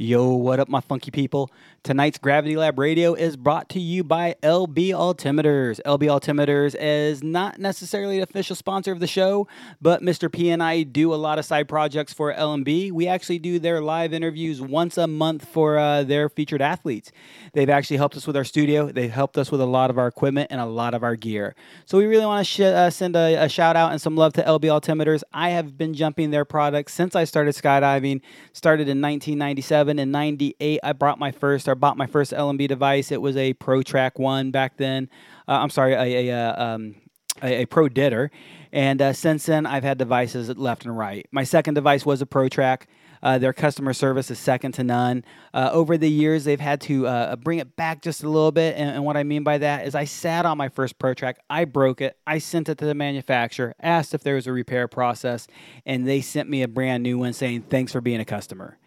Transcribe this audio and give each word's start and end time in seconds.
Yo, 0.00 0.28
what 0.28 0.60
up, 0.60 0.68
my 0.68 0.78
funky 0.80 1.10
people? 1.10 1.50
Tonight's 1.82 2.18
Gravity 2.18 2.56
Lab 2.56 2.78
Radio 2.78 3.14
is 3.14 3.36
brought 3.36 3.68
to 3.70 3.80
you 3.80 4.04
by 4.04 4.36
LB 4.44 4.90
Altimeters. 4.90 5.80
LB 5.84 6.02
Altimeters 6.02 6.76
is 6.78 7.24
not 7.24 7.58
necessarily 7.58 8.18
the 8.18 8.22
official 8.22 8.54
sponsor 8.54 8.92
of 8.92 9.00
the 9.00 9.08
show, 9.08 9.48
but 9.82 10.00
Mr. 10.00 10.30
P 10.30 10.50
and 10.50 10.62
I 10.62 10.84
do 10.84 11.12
a 11.12 11.16
lot 11.16 11.40
of 11.40 11.44
side 11.44 11.66
projects 11.66 12.12
for 12.12 12.32
L&B. 12.32 12.92
We 12.92 13.08
actually 13.08 13.40
do 13.40 13.58
their 13.58 13.80
live 13.80 14.12
interviews 14.12 14.60
once 14.60 14.98
a 14.98 15.08
month 15.08 15.44
for 15.48 15.78
uh, 15.78 16.04
their 16.04 16.28
featured 16.28 16.62
athletes. 16.62 17.10
They've 17.52 17.68
actually 17.68 17.96
helped 17.96 18.16
us 18.16 18.24
with 18.24 18.36
our 18.36 18.44
studio. 18.44 18.92
They've 18.92 19.10
helped 19.10 19.36
us 19.36 19.50
with 19.50 19.60
a 19.60 19.66
lot 19.66 19.90
of 19.90 19.98
our 19.98 20.06
equipment 20.06 20.52
and 20.52 20.60
a 20.60 20.66
lot 20.66 20.94
of 20.94 21.02
our 21.02 21.16
gear. 21.16 21.56
So 21.86 21.98
we 21.98 22.06
really 22.06 22.26
want 22.26 22.46
to 22.46 22.52
sh- 22.52 22.60
uh, 22.60 22.90
send 22.90 23.16
a, 23.16 23.34
a 23.34 23.48
shout 23.48 23.74
out 23.74 23.90
and 23.90 24.00
some 24.00 24.14
love 24.14 24.32
to 24.34 24.44
LB 24.44 24.60
Altimeters. 24.60 25.24
I 25.32 25.48
have 25.50 25.76
been 25.76 25.92
jumping 25.92 26.30
their 26.30 26.44
products 26.44 26.94
since 26.94 27.16
I 27.16 27.24
started 27.24 27.56
skydiving. 27.56 28.20
Started 28.52 28.82
in 28.82 29.02
1997 29.02 29.87
and 29.96 30.10
98. 30.10 30.80
I 30.82 30.92
brought 30.92 31.18
my 31.18 31.30
first, 31.30 31.68
or 31.68 31.74
bought 31.74 31.96
my 31.96 32.06
first 32.06 32.32
L&B 32.32 32.66
device. 32.66 33.12
It 33.12 33.22
was 33.22 33.36
a 33.36 33.54
Pro 33.54 33.82
Track 33.82 34.18
One 34.18 34.50
back 34.50 34.76
then. 34.76 35.08
Uh, 35.46 35.52
I'm 35.52 35.70
sorry, 35.70 35.94
a, 35.94 36.28
a, 36.28 36.32
uh, 36.32 36.64
um, 36.64 36.96
a, 37.42 37.62
a 37.62 37.66
Pro 37.66 37.88
Dytter. 37.88 38.30
And 38.72 39.00
uh, 39.00 39.12
since 39.12 39.46
then, 39.46 39.66
I've 39.66 39.84
had 39.84 39.98
devices 39.98 40.48
left 40.56 40.84
and 40.84 40.96
right. 40.96 41.26
My 41.30 41.44
second 41.44 41.74
device 41.74 42.04
was 42.04 42.20
a 42.20 42.26
Pro 42.26 42.48
Track. 42.48 42.88
Uh, 43.22 43.38
their 43.38 43.52
customer 43.52 43.92
service 43.92 44.30
is 44.30 44.38
second 44.38 44.72
to 44.72 44.84
none. 44.84 45.24
Uh, 45.52 45.70
over 45.72 45.96
the 45.98 46.10
years, 46.10 46.44
they've 46.44 46.60
had 46.60 46.80
to 46.82 47.06
uh, 47.06 47.36
bring 47.36 47.58
it 47.58 47.76
back 47.76 48.02
just 48.02 48.22
a 48.22 48.28
little 48.28 48.52
bit. 48.52 48.76
And, 48.76 48.90
and, 48.90 49.04
what 49.04 49.16
I 49.16 49.22
mean 49.22 49.42
by 49.42 49.58
that 49.58 49.86
is 49.86 49.94
I 49.94 50.04
sat 50.04 50.46
on 50.46 50.56
my 50.56 50.68
first 50.68 50.98
Pro 50.98 51.14
Track, 51.14 51.38
I 51.50 51.64
broke 51.64 52.00
it, 52.00 52.16
I 52.26 52.38
sent 52.38 52.68
it 52.68 52.78
to 52.78 52.86
the 52.86 52.94
manufacturer, 52.94 53.74
asked 53.80 54.14
if 54.14 54.22
there 54.22 54.36
was 54.36 54.46
a 54.46 54.52
repair 54.52 54.88
process, 54.88 55.46
and 55.84 56.06
they 56.06 56.20
sent 56.20 56.48
me 56.48 56.62
a 56.62 56.68
brand 56.68 57.02
new 57.02 57.18
one 57.18 57.32
saying, 57.32 57.62
Thanks 57.62 57.92
for 57.92 58.00
being 58.00 58.20
a 58.20 58.24
customer. 58.24 58.78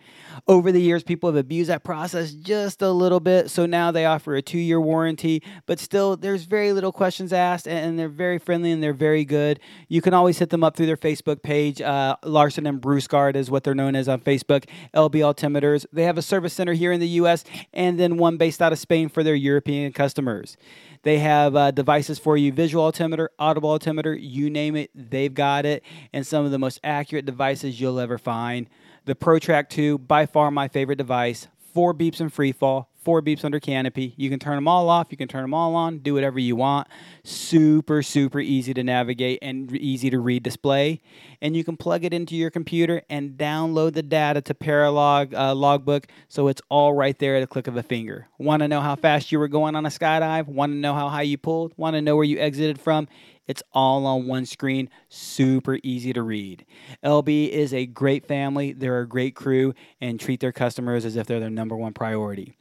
Over 0.48 0.72
the 0.72 0.82
years, 0.82 1.04
people 1.04 1.30
have 1.30 1.38
abused 1.38 1.70
that 1.70 1.84
process 1.84 2.32
just 2.32 2.82
a 2.82 2.92
little 2.92 3.20
bit. 3.20 3.50
So 3.50 3.66
now 3.66 3.92
they 3.92 4.06
offer 4.06 4.36
a 4.36 4.42
two 4.42 4.58
year 4.58 4.80
warranty, 4.80 5.44
but 5.66 5.80
still, 5.80 6.16
there's 6.16 6.44
very 6.44 6.74
little 6.74 6.92
questions 6.92 7.34
asked, 7.34 7.68
and 7.68 7.98
they're 7.98 8.10
very 8.10 8.38
friendly 8.38 8.72
and 8.72 8.82
they're 8.82 8.94
very 8.94 9.26
good. 9.26 9.60
You 9.88 10.02
can 10.02 10.14
always 10.14 10.40
hit 10.40 10.50
them 10.50 10.64
up 10.64 10.76
through 10.76 10.88
their 10.88 10.98
Facebook 10.98 11.42
page. 11.42 11.82
Uh, 11.82 12.16
Larsen 12.24 12.66
and 12.66 12.82
Brusgaard 12.82 13.36
is 13.36 13.50
what 13.50 13.64
they're 13.64 13.76
known 13.76 13.96
as 13.96 14.08
on 14.08 14.20
Facebook. 14.22 14.66
LB 14.94 15.16
Altimeters. 15.16 15.86
They 15.92 16.04
have 16.04 16.18
a 16.18 16.22
service 16.22 16.54
center 16.54 16.74
here 16.74 16.92
in 16.92 17.00
the 17.00 17.08
U.S. 17.08 17.44
and 17.74 18.00
then 18.00 18.18
one 18.18 18.38
based 18.38 18.62
out 18.62 18.72
of 18.72 18.80
Spain 18.80 19.10
for 19.10 19.24
their 19.24 19.36
European 19.36 19.92
customers. 19.92 20.58
They 21.04 21.20
have 21.20 21.56
uh, 21.56 21.72
devices 21.72 22.20
for 22.20 22.38
you 22.38 22.52
visual 22.52 22.84
altimeter, 22.84 23.32
audible 23.40 23.72
altimeter, 23.72 24.14
you 24.14 24.50
name 24.50 24.76
it, 24.76 24.92
they've 24.94 25.34
got 25.34 25.66
it. 25.66 25.84
And 26.14 26.26
some 26.26 26.46
of 26.46 26.52
the 26.52 26.60
most 26.60 26.80
accurate 26.84 27.26
devices 27.26 27.82
you'll 27.82 28.00
ever 28.00 28.18
find. 28.18 28.70
The 29.06 29.16
ProTrack 29.16 29.70
2, 29.70 29.98
by 29.98 30.28
far 30.28 30.52
my 30.52 30.68
favorite 30.68 30.98
device. 30.98 31.48
Four 31.74 31.96
beeps 31.96 32.22
in 32.22 32.30
free 32.30 32.52
fall, 32.52 32.88
four 33.04 33.20
beeps 33.24 33.44
under 33.44 33.60
canopy. 33.60 34.14
You 34.16 34.30
can 34.30 34.38
turn 34.38 34.54
them 34.54 34.68
all 34.68 34.90
off, 34.90 35.08
you 35.10 35.18
can 35.18 35.28
turn 35.28 35.42
them 35.42 35.56
all 35.56 35.74
on, 35.74 36.00
do 36.00 36.14
whatever 36.14 36.38
you 36.38 36.56
want. 36.56 36.88
Super, 37.24 38.04
super 38.04 38.40
easy 38.40 38.76
to 38.76 38.84
navigate 38.84 39.40
and 39.42 39.76
easy 39.76 40.12
to 40.12 40.20
read 40.20 40.44
display. 40.44 41.02
And 41.42 41.56
you 41.56 41.64
can 41.64 41.78
plug 41.78 42.06
it 42.06 42.14
into 42.14 42.36
your 42.36 42.52
computer 42.52 43.02
and 43.10 43.32
download 43.32 43.94
the 43.94 44.04
data 44.04 44.40
to 44.42 44.54
Paralog 44.54 45.34
uh, 45.34 45.56
logbook 45.56 46.06
so 46.30 46.48
it's 46.48 46.62
all 46.70 46.94
right 46.94 47.18
there 47.18 47.38
at 47.38 47.42
a 47.42 47.48
click 47.48 47.66
of 47.66 47.78
a 47.78 47.84
finger. 47.84 48.28
Want 48.38 48.62
to 48.62 48.68
know 48.68 48.82
how 48.82 48.96
fast 48.96 49.32
you 49.32 49.40
were 49.40 49.48
going 49.48 49.76
on 49.76 49.84
a 49.88 49.90
skydive? 49.90 50.46
Want 50.46 50.74
to 50.74 50.78
know 50.78 50.94
how 50.94 51.10
high 51.10 51.24
you 51.24 51.40
pulled? 51.40 51.74
Want 51.76 51.96
to 51.96 52.04
know 52.04 52.16
where 52.16 52.26
you 52.26 52.38
exited 52.38 52.80
from? 52.80 53.08
It's 53.52 53.64
all 53.74 54.06
on 54.06 54.28
one 54.28 54.46
screen, 54.46 54.90
super 55.10 55.78
easy 55.84 56.14
to 56.14 56.22
read. 56.22 56.66
LB 57.04 57.50
is 57.50 57.74
a 57.74 57.86
great 57.86 58.26
family, 58.26 58.72
they're 58.72 59.02
a 59.02 59.06
great 59.06 59.36
crew, 59.36 59.74
and 60.00 60.18
treat 60.18 60.40
their 60.40 60.54
customers 60.54 61.04
as 61.04 61.18
if 61.18 61.28
they're 61.28 61.42
their 61.42 61.50
number 61.50 61.76
one 61.76 61.92
priority. 61.92 62.56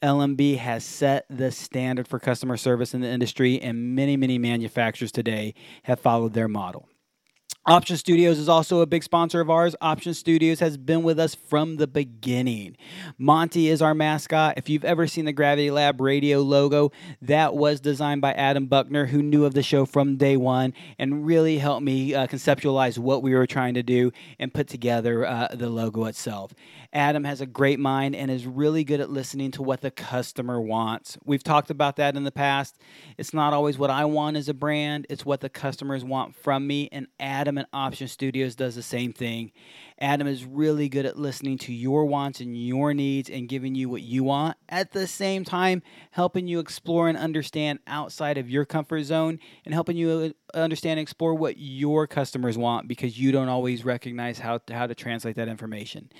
L&B 0.00 0.54
has 0.54 0.84
set 0.84 1.26
the 1.28 1.50
standard 1.50 2.06
for 2.06 2.20
customer 2.20 2.56
service 2.56 2.94
in 2.94 3.00
the 3.00 3.08
industry, 3.08 3.60
and 3.60 3.96
many, 3.96 4.16
many 4.16 4.38
manufacturers 4.38 5.10
today 5.10 5.52
have 5.82 5.98
followed 5.98 6.32
their 6.32 6.46
model. 6.46 6.88
Option 7.68 7.96
Studios 7.96 8.38
is 8.38 8.48
also 8.48 8.80
a 8.80 8.86
big 8.86 9.02
sponsor 9.02 9.40
of 9.40 9.50
ours. 9.50 9.74
Option 9.80 10.14
Studios 10.14 10.60
has 10.60 10.76
been 10.76 11.02
with 11.02 11.18
us 11.18 11.34
from 11.34 11.78
the 11.78 11.88
beginning. 11.88 12.76
Monty 13.18 13.66
is 13.70 13.82
our 13.82 13.92
mascot. 13.92 14.54
If 14.56 14.68
you've 14.68 14.84
ever 14.84 15.08
seen 15.08 15.24
the 15.24 15.32
Gravity 15.32 15.72
Lab 15.72 16.00
radio 16.00 16.42
logo, 16.42 16.92
that 17.22 17.56
was 17.56 17.80
designed 17.80 18.20
by 18.20 18.34
Adam 18.34 18.66
Buckner, 18.66 19.06
who 19.06 19.20
knew 19.20 19.44
of 19.44 19.54
the 19.54 19.64
show 19.64 19.84
from 19.84 20.16
day 20.16 20.36
one 20.36 20.74
and 20.96 21.26
really 21.26 21.58
helped 21.58 21.82
me 21.82 22.14
uh, 22.14 22.28
conceptualize 22.28 22.98
what 22.98 23.20
we 23.20 23.34
were 23.34 23.48
trying 23.48 23.74
to 23.74 23.82
do 23.82 24.12
and 24.38 24.54
put 24.54 24.68
together 24.68 25.26
uh, 25.26 25.48
the 25.52 25.68
logo 25.68 26.04
itself. 26.04 26.52
Adam 26.96 27.24
has 27.24 27.42
a 27.42 27.46
great 27.46 27.78
mind 27.78 28.16
and 28.16 28.30
is 28.30 28.46
really 28.46 28.82
good 28.82 29.00
at 29.00 29.10
listening 29.10 29.50
to 29.50 29.62
what 29.62 29.82
the 29.82 29.90
customer 29.90 30.58
wants. 30.58 31.18
We've 31.26 31.44
talked 31.44 31.68
about 31.68 31.96
that 31.96 32.16
in 32.16 32.24
the 32.24 32.32
past. 32.32 32.78
It's 33.18 33.34
not 33.34 33.52
always 33.52 33.76
what 33.76 33.90
I 33.90 34.06
want 34.06 34.38
as 34.38 34.48
a 34.48 34.54
brand, 34.54 35.06
it's 35.10 35.26
what 35.26 35.42
the 35.42 35.50
customers 35.50 36.02
want 36.02 36.34
from 36.34 36.66
me. 36.66 36.88
And 36.90 37.08
Adam 37.20 37.58
and 37.58 37.66
Option 37.70 38.08
Studios 38.08 38.54
does 38.54 38.76
the 38.76 38.82
same 38.82 39.12
thing. 39.12 39.52
Adam 40.00 40.26
is 40.26 40.46
really 40.46 40.88
good 40.88 41.04
at 41.04 41.18
listening 41.18 41.58
to 41.58 41.72
your 41.72 42.06
wants 42.06 42.40
and 42.40 42.56
your 42.56 42.94
needs 42.94 43.28
and 43.28 43.46
giving 43.46 43.74
you 43.74 43.90
what 43.90 44.00
you 44.00 44.24
want. 44.24 44.56
At 44.70 44.92
the 44.92 45.06
same 45.06 45.44
time, 45.44 45.82
helping 46.12 46.46
you 46.48 46.60
explore 46.60 47.10
and 47.10 47.18
understand 47.18 47.78
outside 47.86 48.38
of 48.38 48.48
your 48.48 48.64
comfort 48.64 49.02
zone 49.02 49.38
and 49.66 49.74
helping 49.74 49.98
you 49.98 50.32
Uh, 50.54 50.58
understand 50.58 50.98
and 50.98 51.04
explore 51.04 51.34
what 51.34 51.56
your 51.58 52.06
customers 52.06 52.58
want 52.58 52.88
because 52.88 53.18
you 53.18 53.32
don't 53.32 53.48
always 53.48 53.84
recognize 53.84 54.38
how 54.38 54.58
to, 54.58 54.74
how 54.74 54.86
to 54.86 54.94
translate 54.94 55.36
that 55.36 55.48
information. 55.48 56.10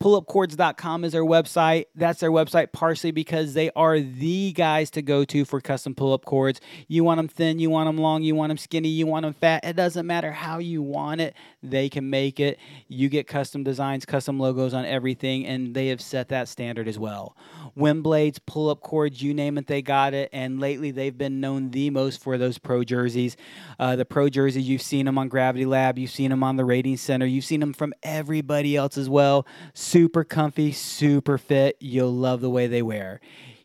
Pullupcords.com 0.00 1.04
is 1.04 1.12
their 1.12 1.24
website. 1.24 1.86
That's 1.94 2.20
their 2.20 2.30
website 2.30 2.72
partially 2.72 3.10
because 3.10 3.54
they 3.54 3.70
are 3.74 3.98
the 4.00 4.52
guys 4.52 4.90
to 4.92 5.02
go 5.02 5.24
to 5.24 5.44
for 5.44 5.60
custom 5.60 5.94
pull 5.94 6.12
up 6.12 6.24
cords. 6.24 6.60
You 6.86 7.04
want 7.04 7.18
them 7.18 7.28
thin, 7.28 7.58
you 7.58 7.70
want 7.70 7.88
them 7.88 7.98
long, 7.98 8.22
you 8.22 8.34
want 8.34 8.50
them 8.50 8.58
skinny, 8.58 8.88
you 8.88 9.06
want 9.06 9.24
them 9.24 9.34
fat. 9.34 9.64
It 9.64 9.76
doesn't 9.76 10.06
matter 10.06 10.32
how 10.32 10.58
you 10.58 10.82
want 10.82 11.20
it, 11.20 11.34
they 11.62 11.88
can 11.88 12.08
make 12.08 12.40
it. 12.40 12.58
You 12.86 13.08
get 13.08 13.26
custom 13.26 13.64
designs, 13.64 14.04
custom 14.04 14.38
logos 14.38 14.74
on 14.74 14.84
everything, 14.84 15.46
and 15.46 15.74
they 15.74 15.88
have 15.88 16.00
set 16.00 16.28
that 16.28 16.48
standard 16.48 16.88
as 16.88 16.98
well. 16.98 17.36
Wind 17.74 18.02
blades, 18.02 18.38
pull 18.38 18.70
up 18.70 18.80
cords, 18.80 19.22
you 19.22 19.34
name 19.34 19.58
it, 19.58 19.66
they 19.66 19.82
got 19.82 20.14
it. 20.14 20.30
And 20.32 20.60
lately, 20.60 20.90
they've 20.90 21.16
been 21.16 21.40
known 21.40 21.70
the 21.70 21.90
most 21.90 22.22
for 22.22 22.38
those 22.38 22.58
pro 22.58 22.84
jerseys. 22.84 23.36
Uh, 23.78 23.96
the 23.96 24.04
pro 24.04 24.28
jerseys, 24.28 24.68
you've 24.68 24.82
seen 24.82 25.06
them 25.06 25.18
on 25.18 25.28
Gravity 25.28 25.64
Lab, 25.64 25.98
you've 25.98 26.10
seen 26.10 26.30
them 26.30 26.42
on 26.42 26.56
the 26.56 26.64
Rating 26.64 26.96
Center, 26.96 27.26
you've 27.26 27.44
seen 27.44 27.60
them 27.60 27.72
from 27.72 27.94
everybody 28.02 28.76
else 28.76 28.98
as 28.98 29.08
well. 29.08 29.46
Super 29.74 30.24
comfy, 30.24 30.72
super 30.72 31.38
fit. 31.38 31.76
You'll 31.80 32.14
love 32.14 32.40
the 32.40 32.50
way 32.50 32.66
they 32.66 32.82
wear 32.82 33.20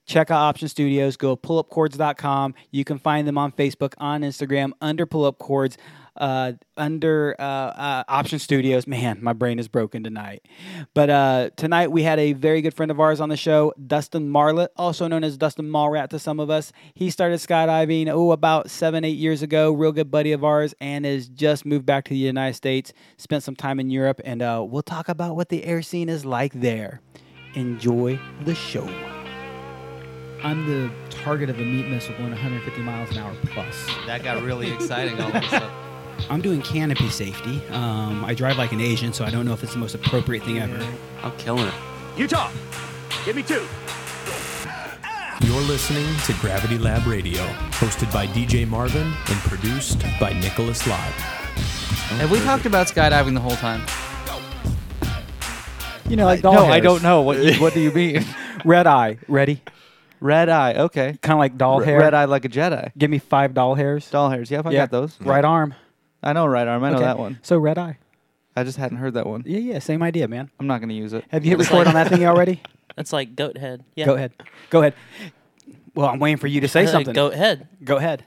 check 0.06 0.30
out 0.30 0.42
Option 0.42 0.68
Studios. 0.68 1.18
Go 1.18 1.36
pullupcords.com. 1.38 2.56
You 2.72 2.84
can 2.84 3.00
find 3.00 3.28
them 3.28 3.38
on 3.38 3.52
Facebook, 3.52 3.94
on 3.98 4.22
Instagram 4.22 4.72
under 4.82 5.06
Pull 5.06 5.26
Up 5.26 5.38
Cords 5.40 5.78
uh, 6.18 6.54
under 6.78 7.36
uh, 7.40 7.44
uh, 7.44 8.04
Option 8.08 8.40
Studios. 8.40 8.88
Man, 8.88 9.20
my 9.22 9.34
brain 9.34 9.60
is 9.60 9.68
broken 9.68 10.04
tonight. 10.04 10.46
But 10.94 11.10
uh, 11.10 11.50
tonight 11.56 11.92
we 11.92 12.04
had 12.04 12.20
a 12.20 12.34
very 12.34 12.62
good 12.62 12.74
friend 12.74 12.92
of 12.92 13.00
ours 13.00 13.20
on 13.20 13.30
the 13.30 13.38
show, 13.38 13.74
Dustin 13.86 14.30
Marlett, 14.30 14.72
also 14.78 15.08
known 15.08 15.24
as 15.24 15.38
Dustin 15.38 15.70
Mallrat 15.70 16.10
to 16.10 16.20
some 16.20 16.40
of 16.40 16.50
us. 16.50 16.72
He 16.94 17.10
started 17.10 17.40
skydiving, 17.40 18.10
oh, 18.10 18.32
about 18.32 18.70
seven, 18.70 19.04
eight 19.04 19.18
years 19.18 19.42
ago. 19.42 19.72
Real 19.72 19.92
good 19.92 20.12
buddy 20.12 20.32
of 20.32 20.44
ours 20.44 20.74
and 20.80 21.06
has 21.06 21.28
just 21.28 21.66
moved 21.66 21.86
back 21.86 22.06
to 22.06 22.10
the 22.10 22.18
United 22.18 22.56
States, 22.56 22.94
spent 23.18 23.44
some 23.44 23.56
time 23.56 23.80
in 23.80 23.90
Europe, 23.90 24.22
and 24.24 24.42
uh, 24.42 24.66
we'll 24.68 24.82
talk 24.82 25.10
about 25.10 25.36
what 25.36 25.50
the 25.50 25.64
air 25.66 25.82
scene 25.82 26.10
is 26.10 26.26
like 26.26 26.54
there. 26.54 27.02
Enjoy 27.56 28.20
the 28.46 28.56
show. 28.56 28.88
I'm 30.44 30.68
the 30.68 30.92
target 31.10 31.50
of 31.50 31.58
a 31.58 31.64
meat 31.64 31.88
missile 31.88 32.18
going 32.18 32.32
150 32.32 32.82
miles 32.82 33.10
an 33.12 33.20
hour 33.20 33.34
plus. 33.46 33.88
That 34.08 34.24
got 34.24 34.44
really 34.44 34.72
exciting 34.74 35.20
all 35.22 35.30
of 35.30 35.36
a 35.36 35.48
sudden. 35.48 35.83
I'm 36.30 36.42
doing 36.42 36.62
canopy 36.62 37.10
safety. 37.10 37.62
Um, 37.70 38.24
I 38.26 38.34
drive 38.34 38.58
like 38.58 38.72
an 38.72 38.82
Asian, 38.82 39.14
so 39.14 39.26
I 39.26 39.30
don't 39.30 39.46
know 39.46 39.54
if 39.54 39.64
it's 39.64 39.74
the 39.74 39.80
most 39.80 39.96
appropriate 39.96 40.44
thing 40.44 40.60
ever. 40.60 40.78
I'm 41.22 41.36
killing 41.38 41.68
it. 41.68 41.74
Utah, 42.18 42.50
give 43.26 43.36
me 43.36 43.44
two. 43.44 43.66
You're 45.46 45.62
listening 45.62 46.06
to 46.26 46.34
Gravity 46.40 46.78
Lab 46.78 47.06
Radio, 47.06 47.42
hosted 47.74 48.12
by 48.14 48.28
DJ 48.28 48.68
Marvin 48.68 49.04
and 49.08 49.40
produced 49.42 50.02
by 50.20 50.32
Nicholas 50.34 50.88
Live. 50.88 51.14
Have 52.20 52.32
we 52.32 52.40
talked 52.40 52.66
about 52.66 52.88
skydiving 52.88 53.34
the 53.34 53.42
whole 53.42 53.56
time? 53.58 53.82
You 56.08 56.16
know, 56.16 56.26
like 56.26 56.42
doll 56.42 56.54
no, 56.54 56.64
hairs. 56.66 56.74
I 56.76 56.80
don't 56.80 57.02
know. 57.04 57.22
What 57.22 57.40
you, 57.44 57.60
what 57.62 57.74
do 57.74 57.80
you 57.82 57.92
mean? 57.92 58.24
Red 58.66 58.88
eye. 58.88 59.18
Ready? 59.28 59.62
Red 60.20 60.48
eye. 60.50 60.76
Okay. 60.76 61.18
Kind 61.22 61.34
of 61.34 61.40
like 61.40 61.58
doll 61.58 61.80
R- 61.80 61.84
hair. 61.84 62.00
Red 62.00 62.14
eye 62.14 62.26
like 62.26 62.46
a 62.46 62.50
Jedi. 62.50 62.92
Give 62.98 63.10
me 63.10 63.20
five 63.20 63.54
doll 63.54 63.76
hairs. 63.76 64.10
Doll 64.10 64.30
hairs. 64.30 64.50
Yep, 64.52 64.66
I 64.68 64.72
Yeah. 64.72 64.80
got 64.84 64.92
those. 64.92 65.20
Right 65.20 65.44
arm. 65.44 65.74
I 66.24 66.34
know 66.34 66.46
right 66.46 66.68
arm. 66.68 66.84
I 66.84 66.90
know 66.90 66.96
Okay. 66.98 67.06
that 67.06 67.20
one. 67.20 67.40
So 67.42 67.58
red 67.58 67.78
eye. 67.78 67.98
I 68.56 68.64
just 68.64 68.78
hadn't 68.78 68.98
heard 68.98 69.16
that 69.16 69.26
one. 69.26 69.44
Yeah, 69.46 69.58
yeah, 69.60 69.80
same 69.80 70.04
idea, 70.04 70.28
man. 70.28 70.50
I'm 70.60 70.68
not 70.68 70.80
going 70.80 70.90
to 70.90 70.96
use 70.96 71.14
it. 71.14 71.26
Have 71.30 71.44
you 71.44 71.52
hit 71.52 71.60
It's 71.62 71.70
record 71.70 71.80
like- 71.80 71.88
on 71.88 71.94
that 71.96 72.10
thing 72.10 72.26
already? 72.26 72.62
That's 72.96 73.12
like 73.12 73.36
goat 73.36 73.58
head. 73.58 73.84
Yeah. 73.96 74.06
Go 74.06 74.14
ahead. 74.14 74.34
Go 74.70 74.80
ahead. 74.82 74.94
Well, 75.96 76.08
I'm 76.08 76.20
waiting 76.20 76.38
for 76.38 76.48
you 76.48 76.62
to 76.62 76.68
say 76.68 76.84
Uh, 76.86 76.88
something. 76.88 77.14
Goat 77.14 77.34
head. 77.34 77.68
Go 77.84 77.98
ahead. 77.98 78.26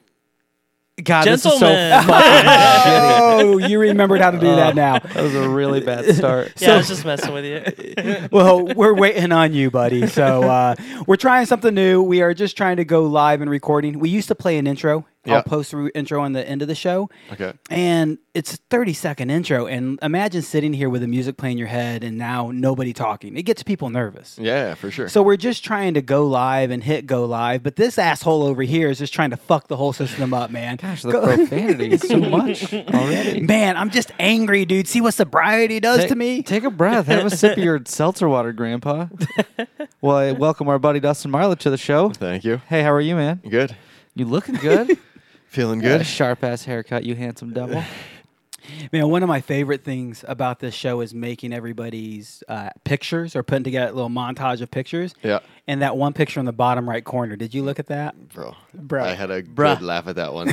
God, 1.04 1.26
this 1.26 1.44
is 1.44 1.52
so 1.52 1.58
Gentlemen. 1.60 2.04
fucking 2.08 2.50
shitty. 2.50 3.42
Oh, 3.42 3.58
you 3.58 3.78
remembered 3.78 4.22
how 4.22 4.30
to 4.30 4.38
do 4.40 4.46
that 4.46 4.74
now. 4.74 4.98
That 4.98 5.22
was 5.22 5.34
a 5.34 5.46
really 5.46 5.80
bad 5.80 6.06
start. 6.16 6.54
Yeah, 6.58 6.72
I 6.72 6.76
was 6.78 6.88
just 6.88 7.04
messing 7.04 7.34
with 7.34 7.44
you. 7.44 8.28
well, 8.32 8.64
we're 8.64 8.94
waiting 8.94 9.30
on 9.30 9.52
you, 9.52 9.70
buddy. 9.70 10.06
So 10.06 10.42
uh, 10.44 10.74
we're 11.06 11.16
trying 11.16 11.44
something 11.44 11.74
new. 11.74 12.02
We 12.02 12.22
are 12.22 12.32
just 12.32 12.56
trying 12.56 12.78
to 12.78 12.84
go 12.86 13.02
live 13.02 13.42
and 13.42 13.50
recording. 13.50 13.98
We 13.98 14.08
used 14.08 14.28
to 14.28 14.34
play 14.34 14.56
an 14.56 14.66
intro. 14.66 15.06
Yeah. 15.26 15.36
I'll 15.36 15.42
post 15.42 15.72
the 15.72 15.90
intro 15.94 16.20
on 16.22 16.32
the 16.32 16.46
end 16.48 16.62
of 16.62 16.68
the 16.68 16.74
show. 16.74 17.10
Okay. 17.32 17.52
And 17.70 18.18
it's 18.34 18.54
a 18.54 18.56
30 18.70 18.92
second 18.92 19.30
intro. 19.30 19.66
And 19.66 19.98
imagine 20.02 20.42
sitting 20.42 20.72
here 20.72 20.88
with 20.88 21.00
the 21.00 21.08
music 21.08 21.36
playing 21.36 21.52
in 21.54 21.58
your 21.58 21.68
head 21.68 22.04
and 22.04 22.16
now 22.18 22.50
nobody 22.52 22.92
talking. 22.92 23.36
It 23.36 23.42
gets 23.42 23.62
people 23.62 23.90
nervous. 23.90 24.38
Yeah, 24.40 24.74
for 24.74 24.90
sure. 24.90 25.08
So 25.08 25.22
we're 25.22 25.36
just 25.36 25.64
trying 25.64 25.94
to 25.94 26.02
go 26.02 26.26
live 26.26 26.70
and 26.70 26.82
hit 26.82 27.06
go 27.06 27.24
live, 27.24 27.62
but 27.62 27.76
this 27.76 27.98
asshole 27.98 28.42
over 28.42 28.62
here 28.62 28.88
is 28.88 28.98
just 28.98 29.12
trying 29.14 29.30
to 29.30 29.36
fuck 29.36 29.68
the 29.68 29.76
whole 29.76 29.92
system 29.92 30.32
up, 30.34 30.50
man. 30.50 30.76
Gosh, 30.80 31.02
the 31.02 31.12
Go- 31.12 31.34
profanity 31.34 31.92
is 31.92 32.02
so 32.02 32.18
much 32.18 32.72
already. 32.72 33.40
man, 33.46 33.76
I'm 33.76 33.90
just 33.90 34.12
angry, 34.18 34.64
dude. 34.64 34.86
See 34.88 35.00
what 35.00 35.14
sobriety 35.14 35.80
does 35.80 36.00
Take- 36.00 36.08
to 36.08 36.14
me? 36.14 36.42
Take 36.42 36.64
a 36.64 36.70
breath. 36.70 37.06
Have 37.06 37.26
a 37.26 37.30
sip 37.30 37.56
of 37.56 37.64
your 37.64 37.80
seltzer 37.86 38.28
water, 38.28 38.52
Grandpa. 38.52 39.06
well, 40.00 40.16
I 40.16 40.32
welcome 40.32 40.68
our 40.68 40.78
buddy 40.78 41.00
Dustin 41.00 41.30
Marlett 41.30 41.60
to 41.60 41.70
the 41.70 41.78
show. 41.78 42.10
Thank 42.10 42.44
you. 42.44 42.58
Hey, 42.68 42.82
how 42.82 42.92
are 42.92 43.00
you, 43.00 43.16
man? 43.16 43.40
Good. 43.48 43.76
You 44.14 44.24
looking 44.26 44.54
good? 44.56 44.98
Feeling 45.48 45.80
Got 45.80 45.94
a 45.94 45.98
good. 45.98 46.06
sharp 46.06 46.44
ass 46.44 46.64
haircut, 46.64 47.04
you 47.04 47.14
handsome 47.14 47.52
devil. 47.52 47.82
Man, 48.92 49.08
one 49.08 49.22
of 49.22 49.28
my 49.28 49.40
favorite 49.40 49.84
things 49.84 50.24
about 50.26 50.58
this 50.58 50.74
show 50.74 51.00
is 51.00 51.14
making 51.14 51.52
everybody's 51.52 52.42
uh, 52.48 52.70
pictures 52.82 53.36
or 53.36 53.44
putting 53.44 53.62
together 53.62 53.92
a 53.92 53.94
little 53.94 54.10
montage 54.10 54.60
of 54.60 54.72
pictures. 54.72 55.14
Yeah. 55.22 55.38
And 55.68 55.82
that 55.82 55.96
one 55.96 56.12
picture 56.12 56.40
in 56.40 56.46
the 56.46 56.52
bottom 56.52 56.88
right 56.88 57.04
corner. 57.04 57.36
Did 57.36 57.54
you 57.54 57.62
look 57.62 57.78
at 57.78 57.86
that? 57.86 58.28
Bro. 58.30 58.56
Bro. 58.74 59.04
I 59.04 59.14
had 59.14 59.30
a 59.30 59.42
Bruh. 59.44 59.78
good 59.78 59.84
laugh 59.86 60.08
at 60.08 60.16
that 60.16 60.34
one. 60.34 60.52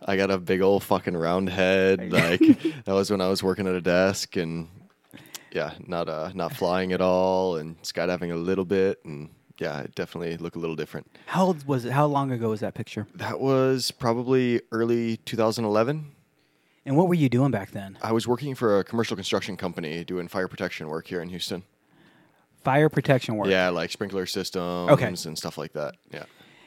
I 0.04 0.16
got 0.16 0.32
a 0.32 0.38
big 0.38 0.60
old 0.60 0.82
fucking 0.82 1.16
round 1.16 1.48
head. 1.50 2.00
Like 2.12 2.40
that 2.84 2.92
was 2.94 3.12
when 3.12 3.20
I 3.20 3.28
was 3.28 3.44
working 3.44 3.68
at 3.68 3.74
a 3.76 3.80
desk 3.80 4.36
and 4.36 4.68
yeah, 5.52 5.74
not 5.86 6.08
uh 6.08 6.32
not 6.34 6.54
flying 6.56 6.92
at 6.92 7.00
all 7.00 7.56
and 7.58 7.80
skydiving 7.82 8.32
a 8.32 8.36
little 8.36 8.64
bit 8.64 8.98
and 9.04 9.28
yeah, 9.62 9.80
it 9.82 9.94
definitely 9.94 10.36
look 10.36 10.56
a 10.56 10.58
little 10.58 10.76
different. 10.76 11.06
How 11.26 11.46
old 11.46 11.66
was 11.66 11.84
it? 11.84 11.92
How 11.92 12.06
long 12.06 12.32
ago 12.32 12.50
was 12.50 12.60
that 12.60 12.74
picture? 12.74 13.06
That 13.14 13.40
was 13.40 13.90
probably 13.92 14.60
early 14.72 15.18
2011. 15.18 16.10
And 16.84 16.96
what 16.96 17.06
were 17.06 17.14
you 17.14 17.28
doing 17.28 17.52
back 17.52 17.70
then? 17.70 17.96
I 18.02 18.10
was 18.12 18.26
working 18.26 18.56
for 18.56 18.80
a 18.80 18.84
commercial 18.84 19.14
construction 19.14 19.56
company 19.56 20.02
doing 20.02 20.26
fire 20.26 20.48
protection 20.48 20.88
work 20.88 21.06
here 21.06 21.22
in 21.22 21.28
Houston. 21.28 21.62
Fire 22.64 22.88
protection 22.88 23.36
work. 23.36 23.48
Yeah, 23.48 23.68
like 23.68 23.90
sprinkler 23.92 24.26
systems 24.26 24.90
okay. 24.90 25.06
and 25.06 25.38
stuff 25.38 25.56
like 25.56 25.72
that. 25.74 25.94
Yeah. 26.10 26.24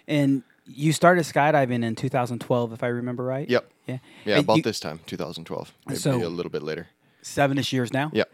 And 0.07 0.43
you 0.65 0.93
started 0.93 1.25
skydiving 1.25 1.83
in 1.83 1.95
2012, 1.95 2.71
if 2.73 2.81
I 2.83 2.87
remember 2.87 3.23
right. 3.25 3.49
Yep. 3.49 3.69
Yeah. 3.87 3.97
Yeah, 4.25 4.35
And 4.35 4.43
about 4.45 4.57
you- 4.57 4.63
this 4.63 4.79
time, 4.79 4.99
2012. 5.05 5.73
Maybe 5.85 5.99
So- 5.99 6.15
a 6.15 6.27
little 6.29 6.49
bit 6.51 6.63
later. 6.63 6.87
Seven-ish 7.21 7.73
years 7.73 7.91
now. 7.91 8.09
Yep. 8.13 8.31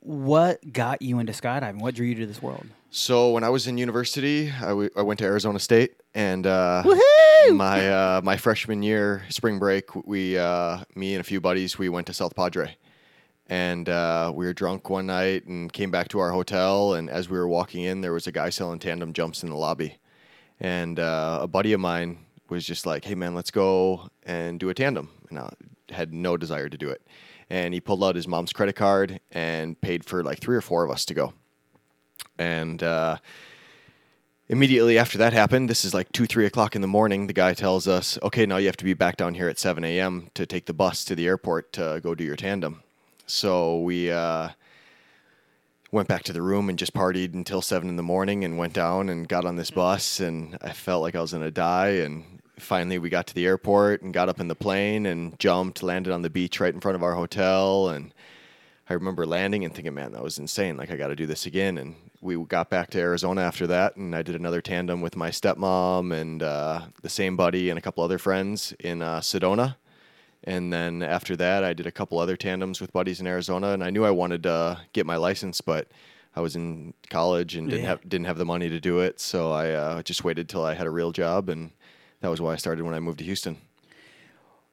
What 0.00 0.72
got 0.72 1.00
you 1.02 1.18
into 1.18 1.32
skydiving? 1.32 1.80
What 1.80 1.94
drew 1.94 2.06
you 2.06 2.14
to 2.16 2.26
this 2.26 2.42
world? 2.42 2.66
So 2.96 3.30
when 3.30 3.42
I 3.42 3.48
was 3.48 3.66
in 3.66 3.76
university, 3.76 4.52
I, 4.52 4.68
w- 4.68 4.90
I 4.96 5.02
went 5.02 5.18
to 5.18 5.24
Arizona 5.24 5.58
State, 5.58 6.00
and 6.14 6.46
uh, 6.46 6.84
my 7.56 7.90
uh, 7.90 8.20
my 8.22 8.36
freshman 8.36 8.84
year, 8.84 9.24
spring 9.30 9.58
break, 9.58 10.06
we 10.06 10.38
uh, 10.38 10.78
me 10.94 11.14
and 11.14 11.20
a 11.20 11.24
few 11.24 11.40
buddies, 11.40 11.76
we 11.76 11.88
went 11.88 12.06
to 12.06 12.14
South 12.14 12.36
Padre, 12.36 12.76
and 13.48 13.88
uh, 13.88 14.30
we 14.32 14.46
were 14.46 14.52
drunk 14.52 14.90
one 14.90 15.06
night 15.06 15.44
and 15.46 15.72
came 15.72 15.90
back 15.90 16.06
to 16.10 16.20
our 16.20 16.30
hotel. 16.30 16.94
And 16.94 17.10
as 17.10 17.28
we 17.28 17.36
were 17.36 17.48
walking 17.48 17.82
in, 17.82 18.00
there 18.00 18.12
was 18.12 18.28
a 18.28 18.32
guy 18.32 18.50
selling 18.50 18.78
tandem 18.78 19.12
jumps 19.12 19.42
in 19.42 19.50
the 19.50 19.56
lobby, 19.56 19.98
and 20.60 21.00
uh, 21.00 21.40
a 21.42 21.48
buddy 21.48 21.72
of 21.72 21.80
mine 21.80 22.18
was 22.48 22.64
just 22.64 22.86
like, 22.86 23.04
"Hey 23.04 23.16
man, 23.16 23.34
let's 23.34 23.50
go 23.50 24.08
and 24.22 24.60
do 24.60 24.68
a 24.68 24.74
tandem," 24.74 25.10
and 25.30 25.40
I 25.40 25.52
had 25.90 26.14
no 26.14 26.36
desire 26.36 26.68
to 26.68 26.78
do 26.78 26.90
it. 26.90 27.02
And 27.50 27.74
he 27.74 27.80
pulled 27.80 28.04
out 28.04 28.14
his 28.14 28.28
mom's 28.28 28.52
credit 28.52 28.76
card 28.76 29.18
and 29.32 29.80
paid 29.80 30.04
for 30.04 30.22
like 30.22 30.38
three 30.38 30.54
or 30.54 30.60
four 30.60 30.84
of 30.84 30.92
us 30.92 31.04
to 31.06 31.14
go 31.14 31.32
and 32.38 32.82
uh, 32.82 33.18
immediately 34.48 34.98
after 34.98 35.18
that 35.18 35.32
happened, 35.32 35.68
this 35.70 35.84
is 35.84 35.94
like 35.94 36.10
two, 36.12 36.26
three 36.26 36.46
o'clock 36.46 36.74
in 36.76 36.82
the 36.82 36.88
morning. 36.88 37.26
The 37.26 37.32
guy 37.32 37.54
tells 37.54 37.88
us, 37.88 38.18
"Okay, 38.22 38.46
now 38.46 38.56
you 38.56 38.66
have 38.66 38.76
to 38.78 38.84
be 38.84 38.94
back 38.94 39.16
down 39.16 39.34
here 39.34 39.48
at 39.48 39.58
seven 39.58 39.84
a.m. 39.84 40.30
to 40.34 40.46
take 40.46 40.66
the 40.66 40.74
bus 40.74 41.04
to 41.06 41.14
the 41.14 41.26
airport 41.26 41.72
to 41.74 42.00
go 42.02 42.14
do 42.14 42.24
your 42.24 42.36
tandem." 42.36 42.82
So 43.26 43.80
we 43.80 44.10
uh, 44.10 44.50
went 45.90 46.08
back 46.08 46.24
to 46.24 46.32
the 46.32 46.42
room 46.42 46.68
and 46.68 46.78
just 46.78 46.92
partied 46.92 47.34
until 47.34 47.62
seven 47.62 47.88
in 47.88 47.96
the 47.96 48.02
morning, 48.02 48.44
and 48.44 48.58
went 48.58 48.74
down 48.74 49.08
and 49.08 49.28
got 49.28 49.44
on 49.44 49.56
this 49.56 49.70
bus, 49.70 50.20
and 50.20 50.58
I 50.60 50.72
felt 50.72 51.02
like 51.02 51.14
I 51.14 51.20
was 51.20 51.32
gonna 51.32 51.50
die. 51.50 52.00
And 52.04 52.40
finally, 52.58 52.98
we 52.98 53.08
got 53.08 53.26
to 53.28 53.34
the 53.34 53.46
airport 53.46 54.02
and 54.02 54.12
got 54.12 54.28
up 54.28 54.40
in 54.40 54.48
the 54.48 54.54
plane 54.54 55.06
and 55.06 55.38
jumped, 55.38 55.82
landed 55.82 56.12
on 56.12 56.22
the 56.22 56.30
beach 56.30 56.60
right 56.60 56.74
in 56.74 56.80
front 56.80 56.96
of 56.96 57.02
our 57.02 57.14
hotel, 57.14 57.88
and 57.88 58.12
I 58.88 58.92
remember 58.94 59.24
landing 59.26 59.64
and 59.64 59.74
thinking, 59.74 59.94
man, 59.94 60.12
that 60.12 60.22
was 60.22 60.38
insane. 60.38 60.76
Like, 60.76 60.90
I 60.90 60.96
got 60.96 61.08
to 61.08 61.16
do 61.16 61.26
this 61.26 61.46
again. 61.46 61.78
And 61.78 61.94
we 62.20 62.36
got 62.44 62.68
back 62.68 62.90
to 62.90 62.98
Arizona 63.00 63.40
after 63.40 63.66
that, 63.68 63.96
and 63.96 64.14
I 64.14 64.22
did 64.22 64.34
another 64.34 64.60
tandem 64.60 65.00
with 65.00 65.16
my 65.16 65.30
stepmom 65.30 66.12
and 66.12 66.42
uh, 66.42 66.82
the 67.02 67.08
same 67.08 67.36
buddy 67.36 67.70
and 67.70 67.78
a 67.78 67.82
couple 67.82 68.04
other 68.04 68.18
friends 68.18 68.74
in 68.80 69.00
uh, 69.00 69.20
Sedona. 69.20 69.76
And 70.46 70.70
then 70.70 71.02
after 71.02 71.34
that, 71.36 71.64
I 71.64 71.72
did 71.72 71.86
a 71.86 71.90
couple 71.90 72.18
other 72.18 72.36
tandems 72.36 72.78
with 72.80 72.92
buddies 72.92 73.20
in 73.20 73.26
Arizona, 73.26 73.68
and 73.68 73.82
I 73.82 73.88
knew 73.88 74.04
I 74.04 74.10
wanted 74.10 74.42
to 74.42 74.78
get 74.92 75.06
my 75.06 75.16
license, 75.16 75.62
but 75.62 75.88
I 76.36 76.40
was 76.42 76.54
in 76.54 76.92
college 77.08 77.56
and 77.56 77.70
didn't 77.70 77.84
Yeah. 77.84 77.90
have 77.90 78.06
didn't 78.06 78.26
have 78.26 78.36
the 78.36 78.44
money 78.44 78.68
to 78.68 78.80
do 78.80 78.98
it. 79.00 79.20
So 79.20 79.52
I 79.52 79.70
uh, 79.70 80.02
just 80.02 80.24
waited 80.24 80.48
till 80.50 80.62
I 80.64 80.74
had 80.74 80.86
a 80.86 80.90
real 80.90 81.12
job, 81.12 81.48
and 81.48 81.70
that 82.20 82.28
was 82.28 82.42
why 82.42 82.52
I 82.52 82.56
started 82.56 82.84
when 82.84 82.92
I 82.92 83.00
moved 83.00 83.18
to 83.20 83.24
Houston. 83.24 83.56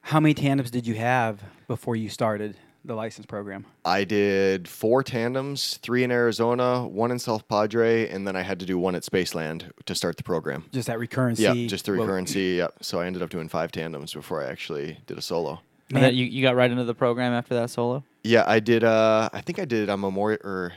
How 0.02 0.20
many 0.20 0.34
tandems 0.34 0.72
did 0.72 0.86
you 0.88 0.96
have 0.96 1.42
before 1.68 1.96
you 1.96 2.10
started 2.10 2.58
the 2.84 2.96
license 2.96 3.26
program? 3.26 3.66
I 3.86 4.04
did 4.04 4.68
four 4.68 5.04
tandems, 5.04 5.78
three 5.78 6.04
in 6.04 6.12
Arizona, 6.12 6.88
one 6.88 7.12
in 7.12 7.20
South 7.20 7.48
Padre, 7.48 8.10
and 8.10 8.28
then 8.28 8.36
I 8.36 8.42
had 8.42 8.60
to 8.60 8.66
do 8.66 8.78
one 8.78 8.96
at 8.96 9.04
Spaceland 9.04 9.72
to 9.86 9.96
start 9.96 10.18
the 10.18 10.24
program. 10.24 10.66
Just 10.72 10.88
that 10.88 11.00
recurrency. 11.00 11.40
Yeah, 11.40 11.68
just 11.68 11.86
the 11.86 11.94
well, 11.94 12.08
recurrency. 12.08 12.58
Yeah, 12.58 12.68
so 12.82 13.00
I 13.00 13.06
ended 13.06 13.22
up 13.22 13.30
doing 13.30 13.50
five 13.50 13.72
tandems 13.72 14.14
before 14.14 14.44
I 14.44 14.50
actually 14.50 15.00
did 15.06 15.18
a 15.18 15.22
solo. 15.22 15.62
And 15.94 16.04
then 16.04 16.16
you, 16.16 16.26
you 16.26 16.42
got 16.42 16.56
right 16.56 16.72
into 16.72 16.86
the 16.86 16.94
program 16.96 17.34
after 17.34 17.54
that 17.56 17.70
solo? 17.70 18.04
Yeah, 18.24 18.46
I 18.48 18.60
did. 18.60 18.84
Uh, 18.84 19.30
I 19.34 19.42
think 19.42 19.60
I 19.60 19.66
did 19.66 19.84
it 19.84 19.90
on 19.90 20.00
Memorial 20.00 20.40
or 20.44 20.74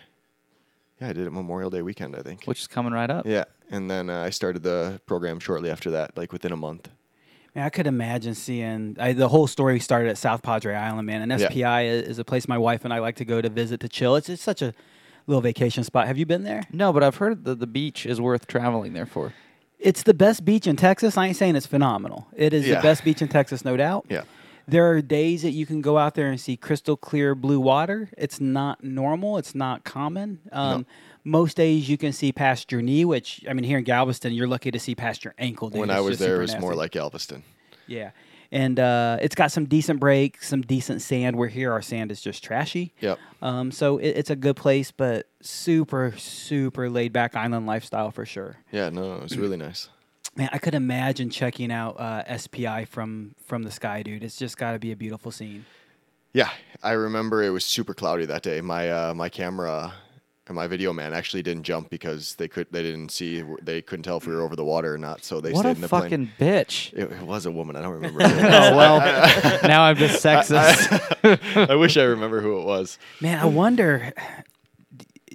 yeah, 1.01 1.09
I 1.09 1.13
did 1.13 1.27
it 1.27 1.31
Memorial 1.31 1.71
Day 1.71 1.83
weekend. 1.83 2.17
I 2.17 2.23
think. 2.23 2.45
Which 2.45 2.61
is 2.61 2.67
coming 2.67 2.93
right 2.93 3.11
up. 3.11 3.27
yeah, 3.27 3.45
and 3.71 3.91
then 3.91 4.11
uh, 4.11 4.23
I 4.23 4.31
started 4.31 4.63
the 4.63 5.01
program 5.07 5.39
shortly 5.39 5.71
after 5.71 5.91
that, 5.93 6.17
like 6.17 6.33
within 6.33 6.53
a 6.53 6.57
month. 6.57 6.89
Man, 7.55 7.65
I 7.65 7.69
could 7.71 7.87
imagine 7.87 8.35
seeing 8.35 8.97
I, 8.99 9.13
the 9.13 9.29
whole 9.29 9.47
story 9.47 9.79
started 9.81 10.09
at 10.11 10.19
South 10.19 10.43
Padre 10.43 10.75
Island, 10.75 11.07
man. 11.07 11.23
And 11.23 11.31
Yeah. 11.41 11.49
SPI 11.49 11.65
i- 11.65 11.83
is 11.85 12.19
a 12.19 12.25
place 12.25 12.49
my 12.49 12.59
wife 12.59 12.85
and 12.85 12.93
I 12.93 12.99
like 12.99 13.17
to 13.17 13.25
go 13.25 13.41
to 13.41 13.49
visit 13.49 13.81
to 13.81 13.89
chill. 13.89 14.17
It's, 14.17 14.29
it's 14.29 14.43
such 14.43 14.61
a 14.63 14.75
little 15.27 15.41
vacation 15.41 15.85
spot. 15.85 16.07
Have 16.07 16.19
you 16.19 16.27
been 16.27 16.43
there? 16.45 16.65
No, 16.73 16.93
but 16.93 17.03
I've 17.03 17.17
heard 17.17 17.45
that 17.45 17.61
the 17.61 17.67
beach 17.67 18.07
is 18.07 18.21
worth 18.21 18.47
traveling 18.47 18.93
there 18.93 19.07
for. 19.07 19.33
It's 19.79 20.03
the 20.03 20.15
best 20.15 20.45
beach 20.45 20.67
in 20.67 20.77
Texas. 20.77 21.17
I 21.17 21.27
ain't 21.29 21.37
saying 21.37 21.57
it's 21.57 21.67
phenomenal. 21.67 22.27
It 22.37 22.53
is 22.53 22.67
Yeah. 22.67 22.77
the 22.77 22.83
best 22.83 23.05
beach 23.05 23.23
in 23.23 23.29
Texas, 23.29 23.65
no 23.65 23.77
doubt. 23.77 24.07
Yeah. 24.09 24.23
There 24.67 24.91
are 24.91 25.03
days 25.03 25.43
that 25.43 25.51
you 25.51 25.67
can 25.67 25.83
go 25.83 25.99
out 25.99 26.15
there 26.15 26.29
and 26.31 26.41
see 26.41 26.57
crystal 26.57 26.97
clear 26.97 27.35
blue 27.35 27.61
water. 27.61 28.09
It's 28.17 28.41
not 28.41 28.83
normal. 28.83 29.37
It's 29.37 29.55
not 29.55 29.85
common. 29.85 30.41
Um, 30.53 30.87
Most 31.27 31.57
days 31.57 31.89
you 31.89 31.97
can 31.97 32.13
see 32.13 32.33
past 32.33 32.71
your 32.71 32.83
knee, 32.83 33.05
which 33.07 33.43
I 33.49 33.55
mean, 33.55 33.65
here 33.65 33.79
in 33.79 33.85
Galveston, 33.85 34.33
you're 34.35 34.47
lucky 34.47 34.71
to 34.71 34.79
see 34.79 34.95
past 34.95 35.25
your 35.25 35.35
ankle. 35.39 35.71
Dude. 35.71 35.81
when 35.81 35.89
I 35.91 36.01
was 36.01 36.19
there, 36.19 36.37
it 36.37 36.41
was 36.41 36.59
more 36.59 36.75
like 36.75 36.91
Galveston. 36.93 37.43
Yeah. 37.87 38.11
And 38.53 38.79
uh, 38.79 39.19
it's 39.21 39.35
got 39.35 39.51
some 39.51 39.65
decent 39.65 39.99
breaks, 39.99 40.49
some 40.49 40.63
decent 40.63 41.03
sand. 41.03 41.37
Where 41.37 41.49
here, 41.49 41.73
our 41.73 41.83
sand 41.83 42.13
is 42.13 42.21
just 42.21 42.45
trashy. 42.45 42.93
Yep. 43.01 43.19
Um, 43.43 43.73
so 43.73 43.99
it, 43.99 44.11
it's 44.11 44.31
a 44.31 44.37
good 44.37 44.55
place, 44.55 44.91
but 44.93 45.27
super, 45.41 46.15
super 46.17 46.89
laid 46.89 47.13
back 47.13 47.35
island 47.35 47.67
lifestyle 47.67 48.11
for 48.11 48.25
sure. 48.25 48.57
Yeah, 48.71 48.91
no, 48.91 49.21
it's 49.23 49.37
really 49.37 49.57
nice. 49.57 49.89
Man, 50.37 50.49
I 50.53 50.59
could 50.59 50.75
imagine 50.75 51.31
checking 51.31 51.73
out 51.73 51.99
uh, 51.99 52.37
SPI 52.37 52.87
from 52.87 53.35
from 53.45 53.63
the 53.63 53.71
sky, 53.71 54.03
dude. 54.03 54.23
It's 54.23 54.37
just 54.37 54.57
got 54.57 54.73
to 54.73 54.79
be 54.79 54.93
a 54.93 54.97
beautiful 54.97 55.31
scene. 55.31 55.65
Yeah, 56.33 56.51
I 56.83 56.93
remember 56.93 57.43
it 57.45 57.51
was 57.51 57.65
super 57.65 57.95
cloudy 57.95 58.27
that 58.27 58.43
day. 58.43 58.61
My 58.61 58.91
uh, 58.91 59.15
my 59.15 59.29
camera 59.29 59.95
and 60.47 60.55
my 60.55 60.67
video 60.67 60.93
man 60.93 61.15
actually 61.15 61.43
didn't 61.43 61.63
jump 61.63 61.89
because 61.89 62.35
they 62.35 62.49
could 62.49 62.67
they 62.71 62.83
didn't 62.83 63.11
see 63.11 63.43
they 63.63 63.81
couldn't 63.81 64.03
tell 64.03 64.19
if 64.19 64.27
we 64.27 64.35
were 64.35 64.43
over 64.43 64.57
the 64.57 64.65
water 64.65 64.95
or 64.95 64.99
not. 64.99 65.25
So 65.25 65.41
they 65.41 65.53
what 65.53 65.61
stayed 65.61 65.77
in 65.77 65.81
the 65.81 65.89
plane. 65.89 66.03
fucking 66.03 66.31
bitch. 66.39 66.93
It, 66.93 67.13
it 67.13 67.23
was 67.23 67.47
a 67.47 67.51
woman. 67.51 67.77
I 67.77 67.83
don't 67.83 67.93
remember. 67.93 68.23
oh, 68.23 68.29
who 68.29 68.39
it 68.39 68.43
was. 68.43 68.73
well, 68.77 69.61
now 69.65 69.83
I'm 69.85 69.97
just 69.97 70.23
sexist. 70.23 71.71
I 71.71 71.75
wish 71.75 71.97
I 71.97 72.03
remember 72.03 72.41
who 72.41 72.61
it 72.61 72.65
was. 72.65 72.99
Man, 73.21 73.39
I 73.39 73.47
wonder. 73.47 74.13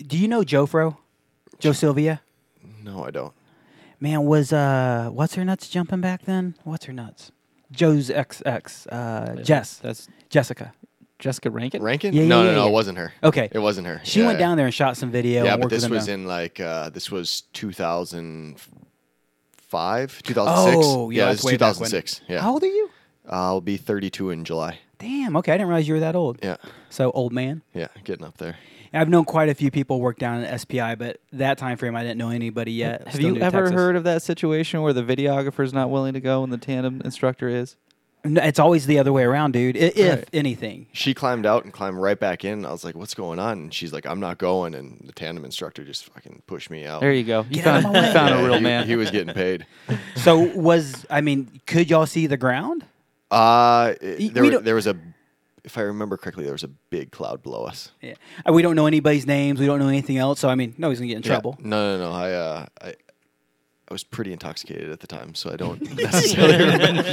Do 0.07 0.17
you 0.17 0.27
know 0.27 0.43
Joe 0.43 0.65
Fro? 0.65 0.97
Joe 1.59 1.71
Sylvia? 1.71 2.21
No, 2.83 3.03
I 3.03 3.11
don't. 3.11 3.33
Man, 3.99 4.23
was 4.23 4.53
uh, 4.53 5.09
what's 5.11 5.35
her 5.35 5.43
nuts 5.43 5.69
jumping 5.69 6.01
back 6.01 6.23
then? 6.23 6.55
What's 6.63 6.85
her 6.85 6.93
nuts? 6.93 7.31
Joe's 7.71 8.09
XX, 8.09 8.87
uh, 8.91 9.43
Jess, 9.43 9.77
That's 9.77 10.07
Jessica. 10.29 10.73
Jessica 11.19 11.51
Rankin? 11.51 11.83
Rankin? 11.83 12.13
Yeah, 12.13 12.25
no, 12.25 12.39
yeah, 12.43 12.49
no, 12.51 12.55
no, 12.55 12.63
yeah. 12.63 12.69
it 12.69 12.73
wasn't 12.73 12.97
her. 12.97 13.13
Okay. 13.23 13.49
It 13.51 13.59
wasn't 13.59 13.87
her. 13.87 14.01
She 14.03 14.21
Yeah, 14.21 14.27
went 14.27 14.39
yeah. 14.39 14.45
down 14.47 14.57
there 14.57 14.65
and 14.65 14.73
shot 14.73 14.97
some 14.97 15.11
video. 15.11 15.43
Yeah, 15.43 15.53
and 15.53 15.61
but 15.61 15.69
this 15.69 15.87
was 15.87 16.07
down- 16.07 16.21
in 16.21 16.25
like 16.27 16.59
uh, 16.59 16.89
this 16.89 17.11
was 17.11 17.41
2005, 17.53 20.23
2006. 20.23 20.85
Oh, 20.87 21.09
yeah, 21.09 21.17
yeah, 21.19 21.25
that's 21.25 21.35
it's 21.39 21.45
way 21.45 21.57
back 21.57 21.79
when. 21.79 21.89
2006. 21.89 22.21
Yeah, 22.27 22.41
How 22.41 22.53
old 22.53 22.63
are 22.63 22.67
you? 22.67 22.89
I'll 23.29 23.61
be 23.61 23.77
32 23.77 24.31
in 24.31 24.43
July. 24.45 24.79
Damn. 24.97 25.35
Okay, 25.37 25.53
I 25.53 25.57
didn't 25.57 25.67
realize 25.69 25.87
you 25.87 25.93
were 25.93 25.99
that 25.99 26.15
old. 26.15 26.39
Yeah, 26.41 26.57
So 26.89 27.11
old 27.11 27.31
man. 27.31 27.61
yeah, 27.73 27.87
getting 28.03 28.25
up 28.25 28.37
there. 28.37 28.55
I've 28.91 29.07
known 29.07 29.23
quite 29.25 29.49
a 29.49 29.53
few 29.53 29.69
people 29.69 30.01
work 30.01 30.17
down 30.17 30.43
at 30.43 30.59
SPI, 30.61 30.95
but 30.95 31.19
that 31.31 31.59
time 31.59 31.77
frame 31.77 31.95
I 31.95 32.01
didn't 32.01 32.17
know 32.17 32.29
anybody 32.31 32.71
yet. 32.71 33.03
Have 33.05 33.13
Still 33.13 33.35
you 33.35 33.41
ever 33.41 33.59
Texas. 33.65 33.75
heard 33.75 33.95
of 33.95 34.03
that 34.05 34.23
situation 34.23 34.81
where 34.81 34.93
the 34.93 35.03
videographer's 35.03 35.73
not 35.73 35.91
willing 35.91 36.13
to 36.15 36.19
go 36.19 36.43
and 36.43 36.51
the 36.51 36.57
tandem 36.57 36.99
instructor 37.05 37.47
is? 37.47 37.75
No, 38.25 38.41
it's 38.43 38.59
always 38.59 38.85
the 38.85 38.99
other 38.99 39.13
way 39.13 39.23
around, 39.23 39.53
dude. 39.53 39.77
If 39.77 39.95
Right. 39.97 40.29
anything. 40.33 40.87
She 40.91 41.13
climbed 41.13 41.45
out 41.45 41.63
and 41.63 41.71
climbed 41.71 42.01
right 42.01 42.19
back 42.19 42.43
in. 42.43 42.65
I 42.65 42.71
was 42.71 42.83
like, 42.83 42.95
"What's 42.95 43.13
going 43.13 43.39
on?" 43.39 43.57
And 43.57 43.73
she's 43.73 43.93
like, 43.93 44.05
"I'm 44.05 44.19
not 44.19 44.37
going." 44.37 44.75
And 44.75 45.01
the 45.05 45.13
tandem 45.13 45.45
instructor 45.45 45.85
just 45.85 46.03
fucking 46.13 46.41
pushed 46.45 46.69
me 46.69 46.85
out. 46.85 46.99
There 46.99 47.13
you 47.13 47.23
go. 47.23 47.45
You 47.49 47.61
Get 47.61 47.63
found, 47.63 47.83
you 47.85 48.01
found 48.11 48.29
Yeah, 48.35 48.39
a 48.41 48.43
real 48.45 48.55
he, 48.55 48.59
man. 48.61 48.87
He 48.87 48.95
was 48.97 49.09
getting 49.09 49.33
paid. 49.33 49.65
So 50.17 50.37
was 50.37 51.05
I 51.09 51.21
mean, 51.21 51.61
could 51.65 51.89
y'all 51.89 52.05
see 52.05 52.27
the 52.27 52.35
ground? 52.37 52.83
Uh, 53.31 53.93
it- 54.01 54.33
there, 54.33 54.43
we 54.43 54.49
there 54.57 54.75
was 54.75 54.87
a, 54.87 54.97
if 55.63 55.77
I 55.77 55.81
remember 55.81 56.17
correctly, 56.17 56.43
there 56.43 56.51
was 56.53 56.63
a 56.63 56.67
big 56.89 57.11
cloud 57.11 57.41
below 57.41 57.63
us. 57.63 57.91
Yeah. 58.01 58.15
Uh, 58.47 58.51
We 58.51 58.61
don't 58.61 58.75
know 58.75 58.85
anybody's 58.87 59.25
names. 59.27 59.59
We 59.61 59.65
don't 59.65 59.79
know 59.79 59.87
anything 59.87 60.17
else. 60.17 60.39
So 60.41 60.49
I 60.49 60.55
mean, 60.55 60.73
no, 60.77 60.89
he's 60.89 60.99
gonna 60.99 61.07
get 61.07 61.17
in 61.17 61.23
Yeah. 61.23 61.29
trouble. 61.29 61.57
No, 61.61 61.97
no, 61.97 62.09
no. 62.09 62.11
I, 62.15 62.31
uh, 62.33 62.65
I, 62.81 62.93
I 63.89 63.93
was 63.93 64.03
pretty 64.03 64.31
intoxicated 64.31 64.91
at 64.91 64.99
the 64.99 65.07
time, 65.07 65.33
so 65.33 65.51
I 65.51 65.55
don't 65.55 65.81
necessarily 65.97 66.57
remember. 66.73 67.03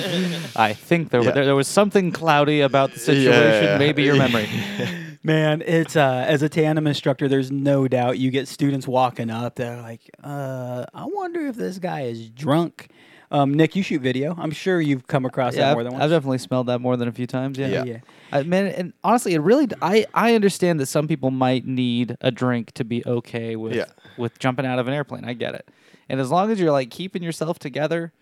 I 0.56 0.72
think 0.74 1.10
there, 1.10 1.22
Yeah. 1.22 1.30
there, 1.30 1.44
there 1.46 1.54
was 1.56 1.68
something 1.68 2.12
cloudy 2.12 2.60
about 2.60 2.92
the 2.92 2.98
situation. 2.98 3.64
Yeah. 3.64 3.78
Maybe 3.78 4.02
your 4.02 4.16
memory. 4.16 4.48
Man, 5.22 5.62
it's 5.66 5.96
uh, 5.96 6.24
as 6.28 6.42
a 6.42 6.48
tandem 6.48 6.86
instructor, 6.86 7.26
there's 7.28 7.50
no 7.50 7.88
doubt 7.88 8.18
you 8.18 8.30
get 8.30 8.46
students 8.46 8.86
walking 8.86 9.28
up. 9.30 9.56
They're 9.56 9.80
like, 9.80 10.02
uh, 10.22 10.84
I 10.94 11.06
wonder 11.06 11.46
if 11.46 11.56
this 11.56 11.78
guy 11.78 12.02
is 12.02 12.28
drunk. 12.30 12.90
Um, 13.32 13.54
Nick, 13.54 13.74
you 13.74 13.82
shoot 13.82 14.02
video. 14.02 14.36
I'm 14.38 14.52
sure 14.52 14.80
you've 14.80 15.08
come 15.08 15.24
across 15.24 15.54
yeah, 15.56 15.62
that 15.62 15.70
I've, 15.70 15.74
more 15.76 15.82
than 15.82 15.92
once. 15.94 16.04
I've 16.04 16.10
definitely 16.10 16.38
smelled 16.38 16.68
that 16.68 16.80
more 16.80 16.96
than 16.96 17.08
a 17.08 17.12
few 17.12 17.26
times. 17.26 17.58
Yeah, 17.58 17.68
Yeah. 17.68 17.84
yeah. 17.84 17.98
I 18.30 18.42
mean, 18.44 18.66
and 18.66 18.92
honestly, 19.02 19.34
it 19.34 19.40
really. 19.40 19.66
I 19.82 20.06
I 20.14 20.34
understand 20.36 20.78
that 20.78 20.86
some 20.86 21.08
people 21.08 21.32
might 21.32 21.66
need 21.66 22.16
a 22.20 22.30
drink 22.30 22.70
to 22.72 22.84
be 22.84 23.04
okay 23.04 23.56
with 23.56 23.74
Yeah. 23.74 23.86
with 24.16 24.38
jumping 24.38 24.64
out 24.64 24.78
of 24.78 24.86
an 24.86 24.94
airplane. 24.94 25.24
I 25.24 25.32
get 25.32 25.56
it, 25.56 25.68
and 26.08 26.20
as 26.20 26.30
long 26.30 26.50
as 26.50 26.58
you're 26.60 26.72
like 26.72 26.90
keeping 26.90 27.22
yourself 27.22 27.58
together, 27.58 28.12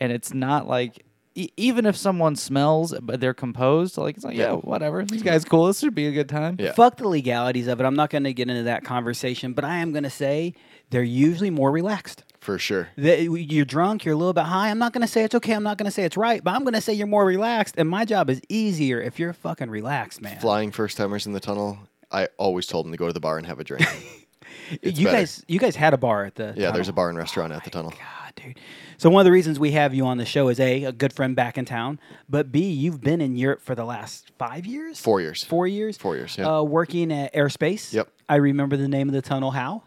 and 0.00 0.12
it's 0.12 0.32
not 0.34 0.66
like. 0.68 1.04
e- 1.36 1.50
Even 1.56 1.84
if 1.86 1.96
someone 1.96 2.36
smells, 2.36 2.94
but 3.02 3.20
they're 3.20 3.34
composed, 3.34 3.96
like 3.98 4.14
it's 4.16 4.24
like, 4.24 4.36
yeah, 4.36 4.50
Yeah. 4.52 4.56
whatever. 4.56 5.04
These 5.04 5.22
guys 5.24 5.44
cool. 5.44 5.66
This 5.66 5.80
should 5.80 5.94
be 5.94 6.06
a 6.06 6.12
good 6.12 6.28
time. 6.28 6.56
Yeah. 6.60 6.72
Fuck 6.72 6.96
the 6.98 7.08
legalities 7.08 7.66
of 7.66 7.80
it. 7.80 7.84
I'm 7.84 7.96
not 7.96 8.10
going 8.10 8.22
to 8.24 8.32
get 8.32 8.48
into 8.48 8.62
that 8.64 8.84
conversation, 8.84 9.52
but 9.52 9.64
I 9.64 9.78
am 9.78 9.90
going 9.92 10.04
to 10.04 10.10
say 10.10 10.54
they're 10.90 11.02
usually 11.02 11.50
more 11.50 11.72
relaxed. 11.72 12.22
For 12.40 12.58
sure. 12.58 12.88
That 12.98 13.22
you're 13.22 13.64
drunk, 13.64 14.04
you're 14.04 14.14
a 14.14 14.18
little 14.18 14.32
bit 14.34 14.44
high. 14.44 14.68
I'm 14.70 14.78
not 14.78 14.92
going 14.92 15.00
to 15.06 15.08
say 15.10 15.24
it's 15.24 15.34
okay. 15.34 15.54
I'm 15.54 15.62
not 15.64 15.78
going 15.78 15.86
to 15.86 15.90
say 15.90 16.04
it's 16.04 16.16
right, 16.16 16.44
but 16.44 16.52
I'm 16.54 16.62
going 16.62 16.74
to 16.74 16.80
say 16.80 16.92
you're 16.92 17.06
more 17.08 17.24
relaxed. 17.24 17.74
And 17.78 17.88
my 17.88 18.04
job 18.04 18.28
is 18.30 18.40
easier 18.48 19.00
if 19.00 19.18
you're 19.18 19.32
fucking 19.32 19.70
relaxed, 19.70 20.20
man. 20.20 20.38
Flying 20.40 20.70
first 20.70 20.96
timers 20.98 21.26
in 21.26 21.32
the 21.32 21.40
tunnel, 21.40 21.78
I 22.12 22.28
always 22.36 22.66
told 22.66 22.84
them 22.84 22.92
to 22.92 22.98
go 22.98 23.06
to 23.06 23.12
the 23.14 23.18
bar 23.20 23.38
and 23.38 23.46
have 23.46 23.58
a 23.60 23.64
drink. 23.64 23.86
It's 24.82 24.98
you 24.98 25.06
better. 25.06 25.18
guys, 25.18 25.44
you 25.48 25.58
guys 25.58 25.76
had 25.76 25.94
a 25.94 25.96
bar 25.98 26.24
at 26.24 26.34
the 26.36 26.54
yeah, 26.56 26.70
there's 26.70 26.88
a 26.88 26.92
bar 26.92 27.08
and 27.08 27.18
restaurant 27.18 27.52
at 27.52 27.64
the 27.64 27.70
tunnel. 27.70 27.90
God, 27.90 28.32
dude. 28.36 28.58
So 28.96 29.10
one 29.10 29.20
of 29.20 29.24
the 29.24 29.32
reasons 29.32 29.58
we 29.58 29.72
have 29.72 29.92
you 29.94 30.06
on 30.06 30.18
the 30.18 30.24
show 30.24 30.48
is 30.48 30.60
a 30.60 30.84
a 30.84 30.92
good 30.92 31.12
friend 31.12 31.34
back 31.36 31.58
in 31.58 31.64
town, 31.64 31.98
but 32.28 32.50
b 32.52 32.68
you've 32.70 33.00
been 33.00 33.20
in 33.20 33.36
Europe 33.36 33.60
for 33.60 33.74
the 33.74 33.84
last 33.84 34.30
five 34.38 34.66
years, 34.66 34.98
Four 35.00 35.20
years. 35.20 35.42
four 35.44 35.66
years, 35.66 35.96
Four 35.96 36.16
years, 36.16 36.36
yeah. 36.38 36.58
uh, 36.58 36.62
working 36.62 37.12
at 37.12 37.32
airspace. 37.34 37.92
Yep. 37.92 38.08
I 38.28 38.36
remember 38.36 38.76
the 38.76 38.88
name 38.88 39.08
of 39.08 39.14
the 39.14 39.22
tunnel. 39.22 39.50
How? 39.50 39.82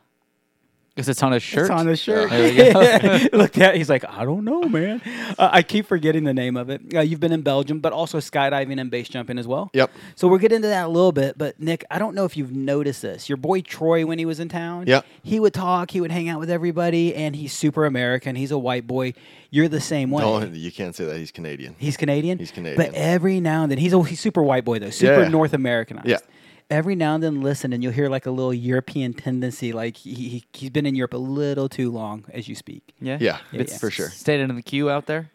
Because 0.98 1.10
it's 1.10 1.22
on 1.22 1.32
his 1.32 1.44
shirt. 1.44 1.62
It's 1.62 1.70
on 1.70 1.86
his 1.86 2.00
shirt. 2.00 2.32
There 2.32 2.44
we 2.44 2.74
go. 2.74 3.28
Looked 3.38 3.60
at. 3.60 3.76
He's 3.76 3.88
like, 3.88 4.04
I 4.10 4.26
don't 4.26 4.44
know, 4.44 4.64
man. 4.64 5.00
Uh, 5.38 5.48
I 5.52 5.62
keep 5.62 5.86
forgetting 5.86 6.24
the 6.24 6.34
name 6.34 6.58
of 6.58 6.72
it. 6.72 6.82
Uh, 6.92 7.02
you've 7.02 7.20
been 7.20 7.32
in 7.32 7.44
Belgium, 7.44 7.80
but 7.82 7.94
also 7.94 8.18
skydiving 8.18 8.82
and 8.82 8.90
base 8.90 9.08
jumping 9.08 9.38
as 9.38 9.46
well. 9.48 9.70
Yep. 9.74 9.92
So 10.16 10.28
we'll 10.28 10.40
get 10.40 10.52
into 10.52 10.68
that 10.70 10.86
a 10.86 10.88
little 10.88 11.12
bit. 11.12 11.38
But 11.38 11.60
Nick, 11.60 11.86
I 11.92 12.00
don't 12.00 12.16
know 12.16 12.26
if 12.26 12.36
you've 12.36 12.52
noticed 12.52 13.04
this. 13.04 13.30
Your 13.30 13.38
boy 13.38 13.62
Troy, 13.62 14.08
when 14.08 14.18
he 14.18 14.26
was 14.26 14.40
in 14.40 14.50
town, 14.50 14.86
Yep. 14.88 15.06
he 15.22 15.40
would 15.40 15.54
talk, 15.54 15.92
he 15.92 16.02
would 16.02 16.10
hang 16.10 16.30
out 16.30 16.40
with 16.40 16.50
everybody, 16.50 17.14
and 17.14 17.36
he's 17.36 17.54
super 17.54 17.86
American. 17.86 18.36
He's 18.36 18.50
a 18.50 18.58
white 18.58 18.88
boy. 18.88 19.14
You're 19.52 19.68
the 19.68 19.80
same 19.80 20.10
way. 20.10 20.24
No, 20.24 20.44
you 20.46 20.72
can't 20.72 20.96
say 20.96 21.06
that. 21.06 21.18
He's 21.18 21.30
Canadian. 21.32 21.76
He's 21.78 21.96
Canadian. 21.96 22.40
He's 22.40 22.50
Canadian. 22.50 22.76
But 22.76 22.96
every 22.96 23.40
now 23.40 23.62
and 23.62 23.72
then, 23.72 23.78
he's 23.78 23.94
a 23.94 24.04
he's 24.04 24.20
super 24.20 24.42
white 24.42 24.66
boy 24.66 24.80
though, 24.80 24.90
super 24.90 25.22
Yeah. 25.22 25.28
North 25.28 25.54
Americanized. 25.54 26.08
Yeah. 26.08 26.18
Every 26.70 26.96
now 26.96 27.16
and 27.16 27.24
then, 27.24 27.42
listen, 27.42 27.72
and 27.72 27.82
you'll 27.82 27.94
hear 27.94 28.10
like 28.10 28.26
a 28.26 28.32
little 28.32 28.54
European 28.54 29.14
tendency, 29.14 29.72
like 29.72 29.96
he, 29.98 30.14
he 30.14 30.44
he's 30.52 30.70
been 30.70 30.86
in 30.86 30.96
Europe 30.96 31.14
a 31.14 31.18
little 31.18 31.70
too 31.70 31.90
long 31.92 32.26
as 32.34 32.48
you 32.50 32.56
speak. 32.56 32.94
Yeah. 33.00 33.18
Yeah, 33.22 33.38
Yeah, 33.52 33.62
it's 33.62 33.72
yeah. 33.74 33.78
for 33.78 33.90
sure. 33.92 34.10
Stayed 34.10 34.42
in 34.42 34.54
the 34.54 34.62
queue 34.62 34.90
out 34.90 35.06
there. 35.06 35.32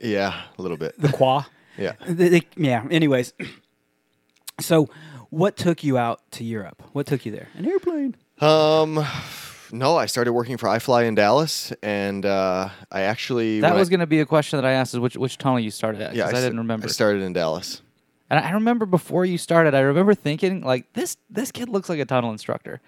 Yeah, 0.00 0.40
a 0.58 0.62
little 0.62 0.78
bit. 0.78 0.98
The 0.98 1.08
qua. 1.12 1.44
Yeah. 1.78 1.92
The- 2.06 2.28
the- 2.28 2.46
yeah. 2.56 2.84
Anyways, 2.90 3.32
so 4.60 4.88
what 5.30 5.56
took 5.56 5.84
you 5.84 5.96
out 5.98 6.20
to 6.32 6.44
Europe? 6.44 6.82
What 6.92 7.06
took 7.06 7.24
you 7.24 7.32
there? 7.32 7.48
An 7.56 7.66
airplane. 7.66 8.16
Um, 8.40 9.04
no, 9.72 9.96
I 9.96 10.06
started 10.06 10.32
working 10.32 10.56
for 10.56 10.66
iFly 10.68 11.06
in 11.06 11.14
Dallas, 11.14 11.72
and 11.82 12.26
uh, 12.26 12.68
I 12.90 13.02
actually 13.02 13.60
That 13.60 13.74
was 13.74 13.88
going 13.88 14.00
to 14.00 14.06
be 14.06 14.20
a 14.20 14.26
question 14.26 14.56
that 14.58 14.66
I 14.66 14.72
asked: 14.72 14.94
is 14.94 15.00
which 15.00 15.16
which 15.16 15.38
tunnel 15.38 15.60
you 15.60 15.70
started 15.70 16.00
at? 16.00 16.14
yeah. 16.14 16.26
Because 16.26 16.40
I, 16.42 16.46
didn't 16.46 16.58
remember. 16.58 16.86
I 16.86 16.90
started 16.90 17.22
in 17.22 17.32
Dallas. 17.32 17.82
And 18.30 18.38
I 18.44 18.52
remember 18.52 18.86
before 18.86 19.24
you 19.24 19.36
started, 19.36 19.74
I 19.74 19.80
remember 19.80 20.14
thinking 20.14 20.62
like 20.62 20.92
this 20.94 21.16
this 21.28 21.50
kid 21.52 21.68
looks 21.68 21.88
like 21.88 21.98
a 21.98 22.04
tunnel 22.04 22.30
instructor, 22.30 22.80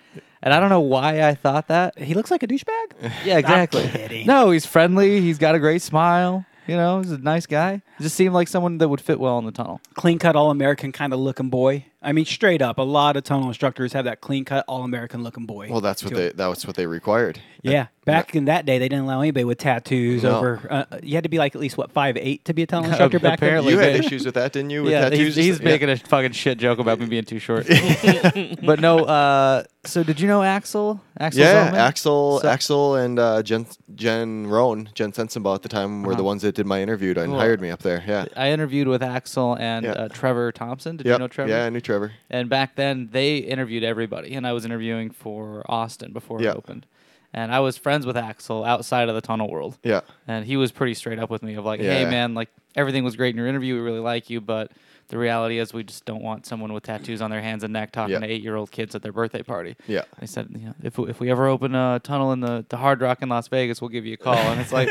and 0.43 0.55
I 0.55 0.61
don't 0.61 0.71
know 0.71 0.81
why 0.81 1.23
I 1.29 1.35
thought 1.35 1.69
that. 1.69 1.99
He 1.99 2.15
looks 2.15 2.31
like 2.31 2.43
a 2.43 2.47
douchebag. 2.47 3.13
Yeah, 3.25 3.39
exactly. 3.39 4.25
No, 4.25 4.51
he's 4.51 4.65
friendly. 4.67 5.21
He's 5.21 5.39
got 5.39 5.55
a 5.55 5.59
great 5.59 5.83
smile. 5.83 6.47
You 6.67 6.77
know, 6.77 7.01
he's 7.01 7.11
a 7.11 7.19
nice 7.19 7.47
guy. 7.47 7.83
Just 8.01 8.15
seemed 8.15 8.35
like 8.35 8.47
someone 8.47 8.79
that 8.79 8.89
would 8.89 9.01
fit 9.01 9.19
well 9.19 9.39
in 9.39 9.45
the 9.45 9.51
tunnel. 9.53 9.81
Clean 9.95 10.19
cut, 10.19 10.37
all 10.37 10.51
American 10.51 10.93
kind 10.93 11.13
of 11.13 11.19
looking 11.19 11.51
boy. 11.51 11.87
I 12.03 12.13
mean, 12.13 12.25
straight 12.25 12.61
up, 12.63 12.79
a 12.79 12.83
lot 12.83 13.17
of 13.17 13.25
tunnel 13.25 13.49
instructors 13.49 13.93
have 13.93 14.05
that 14.07 14.21
clean 14.21 14.45
cut, 14.45 14.65
all 14.67 14.83
American 14.83 15.23
looking 15.23 15.47
boy. 15.47 15.69
Well, 15.71 15.81
that's 15.81 16.03
what 16.05 16.15
they 16.15 16.25
it. 16.27 16.37
that 16.37 16.47
was 16.49 16.67
what 16.67 16.77
they 16.77 16.87
required. 16.87 17.41
Yeah, 17.63 17.87
back 18.05 18.35
in 18.35 18.47
that 18.47 18.67
day, 18.67 18.79
they 18.79 18.89
didn't 18.89 19.05
allow 19.05 19.21
anybody 19.21 19.45
with 19.45 19.59
tattoos 19.59 20.25
No. 20.25 20.37
over. 20.39 20.67
Uh, 20.69 20.85
you 21.03 21.15
had 21.15 21.23
to 21.23 21.29
be 21.29 21.39
like 21.39 21.55
at 21.55 21.61
least 21.61 21.79
what 21.79 21.93
five 21.93 22.17
eight 22.17 22.45
to 22.47 22.53
be 22.55 22.63
a 22.65 22.67
tunnel 22.67 22.89
instructor 22.91 23.21
back 23.21 23.39
Apparently. 23.39 23.73
You 23.73 23.79
had 23.79 23.95
issues 24.05 24.25
with 24.25 24.35
that, 24.35 24.53
didn't 24.53 24.71
you? 24.71 24.83
With 24.83 24.91
yeah, 24.93 25.03
tattoos? 25.11 25.37
he's, 25.37 25.45
he's 25.47 25.59
Yeah. 25.61 25.65
making 25.65 25.91
a 25.91 25.97
fucking 25.97 26.33
shit 26.33 26.59
joke 26.59 26.81
about 26.81 26.99
me 26.99 27.07
being 27.07 27.25
too 27.25 27.39
short. 27.39 27.67
but 28.63 28.81
no, 28.81 29.01
uh, 29.05 29.63
so 29.85 30.03
did 30.03 30.19
you 30.21 30.27
know 30.27 30.43
Axel? 30.43 31.01
Axel 31.21 31.43
Yeah, 31.43 31.71
Zolman? 31.71 31.75
Axel, 31.75 32.41
So- 32.41 32.49
Axel, 32.49 32.95
and 32.97 33.19
uh, 33.19 33.43
Jen, 33.45 33.67
Jen 33.95 34.47
Roan, 34.49 34.89
Jen 34.95 35.13
Sensenbaugh 35.13 35.55
at 35.55 35.63
the 35.63 35.69
time 35.69 36.03
were 36.03 36.15
the 36.15 36.19
Uh-huh. 36.19 36.25
ones 36.25 36.43
that 36.43 36.55
did 36.57 36.67
my 36.67 36.81
interview 36.83 37.11
and 37.11 37.27
Cool. 37.33 37.39
hired 37.39 37.61
me 37.61 37.71
up 37.71 37.83
there. 37.83 38.03
Yeah, 38.07 38.25
I 38.37 38.51
interviewed 38.51 38.89
with 38.89 39.03
Axel 39.03 39.55
and 39.59 39.85
Yeah. 39.85 39.93
uh, 39.93 40.09
Trevor 40.09 40.51
Thompson. 40.51 40.97
Did 40.97 41.07
Yep. 41.07 41.15
you 41.15 41.19
know 41.21 41.29
Trevor? 41.29 41.51
Yeah, 41.51 41.67
I 41.67 41.71
knew 41.71 41.81
Trevor. 41.81 41.92
And 42.31 42.49
back 42.49 42.77
then, 42.77 43.09
they 43.13 43.39
interviewed 43.39 43.83
everybody, 43.85 44.35
and 44.35 44.47
I 44.47 44.53
was 44.53 44.65
interviewing 44.65 45.11
for 45.11 45.65
Austin 45.71 46.13
before 46.13 46.41
Yeah. 46.43 46.51
it 46.53 46.57
opened. 46.57 46.87
And 47.35 47.51
I 47.53 47.61
was 47.61 47.79
friends 47.79 48.05
with 48.05 48.17
Axel 48.17 48.63
outside 48.65 49.09
of 49.09 49.15
the 49.15 49.23
tunnel 49.23 49.49
world. 49.51 49.79
Yeah, 49.83 50.01
And 50.29 50.45
he 50.45 50.57
was 50.59 50.71
pretty 50.71 50.93
straight 50.95 51.19
up 51.19 51.31
with 51.31 51.43
me 51.43 51.55
of 51.55 51.65
like, 51.65 51.81
hey, 51.81 52.05
man, 52.05 52.35
like 52.35 52.51
everything 52.77 53.05
was 53.05 53.17
great 53.17 53.31
in 53.31 53.39
your 53.39 53.47
interview. 53.47 53.75
We 53.77 53.81
really 53.81 54.01
like 54.01 54.29
you, 54.29 54.41
but 54.43 54.71
the 55.09 55.17
reality 55.17 55.59
is 55.59 55.73
we 55.73 55.83
just 55.83 56.05
don't 56.05 56.23
want 56.23 56.45
someone 56.45 56.75
with 56.75 56.83
tattoos 56.85 57.23
on 57.23 57.31
their 57.31 57.41
hands 57.41 57.65
and 57.65 57.73
neck 57.73 57.91
talking 57.93 58.13
Yeah. 58.13 58.19
to 58.21 58.27
eight 58.31 58.43
year 58.43 58.57
old 58.57 58.71
kids 58.71 58.95
at 58.95 59.01
their 59.03 59.13
birthday 59.13 59.43
party. 59.43 59.77
yeah. 59.87 60.03
I 60.21 60.27
said, 60.27 60.49
you 60.51 60.67
know, 60.67 60.75
if, 60.83 60.99
if 60.99 61.21
we 61.21 61.31
ever 61.31 61.47
open 61.49 61.75
a 61.75 62.01
tunnel 62.05 62.33
in 62.33 62.41
the, 62.41 62.67
the 62.69 62.77
Hard 62.77 63.01
Rock 63.01 63.23
in 63.23 63.31
Las 63.31 63.49
Vegas, 63.49 63.81
we'll 63.81 63.89
give 63.89 64.05
you 64.05 64.15
a 64.15 64.19
call. 64.19 64.35
And 64.37 64.61
it's 64.61 64.73
like, 64.73 64.89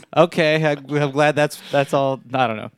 okay, 0.16 0.64
I, 0.64 0.72
I'm 0.72 1.10
glad 1.10 1.36
that's 1.36 1.60
that's 1.70 1.92
all. 1.92 2.20
I 2.32 2.46
don't 2.46 2.56
know. 2.56 2.70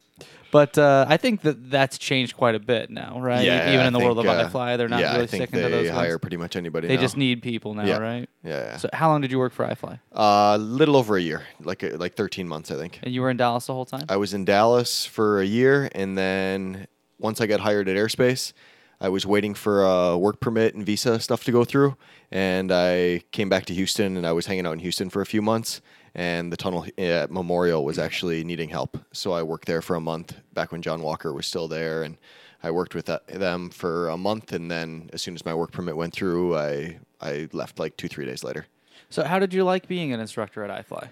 But 0.55 0.79
uh, 0.79 1.05
I 1.09 1.17
think 1.17 1.41
that 1.41 1.69
that's 1.69 1.99
changed 1.99 2.37
quite 2.37 2.55
a 2.55 2.61
bit 2.61 2.89
now, 2.89 3.19
right? 3.21 3.45
Yeah, 3.45 3.71
Even 3.71 3.81
I 3.81 3.87
in 3.89 3.93
the 3.93 3.99
world 3.99 4.21
of 4.21 4.25
think, 4.25 4.39
uh, 4.39 4.49
iFly, 4.49 4.79
they're 4.79 4.89
not 4.89 5.01
yeah, 5.01 5.11
really 5.15 5.25
I 5.25 5.27
think 5.27 5.43
sticking 5.49 5.59
they 5.61 5.69
to 5.69 5.75
those. 5.75 5.87
Yeah, 5.87 5.91
they 5.91 5.99
hire 5.99 6.11
ones. 6.11 6.21
pretty 6.21 6.37
much 6.37 6.55
anybody. 6.55 6.87
They 6.87 6.95
now. 6.95 7.01
just 7.03 7.17
need 7.17 7.43
people 7.43 7.75
now, 7.75 7.85
Yeah. 7.85 7.99
right? 7.99 8.29
Yeah, 8.45 8.61
yeah. 8.61 8.77
So 8.77 8.89
how 8.93 9.09
long 9.09 9.21
did 9.21 9.33
you 9.33 9.41
work 9.41 9.53
for 9.53 9.67
iFly? 9.67 9.99
A 10.13 10.57
little 10.57 10.95
over 10.97 11.17
a 11.17 11.21
year, 11.21 11.43
like 11.61 11.83
uh, 11.83 11.97
like 11.97 12.15
13 12.15 12.47
months, 12.47 12.71
I 12.71 12.77
think. 12.77 13.01
And 13.03 13.13
you 13.13 13.21
were 13.23 13.31
in 13.31 13.37
Dallas 13.37 13.67
the 13.67 13.75
whole 13.75 13.85
time? 13.85 14.05
I 14.09 14.17
was 14.17 14.33
in 14.33 14.45
Dallas 14.45 15.05
for 15.05 15.41
a 15.41 15.45
year, 15.45 15.89
and 15.93 16.17
then 16.17 16.87
once 17.19 17.41
I 17.41 17.47
got 17.47 17.59
hired 17.59 17.89
at 17.89 17.97
Airspace, 17.97 18.53
I 19.01 19.09
was 19.09 19.27
waiting 19.27 19.55
for 19.55 19.83
a 19.83 20.17
work 20.17 20.39
permit 20.39 20.77
and 20.77 20.87
visa 20.87 21.19
stuff 21.19 21.43
to 21.47 21.51
go 21.51 21.65
through, 21.65 21.97
and 22.31 22.71
I 22.71 23.23
came 23.33 23.49
back 23.49 23.67
to 23.67 23.75
Houston, 23.75 24.17
and 24.17 24.25
I 24.25 24.31
was 24.31 24.47
hanging 24.47 24.67
out 24.69 24.75
in 24.75 24.79
Houston 24.79 25.11
for 25.11 25.21
a 25.21 25.27
few 25.27 25.43
months. 25.43 25.81
And 26.15 26.53
the 26.53 26.57
tunnel 26.57 26.87
eh, 26.97 27.23
at 27.23 27.31
Memorial 27.31 27.85
was 27.85 27.99
actually 27.99 28.45
needing 28.45 28.69
help, 28.69 28.99
so 29.13 29.33
I 29.33 29.43
worked 29.43 29.67
there 29.67 29.83
for 29.83 29.97
a 29.97 30.01
month 30.01 30.37
back 30.53 30.71
when 30.71 30.81
John 30.81 31.03
Walker 31.03 31.33
was 31.33 31.47
still 31.47 31.67
there, 31.67 32.05
and 32.05 32.17
I 32.63 32.71
worked 32.71 32.95
with 32.95 33.07
that, 33.07 33.27
them 33.27 33.71
for 33.71 34.09
a 34.09 34.17
month, 34.17 34.53
and 34.53 34.71
then 34.71 35.11
as 35.13 35.23
soon 35.23 35.35
as 35.35 35.45
my 35.45 35.55
work 35.55 35.73
permit 35.73 35.97
went 35.97 36.13
through, 36.15 36.57
I 36.57 36.99
I 37.21 37.49
left 37.53 37.79
like 37.81 37.97
two 37.97 38.07
three 38.09 38.25
days 38.25 38.45
later. 38.45 38.67
So 39.11 39.25
how 39.25 39.39
did 39.39 39.53
you 39.53 39.65
like 39.65 39.89
being 39.89 40.13
an 40.13 40.21
instructor 40.21 40.63
at 40.65 40.87
iFly? 40.87 41.09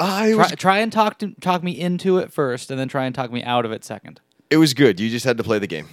I 0.00 0.32
Try, 0.32 0.48
try 0.50 0.78
and 0.78 0.92
talk 0.92 1.18
to 1.20 1.32
talk 1.40 1.62
me 1.62 1.72
into 1.78 2.18
it 2.18 2.32
first, 2.32 2.70
and 2.70 2.78
then 2.78 2.88
try 2.88 3.04
and 3.06 3.14
talk 3.14 3.30
me 3.32 3.42
out 3.44 3.64
of 3.64 3.72
it 3.72 3.84
second. 3.84 4.20
it 4.50 4.56
was 4.56 4.74
good. 4.74 4.98
You 5.00 5.10
just 5.10 5.24
had 5.24 5.36
to 5.38 5.44
play 5.44 5.58
the 5.58 5.66
game. 5.66 5.88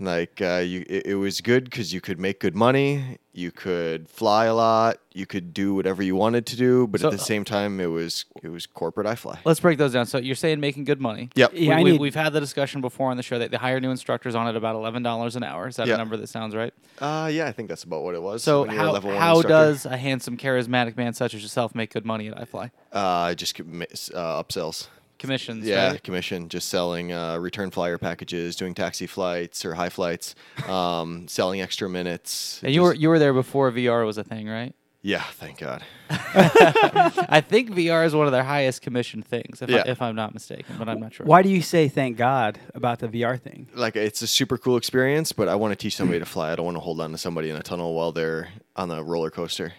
Like 0.00 0.42
uh, 0.42 0.56
you, 0.64 0.84
it, 0.88 1.06
it 1.06 1.14
was 1.14 1.40
good 1.40 1.64
because 1.64 1.92
you 1.94 2.00
could 2.00 2.18
make 2.18 2.40
good 2.40 2.56
money, 2.56 3.18
you 3.32 3.52
could 3.52 4.08
fly 4.08 4.46
a 4.46 4.54
lot, 4.54 4.98
you 5.12 5.24
could 5.24 5.54
do 5.54 5.72
whatever 5.74 6.02
you 6.02 6.16
wanted 6.16 6.46
to 6.46 6.56
do, 6.56 6.88
but 6.88 7.00
So- 7.00 7.06
at 7.08 7.12
the 7.12 7.18
same 7.18 7.44
time, 7.44 7.78
it 7.80 7.86
was 7.86 8.24
it 8.42 8.48
was 8.48 8.66
corporate 8.66 9.06
iFly. 9.06 9.38
Let's 9.44 9.60
break 9.60 9.78
those 9.78 9.92
down. 9.92 10.06
So 10.06 10.18
you're 10.18 10.34
saying 10.34 10.58
making 10.58 10.84
good 10.84 11.00
money. 11.00 11.30
Yep. 11.36 11.52
Yeah, 11.54 11.76
I 11.78 11.82
we, 11.82 11.92
need- 11.92 12.00
we, 12.00 12.08
have 12.08 12.14
had 12.16 12.32
the 12.32 12.40
discussion 12.40 12.80
before 12.80 13.10
on 13.12 13.16
the 13.16 13.22
show 13.22 13.38
that 13.38 13.52
they 13.52 13.56
hire 13.56 13.78
new 13.78 13.92
instructors 13.92 14.34
on 14.34 14.48
at 14.48 14.56
about 14.56 14.74
eleven 14.74 15.02
dollars 15.04 15.36
an 15.36 15.44
hour. 15.44 15.68
Is 15.68 15.76
that 15.76 15.86
Yeah. 15.86 15.94
a 15.94 15.98
number 15.98 16.16
that 16.16 16.28
sounds 16.28 16.56
right? 16.56 16.74
Uh, 16.98 17.30
yeah, 17.32 17.46
I 17.46 17.52
think 17.52 17.68
that's 17.68 17.84
about 17.84 18.02
what 18.02 18.14
it 18.16 18.22
was. 18.22 18.42
So 18.42 18.62
when 18.62 18.70
you're 18.72 18.80
a 18.80 18.84
how, 18.86 18.92
level 18.92 19.10
one 19.10 19.18
how 19.20 19.36
instructor. 19.36 19.48
does 19.48 19.86
a 19.86 19.96
handsome, 19.96 20.36
charismatic 20.36 20.96
man 20.96 21.14
such 21.14 21.34
as 21.34 21.42
yourself 21.42 21.74
make 21.74 21.92
good 21.92 22.04
money 22.04 22.28
at 22.28 22.36
iFly? 22.50 22.72
uh, 22.92 23.34
just 23.34 23.56
commi- 23.56 24.10
uh, 24.14 24.42
upsells? 24.42 24.88
Commissions. 25.18 25.64
Yeah, 25.66 25.92
right? 25.92 26.02
commission, 26.02 26.48
just 26.48 26.68
selling 26.68 27.12
uh, 27.12 27.38
return 27.38 27.70
flyer 27.70 27.98
packages, 27.98 28.56
doing 28.56 28.74
taxi 28.74 29.06
flights 29.06 29.64
or 29.64 29.74
high 29.74 29.88
flights, 29.88 30.34
um, 30.68 31.28
selling 31.28 31.60
extra 31.60 31.88
minutes. 31.88 32.60
And 32.62 32.74
you 32.74 32.82
were 32.82 32.94
you 32.94 33.08
were 33.08 33.18
there 33.18 33.32
before 33.32 33.70
VR 33.72 34.04
was 34.06 34.18
a 34.18 34.24
thing, 34.24 34.48
right? 34.48 34.74
yeah, 35.06 35.22
thank 35.32 35.58
God. 35.58 35.84
I 36.08 37.42
think 37.46 37.70
VR 37.72 38.06
is 38.06 38.14
one 38.14 38.24
of 38.24 38.32
their 38.32 38.42
highest 38.42 38.80
commission 38.80 39.22
things, 39.22 39.60
if, 39.60 39.68
Yeah. 39.68 39.82
I, 39.84 39.90
if 39.90 40.00
I'm 40.00 40.16
not 40.16 40.32
mistaken, 40.32 40.76
but 40.78 40.88
I'm 40.88 40.98
not 40.98 41.12
sure. 41.12 41.26
Why 41.26 41.42
do 41.42 41.50
you 41.50 41.60
say 41.60 41.88
thank 41.88 42.16
God 42.16 42.58
about 42.74 43.00
the 43.00 43.08
VR 43.08 43.38
thing? 43.38 43.68
Like 43.74 43.96
it's 43.96 44.22
a 44.22 44.26
super 44.26 44.56
cool 44.56 44.78
experience, 44.78 45.30
but 45.30 45.46
I 45.46 45.56
want 45.56 45.72
to 45.72 45.76
teach 45.76 45.94
somebody 45.94 46.20
to 46.20 46.24
fly. 46.34 46.52
I 46.52 46.56
don't 46.56 46.64
want 46.64 46.76
to 46.76 46.80
hold 46.80 47.02
on 47.02 47.10
to 47.12 47.18
somebody 47.18 47.50
in 47.50 47.56
a 47.56 47.62
tunnel 47.62 47.92
while 47.94 48.12
they're 48.12 48.48
on 48.76 48.88
the 48.88 49.04
roller 49.04 49.30
coaster. 49.30 49.74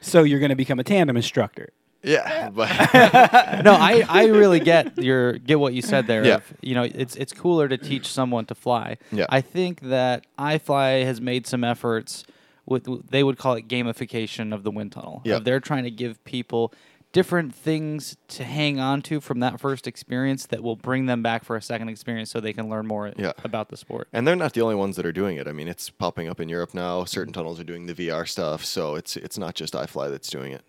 So 0.00 0.22
you're 0.22 0.38
going 0.38 0.50
to 0.50 0.56
become 0.56 0.78
a 0.78 0.84
tandem 0.84 1.16
instructor. 1.16 1.70
Yeah, 2.02 2.50
but 2.50 2.68
no, 3.64 3.72
I, 3.72 4.04
I 4.08 4.26
really 4.26 4.60
get 4.60 4.98
your 4.98 5.32
get 5.34 5.58
what 5.58 5.74
you 5.74 5.82
said 5.82 6.06
there. 6.06 6.24
Yeah. 6.24 6.34
Of, 6.36 6.54
you 6.62 6.74
know, 6.74 6.82
it's 6.84 7.16
it's 7.16 7.32
cooler 7.32 7.68
to 7.68 7.76
teach 7.76 8.06
someone 8.06 8.44
to 8.46 8.54
fly. 8.54 8.98
Yeah. 9.10 9.26
I 9.28 9.40
think 9.40 9.80
that 9.80 10.26
iFly 10.38 11.04
has 11.04 11.20
made 11.20 11.46
some 11.46 11.64
efforts 11.64 12.24
with 12.66 12.86
they 13.10 13.24
would 13.24 13.38
call 13.38 13.54
it 13.54 13.66
gamification 13.68 14.54
of 14.54 14.62
the 14.62 14.70
wind 14.70 14.92
tunnel. 14.92 15.22
Yeah. 15.24 15.38
They're 15.40 15.60
trying 15.60 15.84
to 15.84 15.90
give 15.90 16.22
people 16.24 16.72
different 17.12 17.54
things 17.54 18.18
to 18.28 18.44
hang 18.44 18.78
on 18.78 19.00
to 19.00 19.18
from 19.18 19.40
that 19.40 19.58
first 19.58 19.86
experience 19.86 20.44
that 20.44 20.62
will 20.62 20.76
bring 20.76 21.06
them 21.06 21.22
back 21.22 21.42
for 21.42 21.56
a 21.56 21.62
second 21.62 21.88
experience 21.88 22.30
so 22.30 22.38
they 22.38 22.52
can 22.52 22.68
learn 22.68 22.86
more 22.86 23.10
Yeah. 23.16 23.32
about 23.44 23.70
the 23.70 23.78
sport. 23.78 24.08
and 24.12 24.28
they're 24.28 24.36
not 24.36 24.52
the 24.52 24.60
only 24.60 24.74
ones 24.74 24.96
that 24.96 25.06
are 25.06 25.12
doing 25.12 25.38
it. 25.38 25.48
I 25.48 25.52
mean, 25.52 25.68
it's 25.68 25.88
popping 25.88 26.28
up 26.28 26.38
in 26.38 26.50
Europe 26.50 26.74
now. 26.74 27.04
Certain 27.04 27.32
tunnels 27.32 27.58
are 27.58 27.64
doing 27.64 27.86
the 27.86 27.94
VR 27.94 28.28
stuff, 28.28 28.62
so 28.62 28.94
it's 28.94 29.16
it's 29.16 29.38
not 29.38 29.54
just 29.54 29.72
iFly 29.72 30.10
that's 30.10 30.28
doing 30.28 30.52
it. 30.52 30.62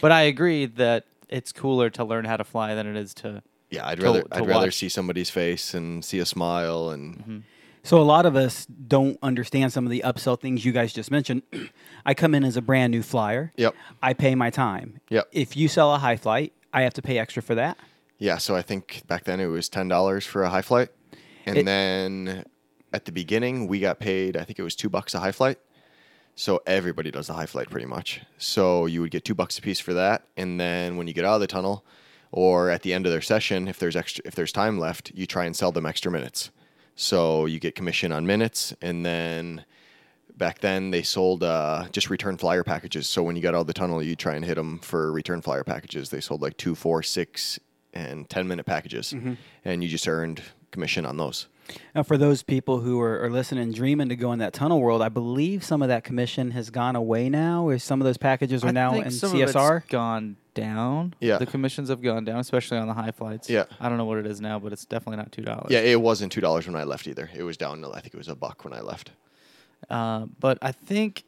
But 0.00 0.12
I 0.12 0.22
agree 0.22 0.66
that 0.66 1.04
it's 1.28 1.52
cooler 1.52 1.90
to 1.90 2.04
learn 2.04 2.24
how 2.24 2.36
to 2.36 2.44
fly 2.44 2.74
than 2.74 2.86
it 2.86 2.96
is 2.96 3.14
to 3.14 3.42
Yeah, 3.70 3.86
I'd 3.86 3.98
To- 4.00 4.04
rather 4.04 4.22
to 4.22 4.28
I'd 4.36 4.46
rather 4.46 4.70
see 4.70 4.88
somebody's 4.88 5.30
face 5.30 5.74
and 5.74 6.04
see 6.04 6.18
a 6.18 6.26
smile 6.26 6.90
and 6.90 7.18
mm-hmm. 7.18 7.38
So 7.84 7.98
a 8.00 8.02
lot 8.04 8.26
of 8.26 8.36
us 8.36 8.64
don't 8.66 9.18
understand 9.24 9.72
some 9.72 9.84
of 9.84 9.90
the 9.90 10.02
upsell 10.06 10.40
things 10.40 10.64
you 10.64 10.70
guys 10.70 10.92
just 10.92 11.10
mentioned. 11.10 11.42
I 12.06 12.14
come 12.14 12.32
in 12.32 12.44
as 12.44 12.56
a 12.56 12.62
brand 12.62 12.92
new 12.92 13.02
flyer. 13.02 13.52
Yep. 13.56 13.74
I 14.00 14.12
pay 14.12 14.36
my 14.36 14.50
time. 14.50 15.00
Yep. 15.10 15.28
If 15.32 15.56
you 15.56 15.66
sell 15.66 15.92
a 15.92 15.98
high 15.98 16.16
flight, 16.16 16.52
I 16.72 16.82
have 16.82 16.94
to 16.94 17.02
pay 17.02 17.18
extra 17.18 17.42
for 17.42 17.56
that. 17.56 17.76
Yeah, 18.18 18.38
so 18.38 18.54
I 18.54 18.62
think 18.62 19.02
back 19.08 19.24
then 19.24 19.40
it 19.40 19.46
was 19.46 19.68
ten 19.68 19.88
dollars 19.88 20.24
for 20.24 20.44
a 20.44 20.48
high 20.50 20.62
flight, 20.62 20.90
and 21.44 21.58
It- 21.58 21.64
then 21.66 22.44
at 22.92 23.04
the 23.04 23.10
beginning 23.10 23.66
we 23.66 23.80
got 23.80 23.98
paid. 23.98 24.36
I 24.36 24.44
think 24.44 24.60
it 24.60 24.62
was 24.62 24.76
two 24.76 24.88
bucks 24.88 25.12
a 25.12 25.18
high 25.18 25.32
flight. 25.32 25.58
So 26.34 26.62
everybody 26.66 27.10
does 27.10 27.26
the 27.26 27.34
high 27.34 27.46
flight 27.46 27.68
pretty 27.70 27.86
much. 27.86 28.20
So 28.38 28.86
you 28.86 29.00
would 29.02 29.10
get 29.10 29.24
two 29.24 29.34
bucks 29.34 29.58
a 29.58 29.62
piece 29.62 29.80
for 29.80 29.92
that, 29.94 30.24
and 30.36 30.58
then 30.58 30.96
when 30.96 31.06
you 31.06 31.14
get 31.14 31.24
out 31.24 31.34
of 31.34 31.40
the 31.40 31.46
tunnel, 31.46 31.84
or 32.30 32.70
at 32.70 32.82
the 32.82 32.94
end 32.94 33.04
of 33.04 33.12
their 33.12 33.20
session, 33.20 33.68
if 33.68 33.78
there's 33.78 33.96
extra, 33.96 34.22
if 34.24 34.34
there's 34.34 34.52
time 34.52 34.78
left, 34.78 35.12
you 35.14 35.26
try 35.26 35.44
and 35.44 35.54
sell 35.54 35.70
them 35.72 35.84
extra 35.84 36.10
minutes. 36.10 36.50
So 36.96 37.46
you 37.46 37.58
get 37.60 37.74
commission 37.74 38.12
on 38.12 38.26
minutes, 38.26 38.74
and 38.80 39.04
then 39.04 39.64
back 40.36 40.60
then 40.60 40.90
they 40.90 41.02
sold 41.02 41.42
uh, 41.44 41.84
just 41.92 42.08
return 42.08 42.38
flyer 42.38 42.64
packages. 42.64 43.06
So 43.06 43.22
when 43.22 43.36
you 43.36 43.42
got 43.42 43.54
out 43.54 43.62
of 43.62 43.66
the 43.66 43.74
tunnel, 43.74 44.02
you 44.02 44.16
try 44.16 44.34
and 44.34 44.44
hit 44.44 44.54
them 44.54 44.78
for 44.78 45.12
return 45.12 45.42
flyer 45.42 45.64
packages. 45.64 46.08
They 46.08 46.20
sold 46.20 46.40
like 46.40 46.56
two, 46.56 46.74
four, 46.74 47.02
six, 47.02 47.58
and 47.92 48.28
ten 48.30 48.48
minute 48.48 48.64
packages, 48.64 49.14
and 49.64 49.82
you 49.84 49.88
just 49.90 50.08
earned 50.08 50.42
commission 50.70 51.04
on 51.04 51.18
those. 51.18 51.48
Now, 51.94 52.02
for 52.02 52.16
those 52.18 52.42
people 52.42 52.80
who 52.80 53.00
are, 53.00 53.22
are 53.22 53.30
listening, 53.30 53.72
dreaming 53.72 54.08
to 54.08 54.16
go 54.16 54.32
in 54.32 54.38
that 54.40 54.52
tunnel 54.52 54.80
world, 54.80 55.02
I 55.02 55.08
believe 55.08 55.64
some 55.64 55.82
of 55.82 55.88
that 55.88 56.04
commission 56.04 56.50
has 56.52 56.70
gone 56.70 56.96
away 56.96 57.28
now, 57.28 57.66
or 57.66 57.78
some 57.78 58.00
of 58.00 58.04
those 58.04 58.18
packages 58.18 58.64
are 58.64 58.68
I 58.68 58.72
now 58.72 58.92
think 58.92 59.06
in 59.06 59.12
some 59.12 59.34
of 59.34 59.40
it's 59.40 59.52
CSR. 59.52 59.88
gone 59.88 60.36
down. 60.54 61.14
Yeah. 61.20 61.38
the 61.38 61.46
commissions 61.46 61.88
have 61.88 62.02
gone 62.02 62.24
down, 62.24 62.38
especially 62.38 62.78
on 62.78 62.88
the 62.88 62.94
high 62.94 63.10
flights. 63.10 63.48
Yeah. 63.48 63.64
I 63.80 63.88
don't 63.88 63.98
know 63.98 64.04
what 64.04 64.18
it 64.18 64.26
is 64.26 64.40
now, 64.40 64.58
but 64.58 64.72
it's 64.72 64.84
definitely 64.84 65.16
not 65.16 65.32
two 65.32 65.42
dollars. 65.42 65.68
Yeah, 65.70 65.80
it 65.80 66.00
wasn't 66.00 66.32
two 66.32 66.40
dollars 66.40 66.66
when 66.66 66.76
I 66.76 66.84
left 66.84 67.06
either. 67.06 67.30
It 67.34 67.42
was 67.42 67.56
down. 67.56 67.84
I 67.84 68.00
think 68.00 68.14
it 68.14 68.18
was 68.18 68.28
a 68.28 68.36
buck 68.36 68.64
when 68.64 68.74
I 68.74 68.80
left. 68.80 69.12
Uh, 69.88 70.26
but 70.38 70.58
I 70.62 70.72
think, 70.72 71.24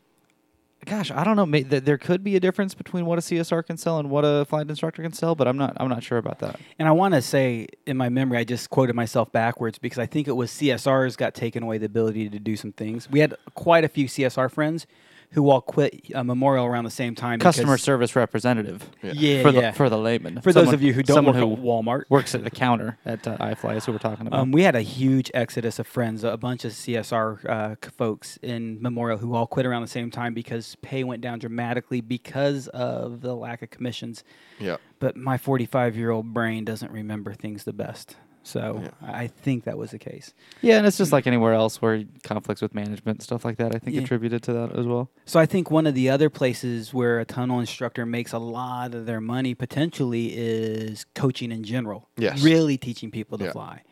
gosh, 0.84 1.10
I 1.10 1.24
don't 1.24 1.36
know. 1.36 1.46
May, 1.46 1.64
th- 1.64 1.84
there 1.84 1.98
could 1.98 2.22
be 2.22 2.36
a 2.36 2.40
difference 2.40 2.74
between 2.74 3.06
what 3.06 3.18
a 3.18 3.22
CSR 3.22 3.66
can 3.66 3.76
sell 3.76 3.98
and 3.98 4.10
what 4.10 4.22
a 4.22 4.44
flight 4.44 4.68
instructor 4.68 5.02
can 5.02 5.12
sell, 5.12 5.34
but 5.34 5.48
I'm 5.48 5.56
not. 5.56 5.76
I'm 5.78 5.88
not 5.88 6.02
sure 6.02 6.18
about 6.18 6.38
that. 6.40 6.60
And 6.78 6.86
I 6.86 6.92
want 6.92 7.14
to 7.14 7.22
say, 7.22 7.66
in 7.86 7.96
my 7.96 8.08
memory, 8.08 8.38
I 8.38 8.44
just 8.44 8.70
quoted 8.70 8.94
myself 8.94 9.32
backwards 9.32 9.78
because 9.78 9.98
I 9.98 10.06
think 10.06 10.28
it 10.28 10.32
was 10.32 10.50
CSRs 10.50 11.16
got 11.16 11.34
taken 11.34 11.62
away 11.62 11.78
the 11.78 11.86
ability 11.86 12.28
to 12.30 12.38
do 12.38 12.56
some 12.56 12.72
things. 12.72 13.10
We 13.10 13.20
had 13.20 13.34
quite 13.54 13.84
a 13.84 13.88
few 13.88 14.06
CSR 14.06 14.50
friends 14.50 14.86
who 15.34 15.50
all 15.50 15.60
quit 15.60 16.00
uh, 16.14 16.22
Memorial 16.24 16.64
around 16.64 16.84
the 16.84 16.90
same 16.90 17.14
time. 17.14 17.38
Customer 17.40 17.74
because- 17.74 17.82
service 17.82 18.16
representative. 18.16 18.88
Yeah, 19.02 19.42
for 19.42 19.50
yeah. 19.50 19.70
the 19.70 19.76
for 19.76 19.90
the 19.90 19.98
layman. 19.98 20.40
For 20.40 20.52
those 20.52 20.62
Someone- 20.62 20.74
of 20.74 20.82
you 20.82 20.92
who 20.92 21.02
don't 21.02 21.14
someone 21.16 21.34
work 21.34 21.44
who 21.44 21.52
at 21.54 21.58
Walmart. 21.60 22.02
works 22.08 22.34
at 22.34 22.44
the 22.44 22.50
counter 22.50 22.98
at 23.04 23.26
uh, 23.26 23.36
iFly 23.38 23.76
is 23.76 23.84
who 23.84 23.92
we're 23.92 23.98
talking 23.98 24.26
about. 24.26 24.40
Um, 24.40 24.52
we 24.52 24.62
had 24.62 24.74
a 24.76 24.80
huge 24.80 25.30
exodus 25.34 25.78
of 25.78 25.86
friends, 25.86 26.24
a 26.24 26.36
bunch 26.36 26.64
of 26.64 26.72
CSR 26.72 27.44
uh, 27.44 27.74
c- 27.84 27.90
folks 27.96 28.38
in 28.42 28.80
Memorial 28.80 29.18
who 29.18 29.34
all 29.34 29.46
quit 29.46 29.66
around 29.66 29.82
the 29.82 29.88
same 29.88 30.10
time 30.10 30.34
because 30.34 30.76
pay 30.82 31.04
went 31.04 31.20
down 31.20 31.38
dramatically 31.38 32.00
because 32.00 32.68
of 32.68 33.20
the 33.20 33.34
lack 33.34 33.60
of 33.62 33.70
commissions. 33.70 34.24
Yeah. 34.58 34.76
But 35.00 35.16
my 35.16 35.36
45 35.36 35.96
year 35.96 36.10
old 36.10 36.32
brain 36.32 36.64
doesn't 36.64 36.90
remember 36.92 37.34
things 37.34 37.64
the 37.64 37.72
best. 37.72 38.16
So 38.46 38.80
Yeah. 38.82 38.90
I 39.12 39.26
think 39.26 39.64
that 39.64 39.76
was 39.78 39.90
the 39.92 39.98
case. 39.98 40.34
yeah, 40.60 40.76
and 40.78 40.86
it's 40.86 40.98
just 40.98 41.12
like 41.12 41.26
anywhere 41.26 41.54
else 41.54 41.80
where 41.82 42.04
conflicts 42.22 42.60
with 42.62 42.74
management 42.74 43.22
stuff 43.22 43.44
like 43.44 43.56
that. 43.56 43.74
I 43.74 43.78
think 43.78 43.96
Yeah. 43.96 44.02
attributed 44.02 44.42
to 44.44 44.52
that 44.52 44.72
as 44.78 44.86
well. 44.86 45.10
So 45.24 45.40
I 45.40 45.46
think 45.46 45.70
one 45.70 45.86
of 45.86 45.94
the 45.94 46.10
other 46.10 46.28
places 46.30 46.92
where 46.94 47.18
a 47.20 47.24
tunnel 47.24 47.58
instructor 47.58 48.04
makes 48.06 48.32
a 48.32 48.38
lot 48.38 48.94
of 48.94 49.06
their 49.06 49.20
money 49.20 49.54
potentially 49.54 50.34
is 50.36 51.06
coaching 51.14 51.50
in 51.50 51.64
general. 51.64 52.08
Yes. 52.18 52.42
Really 52.42 52.76
teaching 52.76 53.10
people 53.10 53.38
to 53.38 53.44
Yeah. 53.46 53.52
fly. 53.52 53.82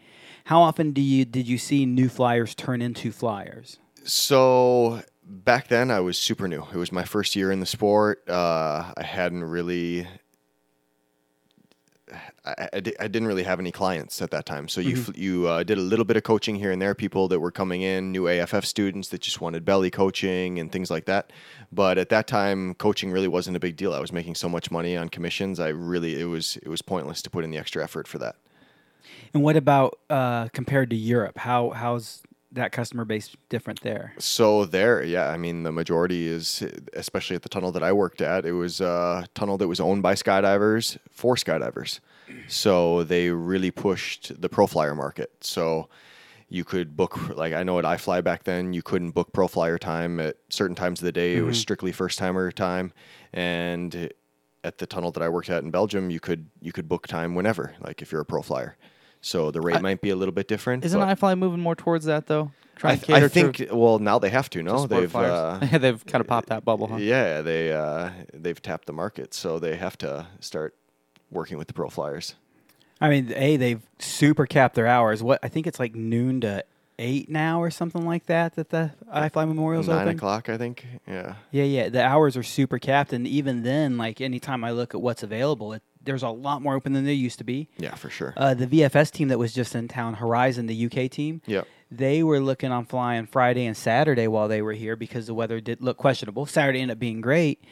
How 0.44 0.60
often 0.60 0.92
do 0.92 1.00
you 1.00 1.24
did 1.24 1.48
you 1.48 1.56
see 1.56 1.86
new 1.86 2.08
flyers 2.08 2.54
turn 2.54 2.82
into 2.82 3.10
flyers? 3.12 3.78
So 4.04 5.02
back 5.24 5.68
then 5.68 5.90
I 5.90 6.00
was 6.00 6.18
super 6.18 6.46
new. 6.48 6.64
It 6.72 6.76
was 6.76 6.92
my 6.92 7.04
first 7.04 7.34
year 7.36 7.50
in 7.52 7.60
the 7.60 7.66
sport. 7.66 8.28
Uh, 8.28 8.92
I 8.96 9.02
hadn't 9.02 9.44
really. 9.44 10.06
I, 12.44 12.68
I, 12.72 12.81
di- 12.81 12.98
I 12.98 13.07
didn't 13.09 13.28
really 13.28 13.44
have 13.44 13.61
any 13.61 13.70
clients 13.70 14.20
at 14.20 14.31
that 14.33 14.46
time. 14.46 14.68
So 14.68 14.81
you 14.81 14.96
Mm-hmm. 14.96 15.20
you 15.20 15.48
uh, 15.48 15.62
did 15.62 15.78
a 15.78 15.81
little 15.81 16.05
bit 16.05 16.16
of 16.16 16.24
coaching 16.24 16.57
here 16.57 16.70
and 16.72 16.83
there. 16.83 16.94
People 16.94 17.28
that 17.28 17.40
were 17.40 17.50
coming 17.52 17.83
in, 17.83 18.11
new 18.11 18.28
AFF 18.28 18.64
students 18.64 19.09
that 19.09 19.20
just 19.20 19.40
wanted 19.40 19.64
belly 19.64 19.90
coaching 19.90 20.59
and 20.59 20.70
things 20.72 20.90
like 20.90 21.05
that. 21.07 21.33
But 21.70 21.98
at 21.98 22.09
that 22.09 22.26
time, 22.26 22.74
coaching 22.74 23.11
really 23.12 23.28
wasn't 23.28 23.57
a 23.57 23.61
big 23.61 23.76
deal. 23.76 23.94
I 23.94 24.00
was 24.00 24.12
making 24.12 24.35
so 24.35 24.48
much 24.48 24.70
money 24.70 24.96
on 24.96 25.09
commissions. 25.09 25.61
I 25.61 25.68
really 25.68 26.20
it 26.20 26.24
was 26.24 26.57
it 26.59 26.68
was 26.68 26.83
pointless 26.83 27.22
to 27.22 27.31
put 27.31 27.44
in 27.44 27.50
the 27.50 27.59
extra 27.59 27.83
effort 27.83 28.09
for 28.09 28.18
that. 28.18 28.37
And 29.35 29.42
what 29.42 29.57
about 29.57 29.98
uh, 30.11 30.48
compared 30.48 30.90
to 30.90 30.96
Europe? 30.96 31.38
How 31.38 31.70
how's 31.70 32.22
that 32.52 32.70
customer 32.70 33.05
base 33.05 33.35
different 33.48 33.81
there? 33.81 34.12
So 34.18 34.66
there, 34.66 35.02
yeah, 35.02 35.28
I 35.31 35.38
mean 35.38 35.62
the 35.62 35.72
majority 35.72 36.26
is, 36.26 36.62
especially 36.92 37.37
at 37.37 37.42
the 37.42 37.48
tunnel 37.48 37.72
that 37.72 37.83
I 37.83 37.92
worked 37.92 38.20
at, 38.20 38.44
it 38.44 38.52
was 38.52 38.81
a 38.81 39.26
tunnel 39.35 39.57
that 39.59 39.68
was 39.68 39.81
owned 39.81 40.02
by 40.02 40.14
skydivers 40.14 40.98
for 41.11 41.37
skydivers. 41.37 42.00
So 42.48 43.04
they 43.04 43.30
really 43.30 43.70
pushed 43.70 44.40
the 44.40 44.48
pro 44.48 44.66
flyer 44.66 44.94
market. 44.94 45.32
So 45.40 45.88
you 46.48 46.64
could 46.64 46.96
book, 46.96 47.37
like 47.37 47.54
I 47.54 47.62
know 47.62 47.78
at 47.78 47.85
iFly 47.85 48.22
back 48.22 48.44
then, 48.44 48.72
you 48.72 48.82
couldn't 48.82 49.12
book 49.12 49.32
pro 49.32 49.48
flyer 49.48 49.78
time 49.78 50.20
at 50.20 50.37
certain 50.50 50.76
times 50.76 51.00
of 51.00 51.04
the 51.04 51.12
day. 51.12 51.37
It 51.37 51.42
was 51.42 51.58
strictly 51.58 51.92
first 51.92 52.18
timer 52.18 52.52
time, 52.52 52.92
and 53.32 54.12
at 54.64 54.78
the 54.78 54.87
tunnel 54.87 55.11
that 55.12 55.22
I 55.22 55.28
worked 55.28 55.50
at 55.50 55.62
in 55.62 55.70
Belgium, 55.70 56.11
you 56.11 56.20
could 56.20 56.50
you 56.61 56.72
could 56.72 56.88
book 56.88 57.06
time 57.06 57.35
whenever, 57.35 57.74
like 57.80 58.02
if 58.02 58.12
you're 58.12 58.20
a 58.20 58.26
pro 58.26 58.42
flyer. 58.42 58.76
So 59.22 59.50
the 59.50 59.61
rate 59.61 59.80
might 59.80 60.00
be 60.00 60.11
a 60.11 60.16
little 60.16 60.32
bit 60.32 60.48
different. 60.48 60.85
Isn't 60.85 61.00
iFly 61.00 61.38
moving 61.38 61.61
more 61.61 61.76
towards 61.76 62.04
that 62.06 62.26
though? 62.26 62.50
Try 62.76 62.92
I, 62.92 62.96
th- 62.96 63.22
I 63.22 63.28
think 63.28 63.56
to, 63.56 63.74
well 63.74 63.98
now 63.98 64.18
they 64.18 64.30
have 64.30 64.50
to. 64.50 64.58
to 64.58 64.64
No, 64.64 64.76
sport 64.85 64.88
they've 64.88 65.16
uh, 65.16 65.58
they've 65.78 66.04
kind 66.04 66.20
of 66.20 66.26
popped 66.26 66.48
that 66.48 66.64
bubble, 66.64 66.88
huh? 66.88 66.96
yeah, 66.96 67.40
they 67.40 67.72
uh, 67.72 68.11
they've 68.35 68.61
tapped 68.61 68.87
the 68.87 68.92
market, 68.92 69.32
so 69.32 69.58
they 69.58 69.76
have 69.76 69.96
to 69.98 70.26
start 70.40 70.74
working 71.33 71.59
with 71.59 71.66
the 71.66 71.75
pro 71.75 71.88
flyers. 71.88 72.35
I 73.01 73.09
mean, 73.09 73.33
a 73.35 73.57
they've 73.57 73.83
super 73.99 74.47
capped 74.47 74.77
their 74.77 74.87
hours. 74.87 75.23
What 75.23 75.40
I 75.42 75.49
think 75.49 75.66
it's 75.66 75.81
like 75.81 75.95
noon 75.95 76.40
to 76.42 76.64
eight 76.99 77.29
now 77.29 77.61
or 77.61 77.71
something 77.71 78.07
like 78.07 78.27
that. 78.27 78.55
That 78.55 78.71
the 78.71 78.92
iFly 79.12 79.49
Memorial's 79.49 79.88
Nine 79.88 80.03
open. 80.03 80.16
o'clock, 80.16 80.49
I 80.49 80.57
think. 80.57 80.87
Yeah, 81.07 81.35
Yeah, 81.51 81.64
yeah. 81.64 81.88
The 81.88 82.03
hours 82.03 82.37
are 82.37 82.42
super 82.42 82.79
capped, 82.79 83.12
and 83.12 83.27
even 83.27 83.62
then, 83.62 83.99
like 83.99 84.21
anytime 84.21 84.64
I 84.64 84.71
look 84.71 84.95
at 84.95 85.01
what's 85.01 85.23
available, 85.23 85.73
it, 85.73 85.83
there's 86.03 86.23
a 86.23 86.29
lot 86.29 86.62
more 86.62 86.75
open 86.75 86.92
than 86.92 87.05
there 87.05 87.12
used 87.12 87.38
to 87.38 87.45
be. 87.45 87.68
yeah, 87.77 87.95
for 87.95 88.11
sure. 88.11 88.35
Uh, 88.37 88.55
the 88.55 88.66
VFS 88.66 89.11
team 89.11 89.29
that 89.29 89.38
was 89.38 89.53
just 89.53 89.75
in 89.75 89.88
town, 89.88 90.14
Horizon, 90.14 90.66
the 90.66 90.87
UK 90.87 91.11
team, 91.11 91.42
yep. 91.47 91.66
they 91.90 92.23
were 92.23 92.40
looking 92.40 92.73
on 92.73 92.85
flying 92.85 93.27
Friday 93.27 93.66
and 93.66 93.77
Saturday 93.77 94.27
while 94.27 94.49
they 94.49 94.62
were 94.62 94.73
here 94.73 94.97
because 94.97 95.27
the 95.27 95.35
weather 95.35 95.61
did 95.61 95.81
look 95.81 95.97
questionable. 95.97 96.47
Saturday 96.47 96.81
ended 96.81 96.97
up 96.97 96.99
being 96.99 97.21
great, 97.21 97.62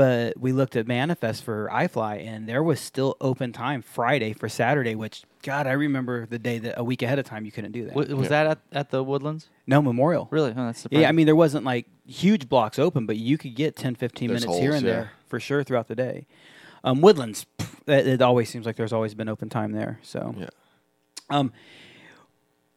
but 0.00 0.38
we 0.40 0.50
looked 0.52 0.76
at 0.76 0.86
manifest 0.86 1.44
for 1.44 1.68
iFly 1.70 2.26
and 2.26 2.48
there 2.48 2.62
was 2.62 2.80
still 2.80 3.18
open 3.20 3.52
time 3.52 3.82
Friday 3.82 4.32
for 4.32 4.48
Saturday, 4.48 4.94
which 4.94 5.24
God, 5.42 5.66
I 5.66 5.72
remember 5.72 6.24
the 6.24 6.38
day 6.38 6.56
that 6.56 6.78
a 6.78 6.82
week 6.82 7.02
ahead 7.02 7.18
of 7.18 7.26
time 7.26 7.44
you 7.44 7.52
couldn't 7.52 7.72
do 7.72 7.84
that. 7.84 7.94
W- 7.94 8.16
was 8.16 8.30
that 8.30 8.46
at, 8.46 8.58
at 8.72 8.90
the 8.90 9.04
Woodlands? 9.04 9.50
no 9.66 9.82
Memorial. 9.82 10.26
Really? 10.30 10.52
Oh, 10.56 10.64
that's 10.64 10.80
surprising. 10.80 11.02
Yeah, 11.02 11.10
I 11.10 11.12
mean 11.12 11.26
there 11.26 11.36
wasn't 11.36 11.66
like 11.66 11.86
huge 12.06 12.48
blocks 12.48 12.78
open, 12.78 13.04
but 13.04 13.18
you 13.18 13.36
could 13.36 13.54
get 13.54 13.76
10 13.76 13.94
15 13.94 14.28
There's 14.28 14.40
minutes 14.46 14.58
here 14.58 14.72
and 14.72 14.86
yeah. 14.86 14.90
there 14.90 15.10
for 15.26 15.38
sure 15.38 15.62
throughout 15.62 15.88
the 15.88 15.94
day. 15.94 16.26
Um, 16.82 17.02
Woodlands, 17.02 17.44
pff, 17.58 17.74
it, 17.86 18.06
it 18.06 18.22
always 18.22 18.48
seems 18.48 18.64
like 18.64 18.76
there's 18.76 18.94
always 18.94 19.12
been 19.14 19.28
open 19.28 19.50
time 19.50 19.72
there. 19.72 19.98
So 20.02 20.34
Yeah. 20.38 20.48
um, 21.28 21.52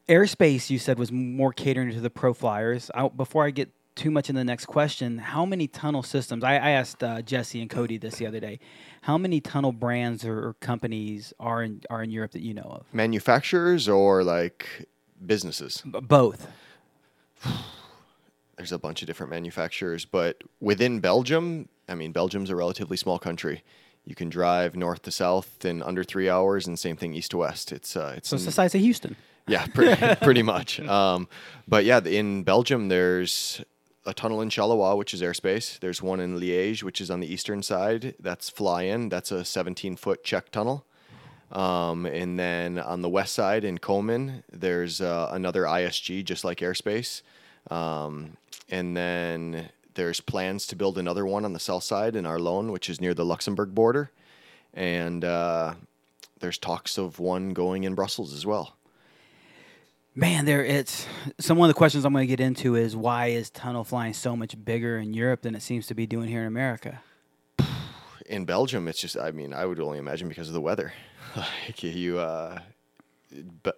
airspace 0.09 0.69
you 0.69 0.77
said 0.77 0.99
was 0.99 1.09
more 1.09 1.53
catering 1.53 1.89
to 1.91 2.01
the 2.01 2.09
pro 2.09 2.33
flyers. 2.33 2.91
I, 2.93 3.07
before 3.07 3.45
I 3.45 3.51
get 3.51 3.69
too 3.95 4.09
much 4.11 4.29
in 4.29 4.35
the 4.35 4.43
next 4.43 4.65
question, 4.65 5.17
how 5.19 5.45
many 5.45 5.67
tunnel 5.67 6.03
systems? 6.03 6.43
I, 6.43 6.53
I 6.55 6.69
asked 6.71 7.03
uh, 7.03 7.21
Jesse 7.21 7.61
and 7.61 7.69
Cody 7.69 7.97
this 7.97 8.15
the 8.15 8.25
other 8.25 8.39
day. 8.39 8.59
How 9.01 9.17
many 9.17 9.39
tunnel 9.41 9.71
brands 9.71 10.25
or, 10.25 10.47
or 10.49 10.53
companies 10.59 11.33
are 11.39 11.63
in 11.63 11.81
are 11.89 12.01
in 12.03 12.09
Europe 12.09 12.31
that 12.31 12.41
you 12.41 12.53
know 12.53 12.63
of? 12.63 12.85
Manufacturers 12.93 13.87
or 13.89 14.23
like 14.23 14.87
businesses? 15.25 15.83
B- 15.89 15.99
both. 16.01 16.47
There's 18.57 18.71
a 18.71 18.77
bunch 18.79 19.01
of 19.01 19.07
different 19.07 19.31
manufacturers, 19.31 20.05
but 20.05 20.43
within 20.59 20.99
Belgium, 20.99 21.67
I 21.89 21.95
mean, 21.95 22.11
Belgium's 22.11 22.49
a 22.49 22.55
relatively 22.55 22.97
small 22.97 23.17
country. 23.19 23.63
You 24.05 24.15
can 24.15 24.29
drive 24.29 24.75
north 24.75 25.01
to 25.03 25.11
south 25.11 25.65
in 25.65 25.81
under 25.81 26.03
three 26.03 26.29
hours, 26.29 26.67
and 26.67 26.77
same 26.77 26.95
thing 26.95 27.13
east 27.13 27.31
to 27.31 27.37
west. 27.37 27.71
It's 27.71 27.95
uh, 27.97 28.13
it's 28.17 28.29
So 28.29 28.35
it's 28.35 28.43
in- 28.43 28.47
the 28.47 28.51
size 28.51 28.75
of 28.75 28.81
Houston. 28.81 29.15
Yeah, 29.47 29.65
pretty, 29.67 30.15
pretty 30.21 30.41
much. 30.43 30.79
Um, 30.79 31.27
but 31.67 31.83
yeah, 31.83 31.99
in 31.99 32.43
Belgium, 32.43 32.87
there's 32.87 33.61
a 34.05 34.13
tunnel 34.13 34.41
in 34.41 34.49
Charleroi, 34.49 34.97
which 34.97 35.13
is 35.13 35.21
airspace. 35.21 35.79
There's 35.79 36.01
one 36.01 36.19
in 36.19 36.39
Liège, 36.39 36.83
which 36.83 36.99
is 36.99 37.09
on 37.09 37.19
the 37.19 37.31
eastern 37.31 37.63
side. 37.63 38.15
That's 38.19 38.49
fly 38.49 38.83
in. 38.83 39.09
That's 39.09 39.31
a 39.31 39.45
17 39.45 39.95
foot 39.95 40.23
check 40.23 40.51
tunnel. 40.51 40.85
Um, 41.51 42.05
and 42.05 42.39
then 42.39 42.79
on 42.79 43.01
the 43.01 43.09
west 43.09 43.33
side 43.33 43.63
in 43.63 43.77
Komen, 43.77 44.43
there's 44.51 45.01
uh, 45.01 45.29
another 45.31 45.63
ISG, 45.63 46.25
just 46.25 46.43
like 46.43 46.59
airspace. 46.59 47.21
Um, 47.69 48.37
and 48.69 48.97
then 48.97 49.69
there's 49.93 50.19
plans 50.19 50.65
to 50.67 50.75
build 50.75 50.97
another 50.97 51.25
one 51.25 51.45
on 51.45 51.53
the 51.53 51.59
south 51.59 51.83
side 51.83 52.15
in 52.15 52.25
Arlon, 52.25 52.71
which 52.71 52.89
is 52.89 52.99
near 52.99 53.13
the 53.13 53.25
Luxembourg 53.25 53.75
border. 53.75 54.11
And 54.73 55.23
uh, 55.23 55.75
there's 56.39 56.57
talks 56.57 56.97
of 56.97 57.19
one 57.19 57.53
going 57.53 57.83
in 57.83 57.93
Brussels 57.93 58.33
as 58.33 58.45
well. 58.45 58.75
Man, 60.15 60.45
there 60.45 60.63
it's 60.63 61.07
some 61.39 61.59
of 61.59 61.67
the 61.67 61.73
questions 61.73 62.05
I'm 62.05 62.13
going 62.13 62.23
to 62.23 62.27
get 62.27 62.39
into 62.39 62.75
is 62.75 62.95
why 62.95 63.27
is 63.27 63.49
tunnel 63.49 63.83
flying 63.83 64.13
so 64.13 64.35
much 64.35 64.55
bigger 64.63 64.97
in 64.97 65.13
Europe 65.13 65.41
than 65.41 65.55
it 65.55 65.61
seems 65.61 65.87
to 65.87 65.95
be 65.95 66.05
doing 66.05 66.29
here 66.29 66.41
in 66.41 66.47
America? 66.47 67.01
in 68.25 68.45
Belgium, 68.45 68.87
it's 68.87 68.99
just, 68.99 69.17
I 69.17 69.31
mean, 69.31 69.53
I 69.53 69.65
would 69.65 69.79
only 69.79 69.97
imagine 69.97 70.27
because 70.27 70.47
of 70.47 70.53
the 70.53 70.61
weather. 70.61 70.93
like 71.35 71.83
you, 71.83 72.19
uh, 72.19 72.59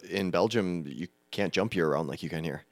in 0.09 0.31
Belgium, 0.31 0.85
you 0.87 1.07
can't 1.31 1.53
jump 1.53 1.75
year 1.75 1.89
round 1.89 2.07
like 2.07 2.23
you 2.23 2.29
can 2.29 2.43
here. 2.43 2.63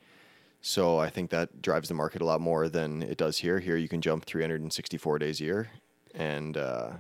So 0.62 0.98
I 0.98 1.10
think 1.10 1.30
that 1.32 1.62
drives 1.62 1.90
the 1.90 1.94
market 1.94 2.22
a 2.22 2.26
lot 2.26 2.40
more 2.40 2.70
than 2.70 3.02
it 3.02 3.18
does 3.18 3.38
here. 3.38 3.60
Here, 3.60 3.76
you 3.76 3.90
can 3.90 4.02
jump 4.02 4.26
364 4.26 5.20
days 5.20 5.42
a 5.42 5.44
year. 5.44 5.70
And 6.16 6.58
uh, 6.58 6.92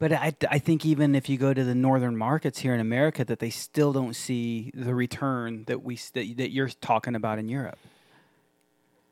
But 0.00 0.14
I, 0.14 0.34
I 0.50 0.58
think 0.58 0.86
even 0.86 1.14
if 1.14 1.28
you 1.28 1.36
go 1.36 1.52
to 1.52 1.62
the 1.62 1.74
northern 1.74 2.16
markets 2.16 2.60
here 2.60 2.72
in 2.72 2.80
America, 2.80 3.22
that 3.26 3.38
they 3.38 3.50
still 3.50 3.92
don't 3.92 4.16
see 4.16 4.70
the 4.74 4.94
return 4.94 5.64
that 5.66 5.82
we 5.82 5.96
that, 6.14 6.36
that 6.38 6.50
you're 6.50 6.70
talking 6.80 7.14
about 7.14 7.38
in 7.38 7.50
Europe. 7.50 7.78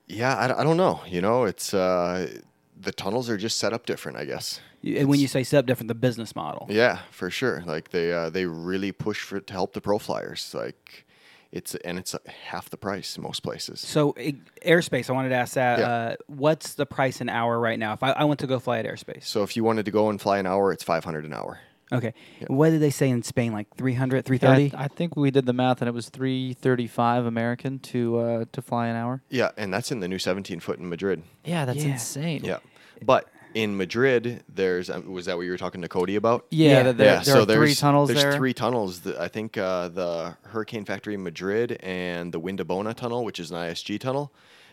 yeah, 0.07 0.35
I, 0.35 0.61
I 0.61 0.64
don't 0.64 0.79
know. 0.79 1.03
You 1.07 1.20
know, 1.20 1.44
it's 1.44 1.74
uh, 1.74 2.40
the 2.81 2.90
tunnels 2.90 3.29
are 3.29 3.37
just 3.37 3.59
set 3.59 3.74
up 3.74 3.85
different, 3.85 4.16
I 4.16 4.24
guess. 4.24 4.61
And 4.83 5.11
when 5.11 5.20
you 5.20 5.29
say 5.29 5.42
set 5.42 5.59
up 5.59 5.66
different, 5.66 5.88
the 5.88 5.94
business 5.94 6.35
model. 6.35 6.66
Yeah, 6.70 7.01
for 7.11 7.29
sure. 7.29 7.62
Like 7.66 7.90
they 7.90 8.11
uh, 8.11 8.31
they 8.31 8.46
really 8.46 8.92
push 8.92 9.20
for 9.20 9.40
to 9.40 9.53
help 9.53 9.74
the 9.74 9.83
pro 9.83 9.98
flyers. 9.98 10.55
Like 10.55 11.05
it's 11.52 11.74
and 11.76 11.98
it's 11.98 12.14
uh, 12.14 12.18
half 12.50 12.68
the 12.70 12.76
price 12.76 13.16
in 13.16 13.22
most 13.22 13.42
places. 13.42 13.80
So 13.80 14.12
eh, 14.12 14.32
airspace, 14.66 15.08
I 15.08 15.12
wanted 15.14 15.30
to 15.30 15.34
ask 15.37 15.54
that. 15.54 15.78
Yeah. 15.78 15.88
Uh, 15.88 16.16
what's 16.26 16.74
the 16.74 16.87
price 16.87 17.20
an 17.20 17.28
hour 17.28 17.58
right 17.58 17.78
now? 17.78 17.92
If 17.94 18.02
I, 18.02 18.11
I 18.12 18.24
want 18.24 18.40
to 18.40 18.46
go 18.46 18.58
fly 18.58 18.78
at 18.78 18.84
airspace, 18.87 19.24
So 19.24 19.42
if 19.42 19.56
you 19.56 19.64
wanted 19.64 19.84
to 19.87 19.90
go 19.90 20.11
and 20.11 20.20
fly 20.20 20.38
an 20.38 20.46
hour, 20.46 20.72
it's 20.72 20.84
500 20.84 21.24
an 21.24 21.32
hour. 21.32 21.61
okay. 21.90 22.12
What 22.48 22.68
did 22.70 22.80
they 22.82 22.90
say 22.90 23.08
in 23.08 23.22
Spain? 23.22 23.52
Like 23.54 23.66
300, 23.76 24.16
Yeah, 24.16 24.18
I, 24.18 24.22
330? 24.22 24.76
I 24.76 24.88
think 24.88 25.16
we 25.16 25.30
did 25.30 25.46
the 25.46 25.54
math, 25.54 25.80
and 25.80 25.88
it 25.88 25.94
was 25.94 26.11
three 26.11 26.52
thirty-five 26.52 27.24
American 27.24 27.78
to 27.78 28.18
uh, 28.18 28.44
to 28.52 28.61
fly 28.61 28.88
an 28.88 28.96
hour. 28.96 29.22
Yeah, 29.30 29.50
and 29.56 29.72
that's 29.72 29.90
in 29.90 30.00
the 30.00 30.08
new 30.08 30.18
17 30.18 30.61
foot 30.61 30.78
in 30.78 30.88
Madrid. 30.90 31.22
Yeah, 31.44 31.64
that's 31.64 31.82
Yeah. 31.82 31.92
insane. 31.92 32.42
Yeah, 32.44 32.58
but 33.02 33.30
in 33.54 33.76
Madrid, 33.76 34.44
there's 34.48 34.90
um, 34.90 35.11
was 35.11 35.26
that 35.26 35.37
what 35.37 35.42
you 35.44 35.50
were 35.50 35.56
talking 35.58 35.82
to 35.82 35.88
Cody 35.88 36.16
about? 36.16 36.46
Yeah, 36.50 36.68
Yeah. 36.70 36.82
th- 36.84 36.96
there, 36.96 37.06
yeah, 37.06 37.14
there 37.16 37.24
so 37.24 37.42
are 37.42 37.46
there's 37.46 37.58
three 37.58 37.74
tunnels 37.74 38.08
there's 38.08 38.22
there. 38.22 38.32
three 38.37 38.54
tunnels. 38.54 39.00
that 39.00 39.18
I 39.18 39.28
think 39.28 39.56
uh, 39.56 39.88
the 39.88 40.37
Hurricane 40.44 40.84
Factory 40.84 41.14
in 41.14 41.22
Madrid 41.22 41.72
and 41.82 42.32
the 42.32 42.40
Windobona 42.40 42.94
tunnel, 42.94 43.24
which 43.24 43.40
is 43.40 43.50
an 43.50 43.56
ISG 43.56 43.98
tunnel, 44.00 44.32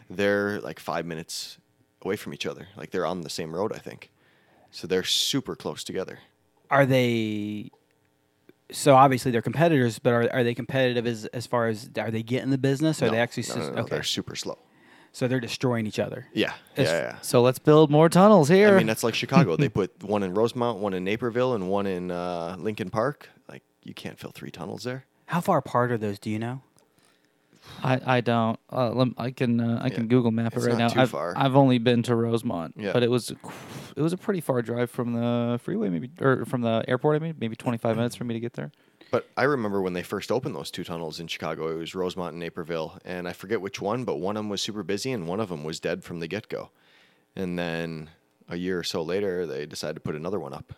they're 0.09 0.59
like 0.61 0.79
five 0.79 1.05
minutes 1.05 1.57
away 2.03 2.15
from 2.15 2.33
each 2.33 2.45
other. 2.45 2.67
Like 2.77 2.91
they're 2.91 3.05
on 3.05 3.21
the 3.21 3.29
same 3.29 3.55
road, 3.55 3.71
I 3.73 3.79
think. 3.79 4.11
So 4.71 4.87
they're 4.87 5.03
super 5.03 5.55
close 5.55 5.83
together. 5.83 6.19
Are 6.69 6.85
they? 6.85 7.71
So 8.71 8.95
obviously 8.95 9.31
they're 9.31 9.41
competitors, 9.43 9.99
but 9.99 10.11
are, 10.13 10.29
are 10.33 10.43
they 10.43 10.53
competitive 10.55 11.05
as 11.05 11.25
as 11.27 11.45
far 11.47 11.67
as 11.67 11.89
are 11.97 12.11
they 12.11 12.23
getting 12.23 12.49
the 12.49 12.57
business? 12.57 13.01
Or 13.01 13.05
are 13.05 13.07
No, 13.09 13.13
they 13.13 13.21
actually 13.21 13.43
no, 13.49 13.55
no, 13.55 13.69
no, 13.75 13.81
okay? 13.83 13.89
They're 13.95 14.03
super 14.03 14.35
slow. 14.35 14.57
So 15.15 15.29
they're 15.29 15.39
destroying 15.39 15.87
each 15.87 15.97
other. 15.97 16.27
Yeah, 16.33 16.51
yeah, 16.75 16.81
It's- 16.83 16.89
yeah. 17.13 17.19
So 17.21 17.41
let's 17.41 17.57
build 17.57 17.89
more 17.89 18.09
tunnels 18.09 18.49
here. 18.49 18.73
I 18.73 18.77
mean, 18.77 18.85
that's 18.85 19.01
like 19.01 19.15
Chicago. 19.15 19.55
they 19.63 19.69
put 19.69 20.03
one 20.03 20.23
in 20.23 20.33
Rosemont, 20.33 20.79
one 20.79 20.93
in 20.93 21.05
Naperville, 21.05 21.53
and 21.53 21.69
one 21.69 21.87
in 21.87 22.11
uh, 22.11 22.57
Lincoln 22.59 22.89
Park. 22.89 23.29
Like, 23.47 23.63
you 23.81 23.93
can't 23.93 24.19
fill 24.19 24.31
three 24.31 24.51
tunnels 24.51 24.83
there. 24.83 25.05
How 25.27 25.39
far 25.39 25.59
apart 25.59 25.93
are 25.93 25.97
those? 25.97 26.19
Do 26.19 26.29
you 26.29 26.37
know? 26.37 26.63
I, 27.81 28.17
I 28.17 28.21
don't. 28.21 28.59
Uh, 28.69 28.89
lem- 28.91 29.15
I 29.17 29.31
can 29.31 29.61
uh, 29.61 29.79
I 29.81 29.89
can 29.89 30.03
Yeah. 30.03 30.09
Google 30.09 30.31
map 30.31 30.51
it 30.51 30.57
It's 30.57 30.65
right 30.65 30.73
not 30.77 30.77
now. 30.79 30.87
too 30.89 30.99
I've, 30.99 31.09
far. 31.11 31.33
I've 31.37 31.55
only 31.55 31.77
been 31.77 32.03
to 32.03 32.15
Rosemont, 32.15 32.73
Yeah. 32.77 32.91
but 32.91 33.01
it 33.01 33.09
was 33.09 33.31
it 33.95 34.01
was 34.01 34.11
a 34.11 34.17
pretty 34.17 34.41
far 34.41 34.61
drive 34.61 34.91
from 34.91 35.13
the 35.13 35.59
freeway, 35.63 35.87
maybe 35.89 36.11
or 36.19 36.43
from 36.45 36.59
the 36.61 36.83
airport. 36.89 37.15
I 37.15 37.19
mean, 37.25 37.35
maybe 37.39 37.55
twenty 37.55 37.77
five 37.77 37.95
minutes 37.95 38.17
for 38.17 38.25
me 38.25 38.33
to 38.33 38.39
get 38.41 38.53
there. 38.53 38.71
But 39.15 39.29
I 39.37 39.43
remember 39.43 39.81
when 39.81 39.93
they 39.93 40.03
first 40.03 40.29
opened 40.29 40.55
those 40.57 40.69
two 40.69 40.83
tunnels 40.83 41.21
in 41.21 41.27
Chicago, 41.27 41.69
it 41.69 41.75
was 41.77 41.95
Rosemont 41.95 42.33
and 42.33 42.39
Naperville. 42.41 42.99
And 43.05 43.29
I 43.29 43.31
forget 43.31 43.61
which 43.61 43.79
one, 43.79 44.03
but 44.03 44.17
one 44.17 44.35
of 44.35 44.41
them 44.41 44.49
was 44.49 44.61
super 44.61 44.83
busy 44.83 45.13
and 45.13 45.25
one 45.25 45.39
of 45.39 45.47
them 45.47 45.63
was 45.63 45.79
dead 45.79 46.03
from 46.03 46.19
the 46.19 46.27
get 46.27 46.49
go. 46.49 46.71
And 47.33 47.57
then 47.57 48.09
a 48.49 48.57
year 48.57 48.77
or 48.77 48.83
so 48.83 49.01
later, 49.01 49.45
they 49.45 49.65
decided 49.65 49.93
to 49.93 49.99
put 50.01 50.15
another 50.15 50.37
one 50.37 50.53
up. 50.53 50.73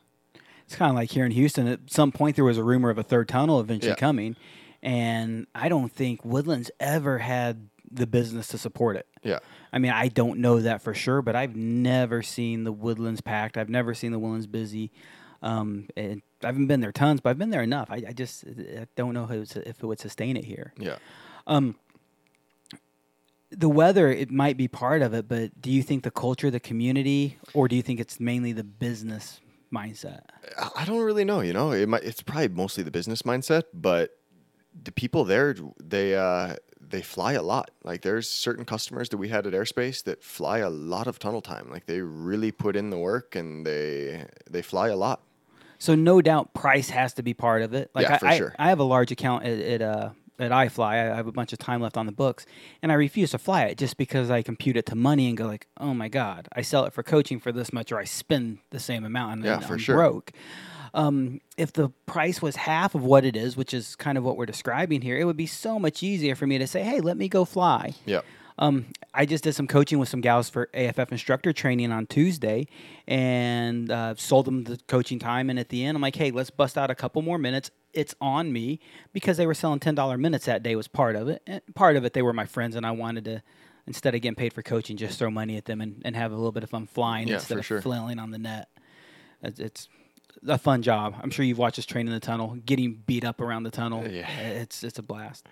It's 0.67 0.75
kind 0.75 0.91
of 0.91 0.95
like 0.95 1.09
here 1.09 1.25
in 1.25 1.31
Houston. 1.31 1.67
At 1.67 1.89
some 1.89 2.11
point, 2.11 2.35
there 2.35 2.45
was 2.45 2.59
a 2.59 2.63
rumor 2.63 2.91
of 2.91 2.99
a 2.99 3.03
third 3.03 3.27
tunnel 3.27 3.59
eventually 3.59 3.93
Yeah. 3.93 3.95
coming, 3.95 4.35
and 4.83 5.47
I 5.55 5.67
don't 5.67 5.91
think 5.91 6.23
Woodlands 6.23 6.69
ever 6.79 7.17
had 7.17 7.69
the 7.91 8.05
business 8.05 8.49
to 8.49 8.59
support 8.59 8.97
it. 8.97 9.07
Yeah. 9.23 9.39
I 9.73 9.79
mean, 9.79 9.93
I 9.93 10.09
don't 10.09 10.41
know 10.41 10.59
that 10.59 10.83
for 10.83 10.93
sure, 10.93 11.23
but 11.23 11.35
I've 11.35 11.55
never 11.55 12.21
seen 12.21 12.65
the 12.65 12.71
Woodlands 12.71 13.21
packed. 13.21 13.57
I've 13.57 13.69
never 13.69 13.95
seen 13.95 14.11
the 14.11 14.19
Woodlands 14.19 14.45
busy. 14.45 14.91
Um, 15.41 15.87
and 15.95 16.21
I 16.43 16.47
haven't 16.47 16.67
been 16.67 16.81
there 16.81 16.91
tons, 16.91 17.21
but 17.21 17.29
I've 17.29 17.37
been 17.37 17.49
there 17.51 17.61
enough. 17.63 17.89
I, 17.91 18.03
I 18.09 18.13
just 18.13 18.43
I 18.47 18.87
don't 18.95 19.13
know 19.13 19.23
if 19.25 19.31
it, 19.31 19.39
would, 19.39 19.67
if 19.67 19.83
it 19.83 19.85
would 19.85 19.99
sustain 19.99 20.35
it 20.37 20.45
here. 20.45 20.73
Yeah. 20.77 20.97
The 23.49 23.69
weather, 23.69 24.11
it 24.11 24.29
might 24.29 24.57
be 24.57 24.67
part 24.67 25.01
of 25.01 25.13
it, 25.13 25.29
but 25.29 25.61
do 25.61 25.71
you 25.71 25.81
think 25.81 26.03
the 26.03 26.11
culture, 26.11 26.51
the 26.51 26.59
community, 26.59 27.37
or 27.53 27.69
do 27.69 27.77
you 27.77 27.81
think 27.81 28.01
it's 28.01 28.19
mainly 28.19 28.51
the 28.51 28.63
business 28.65 29.39
mindset? 29.73 30.23
I- 30.59 30.71
I 30.81 30.85
don't 30.85 30.99
really 31.01 31.23
know. 31.23 31.39
You 31.39 31.53
know, 31.53 31.71
it 31.71 31.87
might, 31.87 32.03
it's 32.03 32.21
probably 32.21 32.49
mostly 32.49 32.83
the 32.83 32.91
business 32.91 33.21
mindset, 33.21 33.63
but 33.73 34.17
the 34.83 34.91
people 34.91 35.23
there, 35.23 35.55
they 35.81 36.13
uh, 36.15 36.57
they 36.81 37.01
fly 37.01 37.33
a 37.33 37.41
lot. 37.41 37.71
Like 37.85 38.01
there's 38.01 38.29
certain 38.29 38.65
customers 38.65 39.07
that 39.09 39.17
we 39.17 39.29
had 39.29 39.47
at 39.47 39.53
Airspace 39.53 40.03
that 40.03 40.23
fly 40.25 40.57
a 40.59 40.69
lot 40.69 41.07
of 41.07 41.17
tunnel 41.17 41.41
time. 41.41 41.69
Like 41.71 41.85
they 41.85 42.01
really 42.01 42.51
put 42.51 42.75
in 42.75 42.89
the 42.89 42.97
work 42.97 43.33
and 43.33 43.65
they 43.65 44.25
they 44.49 44.61
fly 44.61 44.89
a 44.89 44.97
lot. 44.97 45.21
So 45.79 45.95
no 45.95 46.21
doubt 46.21 46.53
price 46.53 46.89
has 46.89 47.13
to 47.15 47.23
be 47.23 47.33
part 47.33 47.61
of 47.61 47.73
it. 47.73 47.91
Like 47.93 48.07
Yeah, 48.07 48.15
I, 48.15 48.17
for 48.17 48.27
I, 48.27 48.37
sure. 48.37 48.55
I 48.57 48.69
have 48.69 48.79
a 48.79 48.83
large 48.83 49.11
account 49.11 49.45
at, 49.45 49.59
at 49.59 49.81
uh 49.81 50.09
at 50.39 50.51
iFly. 50.51 51.11
I 51.11 51.15
have 51.15 51.27
a 51.27 51.31
bunch 51.31 51.51
of 51.51 51.59
time 51.59 51.81
left 51.81 51.97
on 51.97 52.05
the 52.05 52.11
books, 52.11 52.45
and 52.81 52.91
I 52.91 52.95
refuse 52.95 53.31
to 53.31 53.37
fly 53.37 53.63
it 53.63 53.77
just 53.77 53.97
because 53.97 54.29
I 54.29 54.43
compute 54.43 54.77
it 54.77 54.85
to 54.87 54.95
money 54.95 55.27
and 55.27 55.37
go 55.37 55.45
like, 55.47 55.67
oh 55.79 55.93
my 55.93 56.09
god, 56.09 56.47
I 56.53 56.61
sell 56.61 56.85
it 56.85 56.93
for 56.93 57.01
coaching 57.03 57.39
for 57.39 57.51
this 57.51 57.73
much, 57.73 57.91
or 57.91 57.97
I 57.97 58.03
spend 58.03 58.59
the 58.69 58.79
same 58.79 59.03
amount, 59.03 59.33
and 59.33 59.45
Yeah, 59.45 59.59
for 59.59 59.73
I'm 59.73 59.79
sure. 59.79 59.95
broke. 59.95 60.31
Um, 60.93 61.41
if 61.57 61.73
the 61.73 61.89
price 62.05 62.41
was 62.41 62.55
half 62.55 62.95
of 62.95 63.03
what 63.03 63.25
it 63.25 63.35
is, 63.35 63.57
which 63.57 63.73
is 63.73 63.95
kind 63.95 64.17
of 64.17 64.23
what 64.23 64.37
we're 64.37 64.45
describing 64.45 65.01
here, 65.01 65.17
it 65.17 65.25
would 65.25 65.37
be 65.37 65.45
so 65.47 65.77
much 65.79 66.01
easier 66.01 66.35
for 66.35 66.47
me 66.47 66.57
to 66.57 66.67
say, 66.67 66.83
hey, 66.83 67.01
let 67.01 67.17
me 67.17 67.27
go 67.27 67.43
fly. 67.45 67.93
Yeah. 68.05 68.21
Um, 68.59 68.85
I 69.13 69.25
just 69.25 69.43
did 69.43 69.53
some 69.53 69.67
coaching 69.67 69.99
with 69.99 70.09
some 70.09 70.21
gals 70.21 70.49
for 70.49 70.69
AFF 70.73 71.11
instructor 71.11 71.53
training 71.53 71.91
on 71.91 72.07
Tuesday, 72.07 72.67
and 73.07 73.91
uh, 73.91 74.15
sold 74.15 74.45
them 74.45 74.63
the 74.63 74.79
coaching 74.87 75.19
time. 75.19 75.49
And 75.49 75.59
at 75.59 75.69
the 75.69 75.85
end, 75.85 75.95
I'm 75.95 76.01
like, 76.01 76.15
"Hey, 76.15 76.31
let's 76.31 76.49
bust 76.49 76.77
out 76.77 76.89
a 76.89 76.95
couple 76.95 77.21
more 77.21 77.37
minutes. 77.37 77.71
it's 77.93 78.13
on 78.21 78.51
me 78.53 78.79
because 79.13 79.37
they 79.37 79.47
were 79.47 79.53
selling 79.55 79.79
ten 79.79 79.95
dollar 79.95 80.17
minutes 80.17 80.45
that 80.45 80.61
day 80.63 80.75
was 80.75 80.87
part 80.87 81.15
of 81.15 81.27
it. 81.29 81.41
And 81.47 81.61
part 81.75 81.95
of 81.95 82.05
it 82.05 82.13
they 82.13 82.21
were 82.21 82.33
my 82.33 82.45
friends 82.45 82.75
and 82.75 82.85
I 82.85 82.91
wanted 82.91 83.25
to 83.25 83.41
instead 83.87 84.13
of 84.13 84.21
getting 84.21 84.35
paid 84.35 84.53
for 84.53 84.61
coaching, 84.61 84.97
just 84.97 85.17
throw 85.17 85.31
money 85.31 85.55
at 85.55 85.65
them 85.65 85.79
and, 85.81 86.01
and 86.03 86.15
have 86.15 86.31
a 86.31 86.35
little 86.35 86.51
bit 86.51 86.61
of 86.63 86.69
fun 86.69 86.85
flying 86.85 87.27
Yeah, 87.29 87.35
instead 87.35 87.57
of 87.57 87.65
sure. 87.65 87.81
flailing 87.81 88.19
on 88.19 88.31
the 88.31 88.37
net. 88.37 88.67
It's, 89.41 89.59
it's 89.61 89.87
a 90.45 90.57
fun 90.57 90.81
job. 90.81 91.15
I'm 91.23 91.29
sure 91.29 91.45
you've 91.45 91.57
watched 91.57 91.79
us 91.79 91.85
train 91.85 92.05
in 92.05 92.13
the 92.13 92.19
tunnel, 92.19 92.57
getting 92.65 93.01
beat 93.07 93.23
up 93.23 93.39
around 93.39 93.63
the 93.63 93.71
tunnel. 93.71 94.05
Yeah. 94.07 94.29
It's 94.39 94.83
it's 94.83 94.99
a 94.99 95.03
blast. 95.03 95.47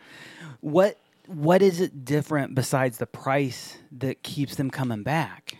What 0.60 1.00
what 1.28 1.62
is 1.62 1.82
it 1.82 2.06
different 2.06 2.56
besides 2.56 2.98
the 2.98 3.06
price 3.06 3.78
that 3.92 4.24
keeps 4.24 4.56
them 4.56 4.70
coming 4.70 5.04
back? 5.04 5.58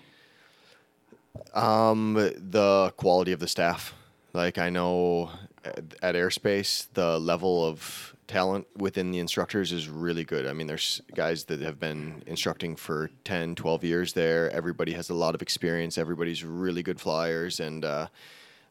Um, 1.54 2.14
the 2.14 2.94
quality 2.98 3.32
of 3.32 3.40
the 3.40 3.48
staff. 3.48 3.94
Like 4.34 4.58
I 4.58 4.70
know 4.70 5.32
at, 5.64 5.96
at 6.02 6.16
Airspace, 6.16 6.88
the 6.94 7.20
level 7.20 7.66
of 7.66 8.16
talent 8.28 8.68
within 8.76 9.12
the 9.12 9.20
instructors 9.20 9.72
is 9.72 9.88
really 9.88 10.24
good. 10.24 10.48
I 10.48 10.54
mean, 10.54 10.68
there's 10.68 11.02
guys 11.14 11.46
that 11.46 11.62
have 11.62 11.80
been 11.80 12.24
instructing 12.26 12.76
for 12.76 13.12
10, 13.24 13.56
12 13.56 13.84
years 13.84 14.14
there. 14.14 14.50
Everybody 14.52 14.94
has 14.94 15.10
a 15.10 15.14
lot 15.14 15.36
of 15.36 15.42
experience. 15.42 15.98
Everybody's 15.98 16.44
really 16.44 16.84
good 16.84 17.00
flyers 17.00 17.60
and 17.60 17.86
uh, 17.86 18.08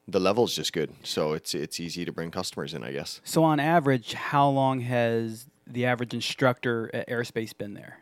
the 0.07 0.21
level's 0.21 0.55
just 0.55 0.73
good. 0.73 0.93
So 1.03 1.33
it's 1.33 1.55
it's 1.55 1.81
easy 1.81 2.05
to 2.05 2.13
bring 2.13 2.31
customers 2.31 2.75
in, 2.75 2.85
I 2.85 2.93
guess. 2.93 3.21
So 3.25 3.43
on 3.45 3.59
average, 3.59 4.13
how 4.13 4.49
long 4.49 4.81
has 4.81 5.47
the 5.67 5.87
average 5.87 6.15
instructor 6.15 6.91
at 6.95 7.09
Airspace 7.09 7.57
been 7.57 7.75
there? 7.75 7.99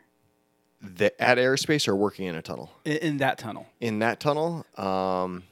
The, 0.81 1.19
at 1.21 1.37
Airspace 1.37 1.87
or 1.87 1.95
working 1.95 2.25
in 2.25 2.35
a 2.35 2.41
tunnel. 2.41 2.69
In, 2.83 2.97
in 2.97 3.17
that 3.17 3.37
tunnel? 3.37 3.67
In 3.79 3.99
that 3.99 4.19
tunnel, 4.19 4.65
um, 4.77 5.43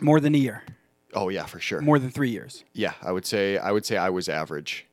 More 0.00 0.18
than 0.20 0.34
a 0.34 0.38
year. 0.38 0.64
oh 1.14 1.28
yeah, 1.28 1.46
for 1.46 1.60
sure. 1.60 1.80
More 1.80 1.98
than 2.00 2.10
three 2.10 2.30
years. 2.30 2.64
Yeah, 2.72 2.94
I 3.02 3.12
would 3.12 3.24
say 3.26 3.56
I 3.58 3.70
would 3.70 3.86
say 3.86 3.96
I 3.96 4.10
was 4.10 4.28
average. 4.28 4.86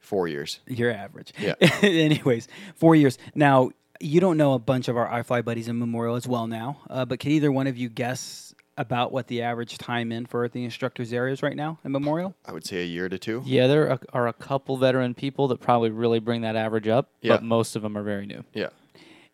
Four 0.00 0.26
years. 0.28 0.60
You're 0.66 0.90
average. 0.92 1.34
Yeah. 1.38 1.52
Anyways, 1.82 2.48
four 2.74 2.96
years. 2.96 3.18
Now, 3.34 3.72
you 4.00 4.20
don't 4.20 4.38
know 4.38 4.54
a 4.54 4.58
bunch 4.58 4.88
of 4.88 4.96
our 4.96 5.06
iFly 5.22 5.44
buddies 5.44 5.68
in 5.68 5.78
Memorial 5.78 6.14
as 6.14 6.26
well 6.26 6.46
now, 6.46 6.78
uh, 6.88 7.04
but 7.04 7.18
can 7.20 7.32
either 7.32 7.52
one 7.52 7.66
of 7.66 7.76
you 7.76 7.90
guess 7.90 8.47
about 8.78 9.12
what 9.12 9.26
the 9.26 9.42
average 9.42 9.76
time 9.76 10.10
in 10.12 10.24
for 10.24 10.48
the 10.48 10.64
instructors 10.64 11.12
area 11.12 11.32
is 11.34 11.42
right 11.42 11.56
now 11.56 11.78
in 11.84 11.92
Memorial? 11.92 12.34
I 12.46 12.52
would 12.52 12.64
say 12.64 12.80
a 12.82 12.86
year 12.86 13.08
to 13.08 13.18
two. 13.18 13.42
Yeah, 13.44 13.66
there 13.66 13.90
are, 13.90 14.00
are 14.12 14.28
a 14.28 14.32
couple 14.32 14.76
veteran 14.78 15.14
people 15.14 15.48
that 15.48 15.60
probably 15.60 15.90
really 15.90 16.20
bring 16.20 16.40
that 16.42 16.56
average 16.56 16.88
up, 16.88 17.10
Yeah. 17.20 17.34
but 17.34 17.42
most 17.42 17.76
of 17.76 17.82
them 17.82 17.98
are 17.98 18.02
very 18.02 18.24
new. 18.24 18.44
Yeah. 18.54 18.68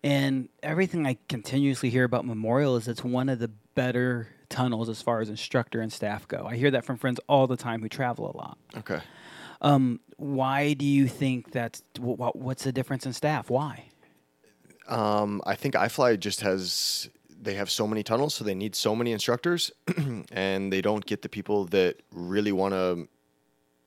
And 0.02 0.48
everything 0.62 1.06
I 1.06 1.18
continuously 1.28 1.90
hear 1.90 2.04
about 2.04 2.24
Memorial 2.26 2.76
is 2.76 2.88
it's 2.88 3.04
one 3.04 3.28
of 3.28 3.38
the 3.38 3.48
better 3.74 4.28
tunnels 4.48 4.88
as 4.88 5.00
far 5.02 5.20
as 5.20 5.28
instructor 5.28 5.80
and 5.80 5.92
staff 5.92 6.26
go. 6.26 6.46
I 6.48 6.56
hear 6.56 6.70
that 6.72 6.84
from 6.84 6.96
friends 6.96 7.20
all 7.28 7.46
the 7.46 7.56
time 7.56 7.80
who 7.82 7.88
travel 7.88 8.30
a 8.30 8.36
lot. 8.36 8.58
Okay. 8.78 9.00
Um, 9.60 10.00
why 10.16 10.74
do 10.74 10.84
you 10.84 11.06
think 11.08 11.52
that's 11.52 11.82
wh- 11.98 12.16
wh- 12.20 12.36
what's 12.36 12.64
the 12.64 12.72
difference 12.72 13.06
in 13.06 13.12
staff? 13.12 13.48
Why? 13.50 13.86
Um, 14.86 15.40
I 15.46 15.54
think 15.54 15.74
iFly 15.74 16.18
just 16.20 16.42
has 16.42 17.08
they 17.44 17.54
have 17.54 17.70
so 17.70 17.86
many 17.86 18.02
tunnels, 18.02 18.34
so 18.34 18.44
they 18.44 18.54
need 18.54 18.74
so 18.74 18.94
many 18.96 19.12
instructors, 19.12 19.70
and 20.32 20.72
they 20.72 20.80
don't 20.80 21.04
get 21.04 21.22
the 21.22 21.28
people 21.28 21.66
that 21.66 22.00
really 22.12 22.52
want 22.52 22.74
to 22.74 23.08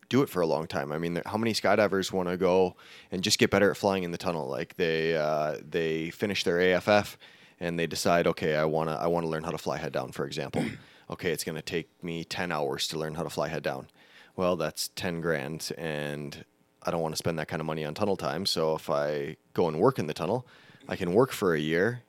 do 0.09 0.21
it 0.21 0.29
for 0.29 0.41
a 0.41 0.47
long 0.47 0.67
time. 0.67 0.91
I 0.91 0.97
mean, 0.97 1.21
how 1.25 1.37
many 1.37 1.53
skydivers 1.53 2.11
want 2.11 2.29
to 2.29 2.37
go 2.37 2.75
and 3.11 3.23
just 3.23 3.39
get 3.39 3.51
better 3.51 3.71
at 3.71 3.77
flying 3.77 4.03
in 4.03 4.11
the 4.11 4.17
tunnel? 4.17 4.47
Like 4.47 4.75
they 4.75 5.15
uh, 5.15 5.57
they 5.67 6.09
finish 6.11 6.43
their 6.43 6.59
AFF 6.59 7.17
and 7.59 7.77
they 7.77 7.87
decide, 7.87 8.27
okay, 8.27 8.55
I 8.55 8.65
wanna 8.65 8.95
I 8.95 9.07
want 9.07 9.25
to 9.25 9.29
learn 9.29 9.43
how 9.43 9.51
to 9.51 9.57
fly 9.57 9.77
head 9.77 9.93
down, 9.93 10.11
for 10.11 10.25
example. 10.25 10.63
okay, 11.09 11.31
it's 11.31 11.43
to 11.43 11.61
take 11.61 11.89
me 12.03 12.23
ten 12.23 12.51
hours 12.51 12.87
to 12.89 12.99
learn 12.99 13.15
how 13.15 13.23
to 13.23 13.29
fly 13.29 13.47
head 13.49 13.63
down. 13.63 13.87
Well, 14.35 14.55
that's 14.55 14.89
ten 14.89 15.19
grand, 15.21 15.71
and 15.77 16.45
I 16.83 16.91
don't 16.91 17.01
want 17.01 17.13
to 17.13 17.17
spend 17.17 17.39
that 17.39 17.47
kind 17.47 17.59
of 17.59 17.65
money 17.65 17.83
on 17.83 17.93
tunnel 17.93 18.17
time. 18.17 18.45
So 18.45 18.75
if 18.75 18.89
I 18.89 19.35
go 19.53 19.67
and 19.67 19.79
work 19.79 19.99
in 19.99 20.07
the 20.07 20.13
tunnel, 20.13 20.47
I 20.87 20.95
can 20.95 21.13
work 21.13 21.31
for 21.31 21.53
a 21.53 21.59
year, 21.59 22.03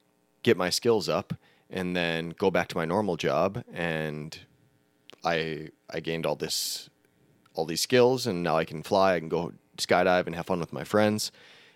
get 0.48 0.56
my 0.56 0.70
skills 0.70 1.08
up, 1.08 1.34
and 1.68 1.94
then 1.94 2.30
go 2.30 2.50
back 2.50 2.68
to 2.68 2.76
my 2.76 2.84
normal 2.84 3.16
job. 3.16 3.62
And 3.72 4.38
I 5.24 5.68
I 5.90 6.00
gained 6.00 6.26
all 6.26 6.37
this 6.37 6.90
all 7.54 7.66
these 7.66 7.80
skills, 7.82 8.26
and 8.26 8.42
now 8.42 8.56
I 8.56 8.64
can 8.64 8.82
fly. 8.82 9.14
I 9.14 9.18
can 9.20 9.28
go 9.28 9.52
skydive 9.76 10.26
and 10.26 10.34
have 10.34 10.46
fun 10.46 10.61
with 10.61 10.72
my 10.72 10.84
friends. 10.84 11.30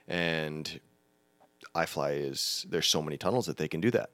And 0.09 0.81
iFly 1.75 2.31
is 2.31 2.67
there's 2.69 2.87
so 2.87 3.03
many 3.03 3.17
tunnels 3.17 3.47
that 3.47 3.57
they 3.57 3.69
can 3.69 3.81
do 3.81 3.91
that. 3.91 4.11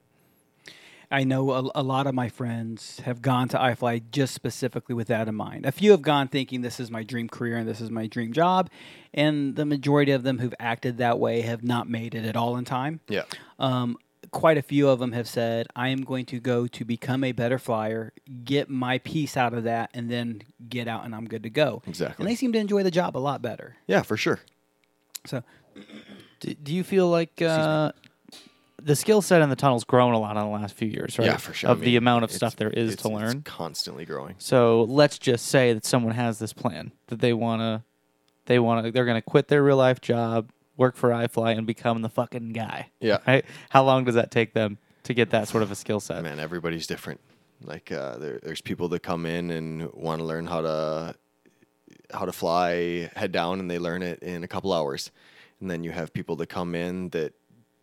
I 1.11 1.23
know 1.23 1.51
a, 1.51 1.71
a 1.73 1.83
lot 1.83 2.05
of 2.05 2.13
my 2.13 2.29
friends 2.29 2.99
have 2.99 3.21
gone 3.21 3.47
to 3.49 3.57
iFly 3.57 4.03
just 4.11 4.35
specifically 4.35 4.93
with 4.93 5.07
that 5.07 5.27
in 5.27 5.33
mind. 5.33 5.65
A 5.65 5.71
few 5.71 5.91
have 5.91 6.03
gone 6.03 6.27
thinking 6.27 6.61
this 6.61 6.79
is 6.79 6.91
my 6.91 7.01
dream 7.03 7.27
career 7.27 7.57
and 7.57 7.67
this 7.67 7.81
is 7.81 7.89
my 7.89 8.05
dream 8.05 8.31
job, 8.31 8.69
and 9.13 9.55
the 9.55 9.65
majority 9.65 10.11
of 10.11 10.21
them 10.21 10.37
who've 10.37 10.53
acted 10.59 10.97
that 10.99 11.17
way 11.17 11.41
have 11.41 11.63
not 11.63 11.89
made 11.89 12.13
it 12.13 12.25
at 12.25 12.35
all 12.35 12.57
in 12.57 12.65
time. 12.65 12.99
Yeah. 13.07 13.23
Um, 13.57 13.97
quite 14.31 14.57
a 14.57 14.61
few 14.61 14.87
of 14.89 14.99
them 14.99 15.11
have 15.13 15.27
said, 15.27 15.67
I 15.75 15.89
am 15.89 16.03
going 16.03 16.25
to 16.27 16.39
go 16.39 16.67
to 16.67 16.85
become 16.85 17.23
a 17.23 17.31
better 17.31 17.57
flyer, 17.59 18.13
get 18.43 18.69
my 18.69 18.97
piece 18.99 19.35
out 19.37 19.53
of 19.53 19.63
that, 19.63 19.89
and 19.93 20.09
then 20.09 20.41
get 20.69 20.87
out 20.87 21.05
and 21.05 21.15
I'm 21.15 21.25
good 21.25 21.43
to 21.43 21.49
go. 21.49 21.81
Exactly. 21.87 22.23
And 22.23 22.29
they 22.29 22.35
seem 22.35 22.51
to 22.53 22.59
enjoy 22.59 22.83
the 22.83 22.91
job 22.91 23.17
a 23.17 23.19
lot 23.19 23.41
better. 23.41 23.75
Yeah, 23.87 24.01
for 24.03 24.17
sure. 24.17 24.39
So, 25.25 25.43
Do, 26.39 26.53
do 26.53 26.73
you 26.73 26.83
feel 26.83 27.09
like 27.09 27.41
uh, 27.41 27.91
the 28.81 28.95
skill 28.95 29.21
set 29.21 29.41
in 29.41 29.49
the 29.49 29.55
tunnel's 29.55 29.83
grown 29.83 30.13
a 30.13 30.19
lot 30.19 30.37
in 30.37 30.43
the 30.43 30.49
last 30.49 30.75
few 30.75 30.87
years, 30.87 31.19
right? 31.19 31.25
Yeah, 31.25 31.37
for 31.37 31.53
sure. 31.53 31.69
Of 31.69 31.81
I 31.81 31.85
the 31.85 31.95
amount 31.97 32.23
of 32.23 32.31
stuff 32.31 32.55
there 32.55 32.69
is 32.69 32.93
it's- 32.93 33.01
to 33.03 33.09
it's 33.09 33.19
learn. 33.21 33.41
constantly 33.43 34.05
growing. 34.05 34.35
So 34.37 34.83
let's 34.83 35.19
just 35.19 35.47
say 35.47 35.73
that 35.73 35.85
someone 35.85 36.13
has 36.15 36.39
this 36.39 36.53
plan 36.53 36.91
that 37.07 37.19
they 37.19 37.33
wanna, 37.33 37.83
they 38.45 38.59
wanna, 38.59 38.91
they're 38.91 39.05
gonna 39.05 39.21
quit 39.21 39.47
their 39.49 39.61
real 39.63 39.77
life 39.77 39.99
job, 40.01 40.49
work 40.79 40.95
for 40.95 41.09
iFly, 41.09 41.55
and 41.55 41.67
become 41.67 42.01
the 42.01 42.09
fucking 42.09 42.53
guy. 42.53 42.89
Yeah. 42.99 43.19
Right? 43.27 43.45
How 43.69 43.83
long 43.83 44.05
does 44.05 44.15
that 44.15 44.31
take 44.31 44.53
them 44.53 44.79
to 45.03 45.13
get 45.13 45.29
that 45.29 45.47
sort 45.47 45.61
of 45.61 45.71
a 45.71 45.75
skill 45.75 45.99
set? 45.99 46.23
Man, 46.23 46.39
everybody's 46.39 46.87
different. 46.87 47.19
Like 47.63 47.91
uh, 47.91 48.17
there, 48.17 48.39
there's 48.41 48.61
people 48.61 48.87
that 48.89 49.03
come 49.03 49.25
in 49.25 49.51
and 49.51 49.91
want 49.93 50.19
to 50.19 50.25
learn 50.25 50.47
how 50.47 50.61
to 50.61 51.15
how 52.11 52.25
to 52.25 52.31
fly 52.31 53.11
head 53.15 53.31
down, 53.31 53.59
and 53.59 53.69
they 53.69 53.77
learn 53.77 54.01
it 54.01 54.23
in 54.23 54.43
a 54.43 54.47
couple 54.47 54.73
hours. 54.73 55.11
And 55.59 55.69
then 55.69 55.83
you 55.83 55.91
have 55.91 56.13
people 56.13 56.37
that 56.37 56.47
come 56.47 56.73
in 56.73 57.09
that 57.09 57.33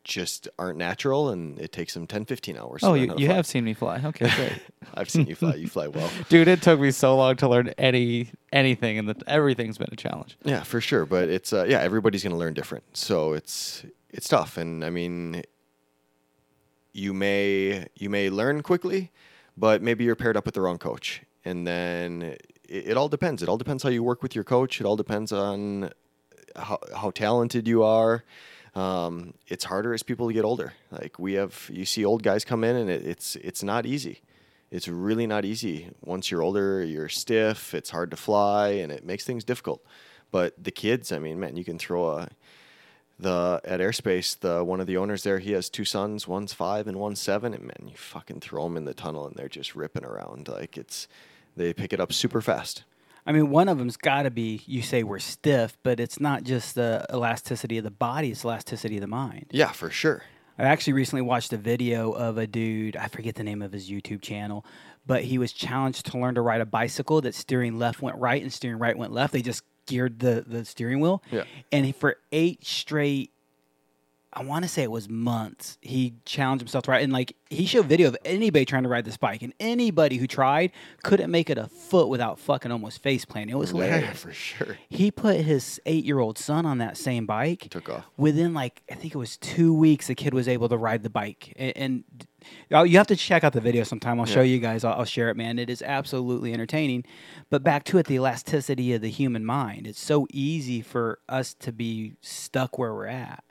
just 0.06 0.48
aren't 0.56 0.78
natural, 0.78 1.30
and 1.30 1.58
it 1.58 1.72
takes 1.72 1.94
them 1.94 2.06
10, 2.06 2.26
15 2.26 2.56
hours. 2.56 2.84
Oh, 2.84 2.94
you, 2.94 3.12
you 3.18 3.26
have 3.26 3.44
seen 3.44 3.64
me 3.64 3.74
fly. 3.74 4.00
Okay, 4.04 4.30
great. 4.36 4.52
I've 4.94 5.10
seen 5.10 5.26
you 5.26 5.34
fly. 5.34 5.56
You 5.56 5.66
fly 5.66 5.88
well. 5.88 6.08
Dude, 6.28 6.46
it 6.46 6.62
took 6.62 6.78
me 6.78 6.92
so 6.92 7.16
long 7.16 7.34
to 7.36 7.48
learn 7.48 7.74
any 7.76 8.30
anything, 8.52 8.98
and 8.98 9.08
the, 9.08 9.16
everything's 9.26 9.78
been 9.78 9.88
a 9.90 9.96
challenge. 9.96 10.38
Yeah, 10.44 10.62
for 10.62 10.80
sure. 10.80 11.04
But 11.06 11.28
it's 11.28 11.52
uh, 11.52 11.66
yeah, 11.68 11.80
everybody's 11.80 12.22
going 12.22 12.32
to 12.32 12.38
learn 12.38 12.54
different, 12.54 12.84
so 12.96 13.32
it's 13.32 13.84
it's 14.10 14.28
tough. 14.28 14.56
And 14.56 14.84
I 14.84 14.90
mean, 14.90 15.42
you 16.92 17.12
may 17.12 17.86
you 17.96 18.08
may 18.08 18.30
learn 18.30 18.62
quickly, 18.62 19.10
but 19.56 19.82
maybe 19.82 20.04
you're 20.04 20.14
paired 20.14 20.36
up 20.36 20.46
with 20.46 20.54
the 20.54 20.60
wrong 20.60 20.78
coach, 20.78 21.22
and 21.44 21.66
then 21.66 22.22
it, 22.22 22.90
it 22.90 22.96
all 22.96 23.08
depends. 23.08 23.42
It 23.42 23.48
all 23.48 23.58
depends 23.58 23.82
how 23.82 23.88
you 23.88 24.04
work 24.04 24.22
with 24.22 24.36
your 24.36 24.44
coach. 24.44 24.80
It 24.80 24.86
all 24.86 24.96
depends 24.96 25.32
on 25.32 25.90
how 26.54 26.78
how 26.94 27.10
talented 27.10 27.66
you 27.66 27.82
are. 27.82 28.22
Um, 28.76 29.32
it's 29.46 29.64
harder 29.64 29.94
as 29.94 30.02
people 30.02 30.28
get 30.28 30.44
older. 30.44 30.74
Like 30.90 31.18
we 31.18 31.32
have, 31.34 31.70
you 31.72 31.86
see 31.86 32.04
old 32.04 32.22
guys 32.22 32.44
come 32.44 32.62
in, 32.62 32.76
and 32.76 32.90
it, 32.90 33.04
it's 33.06 33.34
it's 33.36 33.62
not 33.62 33.86
easy. 33.86 34.20
It's 34.70 34.86
really 34.86 35.26
not 35.26 35.44
easy. 35.44 35.88
Once 36.02 36.30
you're 36.30 36.42
older, 36.42 36.84
you're 36.84 37.08
stiff. 37.08 37.74
It's 37.74 37.90
hard 37.90 38.10
to 38.10 38.16
fly, 38.16 38.68
and 38.68 38.92
it 38.92 39.04
makes 39.04 39.24
things 39.24 39.44
difficult. 39.44 39.82
But 40.30 40.62
the 40.62 40.70
kids, 40.70 41.10
I 41.10 41.18
mean, 41.18 41.40
man, 41.40 41.56
you 41.56 41.64
can 41.64 41.78
throw 41.78 42.10
a 42.10 42.28
the 43.18 43.62
at 43.64 43.80
airspace. 43.80 44.38
The 44.38 44.62
one 44.62 44.80
of 44.80 44.86
the 44.86 44.98
owners 44.98 45.22
there, 45.22 45.38
he 45.38 45.52
has 45.52 45.70
two 45.70 45.86
sons. 45.86 46.28
One's 46.28 46.52
five 46.52 46.86
and 46.86 46.98
one's 46.98 47.20
seven. 47.20 47.54
And 47.54 47.62
man, 47.62 47.88
you 47.88 47.96
fucking 47.96 48.40
throw 48.40 48.64
them 48.64 48.76
in 48.76 48.84
the 48.84 48.92
tunnel, 48.92 49.26
and 49.26 49.34
they're 49.36 49.48
just 49.48 49.74
ripping 49.74 50.04
around. 50.04 50.48
Like 50.48 50.76
it's 50.76 51.08
they 51.56 51.72
pick 51.72 51.94
it 51.94 52.00
up 52.00 52.12
super 52.12 52.42
fast. 52.42 52.84
I 53.26 53.32
mean, 53.32 53.50
one 53.50 53.68
of 53.68 53.78
them's 53.78 53.96
got 53.96 54.22
to 54.22 54.30
be, 54.30 54.62
you 54.66 54.82
say 54.82 55.02
we're 55.02 55.18
stiff, 55.18 55.76
but 55.82 55.98
it's 55.98 56.20
not 56.20 56.44
just 56.44 56.74
the 56.74 57.04
elasticity 57.12 57.78
of 57.78 57.84
the 57.84 57.90
body, 57.90 58.30
it's 58.30 58.44
elasticity 58.44 58.96
of 58.96 59.00
the 59.00 59.08
mind. 59.08 59.46
Yeah, 59.50 59.72
for 59.72 59.90
sure. 59.90 60.22
I 60.58 60.64
actually 60.64 60.94
recently 60.94 61.22
watched 61.22 61.52
a 61.52 61.58
video 61.58 62.12
of 62.12 62.38
a 62.38 62.46
dude, 62.46 62.96
I 62.96 63.08
forget 63.08 63.34
the 63.34 63.44
name 63.44 63.62
of 63.62 63.72
his 63.72 63.90
YouTube 63.90 64.22
channel, 64.22 64.64
but 65.06 65.24
he 65.24 65.38
was 65.38 65.52
challenged 65.52 66.06
to 66.06 66.18
learn 66.18 66.36
to 66.36 66.40
ride 66.40 66.60
a 66.60 66.66
bicycle 66.66 67.20
that 67.22 67.34
steering 67.34 67.78
left 67.78 68.00
went 68.00 68.16
right 68.16 68.40
and 68.40 68.52
steering 68.52 68.78
right 68.78 68.96
went 68.96 69.12
left. 69.12 69.32
They 69.32 69.42
just 69.42 69.62
geared 69.86 70.20
the, 70.20 70.44
the 70.46 70.64
steering 70.64 71.00
wheel. 71.00 71.22
Yeah. 71.30 71.44
And 71.72 71.94
for 71.94 72.16
eight 72.32 72.64
straight 72.64 73.32
I 74.36 74.42
want 74.42 74.64
to 74.64 74.68
say 74.68 74.82
it 74.82 74.90
was 74.90 75.08
months. 75.08 75.78
He 75.80 76.12
challenged 76.26 76.60
himself 76.60 76.84
to 76.84 76.90
ride, 76.90 77.02
and 77.02 77.12
like 77.12 77.34
he 77.48 77.64
showed 77.64 77.86
video 77.86 78.08
of 78.08 78.16
anybody 78.22 78.66
trying 78.66 78.82
to 78.82 78.88
ride 78.90 79.06
this 79.06 79.16
bike, 79.16 79.40
and 79.40 79.54
anybody 79.58 80.18
who 80.18 80.26
tried 80.26 80.72
couldn't 81.02 81.30
make 81.30 81.48
it 81.48 81.56
a 81.56 81.68
foot 81.68 82.08
without 82.08 82.38
fucking 82.38 82.70
almost 82.70 83.02
face 83.02 83.24
planting. 83.24 83.56
It 83.56 83.58
was 83.58 83.72
Yeah, 83.72 84.12
for 84.12 84.32
sure. 84.32 84.76
He 84.90 85.10
put 85.10 85.36
his 85.40 85.80
eight-year-old 85.86 86.36
son 86.36 86.66
on 86.66 86.76
that 86.78 86.98
same 86.98 87.24
bike. 87.24 87.68
Took 87.70 87.88
off. 87.88 88.04
Within 88.18 88.52
like 88.52 88.82
I 88.90 88.94
think 88.94 89.14
it 89.14 89.18
was 89.18 89.38
two 89.38 89.72
weeks, 89.72 90.08
the 90.08 90.14
kid 90.14 90.34
was 90.34 90.48
able 90.48 90.68
to 90.68 90.76
ride 90.76 91.02
the 91.02 91.10
bike, 91.10 91.54
and, 91.56 91.72
and 91.74 92.04
you 92.70 92.98
have 92.98 93.06
to 93.06 93.16
check 93.16 93.42
out 93.42 93.54
the 93.54 93.60
video 93.60 93.84
sometime. 93.84 94.20
I'll 94.20 94.26
show 94.26 94.42
you 94.42 94.58
guys. 94.58 94.84
I'll, 94.84 94.94
I'll 95.00 95.04
share 95.06 95.30
it, 95.30 95.36
man. 95.36 95.58
It 95.58 95.70
is 95.70 95.80
absolutely 95.80 96.52
entertaining. 96.52 97.04
But 97.48 97.62
back 97.62 97.84
to 97.84 97.98
it, 97.98 98.06
the 98.06 98.16
elasticity 98.16 98.92
of 98.92 99.00
the 99.00 99.10
human 99.10 99.46
mind. 99.46 99.86
It's 99.86 100.00
so 100.00 100.26
easy 100.30 100.82
for 100.82 101.20
us 101.26 101.54
to 101.54 101.72
be 101.72 102.16
stuck 102.20 102.78
where 102.78 102.92
we're 102.92 103.06
at. 103.06 103.42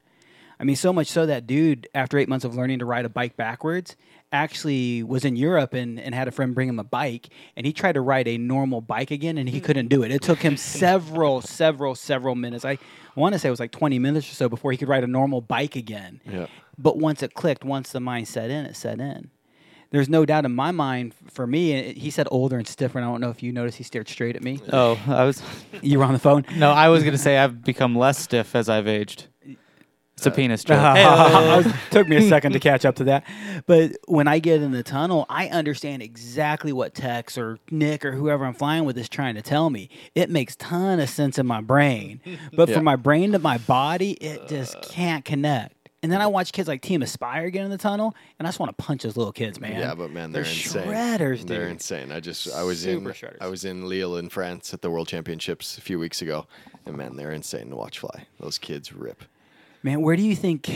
I 0.59 0.63
mean, 0.63 0.75
so 0.75 0.93
much 0.93 1.07
so 1.07 1.25
that 1.25 1.47
dude, 1.47 1.87
after 1.93 2.17
eight 2.17 2.29
months 2.29 2.45
of 2.45 2.55
learning 2.55 2.79
to 2.79 2.85
ride 2.85 3.05
a 3.05 3.09
bike 3.09 3.35
backwards, 3.35 3.95
actually 4.31 5.03
was 5.03 5.25
in 5.25 5.35
Europe 5.35 5.73
and, 5.73 5.99
and 5.99 6.13
had 6.13 6.27
a 6.27 6.31
friend 6.31 6.53
bring 6.53 6.69
him 6.69 6.79
a 6.79 6.83
bike, 6.83 7.29
and 7.55 7.65
he 7.65 7.73
tried 7.73 7.93
to 7.93 8.01
ride 8.01 8.27
a 8.27 8.37
normal 8.37 8.81
bike 8.81 9.11
again, 9.11 9.37
and 9.37 9.49
he 9.49 9.59
mm. 9.59 9.63
couldn't 9.63 9.87
do 9.87 10.03
it. 10.03 10.11
It 10.11 10.21
took 10.21 10.39
him 10.39 10.57
several, 10.81 11.41
several, 11.41 11.95
several 11.95 12.35
minutes. 12.35 12.65
I 12.65 12.77
want 13.15 13.33
to 13.33 13.39
say 13.39 13.47
it 13.47 13.51
was 13.51 13.59
like 13.59 13.71
20 13.71 13.99
minutes 13.99 14.29
or 14.31 14.35
so 14.35 14.49
before 14.49 14.71
he 14.71 14.77
could 14.77 14.89
ride 14.89 15.03
a 15.03 15.07
normal 15.07 15.41
bike 15.41 15.75
again. 15.75 16.21
Yeah. 16.29 16.47
But 16.77 16.97
once 16.97 17.23
it 17.23 17.33
clicked, 17.33 17.63
once 17.63 17.91
the 17.91 17.99
mind 17.99 18.27
set 18.27 18.49
in, 18.49 18.65
it 18.65 18.75
set 18.75 18.99
in. 18.99 19.29
There's 19.91 20.09
no 20.09 20.25
doubt 20.25 20.43
in 20.45 20.53
my 20.53 20.71
mind, 20.71 21.13
for 21.31 21.47
me, 21.47 21.73
eh, 21.73 21.93
he 21.93 22.09
said 22.09 22.27
older 22.31 22.57
and 22.57 22.67
stiffer. 22.67 22.97
And 22.97 23.07
I 23.07 23.11
don't 23.11 23.21
know 23.21 23.29
if 23.29 23.41
you 23.41 23.53
noticed 23.53 23.77
he 23.77 23.83
stared 23.83 24.09
straight 24.09 24.35
at 24.35 24.43
me. 24.43 24.59
Oh, 24.73 24.99
I 25.07 25.23
was. 25.23 25.41
You 25.81 25.99
were 25.99 26.05
on 26.05 26.13
the 26.13 26.19
phone. 26.19 26.45
No, 26.55 26.71
I 26.71 26.89
was 26.89 27.03
gonna 27.03 27.17
say 27.17 27.37
I've 27.37 27.63
become 27.63 27.95
less 27.95 28.17
stiff 28.17 28.55
as 28.55 28.67
I've 28.67 28.87
aged. 28.87 29.27
It's 30.17 30.25
a 30.25 30.31
uh, 30.31 30.35
penis 30.35 30.63
joke. 30.63 30.79
I 30.79 31.57
was- 31.57 31.73
took 31.91 32.07
me 32.07 32.15
a 32.15 32.29
second 32.29 32.53
to 32.53 32.59
catch 32.59 32.85
up 32.85 32.95
to 32.95 33.03
that. 33.05 33.25
But 33.65 33.97
when 34.07 34.27
I 34.27 34.39
get 34.39 34.61
in 34.61 34.71
the 34.71 34.83
tunnel, 34.83 35.25
I 35.29 35.47
understand 35.49 36.01
exactly 36.01 36.71
what 36.71 36.93
Tex 36.93 37.37
or 37.37 37.59
Nick 37.69 38.05
or 38.05 38.13
whoever 38.13 38.45
I'm 38.45 38.53
flying 38.53 38.85
with 38.85 38.97
is 38.97 39.09
trying 39.09 39.35
to 39.35 39.41
tell 39.41 39.69
me. 39.69 39.89
It 40.13 40.29
makes 40.29 40.55
ton 40.55 40.99
of 40.99 41.09
sense 41.09 41.37
in 41.37 41.45
my 41.45 41.61
brain. 41.61 42.21
But 42.53 42.69
Yeah. 42.69 42.75
from 42.75 42.85
my 42.85 42.95
brain 42.95 43.33
to 43.33 43.39
my 43.39 43.57
body, 43.57 44.11
it 44.13 44.47
just 44.47 44.75
uh. 44.75 44.81
can't 44.83 45.25
connect. 45.25 45.73
And 46.05 46.11
then 46.11 46.21
I 46.21 46.27
watch 46.27 46.51
kids 46.51 46.67
like 46.67 46.83
Team 46.83 47.01
Aspire 47.01 47.49
get 47.49 47.65
in 47.65 47.71
the 47.71 47.79
tunnel, 47.79 48.13
and 48.37 48.47
I 48.47 48.49
just 48.49 48.59
want 48.59 48.77
to 48.77 48.83
punch 48.83 49.01
those 49.01 49.17
little 49.17 49.33
kids, 49.33 49.59
man. 49.59 49.79
Yeah, 49.79 49.95
but 49.95 50.11
man, 50.11 50.31
they're, 50.31 50.43
they're 50.43 50.51
insane. 50.51 50.83
shredders, 50.83 51.37
dude. 51.39 51.47
They're 51.47 51.67
insane. 51.67 52.11
I 52.11 52.19
just 52.19 52.53
I 52.53 52.61
was 52.61 52.81
Super 52.81 53.09
in 53.09 53.15
shredders. 53.15 53.37
I 53.41 53.47
was 53.47 53.65
in 53.65 53.89
Lille 53.89 54.15
in 54.17 54.29
France 54.29 54.71
at 54.71 54.83
the 54.83 54.91
World 54.91 55.07
Championships 55.07 55.79
a 55.79 55.81
few 55.81 55.97
weeks 55.97 56.21
ago, 56.21 56.45
and 56.85 56.95
man, 56.95 57.15
they're 57.15 57.31
insane 57.31 57.71
to 57.71 57.75
watch 57.75 57.97
fly. 57.97 58.27
Those 58.39 58.59
kids 58.59 58.93
rip. 58.93 59.23
Man, 59.85 60.01
where 60.01 60.15
do 60.15 60.23
you 60.23 60.35
think 60.35 60.71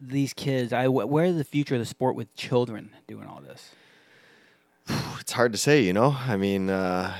these 0.00 0.32
kids? 0.32 0.72
I 0.72 0.86
wh- 0.86 1.10
where 1.10 1.24
is 1.24 1.36
the 1.36 1.42
future 1.44 1.74
of 1.74 1.80
the 1.80 1.86
sport 1.86 2.14
with 2.14 2.32
children 2.36 2.90
doing 3.08 3.26
all 3.26 3.40
this? 3.40 3.72
It's 5.20 5.32
hard 5.32 5.52
to 5.52 5.58
say, 5.58 5.82
you 5.82 5.92
know. 5.92 6.14
I 6.28 6.36
mean, 6.36 6.68
uh, 6.70 7.16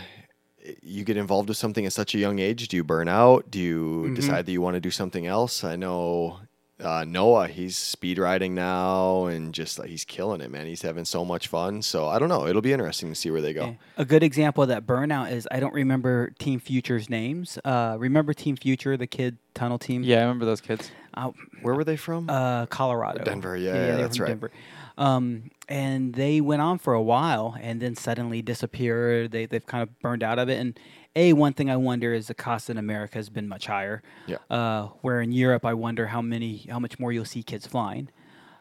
you 0.83 1.03
get 1.05 1.17
involved 1.17 1.49
with 1.49 1.57
something 1.57 1.85
at 1.87 1.93
such 1.93 2.15
a 2.15 2.19
young 2.19 2.39
age. 2.39 2.69
Do 2.69 2.77
you 2.77 2.85
burn 2.85 3.09
out? 3.09 3.51
Do 3.51 3.59
you 3.59 4.03
Mm-hmm. 4.05 4.15
decide 4.15 4.47
that 4.47 4.53
you 4.53 4.61
want 4.61 4.75
to 4.75 4.81
do 4.81 4.91
something 4.91 5.27
else? 5.27 5.65
I 5.65 5.75
know 5.77 6.41
uh, 6.79 7.05
Noah. 7.09 7.49
He's 7.49 7.77
speed 7.79 8.19
riding 8.19 8.55
now, 8.55 9.25
and 9.27 9.55
just 9.55 9.79
like 9.79 9.89
he's 9.89 10.05
killing 10.05 10.41
it, 10.43 10.51
man. 10.51 10.67
He's 10.67 10.83
having 10.83 11.05
so 11.07 11.25
much 11.25 11.49
fun. 11.49 11.81
So 11.83 12.07
I 12.07 12.19
don't 12.19 12.29
know. 12.29 12.47
It'll 12.47 12.61
be 12.63 12.73
interesting 12.75 13.09
to 13.09 13.15
see 13.15 13.31
where 13.31 13.41
they 13.41 13.55
go. 13.55 13.65
Yeah. 13.65 13.75
A 13.97 14.05
good 14.05 14.23
example 14.23 14.63
of 14.63 14.69
that 14.69 14.87
burnout 14.87 15.33
is 15.33 15.49
I 15.51 15.59
don't 15.59 15.75
remember 15.75 16.31
Team 16.39 16.61
Future's 16.61 17.09
names. 17.09 17.59
Uh, 17.65 17.97
remember 17.99 18.35
Team 18.35 18.57
Future, 18.57 18.97
the 18.99 19.07
kid 19.09 19.39
tunnel 19.55 19.79
team? 19.79 20.03
Yeah, 20.05 20.19
I 20.19 20.21
remember 20.23 20.45
those 20.45 20.61
kids. 20.61 20.91
Uh, 21.17 21.31
Where 21.63 21.75
were 21.75 21.85
they 21.85 21.97
from? 21.97 22.29
uh, 22.29 22.67
Colorado. 22.67 23.25
Denver, 23.25 23.57
yeah, 23.57 23.75
yeah, 23.75 23.95
were 23.97 24.03
that's 24.03 24.19
right. 24.21 24.29
Denver. 24.29 24.51
Um, 24.97 25.51
and 25.69 26.15
they 26.15 26.41
went 26.41 26.63
on 26.63 26.79
for 26.79 26.95
a 26.95 27.03
while 27.03 27.57
and 27.61 27.81
then 27.81 27.97
suddenly 27.97 28.43
disappeared. 28.43 29.33
They, 29.33 29.47
they've 29.47 29.65
kind 29.67 29.83
of 29.83 29.99
burned 30.01 30.23
out 30.23 30.39
of 30.39 30.49
it. 30.49 30.59
And 30.61 30.79
A, 31.17 31.33
one 31.33 31.53
thing 31.53 31.69
I 31.71 31.77
wonder 31.77 32.13
is 32.15 32.29
the 32.29 32.35
cost 32.35 32.71
in 32.71 32.79
America 32.79 33.19
has 33.19 33.29
been 33.29 33.49
much 33.49 33.67
higher. 33.67 34.03
Yeah. 34.27 34.37
Uh, 34.49 34.89
where 35.01 35.21
in 35.21 35.33
Europe, 35.33 35.65
I 35.65 35.75
wonder 35.75 36.07
how 36.07 36.23
many, 36.23 36.67
how 36.71 36.79
much 36.79 36.99
more 37.01 37.13
you'll 37.13 37.25
see 37.25 37.43
kids 37.43 37.67
flying. 37.67 38.09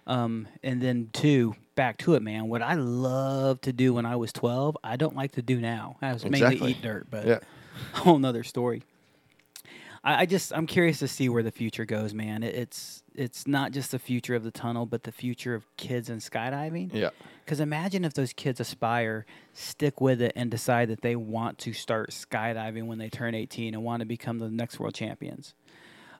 Um, 0.07 0.47
and 0.63 0.81
then 0.81 1.09
two, 1.13 1.55
back 1.75 1.97
to 1.99 2.15
it, 2.15 2.21
man. 2.23 2.47
What 2.49 2.61
I 2.61 2.73
love 2.75 3.61
to 3.61 3.71
do 3.73 3.93
when 3.93 4.05
I 4.05 4.15
was 4.15 4.33
12, 4.33 4.77
I 4.83 4.95
don't 4.95 5.15
like 5.15 5.33
to 5.33 5.41
do 5.41 5.61
now. 5.61 5.97
I 6.01 6.13
was 6.13 6.25
mainly 6.25 6.57
eat 6.57 6.81
dirt, 6.81 7.07
but 7.09 7.25
Yeah. 7.27 7.39
whole 7.93 8.17
nother 8.19 8.43
story. 8.43 8.83
I, 10.03 10.21
I 10.21 10.25
just 10.25 10.53
I'm 10.53 10.67
curious 10.67 10.99
to 10.99 11.07
see 11.07 11.29
where 11.29 11.43
the 11.43 11.51
future 11.51 11.85
goes, 11.85 12.13
man. 12.13 12.43
It, 12.43 12.55
it's 12.55 13.03
it's 13.15 13.47
not 13.47 13.71
just 13.71 13.91
the 13.91 13.99
future 13.99 14.35
of 14.35 14.43
the 14.43 14.51
tunnel, 14.51 14.85
but 14.85 15.03
the 15.03 15.11
future 15.11 15.53
of 15.55 15.65
kids 15.77 16.09
and 16.09 16.21
skydiving. 16.21 16.93
yeah. 16.93 17.09
Because 17.43 17.59
imagine 17.59 18.05
if 18.05 18.13
those 18.13 18.33
kids 18.33 18.59
aspire, 18.59 19.25
stick 19.53 19.99
with 19.99 20.21
it, 20.21 20.33
and 20.35 20.49
decide 20.49 20.89
that 20.89 21.01
they 21.01 21.15
want 21.15 21.57
to 21.59 21.73
start 21.73 22.11
skydiving 22.11 22.85
when 22.85 22.97
they 22.97 23.09
turn 23.09 23.35
18 23.35 23.73
and 23.73 23.83
want 23.83 23.99
to 23.99 24.05
become 24.05 24.39
the 24.39 24.49
next 24.49 24.79
world 24.79 24.93
champions. 24.93 25.53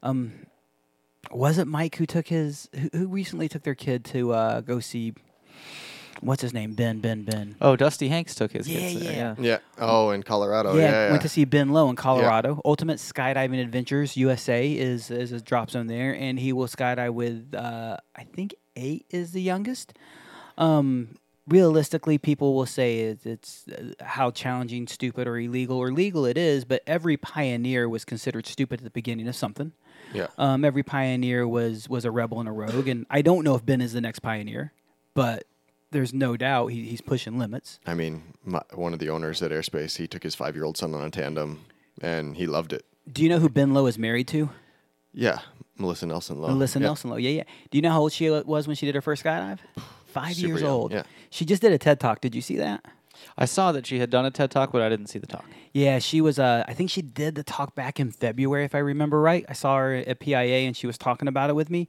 Um, 0.01 0.47
was 1.31 1.57
it 1.57 1.65
Mike 1.65 1.95
who 1.95 2.05
took 2.05 2.27
his 2.27 2.69
who, 2.73 2.89
who 2.91 3.07
recently 3.07 3.47
took 3.47 3.63
their 3.63 3.75
kid 3.75 4.03
to 4.05 4.33
uh, 4.33 4.61
go 4.61 4.79
see 4.79 5.13
what's 6.21 6.41
his 6.41 6.53
name 6.53 6.73
Ben 6.73 6.99
Ben 6.99 7.23
Ben 7.23 7.55
Oh, 7.61 7.75
Dusty 7.75 8.07
Hanks 8.09 8.35
took 8.35 8.51
his 8.51 8.67
Yeah, 8.67 8.79
kids 8.79 8.99
there. 9.03 9.11
yeah. 9.13 9.35
Yeah. 9.37 9.45
Yeah. 9.51 9.57
Oh, 9.79 10.11
in 10.11 10.23
Colorado. 10.23 10.75
yeah, 10.75 10.81
Yeah. 10.81 10.91
yeah, 11.05 11.09
went 11.11 11.21
to 11.23 11.29
see 11.29 11.45
Ben 11.45 11.69
Lowe 11.69 11.89
in 11.89 11.95
Colorado. 11.95 12.61
Ultimate 12.65 12.97
Skydiving 12.97 13.61
Adventures 13.61 14.15
USA 14.17 14.71
is 14.71 15.09
is 15.11 15.31
a 15.31 15.41
drop 15.41 15.69
zone 15.71 15.87
there, 15.87 16.15
and 16.15 16.39
he 16.39 16.53
will 16.53 16.67
skydive 16.67 17.13
with 17.13 17.53
uh, 17.55 17.97
I 18.15 18.23
think 18.23 18.55
eight 18.75 19.05
is 19.09 19.31
the 19.31 19.41
youngest. 19.41 19.93
Um, 20.57 21.15
realistically, 21.47 22.17
people 22.17 22.53
will 22.55 22.65
say 22.65 22.99
it's, 23.01 23.25
it's 23.25 23.65
uh, 23.67 23.91
how 24.03 24.31
challenging, 24.31 24.87
stupid, 24.87 25.27
or 25.27 25.37
illegal 25.39 25.77
or 25.77 25.91
legal 25.91 26.25
it 26.25 26.37
is. 26.37 26.63
But 26.65 26.81
every 26.87 27.17
pioneer 27.17 27.89
was 27.89 28.05
considered 28.05 28.45
stupid 28.47 28.79
at 28.79 28.83
the 28.83 28.89
beginning 28.89 29.27
of 29.27 29.35
something. 29.35 29.73
Yeah. 30.13 30.27
Um, 30.37 30.63
every 30.63 30.83
pioneer 30.83 31.47
was 31.47 31.89
was 31.89 32.05
a 32.05 32.11
rebel 32.11 32.39
and 32.39 32.47
a 32.47 32.51
rogue, 32.51 32.87
and 32.87 33.05
I 33.09 33.21
don't 33.21 33.43
know 33.43 33.55
if 33.55 33.65
Ben 33.65 33.81
is 33.81 33.93
the 33.93 34.01
next 34.01 34.19
pioneer, 34.19 34.73
but 35.15 35.43
there's 35.93 36.13
no 36.13 36.35
doubt 36.35 36.67
he, 36.67 36.83
he's 36.83 36.99
pushing 37.01 37.39
limits. 37.39 37.79
I 37.87 37.93
mean, 37.93 38.23
my, 38.43 38.61
one 38.73 38.91
of 38.93 38.99
the 38.99 39.09
owners 39.09 39.41
at 39.41 39.51
Airspace, 39.51 39.97
he 39.97 40.07
took 40.07 40.23
his 40.23 40.35
five-year-old 40.35 40.75
son 40.77 40.93
on 40.93 41.03
a 41.05 41.09
tandem, 41.09 41.63
and 42.01 42.35
he 42.35 42.45
loved 42.47 42.73
it. 42.73 42.85
Do 43.11 43.23
you 43.23 43.29
know 43.29 43.39
who 43.39 43.47
Ben 43.49 43.73
Lowe 43.73 43.85
is 43.85 43.97
married 43.97 44.27
to? 44.29 44.49
Yeah, 45.13 45.39
Melissa 45.77 46.05
Nelson 46.07 46.41
Lowe. 46.41 46.49
Melissa 46.49 46.79
Yeah. 46.79 46.83
Nelson 46.87 47.09
Lowe. 47.11 47.17
Yeah, 47.17 47.29
yeah. 47.29 47.43
Do 47.71 47.77
you 47.77 47.81
know 47.81 47.91
how 47.91 48.01
old 48.01 48.11
she 48.11 48.29
was 48.29 48.67
when 48.67 48.75
she 48.75 48.85
did 48.85 48.95
her 48.95 49.01
first 49.01 49.23
skydive? 49.23 49.59
Five 50.07 50.35
Super 50.35 50.47
years 50.49 50.61
young, 50.61 50.71
old. 50.71 50.91
yeah. 50.91 51.03
She 51.29 51.43
just 51.45 51.61
did 51.61 51.71
a 51.71 51.77
TED 51.77 51.99
talk. 51.99 52.21
Did 52.21 52.35
you 52.35 52.41
see 52.41 52.57
that? 52.57 52.85
I 53.37 53.45
saw 53.45 53.71
that 53.71 53.85
she 53.87 53.99
had 53.99 54.09
done 54.09 54.25
a 54.25 54.31
TED 54.31 54.51
talk, 54.51 54.71
but 54.71 54.81
I 54.81 54.89
didn't 54.89 55.07
see 55.07 55.17
the 55.17 55.25
talk. 55.27 55.45
Yeah, 55.71 55.97
she 55.99 56.21
was. 56.21 56.37
Uh, 56.37 56.63
I 56.67 56.73
think 56.73 56.89
she 56.91 57.01
did 57.01 57.33
the 57.35 57.43
talk 57.43 57.73
back 57.73 57.99
in 57.99 58.11
February, 58.11 58.63
if 58.65 58.75
I 58.75 58.79
remember 58.79 59.19
right. 59.21 59.45
I 59.49 59.53
saw 59.53 59.77
her 59.77 59.95
at 59.95 60.19
PIA, 60.19 60.67
and 60.67 60.75
she 60.77 60.85
was 60.85 60.97
talking 60.97 61.27
about 61.27 61.49
it 61.49 61.53
with 61.53 61.69
me. 61.71 61.87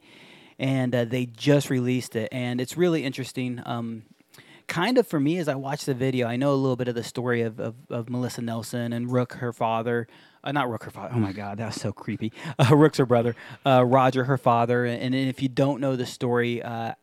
And 0.57 0.95
uh, 0.95 1.05
they 1.05 1.25
just 1.25 1.69
released 1.69 2.15
it, 2.15 2.29
and 2.31 2.61
it's 2.61 2.77
really 2.77 3.03
interesting. 3.03 3.61
Um, 3.65 4.03
kind 4.67 4.97
of 4.97 5.07
for 5.07 5.19
me, 5.19 5.37
as 5.37 5.47
I 5.47 5.55
watch 5.55 5.85
the 5.85 5.93
video, 5.93 6.27
I 6.27 6.35
know 6.37 6.53
a 6.53 6.55
little 6.55 6.75
bit 6.75 6.87
of 6.87 6.95
the 6.95 7.03
story 7.03 7.41
of, 7.41 7.59
of, 7.59 7.75
of 7.89 8.09
Melissa 8.09 8.41
Nelson 8.41 8.93
and 8.93 9.11
Rook, 9.11 9.33
her 9.33 9.53
father. 9.53 10.07
Uh, 10.43 10.51
not 10.51 10.69
Rook, 10.69 10.83
her 10.83 10.91
father. 10.91 11.13
Oh 11.15 11.19
my 11.19 11.33
God, 11.33 11.57
that 11.57 11.67
was 11.67 11.75
so 11.75 11.91
creepy. 11.91 12.31
Uh, 12.57 12.75
Rook's 12.75 12.97
her 12.99 13.05
brother. 13.05 13.35
Uh, 13.65 13.83
Roger, 13.83 14.23
her 14.25 14.37
father. 14.37 14.85
And, 14.85 15.13
and 15.13 15.29
if 15.29 15.41
you 15.41 15.49
don't 15.49 15.81
know 15.81 15.95
the 15.95 16.05
story, 16.05 16.61
uh, 16.61 16.93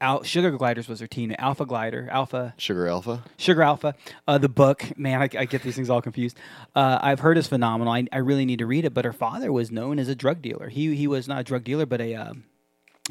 Al- 0.00 0.22
Sugar 0.22 0.50
Gliders 0.50 0.88
was 0.88 1.00
her 1.00 1.06
team. 1.06 1.34
Alpha 1.38 1.66
Glider, 1.66 2.08
Alpha 2.10 2.54
Sugar 2.56 2.86
Alpha. 2.88 3.24
Sugar 3.36 3.62
Alpha, 3.62 3.94
uh, 4.26 4.38
the 4.38 4.48
book. 4.48 4.96
Man, 4.96 5.20
I, 5.20 5.24
I 5.24 5.44
get 5.44 5.62
these 5.62 5.74
things 5.76 5.90
all 5.90 6.00
confused. 6.02 6.38
Uh, 6.74 6.98
I've 7.00 7.20
heard 7.20 7.36
is 7.36 7.48
phenomenal. 7.48 7.92
I, 7.92 8.06
I 8.12 8.18
really 8.18 8.44
need 8.44 8.60
to 8.60 8.66
read 8.66 8.84
it. 8.84 8.94
But 8.94 9.04
her 9.04 9.12
father 9.12 9.52
was 9.52 9.70
known 9.70 9.98
as 9.98 10.08
a 10.08 10.14
drug 10.14 10.40
dealer. 10.40 10.68
He 10.68 10.94
he 10.94 11.06
was 11.06 11.26
not 11.28 11.40
a 11.40 11.44
drug 11.44 11.64
dealer, 11.64 11.86
but 11.86 12.00
a 12.00 12.14
um, 12.14 12.44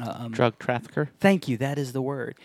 um, 0.00 0.32
Drug 0.32 0.58
trafficker. 0.58 1.10
Thank 1.20 1.48
you. 1.48 1.56
That 1.56 1.78
is 1.78 1.92
the 1.92 2.02
word. 2.02 2.36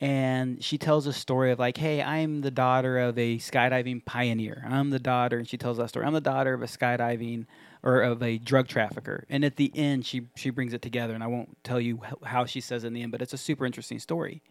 And 0.00 0.64
she 0.64 0.78
tells 0.78 1.06
a 1.06 1.12
story 1.12 1.50
of 1.52 1.58
like, 1.58 1.76
hey, 1.76 2.02
I'm 2.02 2.40
the 2.40 2.50
daughter 2.50 2.98
of 2.98 3.18
a 3.18 3.36
skydiving 3.36 4.04
pioneer. 4.06 4.64
I'm 4.66 4.88
the 4.88 4.98
daughter, 4.98 5.36
and 5.36 5.46
she 5.46 5.58
tells 5.58 5.76
that 5.76 5.90
story. 5.90 6.06
I'm 6.06 6.14
the 6.14 6.22
daughter 6.22 6.54
of 6.54 6.62
a 6.62 6.66
skydiving 6.66 7.44
or 7.82 8.00
of 8.00 8.22
a 8.22 8.38
drug 8.38 8.66
trafficker. 8.66 9.26
And 9.28 9.44
at 9.44 9.56
the 9.56 9.70
end, 9.74 10.06
she 10.06 10.22
she 10.36 10.48
brings 10.50 10.72
it 10.72 10.80
together. 10.80 11.14
And 11.14 11.22
I 11.22 11.26
won't 11.26 11.62
tell 11.64 11.80
you 11.80 12.00
how 12.24 12.46
she 12.46 12.60
says 12.62 12.84
it 12.84 12.88
in 12.88 12.94
the 12.94 13.02
end, 13.02 13.12
but 13.12 13.20
it's 13.20 13.34
a 13.34 13.38
super 13.38 13.66
interesting 13.66 13.98
story. 13.98 14.42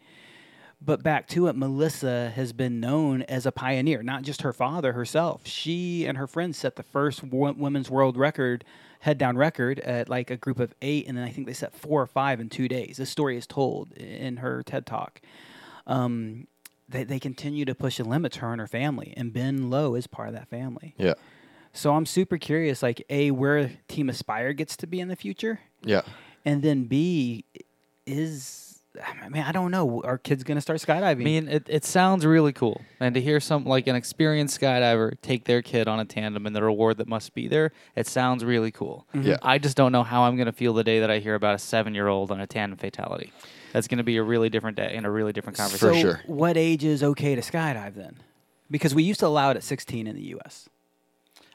But 0.82 1.02
back 1.02 1.26
to 1.28 1.48
it, 1.48 1.56
Melissa 1.56 2.32
has 2.34 2.52
been 2.52 2.80
known 2.80 3.22
as 3.22 3.44
a 3.44 3.52
pioneer, 3.52 4.02
not 4.02 4.22
just 4.22 4.42
her 4.42 4.52
father 4.52 4.94
herself. 4.94 5.46
She 5.46 6.06
and 6.06 6.16
her 6.16 6.26
friends 6.26 6.56
set 6.56 6.76
the 6.76 6.82
first 6.82 7.22
wo- 7.22 7.52
women's 7.52 7.90
world 7.90 8.16
record, 8.16 8.64
head 9.00 9.18
down 9.18 9.36
record, 9.36 9.80
at 9.80 10.08
like 10.08 10.30
a 10.30 10.36
group 10.36 10.60
of 10.60 10.74
eight, 10.82 11.06
and 11.08 11.16
then 11.16 11.24
I 11.24 11.30
think 11.30 11.46
they 11.46 11.52
set 11.52 11.74
four 11.74 12.00
or 12.00 12.06
five 12.06 12.40
in 12.40 12.48
two 12.48 12.68
days. 12.68 12.96
This 12.98 13.10
story 13.10 13.36
is 13.36 13.46
told 13.46 13.92
in 13.92 14.38
her 14.38 14.62
TED 14.62 14.86
talk. 14.86 15.20
Um, 15.86 16.46
they, 16.88 17.04
they 17.04 17.18
continue 17.18 17.64
to 17.64 17.74
push 17.74 17.96
the 17.96 18.04
limits, 18.04 18.36
her 18.38 18.52
and 18.52 18.60
her 18.60 18.66
family, 18.66 19.14
and 19.16 19.32
Ben 19.32 19.70
Lowe 19.70 19.94
is 19.94 20.06
part 20.06 20.28
of 20.28 20.34
that 20.34 20.48
family. 20.48 20.94
Yeah. 20.98 21.14
So 21.72 21.94
I'm 21.94 22.04
super 22.04 22.36
curious, 22.36 22.82
like, 22.82 23.04
A, 23.10 23.30
where 23.30 23.72
Team 23.86 24.08
Aspire 24.08 24.52
gets 24.52 24.76
to 24.78 24.86
be 24.86 25.00
in 25.00 25.08
the 25.08 25.16
future, 25.16 25.60
Yeah. 25.84 26.02
And 26.44 26.62
then 26.62 26.84
B 26.84 27.44
is 28.06 28.69
I 29.22 29.28
mean, 29.28 29.42
I 29.42 29.52
don't 29.52 29.70
know. 29.70 30.02
Are 30.04 30.18
kids 30.18 30.42
going 30.42 30.56
to 30.56 30.60
start 30.60 30.80
skydiving? 30.80 31.02
I 31.02 31.14
mean, 31.14 31.48
it, 31.48 31.66
it 31.68 31.84
sounds 31.84 32.26
really 32.26 32.52
cool. 32.52 32.80
And 32.98 33.14
to 33.14 33.20
hear 33.20 33.40
some 33.40 33.64
like 33.64 33.86
an 33.86 33.96
experienced 33.96 34.60
skydiver 34.60 35.14
take 35.22 35.44
their 35.44 35.62
kid 35.62 35.88
on 35.88 36.00
a 36.00 36.04
tandem 36.04 36.46
and 36.46 36.54
the 36.54 36.62
reward 36.62 36.98
that 36.98 37.08
must 37.08 37.34
be 37.34 37.48
there, 37.48 37.72
it 37.94 38.06
sounds 38.06 38.44
really 38.44 38.70
cool. 38.70 39.06
Mm-hmm. 39.14 39.28
Yeah. 39.28 39.36
I 39.42 39.58
just 39.58 39.76
don't 39.76 39.92
know 39.92 40.02
how 40.02 40.22
I'm 40.22 40.36
going 40.36 40.46
to 40.46 40.52
feel 40.52 40.74
the 40.74 40.84
day 40.84 41.00
that 41.00 41.10
I 41.10 41.18
hear 41.18 41.34
about 41.34 41.54
a 41.54 41.58
seven 41.58 41.94
year 41.94 42.08
old 42.08 42.30
on 42.30 42.40
a 42.40 42.46
tandem 42.46 42.78
fatality. 42.78 43.32
That's 43.72 43.86
going 43.86 43.98
to 43.98 44.04
be 44.04 44.16
a 44.16 44.22
really 44.22 44.48
different 44.48 44.76
day 44.76 44.94
and 44.96 45.06
a 45.06 45.10
really 45.10 45.32
different 45.32 45.56
For 45.56 45.62
conversation. 45.62 45.94
so 45.94 46.00
sure. 46.00 46.20
what 46.26 46.56
age 46.56 46.84
is 46.84 47.02
okay 47.02 47.34
to 47.36 47.40
skydive 47.40 47.94
then? 47.94 48.16
Because 48.70 48.94
we 48.94 49.02
used 49.02 49.20
to 49.20 49.26
allow 49.26 49.50
it 49.50 49.56
at 49.56 49.62
16 49.62 50.06
in 50.06 50.16
the 50.16 50.22
U.S. 50.22 50.68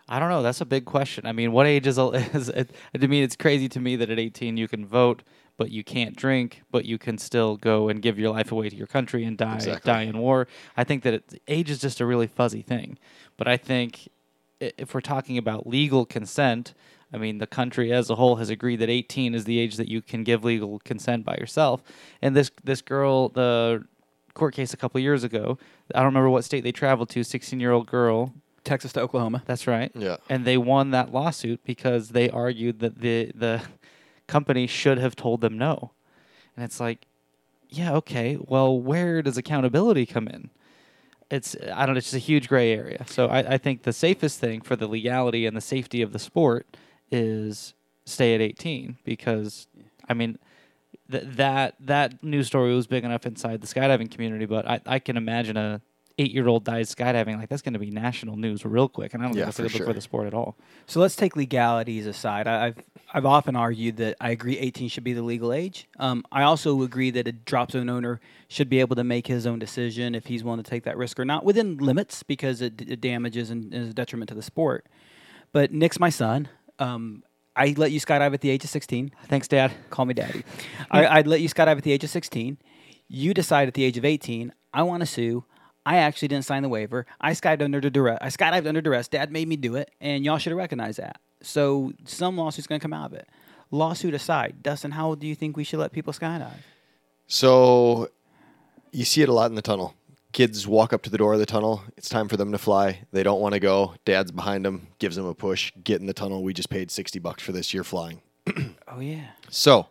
I 0.08 0.20
don't 0.20 0.30
know. 0.30 0.44
That's 0.44 0.62
a 0.62 0.66
big 0.66 0.86
question. 0.86 1.26
I 1.26 1.32
mean, 1.32 1.52
what 1.52 1.66
age 1.66 1.88
is, 1.88 1.98
is 2.34 2.50
it? 2.50 2.72
I 2.94 3.08
mean, 3.08 3.24
it's 3.24 3.36
crazy 3.36 3.68
to 3.70 3.80
me 3.80 3.96
that 3.96 4.10
at 4.10 4.20
18 4.20 4.58
you 4.58 4.68
can 4.68 4.86
vote, 4.86 5.24
but 5.58 5.72
you 5.72 5.84
can't 5.84 6.16
drink, 6.16 6.62
but 6.72 6.86
you 6.86 6.98
can 6.98 7.18
still 7.18 7.58
go 7.58 7.88
and 7.90 8.02
give 8.02 8.20
your 8.20 8.32
life 8.32 8.52
away 8.52 8.70
to 8.70 8.76
your 8.76 8.88
country 8.88 9.24
and 9.24 9.38
die 9.38 9.56
Exactly. 9.56 9.92
die 9.92 10.02
in 10.04 10.18
war. 10.18 10.48
I 10.76 10.84
think 10.84 11.04
that 11.04 11.14
it, 11.14 11.42
age 11.48 11.70
is 11.70 11.80
just 11.80 12.02
a 12.02 12.06
really 12.06 12.28
fuzzy 12.28 12.62
thing. 12.62 12.98
But 13.38 13.48
I 13.48 13.58
think 13.58 14.10
if 14.60 14.94
we're 14.94 15.02
talking 15.02 15.38
about 15.38 15.68
legal 15.68 16.06
consent, 16.06 16.74
I 17.14 17.18
mean, 17.18 17.38
the 17.38 17.48
country 17.48 17.92
as 17.94 18.10
a 18.10 18.16
whole 18.16 18.38
has 18.38 18.50
agreed 18.50 18.78
that 18.78 18.90
18 18.90 19.36
is 19.36 19.46
the 19.46 19.60
age 19.60 19.76
that 19.78 19.88
you 19.88 20.02
can 20.02 20.24
give 20.24 20.44
legal 20.44 20.80
consent 20.84 21.24
by 21.26 21.36
yourself. 21.38 21.82
And 22.22 22.36
this 22.36 22.52
this 22.64 22.82
girl, 22.82 23.30
the 23.30 23.86
court 24.34 24.54
case 24.54 24.74
a 24.74 24.78
couple 24.78 25.00
years 25.00 25.24
ago, 25.24 25.58
I 25.94 26.00
don't 26.00 26.08
remember 26.08 26.30
what 26.30 26.44
state 26.44 26.64
they 26.64 26.72
traveled 26.74 27.10
to. 27.10 27.24
16 27.24 27.60
year 27.60 27.72
old 27.72 27.88
girl. 27.88 28.34
Texas 28.66 28.92
to 28.94 29.02
Oklahoma. 29.02 29.44
That's 29.46 29.68
right 29.68 29.92
Yeah. 29.94 30.18
and 30.28 30.44
they 30.44 30.58
won 30.58 30.90
that 30.90 31.14
lawsuit 31.14 31.64
because 31.64 32.10
they 32.10 32.30
argued 32.32 32.80
that 32.80 33.00
the 33.00 33.32
the 33.36 33.62
company 34.28 34.68
should 34.68 34.98
have 34.98 35.16
told 35.16 35.42
them 35.42 35.58
no. 35.58 35.92
And 36.56 36.64
it's 36.64 36.80
like, 36.80 37.08
yeah, 37.70 37.94
okay. 37.96 38.38
Well, 38.40 38.80
where 38.80 39.22
does 39.22 39.38
accountability 39.38 40.06
come 40.06 40.28
in? 40.28 40.50
It's 41.30 41.56
I 41.74 41.86
don't 41.86 41.96
know. 41.96 41.98
It's 41.98 42.12
just 42.12 42.16
a 42.16 42.20
huge 42.20 42.48
gray 42.48 42.72
area. 42.74 43.04
So 43.08 43.28
I, 43.28 43.54
I 43.54 43.58
think 43.58 43.84
the 43.84 43.94
safest 43.94 44.40
thing 44.40 44.62
for 44.62 44.76
the 44.76 44.88
legality 44.88 45.46
and 45.46 45.58
the 45.58 45.62
safety 45.62 46.02
of 46.02 46.14
the 46.14 46.20
sport 46.20 46.78
is 47.12 47.74
stay 48.06 48.36
at 48.36 48.42
18 48.42 48.98
because 49.04 49.68
I 50.08 50.14
mean 50.14 50.38
th- 51.10 51.24
that 51.26 51.76
that 51.80 52.24
news 52.24 52.48
story 52.48 52.74
was 52.76 52.88
big 52.88 53.04
enough 53.04 53.26
inside 53.26 53.62
the 53.62 53.68
skydiving 53.68 54.12
community, 54.12 54.46
but 54.46 54.68
I, 54.68 54.82
I 54.86 55.00
can 55.00 55.18
imagine 55.18 55.58
a 55.58 55.82
eight 56.18 56.32
year 56.32 56.48
old 56.48 56.64
dies 56.64 56.94
skydiving 56.94 57.38
like 57.38 57.50
that's 57.50 57.62
going 57.62 57.74
to 57.74 57.80
be 57.80 57.92
national 57.92 58.38
news 58.38 58.64
real 58.66 58.88
quick, 58.88 59.14
and 59.14 59.22
I 59.22 59.28
don't 59.28 59.36
Yeah, 59.36 59.46
think 59.46 59.46
that's 59.46 59.58
for 59.58 59.62
a 59.64 59.66
good 59.66 59.74
look 59.74 59.78
sure. 59.80 59.88
for 59.88 59.94
the 59.94 60.02
sport 60.02 60.28
at 60.28 60.34
all. 60.34 60.56
So 60.88 61.00
let's 61.00 61.16
take 61.16 61.36
legalities 61.36 62.08
aside. 62.08 62.48
I, 62.48 62.68
I've 62.68 62.78
I've 63.14 63.26
often 63.26 63.56
argued 63.56 63.98
that 63.98 64.16
I 64.20 64.32
agree 64.32 64.58
18 64.58 64.90
should 64.90 65.04
be 65.04 65.14
the 65.14 65.22
legal 65.22 65.54
age. 65.54 65.88
Um, 66.00 66.24
I 66.32 66.44
also 66.44 66.82
agree 66.82 67.12
that 67.12 67.28
a 67.28 67.32
drop 67.32 67.72
zone 67.72 67.90
owner 67.90 68.20
should 68.48 68.70
be 68.70 68.80
able 68.80 68.96
to 68.96 69.04
make 69.04 69.28
his 69.28 69.46
own 69.46 69.60
decision 69.60 70.16
if 70.16 70.26
he's 70.26 70.44
willing 70.44 70.62
to 70.64 70.70
take 70.70 70.84
that 70.84 70.98
risk 70.98 71.20
or 71.20 71.26
not 71.26 71.46
within 71.46 71.78
limits 71.78 72.24
because 72.24 72.62
it, 72.62 72.82
it 72.82 73.00
damages 73.02 73.50
and 73.52 73.74
is 73.74 73.90
a 73.90 73.94
detriment 73.94 74.30
to 74.30 74.36
the 74.36 74.42
sport. 74.42 74.86
But 75.52 75.72
Nick's 75.72 76.00
my 76.00 76.10
son. 76.10 76.50
Um, 76.80 77.24
I 77.56 77.74
let 77.78 77.92
you 77.92 78.02
skydive 78.02 78.34
at 78.34 78.42
the 78.42 78.50
age 78.50 78.64
of 78.66 78.70
16. 78.70 79.12
Thanks, 79.28 79.48
Dad. 79.48 79.72
Call 79.90 80.06
me 80.06 80.14
daddy. 80.14 80.44
I, 80.92 81.08
I'd 81.08 81.28
let 81.28 81.40
you 81.40 81.48
skydive 81.48 81.78
at 81.78 81.84
the 81.84 81.94
age 81.94 82.04
of 82.04 82.10
16. 82.10 82.58
You 83.08 83.34
decide 83.34 83.68
at 83.70 83.76
the 83.76 83.84
age 83.86 83.98
of 83.98 84.04
18, 84.04 84.52
I 84.74 84.84
want 84.84 85.02
to 85.02 85.06
sue. 85.06 85.46
I 85.86 85.98
actually 85.98 86.30
didn't 86.30 86.46
sign 86.46 86.64
the 86.64 86.70
waiver. 86.70 87.06
I 87.22 87.32
skydived 87.32 87.62
under 87.64 87.82
duress. 87.82 88.18
I 88.22 88.28
skydived 88.28 88.68
under 88.68 88.82
duress. 88.82 89.08
Dad 89.08 89.32
made 89.32 89.48
me 89.48 89.56
do 89.56 89.76
it, 89.76 89.92
and 90.02 90.26
y'all 90.26 90.38
should 90.38 90.52
have 90.52 90.58
recognized 90.58 91.00
that. 91.00 91.20
So 91.42 91.94
some 92.06 92.38
lawsuit's 92.38 92.68
going 92.68 92.80
to 92.80 92.84
come 92.84 92.94
out 92.94 93.12
of 93.12 93.14
it. 93.14 93.28
Lawsuit 93.72 94.14
aside, 94.14 94.64
Dustin, 94.64 94.92
how 94.92 95.08
old 95.10 95.20
do 95.20 95.28
you 95.28 95.36
think 95.36 95.58
we 95.58 95.64
should 95.64 95.80
let 95.80 95.92
people 95.92 96.14
skydive? 96.14 96.52
So 97.28 98.10
you 98.92 99.06
see 99.06 99.22
it 99.22 99.30
a 99.30 99.34
lot 99.34 99.50
in 99.52 99.56
the 99.56 99.62
tunnel. 99.62 99.96
Kids 100.32 100.68
walk 100.68 100.92
up 100.92 101.02
to 101.04 101.10
the 101.10 101.18
door 101.18 101.34
of 101.34 101.40
the 101.40 101.46
tunnel. 101.46 101.84
It's 101.98 102.10
time 102.10 102.28
for 102.28 102.36
them 102.36 102.52
to 102.52 102.58
fly. 102.58 103.02
They 103.12 103.24
don't 103.24 103.40
want 103.40 103.54
to 103.54 103.60
go. 103.60 103.96
Dad's 104.06 104.32
behind 104.32 104.66
them, 104.66 104.88
gives 105.00 105.16
them 105.16 105.26
a 105.26 105.34
push. 105.34 105.72
Get 105.84 106.02
in 106.02 106.08
the 106.08 106.14
tunnel. 106.14 106.44
We 106.44 106.54
just 106.54 106.70
paid 106.70 106.92
60 106.92 107.20
bucks 107.20 107.42
for 107.44 107.52
this. 107.52 107.74
You're 107.74 107.84
flying. 107.84 108.22
Oh 108.88 109.02
yeah. 109.02 109.32
So, 109.50 109.88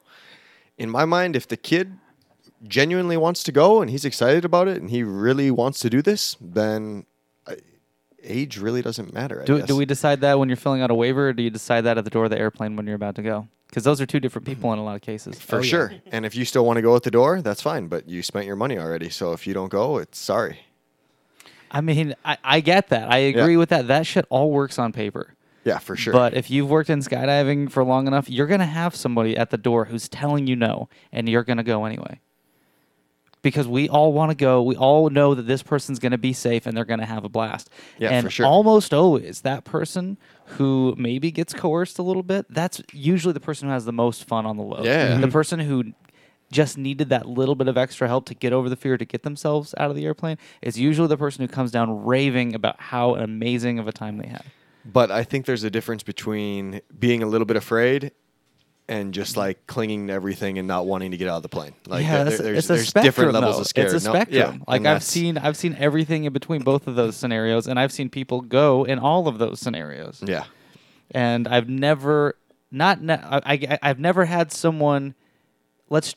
in 0.78 0.88
my 0.88 1.04
mind, 1.04 1.36
if 1.36 1.46
the 1.46 1.58
kid 1.58 1.98
genuinely 2.66 3.16
wants 3.16 3.42
to 3.44 3.52
go 3.52 3.80
and 3.80 3.90
he's 3.90 4.04
excited 4.04 4.44
about 4.44 4.68
it 4.68 4.80
and 4.80 4.90
he 4.90 5.02
really 5.02 5.50
wants 5.50 5.80
to 5.80 5.90
do 5.90 6.02
this, 6.02 6.36
then 6.40 7.06
uh, 7.46 7.54
age 8.22 8.58
really 8.58 8.82
doesn't 8.82 9.12
matter. 9.12 9.42
I 9.42 9.44
Do, 9.44 9.58
guess. 9.58 9.66
do 9.68 9.76
we 9.76 9.84
decide 9.86 10.20
that 10.22 10.38
when 10.38 10.48
you're 10.48 10.56
filling 10.56 10.82
out 10.82 10.90
a 10.90 10.94
waiver, 10.94 11.28
or 11.28 11.32
do 11.32 11.42
you 11.42 11.50
decide 11.50 11.82
that 11.82 11.98
at 11.98 12.04
the 12.04 12.10
door 12.10 12.24
of 12.24 12.30
the 12.30 12.38
airplane 12.38 12.76
when 12.76 12.86
you're 12.86 12.96
about 12.96 13.14
to 13.16 13.22
go? 13.22 13.48
Because 13.68 13.84
those 13.84 14.00
are 14.00 14.06
two 14.06 14.20
different 14.20 14.46
people 14.46 14.72
in 14.72 14.78
a 14.78 14.84
lot 14.84 14.94
of 14.94 15.02
cases. 15.02 15.38
For 15.40 15.62
sure. 15.62 15.92
And 16.12 16.24
if 16.24 16.34
you 16.36 16.44
still 16.44 16.64
want 16.64 16.76
to 16.76 16.82
go 16.82 16.94
at 16.94 17.02
the 17.02 17.10
door, 17.10 17.42
that's 17.42 17.60
fine. 17.60 17.88
But 17.88 18.08
you 18.08 18.22
spent 18.22 18.46
your 18.46 18.54
money 18.56 18.78
already. 18.78 19.10
So 19.10 19.32
if 19.32 19.46
you 19.48 19.54
don't 19.54 19.68
go, 19.70 19.98
it's 19.98 20.18
sorry. 20.18 20.60
I 21.72 21.80
mean, 21.80 22.14
I, 22.24 22.38
I 22.44 22.60
get 22.60 22.88
that. 22.90 23.10
I 23.10 23.18
agree 23.18 23.52
Yeah. 23.54 23.58
with 23.58 23.70
that. 23.70 23.88
That 23.88 24.06
shit 24.06 24.26
all 24.30 24.52
works 24.52 24.78
on 24.78 24.92
paper. 24.92 25.34
Yeah, 25.64 25.78
for 25.78 25.96
sure. 25.96 26.12
But 26.12 26.34
if 26.34 26.50
you've 26.50 26.70
worked 26.70 26.88
in 26.90 27.00
skydiving 27.00 27.70
for 27.72 27.82
long 27.82 28.06
enough, 28.06 28.30
you're 28.30 28.46
going 28.46 28.60
to 28.60 28.66
have 28.66 28.94
somebody 28.94 29.36
at 29.36 29.50
the 29.50 29.56
door 29.56 29.86
who's 29.86 30.08
telling 30.08 30.46
you 30.46 30.54
no, 30.54 30.88
and 31.10 31.28
you're 31.28 31.42
going 31.42 31.56
to 31.56 31.62
go 31.64 31.84
anyway. 31.84 32.20
Because 33.44 33.68
we 33.68 33.88
all 33.88 34.12
want 34.12 34.30
to 34.30 34.34
go. 34.34 34.62
We 34.62 34.74
all 34.74 35.10
know 35.10 35.34
that 35.34 35.42
this 35.42 35.62
person's 35.62 36.00
going 36.00 36.12
to 36.12 36.18
be 36.18 36.32
safe 36.32 36.66
and 36.66 36.76
they're 36.76 36.84
going 36.84 36.98
to 37.00 37.06
have 37.06 37.24
a 37.24 37.28
blast. 37.28 37.70
Yeah, 37.98 38.08
and 38.08 38.26
for 38.26 38.30
sure. 38.30 38.46
almost 38.46 38.92
always, 38.92 39.42
that 39.42 39.64
person 39.64 40.16
who 40.46 40.94
maybe 40.96 41.30
gets 41.30 41.52
coerced 41.52 41.98
a 41.98 42.02
little 42.02 42.22
bit, 42.22 42.46
that's 42.48 42.80
usually 42.92 43.34
the 43.34 43.40
person 43.40 43.68
who 43.68 43.74
has 43.74 43.84
the 43.84 43.92
most 43.92 44.24
fun 44.24 44.46
on 44.46 44.56
the 44.56 44.62
low. 44.62 44.82
Yeah. 44.82 45.10
Mm-hmm. 45.10 45.20
The 45.20 45.28
person 45.28 45.60
who 45.60 45.92
just 46.50 46.78
needed 46.78 47.10
that 47.10 47.26
little 47.26 47.54
bit 47.54 47.68
of 47.68 47.76
extra 47.76 48.08
help 48.08 48.26
to 48.26 48.34
get 48.34 48.52
over 48.52 48.68
the 48.68 48.76
fear 48.76 48.96
to 48.96 49.04
get 49.04 49.24
themselves 49.24 49.74
out 49.76 49.90
of 49.90 49.96
the 49.96 50.06
airplane 50.06 50.38
is 50.62 50.78
usually 50.78 51.08
the 51.08 51.16
person 51.16 51.44
who 51.44 51.48
comes 51.48 51.70
down 51.70 52.04
raving 52.04 52.54
about 52.54 52.80
how 52.80 53.14
amazing 53.14 53.78
of 53.78 53.86
a 53.86 53.92
time 53.92 54.16
they 54.16 54.28
had. 54.28 54.44
But 54.84 55.10
I 55.10 55.24
think 55.24 55.46
there's 55.46 55.64
a 55.64 55.70
difference 55.70 56.02
between 56.02 56.80
being 56.98 57.22
a 57.22 57.26
little 57.26 57.46
bit 57.46 57.56
afraid 57.56 58.12
and 58.88 59.14
just 59.14 59.36
like 59.36 59.66
clinging 59.66 60.08
to 60.08 60.12
everything 60.12 60.58
and 60.58 60.68
not 60.68 60.86
wanting 60.86 61.10
to 61.12 61.16
get 61.16 61.26
out 61.28 61.36
of 61.38 61.42
the 61.42 61.48
plane. 61.48 61.72
Like 61.86 62.04
yeah, 62.04 62.24
there- 62.24 62.36
there's, 62.36 62.68
a 62.70 62.74
there's 62.74 62.88
spectrum, 62.88 63.04
different 63.04 63.32
levels 63.32 63.56
though. 63.56 63.60
of 63.62 63.66
scare. 63.66 63.84
It's 63.94 64.04
a 64.04 64.08
No- 64.08 64.14
spectrum. 64.14 64.56
yeah, 64.58 64.64
like 64.72 64.84
I've 64.84 65.02
seen, 65.02 65.38
I've 65.38 65.56
seen 65.56 65.74
everything 65.78 66.24
in 66.24 66.32
between 66.32 66.62
both 66.62 66.86
of 66.86 66.94
those 66.94 67.16
scenarios, 67.16 67.66
and 67.66 67.78
I've 67.80 67.92
seen 67.92 68.10
people 68.10 68.40
go 68.42 68.84
in 68.84 68.98
all 68.98 69.26
of 69.28 69.38
those 69.38 69.58
scenarios. 69.60 70.22
Yeah. 70.26 70.44
And 71.10 71.48
I've 71.48 71.68
never, 71.68 72.36
not, 72.70 73.00
ne- 73.00 73.14
I, 73.14 73.40
I, 73.46 73.78
I've 73.82 73.98
never 74.00 74.24
had 74.26 74.52
someone, 74.52 75.14
let's 75.88 76.14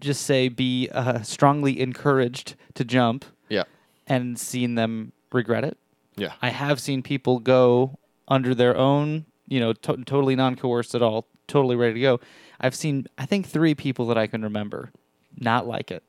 just 0.00 0.22
say, 0.22 0.48
be 0.48 0.88
uh, 0.92 1.22
strongly 1.22 1.80
encouraged 1.80 2.54
to 2.74 2.84
jump 2.84 3.24
Yeah. 3.48 3.64
and 4.06 4.38
seen 4.38 4.74
them 4.74 5.12
regret 5.32 5.64
it. 5.64 5.76
Yeah. 6.16 6.32
I 6.40 6.48
have 6.50 6.80
seen 6.80 7.02
people 7.02 7.40
go 7.40 7.98
under 8.28 8.54
their 8.54 8.74
own, 8.76 9.26
you 9.48 9.60
know, 9.60 9.72
to- 9.74 9.98
totally 10.04 10.34
non-coerced 10.36 10.94
at 10.94 11.02
all, 11.02 11.26
totally 11.48 11.76
ready 11.76 11.94
to 11.94 12.00
go. 12.00 12.20
I've 12.60 12.74
seen, 12.74 13.06
I 13.18 13.26
think, 13.26 13.46
three 13.46 13.74
people 13.74 14.06
that 14.08 14.18
I 14.18 14.26
can 14.26 14.42
remember 14.42 14.90
not 15.38 15.66
like 15.66 15.90
it. 15.90 16.02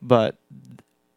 But 0.00 0.36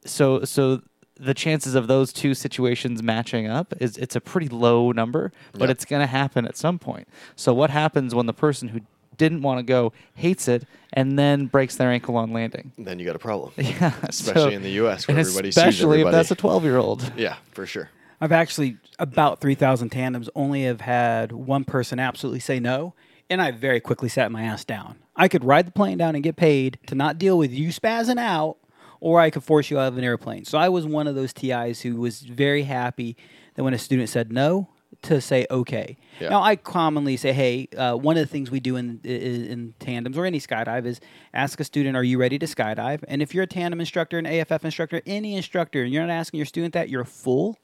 so 0.06 0.44
so 0.44 0.82
the 1.18 1.34
chances 1.34 1.76
of 1.76 1.88
those 1.88 2.12
two 2.12 2.34
situations 2.34 3.02
matching 3.02 3.48
up 3.48 3.74
is 3.80 3.98
it's 3.98 4.16
a 4.16 4.22
pretty 4.22 4.50
low 4.50 4.92
number, 4.92 5.32
but 5.54 5.64
Yeah. 5.64 5.72
it's 5.72 5.86
going 5.86 6.02
to 6.02 6.08
happen 6.08 6.46
at 6.46 6.58
some 6.58 6.78
point. 6.78 7.08
So 7.38 7.54
what 7.54 7.70
happens 7.70 8.14
when 8.14 8.26
the 8.26 8.34
person 8.34 8.68
who 8.70 8.82
didn't 9.18 9.42
want 9.42 9.60
to 9.60 9.64
go 9.64 9.94
hates 10.14 10.50
it 10.50 10.66
and 10.92 11.18
then 11.18 11.46
breaks 11.46 11.78
their 11.78 11.90
ankle 11.90 12.18
on 12.18 12.34
landing? 12.34 12.74
Then 12.78 13.00
you 13.00 13.06
got 13.06 13.16
a 13.16 13.20
problem. 13.20 13.54
Yeah, 13.58 13.94
Especially 14.04 14.42
so- 14.42 14.50
in 14.50 14.62
the 14.62 14.72
U.S. 14.72 15.08
where 15.08 15.18
and 15.18 15.26
everybody 15.26 15.52
sees 15.52 15.58
especially 15.58 16.02
if 16.02 16.12
that's 16.12 16.32
a 16.32 16.36
twelve-year-old. 16.36 17.14
yeah, 17.16 17.38
for 17.52 17.66
sure. 17.66 17.90
I've 18.20 18.32
actually 18.34 18.78
about 19.00 19.40
3,000 19.42 19.90
tandems 19.90 20.30
only 20.36 20.64
have 20.64 20.82
had 20.82 21.32
one 21.32 21.64
person 21.66 21.98
absolutely 22.00 22.40
say 22.42 22.60
no, 22.60 22.94
and 23.30 23.42
I 23.42 23.52
very 23.52 23.80
quickly 23.80 24.10
sat 24.10 24.32
my 24.32 24.44
ass 24.44 24.66
down. 24.66 24.98
I 25.16 25.28
could 25.28 25.44
ride 25.44 25.68
the 25.68 25.72
plane 25.72 25.98
down 25.98 26.16
and 26.16 26.24
get 26.24 26.36
paid 26.36 26.80
to 26.88 26.96
not 26.96 27.18
deal 27.18 27.38
with 27.38 27.52
you 27.52 27.70
spazzing 27.70 28.20
out, 28.20 28.58
or 29.00 29.20
I 29.20 29.30
could 29.30 29.44
force 29.44 29.70
you 29.70 29.80
out 29.80 29.88
of 29.88 29.98
an 29.98 30.04
airplane. 30.04 30.46
So 30.46 30.58
I 30.58 30.70
was 30.70 30.86
one 30.86 31.08
of 31.08 31.16
those 31.16 31.34
TIs 31.34 31.82
who 31.82 31.98
was 31.98 32.22
very 32.22 32.64
happy 32.64 33.16
that 33.56 33.64
when 33.64 33.74
a 33.74 33.78
student 33.78 34.10
said 34.10 34.32
no, 34.32 34.70
to 35.04 35.22
say 35.22 35.46
okay. 35.52 35.98
Yeah. 36.20 36.30
Now 36.30 36.42
I 36.42 36.56
commonly 36.56 37.18
say, 37.18 37.34
hey, 37.34 37.68
uh, 37.78 37.96
one 37.96 38.18
of 38.18 38.22
the 38.22 38.32
things 38.32 38.50
we 38.50 38.60
do 38.60 38.76
in, 38.76 39.00
in 39.04 39.46
in 39.46 39.74
tandems 39.80 40.18
or 40.18 40.26
any 40.26 40.40
skydive 40.40 40.86
is 40.86 41.00
ask 41.34 41.60
a 41.60 41.64
student, 41.64 41.96
are 41.96 42.04
you 42.04 42.18
ready 42.18 42.40
to 42.40 42.46
skydive? 42.46 43.04
And 43.08 43.22
if 43.22 43.34
you're 43.34 43.44
a 43.44 43.48
tandem 43.48 43.80
instructor, 43.80 44.18
an 44.18 44.26
AFF 44.26 44.64
instructor, 44.66 45.02
any 45.06 45.36
instructor, 45.36 45.84
and 45.84 45.94
you're 45.94 46.06
not 46.06 46.14
asking 46.14 46.38
your 46.38 46.46
student 46.46 46.74
that, 46.74 46.90
you're 46.90 47.02
a 47.02 47.06
fool 47.06 47.58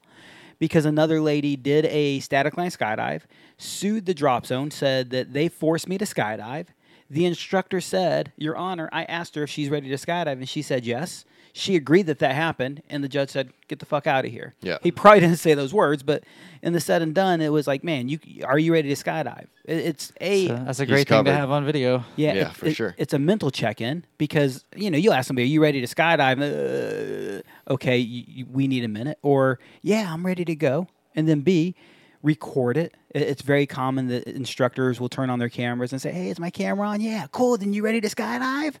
because 0.62 0.84
another 0.84 1.20
lady 1.20 1.56
did 1.56 1.86
a 1.86 2.20
static 2.20 2.56
line 2.56 2.70
skydive, 2.70 3.22
sued 3.58 4.06
the 4.06 4.14
drop 4.14 4.46
zone, 4.46 4.70
said 4.70 5.10
that 5.10 5.32
they 5.32 5.48
forced 5.48 5.88
me 5.88 5.98
to 5.98 6.04
skydive. 6.04 6.68
The 7.10 7.26
instructor 7.26 7.80
said, 7.80 8.32
Your 8.36 8.56
Honor, 8.56 8.88
I 8.92 9.02
asked 9.02 9.34
her 9.34 9.42
if 9.42 9.50
she's 9.50 9.70
ready 9.70 9.88
to 9.88 9.96
skydive, 9.96 10.34
and 10.34 10.48
she 10.48 10.62
said 10.62 10.86
yes. 10.86 11.24
She 11.54 11.76
agreed 11.76 12.06
that 12.06 12.18
that 12.20 12.34
happened, 12.34 12.82
and 12.88 13.04
the 13.04 13.08
judge 13.08 13.28
said, 13.28 13.50
"Get 13.68 13.78
the 13.78 13.84
fuck 13.84 14.06
out 14.06 14.24
of 14.24 14.30
here." 14.30 14.54
Yeah. 14.62 14.78
He 14.82 14.90
probably 14.90 15.20
didn't 15.20 15.36
say 15.36 15.52
those 15.52 15.74
words, 15.74 16.02
but 16.02 16.24
in 16.62 16.72
the 16.72 16.80
said 16.80 17.02
and 17.02 17.14
done, 17.14 17.42
it 17.42 17.50
was 17.52 17.66
like, 17.66 17.84
"Man, 17.84 18.08
you 18.08 18.18
are 18.44 18.58
you 18.58 18.72
ready 18.72 18.94
to 18.94 19.04
skydive?" 19.04 19.48
It, 19.66 19.76
it's 19.76 20.12
a 20.20 20.48
So 20.48 20.54
that's 20.64 20.80
a 20.80 20.86
great 20.86 21.08
thing 21.08 21.24
to 21.26 21.32
have 21.32 21.50
on 21.50 21.66
video. 21.66 22.04
yeah, 22.16 22.32
Yeah, 22.32 22.40
it- 22.48 22.54
for 22.54 22.66
it- 22.68 22.74
sure. 22.76 22.94
It's 22.96 23.12
a 23.12 23.18
mental 23.18 23.50
check-in 23.50 24.04
because 24.16 24.64
you 24.74 24.90
know 24.90 24.96
you 24.96 25.12
ask 25.12 25.26
somebody, 25.26 25.44
"Are 25.44 25.52
you 25.52 25.60
ready 25.62 25.84
to 25.84 25.86
skydive?" 25.94 26.40
Uh, 26.40 27.42
okay, 27.74 27.98
you, 27.98 28.24
you- 28.26 28.46
we 28.50 28.66
need 28.66 28.84
a 28.84 28.88
minute, 28.88 29.18
or 29.22 29.58
yeah, 29.82 30.10
I'm 30.12 30.24
ready 30.24 30.44
to 30.46 30.54
go, 30.54 30.88
and 31.14 31.28
then 31.28 31.40
B, 31.42 31.74
record 32.22 32.78
it. 32.78 32.94
It's 33.10 33.42
very 33.42 33.66
common 33.66 34.08
that 34.08 34.24
instructors 34.26 35.00
will 35.00 35.10
turn 35.10 35.28
on 35.28 35.38
their 35.38 35.50
cameras 35.50 35.92
and 35.92 36.00
say, 36.00 36.12
"Hey, 36.12 36.30
is 36.30 36.38
my 36.38 36.48
camera 36.50 36.88
on? 36.88 37.02
Yeah, 37.02 37.26
cool. 37.30 37.58
Then 37.58 37.74
you 37.74 37.82
ready 37.84 38.00
to 38.00 38.08
skydive?" 38.08 38.76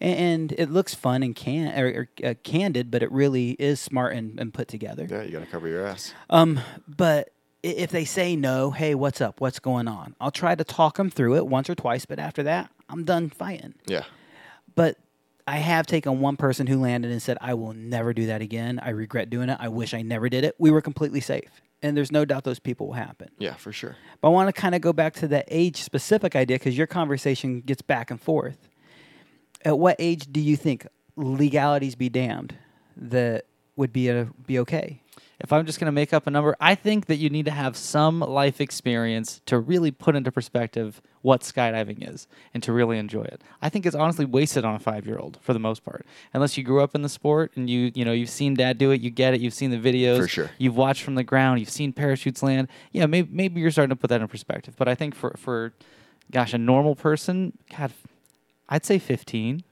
And 0.00 0.52
it 0.52 0.70
looks 0.70 0.94
fun 0.94 1.22
and 1.22 1.34
can 1.34 1.78
or, 1.78 1.86
or 2.22 2.28
uh, 2.28 2.34
candid, 2.42 2.90
but 2.90 3.02
it 3.02 3.10
really 3.10 3.52
is 3.52 3.80
smart 3.80 4.14
and, 4.14 4.38
and 4.38 4.52
put 4.52 4.68
together. 4.68 5.06
Yeah, 5.08 5.22
you 5.22 5.32
got 5.32 5.40
to 5.40 5.46
cover 5.46 5.68
your 5.68 5.86
ass. 5.86 6.12
Um, 6.28 6.60
but 6.86 7.30
if 7.62 7.90
they 7.90 8.04
say 8.04 8.36
no, 8.36 8.70
hey, 8.70 8.94
what's 8.94 9.20
up? 9.20 9.40
What's 9.40 9.58
going 9.58 9.88
on? 9.88 10.14
I'll 10.20 10.30
try 10.30 10.54
to 10.54 10.64
talk 10.64 10.96
them 10.96 11.10
through 11.10 11.36
it 11.36 11.46
once 11.46 11.70
or 11.70 11.74
twice, 11.74 12.04
but 12.06 12.18
after 12.18 12.42
that, 12.44 12.70
I'm 12.88 13.04
done 13.04 13.30
fighting. 13.30 13.74
Yeah. 13.86 14.04
But 14.74 14.98
I 15.48 15.58
have 15.58 15.86
taken 15.86 16.20
one 16.20 16.36
person 16.36 16.66
who 16.66 16.80
landed 16.80 17.10
and 17.10 17.22
said, 17.22 17.38
I 17.40 17.54
will 17.54 17.72
never 17.72 18.12
do 18.12 18.26
that 18.26 18.42
again. 18.42 18.78
I 18.82 18.90
regret 18.90 19.30
doing 19.30 19.48
it. 19.48 19.56
I 19.60 19.68
wish 19.68 19.94
I 19.94 20.02
never 20.02 20.28
did 20.28 20.44
it. 20.44 20.54
We 20.58 20.70
were 20.70 20.82
completely 20.82 21.20
safe. 21.20 21.62
And 21.82 21.96
there's 21.96 22.10
no 22.10 22.24
doubt 22.24 22.44
those 22.44 22.58
people 22.58 22.88
will 22.88 22.94
happen. 22.94 23.28
Yeah, 23.38 23.54
for 23.54 23.72
sure. 23.72 23.96
But 24.20 24.28
I 24.28 24.30
want 24.32 24.54
to 24.54 24.60
kind 24.60 24.74
of 24.74 24.80
go 24.80 24.92
back 24.92 25.14
to 25.14 25.28
that 25.28 25.44
age 25.48 25.82
specific 25.82 26.34
idea 26.34 26.56
because 26.58 26.76
your 26.76 26.86
conversation 26.86 27.60
gets 27.60 27.82
back 27.82 28.10
and 28.10 28.20
forth. 28.20 28.68
At 29.66 29.80
what 29.80 29.96
age 29.98 30.28
do 30.30 30.40
you 30.40 30.56
think 30.56 30.86
legalities 31.16 31.96
be 31.96 32.08
damned 32.08 32.54
that 32.96 33.46
would 33.74 33.92
be 33.92 34.08
a, 34.08 34.28
be 34.46 34.60
okay? 34.60 35.02
If 35.40 35.52
I'm 35.52 35.66
just 35.66 35.80
going 35.80 35.86
to 35.86 35.92
make 35.92 36.14
up 36.14 36.28
a 36.28 36.30
number, 36.30 36.54
I 36.60 36.76
think 36.76 37.06
that 37.06 37.16
you 37.16 37.28
need 37.28 37.46
to 37.46 37.50
have 37.50 37.76
some 37.76 38.20
life 38.20 38.60
experience 38.60 39.42
to 39.46 39.58
really 39.58 39.90
put 39.90 40.14
into 40.14 40.30
perspective 40.30 41.02
what 41.22 41.40
skydiving 41.40 42.08
is 42.08 42.28
and 42.54 42.62
to 42.62 42.72
really 42.72 42.96
enjoy 42.96 43.24
it. 43.24 43.42
I 43.60 43.68
think 43.68 43.86
it's 43.86 43.96
honestly 43.96 44.24
wasted 44.24 44.64
on 44.64 44.76
a 44.76 44.78
5-year-old 44.78 45.38
for 45.42 45.52
the 45.52 45.58
most 45.58 45.84
part. 45.84 46.06
Unless 46.32 46.56
you 46.56 46.62
grew 46.62 46.80
up 46.80 46.94
in 46.94 47.02
the 47.02 47.08
sport 47.08 47.50
and 47.56 47.68
you, 47.68 47.90
you 47.92 48.04
know, 48.04 48.12
you've 48.12 48.30
seen 48.30 48.54
dad 48.54 48.78
do 48.78 48.92
it, 48.92 49.00
you 49.00 49.10
get 49.10 49.34
it, 49.34 49.40
you've 49.40 49.52
seen 49.52 49.72
the 49.72 49.78
videos, 49.78 50.20
For 50.20 50.28
sure. 50.28 50.50
you've 50.58 50.76
watched 50.76 51.02
from 51.02 51.16
the 51.16 51.24
ground, 51.24 51.58
you've 51.58 51.68
seen 51.68 51.92
parachutes 51.92 52.40
land. 52.40 52.68
Yeah, 52.92 53.06
maybe 53.06 53.28
maybe 53.32 53.60
you're 53.60 53.72
starting 53.72 53.90
to 53.90 54.00
put 54.00 54.10
that 54.10 54.20
in 54.20 54.28
perspective. 54.28 54.74
But 54.78 54.86
I 54.86 54.94
think 54.94 55.16
for 55.16 55.34
for 55.36 55.74
gosh, 56.30 56.54
a 56.54 56.58
normal 56.58 56.94
person, 56.94 57.58
god, 57.76 57.92
I'd 58.68 58.84
say 58.84 58.98
15. 58.98 59.62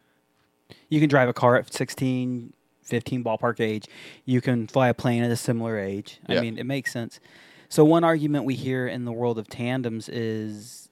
You 0.88 1.01
can 1.01 1.09
drive 1.09 1.28
a 1.28 1.32
car 1.32 1.57
at 1.57 1.72
16, 1.72 2.53
15 2.82 3.24
ballpark 3.24 3.61
age. 3.61 3.86
You 4.24 4.40
can 4.40 4.66
fly 4.66 4.88
a 4.88 4.95
plane 4.95 5.22
at 5.22 5.30
a 5.30 5.36
similar 5.36 5.78
age. 5.78 6.20
I 6.26 6.34
Yeah. 6.34 6.40
mean, 6.40 6.59
it 6.59 6.64
makes 6.64 6.92
sense. 6.92 7.20
So 7.68 7.84
one 7.84 8.05
argument 8.05 8.45
we 8.45 8.55
hear 8.55 8.86
in 8.86 9.05
the 9.05 9.12
world 9.12 9.38
of 9.38 9.49
tandems 9.49 10.09
is, 10.09 10.88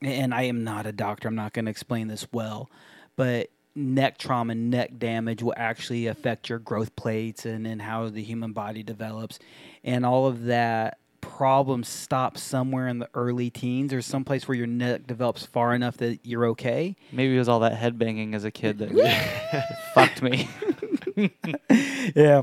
and 0.00 0.32
I 0.34 0.42
am 0.42 0.62
not 0.62 0.86
a 0.86 0.92
doctor, 0.92 1.28
I'm 1.28 1.34
not 1.34 1.52
going 1.52 1.64
to 1.64 1.70
explain 1.70 2.08
this 2.08 2.26
well, 2.32 2.70
but 3.16 3.50
neck 3.74 4.18
trauma, 4.18 4.54
neck 4.54 4.98
damage 4.98 5.42
will 5.42 5.54
actually 5.56 6.06
affect 6.06 6.48
your 6.48 6.60
growth 6.60 6.94
plates 6.94 7.44
and, 7.44 7.66
and 7.66 7.82
how 7.82 8.08
the 8.08 8.22
human 8.22 8.52
body 8.52 8.82
develops. 8.84 9.38
And 9.82 10.06
all 10.06 10.26
of 10.26 10.44
that 10.44 10.98
problems 11.24 11.88
stops 11.88 12.42
somewhere 12.42 12.88
in 12.88 12.98
the 12.98 13.08
early 13.14 13.50
teens 13.50 13.92
or 13.92 14.02
someplace 14.02 14.46
where 14.46 14.56
your 14.56 14.66
neck 14.66 15.06
develops 15.06 15.44
far 15.44 15.74
enough 15.74 15.96
that 15.96 16.20
you're 16.22 16.46
okay. 16.46 16.96
Maybe 17.12 17.34
it 17.34 17.38
was 17.38 17.48
all 17.48 17.60
that 17.60 17.74
head 17.74 17.98
banging 17.98 18.34
as 18.34 18.44
a 18.44 18.50
kid 18.50 18.78
that 18.78 19.76
fucked 19.94 20.22
me. 20.22 20.48
yeah. 22.14 22.42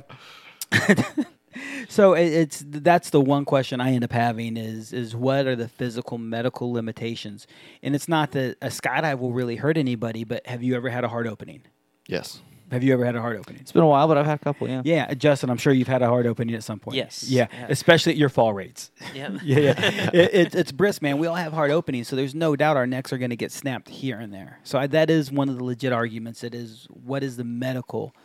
so 1.90 2.14
it, 2.14 2.28
it's 2.28 2.64
that's 2.68 3.10
the 3.10 3.22
one 3.22 3.46
question 3.46 3.82
I 3.82 3.94
end 3.94 4.04
up 4.04 4.12
having 4.12 4.58
is 4.58 4.94
is 4.94 5.16
what 5.16 5.48
are 5.48 5.56
the 5.56 5.68
physical 5.68 6.18
medical 6.18 6.72
limitations? 6.72 7.48
And 7.84 7.96
it's 7.96 8.08
not 8.08 8.32
that 8.32 8.58
a 8.62 8.68
skydive 8.68 9.20
will 9.20 9.34
really 9.34 9.58
hurt 9.58 9.78
anybody, 9.78 10.24
but 10.24 10.46
have 10.48 10.64
you 10.64 10.76
ever 10.76 10.90
had 10.90 11.04
a 11.04 11.08
heart 11.08 11.28
opening? 11.28 11.64
Yes. 12.08 12.42
Have 12.72 12.84
you 12.84 12.94
ever 12.94 13.06
had 13.06 13.16
a 13.16 13.22
heart 13.22 13.38
opening? 13.38 13.62
It's 13.62 13.72
been 13.74 13.84
a 13.84 13.88
while, 13.88 14.08
but 14.08 14.18
I've 14.18 14.26
had 14.26 14.40
a 14.40 14.44
couple, 14.44 14.68
yeah. 14.70 14.82
Yeah, 14.86 15.14
Justin, 15.14 15.50
I'm 15.50 15.58
sure 15.58 15.74
you've 15.74 15.90
had 15.90 16.02
a 16.02 16.08
heart 16.08 16.26
opening 16.26 16.56
at 16.56 16.64
some 16.64 16.80
point. 16.80 16.96
Yes. 16.96 17.24
Yeah, 17.24 17.48
Yeah. 17.52 17.68
especially 17.70 18.14
at 18.14 18.18
your 18.18 18.30
fall 18.30 18.54
rates. 18.54 18.92
Yeah. 19.14 19.38
yeah, 19.44 19.60
yeah. 19.60 20.10
it, 20.14 20.34
it, 20.34 20.56
it's 20.56 20.72
brisk, 20.72 21.02
man. 21.02 21.18
We 21.18 21.28
all 21.28 21.36
have 21.36 21.52
heart 21.52 21.70
openings, 21.72 22.08
so 22.08 22.16
there's 22.16 22.34
no 22.34 22.56
doubt 22.56 22.78
our 22.78 22.88
necks 22.88 23.12
are 23.12 23.18
going 23.18 23.30
to 23.32 23.36
get 23.36 23.52
snapped 23.52 23.90
here 23.90 24.18
and 24.20 24.34
there. 24.34 24.60
So 24.64 24.80
I, 24.80 24.88
that 24.88 25.10
is 25.10 25.32
one 25.32 25.50
of 25.50 25.58
the 25.58 25.64
legit 25.64 25.92
arguments. 25.92 26.44
It 26.44 26.56
is 26.56 26.88
what 26.90 27.24
is 27.24 27.36
the 27.38 27.44
medical 27.44 28.16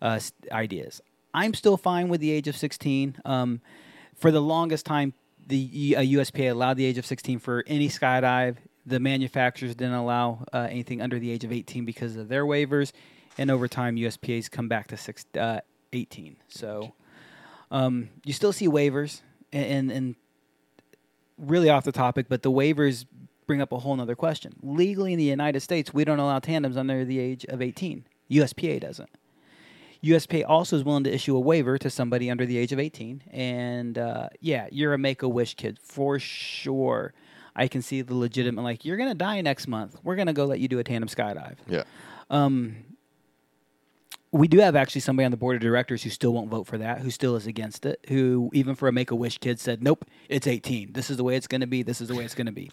uh, 0.00 0.20
ideas. 0.52 1.00
I'm 1.34 1.52
still 1.54 1.76
fine 1.76 2.08
with 2.08 2.20
the 2.20 2.30
age 2.30 2.46
of 2.46 2.56
16. 2.56 3.16
Um, 3.24 3.60
for 4.14 4.30
the 4.30 4.40
longest 4.40 4.86
time, 4.86 5.12
the 5.46 5.94
uh, 5.96 6.00
USPA 6.00 6.50
allowed 6.52 6.76
the 6.76 6.84
age 6.84 6.98
of 6.98 7.06
16 7.06 7.38
for 7.40 7.64
any 7.66 7.88
skydive. 7.88 8.56
The 8.86 9.00
manufacturers 9.00 9.74
didn't 9.74 9.94
allow 9.94 10.44
uh, 10.52 10.68
anything 10.70 11.02
under 11.02 11.18
the 11.18 11.30
age 11.30 11.42
of 11.44 11.52
18 11.52 11.84
because 11.84 12.16
of 12.16 12.28
their 12.28 12.44
waivers, 12.44 12.92
and 13.38 13.50
over 13.50 13.68
time, 13.68 13.96
USPA's 13.96 14.48
come 14.48 14.68
back 14.68 14.88
to 14.88 14.96
six, 14.96 15.24
uh, 15.38 15.60
18. 15.92 16.36
So 16.48 16.92
um, 17.70 18.10
you 18.24 18.32
still 18.32 18.52
see 18.52 18.68
waivers, 18.68 19.22
and, 19.52 19.64
and, 19.64 19.92
and 19.92 20.14
really 21.38 21.70
off 21.70 21.84
the 21.84 21.92
topic, 21.92 22.26
but 22.28 22.42
the 22.42 22.50
waivers 22.50 23.06
bring 23.46 23.62
up 23.62 23.72
a 23.72 23.78
whole 23.78 23.96
nother 23.96 24.14
question. 24.14 24.52
Legally 24.62 25.12
in 25.12 25.18
the 25.18 25.24
United 25.24 25.60
States, 25.60 25.94
we 25.94 26.04
don't 26.04 26.18
allow 26.18 26.38
tandems 26.38 26.76
under 26.76 27.04
the 27.04 27.18
age 27.18 27.44
of 27.46 27.62
18. 27.62 28.04
USPA 28.30 28.80
doesn't. 28.80 29.08
USPA 30.04 30.44
also 30.46 30.76
is 30.76 30.84
willing 30.84 31.04
to 31.04 31.12
issue 31.12 31.36
a 31.36 31.40
waiver 31.40 31.78
to 31.78 31.90
somebody 31.90 32.30
under 32.30 32.46
the 32.46 32.56
age 32.58 32.72
of 32.72 32.78
18. 32.78 33.22
And 33.32 33.98
uh, 33.98 34.28
yeah, 34.40 34.68
you're 34.70 34.94
a 34.94 34.98
make 34.98 35.22
a 35.22 35.28
wish 35.28 35.54
kid 35.54 35.78
for 35.82 36.18
sure. 36.18 37.14
I 37.56 37.66
can 37.66 37.82
see 37.82 38.02
the 38.02 38.14
legitimate, 38.14 38.62
like, 38.62 38.84
you're 38.84 38.96
going 38.96 39.08
to 39.08 39.16
die 39.16 39.40
next 39.40 39.66
month. 39.66 39.96
We're 40.04 40.14
going 40.14 40.28
to 40.28 40.32
go 40.32 40.44
let 40.44 40.60
you 40.60 40.68
do 40.68 40.78
a 40.78 40.84
tandem 40.84 41.08
skydive. 41.08 41.56
Yeah. 41.66 41.82
Um, 42.30 42.76
we 44.30 44.48
do 44.48 44.58
have 44.58 44.76
actually 44.76 45.00
somebody 45.00 45.24
on 45.24 45.30
the 45.30 45.36
board 45.36 45.56
of 45.56 45.62
directors 45.62 46.02
who 46.02 46.10
still 46.10 46.32
won't 46.32 46.50
vote 46.50 46.66
for 46.66 46.78
that, 46.78 47.00
who 47.00 47.10
still 47.10 47.36
is 47.36 47.46
against 47.46 47.86
it, 47.86 48.04
who 48.08 48.50
even 48.52 48.74
for 48.74 48.88
a 48.88 48.92
Make 48.92 49.10
a 49.10 49.14
Wish 49.14 49.38
kid 49.38 49.58
said, 49.58 49.82
"Nope, 49.82 50.04
it's 50.28 50.46
18. 50.46 50.92
This 50.92 51.10
is 51.10 51.16
the 51.16 51.24
way 51.24 51.36
it's 51.36 51.46
going 51.46 51.60
to 51.62 51.66
be. 51.66 51.82
This 51.82 52.00
is 52.00 52.08
the 52.08 52.14
way 52.14 52.24
it's 52.24 52.34
going 52.34 52.46
to 52.46 52.52
be." 52.52 52.70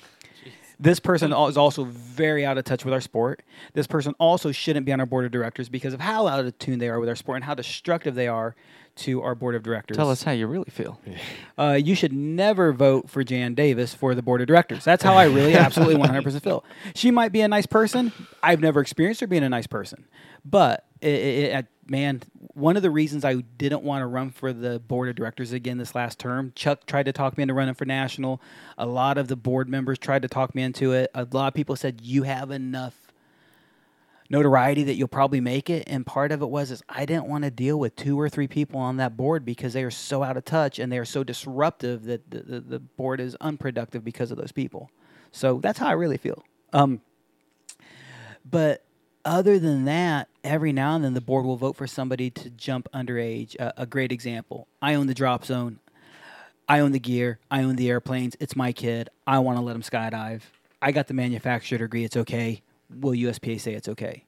This 0.78 1.00
person 1.00 1.32
is 1.32 1.58
also 1.58 1.86
very 1.86 2.46
out 2.46 2.58
of 2.58 2.66
touch 2.66 2.84
with 2.84 2.94
our 2.94 3.00
sport. 3.00 3.44
This 3.74 3.88
person 3.88 4.14
also 4.20 4.52
shouldn't 4.52 4.86
be 4.86 4.92
on 4.92 5.00
our 5.00 5.06
board 5.06 5.24
of 5.24 5.32
directors 5.32 5.70
because 5.70 5.94
of 5.94 6.02
how 6.02 6.28
out 6.28 6.44
of 6.44 6.58
tune 6.60 6.80
they 6.80 6.90
are 6.90 7.00
with 7.00 7.08
our 7.08 7.16
sport 7.16 7.38
and 7.38 7.46
how 7.46 7.54
destructive 7.54 8.14
they 8.16 8.28
are 8.28 8.56
to 8.96 9.22
our 9.22 9.36
board 9.36 9.56
of 9.56 9.64
directors. 9.64 9.98
Tell 9.98 10.10
us 10.10 10.24
how 10.24 10.32
you 10.32 10.48
really 10.48 10.70
feel. 10.70 11.00
Uh, 11.58 11.80
you 11.82 11.96
should 11.96 12.12
never 12.12 12.74
vote 12.74 13.10
for 13.10 13.24
Jan 13.24 13.54
Davis 13.54 13.94
for 13.94 14.14
the 14.14 14.22
board 14.22 14.42
of 14.42 14.48
directors. 14.48 14.84
That's 14.84 15.02
how 15.02 15.14
I 15.14 15.24
really 15.24 15.56
absolutely 15.56 15.96
100% 16.06 16.42
feel. 16.42 16.66
She 16.94 17.12
might 17.12 17.32
be 17.32 17.40
a 17.40 17.48
nice 17.48 17.66
person. 17.66 18.12
I've 18.44 18.60
never 18.60 18.82
experienced 18.82 19.22
her 19.22 19.28
being 19.28 19.42
a 19.44 19.48
nice 19.48 19.68
person. 19.68 20.04
But, 20.44 20.86
it, 21.10 21.54
it, 21.56 21.66
man, 21.88 22.22
one 22.54 22.78
of 22.78 22.84
the 22.84 22.90
reasons 22.90 23.24
I 23.24 23.36
didn't 23.36 23.84
want 23.84 24.02
to 24.02 24.08
run 24.08 24.32
for 24.32 24.54
the 24.54 24.80
board 24.80 25.10
of 25.10 25.16
directors 25.16 25.52
again 25.52 25.78
this 25.78 25.94
last 25.94 26.20
term, 26.20 26.52
Chuck 26.56 26.86
tried 26.86 27.04
to 27.04 27.14
talk 27.14 27.38
me 27.38 27.44
into 27.44 27.54
running 27.54 27.76
for 27.76 27.86
national. 27.86 28.42
A 28.78 28.86
lot 28.86 29.18
of 29.18 29.28
the 29.28 29.36
board 29.36 29.70
members 29.70 30.00
tried 30.00 30.24
to 30.24 30.28
talk 30.28 30.56
me 30.56 30.64
into 30.64 30.94
it. 30.94 31.12
A 31.14 31.28
lot 31.32 31.48
of 31.48 31.54
people 31.54 31.76
said, 31.76 32.02
you 32.02 32.24
have 32.24 32.52
enough 32.52 33.06
notoriety 34.30 34.84
that 34.84 34.96
you'll 34.96 35.08
probably 35.08 35.40
make 35.40 35.70
it 35.70 35.84
and 35.86 36.04
part 36.04 36.32
of 36.32 36.42
it 36.42 36.48
was 36.48 36.72
is 36.72 36.82
i 36.90 37.06
didn't 37.06 37.28
want 37.28 37.44
to 37.44 37.52
deal 37.52 37.80
with 37.80 37.96
two 37.96 38.20
or 38.20 38.28
three 38.28 38.48
people 38.48 38.80
on 38.80 38.98
that 38.98 39.16
board 39.16 39.46
because 39.46 39.74
they 39.74 39.84
are 39.84 39.92
so 39.92 40.24
out 40.24 40.36
of 40.36 40.44
touch 40.44 40.80
and 40.80 40.92
they 40.92 40.98
are 40.98 41.06
so 41.06 41.24
disruptive 41.24 42.06
that 42.06 42.32
the, 42.32 42.40
the, 42.40 42.60
the 42.60 42.80
board 42.80 43.20
is 43.20 43.38
unproductive 43.40 44.04
because 44.04 44.32
of 44.32 44.38
those 44.38 44.52
people 44.52 44.90
so 45.32 45.60
that's 45.60 45.78
how 45.78 45.86
i 45.86 45.92
really 45.92 46.18
feel 46.18 46.44
um, 46.74 47.02
but 48.44 48.84
other 49.24 49.60
than 49.60 49.86
that 49.86 50.28
every 50.46 50.72
now 50.72 50.96
and 50.96 51.04
then 51.04 51.14
the 51.14 51.22
board 51.22 51.46
will 51.46 51.58
vote 51.58 51.76
for 51.76 51.88
somebody 51.88 52.30
to 52.30 52.50
jump 52.52 52.88
underage 52.94 53.60
uh, 53.60 53.72
a 53.78 53.86
great 53.86 54.12
example 54.12 54.68
i 54.82 54.94
own 54.94 55.08
the 55.08 55.14
drop 55.14 55.44
zone 55.46 55.80
I 56.68 56.80
own 56.80 56.94
the 56.94 57.00
gear. 57.00 57.38
I 57.52 57.62
own 57.62 57.76
the 57.76 57.90
airplanes. 57.90 58.36
It's 58.40 58.56
my 58.56 58.72
kid. 58.72 59.10
I 59.28 59.38
want 59.38 59.60
to 59.60 59.64
let 59.64 59.76
him 59.76 59.84
skydive. 59.84 60.42
I 60.82 60.92
got 60.92 61.08
the 61.08 61.14
manufacturer 61.14 61.78
to 61.78 61.84
agree 61.84 62.04
it's 62.04 62.18
okay. 62.18 62.64
Will 62.90 63.12
USPA 63.12 63.60
say 63.60 63.74
it's 63.76 63.88
okay? 63.90 64.24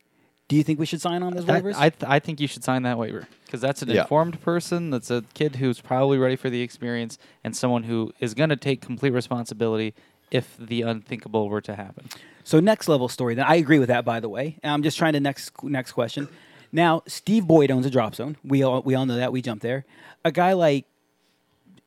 Do 0.48 0.56
you 0.56 0.62
think 0.64 0.80
we 0.80 0.86
should 0.86 1.02
sign 1.02 1.24
on 1.24 1.34
those 1.34 1.50
I, 1.50 1.60
waivers? 1.62 1.74
I, 1.76 1.90
th- 1.90 2.08
I 2.08 2.20
think 2.20 2.40
you 2.40 2.48
should 2.48 2.64
sign 2.64 2.84
that 2.84 2.98
waiver 2.98 3.28
because 3.46 3.60
that's 3.60 3.82
an 3.82 3.90
Yeah. 3.90 4.02
informed 4.02 4.40
person. 4.42 4.92
That's 4.92 5.10
a 5.10 5.24
kid 5.34 5.56
who's 5.56 5.82
probably 5.82 6.20
ready 6.20 6.36
for 6.36 6.52
the 6.52 6.62
experience 6.62 7.18
and 7.44 7.56
someone 7.56 7.84
who 7.84 8.14
is 8.20 8.36
going 8.36 8.50
to 8.50 8.56
take 8.56 8.82
complete 8.82 9.14
responsibility 9.14 9.96
if 10.32 10.56
the 10.58 10.82
unthinkable 10.82 11.50
were 11.50 11.62
to 11.62 11.76
happen. 11.76 12.08
so 12.44 12.60
next 12.60 12.88
level 12.88 13.08
story. 13.08 13.36
Then 13.36 13.46
I 13.46 13.56
agree 13.56 13.80
with 13.80 13.88
that. 13.90 14.04
By 14.06 14.20
the 14.20 14.30
way, 14.30 14.58
I'm 14.64 14.84
just 14.84 14.98
trying 14.98 15.14
to 15.14 15.20
next 15.20 15.52
next 15.64 15.92
question. 15.94 16.28
Now 16.72 17.02
Steve 17.08 17.48
Boyd 17.48 17.72
owns 17.72 17.86
a 17.86 17.90
drop 17.90 18.16
zone. 18.16 18.38
We 18.44 18.64
all 18.64 18.82
we 18.82 18.94
all 18.96 19.06
know 19.06 19.16
that. 19.18 19.32
We 19.32 19.42
jump 19.42 19.62
there. 19.62 19.86
A 20.26 20.32
guy 20.32 20.54
like 20.54 20.86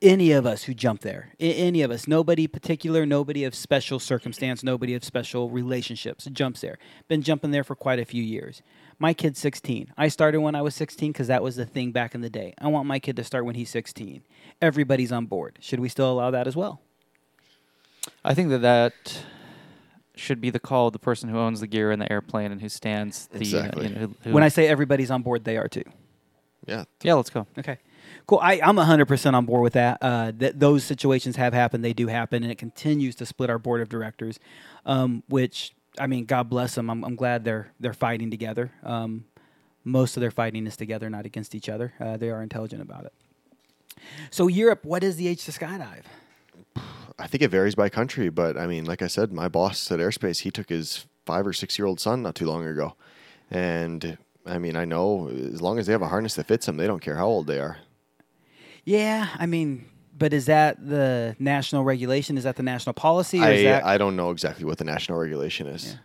any 0.03 0.33
of 0.33 0.47
us 0.47 0.63
who 0.65 0.73
jump 0.73 1.03
there, 1.03 1.35
a- 1.39 1.55
any 1.55 1.83
of 1.83 1.91
us, 1.91 2.09
nobody 2.09 2.47
particular, 2.47 3.05
nobody 3.05 3.45
of 3.45 3.55
special 3.55 3.99
circumstance, 3.99 4.63
nobody 4.65 4.95
of 4.95 5.05
special 5.05 5.51
relationships 5.51 6.25
jumps 6.33 6.63
there. 6.63 6.79
Been 7.09 7.21
jumping 7.21 7.51
there 7.51 7.65
for 7.65 7.75
quite 7.77 7.99
a 7.99 8.07
few 8.07 8.23
years. 8.23 8.63
My 8.99 9.13
kid's 9.13 9.39
16. 9.41 9.93
I 9.99 10.09
started 10.09 10.41
when 10.41 10.55
I 10.55 10.63
was 10.63 10.75
16 10.75 11.13
because 11.13 11.27
that 11.27 11.43
was 11.43 11.57
the 11.57 11.67
thing 11.67 11.93
back 11.93 12.15
in 12.15 12.23
the 12.23 12.31
day. 12.31 12.55
I 12.59 12.69
want 12.69 12.87
my 12.87 12.99
kid 12.99 13.17
to 13.17 13.25
start 13.25 13.45
when 13.45 13.55
he's 13.57 13.69
16. 13.69 14.23
Everybody's 14.63 15.13
on 15.13 15.27
board. 15.27 15.59
Should 15.61 15.81
we 15.81 15.91
still 15.91 16.11
allow 16.11 16.31
that 16.31 16.47
as 16.47 16.57
well? 16.57 16.81
I 18.25 18.35
think 18.35 18.49
that 18.51 18.59
that 18.63 19.25
should 20.17 20.41
be 20.41 20.51
the 20.51 20.61
call 20.61 20.89
of 20.89 20.93
the 20.93 20.99
person 20.99 21.29
who 21.29 21.39
owns 21.39 21.61
the 21.61 21.67
gear 21.67 21.91
in 21.93 21.99
the 21.99 22.11
airplane 22.13 22.53
and 22.53 22.61
who 22.61 22.69
stands 22.69 23.27
the. 23.29 23.37
uh, 23.39 23.41
Exactly. 23.41 23.89
you 23.89 23.95
know, 23.95 24.01
who, 24.01 24.15
who- 24.25 24.33
When 24.33 24.43
I 24.43 24.49
say 24.49 24.69
everybody's 24.69 25.11
on 25.11 25.23
board, 25.23 25.45
they 25.45 25.57
are 25.57 25.69
too. 25.69 25.85
Yeah. 26.67 26.85
yeah, 27.03 27.15
let's 27.15 27.31
go. 27.31 27.47
Okay. 27.59 27.79
Cool. 28.27 28.39
I, 28.43 28.61
I'm 28.63 28.77
100% 28.77 29.35
on 29.35 29.47
board 29.47 29.63
with 29.63 29.73
that. 29.73 29.99
Uh, 30.03 30.31
th- 30.31 30.53
those 30.57 30.85
situations 30.85 31.37
have 31.37 31.55
happened. 31.55 31.83
They 31.85 31.95
do 31.95 32.07
happen, 32.07 32.43
and 32.43 32.53
it 32.53 32.59
continues 32.59 33.15
to 33.17 33.27
split 33.27 33.49
our 33.51 33.59
board 33.59 33.81
of 33.81 33.89
directors, 33.89 34.39
um, 34.85 35.23
which, 35.29 35.73
I 35.99 36.07
mean, 36.07 36.27
God 36.27 36.49
bless 36.51 36.75
them. 36.75 36.91
I'm, 36.91 37.03
I'm 37.03 37.17
glad 37.17 37.45
they're, 37.45 37.73
they're 37.81 37.95
fighting 37.95 38.31
together. 38.31 38.71
Um, 38.85 39.25
most 39.85 40.17
of 40.17 40.21
their 40.21 40.31
fighting 40.31 40.67
is 40.67 40.77
together, 40.77 41.09
not 41.09 41.25
against 41.25 41.55
each 41.55 41.69
other. 41.69 41.95
Uh, 41.99 42.19
they 42.19 42.29
are 42.31 42.43
intelligent 42.43 42.83
about 42.83 43.07
it. 43.07 43.13
So, 44.31 44.47
Europe, 44.49 44.85
what 44.85 45.03
is 45.03 45.17
the 45.17 45.27
age 45.27 45.45
to 45.47 45.51
skydive? 45.53 46.03
I 47.19 47.27
think 47.27 47.43
it 47.43 47.51
varies 47.51 47.75
by 47.75 47.89
country, 47.89 48.31
but 48.31 48.57
I 48.57 48.67
mean, 48.67 48.85
like 48.87 49.03
I 49.03 49.07
said, 49.07 49.33
my 49.33 49.49
boss 49.49 49.91
at 49.93 49.99
Airspace, 50.01 50.41
he 50.41 50.51
took 50.51 50.69
his 50.69 51.07
five 51.27 51.47
or 51.47 51.53
six 51.53 51.79
year 51.79 51.87
old 51.87 52.01
son 52.01 52.23
not 52.23 52.35
too 52.35 52.47
long 52.47 52.67
ago. 52.67 52.95
And 53.51 54.17
I 54.47 54.59
mean, 54.59 54.77
I 54.77 54.85
know 54.85 55.29
as 55.29 55.61
long 55.61 55.79
as 55.79 55.87
they 55.87 55.93
have 55.93 56.03
a 56.03 56.09
harness 56.09 56.35
that 56.37 56.47
fits 56.47 56.67
them, 56.67 56.77
they 56.77 56.87
don't 56.87 57.01
care 57.03 57.17
how 57.17 57.27
old 57.27 57.47
they 57.47 57.59
are. 57.59 57.79
Yeah, 58.85 59.29
I 59.39 59.47
mean, 59.47 59.85
but 60.17 60.33
is 60.33 60.47
that 60.47 60.85
the 60.87 61.37
national 61.39 61.85
regulation? 61.85 62.39
Is 62.39 62.45
that 62.45 62.57
the 62.57 62.63
national 62.63 62.95
policy? 62.95 63.39
Or 63.41 63.51
is 63.51 63.61
I, 63.61 63.63
that, 63.65 63.85
I 63.85 63.99
don't 63.99 64.17
know 64.17 64.31
exactly 64.31 64.65
what 64.65 64.79
the 64.79 64.85
national 64.85 65.19
regulation 65.19 65.67
is. 65.67 65.93
Yeah. 65.93 65.99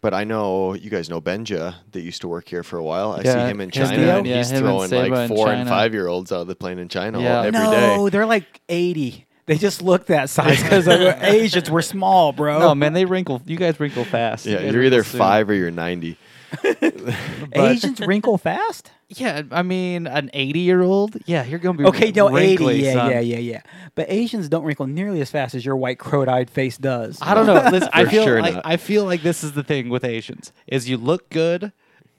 But 0.00 0.14
I 0.14 0.24
know 0.24 0.74
you 0.74 0.88
guys 0.90 1.10
know 1.10 1.20
Benja 1.20 1.74
that 1.92 2.00
used 2.00 2.20
to 2.20 2.28
work 2.28 2.48
here 2.48 2.62
for 2.62 2.78
a 2.78 2.82
while. 2.82 3.12
I 3.12 3.22
see 3.22 3.30
him 3.30 3.60
in 3.60 3.70
his 3.70 3.88
China. 3.88 4.18
And 4.18 4.26
Yeah, 4.26 4.36
he's 4.36 4.50
him 4.50 4.64
and 4.66 4.88
throwing 4.88 5.10
like 5.10 5.28
four 5.28 5.50
and 5.50 5.68
five 5.68 5.94
year 5.94 6.06
olds 6.06 6.30
out 6.32 6.42
of 6.42 6.46
the 6.46 6.54
plane 6.54 6.78
in 6.78 6.88
China 6.88 7.20
Yeah. 7.20 7.40
every 7.42 7.52
day. 7.52 7.96
no, 7.96 8.08
they're 8.08 8.26
like 8.26 8.60
80. 8.68 9.25
They 9.46 9.56
just 9.58 9.80
look 9.80 10.06
that 10.06 10.28
size 10.28 10.60
because 10.62 10.88
Asians 10.88 11.70
were 11.70 11.82
small, 11.82 12.32
bro. 12.32 12.58
No, 12.58 12.74
man, 12.74 12.92
they 12.92 13.04
wrinkle. 13.04 13.40
You 13.46 13.56
guys 13.56 13.78
wrinkle 13.78 14.04
fast. 14.04 14.44
Yeah, 14.44 14.58
You 14.58 14.58
guys 14.64 14.74
you're 14.74 14.82
either 14.84 15.04
soon. 15.04 15.18
five 15.18 15.48
or 15.48 15.54
you're 15.54 15.70
90. 15.70 16.18
Asians 17.52 18.00
wrinkle 18.00 18.38
fast? 18.38 18.90
Yeah, 19.08 19.42
I 19.52 19.62
mean, 19.62 20.08
an 20.08 20.30
80 20.32 20.58
year 20.60 20.82
old. 20.82 21.16
Yeah, 21.26 21.44
you're 21.44 21.60
gonna 21.60 21.78
be 21.78 21.84
Okay, 21.84 22.10
no, 22.10 22.36
80. 22.36 22.64
Yeah, 22.64 22.92
son. 22.94 23.10
yeah, 23.12 23.20
yeah, 23.20 23.38
yeah. 23.38 23.60
But 23.94 24.10
Asians 24.10 24.48
don't 24.48 24.64
wrinkle 24.64 24.86
nearly 24.88 25.20
as 25.20 25.30
fast 25.30 25.54
as 25.54 25.64
your 25.64 25.76
white 25.76 25.98
crowed-eyed 26.00 26.50
face 26.50 26.76
does. 26.76 27.18
I 27.22 27.34
don't 27.34 27.46
know. 27.46 27.68
Listen, 27.70 27.88
I 27.92 28.04
feel 28.04 28.24
sure 28.24 28.40
like, 28.40 28.54
not. 28.54 28.66
I 28.66 28.76
feel 28.76 29.04
like 29.04 29.22
this 29.22 29.44
is 29.44 29.52
the 29.52 29.62
thing 29.62 29.90
with 29.90 30.04
Asians 30.04 30.52
is 30.66 30.88
you 30.88 30.96
look 30.96 31.30
good 31.30 31.72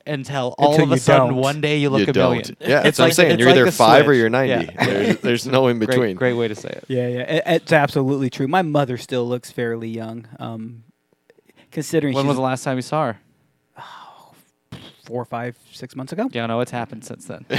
until 0.08 0.56
all 0.58 0.72
Until 0.72 0.86
of 0.86 0.92
a 0.92 0.96
you 0.96 1.00
sudden 1.00 1.28
don't. 1.30 1.36
one 1.38 1.62
day 1.62 1.78
you 1.78 1.90
look 1.90 2.02
you 2.02 2.08
a 2.08 2.14
don't. 2.14 2.36
million. 2.38 2.58
Yeah, 2.60 2.68
that's 2.84 2.88
It's 2.88 3.00
what 3.00 3.04
I'm 3.04 3.08
like- 3.10 3.16
saying. 3.16 3.32
it's 3.32 3.40
You're 3.40 3.50
like 3.50 3.58
either 3.58 3.68
a 3.68 3.72
five 3.72 4.02
or 4.04 4.06
switch. 4.08 4.18
you're 4.18 4.30
90. 4.30 4.50
Yeah. 4.50 4.86
There's, 4.86 5.18
there's 5.20 5.48
no 5.48 5.68
in 5.68 5.80
between. 5.80 6.00
Great, 6.00 6.16
great 6.18 6.34
way 6.34 6.48
to 6.48 6.56
say 6.56 6.70
it. 6.70 6.86
Yeah, 6.88 7.08
yeah. 7.08 7.20
It- 7.22 7.44
it's 7.46 7.72
absolutely 7.74 8.30
true. 8.30 8.48
My 8.48 8.62
mother 8.62 8.98
still 8.98 9.28
looks 9.28 9.52
fairly 9.52 9.90
young, 9.90 10.28
um, 10.40 10.84
considering 11.72 12.14
When 12.16 12.24
she's 12.24 12.28
was 12.30 12.38
the 12.38 12.42
last 12.44 12.64
time 12.64 12.78
you 12.78 12.82
saw 12.82 13.08
her? 13.08 13.20
four, 15.06 15.24
five, 15.24 15.56
six 15.72 15.96
months 15.96 16.12
ago. 16.12 16.28
Yeah, 16.34 16.48
no, 16.48 16.58
what's 16.58 16.72
happened 16.72 17.06
since 17.06 17.28
then. 17.28 17.46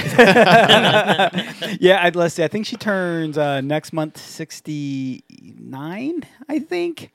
yeah, 1.81 2.01
I'd, 2.03 2.15
let's 2.15 2.35
see. 2.35 2.45
I 2.45 2.49
think 2.49 2.67
she 2.67 2.77
turns 2.77 3.39
uh, 3.39 3.63
next 3.63 3.95
month 3.95 4.19
69, 4.19 6.27
I 6.47 6.59
think. 6.59 7.11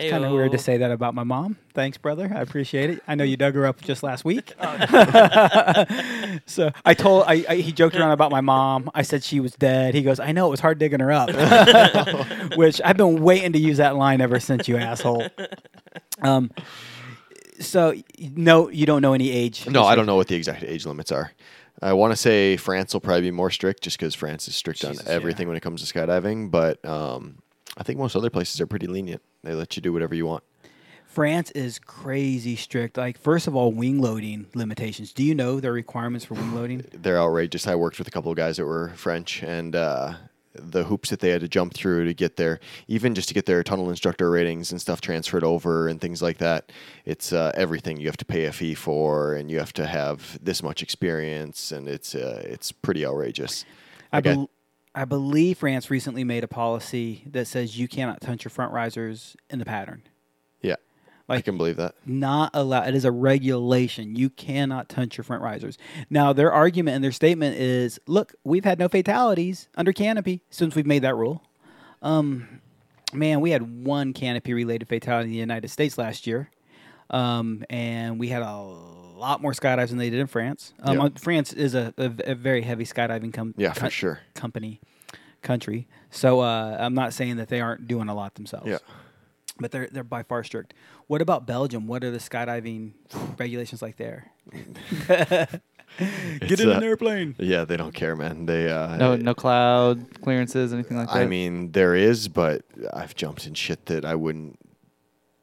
It's 0.00 0.10
kind 0.10 0.24
of 0.24 0.32
weird 0.32 0.52
to 0.52 0.58
say 0.58 0.78
that 0.78 0.90
about 0.90 1.14
my 1.14 1.24
mom. 1.24 1.56
Thanks, 1.74 1.98
brother. 1.98 2.30
I 2.34 2.40
appreciate 2.40 2.90
it. 2.90 3.02
I 3.06 3.14
know 3.14 3.24
you 3.24 3.36
dug 3.36 3.54
her 3.54 3.66
up 3.66 3.80
just 3.80 4.02
last 4.02 4.24
week. 4.24 4.54
so 6.46 6.70
I 6.84 6.94
told 6.94 7.24
I, 7.26 7.44
I 7.48 7.56
he 7.56 7.72
joked 7.72 7.96
around 7.96 8.12
about 8.12 8.30
my 8.30 8.40
mom. 8.40 8.90
I 8.94 9.02
said 9.02 9.22
she 9.22 9.40
was 9.40 9.52
dead. 9.52 9.94
He 9.94 10.02
goes, 10.02 10.18
"I 10.18 10.32
know 10.32 10.46
it 10.48 10.50
was 10.50 10.60
hard 10.60 10.78
digging 10.78 11.00
her 11.00 11.12
up," 11.12 11.28
which 12.56 12.80
I've 12.84 12.96
been 12.96 13.22
waiting 13.22 13.52
to 13.52 13.58
use 13.58 13.76
that 13.76 13.96
line 13.96 14.20
ever 14.20 14.40
since 14.40 14.68
you 14.68 14.76
asshole. 14.76 15.26
Um, 16.22 16.50
so 17.60 17.94
no, 18.18 18.68
you 18.68 18.86
don't 18.86 19.02
know 19.02 19.12
any 19.12 19.30
age. 19.30 19.66
No, 19.66 19.84
I 19.84 19.94
don't 19.94 20.06
know 20.06 20.16
what 20.16 20.28
the 20.28 20.36
exact 20.36 20.64
age 20.64 20.86
limits 20.86 21.12
are. 21.12 21.32
I 21.82 21.92
want 21.94 22.12
to 22.12 22.16
say 22.16 22.56
France 22.56 22.92
will 22.92 23.00
probably 23.00 23.22
be 23.22 23.30
more 23.30 23.50
strict 23.50 23.82
just 23.82 23.98
because 23.98 24.14
France 24.14 24.48
is 24.48 24.54
strict 24.54 24.80
Jesus, 24.80 25.00
on 25.00 25.06
yeah. 25.06 25.12
everything 25.12 25.48
when 25.48 25.56
it 25.56 25.60
comes 25.60 25.86
to 25.86 25.92
skydiving. 25.92 26.50
But 26.50 26.84
um, 26.84 27.39
I 27.76 27.82
think 27.82 27.98
most 27.98 28.16
other 28.16 28.30
places 28.30 28.60
are 28.60 28.66
pretty 28.66 28.86
lenient. 28.86 29.22
They 29.42 29.54
let 29.54 29.76
you 29.76 29.82
do 29.82 29.92
whatever 29.92 30.14
you 30.14 30.26
want. 30.26 30.44
France 31.06 31.50
is 31.52 31.78
crazy 31.80 32.54
strict. 32.54 32.96
Like, 32.96 33.18
first 33.18 33.48
of 33.48 33.56
all, 33.56 33.72
wing 33.72 34.00
loading 34.00 34.46
limitations. 34.54 35.12
Do 35.12 35.24
you 35.24 35.34
know 35.34 35.58
the 35.58 35.72
requirements 35.72 36.24
for 36.24 36.34
wing 36.34 36.54
loading? 36.54 36.84
They're 36.92 37.18
outrageous. 37.18 37.66
I 37.66 37.74
worked 37.74 37.98
with 37.98 38.06
a 38.06 38.12
couple 38.12 38.30
of 38.30 38.36
guys 38.36 38.58
that 38.58 38.64
were 38.66 38.90
French, 38.94 39.42
and 39.42 39.74
uh, 39.74 40.14
the 40.54 40.84
hoops 40.84 41.10
that 41.10 41.18
they 41.18 41.30
had 41.30 41.40
to 41.40 41.48
jump 41.48 41.74
through 41.74 42.04
to 42.04 42.14
get 42.14 42.36
their, 42.36 42.60
even 42.86 43.16
just 43.16 43.26
to 43.26 43.34
get 43.34 43.46
their 43.46 43.64
tunnel 43.64 43.90
instructor 43.90 44.30
ratings 44.30 44.70
and 44.70 44.80
stuff 44.80 45.00
transferred 45.00 45.42
over 45.42 45.88
and 45.88 46.00
things 46.00 46.22
like 46.22 46.38
that. 46.38 46.70
It's 47.04 47.32
uh, 47.32 47.50
everything 47.56 47.96
you 47.98 48.06
have 48.06 48.16
to 48.18 48.24
pay 48.24 48.44
a 48.44 48.52
fee 48.52 48.74
for, 48.74 49.34
and 49.34 49.50
you 49.50 49.58
have 49.58 49.72
to 49.74 49.86
have 49.86 50.38
this 50.40 50.62
much 50.62 50.80
experience, 50.80 51.72
and 51.72 51.88
it's 51.88 52.14
uh, 52.14 52.40
it's 52.44 52.70
pretty 52.70 53.04
outrageous. 53.04 53.64
I, 54.12 54.18
Like, 54.18 54.26
I- 54.28 54.34
bel 54.34 54.50
I 54.94 55.04
believe 55.04 55.58
France 55.58 55.90
recently 55.90 56.24
made 56.24 56.42
a 56.42 56.48
policy 56.48 57.24
that 57.30 57.46
says 57.46 57.78
you 57.78 57.86
cannot 57.86 58.20
touch 58.20 58.44
your 58.44 58.50
front 58.50 58.72
risers 58.72 59.36
in 59.48 59.58
the 59.58 59.64
pattern. 59.64 60.02
yeah, 60.62 60.76
I 61.28 61.40
can 61.40 61.56
believe 61.56 61.76
that. 61.76 61.94
Not 62.04 62.50
allowed. 62.54 62.88
It 62.88 62.96
is 62.96 63.04
a 63.04 63.12
regulation. 63.12 64.16
You 64.16 64.30
cannot 64.30 64.88
touch 64.88 65.16
your 65.16 65.24
front 65.24 65.42
risers. 65.42 65.78
Now, 66.08 66.32
their 66.32 66.52
argument 66.52 66.96
and 66.96 67.04
their 67.04 67.12
statement 67.12 67.56
is 67.56 68.00
look, 68.06 68.34
we've 68.42 68.64
had 68.64 68.80
no 68.80 68.88
fatalities 68.88 69.68
under 69.76 69.92
canopy 69.92 70.42
since 70.50 70.74
we've 70.74 70.86
made 70.86 71.02
that 71.02 71.14
rule. 71.14 71.44
Um, 72.02 72.60
man, 73.12 73.40
we 73.40 73.50
had 73.50 73.84
one 73.84 74.12
canopy 74.12 74.54
related 74.54 74.88
fatality 74.88 75.28
in 75.28 75.32
the 75.32 75.38
United 75.38 75.68
States 75.68 75.98
last 75.98 76.26
year. 76.26 76.50
Um, 77.10 77.64
and 77.70 78.18
we 78.18 78.28
had 78.28 78.42
a 78.42 78.99
lot 79.20 79.40
more 79.42 79.52
skydives 79.52 79.88
than 79.88 79.98
they 79.98 80.10
did 80.10 80.20
in 80.20 80.26
France. 80.26 80.72
Um, 80.82 80.96
Yeah. 80.96 81.04
uh, 81.04 81.10
France 81.18 81.52
is 81.52 81.74
a, 81.74 81.92
a, 81.98 82.10
a 82.32 82.34
very 82.34 82.62
heavy 82.62 82.84
skydiving 82.84 83.32
com- 83.32 83.54
Yeah, 83.56 83.72
for 83.72 83.80
co- 83.82 83.88
sure. 83.90 84.20
company 84.34 84.80
country. 85.42 85.86
So 86.10 86.40
uh, 86.40 86.76
I'm 86.80 86.94
not 86.94 87.12
saying 87.12 87.36
that 87.36 87.48
they 87.48 87.60
aren't 87.60 87.86
doing 87.88 88.08
a 88.08 88.14
lot 88.14 88.34
themselves. 88.34 88.68
Yeah. 88.68 88.78
But 89.58 89.72
they're 89.72 89.88
they're 89.92 90.04
by 90.04 90.22
far 90.22 90.42
strict. 90.42 90.72
What 91.06 91.20
about 91.20 91.46
Belgium? 91.46 91.86
What 91.86 92.02
are 92.02 92.10
the 92.10 92.18
skydiving 92.18 92.92
regulations 93.38 93.82
like 93.82 93.96
there? 93.98 94.30
Get 95.08 95.60
It's, 96.52 96.60
in 96.62 96.70
uh, 96.70 96.74
an 96.76 96.84
airplane. 96.84 97.34
Yeah, 97.38 97.64
they 97.64 97.76
don't 97.76 97.92
care, 97.94 98.14
man. 98.16 98.46
They 98.46 98.70
uh, 98.70 98.96
No, 98.96 99.16
no 99.16 99.34
cloud 99.34 100.20
clearances, 100.22 100.72
anything 100.72 100.96
like 100.96 101.08
that. 101.08 101.16
I 101.16 101.26
mean, 101.26 101.72
there 101.72 101.94
is, 101.94 102.28
but 102.28 102.62
I've 102.94 103.14
jumped 103.14 103.46
in 103.46 103.54
shit 103.54 103.86
that 103.86 104.04
I 104.04 104.14
wouldn't 104.14 104.58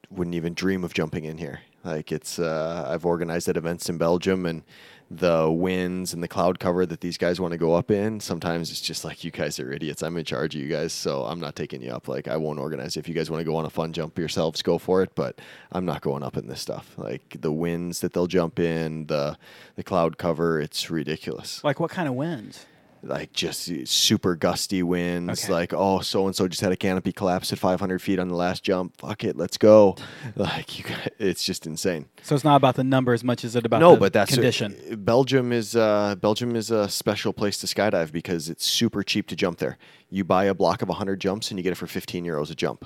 wouldn't 0.09 0.35
even 0.35 0.53
dream 0.53 0.83
of 0.83 0.93
jumping 0.93 1.25
in 1.25 1.37
here. 1.37 1.59
Like 1.87 2.11
it's, 2.11 2.37
uh, 2.37 2.85
I've 2.87 3.05
organized 3.05 3.49
at 3.49 3.57
events 3.57 3.89
in 3.89 3.97
Belgium, 3.97 4.45
and 4.45 4.63
the 5.09 5.49
winds 5.49 6.13
and 6.13 6.21
the 6.21 6.27
cloud 6.27 6.59
cover 6.59 6.85
that 6.85 6.99
these 6.99 7.17
guys 7.17 7.39
want 7.39 7.53
to 7.53 7.57
go 7.57 7.73
up 7.73 7.89
in. 7.89 8.19
Sometimes 8.19 8.71
it's 8.71 8.81
just 8.81 9.05
like 9.05 9.23
you 9.23 9.31
guys 9.31 9.59
are 9.59 9.71
idiots. 9.71 10.03
I'm 10.03 10.17
in 10.17 10.25
charge 10.25 10.53
of 10.55 10.61
you 10.61 10.67
guys, 10.67 10.91
so 10.91 11.23
I'm 11.23 11.39
not 11.39 11.55
taking 11.55 11.81
you 11.81 11.91
up. 11.91 12.07
Like 12.07 12.27
I 12.27 12.35
won't 12.37 12.59
organize. 12.59 12.97
If 12.97 13.07
you 13.07 13.15
guys 13.15 13.31
want 13.31 13.39
to 13.41 13.45
go 13.45 13.55
on 13.55 13.65
a 13.65 13.69
fun 13.69 13.93
jump 13.93 14.19
yourselves, 14.19 14.61
go 14.61 14.77
for 14.77 15.01
it. 15.01 15.15
But 15.15 15.39
I'm 15.71 15.85
not 15.85 16.01
going 16.01 16.23
up 16.23 16.35
in 16.35 16.47
this 16.47 16.59
stuff. 16.59 16.93
Like 16.97 17.37
the 17.39 17.53
winds 17.53 18.01
that 18.01 18.13
they'll 18.13 18.27
jump 18.27 18.59
in, 18.59 19.07
the 19.07 19.37
the 19.75 19.83
cloud 19.83 20.17
cover, 20.17 20.59
it's 20.59 20.89
ridiculous 20.89 21.63
Like 21.63 21.79
what 21.79 21.91
kind 21.91 22.07
of 22.07 22.15
winds? 22.15 22.65
Like 23.03 23.33
just 23.33 23.87
super 23.87 24.35
gusty 24.35 24.83
winds. 24.83 25.43
Okay. 25.43 25.53
Like, 25.53 25.73
oh, 25.73 25.99
so 25.99 26.25
and 26.25 26.35
so 26.35 26.47
just 26.47 26.61
had 26.61 26.71
a 26.71 26.75
canopy 26.75 27.11
collapse 27.11 27.51
at 27.53 27.59
500 27.59 28.01
feet 28.01 28.19
on 28.19 28.27
the 28.27 28.35
last 28.35 28.63
jump. 28.63 28.97
Fuck 28.97 29.23
it, 29.23 29.35
let's 29.35 29.57
go. 29.57 29.95
Like, 30.35 30.77
you, 30.77 30.83
got- 30.83 31.13
it's 31.17 31.43
just 31.43 31.65
insane. 31.65 32.07
So 32.21 32.35
it's 32.35 32.43
not 32.43 32.57
about 32.57 32.75
the 32.75 32.83
number 32.83 33.13
as 33.13 33.23
much 33.23 33.43
as 33.43 33.55
it 33.55 33.65
about 33.65 33.79
no, 33.79 33.93
the 33.93 33.99
but 33.99 34.13
that's 34.13 34.33
condition. 34.33 34.75
Belgium 34.99 35.51
is 35.51 35.75
uh, 35.75 36.15
Belgium 36.15 36.55
is 36.55 36.69
a 36.69 36.87
special 36.89 37.33
place 37.33 37.57
to 37.59 37.67
skydive 37.67 38.11
because 38.11 38.49
it's 38.49 38.65
super 38.65 39.03
cheap 39.03 39.27
to 39.27 39.35
jump 39.35 39.57
there. 39.57 39.77
You 40.09 40.23
buy 40.23 40.45
a 40.45 40.53
block 40.53 40.81
of 40.81 40.89
100 40.89 41.19
jumps 41.19 41.49
and 41.49 41.57
you 41.57 41.63
get 41.63 41.71
it 41.71 41.75
for 41.75 41.87
15 41.87 42.25
euros 42.25 42.51
a 42.51 42.55
jump. 42.55 42.85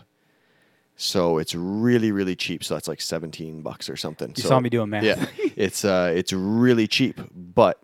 So 0.95 1.39
it's 1.39 1.55
really, 1.55 2.11
really 2.11 2.35
cheap. 2.35 2.63
So 2.63 2.75
that's 2.75 2.87
like 2.87 3.01
17 3.01 3.61
bucks 3.61 3.89
or 3.89 3.97
something. 3.97 4.29
You 4.37 4.43
so, 4.43 4.49
saw 4.49 4.59
me 4.59 4.69
doing 4.69 4.89
math. 4.89 5.03
Yeah, 5.03 5.25
it's 5.55 5.83
uh, 5.83 6.13
it's 6.15 6.31
really 6.31 6.87
cheap, 6.87 7.19
but 7.33 7.81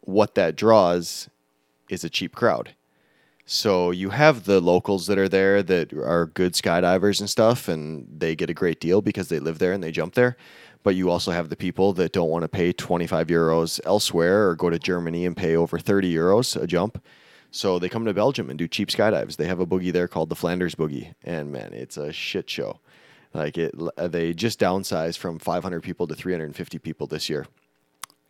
what 0.00 0.34
that 0.36 0.56
draws 0.56 1.28
is 1.92 2.02
a 2.04 2.10
cheap 2.10 2.34
crowd. 2.34 2.74
So 3.44 3.90
you 3.90 4.10
have 4.10 4.44
the 4.44 4.60
locals 4.60 5.06
that 5.08 5.18
are 5.18 5.28
there 5.28 5.62
that 5.62 5.92
are 5.92 6.26
good 6.26 6.54
skydivers 6.54 7.20
and 7.20 7.28
stuff, 7.28 7.68
and 7.68 8.06
they 8.08 8.34
get 8.34 8.50
a 8.50 8.54
great 8.54 8.80
deal 8.80 9.02
because 9.02 9.28
they 9.28 9.40
live 9.40 9.58
there 9.58 9.72
and 9.72 9.82
they 9.82 9.90
jump 9.90 10.14
there. 10.14 10.36
But 10.84 10.94
you 10.94 11.10
also 11.10 11.32
have 11.32 11.48
the 11.48 11.56
people 11.56 11.92
that 11.94 12.12
don't 12.12 12.30
want 12.30 12.42
to 12.42 12.48
pay 12.48 12.72
25 12.72 13.26
euros 13.26 13.80
elsewhere 13.84 14.48
or 14.48 14.56
go 14.56 14.70
to 14.70 14.78
Germany 14.78 15.26
and 15.26 15.36
pay 15.36 15.54
over 15.54 15.78
30 15.78 16.12
euros 16.12 16.60
a 16.60 16.66
jump. 16.66 17.02
So 17.50 17.78
they 17.78 17.88
come 17.88 18.06
to 18.06 18.14
Belgium 18.14 18.48
and 18.48 18.58
do 18.58 18.66
cheap 18.66 18.88
skydives. 18.88 19.36
They 19.36 19.46
have 19.46 19.60
a 19.60 19.66
boogie 19.66 19.92
there 19.92 20.08
called 20.08 20.30
the 20.30 20.36
Flanders 20.36 20.74
Boogie, 20.74 21.14
and 21.22 21.52
man, 21.52 21.72
it's 21.74 21.98
a 21.98 22.12
shit 22.12 22.48
show. 22.48 22.80
Like 23.34 23.58
it, 23.58 23.74
they 23.96 24.32
just 24.32 24.58
downsized 24.58 25.18
from 25.18 25.38
500 25.38 25.82
people 25.82 26.06
to 26.06 26.14
350 26.14 26.78
people 26.78 27.06
this 27.06 27.28
year 27.28 27.46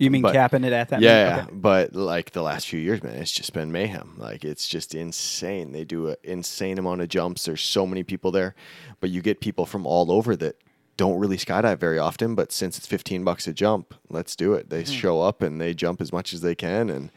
You 0.03 0.11
mean 0.11 0.23
But- 0.23 0.33
capping 0.35 0.65
it 0.65 0.73
at 0.73 0.89
that? 0.89 1.01
yeah, 1.01 1.37
yeah. 1.37 1.47
but 1.53 1.95
like 1.95 2.33
the 2.33 2.43
last 2.43 2.69
few 2.69 2.81
years, 2.81 3.03
man, 3.03 3.15
it's 3.15 3.31
just 3.31 3.53
been 3.53 3.71
mayhem. 3.71 4.15
Like 4.19 4.45
it's 4.45 4.67
just 4.69 4.95
insane. 4.95 5.73
They 5.73 5.85
do 5.85 6.09
an 6.09 6.17
insane 6.23 6.79
amount 6.79 7.01
of 7.03 7.09
jumps. 7.09 7.45
There's 7.45 7.63
so 7.63 7.87
many 7.87 8.03
people 8.03 8.31
there, 8.33 8.55
but 9.01 9.11
you 9.11 9.23
get 9.23 9.41
people 9.41 9.65
from 9.67 9.87
all 9.87 10.11
over 10.11 10.35
that 10.37 10.57
don't 10.97 11.19
really 11.19 11.37
skydive 11.39 11.79
very 11.79 11.99
often. 11.99 12.35
But 12.35 12.53
since 12.53 12.77
it's 12.79 12.87
15 12.87 13.25
bucks 13.25 13.47
a 13.47 13.53
jump, 13.53 13.95
let's 14.11 14.35
do 14.37 14.55
it. 14.55 14.71
They 14.71 14.85
show 14.85 15.23
up 15.23 15.41
and 15.41 15.61
they 15.61 15.73
jump 15.73 16.01
as 16.01 16.13
much 16.13 16.33
as 16.35 16.41
they 16.41 16.55
can, 16.55 16.91
and 16.91 17.11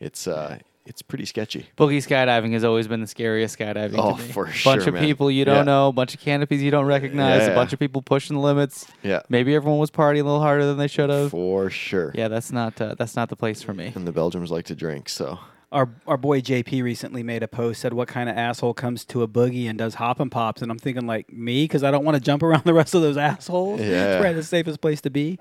it's 0.00 0.26
uh, 0.26 0.58
it's 0.86 1.00
pretty 1.02 1.24
sketchy. 1.24 1.66
Boogie 1.78 1.98
skydiving 1.98 2.52
has 2.52 2.62
always 2.64 2.86
been 2.88 3.00
the 3.00 3.06
scariest 3.06 3.58
skydiving. 3.58 3.94
Oh, 3.98 4.16
to 4.16 4.22
me. 4.22 4.28
for 4.28 4.44
bunch 4.44 4.56
sure, 4.62 4.80
of 4.88 4.94
man. 4.94 5.02
people 5.04 5.30
you 5.30 5.44
don't 5.44 5.56
Yeah. 5.56 5.62
know, 5.62 5.92
bunch 5.92 6.14
of 6.14 6.20
canopies 6.20 6.62
you 6.62 6.70
don't 6.70 6.84
recognize, 6.86 7.42
Yeah, 7.42 7.48
a 7.48 7.54
bunch 7.54 7.72
of 7.72 7.78
people 7.78 8.02
pushing 8.02 8.36
the 8.36 8.42
limits. 8.42 8.86
Yeah, 9.02 9.20
Maybe 9.28 9.54
everyone 9.54 9.78
was 9.80 9.90
partying 9.90 10.20
a 10.20 10.24
little 10.24 10.40
harder 10.40 10.66
than 10.66 10.76
they 10.76 10.88
should 10.88 11.08
have. 11.10 11.30
for 11.30 11.70
sure. 11.70 12.12
Yeah, 12.14 12.28
that's 12.28 12.52
not 12.52 12.80
uh, 12.80 12.94
that's 12.98 13.16
not 13.16 13.28
the 13.30 13.36
place 13.36 13.62
for 13.62 13.72
me. 13.74 13.92
And 13.94 14.06
the 14.06 14.12
Belgians 14.12 14.50
like 14.50 14.66
to 14.66 14.74
drink, 14.74 15.08
so 15.08 15.38
Our 15.72 15.88
our 16.06 16.16
boy 16.16 16.40
JP 16.40 16.82
recently 16.84 17.22
made 17.24 17.42
a 17.42 17.48
post 17.48 17.80
said, 17.80 17.92
"What 17.94 18.06
kind 18.06 18.28
of 18.28 18.36
asshole 18.36 18.74
comes 18.74 19.04
to 19.06 19.22
a 19.22 19.28
boogie 19.28 19.68
and 19.68 19.76
does 19.78 19.94
hop 19.94 20.20
and 20.20 20.30
pops?" 20.30 20.62
And 20.62 20.70
I'm 20.70 20.78
thinking 20.78 21.06
like 21.06 21.32
me 21.32 21.64
because 21.64 21.82
I 21.82 21.90
don't 21.90 22.04
want 22.04 22.14
to 22.16 22.20
jump 22.20 22.42
around 22.44 22.62
the 22.66 22.74
rest 22.74 22.94
of 22.94 23.02
those 23.02 23.16
assholes. 23.16 23.80
Yeah. 23.80 23.86
it's 23.86 24.20
probably 24.20 24.34
the 24.34 24.42
safest 24.44 24.80
place 24.80 25.00
to 25.00 25.10
be. 25.10 25.38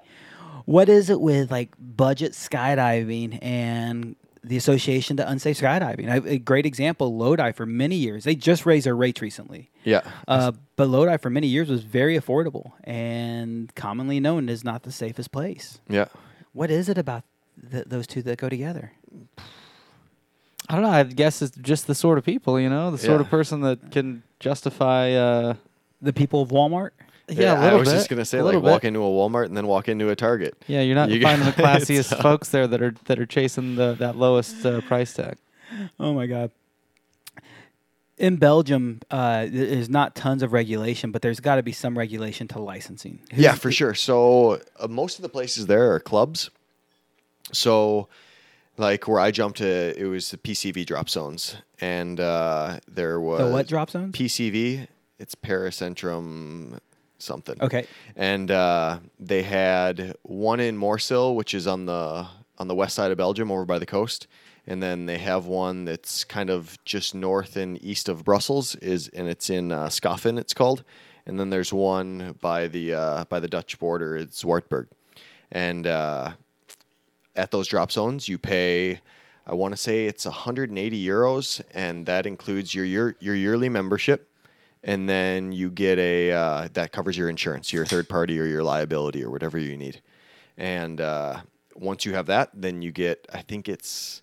What 0.65 0.87
is 0.89 1.09
it 1.11 1.19
with 1.21 1.51
like 1.51 1.69
budget 1.77 2.31
skydiving 2.31 3.37
and 3.43 4.15
the 4.43 4.57
association 4.57 5.17
to 5.17 5.29
unsafe 5.29 5.59
skydiving? 5.59 6.09
I, 6.09 6.17
a 6.29 6.37
great 6.37 6.65
example, 6.65 7.15
Lodi 7.17 7.51
for 7.53 7.65
many 7.65 7.95
years. 7.95 8.23
They 8.25 8.35
just 8.35 8.65
raised 8.65 8.85
their 8.85 8.95
rates 8.95 9.21
recently. 9.21 9.69
yeah. 9.83 10.01
Uh, 10.27 10.51
but 10.75 10.87
Lodi 10.89 11.17
for 11.17 11.29
many 11.29 11.47
years 11.47 11.69
was 11.69 11.83
very 11.83 12.17
affordable 12.19 12.71
and 12.83 13.73
commonly 13.75 14.19
known 14.19 14.49
as 14.49 14.63
not 14.63 14.83
the 14.83 14.91
safest 14.91 15.31
place. 15.31 15.79
yeah. 15.89 16.05
What 16.53 16.69
is 16.69 16.87
it 16.89 16.97
about 16.99 17.23
th- 17.71 17.85
those 17.87 18.05
two 18.05 18.21
that 18.23 18.37
go 18.37 18.47
together? 18.49 18.91
I 20.69 20.73
don't 20.75 20.83
know. 20.83 20.89
I 20.91 21.03
guess 21.03 21.41
it's 21.41 21.57
just 21.57 21.87
the 21.87 21.95
sort 21.95 22.17
of 22.17 22.23
people, 22.23 22.59
you 22.59 22.69
know, 22.69 22.91
the 22.91 22.97
sort 22.97 23.19
Yeah. 23.19 23.25
of 23.25 23.29
person 23.29 23.61
that 23.61 23.91
can 23.91 24.23
justify. 24.39 25.11
Uh, 25.13 25.55
The 26.01 26.13
people 26.13 26.41
of 26.41 26.49
Walmart. 26.49 26.89
Yeah, 27.29 27.53
a 27.53 27.55
I 27.57 27.63
little 27.65 27.79
was 27.79 27.89
bit. 27.89 27.95
just 27.95 28.09
gonna 28.09 28.25
say, 28.25 28.39
a 28.39 28.43
like, 28.43 28.53
little 28.55 28.69
walk 28.69 28.81
bit. 28.81 28.89
into 28.89 28.99
a 29.01 29.07
Walmart 29.09 29.45
and 29.45 29.55
then 29.57 29.67
walk 29.67 29.87
into 29.89 30.09
a 30.09 30.15
Target. 30.15 30.55
Yeah, 30.67 30.81
you're 30.81 30.95
not 30.95 31.09
You 31.09 31.21
finding 31.21 31.45
the 31.45 31.53
classiest 31.63 32.11
uh, 32.13 32.21
folks 32.21 32.49
there 32.49 32.67
that 32.67 32.81
are 32.81 32.93
that 33.05 33.19
are 33.19 33.25
chasing 33.25 33.75
the 33.75 33.93
that 33.95 34.17
lowest 34.17 34.65
uh, 34.65 34.81
price 34.81 35.13
tag. 35.13 35.37
Oh 35.99 36.13
my 36.13 36.25
god. 36.27 36.51
In 38.17 38.35
Belgium, 38.35 39.01
uh, 39.09 39.47
there's 39.49 39.89
not 39.89 40.15
tons 40.15 40.43
of 40.43 40.53
regulation, 40.53 41.11
but 41.11 41.23
there's 41.23 41.39
got 41.39 41.55
to 41.55 41.63
be 41.63 41.71
some 41.71 41.97
regulation 41.97 42.47
to 42.49 42.59
licensing. 42.59 43.19
Yeah, 43.33 43.55
for 43.55 43.71
sure. 43.71 43.95
So 43.95 44.61
uh, 44.79 44.87
most 44.87 45.17
of 45.17 45.23
the 45.23 45.29
places 45.29 45.65
there 45.65 45.91
are 45.93 45.99
clubs. 45.99 46.51
So, 47.51 48.07
like 48.77 49.07
where 49.07 49.19
I 49.19 49.31
jumped 49.31 49.57
to, 49.57 49.99
it 49.99 50.05
was 50.05 50.29
the 50.29 50.37
PCV 50.37 50.85
drop 50.85 51.09
zones, 51.09 51.57
and 51.81 52.19
uh, 52.19 52.79
there 52.87 53.19
was 53.19 53.39
The 53.39 53.51
what 53.51 53.67
drop 53.67 53.89
zones? 53.89 54.15
PCV. 54.15 54.87
It's 55.19 55.35
Paracentrum 55.35 56.79
something. 57.23 57.61
Okay. 57.61 57.87
And 58.15 58.51
uh, 58.51 58.99
they 59.19 59.43
had 59.43 60.15
one 60.23 60.59
in 60.59 60.77
Moorsele, 60.77 61.35
which 61.35 61.53
is 61.53 61.67
on 61.67 61.85
the 61.85 62.27
on 62.57 62.67
the 62.67 62.75
west 62.75 62.95
side 62.95 63.11
of 63.11 63.17
Belgium, 63.17 63.51
over 63.51 63.65
by 63.65 63.79
the 63.79 63.85
coast. 63.85 64.27
And 64.65 64.81
then 64.81 65.07
they 65.07 65.17
have 65.17 65.45
one 65.45 65.83
that's 65.83 66.23
kind 66.23 66.49
of 66.49 66.77
just 66.85 67.13
north 67.13 67.57
and 67.57 67.83
east 67.83 68.07
of 68.07 68.23
Brussels, 68.23 68.75
is 68.75 69.09
and 69.09 69.27
it's 69.27 69.49
in 69.49 69.71
uh, 69.71 69.89
it's 69.91 70.53
called. 70.53 70.83
And 71.25 71.39
then 71.39 71.49
there's 71.49 71.73
one 71.73 72.35
by 72.41 72.67
the 72.67 72.93
uh, 72.93 73.25
by 73.25 73.39
the 73.39 73.47
Dutch 73.47 73.79
border, 73.79 74.15
it's 74.15 74.43
Zwartberg. 74.43 74.87
And 75.51 75.85
uh, 75.85 76.33
at 77.35 77.51
those 77.51 77.67
drop 77.67 77.91
zones, 77.91 78.27
you 78.27 78.37
pay, 78.37 79.01
I 79.45 79.53
want 79.53 79.73
to 79.73 79.77
say 79.77 80.05
it's 80.05 80.25
180 80.25 81.05
euros, 81.05 81.61
and 81.73 82.05
that 82.05 82.25
includes 82.25 82.73
your 82.73 82.85
year, 82.85 83.15
your 83.19 83.35
yearly 83.35 83.69
membership, 83.69 84.29
and 84.83 85.07
then 85.07 85.51
you 85.51 85.69
get 85.69 85.97
a 85.97 86.31
uh, 86.31 86.67
that 86.73 86.91
covers 86.91 87.17
your 87.17 87.29
insurance, 87.29 87.71
your 87.71 87.85
third 87.85 88.09
party 88.09 88.39
or 88.39 88.45
your 88.45 88.63
liability 88.63 89.23
or 89.23 89.29
whatever 89.29 89.57
you 89.57 89.77
need. 89.77 90.01
And 90.57 90.99
uh, 90.99 91.41
once 91.75 92.05
you 92.05 92.13
have 92.13 92.25
that, 92.27 92.49
then 92.53 92.81
you 92.81 92.91
get, 92.91 93.25
I 93.33 93.41
think 93.41 93.69
it's, 93.69 94.21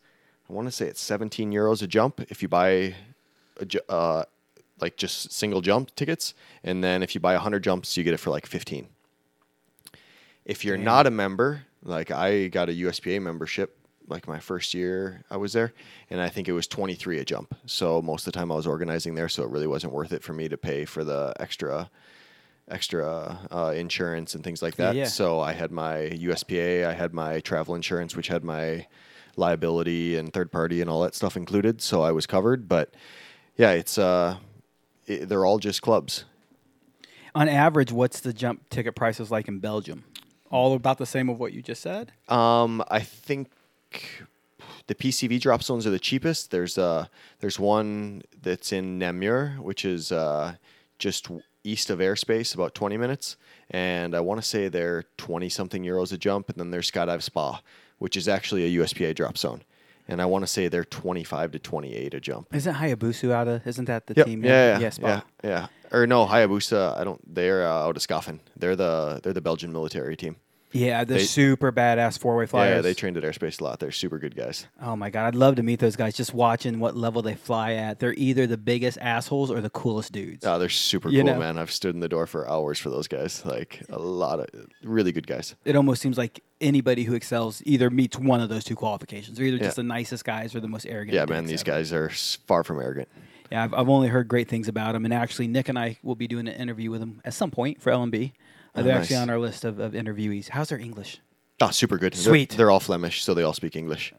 I 0.48 0.52
want 0.52 0.68
to 0.68 0.72
say 0.72 0.86
it's 0.86 1.00
17 1.00 1.50
euros 1.50 1.82
a 1.82 1.86
jump 1.86 2.20
if 2.28 2.42
you 2.42 2.48
buy, 2.48 2.94
a, 3.58 3.92
uh, 3.92 4.24
like 4.80 4.96
just 4.96 5.32
single 5.32 5.60
jump 5.60 5.94
tickets, 5.94 6.34
and 6.62 6.84
then 6.84 7.02
if 7.02 7.14
you 7.14 7.20
buy 7.20 7.34
100 7.34 7.62
jumps, 7.62 7.96
you 7.96 8.04
get 8.04 8.14
it 8.14 8.18
for 8.18 8.30
like 8.30 8.46
15. 8.46 8.88
If 10.44 10.64
you're 10.64 10.78
not 10.78 11.06
a 11.06 11.10
member, 11.10 11.62
like 11.82 12.10
I 12.10 12.48
got 12.48 12.68
a 12.68 12.72
USPA 12.72 13.20
membership 13.22 13.76
like 14.08 14.26
my 14.26 14.40
first 14.40 14.74
year 14.74 15.22
I 15.30 15.36
was 15.36 15.52
there, 15.52 15.72
and 16.08 16.20
I 16.20 16.28
think 16.28 16.48
it 16.48 16.52
was 16.52 16.66
23 16.66 17.18
a 17.18 17.24
jump. 17.24 17.54
So 17.66 18.02
most 18.02 18.26
of 18.26 18.32
the 18.32 18.38
time 18.38 18.50
I 18.50 18.56
was 18.56 18.66
organizing 18.66 19.14
there, 19.14 19.28
so 19.28 19.42
it 19.42 19.50
really 19.50 19.66
wasn't 19.66 19.92
worth 19.92 20.12
it 20.12 20.22
for 20.22 20.32
me 20.32 20.48
to 20.48 20.56
pay 20.56 20.84
for 20.84 21.04
the 21.04 21.32
extra 21.38 21.90
extra 22.68 23.40
uh, 23.50 23.72
insurance 23.74 24.34
and 24.34 24.44
things 24.44 24.62
like 24.62 24.76
that. 24.76 24.94
Yeah. 24.94 25.06
So 25.06 25.40
I 25.40 25.52
had 25.52 25.72
my 25.72 26.10
USPA, 26.12 26.86
I 26.86 26.92
had 26.92 27.12
my 27.12 27.40
travel 27.40 27.74
insurance, 27.74 28.14
which 28.14 28.28
had 28.28 28.44
my 28.44 28.86
liability 29.36 30.16
and 30.16 30.32
third 30.32 30.52
party 30.52 30.80
and 30.80 30.88
all 30.88 31.02
that 31.02 31.14
stuff 31.14 31.36
included. 31.36 31.82
So 31.82 32.02
I 32.02 32.12
was 32.12 32.26
covered. 32.26 32.68
But 32.68 32.94
yeah, 33.56 33.72
it's 33.72 33.98
uh, 33.98 34.36
it, 35.06 35.28
they're 35.28 35.44
all 35.44 35.58
just 35.58 35.82
clubs. 35.82 36.24
On 37.34 37.48
average, 37.48 37.92
what's 37.92 38.20
the 38.20 38.32
jump 38.32 38.68
ticket 38.70 38.94
prices 38.94 39.30
like 39.30 39.48
in 39.48 39.58
Belgium? 39.58 40.04
All 40.50 40.74
about 40.74 40.98
the 40.98 41.06
same 41.06 41.28
of 41.28 41.38
what 41.38 41.52
you 41.52 41.62
just 41.62 41.80
said. 41.80 42.12
Um, 42.28 42.82
I 42.90 43.00
think 43.00 43.50
the 44.86 44.94
PCV 44.94 45.40
drop 45.40 45.62
zones 45.62 45.86
are 45.86 45.90
the 45.90 45.98
cheapest. 45.98 46.50
There's 46.50 46.76
uh 46.78 47.06
there's 47.40 47.58
one 47.58 48.22
that's 48.42 48.72
in 48.72 48.98
Namur, 48.98 49.56
which 49.60 49.84
is 49.84 50.10
uh, 50.12 50.54
just 50.98 51.28
east 51.62 51.90
of 51.90 51.98
airspace, 51.98 52.54
about 52.54 52.74
20 52.74 52.96
minutes, 52.96 53.36
and 53.70 54.14
I 54.14 54.20
want 54.20 54.40
to 54.40 54.46
say 54.46 54.68
they're 54.68 55.04
20 55.18 55.48
something 55.48 55.82
euros 55.84 56.12
a 56.12 56.18
jump. 56.18 56.48
And 56.48 56.58
then 56.58 56.70
there's 56.70 56.90
Skydive 56.90 57.22
Spa, 57.22 57.60
which 57.98 58.16
is 58.16 58.28
actually 58.28 58.64
a 58.64 58.82
USPA 58.82 59.14
drop 59.14 59.36
zone, 59.38 59.62
and 60.08 60.20
I 60.22 60.26
want 60.26 60.42
to 60.42 60.46
say 60.46 60.68
they're 60.68 60.84
25 60.84 61.52
to 61.52 61.58
28 61.58 62.14
a 62.14 62.20
jump. 62.20 62.54
Isn't 62.54 62.74
Hayabusa 62.74 63.30
out 63.30 63.48
of? 63.48 63.66
Isn't 63.66 63.84
that 63.86 64.06
the 64.06 64.14
Yep. 64.16 64.26
team? 64.26 64.44
Yeah, 64.44 64.78
yeah, 64.78 64.90
yeah, 65.00 65.06
yeah, 65.08 65.20
yeah. 65.44 65.66
Or 65.92 66.06
no, 66.06 66.26
Hayabusa. 66.26 66.98
I 66.98 67.04
don't. 67.04 67.20
They're 67.34 67.66
uh, 67.66 67.86
out 67.86 67.96
of 67.96 68.02
Schaffen. 68.02 68.40
They're 68.56 68.76
the 68.76 69.20
they're 69.22 69.32
the 69.32 69.40
Belgian 69.40 69.72
military 69.72 70.16
team. 70.16 70.36
Yeah, 70.72 71.02
the 71.04 71.14
They- 71.14 71.24
super 71.24 71.72
badass 71.72 72.18
four 72.18 72.36
way 72.36 72.46
flyers. 72.46 72.76
Yeah, 72.76 72.80
they 72.82 72.94
trained 72.94 73.16
at 73.16 73.24
airspace 73.24 73.60
a 73.60 73.64
lot. 73.64 73.80
They're 73.80 73.90
super 73.90 74.18
good 74.18 74.36
guys. 74.36 74.66
Oh 74.80 74.94
my 74.94 75.10
god, 75.10 75.26
I'd 75.26 75.34
love 75.34 75.56
to 75.56 75.62
meet 75.64 75.80
those 75.80 75.96
guys. 75.96 76.14
Just 76.14 76.32
watching 76.32 76.78
what 76.78 76.96
level 76.96 77.22
they 77.22 77.34
fly 77.34 77.72
at. 77.72 77.98
They're 77.98 78.14
either 78.14 78.46
the 78.46 78.56
biggest 78.56 78.96
assholes 79.00 79.50
or 79.50 79.60
the 79.60 79.70
coolest 79.70 80.12
dudes. 80.12 80.46
Oh, 80.46 80.58
they're 80.58 80.68
super 80.68 81.08
You 81.08 81.22
cool, 81.24 81.32
know. 81.34 81.38
man. 81.40 81.58
I've 81.58 81.72
stood 81.72 81.94
in 81.94 82.00
the 82.00 82.08
door 82.08 82.26
for 82.26 82.48
hours 82.48 82.78
for 82.78 82.88
those 82.90 83.08
guys. 83.08 83.44
Like 83.44 83.82
a 83.90 83.98
lot 83.98 84.38
of 84.40 84.46
really 84.84 85.10
good 85.12 85.26
guys. 85.26 85.56
It 85.64 85.74
almost 85.74 86.00
seems 86.02 86.16
like 86.16 86.42
anybody 86.60 87.02
who 87.04 87.14
excels 87.14 87.62
either 87.66 87.90
meets 87.90 88.16
one 88.18 88.40
of 88.40 88.48
those 88.48 88.62
two 88.64 88.76
qualifications. 88.76 89.36
They're 89.38 89.46
either 89.46 89.58
just 89.58 89.76
the 89.76 89.82
nicest 89.82 90.24
guys 90.24 90.54
or 90.54 90.60
the 90.60 90.68
most 90.68 90.86
arrogant. 90.86 91.14
Yeah, 91.14 91.24
man. 91.24 91.44
dicks 91.44 91.50
These 91.50 91.60
ever. 91.68 91.78
guys 91.78 91.92
are 91.92 92.08
s- 92.10 92.38
far 92.46 92.62
from 92.62 92.78
arrogant. 92.80 93.08
Yeah, 93.50 93.64
I've, 93.64 93.74
I've 93.74 93.88
only 93.88 94.06
heard 94.06 94.28
great 94.28 94.46
things 94.48 94.68
about 94.68 94.92
them, 94.92 95.04
and 95.04 95.12
actually, 95.12 95.48
Nick 95.48 95.68
and 95.68 95.76
I 95.76 95.98
will 96.04 96.14
be 96.14 96.28
doing 96.28 96.46
an 96.46 96.54
interview 96.54 96.88
with 96.92 97.00
them 97.00 97.20
at 97.24 97.34
some 97.34 97.50
point 97.50 97.82
for 97.82 97.90
L&B. 97.90 98.32
Oh, 98.74 98.82
they're 98.82 98.96
actually 98.96 99.16
on 99.16 99.30
our 99.30 99.38
list 99.38 99.64
of, 99.64 99.78
of 99.78 99.92
interviewees. 99.92 100.48
How's 100.48 100.68
their 100.68 100.78
English? 100.78 101.20
Oh, 101.60 101.70
super 101.70 101.98
good. 101.98 102.12
They're- 102.14 102.22
Sweet. 102.22 102.50
They're, 102.50 102.70
all 102.70 102.80
Flemish, 102.80 103.22
so 103.22 103.34
they 103.34 103.42
all 103.42 103.52
speak 103.52 103.76
English. 103.76 104.14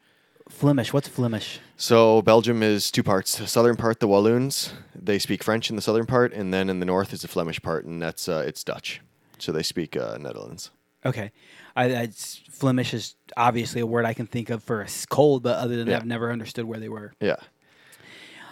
Flemish. 0.50 0.92
What's 0.92 1.08
Flemish? 1.08 1.60
So 1.78 2.22
Belgium 2.22 2.62
is 2.62 2.92
two 2.92 3.04
parts. 3.04 3.38
The 3.38 3.48
southern 3.48 3.78
part, 3.78 4.00
the 4.02 4.08
Walloons, 4.08 4.74
they 4.94 5.18
speak 5.18 5.44
French 5.44 5.70
in 5.70 5.76
the 5.78 5.82
southern 5.82 6.06
part, 6.06 6.34
and 6.34 6.54
then 6.54 6.70
in 6.70 6.80
the 6.80 6.86
north 6.86 7.14
is 7.14 7.22
the 7.22 7.28
Flemish 7.30 7.62
part, 7.62 7.86
and 7.86 8.02
that's 8.02 8.28
uh, 8.28 8.44
it's 8.46 8.64
Dutch. 8.64 9.02
So 9.40 9.52
they 9.52 9.64
speak 9.64 9.96
uh, 9.96 10.18
Netherlands. 10.20 10.70
Okay, 11.06 11.32
I, 11.76 11.96
I, 11.96 12.08
Flemish 12.52 12.94
is 12.94 13.16
obviously 13.38 13.82
a 13.82 13.86
word 13.88 14.06
I 14.06 14.14
can 14.14 14.28
think 14.28 14.50
of 14.50 14.62
for 14.64 14.82
a 14.82 14.88
cold, 15.10 15.42
but 15.42 15.58
other 15.58 15.78
than 15.78 15.88
that, 15.88 16.02
I've 16.02 16.06
never 16.06 16.32
understood 16.32 16.66
where 16.66 16.80
they 16.80 16.90
were. 16.90 17.14
Yeah. 17.20 17.38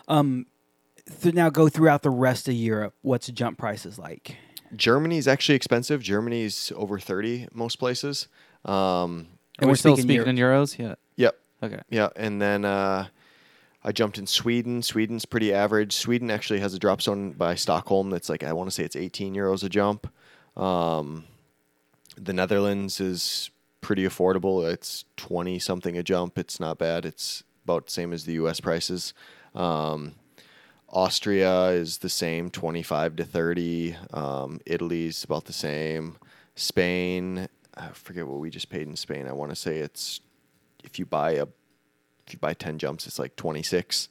Um 0.07 0.47
so 1.19 1.31
now 1.31 1.49
go 1.49 1.69
throughout 1.69 2.01
the 2.03 2.09
rest 2.09 2.47
of 2.47 2.53
Europe. 2.53 2.93
What's 3.01 3.27
jump 3.27 3.57
prices 3.57 3.97
like? 3.99 4.37
Germany's 4.75 5.27
actually 5.27 5.55
expensive. 5.55 6.01
Germany's 6.01 6.71
over 6.75 6.99
thirty 6.99 7.47
most 7.53 7.77
places. 7.77 8.27
Um, 8.65 8.71
And 8.71 9.27
And 9.59 9.67
we're 9.67 9.71
we're 9.71 9.75
still 9.75 9.97
speaking 9.97 10.21
speaking 10.21 10.37
in 10.37 10.43
euros. 10.43 10.77
Yeah. 10.77 10.95
yep. 11.15 11.39
Okay. 11.61 11.79
Yeah, 11.89 12.09
and 12.15 12.41
then 12.41 12.63
uh, 12.63 13.07
I 13.83 13.91
jumped 13.91 14.17
in 14.17 14.27
Sweden. 14.27 14.81
Sweden's 14.81 15.25
pretty 15.25 15.53
average. 15.53 15.93
Sweden 15.93 16.31
actually 16.31 16.59
has 16.59 16.73
a 16.73 16.79
drop 16.79 17.01
zone 17.01 17.31
by 17.31 17.55
Stockholm 17.55 18.09
that's 18.09 18.29
like 18.29 18.43
I 18.43 18.53
want 18.53 18.69
to 18.69 18.71
say 18.73 18.83
it's 18.83 18.95
18 18.95 19.35
euros 19.35 19.63
a 19.63 19.69
jump. 19.69 20.07
Um, 20.55 21.25
the 22.17 22.33
Netherlands 22.33 22.99
is 22.99 23.49
pretty 23.81 24.03
affordable. 24.03 24.69
It's 24.69 25.05
20 25.17 25.59
something 25.59 25.97
a 25.97 26.03
jump. 26.03 26.37
It's 26.37 26.59
not 26.59 26.77
bad. 26.77 27.05
It's 27.05 27.43
about 27.63 27.85
the 27.85 27.91
same 27.91 28.13
as 28.13 28.25
the 28.25 28.33
U.S. 28.33 28.59
prices. 28.59 29.13
Um, 29.55 30.15
Austria 30.91 31.67
is 31.67 31.99
the 31.99 32.09
same, 32.09 32.49
25 32.49 33.15
to 33.17 33.23
30. 33.23 33.95
Um, 34.13 34.59
Italy's 34.65 35.23
about 35.23 35.45
the 35.45 35.53
same. 35.53 36.17
Spain, 36.55 37.47
I 37.75 37.87
forget 37.89 38.27
what 38.27 38.39
we 38.39 38.49
just 38.49 38.69
paid 38.69 38.87
in 38.87 38.95
Spain. 38.95 39.27
I 39.27 39.31
want 39.33 39.51
to 39.51 39.55
say 39.55 39.77
it's 39.77 40.19
if 40.83 40.99
you 40.99 41.05
buy 41.05 41.31
a 41.31 41.43
if 42.27 42.33
you 42.33 42.39
buy 42.39 42.53
ten 42.53 42.77
jumps, 42.77 43.07
it's 43.07 43.17
like 43.17 43.35
twenty 43.35 43.63
six. 43.63 44.09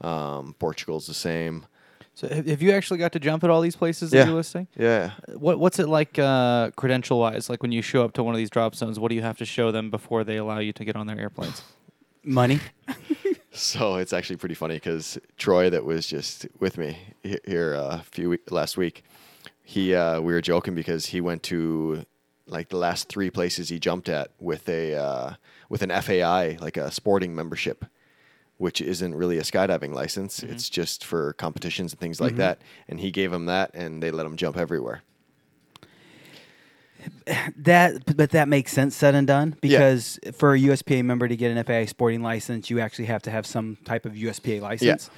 Um, 0.00 0.54
Portugal's 0.58 1.06
the 1.06 1.14
same. 1.14 1.66
So 2.14 2.28
have 2.28 2.46
have 2.46 2.62
you 2.62 2.70
actually 2.72 2.98
got 2.98 3.12
to 3.12 3.18
jump 3.20 3.42
at 3.44 3.50
all 3.50 3.60
these 3.60 3.76
places 3.76 4.10
that 4.12 4.18
Yeah. 4.18 4.26
you're 4.26 4.34
listing? 4.36 4.68
Yeah. 4.76 5.10
What 5.34 5.58
What's 5.58 5.78
it 5.80 5.88
like 5.88 6.18
uh, 6.18 6.70
credential 6.76 7.18
wise? 7.18 7.50
Like 7.50 7.62
when 7.62 7.72
you 7.72 7.82
show 7.82 8.04
up 8.04 8.12
to 8.14 8.22
one 8.22 8.32
of 8.34 8.38
these 8.38 8.50
drop 8.50 8.74
zones, 8.76 8.98
what 9.00 9.08
do 9.08 9.14
you 9.16 9.22
have 9.22 9.38
to 9.38 9.44
show 9.44 9.70
them 9.72 9.90
before 9.90 10.22
they 10.24 10.36
allow 10.36 10.58
you 10.60 10.72
to 10.74 10.84
get 10.84 10.94
on 10.96 11.06
their 11.08 11.18
airplanes? 11.18 11.62
Money. 12.24 12.60
So 13.58 13.96
it's 13.96 14.12
actually 14.12 14.36
pretty 14.36 14.54
funny 14.54 14.74
because 14.76 15.18
Troy, 15.36 15.68
that 15.70 15.84
was 15.84 16.06
just 16.06 16.46
with 16.60 16.78
me 16.78 16.96
here 17.22 17.74
uh, 17.74 17.98
a 17.98 18.02
few 18.04 18.30
week, 18.30 18.50
last 18.50 18.76
week, 18.76 19.02
he 19.62 19.94
uh, 19.94 20.20
we 20.20 20.32
were 20.32 20.40
joking 20.40 20.74
because 20.74 21.06
he 21.06 21.20
went 21.20 21.42
to 21.44 22.04
like 22.46 22.68
the 22.68 22.76
last 22.76 23.08
three 23.08 23.30
places 23.30 23.68
he 23.68 23.78
jumped 23.78 24.08
at 24.08 24.30
with 24.38 24.68
a 24.68 24.94
uh, 24.94 25.34
with 25.68 25.82
an 25.82 25.90
FAI 25.90 26.56
like 26.60 26.76
a 26.76 26.90
sporting 26.90 27.34
membership, 27.34 27.84
which 28.58 28.80
isn't 28.80 29.14
really 29.14 29.38
a 29.38 29.42
skydiving 29.42 29.92
license. 29.92 30.42
It's 30.42 30.70
just 30.70 31.04
for 31.04 31.32
competitions 31.34 31.92
and 31.92 32.00
things 32.00 32.20
like 32.20 32.36
that. 32.36 32.62
And 32.88 33.00
he 33.00 33.10
gave 33.10 33.32
him 33.32 33.46
that, 33.46 33.72
and 33.74 34.02
they 34.02 34.10
let 34.10 34.24
him 34.24 34.36
jump 34.36 34.56
everywhere. 34.56 35.02
That, 37.56 38.16
but 38.16 38.30
that 38.30 38.48
makes 38.48 38.72
sense 38.72 38.96
said 38.96 39.14
and 39.14 39.26
done 39.26 39.56
because 39.60 40.18
for 40.32 40.54
a 40.54 40.58
USPA 40.58 41.04
member 41.04 41.28
to 41.28 41.36
get 41.36 41.50
an 41.56 41.62
FAA 41.62 41.88
sporting 41.90 42.22
license, 42.22 42.70
you 42.70 42.80
actually 42.80 43.06
have 43.06 43.22
to 43.22 43.30
have 43.30 43.46
some 43.46 43.76
type 43.84 44.06
of 44.06 44.14
USPA 44.14 44.60
license. 44.60 45.10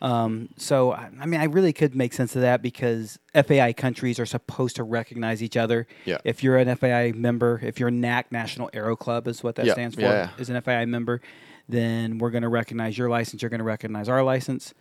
Um, 0.00 0.50
so, 0.56 0.92
I 0.92 1.10
I 1.20 1.26
mean, 1.26 1.40
I 1.40 1.44
really 1.44 1.72
could 1.72 1.94
make 1.96 2.12
sense 2.12 2.36
of 2.36 2.42
that 2.42 2.62
because 2.62 3.18
FAI 3.34 3.72
countries 3.72 4.20
are 4.20 4.26
supposed 4.26 4.76
to 4.76 4.84
recognize 4.84 5.42
each 5.42 5.56
other. 5.56 5.86
Yeah. 6.04 6.18
If 6.24 6.44
you're 6.44 6.56
an 6.56 6.74
FAI 6.76 7.12
member, 7.16 7.60
if 7.62 7.80
you're 7.80 7.90
NAC 7.90 8.30
National 8.30 8.70
Aero 8.72 8.94
Club 8.94 9.26
is 9.26 9.42
what 9.42 9.56
that 9.56 9.66
Yeah, 9.66 9.72
stands 9.72 9.96
for, 9.96 10.02
yeah, 10.02 10.12
yeah. 10.12 10.30
is 10.38 10.50
an 10.50 10.60
FAI 10.60 10.84
member, 10.84 11.20
then 11.68 12.18
we're 12.18 12.30
going 12.30 12.42
to 12.42 12.48
recognize 12.48 12.96
your 12.96 13.08
license. 13.08 13.42
You're 13.42 13.50
going 13.50 13.58
to 13.58 13.64
recognize 13.64 14.08
our 14.08 14.22
license. 14.22 14.72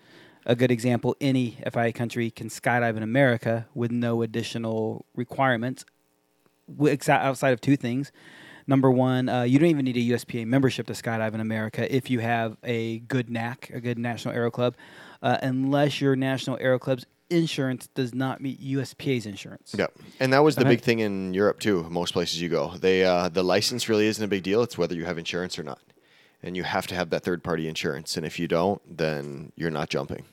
A 0.45 0.55
good 0.55 0.71
example: 0.71 1.15
any 1.19 1.57
FIA 1.73 1.91
country 1.93 2.29
can 2.29 2.49
skydive 2.49 2.95
in 2.95 3.03
America 3.03 3.65
with 3.73 3.91
no 3.91 4.21
additional 4.21 5.05
requirements 5.15 5.83
outside 7.09 7.53
of 7.53 7.61
two 7.61 7.77
things. 7.77 8.11
Number 8.67 8.91
one, 8.91 9.29
uh, 9.29 9.43
you 9.43 9.59
don't 9.59 9.69
even 9.69 9.85
need 9.85 9.95
a 9.95 10.15
USPA 10.15 10.45
membership 10.45 10.87
to 10.87 10.93
skydive 10.93 11.33
in 11.33 11.39
America 11.39 11.93
if 11.93 12.09
you 12.09 12.19
have 12.19 12.57
a 12.63 12.99
good 12.99 13.29
NAC, 13.29 13.69
a 13.73 13.79
good 13.79 13.97
National 13.97 14.33
Aero 14.33 14.51
Club, 14.51 14.75
uh, 15.21 15.37
unless 15.41 16.01
your 16.01 16.17
National 16.17 16.57
Aero 16.59 16.77
Club's 16.77 17.05
insurance 17.29 17.87
does 17.87 18.13
not 18.13 18.41
meet 18.41 18.61
USPA's 18.61 19.25
insurance. 19.25 19.73
Yeah, 19.77 19.87
and 20.19 20.33
that 20.33 20.39
was 20.39 20.55
the 20.55 20.65
big 20.65 20.81
thing 20.81 20.99
in 20.99 21.33
Europe 21.33 21.59
too. 21.59 21.83
Most 21.89 22.11
places 22.13 22.41
you 22.41 22.49
go, 22.49 22.73
they 22.77 23.05
uh, 23.05 23.29
the 23.29 23.43
license 23.43 23.87
really 23.87 24.07
isn't 24.07 24.23
a 24.23 24.27
big 24.27 24.43
deal. 24.43 24.61
It's 24.63 24.77
whether 24.77 24.95
you 24.95 25.05
have 25.05 25.17
insurance 25.17 25.57
or 25.57 25.63
not, 25.63 25.79
and 26.43 26.57
you 26.57 26.63
have 26.63 26.87
to 26.87 26.95
have 26.95 27.09
that 27.11 27.23
third 27.23 27.43
party 27.43 27.69
insurance. 27.69 28.17
And 28.17 28.25
if 28.25 28.37
you 28.37 28.47
don't, 28.49 28.81
then 28.97 29.53
you're 29.55 29.71
not 29.71 29.89
jumping. 29.89 30.25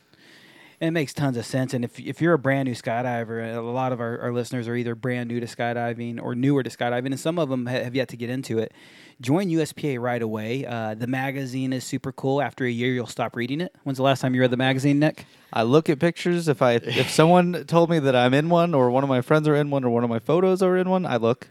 And 0.81 0.89
it 0.89 0.91
makes 0.93 1.12
tons 1.12 1.37
of 1.37 1.47
sense. 1.47 1.75
And 1.75 1.85
if, 1.85 1.99
if 2.01 2.20
you're 2.20 2.35
a 2.35 2.39
brand 2.39 2.68
new 2.68 2.75
skydiver, 2.75 3.57
a 3.57 3.61
lot 3.61 3.93
of 3.93 4.01
our, 4.01 4.18
our 4.20 4.33
listeners 4.33 4.68
are 4.68 4.77
either 4.77 4.95
brand 4.95 5.29
new 5.29 5.41
to 5.41 5.47
skydiving 5.47 6.20
or 6.22 6.35
newer 6.35 6.62
to 6.62 6.70
skydiving, 6.70 7.07
and 7.07 7.20
some 7.20 7.39
of 7.39 7.49
them 7.49 7.66
have 7.66 7.95
yet 7.95 8.09
to 8.09 8.16
get 8.16 8.31
into 8.31 8.59
it, 8.59 8.72
join 9.20 9.49
USPA 9.49 10.01
right 10.01 10.22
away. 10.22 10.64
Uh, 10.64 10.95
the 10.95 11.07
magazine 11.07 11.72
is 11.72 11.85
super 11.85 12.12
cool. 12.12 12.43
After 12.43 12.64
a 12.64 12.70
year, 12.70 12.93
you'll 12.93 13.07
stop 13.07 13.37
reading 13.37 13.61
it. 13.61 13.75
When's 13.85 13.99
the 13.99 14.05
last 14.05 14.20
time 14.20 14.35
you 14.35 14.41
read 14.41 14.51
the 14.51 14.57
magazine, 14.57 14.99
Nick? 14.99 15.27
I 15.53 15.62
look 15.62 15.89
at 15.89 16.01
pictures. 16.01 16.49
If 16.49 16.62
I 16.62 16.75
if 16.75 17.11
someone 17.11 17.64
told 17.68 17.91
me 17.91 17.99
that 18.01 18.16
I'm 18.16 18.35
in 18.35 18.49
one, 18.49 18.75
or 18.75 18.91
one 18.91 19.05
of 19.05 19.09
my 19.09 19.20
friends 19.20 19.47
are 19.47 19.55
in 19.55 19.70
one, 19.70 19.85
or 19.85 19.91
one 19.91 20.05
of 20.05 20.11
my 20.11 20.18
photos 20.18 20.62
are 20.62 20.77
in 20.77 20.91
one, 20.91 21.07
I 21.07 21.16
look. 21.16 21.49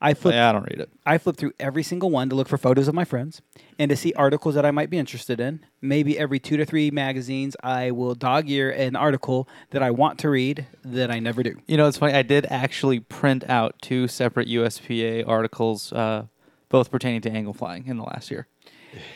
I 0.00 0.14
flip 0.14 0.34
Yeah, 0.34 0.48
I 0.48 0.52
don't 0.52 0.62
read 0.62 0.80
it. 0.80 0.90
I 1.04 1.18
flip 1.18 1.36
through 1.36 1.52
every 1.58 1.82
single 1.82 2.10
one 2.10 2.28
to 2.28 2.36
look 2.36 2.48
for 2.48 2.56
photos 2.56 2.88
of 2.88 2.94
my 2.94 3.04
friends 3.04 3.42
and 3.78 3.88
to 3.88 3.96
see 3.96 4.12
articles 4.14 4.54
that 4.54 4.64
I 4.64 4.70
might 4.70 4.90
be 4.90 4.98
interested 4.98 5.40
in. 5.40 5.60
Maybe 5.80 6.18
every 6.18 6.38
two 6.38 6.56
to 6.56 6.64
three 6.64 6.90
magazines, 6.90 7.56
I 7.62 7.90
will 7.90 8.14
dog 8.14 8.48
ear 8.48 8.70
an 8.70 8.96
article 8.96 9.48
that 9.70 9.82
I 9.82 9.90
want 9.90 10.18
to 10.20 10.30
read 10.30 10.66
that 10.84 11.10
I 11.10 11.18
never 11.18 11.42
do. 11.42 11.60
You 11.66 11.76
know, 11.76 11.88
it's 11.88 11.98
funny. 11.98 12.14
I 12.14 12.22
did 12.22 12.46
actually 12.48 13.00
print 13.00 13.48
out 13.48 13.74
two 13.80 14.06
separate 14.08 14.48
USPA 14.48 15.26
articles, 15.26 15.92
uh, 15.92 16.26
both 16.68 16.90
pertaining 16.90 17.20
to 17.22 17.30
angle 17.30 17.54
flying, 17.54 17.86
in 17.86 17.96
the 17.96 18.04
last 18.04 18.30
year. 18.30 18.46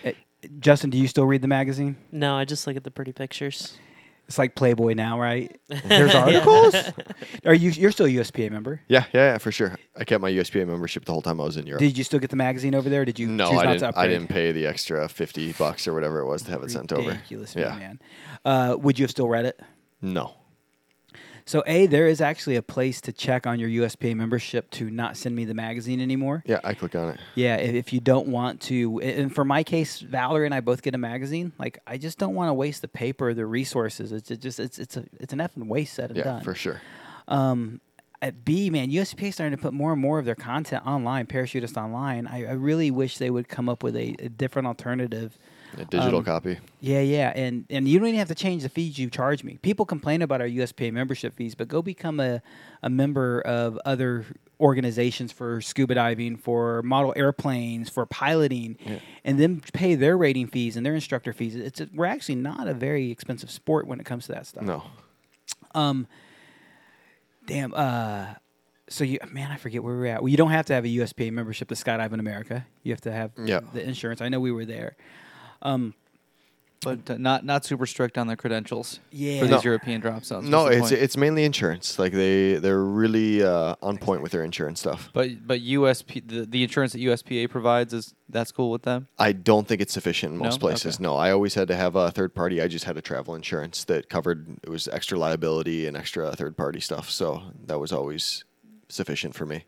Uh, 0.05 0.12
Justin, 0.59 0.91
do 0.91 0.99
you 0.99 1.07
still 1.07 1.26
read 1.26 1.43
the 1.43 1.49
magazine? 1.49 1.97
No, 2.11 2.37
I 2.37 2.45
just 2.45 2.66
look 2.66 2.76
at 2.76 2.85
the 2.85 2.91
pretty 2.91 3.12
pictures. 3.12 3.78
It's 4.29 4.39
like 4.39 4.55
Playboy 4.55 4.95
now, 4.95 5.20
right? 5.20 5.55
There's 5.85 6.14
articles. 6.14 6.75
Are 7.45 7.53
you? 7.53 7.70
You're 7.70 7.91
still 7.93 8.07
a 8.07 8.09
USPA 8.09 8.51
member? 8.51 8.81
Yeah, 8.89 9.05
yeah, 9.12 9.33
yeah, 9.33 9.39
for 9.39 9.53
sure. 9.53 9.77
I 9.97 10.05
kept 10.05 10.23
my 10.23 10.31
USPA 10.31 10.66
membership 10.66 11.05
the 11.05 11.12
whole 11.12 11.20
time 11.23 11.41
I 11.41 11.45
was 11.45 11.57
in 11.59 11.66
Europe. 11.66 11.81
Did 11.81 11.99
you 11.99 12.05
still 12.05 12.18
get 12.18 12.31
the 12.31 12.37
magazine 12.37 12.75
over 12.75 12.89
there? 12.89 13.05
Did 13.05 13.18
you? 13.18 13.27
no, 13.29 13.51
choose 13.51 13.59
I 13.61 13.64
not 13.64 13.73
didn't. 13.73 13.83
I 13.85 13.89
upgrade? 13.89 14.11
didn't 14.11 14.29
pay 14.29 14.53
the 14.53 14.66
extra 14.66 15.09
fifty 15.09 15.53
bucks 15.53 15.87
or 15.87 15.93
whatever 15.93 16.20
it 16.20 16.27
was 16.27 16.43
to 16.43 16.51
have 16.51 16.62
it 16.62 16.70
sent 16.70 16.93
over. 16.93 17.11
Ridiculous, 17.11 17.55
Yeah. 17.55 17.77
man. 17.77 18.01
Uh, 18.45 18.77
would 18.79 18.99
you 18.99 19.05
have 19.05 19.11
still 19.11 19.29
read 19.29 19.45
it? 19.45 19.61
No. 20.01 20.35
So, 21.45 21.62
a 21.66 21.86
there 21.86 22.07
is 22.07 22.20
actually 22.20 22.57
a 22.57 22.62
place 22.62 23.01
to 23.03 23.12
check 23.12 23.47
on 23.47 23.59
your 23.59 23.68
USPA 23.68 24.14
membership 24.14 24.70
to 24.72 24.90
not 24.90 25.16
send 25.16 25.34
me 25.34 25.45
the 25.45 25.55
magazine 25.55 26.01
anymore. 26.01 26.43
Yeah, 26.47 26.61
I 26.64 26.74
click 26.74 26.95
on 26.95 27.11
it. 27.11 27.20
Yeah, 27.34 27.57
if, 27.57 27.74
if 27.74 27.93
you 27.93 28.01
don't 28.01 28.28
want 28.28 28.61
to, 28.62 29.01
and 29.01 29.34
for 29.34 29.45
my 29.45 29.62
case, 29.62 30.01
Valerie 30.01 30.47
and 30.47 30.55
I 30.55 30.61
both 30.61 30.82
get 30.82 30.95
a 30.95 30.99
magazine. 30.99 31.53
Like, 31.59 31.78
I 31.86 31.99
just 31.99 32.18
don't 32.18 32.34
want 32.34 32.49
to 32.49 32.55
waste 32.55 32.82
the 32.82 32.88
paper, 32.88 33.34
the 33.34 33.47
resources. 33.47 34.12
It's 34.12 34.30
it 34.30 34.40
just 34.40 34.61
it's 34.61 34.78
it's 34.78 34.97
a 34.97 35.05
it's 35.20 35.32
an 35.32 35.38
effing 35.38 35.66
waste 35.66 35.95
said 35.95 36.11
and 36.11 36.16
Yeah, 36.16 36.24
done. 36.24 36.38
Yeah, 36.38 36.45
for 36.45 36.55
sure. 36.55 36.80
Um, 37.28 37.80
at 38.22 38.45
B, 38.45 38.70
man, 38.70 38.90
USPA 38.90 39.28
is 39.28 39.34
starting 39.34 39.57
to 39.57 39.61
put 39.61 39.74
more 39.74 39.93
and 39.93 40.01
more 40.01 40.20
of 40.20 40.24
their 40.24 40.36
content 40.36 40.86
online, 40.86 41.26
Parachutist 41.26 41.76
Online. 41.76 42.28
I, 42.28 42.47
I 42.47 42.53
really 42.53 42.90
wish 42.90 43.18
they 43.18 43.30
would 43.30 43.49
come 43.49 43.68
up 43.68 43.82
with 43.82 43.97
a, 43.97 44.14
a 44.20 44.28
different 44.28 44.68
alternative. 44.68 45.36
A 45.79 45.85
digital 45.87 46.18
Um, 46.18 46.25
copy. 46.25 46.59
Yeah, 46.81 47.01
yeah, 47.01 47.33
and 47.35 47.64
and 47.70 47.89
you 47.89 47.99
don't 47.99 48.09
even 48.09 48.18
have 48.18 48.29
to 48.29 48.35
change 48.35 48.62
the 48.62 48.68
fees 48.68 48.99
you 48.99 49.09
charge 49.09 49.43
me. 49.43 49.59
People 49.62 49.87
complain 49.87 50.20
about 50.23 50.41
our 50.41 50.47
USPA 50.47 50.93
membership 50.93 51.35
fees, 51.35 51.55
but 51.55 51.68
go 51.68 51.81
become 51.83 52.20
a, 52.20 52.43
a 52.83 52.91
member 52.91 53.41
of 53.41 53.79
other 53.85 54.27
organizations 54.61 55.33
for 55.33 55.61
scuba 55.61 55.95
diving, 55.95 56.37
for 56.37 56.83
model 56.83 57.12
airplanes, 57.16 57.89
for 57.89 58.05
piloting, 58.07 58.77
and 59.25 59.41
then 59.41 59.61
pay 59.73 59.95
their 59.95 60.16
rating 60.16 60.47
fees 60.47 60.77
and 60.77 60.85
their 60.85 60.95
instructor 60.95 61.33
fees. 61.33 61.57
It's 61.57 61.81
a, 61.81 61.89
we're 61.95 62.05
actually 62.07 62.37
not 62.37 62.68
a 62.68 62.75
very 62.75 63.11
expensive 63.11 63.51
sport 63.51 63.87
when 63.87 63.99
it 63.99 64.05
comes 64.07 64.27
to 64.27 64.33
that 64.33 64.47
stuff. 64.47 64.62
No. 64.64 64.83
Um, 65.75 66.07
damn. 67.47 67.73
Uh, 67.75 68.35
so 68.89 69.05
you, 69.05 69.18
man, 69.31 69.51
I 69.51 69.57
forget 69.57 69.83
where 69.83 69.95
we're 69.95 70.07
at. 70.07 70.23
Well, 70.23 70.29
you 70.29 70.37
don't 70.37 70.51
have 70.51 70.66
to 70.66 70.75
have 70.75 70.85
a 70.85 70.89
USPA 70.89 71.33
membership 71.33 71.68
to 71.68 71.75
skydive 71.75 72.12
in 72.12 72.20
America. 72.20 72.66
You 72.83 72.93
have 72.93 73.01
to 73.03 73.12
have 73.12 73.31
Yeah. 73.43 73.61
the 73.73 73.83
insurance. 73.83 74.20
I 74.20 74.29
know 74.29 74.39
we 74.41 74.53
were 74.53 74.64
there. 74.66 74.97
Um, 75.63 75.95
But 76.85 77.09
uh, 77.09 77.17
not 77.17 77.45
not 77.45 77.65
super 77.65 77.87
strict 77.87 78.19
on 78.19 78.27
their 78.27 78.35
credentials 78.37 78.99
Yeah. 79.13 79.39
for 79.39 79.47
these 79.47 79.63
No. 79.65 79.71
European 79.71 80.01
drop 80.01 80.25
zones. 80.25 80.49
No, 80.49 80.67
it's 80.67 80.91
point. 80.91 81.01
it's 81.05 81.17
mainly 81.17 81.45
insurance. 81.45 81.97
Like 81.97 82.13
they 82.13 82.55
they're 82.57 82.83
really 82.83 83.41
uh, 83.41 83.77
on 83.81 83.99
point 83.99 84.21
with 84.21 84.33
their 84.33 84.43
insurance 84.43 84.81
stuff. 84.81 85.09
But 85.13 85.47
but 85.47 85.61
USP 85.61 86.27
the, 86.27 86.45
the 86.45 86.65
insurance 86.65 86.93
that 86.95 86.99
USPA 87.01 87.49
provides 87.51 87.93
is 87.95 88.15
that's 88.29 88.51
cool 88.51 88.73
with 88.73 88.83
them. 88.83 89.07
I 89.17 89.31
don't 89.31 89.69
think 89.69 89.81
it's 89.81 89.93
sufficient 89.93 90.33
in 90.33 90.39
most 90.41 90.59
No? 90.61 90.67
places. 90.67 90.97
Okay. 90.97 91.05
No, 91.05 91.15
I 91.15 91.31
always 91.31 91.55
had 91.55 91.69
to 91.69 91.77
have 91.77 91.95
a 91.95 92.11
third 92.11 92.35
party. 92.35 92.61
I 92.61 92.67
just 92.67 92.85
had 92.85 92.97
a 92.97 93.03
travel 93.03 93.37
insurance 93.37 93.85
that 93.85 94.09
covered 94.09 94.59
it 94.65 94.69
was 94.69 94.89
extra 94.89 95.17
liability 95.17 95.87
and 95.87 95.97
extra 95.97 96.35
third 96.35 96.57
party 96.57 96.81
stuff. 96.81 97.09
So 97.11 97.43
that 97.67 97.79
was 97.79 97.93
always 97.93 98.45
sufficient 98.89 99.37
for 99.37 99.47
me. 99.47 99.67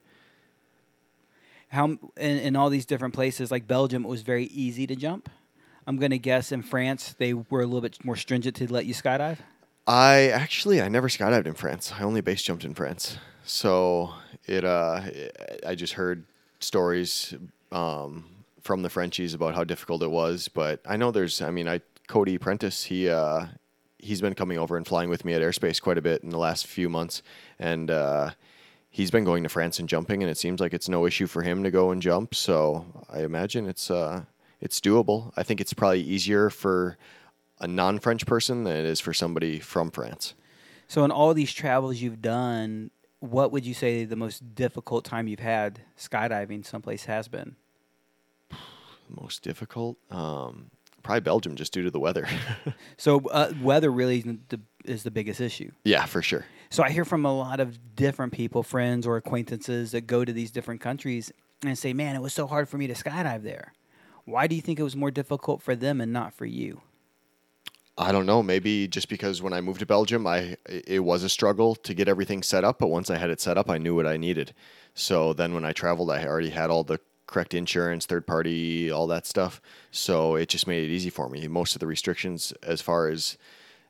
how 1.68 1.84
in, 2.16 2.38
in 2.46 2.56
all 2.56 2.70
these 2.70 2.86
different 2.86 3.14
places 3.14 3.50
like 3.52 3.68
Belgium, 3.68 4.04
it 4.04 4.08
was 4.08 4.22
very 4.22 4.46
easy 4.46 4.86
to 4.88 4.96
jump. 4.96 5.28
I'm 5.86 5.96
gonna 5.98 6.18
guess 6.18 6.52
in 6.52 6.62
France 6.62 7.14
they 7.18 7.34
were 7.34 7.60
a 7.60 7.66
little 7.66 7.80
bit 7.80 8.04
more 8.04 8.16
stringent 8.16 8.56
to 8.56 8.72
let 8.72 8.86
you 8.86 8.94
skydive. 8.94 9.38
I 9.86 10.28
actually 10.28 10.80
I 10.80 10.88
never 10.88 11.08
skydived 11.08 11.46
in 11.46 11.54
France. 11.54 11.92
I 11.98 12.02
only 12.02 12.20
base 12.20 12.42
jumped 12.42 12.64
in 12.64 12.74
France. 12.74 13.18
So 13.44 14.14
it 14.46 14.64
uh 14.64 15.02
I 15.66 15.74
just 15.74 15.94
heard 15.94 16.24
stories 16.60 17.34
um, 17.70 18.24
from 18.62 18.82
the 18.82 18.88
Frenchies 18.88 19.34
about 19.34 19.54
how 19.54 19.64
difficult 19.64 20.02
it 20.02 20.10
was, 20.10 20.48
but 20.48 20.80
I 20.86 20.96
know 20.96 21.10
there's 21.10 21.42
I 21.42 21.50
mean 21.50 21.68
I 21.68 21.80
Cody 22.08 22.38
Prentice 22.38 22.84
he 22.84 23.08
uh 23.10 23.46
he's 23.98 24.20
been 24.20 24.34
coming 24.34 24.58
over 24.58 24.76
and 24.76 24.86
flying 24.86 25.10
with 25.10 25.24
me 25.24 25.34
at 25.34 25.42
airspace 25.42 25.80
quite 25.80 25.98
a 25.98 26.02
bit 26.02 26.22
in 26.22 26.30
the 26.30 26.38
last 26.38 26.66
few 26.66 26.88
months 26.88 27.22
and 27.58 27.90
uh 27.90 28.30
he's 28.90 29.10
been 29.10 29.24
going 29.24 29.42
to 29.42 29.48
France 29.48 29.78
and 29.78 29.88
jumping 29.88 30.22
and 30.22 30.30
it 30.30 30.38
seems 30.38 30.60
like 30.60 30.72
it's 30.72 30.88
no 30.88 31.04
issue 31.06 31.26
for 31.26 31.42
him 31.42 31.62
to 31.62 31.70
go 31.70 31.90
and 31.90 32.00
jump, 32.00 32.34
so 32.34 32.86
I 33.12 33.22
imagine 33.22 33.66
it's 33.66 33.90
uh 33.90 34.24
it's 34.64 34.80
doable. 34.80 35.30
I 35.36 35.42
think 35.42 35.60
it's 35.60 35.74
probably 35.74 36.00
easier 36.00 36.48
for 36.48 36.96
a 37.60 37.68
non-French 37.68 38.26
person 38.26 38.64
than 38.64 38.74
it 38.74 38.86
is 38.86 38.98
for 38.98 39.12
somebody 39.12 39.60
from 39.60 39.90
France. 39.90 40.34
So 40.88 41.04
in 41.04 41.10
all 41.10 41.34
these 41.34 41.52
travels 41.52 41.98
you've 41.98 42.22
done, 42.22 42.90
what 43.20 43.52
would 43.52 43.64
you 43.64 43.74
say 43.74 44.04
the 44.04 44.16
most 44.16 44.54
difficult 44.54 45.04
time 45.04 45.28
you've 45.28 45.40
had 45.40 45.80
skydiving 45.98 46.64
someplace 46.64 47.04
has 47.04 47.28
been? 47.28 47.56
Most 49.08 49.42
difficult, 49.42 49.98
um, 50.10 50.70
probably 51.02 51.20
Belgium, 51.20 51.56
just 51.56 51.72
due 51.72 51.82
to 51.82 51.90
the 51.90 52.00
weather. 52.00 52.26
So 52.96 53.20
uh, 53.30 53.52
weather 53.60 53.92
really 53.92 54.18
isn't 54.18 54.48
the 54.48 54.60
is 54.84 55.02
the 55.02 55.10
biggest 55.10 55.40
issue. 55.40 55.70
Yeah, 55.84 56.04
for 56.06 56.22
sure. 56.22 56.44
So 56.70 56.82
I 56.82 56.90
hear 56.90 57.04
from 57.04 57.24
a 57.24 57.36
lot 57.36 57.60
of 57.60 57.96
different 57.96 58.32
people, 58.32 58.62
friends 58.62 59.06
or 59.06 59.16
acquaintances 59.16 59.92
that 59.92 60.02
go 60.02 60.24
to 60.24 60.32
these 60.32 60.50
different 60.50 60.80
countries 60.80 61.32
and 61.64 61.76
say, 61.76 61.92
"Man, 61.92 62.16
it 62.16 62.22
was 62.22 62.32
so 62.32 62.46
hard 62.46 62.68
for 62.68 62.78
me 62.78 62.86
to 62.86 62.94
skydive 62.94 63.42
there." 63.42 63.72
Why 64.24 64.46
do 64.46 64.54
you 64.54 64.62
think 64.62 64.78
it 64.78 64.82
was 64.82 64.96
more 64.96 65.10
difficult 65.10 65.62
for 65.62 65.76
them 65.76 66.00
and 66.00 66.12
not 66.12 66.32
for 66.32 66.46
you? 66.46 66.80
I 67.96 68.10
don't 68.10 68.26
know. 68.26 68.42
Maybe 68.42 68.88
just 68.88 69.08
because 69.08 69.40
when 69.40 69.52
I 69.52 69.60
moved 69.60 69.80
to 69.80 69.86
Belgium, 69.86 70.26
I 70.26 70.56
it 70.66 71.04
was 71.04 71.22
a 71.22 71.28
struggle 71.28 71.76
to 71.76 71.94
get 71.94 72.08
everything 72.08 72.42
set 72.42 72.64
up. 72.64 72.78
But 72.78 72.88
once 72.88 73.10
I 73.10 73.16
had 73.16 73.30
it 73.30 73.40
set 73.40 73.56
up, 73.56 73.70
I 73.70 73.78
knew 73.78 73.94
what 73.94 74.06
I 74.06 74.16
needed. 74.16 74.54
So 74.94 75.32
then 75.32 75.54
when 75.54 75.64
I 75.64 75.72
traveled, 75.72 76.10
I 76.10 76.24
already 76.26 76.50
had 76.50 76.70
all 76.70 76.82
the 76.82 76.98
correct 77.26 77.54
insurance, 77.54 78.06
third 78.06 78.26
party, 78.26 78.90
all 78.90 79.06
that 79.08 79.26
stuff. 79.26 79.60
So 79.90 80.34
it 80.34 80.48
just 80.48 80.66
made 80.66 80.84
it 80.84 80.92
easy 80.92 81.10
for 81.10 81.28
me. 81.28 81.46
Most 81.46 81.74
of 81.76 81.80
the 81.80 81.86
restrictions, 81.86 82.52
as 82.62 82.80
far 82.80 83.08
as 83.08 83.38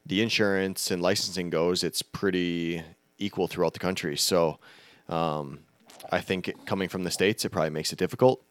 the 0.04 0.20
insurance 0.22 0.90
and 0.90 1.00
licensing 1.02 1.50
goes, 1.50 1.82
it's 1.82 2.02
pretty 2.02 2.82
equal 3.18 3.46
throughout 3.46 3.72
the 3.72 3.78
country. 3.78 4.16
So 4.16 4.58
um, 5.08 5.60
I 6.12 6.20
think 6.20 6.54
coming 6.66 6.88
from 6.88 7.04
the 7.04 7.10
states, 7.10 7.44
it 7.44 7.50
probably 7.50 7.70
makes 7.70 7.92
it 7.92 7.98
difficult. 7.98 8.42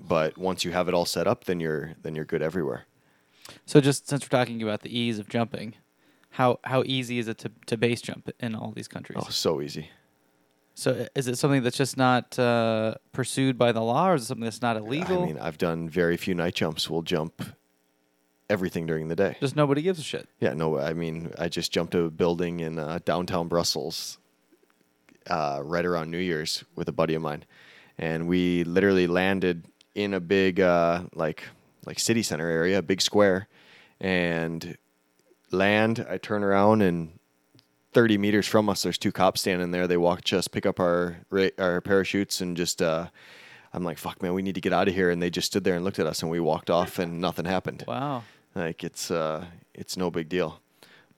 But 0.00 0.38
once 0.38 0.64
you 0.64 0.72
have 0.72 0.88
it 0.88 0.94
all 0.94 1.04
set 1.06 1.26
up, 1.26 1.44
then 1.44 1.60
you're 1.60 1.94
then 2.02 2.14
you're 2.14 2.24
good 2.24 2.42
everywhere. 2.42 2.86
So 3.66 3.80
just 3.80 4.08
since 4.08 4.22
we're 4.24 4.38
talking 4.38 4.62
about 4.62 4.82
the 4.82 4.96
ease 4.96 5.18
of 5.18 5.28
jumping, 5.28 5.74
how 6.30 6.58
how 6.64 6.82
easy 6.86 7.18
is 7.18 7.28
it 7.28 7.38
to, 7.38 7.50
to 7.66 7.76
base 7.76 8.00
jump 8.00 8.30
in 8.40 8.54
all 8.54 8.72
these 8.72 8.88
countries? 8.88 9.18
Oh, 9.20 9.30
so 9.30 9.60
easy. 9.60 9.90
So 10.74 11.06
is 11.14 11.28
it 11.28 11.36
something 11.36 11.62
that's 11.62 11.76
just 11.76 11.96
not 11.96 12.38
uh, 12.38 12.94
pursued 13.12 13.58
by 13.58 13.72
the 13.72 13.82
law, 13.82 14.10
or 14.10 14.14
is 14.14 14.22
it 14.22 14.26
something 14.26 14.44
that's 14.44 14.62
not 14.62 14.76
illegal? 14.76 15.22
I 15.22 15.26
mean, 15.26 15.38
I've 15.38 15.58
done 15.58 15.88
very 15.88 16.16
few 16.16 16.34
night 16.34 16.54
jumps. 16.54 16.88
We'll 16.88 17.02
jump 17.02 17.42
everything 18.48 18.86
during 18.86 19.08
the 19.08 19.16
day. 19.16 19.36
just 19.40 19.56
nobody 19.56 19.82
gives 19.82 19.98
a 19.98 20.02
shit. 20.02 20.28
Yeah, 20.40 20.54
no, 20.54 20.78
I 20.78 20.94
mean, 20.94 21.32
I 21.38 21.48
just 21.48 21.70
jumped 21.72 21.94
a 21.94 22.08
building 22.10 22.60
in 22.60 22.78
uh, 22.78 22.98
downtown 23.04 23.48
Brussels 23.48 24.18
uh, 25.28 25.60
right 25.62 25.84
around 25.84 26.10
New 26.10 26.18
Year's 26.18 26.64
with 26.74 26.88
a 26.88 26.92
buddy 26.92 27.14
of 27.14 27.22
mine, 27.22 27.44
and 27.98 28.26
we 28.26 28.64
literally 28.64 29.06
landed 29.06 29.66
in 30.02 30.14
a 30.14 30.20
big 30.20 30.60
uh, 30.60 31.04
like 31.14 31.44
like 31.86 31.98
city 31.98 32.22
center 32.22 32.48
area, 32.48 32.78
a 32.78 32.82
big 32.82 33.00
square, 33.00 33.48
and 34.00 34.76
land. 35.50 36.06
I 36.08 36.18
turn 36.18 36.42
around 36.42 36.82
and. 36.82 37.12
30 37.92 38.18
meters 38.18 38.46
from 38.46 38.68
us, 38.68 38.84
there's 38.84 38.98
two 38.98 39.10
cops 39.10 39.40
standing 39.40 39.72
there. 39.72 39.88
They 39.88 39.96
watch 39.96 40.32
us 40.32 40.46
pick 40.46 40.64
up 40.64 40.78
our 40.78 41.16
our 41.58 41.80
parachutes 41.80 42.40
and 42.40 42.56
just, 42.56 42.80
uh, 42.80 43.08
I'm 43.72 43.84
like, 43.84 43.98
fuck, 43.98 44.22
man, 44.22 44.34
we 44.34 44.42
need 44.42 44.54
to 44.56 44.60
get 44.60 44.72
out 44.72 44.88
of 44.88 44.94
here. 44.94 45.10
And 45.10 45.22
they 45.22 45.30
just 45.30 45.46
stood 45.46 45.64
there 45.64 45.76
and 45.76 45.84
looked 45.84 45.98
at 45.98 46.06
us 46.06 46.22
and 46.22 46.30
we 46.30 46.40
walked 46.40 46.70
off 46.70 46.98
and 46.98 47.20
nothing 47.20 47.44
happened. 47.44 47.84
Wow. 47.86 48.24
Like 48.54 48.82
it's 48.82 49.10
uh 49.10 49.46
it's 49.74 49.96
no 49.96 50.10
big 50.10 50.28
deal. 50.28 50.60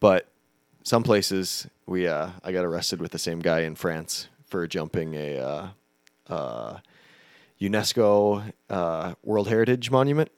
But 0.01 0.29
some 0.83 1.03
places 1.03 1.67
we 1.87 2.07
uh 2.07 2.31
I 2.45 2.53
got 2.53 2.65
arrested 2.65 3.01
with 3.01 3.13
the 3.13 3.19
same 3.19 3.41
guy 3.41 3.61
in 3.61 3.75
France 3.75 4.29
for 4.47 4.67
jumping 4.67 5.15
a 5.15 5.39
uh 5.39 5.69
uh 6.29 6.79
UNESCO 7.71 8.53
uh 8.71 9.15
World 9.23 9.49
Heritage 9.49 9.91
Monument. 9.91 10.31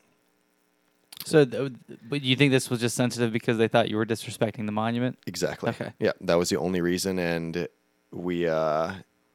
So, 1.25 1.45
th- 1.45 1.73
but 2.09 2.23
you 2.23 2.37
think 2.37 2.53
this 2.53 2.69
was 2.69 2.81
just 2.81 2.97
sensitive 2.97 3.33
because 3.33 3.57
they 3.57 3.69
thought 3.69 3.89
you 3.89 3.97
were 3.97 4.05
disrespecting 4.05 4.67
the 4.67 4.73
monument? 4.73 5.19
Exactly. 5.27 5.71
Okay. 5.71 5.93
Yeah, 5.99 6.13
that 6.21 6.35
was 6.35 6.51
the 6.51 6.57
only 6.59 6.81
reason 6.81 7.19
and 7.19 7.69
we 8.11 8.47
uh 8.47 8.93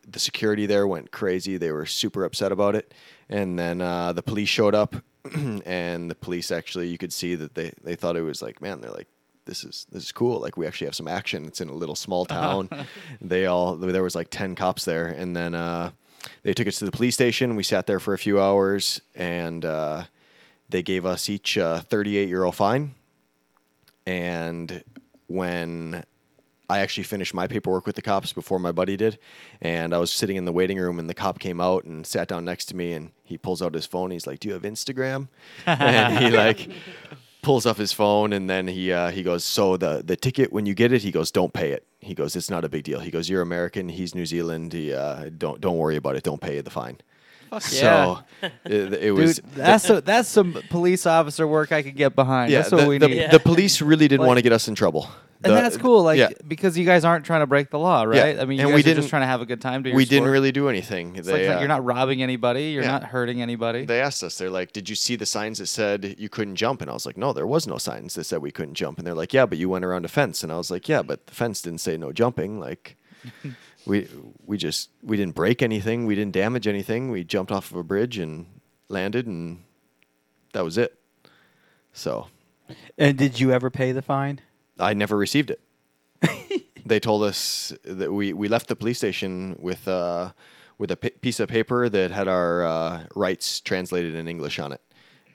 the 0.08 0.20
security 0.20 0.66
there 0.66 0.88
went 0.88 1.12
crazy. 1.12 1.58
They 1.58 1.72
were 1.72 1.86
super 1.86 2.24
upset 2.24 2.52
about 2.52 2.76
it. 2.76 2.94
And 3.30 3.58
then 3.58 3.82
uh 3.82 4.14
the 4.14 4.24
police 4.24 4.50
showed 4.50 4.76
up 4.76 4.96
and 5.66 6.10
the 6.12 6.16
police 6.16 6.52
actually 6.52 6.88
you 6.90 6.98
could 6.98 7.14
see 7.14 7.36
that 7.36 7.56
they 7.56 7.72
they 7.84 7.96
thought 7.96 8.16
it 8.16 8.22
was 8.22 8.42
like, 8.42 8.62
man, 8.62 8.82
they're 8.82 8.92
like 8.92 9.08
this 9.46 9.64
is 9.64 9.88
this 9.92 10.04
is 10.04 10.12
cool. 10.12 10.40
Like 10.40 10.58
we 10.58 10.68
actually 10.68 10.86
have 10.88 10.96
some 10.96 11.08
action. 11.08 11.46
It's 11.46 11.62
in 11.62 11.70
a 11.70 11.74
little 11.74 11.96
small 11.96 12.26
town. 12.26 12.70
they 13.22 13.48
all 13.48 13.76
there 13.76 14.04
was 14.04 14.16
like 14.16 14.30
10 14.30 14.56
cops 14.56 14.86
there 14.86 15.08
and 15.08 15.36
then 15.36 15.56
uh 15.56 15.92
they 16.44 16.54
took 16.54 16.68
us 16.68 16.80
to 16.80 16.86
the 16.86 16.92
police 16.92 17.16
station. 17.16 17.56
We 17.56 17.64
sat 17.64 17.88
there 17.88 18.00
for 18.00 18.14
a 18.14 18.18
few 18.18 18.40
hours 18.40 19.02
and 19.16 19.66
uh 19.66 20.04
they 20.70 20.84
gave 20.84 21.06
us 21.06 21.30
each 21.30 21.58
a 21.58 21.84
38 21.90 22.30
euro 22.30 22.52
fine. 22.52 22.94
And 24.06 24.84
when 25.28 26.04
I 26.70 26.80
actually 26.80 27.04
finished 27.04 27.34
my 27.34 27.48
paperwork 27.48 27.88
with 27.88 27.96
the 27.96 28.02
cops 28.04 28.32
before 28.32 28.60
my 28.60 28.72
buddy 28.72 28.96
did, 28.96 29.18
and 29.62 29.94
I 29.94 29.98
was 29.98 30.12
sitting 30.12 30.36
in 30.36 30.46
the 30.46 30.52
waiting 30.52 30.78
room, 30.78 31.00
and 31.00 31.10
the 31.10 31.16
cop 31.16 31.40
came 31.40 31.60
out 31.60 31.84
and 31.84 32.06
sat 32.06 32.28
down 32.28 32.46
next 32.46 32.66
to 32.66 32.76
me, 32.76 32.94
and 32.94 33.12
he 33.24 33.38
pulls 33.40 33.62
out 33.64 33.74
his 33.74 33.88
phone. 33.88 34.12
He's 34.12 34.28
like, 34.28 34.40
"Do 34.40 34.50
you 34.50 34.54
have 34.54 34.62
Instagram?" 34.62 35.30
and 35.66 36.20
he 36.20 36.30
like 36.30 36.70
pulls 37.42 37.66
off 37.66 37.78
his 37.78 37.92
phone, 37.92 38.34
and 38.34 38.48
then 38.48 38.68
he 38.68 38.92
uh, 38.92 39.10
he 39.10 39.24
goes, 39.24 39.44
"So 39.44 39.78
the 39.78 40.04
the 40.06 40.16
ticket 40.16 40.54
when 40.54 40.68
you 40.68 40.76
get 40.76 40.94
it, 40.94 41.02
he 41.02 41.10
goes, 41.12 41.32
don't 41.32 41.54
pay 41.54 41.72
it. 41.72 41.86
He 42.00 42.14
goes, 42.14 42.36
it's 42.36 42.50
not 42.50 42.64
a 42.64 42.70
big 42.70 42.84
deal. 42.84 43.02
He 43.02 43.12
goes, 43.12 43.30
you're 43.30 43.42
American, 43.42 43.90
he's 43.90 44.16
New 44.16 44.26
Zealand. 44.26 44.74
He 44.74 44.94
uh, 44.94 45.30
don't 45.38 45.60
don't 45.60 45.78
worry 45.78 45.98
about 45.98 46.16
it. 46.16 46.24
Don't 46.24 46.42
pay 46.42 46.62
the 46.62 46.70
fine." 46.70 46.98
So 47.60 48.20
it, 48.66 48.94
it 48.94 49.12
was 49.12 49.38
Dude, 49.40 49.52
that's 49.54 49.84
so, 49.86 50.00
that's 50.02 50.30
some 50.30 50.62
police 50.70 51.06
officer 51.06 51.48
work 51.48 51.72
I 51.72 51.82
could 51.82 51.96
get 51.96 52.16
behind. 52.16 52.52
yeah, 52.52 52.60
that's 52.60 52.72
what 52.72 52.82
the, 52.82 52.88
we 52.88 52.98
the, 52.98 53.08
need. 53.08 53.32
the 53.32 53.40
police 53.40 53.82
really 53.82 54.08
didn't 54.08 54.22
Like- 54.22 54.28
want 54.28 54.38
to 54.38 54.44
get 54.44 54.52
us 54.54 54.68
in 54.68 54.76
trouble. 54.76 55.10
and 55.44 55.54
that's 55.54 55.78
cool, 55.78 56.04
like 56.04 56.20
yeah. 56.20 56.30
because 56.50 56.78
you 56.78 56.84
guys 56.86 57.06
aren't 57.06 57.24
trying 57.26 57.40
to 57.40 57.48
break 57.48 57.70
the 57.70 57.80
law, 57.80 58.04
right? 58.04 58.38
I 58.38 58.44
mean, 58.46 58.60
you 58.60 58.66
and 58.66 58.72
guys 58.72 58.76
we 58.76 58.84
didn't- 58.84 58.98
just 58.98 59.10
trying 59.10 59.22
to 59.22 59.28
have 59.28 59.40
a 59.42 59.46
good 59.46 59.62
time. 59.62 59.84
We 59.84 60.04
didn't 60.06 60.28
really 60.28 60.52
do 60.52 60.68
anything. 60.68 61.16
It's 61.16 61.28
They, 61.28 61.48
like, 61.48 61.56
uh, 61.58 61.60
you're 61.60 61.70
not 61.70 61.84
robbing 61.86 62.22
anybody. 62.22 62.72
You're 62.72 62.84
yeah. 62.84 62.92
not 62.92 63.04
hurting 63.06 63.42
anybody. 63.42 63.86
They 63.86 64.02
asked 64.02 64.22
us, 64.22 64.38
they're 64.38 64.50
like, 64.50 64.74
Did 64.74 64.90
you 64.90 64.96
see 64.96 65.16
the 65.16 65.26
signs 65.26 65.60
that 65.60 65.68
said 65.68 66.16
you 66.18 66.28
couldn't 66.28 66.58
jump? 66.58 66.82
And 66.82 66.90
I 66.92 66.94
was 66.94 67.06
like, 67.06 67.16
No, 67.18 67.32
there 67.32 67.48
was 67.48 67.68
no 67.68 67.78
signs 67.78 68.16
that 68.16 68.26
said 68.26 68.42
we 68.42 68.52
couldn't 68.52 68.76
jump. 68.76 68.98
And 68.98 69.08
they're 69.08 69.14
like, 69.16 69.34
Yeah, 69.34 69.46
but 69.46 69.58
you 69.58 69.70
went 69.70 69.86
around 69.86 70.04
a 70.04 70.10
fence. 70.10 70.44
And 70.44 70.52
I 70.52 70.58
was 70.58 70.70
like, 70.70 70.90
Yeah, 70.90 71.02
but 71.04 71.26
the 71.28 71.34
fence 71.34 71.62
didn't 71.62 71.80
say 71.80 71.96
no 71.96 72.12
jumping. 72.12 72.60
Like, 72.60 72.98
we 73.90 74.08
we 74.46 74.58
just 74.58 74.90
we 75.04 75.18
didn't 75.18 75.36
break 75.36 75.62
anything. 75.62 76.06
We 76.06 76.16
didn't 76.16 76.34
damage 76.34 76.68
anything. 76.68 77.12
We 77.12 77.24
jumped 77.24 77.52
off 77.52 77.72
of 77.72 77.78
a 77.78 77.84
bridge 77.84 78.18
and 78.18 78.46
landed, 78.88 79.28
and 79.28 79.64
that 80.54 80.64
was 80.64 80.78
it. 80.78 80.98
So 81.92 82.28
And 82.98 83.18
did 83.18 83.40
you 83.40 83.52
ever 83.52 83.70
pay 83.70 83.92
the 83.92 84.02
fine? 84.02 84.40
I 84.80 84.94
never 84.94 85.18
received 85.18 85.52
it. 85.52 85.60
they 86.86 87.00
told 87.00 87.24
us 87.24 87.74
that 87.84 88.12
we, 88.12 88.34
we 88.34 88.48
left 88.48 88.68
the 88.68 88.76
police 88.76 88.98
station 88.98 89.58
with 89.60 89.88
uh, 89.88 90.32
with 90.78 90.92
a 90.92 90.98
p- 90.98 91.10
piece 91.10 91.40
of 91.40 91.50
paper 91.50 91.90
that 91.90 92.12
had 92.12 92.28
our 92.28 92.64
uh, 92.64 93.04
rights 93.16 93.60
translated 93.60 94.16
in 94.16 94.28
English 94.28 94.60
on 94.60 94.72
it, 94.72 94.82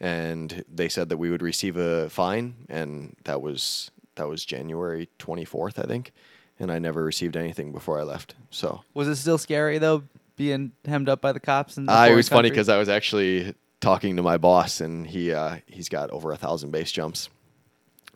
and 0.00 0.64
they 0.72 0.88
said 0.88 1.08
that 1.08 1.18
we 1.18 1.30
would 1.30 1.42
receive 1.42 1.76
a 1.76 2.08
fine, 2.08 2.54
and 2.68 3.16
that 3.24 3.42
was 3.42 3.90
that 4.14 4.28
was 4.28 4.44
January 4.44 5.08
twenty 5.18 5.44
fourth, 5.44 5.78
I 5.78 5.82
think, 5.84 6.12
and 6.58 6.70
I 6.70 6.78
never 6.78 7.02
received 7.04 7.36
anything 7.36 7.72
before 7.72 7.98
I 7.98 8.02
left. 8.02 8.34
So 8.50 8.82
Was 8.94 9.08
it 9.08 9.16
still 9.16 9.38
scary 9.38 9.78
though, 9.78 10.04
being 10.36 10.72
hemmed 10.84 11.08
up 11.08 11.20
by 11.20 11.32
the 11.32 11.40
cops? 11.40 11.76
And 11.76 11.88
uh, 11.88 12.06
it 12.10 12.14
was 12.14 12.28
funny 12.28 12.50
because 12.50 12.68
I 12.68 12.78
was 12.78 12.88
actually 12.88 13.54
talking 13.80 14.16
to 14.16 14.22
my 14.22 14.36
boss, 14.38 14.80
and 14.80 15.06
he 15.06 15.32
uh, 15.32 15.56
he's 15.66 15.88
got 15.88 16.10
over 16.10 16.32
a 16.32 16.36
thousand 16.36 16.70
base 16.70 16.90
jumps, 16.92 17.28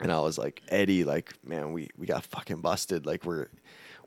and 0.01 0.11
I 0.13 0.21
was 0.21 0.39
like, 0.39 0.63
Eddie, 0.69 1.05
like, 1.05 1.35
man, 1.45 1.73
we 1.73 1.89
we 1.99 2.07
got 2.07 2.25
fucking 2.25 2.61
busted. 2.61 3.07
Like 3.07 3.25
we're 3.25 3.49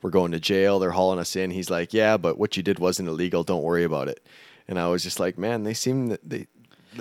we're 0.02 0.10
going 0.10 0.32
to 0.32 0.40
jail. 0.40 0.78
They're 0.78 0.90
hauling 0.90 1.18
us 1.20 1.36
in. 1.36 1.50
He's 1.52 1.70
like, 1.70 1.92
yeah, 1.94 2.16
but 2.16 2.36
what 2.38 2.56
you 2.56 2.62
did 2.62 2.78
wasn't 2.80 3.08
illegal. 3.08 3.44
Don't 3.44 3.62
worry 3.62 3.84
about 3.84 4.08
it. 4.08 4.26
And 4.66 4.78
I 4.78 4.88
was 4.88 5.02
just 5.02 5.20
like, 5.20 5.38
man, 5.38 5.62
they 5.62 5.74
seem 5.74 6.16
they 6.24 6.46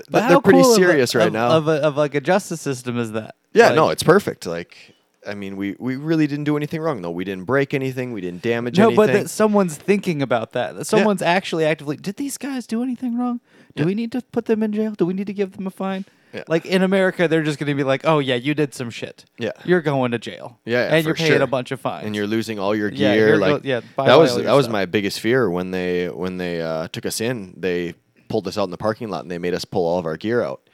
But 0.09 0.27
they're 0.29 0.39
pretty 0.41 0.61
cool 0.61 0.71
of 0.71 0.75
serious 0.77 1.15
right 1.15 1.27
of- 1.27 1.34
now. 1.34 1.49
Of 1.51 1.67
a, 1.67 1.71
of 1.84 1.97
like 1.97 2.13
a 2.15 2.21
justice 2.21 2.61
system 2.61 2.97
is 2.99 3.13
that? 3.13 3.36
yeah, 3.53 3.67
Like- 3.67 3.75
no, 3.75 3.89
it's 3.89 4.03
perfect. 4.03 4.45
Like. 4.45 4.95
I 5.28 5.36
mean, 5.36 5.55
we, 5.55 5.76
we 5.80 5.95
really 5.97 6.26
didn't 6.26 6.45
do 6.45 6.57
anything 6.57 6.82
wrong, 6.82 7.01
though. 7.01 7.11
We 7.11 7.24
didn't 7.24 7.45
break 7.45 7.74
anything. 7.74 8.11
We 8.11 8.22
didn't 8.22 8.41
damage 8.41 8.80
anything. 8.80 8.95
no, 8.95 9.01
anything. 9.03 9.15
but 9.17 9.24
that 9.26 9.30
someone's 9.30 9.78
thinking 9.78 10.22
about 10.22 10.53
that. 10.53 10.76
That 10.76 10.86
someone's 10.86 11.22
actually 11.22 11.65
actively. 11.65 11.95
Did 11.97 12.15
these 12.15 12.38
guys 12.38 12.65
do 12.65 12.82
anything 12.82 13.17
wrong? 13.17 13.39
Do 13.76 13.84
Yeah. 13.84 13.88
we 13.88 13.93
need 13.95 14.11
to 14.13 14.22
put 14.32 14.45
them 14.45 14.63
in 14.63 14.74
jail? 14.74 14.93
Do 14.97 15.05
we 15.05 15.13
need 15.13 15.28
to 15.28 15.34
give 15.34 15.51
them 15.53 15.67
a 15.67 15.69
fine? 15.72 16.05
Yeah. 16.34 16.43
Like 16.47 16.65
in 16.65 16.82
America, 16.82 17.28
they're 17.28 17.43
just 17.43 17.59
going 17.59 17.67
to 17.67 17.76
be 17.76 17.84
like, 17.84 18.01
"Oh 18.05 18.19
yeah, 18.19 18.36
you 18.36 18.53
did 18.53 18.74
some 18.74 18.89
shit. 18.89 19.26
Yeah. 19.38 19.51
you're 19.65 19.82
going 19.82 20.11
to 20.11 20.17
jail. 20.17 20.59
Yeah, 20.63 20.88
yeah, 20.88 20.95
and 20.95 21.05
you're 21.05 21.13
paying 21.13 21.34
sure. 21.34 21.41
a 21.41 21.47
bunch 21.47 21.72
of 21.72 21.82
fines, 21.82 22.05
and 22.05 22.15
you're 22.15 22.26
losing 22.26 22.57
all 22.57 22.74
your 22.74 22.89
gear. 22.89 23.28
you're 23.28 23.38
like 23.38 23.63
go- 23.63 23.67
yeah, 23.67 23.82
that 23.97 24.15
was 24.15 24.38
that 24.38 24.53
was 24.53 24.69
my 24.69 24.86
biggest 24.86 25.19
fear 25.19 25.49
when 25.49 25.72
they 25.72 26.07
when 26.07 26.38
they 26.38 26.61
uh, 26.61 26.88
took 26.88 27.05
us 27.05 27.19
in. 27.19 27.53
They 27.57 27.95
pulled 28.30 28.47
us 28.47 28.57
out 28.57 28.63
in 28.63 28.72
the 28.72 28.78
parking 28.78 29.09
lot 29.09 29.24
and 29.24 29.30
they 29.30 29.39
made 29.39 29.53
us 29.53 29.65
pull 29.65 29.86
all 29.86 29.99
of 29.99 30.05
our 30.05 30.15
gear 30.15 30.41
out, 30.41 30.69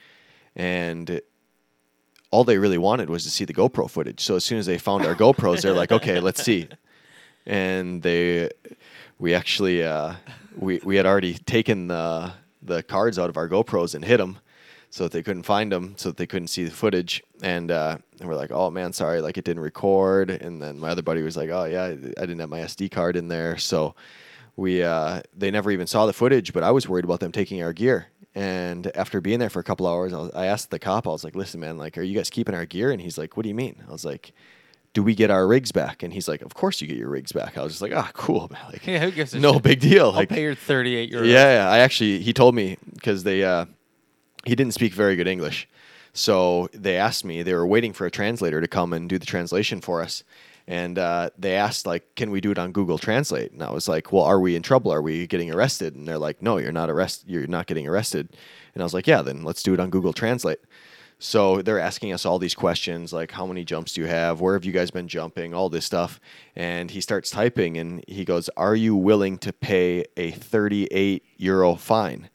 and 0.55 1.21
all 2.31 2.43
they 2.43 2.57
really 2.57 2.77
wanted 2.77 3.09
was 3.09 3.23
to 3.23 3.29
see 3.29 3.45
the 3.45 3.53
GoPro 3.53 3.89
footage. 3.89 4.21
So 4.21 4.35
as 4.35 4.43
soon 4.43 4.57
as 4.57 4.65
they 4.65 4.77
found 4.77 5.05
our 5.05 5.15
GoPros, 5.15 5.61
they're 5.61 5.73
like, 5.73 5.91
"Okay, 5.91 6.19
let's 6.19 6.43
see," 6.43 6.67
and 7.45 8.01
they 8.01 8.49
we 9.19 9.33
actually 9.33 9.83
uh, 9.83 10.15
we 10.57 10.79
we 10.83 10.95
had 10.95 11.05
already 11.05 11.35
taken 11.35 11.87
the 11.87 12.33
the 12.61 12.83
cards 12.83 13.17
out 13.17 13.29
of 13.29 13.37
our 13.37 13.47
GoPros 13.47 13.95
and 13.95 14.03
hid 14.03 14.19
them 14.19 14.39
so 14.89 15.03
that 15.03 15.11
they 15.11 15.23
couldn't 15.23 15.43
find 15.43 15.71
them, 15.71 15.93
so 15.97 16.09
that 16.09 16.17
they 16.17 16.25
couldn't 16.25 16.47
see 16.47 16.63
the 16.63 16.71
footage. 16.71 17.21
And, 17.41 17.71
uh, 17.71 17.97
and 18.19 18.27
we're 18.27 18.35
like, 18.35 18.51
oh 18.51 18.71
man, 18.71 18.93
sorry, 18.93 19.21
like 19.21 19.37
it 19.37 19.43
didn't 19.43 19.61
record. 19.61 20.29
And 20.29 20.61
then 20.61 20.79
my 20.79 20.89
other 20.89 21.01
buddy 21.01 21.21
was 21.21 21.35
like, 21.37 21.49
oh 21.49 21.65
yeah, 21.65 21.83
I 21.83 21.91
I 21.91 22.21
didn't 22.21 22.39
have 22.39 22.49
my 22.49 22.59
SD 22.59 22.91
card 22.91 23.15
in 23.15 23.27
there, 23.27 23.57
so 23.57 23.95
we 24.55 24.83
uh, 24.83 25.21
they 25.35 25.51
never 25.51 25.71
even 25.71 25.87
saw 25.87 26.05
the 26.05 26.13
footage. 26.13 26.53
But 26.53 26.63
I 26.63 26.71
was 26.71 26.87
worried 26.87 27.05
about 27.05 27.19
them 27.19 27.31
taking 27.31 27.61
our 27.61 27.73
gear. 27.73 28.07
And 28.37 28.91
after 28.95 29.19
being 29.19 29.39
there 29.39 29.49
for 29.49 29.59
a 29.59 29.63
couple 29.63 29.87
hours, 29.87 30.13
I, 30.13 30.17
was, 30.19 30.31
I 30.35 30.45
asked 30.45 30.69
the 30.69 30.77
cop, 30.77 31.07
I 31.07 31.09
was 31.09 31.23
like, 31.23 31.35
listen, 31.35 31.59
man, 31.59 31.77
like, 31.77 31.97
are 31.97 32.03
you 32.03 32.15
guys 32.15 32.29
keeping 32.29 32.53
our 32.53 32.65
gear? 32.65 32.91
And 32.91 33.01
he's 33.01 33.17
like, 33.17 33.35
what 33.35 33.41
do 33.43 33.49
you 33.49 33.55
mean? 33.55 33.81
I 33.87 33.91
was 33.91 34.05
like, 34.05 34.31
do 34.93 35.01
we 35.01 35.15
get 35.15 35.31
our 35.31 35.47
rigs 35.47 35.71
back? 35.71 36.03
And 36.03 36.13
he's 36.13 36.27
like, 36.27 36.43
of 36.43 36.53
course 36.53 36.79
you 36.79 36.87
get 36.87 36.97
your 36.97 37.09
rigs 37.09 37.31
back. 37.31 37.57
I 37.57 37.63
was 37.63 37.71
just 37.73 37.81
like, 37.81 37.93
ah, 37.95 38.11
cool. 38.13 38.47
man. 38.51 38.61
Like, 38.71 38.85
Yeah, 38.85 38.99
who 38.99 39.09
gives 39.11 39.33
a 39.33 39.39
no 39.39 39.53
shit? 39.53 39.63
big 39.63 39.79
deal. 39.79 40.07
I'll 40.07 40.11
Like, 40.11 40.29
pay 40.29 40.43
your 40.43 40.53
38 40.53 41.11
euros. 41.11 41.25
yeah, 41.25 41.63
yeah. 41.63 41.69
I 41.69 41.79
actually 41.79 42.19
he 42.19 42.31
told 42.31 42.53
me 42.53 42.77
because 42.93 43.23
they 43.23 43.43
uh, 43.43 43.65
he 44.45 44.55
didn't 44.55 44.73
speak 44.73 44.93
very 44.93 45.15
good 45.15 45.27
English, 45.27 45.67
so 46.13 46.69
they 46.73 46.95
asked 46.95 47.25
me. 47.25 47.41
They 47.41 47.53
were 47.55 47.65
waiting 47.65 47.91
for 47.91 48.05
a 48.05 48.11
translator 48.11 48.61
to 48.61 48.67
come 48.67 48.93
and 48.93 49.09
do 49.09 49.17
the 49.17 49.25
translation 49.25 49.81
for 49.81 50.01
us, 50.03 50.23
and 50.67 50.99
uh, 50.99 51.29
they 51.37 51.55
asked 51.55 51.85
like, 51.85 52.15
"Can 52.15 52.31
we 52.31 52.41
do 52.41 52.51
it 52.51 52.59
on 52.59 52.71
Google 52.71 52.97
Translate?" 52.97 53.51
And 53.51 53.63
I 53.63 53.71
was 53.71 53.87
like, 53.87 54.11
"Well, 54.11 54.23
are 54.23 54.39
we 54.39 54.55
in 54.55 54.61
trouble? 54.63 54.91
Are 54.91 55.01
we 55.01 55.27
getting 55.27 55.51
arrested?" 55.51 55.95
And 55.95 56.07
they're 56.07 56.17
like, 56.17 56.41
"No, 56.41 56.57
you're 56.57 56.71
not 56.71 56.89
arrested. 56.89 57.29
You're 57.29 57.47
not 57.47 57.67
getting 57.67 57.87
arrested." 57.87 58.35
And 58.73 58.83
I 58.83 58.85
was 58.85 58.93
like, 58.93 59.07
"Yeah, 59.07 59.21
then 59.21 59.43
let's 59.43 59.63
do 59.63 59.73
it 59.73 59.79
on 59.79 59.89
Google 59.89 60.13
Translate." 60.13 60.59
So 61.19 61.63
they're 61.63 61.79
asking 61.79 62.13
us 62.13 62.25
all 62.25 62.37
these 62.37 62.53
questions 62.53 63.11
like 63.11 63.31
how 63.31 63.47
many 63.47 63.63
jumps 63.63 63.93
do 63.93 64.01
you 64.01 64.07
have? 64.07 64.39
Where 64.39 64.53
have 64.53 64.65
you 64.65 64.71
guys 64.71 64.91
been 64.91 65.07
jumping? 65.07 65.53
All 65.53 65.69
this 65.69 65.85
stuff. 65.85 66.19
And 66.55 66.91
he 66.91 67.01
starts 67.01 67.31
typing 67.31 67.77
and 67.77 68.03
he 68.07 68.23
goes, 68.23 68.49
Are 68.55 68.75
you 68.75 68.95
willing 68.95 69.37
to 69.39 69.51
pay 69.51 70.05
a 70.15 70.31
38 70.31 71.23
euro 71.37 71.75
fine? 71.75 72.29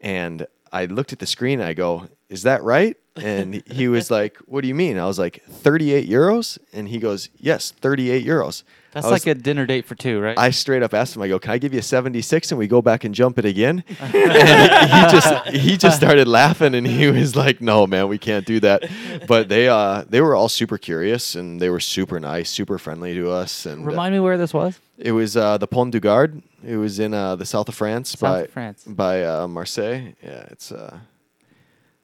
And 0.00 0.46
I 0.72 0.86
looked 0.86 1.12
at 1.12 1.20
the 1.20 1.26
screen 1.26 1.60
I 1.60 1.74
go, 1.74 2.08
Is 2.28 2.42
that 2.42 2.62
right? 2.64 2.96
And 3.22 3.62
he 3.70 3.88
was 3.88 4.10
like, 4.10 4.36
What 4.46 4.62
do 4.62 4.68
you 4.68 4.74
mean? 4.74 4.98
I 4.98 5.06
was 5.06 5.18
like, 5.18 5.42
38 5.48 6.08
euros? 6.08 6.58
And 6.72 6.88
he 6.88 6.98
goes, 6.98 7.28
Yes, 7.38 7.70
38 7.70 8.24
euros. 8.26 8.62
That's 8.92 9.04
was- 9.04 9.12
like 9.12 9.26
a 9.26 9.34
dinner 9.38 9.66
date 9.66 9.84
for 9.84 9.94
two, 9.94 10.18
right? 10.18 10.36
I 10.38 10.50
straight 10.50 10.82
up 10.82 10.94
asked 10.94 11.14
him, 11.14 11.20
I 11.22 11.28
go, 11.28 11.38
Can 11.38 11.50
I 11.52 11.58
give 11.58 11.72
you 11.74 11.80
a 11.80 11.82
76 11.82 12.50
and 12.52 12.58
we 12.58 12.66
go 12.66 12.80
back 12.82 13.04
and 13.04 13.14
jump 13.14 13.38
it 13.38 13.44
again? 13.44 13.84
and 14.00 14.90
he 14.90 15.02
just 15.12 15.46
he 15.48 15.76
just 15.76 15.96
started 15.96 16.26
laughing 16.28 16.74
and 16.74 16.86
he 16.86 17.06
was 17.10 17.36
like, 17.36 17.60
No, 17.60 17.86
man, 17.86 18.08
we 18.08 18.18
can't 18.18 18.46
do 18.46 18.60
that. 18.60 18.84
But 19.26 19.48
they 19.48 19.68
uh 19.68 20.04
they 20.08 20.20
were 20.20 20.34
all 20.34 20.48
super 20.48 20.78
curious 20.78 21.34
and 21.34 21.60
they 21.60 21.70
were 21.70 21.80
super 21.80 22.18
nice, 22.18 22.50
super 22.50 22.78
friendly 22.78 23.14
to 23.14 23.30
us. 23.30 23.66
And 23.66 23.82
uh, 23.84 23.86
Remind 23.90 24.14
me 24.14 24.20
where 24.20 24.38
this 24.38 24.54
was. 24.54 24.78
it 24.96 25.12
was 25.12 25.36
uh, 25.36 25.58
the 25.58 25.66
Pont 25.66 25.92
du 25.92 26.00
Gard. 26.00 26.42
It 26.66 26.76
was 26.76 26.98
in 26.98 27.14
uh, 27.14 27.36
the 27.36 27.46
south 27.46 27.68
of 27.68 27.74
France 27.76 28.10
South 28.10 28.20
by 28.20 28.40
of 28.40 28.50
France. 28.50 28.84
by 28.84 29.22
uh, 29.24 29.46
Marseille. 29.46 30.14
Yeah, 30.22 30.46
it's 30.50 30.72
uh 30.72 30.98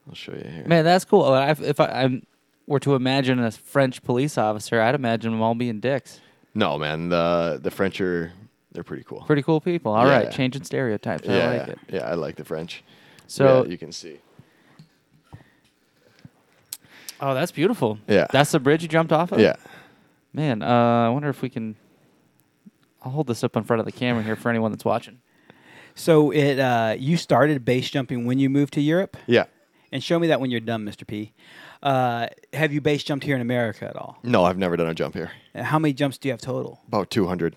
I'll 0.09 0.14
show 0.14 0.32
you 0.32 0.38
here. 0.48 0.64
Man, 0.66 0.84
that's 0.84 1.05
cool. 1.05 1.24
I, 1.24 1.50
if 1.50 1.80
I 1.80 1.86
I'm, 1.86 2.26
were 2.66 2.80
to 2.80 2.94
imagine 2.94 3.38
a 3.38 3.50
French 3.50 4.02
police 4.02 4.36
officer, 4.38 4.80
I'd 4.80 4.94
imagine 4.94 5.30
them 5.32 5.40
all 5.42 5.55
being 5.55 5.80
dicks. 5.80 6.20
No, 6.55 6.78
man, 6.78 7.09
the 7.09 7.59
the 7.62 7.70
French 7.70 8.00
are 8.00 8.32
they're 8.72 8.84
pretty 8.84 9.05
cool. 9.05 9.22
Pretty 9.22 9.42
cool 9.42 9.61
people. 9.61 9.92
All 9.92 10.05
right, 10.05 10.24
Yeah. 10.24 10.30
changing 10.30 10.64
stereotypes. 10.64 11.26
yeah, 11.26 11.50
I 11.50 11.59
like 11.59 11.68
it. 11.68 11.78
yeah, 11.88 12.11
I 12.11 12.14
like 12.14 12.36
the 12.36 12.44
French. 12.44 12.82
So, 13.26 13.64
yeah, 13.64 13.70
you 13.70 13.78
can 13.78 13.90
see. 13.92 14.18
oh, 17.20 17.34
that's 17.34 17.52
beautiful. 17.52 17.98
Yeah. 18.09 18.26
That's 18.30 18.52
the 18.52 18.61
bridge 18.61 18.82
you 18.82 18.88
jumped 18.88 19.12
off 19.12 19.32
of. 19.32 19.40
Yeah. 19.40 19.57
Man, 20.32 20.62
uh, 20.62 20.66
I 21.07 21.09
wonder 21.09 21.28
if 21.28 21.42
we 21.42 21.48
can. 21.48 21.76
I'll 23.02 23.12
hold 23.12 23.26
this 23.28 23.44
up 23.44 23.57
in 23.57 23.62
front 23.64 23.80
of 23.80 23.86
the 23.86 23.92
camera 23.92 24.22
here 24.22 24.36
for 24.36 24.48
anyone 24.48 24.72
that's 24.72 24.84
watching. 24.84 25.20
So 25.94 26.30
it 26.32 26.59
uh, 26.59 26.96
you 26.98 27.16
started 27.16 27.64
base 27.64 27.88
jumping 27.90 28.24
when 28.26 28.38
you 28.38 28.50
moved 28.50 28.74
to 28.74 28.80
Europe, 28.80 29.16
Yeah. 29.26 29.44
And 29.95 30.03
show 30.03 30.18
me 30.18 30.26
that 30.26 30.40
when 30.40 30.51
you're 30.51 30.61
done, 30.61 30.84
Mr. 30.84 31.07
P. 31.07 31.32
Uh, 31.80 32.26
have 32.53 32.72
you 32.72 32.80
base 32.80 33.05
jumped 33.05 33.24
here 33.24 33.36
in 33.36 33.40
America 33.40 33.86
at 33.88 33.95
all? 33.95 34.18
No, 34.24 34.45
I've 34.45 34.59
never 34.59 34.76
done 34.76 34.88
a 34.88 34.95
jump 34.95 35.14
here. 35.14 35.30
And 35.55 35.64
How 35.64 35.78
many 35.78 35.95
jumps 35.95 36.18
do 36.18 36.28
you 36.28 36.32
have 36.32 36.40
total? 36.40 36.80
About 36.88 37.11
200. 37.11 37.55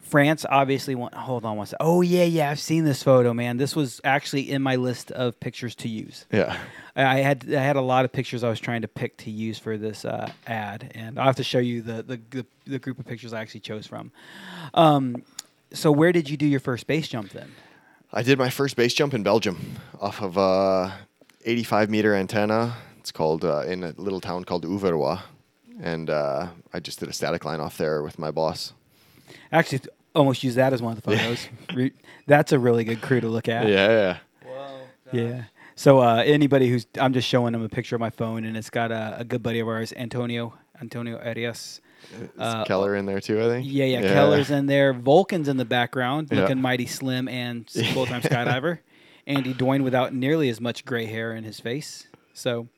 France 0.00 0.46
obviously 0.48 0.94
want. 0.94 1.14
Hold 1.14 1.44
on 1.44 1.56
one 1.56 1.66
second. 1.66 1.84
Oh 1.84 2.02
yeah, 2.02 2.22
yeah. 2.24 2.50
I've 2.50 2.60
seen 2.60 2.84
this 2.84 3.02
photo, 3.02 3.34
man. 3.34 3.56
This 3.56 3.74
was 3.74 4.00
actually 4.04 4.48
in 4.50 4.62
my 4.62 4.76
list 4.76 5.10
of 5.10 5.40
pictures 5.40 5.74
to 5.76 5.88
use. 5.88 6.26
Yeah. 6.30 6.56
I 6.94 7.16
had 7.16 7.52
I 7.52 7.60
had 7.60 7.74
a 7.74 7.80
lot 7.80 8.04
of 8.04 8.12
pictures 8.12 8.44
I 8.44 8.50
was 8.50 8.60
trying 8.60 8.82
to 8.82 8.88
pick 8.88 9.16
to 9.18 9.30
use 9.30 9.58
for 9.58 9.76
this 9.78 10.04
uh, 10.04 10.30
ad, 10.46 10.92
and 10.94 11.18
I'll 11.18 11.24
have 11.26 11.36
to 11.36 11.42
show 11.42 11.58
you 11.58 11.80
the, 11.82 12.02
the 12.02 12.20
the 12.30 12.46
the 12.66 12.78
group 12.78 12.98
of 12.98 13.06
pictures 13.06 13.32
I 13.32 13.40
actually 13.40 13.60
chose 13.60 13.86
from. 13.86 14.12
Um, 14.74 15.24
so 15.72 15.90
where 15.90 16.12
did 16.12 16.28
you 16.28 16.36
do 16.36 16.46
your 16.46 16.60
first 16.60 16.86
base 16.86 17.08
jump 17.08 17.30
then? 17.30 17.50
I 18.12 18.22
did 18.22 18.38
my 18.38 18.50
first 18.50 18.76
base 18.76 18.94
jump 18.94 19.14
in 19.14 19.22
Belgium 19.22 19.76
off 20.00 20.22
of 20.22 20.36
a 20.36 20.94
85 21.44 21.90
meter 21.90 22.14
antenna. 22.14 22.74
It's 22.98 23.12
called 23.12 23.44
uh, 23.44 23.60
in 23.66 23.84
a 23.84 23.92
little 23.96 24.20
town 24.20 24.44
called 24.44 24.64
Ouverois. 24.64 25.20
And 25.80 26.08
uh, 26.08 26.48
I 26.72 26.80
just 26.80 27.00
did 27.00 27.08
a 27.08 27.12
static 27.12 27.44
line 27.44 27.60
off 27.60 27.76
there 27.76 28.02
with 28.02 28.18
my 28.18 28.30
boss. 28.30 28.72
Actually, 29.52 29.80
almost 30.14 30.42
use 30.44 30.54
that 30.54 30.72
as 30.72 30.80
one 30.80 30.96
of 30.96 31.02
the 31.02 31.10
photos. 31.10 31.48
Re- 31.74 31.92
That's 32.26 32.52
a 32.52 32.58
really 32.58 32.84
good 32.84 33.02
crew 33.02 33.20
to 33.20 33.28
look 33.28 33.48
at. 33.48 33.68
Yeah, 33.68 33.88
yeah. 33.88 34.18
Yeah. 35.12 35.42
So 35.76 35.98
uh, 36.00 36.22
anybody 36.24 36.68
who's, 36.68 36.86
I'm 37.00 37.12
just 37.12 37.28
showing 37.28 37.52
them 37.52 37.62
a 37.62 37.68
picture 37.68 37.96
of 37.96 38.00
my 38.00 38.10
phone, 38.10 38.44
and 38.44 38.56
it's 38.56 38.70
got 38.70 38.90
a, 38.92 39.16
a 39.18 39.24
good 39.24 39.42
buddy 39.42 39.58
of 39.60 39.68
ours, 39.68 39.92
Antonio, 39.96 40.54
Antonio 40.80 41.18
Arias. 41.18 41.80
Uh, 42.38 42.64
Keller 42.64 42.94
in 42.96 43.06
there 43.06 43.20
too, 43.20 43.40
I 43.40 43.44
think? 43.48 43.66
Yeah, 43.68 43.84
yeah, 43.86 44.02
Keller's 44.02 44.50
in 44.50 44.66
there. 44.66 44.92
Vulcan's 44.92 45.48
in 45.48 45.56
the 45.56 45.64
background, 45.64 46.28
Yeah. 46.30 46.40
looking 46.42 46.60
mighty 46.60 46.86
slim 46.86 47.26
and 47.28 47.68
full 47.92 48.06
time 48.06 48.22
skydiver. 48.22 48.78
Andy 49.26 49.52
Doyne 49.54 49.82
without 49.82 50.14
nearly 50.14 50.48
as 50.48 50.60
much 50.60 50.84
gray 50.84 51.06
hair 51.06 51.34
in 51.34 51.44
his 51.44 51.60
face. 51.60 52.06
So, 52.34 52.68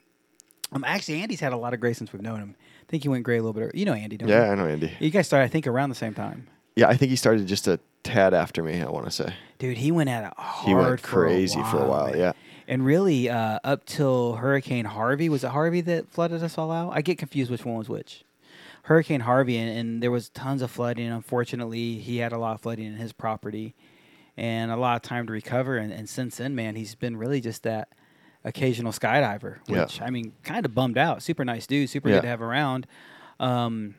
um, 0.72 0.84
actually, 0.84 1.20
Andy's 1.22 1.40
had 1.40 1.52
a 1.52 1.56
lot 1.56 1.74
of 1.74 1.80
gray 1.80 1.92
since 1.92 2.12
we've 2.12 2.22
known 2.22 2.38
him. 2.40 2.54
I 2.58 2.90
think 2.90 3.02
he 3.02 3.08
went 3.08 3.24
gray 3.24 3.38
a 3.38 3.42
little 3.42 3.52
bit. 3.52 3.62
ear- 3.64 3.70
You 3.74 3.84
know 3.84 3.94
Andy, 3.94 4.16
don't 4.16 4.28
Yeah, 4.28 4.46
you? 4.46 4.52
I 4.52 4.54
know 4.54 4.66
Andy. 4.66 4.92
You 5.00 5.10
guys 5.10 5.26
started, 5.26 5.44
I 5.44 5.48
think, 5.48 5.66
around 5.66 5.88
the 5.88 5.94
same 5.96 6.14
time. 6.14 6.46
Yeah, 6.76 6.88
I 6.88 6.96
think 6.96 7.10
he 7.10 7.16
started 7.16 7.46
just 7.46 7.66
a 7.66 7.80
tad 8.02 8.34
after 8.34 8.62
me, 8.62 8.80
I 8.80 8.88
want 8.90 9.06
to 9.06 9.10
say. 9.10 9.34
Dude, 9.58 9.78
he 9.78 9.90
went 9.90 10.08
at 10.10 10.24
it 10.24 10.32
hard 10.36 10.68
He 10.68 10.74
went 10.74 10.86
for 10.86 10.94
a 10.94 10.98
crazy 11.26 11.62
for 11.64 11.78
a 11.82 11.88
while, 11.88 12.16
yeah. 12.16 12.32
And 12.68 12.84
really, 12.84 13.28
uh, 13.30 13.58
up 13.64 13.86
till 13.86 14.34
Hurricane 14.36 14.84
Harvey, 14.84 15.28
was 15.28 15.42
it 15.44 15.50
Harvey 15.50 15.80
that 15.82 16.08
flooded 16.10 16.42
us 16.42 16.58
all 16.58 16.70
out? 16.70 16.90
I 16.92 17.00
get 17.00 17.16
confused 17.18 17.50
which 17.50 17.64
one 17.64 17.76
was 17.76 17.88
which. 17.88 18.24
Hurricane 18.82 19.20
Harvey, 19.20 19.56
and, 19.56 19.76
and 19.76 20.02
there 20.02 20.10
was 20.10 20.28
tons 20.28 20.62
of 20.62 20.70
flooding. 20.70 21.08
Unfortunately, 21.08 21.94
he 21.98 22.18
had 22.18 22.32
a 22.32 22.38
lot 22.38 22.54
of 22.54 22.60
flooding 22.60 22.86
in 22.86 22.94
his 22.96 23.12
property 23.12 23.74
and 24.36 24.70
a 24.70 24.76
lot 24.76 24.96
of 24.96 25.02
time 25.02 25.26
to 25.26 25.32
recover. 25.32 25.76
And, 25.76 25.92
and 25.92 26.08
since 26.08 26.36
then, 26.36 26.54
man, 26.54 26.76
he's 26.76 26.94
been 26.94 27.16
really 27.16 27.40
just 27.40 27.62
that 27.64 27.88
occasional 28.44 28.92
skydiver, 28.92 29.56
Yeah. 29.66 29.82
which, 29.82 30.00
I 30.00 30.10
mean, 30.10 30.32
kind 30.42 30.64
of 30.64 30.74
bummed 30.74 30.98
out. 30.98 31.22
Super 31.22 31.44
nice 31.44 31.66
dude, 31.66 31.88
super 31.90 32.08
Yeah. 32.08 32.16
good 32.16 32.22
to 32.22 32.28
have 32.28 32.42
around. 32.42 32.86
Um, 33.40 33.96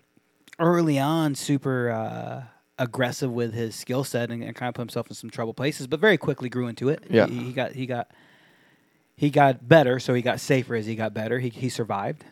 early 0.59 0.97
on, 0.99 1.35
super 1.35 1.89
uh, 1.89 2.43
aggressive 2.79 3.31
with 3.31 3.53
his 3.53 3.75
skill 3.75 4.03
set 4.03 4.29
and, 4.31 4.43
and 4.43 4.55
kind 4.55 4.69
of 4.69 4.75
put 4.75 4.81
himself 4.83 5.07
in 5.09 5.15
some 5.15 5.29
trouble 5.29 5.53
places, 5.53 5.87
but 5.87 5.99
very 5.99 6.17
quickly 6.17 6.49
grew 6.49 6.67
into 6.67 6.89
it. 6.89 7.03
Yeah. 7.09 7.27
He, 7.27 7.45
he 7.45 7.51
got 7.53 7.71
he 7.73 7.85
got 7.85 8.09
he 9.15 9.29
got 9.31 9.67
better, 9.67 9.99
so 9.99 10.13
he 10.13 10.21
got 10.21 10.39
safer 10.39 10.75
as 10.75 10.85
he 10.85 10.95
got 10.95 11.13
better. 11.13 11.39
He 11.39 11.49
he 11.49 11.69
survived. 11.69 12.23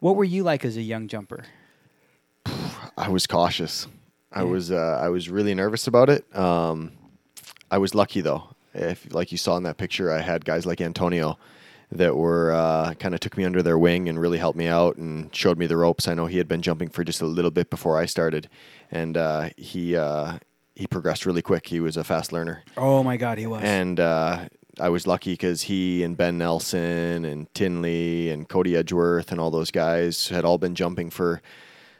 What 0.00 0.16
were 0.16 0.24
you 0.24 0.42
like 0.42 0.64
as 0.64 0.76
a 0.76 0.82
young 0.82 1.06
jumper? 1.08 1.44
I 2.96 3.08
was 3.08 3.26
cautious. 3.26 3.86
I 4.32 4.44
was 4.44 4.70
uh, 4.70 4.98
I 5.02 5.08
was 5.08 5.28
really 5.28 5.54
nervous 5.54 5.86
about 5.86 6.08
it. 6.08 6.24
Um, 6.36 6.92
I 7.70 7.78
was 7.78 7.94
lucky 7.94 8.20
though. 8.20 8.54
If 8.74 9.12
like 9.12 9.32
you 9.32 9.38
saw 9.38 9.56
in 9.56 9.62
that 9.64 9.78
picture, 9.78 10.12
I 10.12 10.20
had 10.20 10.44
guys 10.44 10.64
like 10.66 10.80
Antonio 10.80 11.38
that 11.92 12.16
were 12.16 12.52
uh, 12.52 12.94
kind 12.94 13.14
of 13.14 13.20
took 13.20 13.36
me 13.36 13.44
under 13.44 13.62
their 13.62 13.76
wing 13.78 14.08
and 14.08 14.20
really 14.20 14.38
helped 14.38 14.56
me 14.56 14.68
out 14.68 14.96
and 14.96 15.34
showed 15.34 15.58
me 15.58 15.66
the 15.66 15.76
ropes. 15.76 16.06
I 16.06 16.14
know 16.14 16.26
he 16.26 16.38
had 16.38 16.46
been 16.46 16.62
jumping 16.62 16.88
for 16.88 17.02
just 17.02 17.20
a 17.20 17.26
little 17.26 17.50
bit 17.50 17.68
before 17.68 17.98
I 17.98 18.06
started, 18.06 18.48
and 18.92 19.16
uh, 19.16 19.50
he 19.56 19.96
uh, 19.96 20.38
he 20.76 20.86
progressed 20.86 21.26
really 21.26 21.42
quick. 21.42 21.66
He 21.66 21.80
was 21.80 21.96
a 21.96 22.04
fast 22.04 22.32
learner, 22.32 22.62
Oh 22.76 23.02
my 23.02 23.16
God, 23.16 23.38
he 23.38 23.46
was. 23.48 23.62
and 23.64 23.98
uh, 23.98 24.48
I 24.78 24.88
was 24.88 25.06
lucky 25.06 25.32
because 25.32 25.62
he 25.62 26.04
and 26.04 26.16
Ben 26.16 26.38
Nelson 26.38 27.24
and 27.24 27.52
Tinley 27.54 28.30
and 28.30 28.48
Cody 28.48 28.76
Edgeworth 28.76 29.32
and 29.32 29.40
all 29.40 29.50
those 29.50 29.72
guys 29.72 30.28
had 30.28 30.44
all 30.44 30.58
been 30.58 30.76
jumping 30.76 31.10
for 31.10 31.42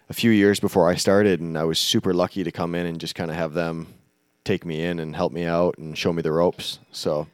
a 0.08 0.12
few 0.14 0.30
years 0.30 0.60
before 0.60 0.88
I 0.88 0.94
started, 0.94 1.40
and 1.40 1.58
I 1.58 1.64
was 1.64 1.78
super 1.80 2.14
lucky 2.14 2.44
to 2.44 2.52
come 2.52 2.76
in 2.76 2.86
and 2.86 3.00
just 3.00 3.16
kind 3.16 3.30
of 3.30 3.36
have 3.36 3.54
them 3.54 3.88
take 4.44 4.64
me 4.64 4.82
in 4.82 4.98
and 4.98 5.14
help 5.16 5.32
me 5.32 5.44
out 5.44 5.76
and 5.78 5.96
show 5.96 6.12
me 6.12 6.22
the 6.22 6.32
ropes. 6.32 6.78
So 6.92 7.26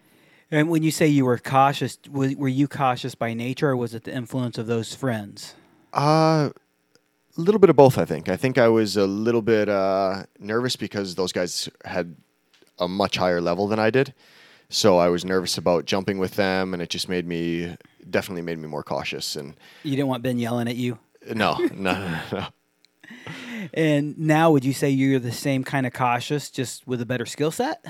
And 0.50 0.68
when 0.68 0.82
you 0.82 0.90
say 0.90 1.07
you 1.07 1.24
were 1.24 1.38
cautious, 1.38 1.98
were 2.11 2.48
you 2.48 2.68
cautious 2.68 3.14
by 3.14 3.34
nature, 3.34 3.70
or 3.70 3.76
was 3.76 3.94
it 3.94 4.04
the 4.04 4.14
influence 4.14 4.59
of 4.59 4.66
those 4.66 4.94
friends? 4.94 5.54
Uh, 5.92 6.50
a 7.36 7.40
little 7.40 7.59
bit 7.59 7.70
of 7.70 7.76
both, 7.76 7.98
I 7.98 8.04
think. 8.04 8.28
I 8.28 8.36
think 8.36 8.59
I 8.59 8.68
was 8.68 8.96
a 8.96 9.07
little 9.07 9.42
bit 9.42 9.68
uh, 9.68 10.24
nervous 10.38 10.76
because 10.76 11.14
those 11.14 11.32
guys 11.32 11.68
had 11.84 12.16
a 12.78 12.88
much 12.88 13.16
higher 13.16 13.40
level 13.40 13.68
than 13.68 13.78
I 13.78 13.90
did. 13.90 14.12
So 14.68 14.98
I 14.98 15.09
was 15.09 15.24
nervous 15.24 15.57
about 15.59 15.84
jumping 15.84 16.18
with 16.18 16.34
them, 16.34 16.72
and 16.74 16.82
it 16.82 16.90
just 16.90 17.09
made 17.09 17.26
me 17.26 17.76
definitely 18.11 18.42
made 18.42 18.59
me 18.59 18.68
more 18.68 18.82
cautious. 18.82 19.36
And 19.36 19.54
You 19.84 19.92
didn't 19.96 20.08
want 20.08 20.22
Ben 20.22 20.38
yelling 20.38 20.68
at 20.68 20.76
you. 20.76 20.99
no, 21.34 21.54
no, 21.74 21.92
no, 21.92 22.20
no. 22.33 22.46
And 23.75 24.18
now, 24.18 24.51
would 24.51 24.64
you 24.64 24.72
say 24.72 24.91
you're 24.91 25.18
the 25.18 25.33
same 25.33 25.64
kind 25.64 25.87
of 25.87 25.93
cautious, 25.93 26.51
just 26.51 26.87
with 26.87 27.01
a 27.01 27.07
better 27.07 27.26
skill 27.26 27.51
set? 27.51 27.84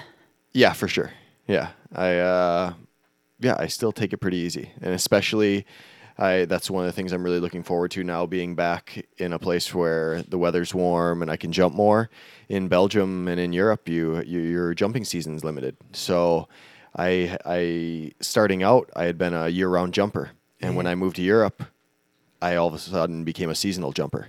Yeah, 0.53 0.73
for 0.73 0.89
sure. 0.89 1.12
Yeah, 1.47 1.70
I 1.94 2.19
uh, 2.19 2.74
yeah, 3.40 3.57
I 3.59 3.66
still 3.66 3.93
take 3.93 4.12
it 4.12 4.19
pretty 4.19 4.39
easy, 4.39 4.70
and 4.81 4.94
especially. 4.94 5.66
I, 6.19 6.47
that's 6.47 6.70
one 6.70 6.82
of 6.82 6.89
the 6.89 6.94
things 6.94 7.12
I'm 7.12 7.23
really 7.23 7.40
looking 7.40 7.62
forward 7.62 7.90
to 7.90 8.03
now 8.03 8.24
being 8.24 8.55
back 8.55 9.07
in 9.19 9.35
a 9.35 9.39
place 9.39 9.74
where 9.74 10.23
the 10.23 10.39
weather's 10.39 10.74
warm 10.74 11.20
and 11.20 11.31
I 11.31 11.36
can 11.36 11.53
jump 11.53 11.74
more. 11.74 12.09
In 12.48 12.69
Belgium 12.69 13.28
and 13.28 13.39
in 13.39 13.53
Europe, 13.53 13.86
you, 13.86 14.23
you 14.23 14.40
your 14.40 14.73
jumping 14.73 15.05
season's 15.05 15.44
limited. 15.44 15.77
So, 15.93 16.48
I 16.97 17.36
I 17.44 18.12
starting 18.23 18.62
out, 18.62 18.89
I 18.97 19.05
had 19.05 19.19
been 19.19 19.35
a 19.35 19.48
year-round 19.48 19.93
jumper, 19.93 20.31
and 20.62 20.74
when 20.74 20.86
I 20.86 20.94
moved 20.94 21.16
to 21.16 21.23
Europe, 21.23 21.65
I 22.40 22.57
all 22.57 22.69
of 22.69 22.73
a 22.73 22.78
sudden 22.78 23.24
became 23.24 23.51
a 23.51 23.55
seasonal 23.55 23.93
jumper. 23.93 24.28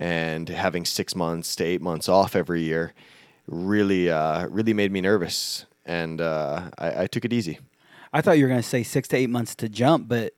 And 0.00 0.48
having 0.48 0.84
six 0.84 1.14
months 1.14 1.54
to 1.56 1.64
eight 1.64 1.82
months 1.82 2.08
off 2.08 2.34
every 2.34 2.62
year 2.62 2.94
really 3.46 4.10
uh, 4.10 4.46
really 4.48 4.72
made 4.74 4.90
me 4.90 5.00
nervous, 5.00 5.66
and 5.84 6.20
uh, 6.20 6.70
I, 6.78 7.02
I 7.02 7.06
took 7.06 7.24
it 7.24 7.32
easy. 7.32 7.58
I 8.12 8.22
thought 8.22 8.38
you 8.38 8.44
were 8.44 8.48
going 8.48 8.62
to 8.62 8.68
say 8.68 8.82
six 8.82 9.06
to 9.08 9.16
eight 9.16 9.30
months 9.30 9.54
to 9.56 9.68
jump, 9.68 10.08
but 10.08 10.32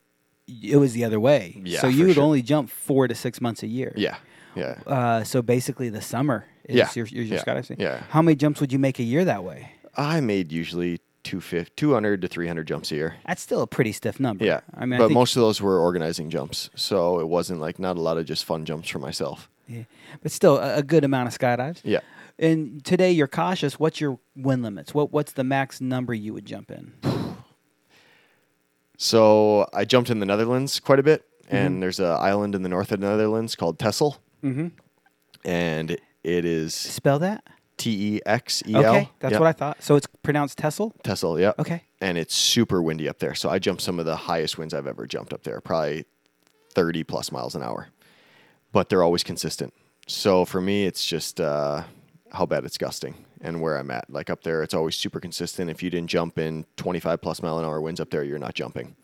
it 0.47 0.77
was 0.77 0.93
the 0.93 1.05
other 1.05 1.19
way. 1.19 1.61
Yeah, 1.63 1.79
so 1.79 1.87
you 1.87 2.05
would 2.05 2.15
sure. 2.15 2.23
only 2.23 2.41
jump 2.41 2.69
four 2.69 3.07
to 3.07 3.15
six 3.15 3.39
months 3.41 3.63
a 3.63 3.67
year. 3.67 3.93
Yeah, 3.95 4.17
yeah. 4.55 4.79
Uh, 4.85 5.23
so 5.23 5.41
basically, 5.41 5.89
the 5.89 6.01
summer 6.01 6.45
is 6.65 6.75
Yeah, 6.75 6.89
your, 6.95 7.05
your, 7.07 7.23
your 7.23 7.37
yeah, 7.37 7.43
skydiving. 7.43 7.79
yeah. 7.79 8.03
How 8.09 8.21
many 8.21 8.35
jumps 8.35 8.59
would 8.61 8.73
you 8.73 8.79
make 8.79 8.99
a 8.99 9.03
year 9.03 9.25
that 9.25 9.43
way? 9.43 9.71
I 9.95 10.19
made 10.21 10.51
usually 10.51 10.99
250, 11.23 11.71
200 11.75 12.21
to 12.21 12.27
300 12.27 12.67
jumps 12.67 12.91
a 12.91 12.95
year. 12.95 13.15
That's 13.25 13.41
still 13.41 13.61
a 13.61 13.67
pretty 13.67 13.91
stiff 13.91 14.19
number. 14.19 14.43
Yeah. 14.45 14.61
I 14.75 14.85
mean, 14.85 14.95
I 14.95 14.97
but 15.03 15.07
think, 15.07 15.15
most 15.15 15.35
of 15.35 15.41
those 15.41 15.61
were 15.61 15.79
organizing 15.79 16.29
jumps. 16.29 16.69
So 16.75 17.19
it 17.19 17.27
wasn't 17.27 17.59
like 17.61 17.79
not 17.79 17.97
a 17.97 18.01
lot 18.01 18.17
of 18.17 18.25
just 18.25 18.43
fun 18.45 18.65
jumps 18.65 18.89
for 18.89 18.99
myself. 18.99 19.49
Yeah. 19.73 19.83
but 20.21 20.31
still 20.31 20.57
a, 20.57 20.77
a 20.77 20.83
good 20.83 21.03
amount 21.03 21.27
of 21.27 21.37
skydives. 21.37 21.81
Yeah. 21.83 21.99
And 22.39 22.83
today 22.83 23.11
you're 23.11 23.27
cautious. 23.27 23.79
What's 23.79 24.01
your 24.01 24.19
wind 24.35 24.63
limits? 24.63 24.93
What 24.93 25.11
What's 25.11 25.33
the 25.33 25.43
max 25.43 25.81
number 25.81 26.13
you 26.13 26.33
would 26.33 26.45
jump 26.45 26.71
in? 26.71 26.93
So 28.95 29.67
I 29.73 29.85
jumped 29.85 30.11
in 30.11 30.19
the 30.19 30.25
Netherlands 30.25 30.79
quite 30.79 30.99
a 30.99 31.03
bit. 31.03 31.25
Mm-hmm. 31.45 31.55
And 31.55 31.83
there's 31.83 31.99
an 31.99 32.05
island 32.11 32.55
in 32.55 32.61
the 32.61 32.69
north 32.69 32.91
of 32.91 33.01
the 33.01 33.07
Netherlands 33.07 33.55
called 33.55 33.79
Texel. 33.79 34.17
Mm-hmm. 34.43 34.67
And 35.43 35.91
it 36.23 36.45
is 36.45 36.73
Spell 36.73 37.19
that. 37.19 37.43
T 37.77 38.15
E 38.15 38.21
X 38.25 38.63
E 38.65 38.75
L. 38.75 38.95
Okay, 38.95 39.09
that's 39.19 39.37
what 39.39 39.47
I 39.47 39.51
thought. 39.51 39.81
So 39.83 39.95
it's 39.95 40.07
pronounced 40.21 40.57
Tessel. 40.57 40.93
Texel, 41.03 41.39
yeah. 41.39 41.53
Okay. 41.59 41.83
And 41.99 42.17
it's 42.17 42.35
super 42.35 42.81
windy 42.81 43.09
up 43.09 43.19
there. 43.19 43.35
So 43.35 43.49
I 43.49 43.59
jumped 43.59 43.81
some 43.81 43.99
of 43.99 44.05
the 44.05 44.15
highest 44.15 44.57
winds 44.57 44.73
I've 44.73 44.87
ever 44.87 45.07
jumped 45.07 45.33
up 45.33 45.43
there, 45.43 45.59
probably 45.59 46.05
30 46.73 47.03
plus 47.03 47.31
miles 47.31 47.55
an 47.55 47.63
hour. 47.63 47.89
But 48.73 48.89
they're 48.89 49.03
always 49.03 49.23
consistent. 49.23 49.73
So 50.07 50.43
for 50.43 50.59
me, 50.59 50.85
it's 50.85 51.05
just 51.05 51.39
uh, 51.39 51.83
how 52.33 52.45
bad 52.45 52.65
it's 52.65 52.77
gusting 52.77 53.15
and 53.39 53.61
where 53.61 53.77
I'm 53.77 53.89
at. 53.91 54.09
Like 54.09 54.29
up 54.29 54.43
there, 54.43 54.63
it's 54.63 54.73
always 54.73 54.95
super 54.97 55.21
consistent. 55.21 55.69
If 55.69 55.81
you 55.81 55.89
didn't 55.89 56.09
jump 56.09 56.37
in 56.37 56.65
25 56.75 57.21
plus 57.21 57.41
mile 57.41 57.59
an 57.59 57.63
hour 57.65 57.79
winds 57.79 58.01
up 58.01 58.09
there, 58.09 58.23
you're 58.23 58.39
not 58.39 58.53
jumping. 58.55 58.95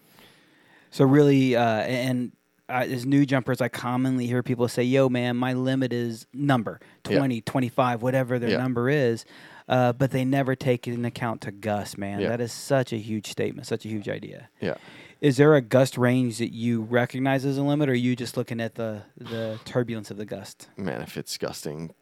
So 0.91 1.05
really, 1.05 1.55
uh, 1.55 1.61
and 1.81 2.31
uh, 2.67 2.85
as 2.89 3.05
new 3.05 3.25
jumpers, 3.25 3.61
I 3.61 3.67
commonly 3.69 4.25
hear 4.27 4.43
people 4.43 4.67
say, 4.67 4.83
"Yo, 4.83 5.07
man, 5.07 5.37
my 5.37 5.53
limit 5.53 5.93
is 5.93 6.25
number 6.33 6.79
Yeah. 7.07 7.17
20, 7.17 7.41
25, 7.41 8.01
whatever 8.01 8.39
their 8.39 8.49
Yeah. 8.51 8.57
number 8.57 8.89
is," 8.89 9.23
uh, 9.67 9.93
but 9.93 10.11
they 10.11 10.25
never 10.25 10.55
take 10.55 10.87
into 10.87 11.07
account 11.07 11.41
to 11.41 11.51
gust. 11.51 11.97
Man, 11.97 12.19
Yeah. 12.19 12.29
that 12.29 12.41
is 12.41 12.51
such 12.51 12.91
a 12.91 12.97
huge 12.97 13.27
statement, 13.27 13.67
such 13.67 13.85
a 13.85 13.87
huge 13.87 14.09
idea. 14.09 14.49
Yeah. 14.59 14.75
Is 15.21 15.37
there 15.37 15.55
a 15.55 15.61
gust 15.61 15.97
range 15.97 16.37
that 16.37 16.53
you 16.53 16.81
recognize 16.81 17.43
as 17.45 17.57
a 17.57 17.63
limit, 17.63 17.89
or 17.89 17.91
are 17.91 17.95
you 17.95 18.15
just 18.15 18.37
looking 18.37 18.61
at 18.61 18.75
the 18.75 19.03
the 19.17 19.59
turbulence 19.65 20.11
of 20.11 20.17
the 20.17 20.25
gust? 20.25 20.69
Man, 20.77 21.01
if 21.01 21.17
it's 21.17 21.37
gusting 21.37 21.93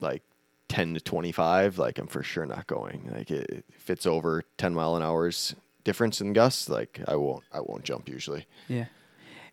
like 0.00 0.22
10 0.68 0.94
to 0.94 1.00
25, 1.00 1.78
like 1.78 1.98
I'm 1.98 2.06
for 2.06 2.22
sure 2.22 2.46
not 2.46 2.66
going. 2.66 3.10
Like 3.12 3.30
it, 3.30 3.64
if 3.68 3.90
it's 3.90 4.06
over 4.06 4.42
10 4.58 4.74
mile 4.74 4.96
an 4.96 5.02
hour's 5.02 5.54
difference 5.84 6.20
in 6.20 6.32
gusts, 6.32 6.68
like 6.68 7.00
I 7.06 7.16
won't, 7.16 7.44
I 7.52 7.60
won't 7.60 7.84
jump 7.84 8.08
usually. 8.08 8.46
Yeah. 8.68 8.86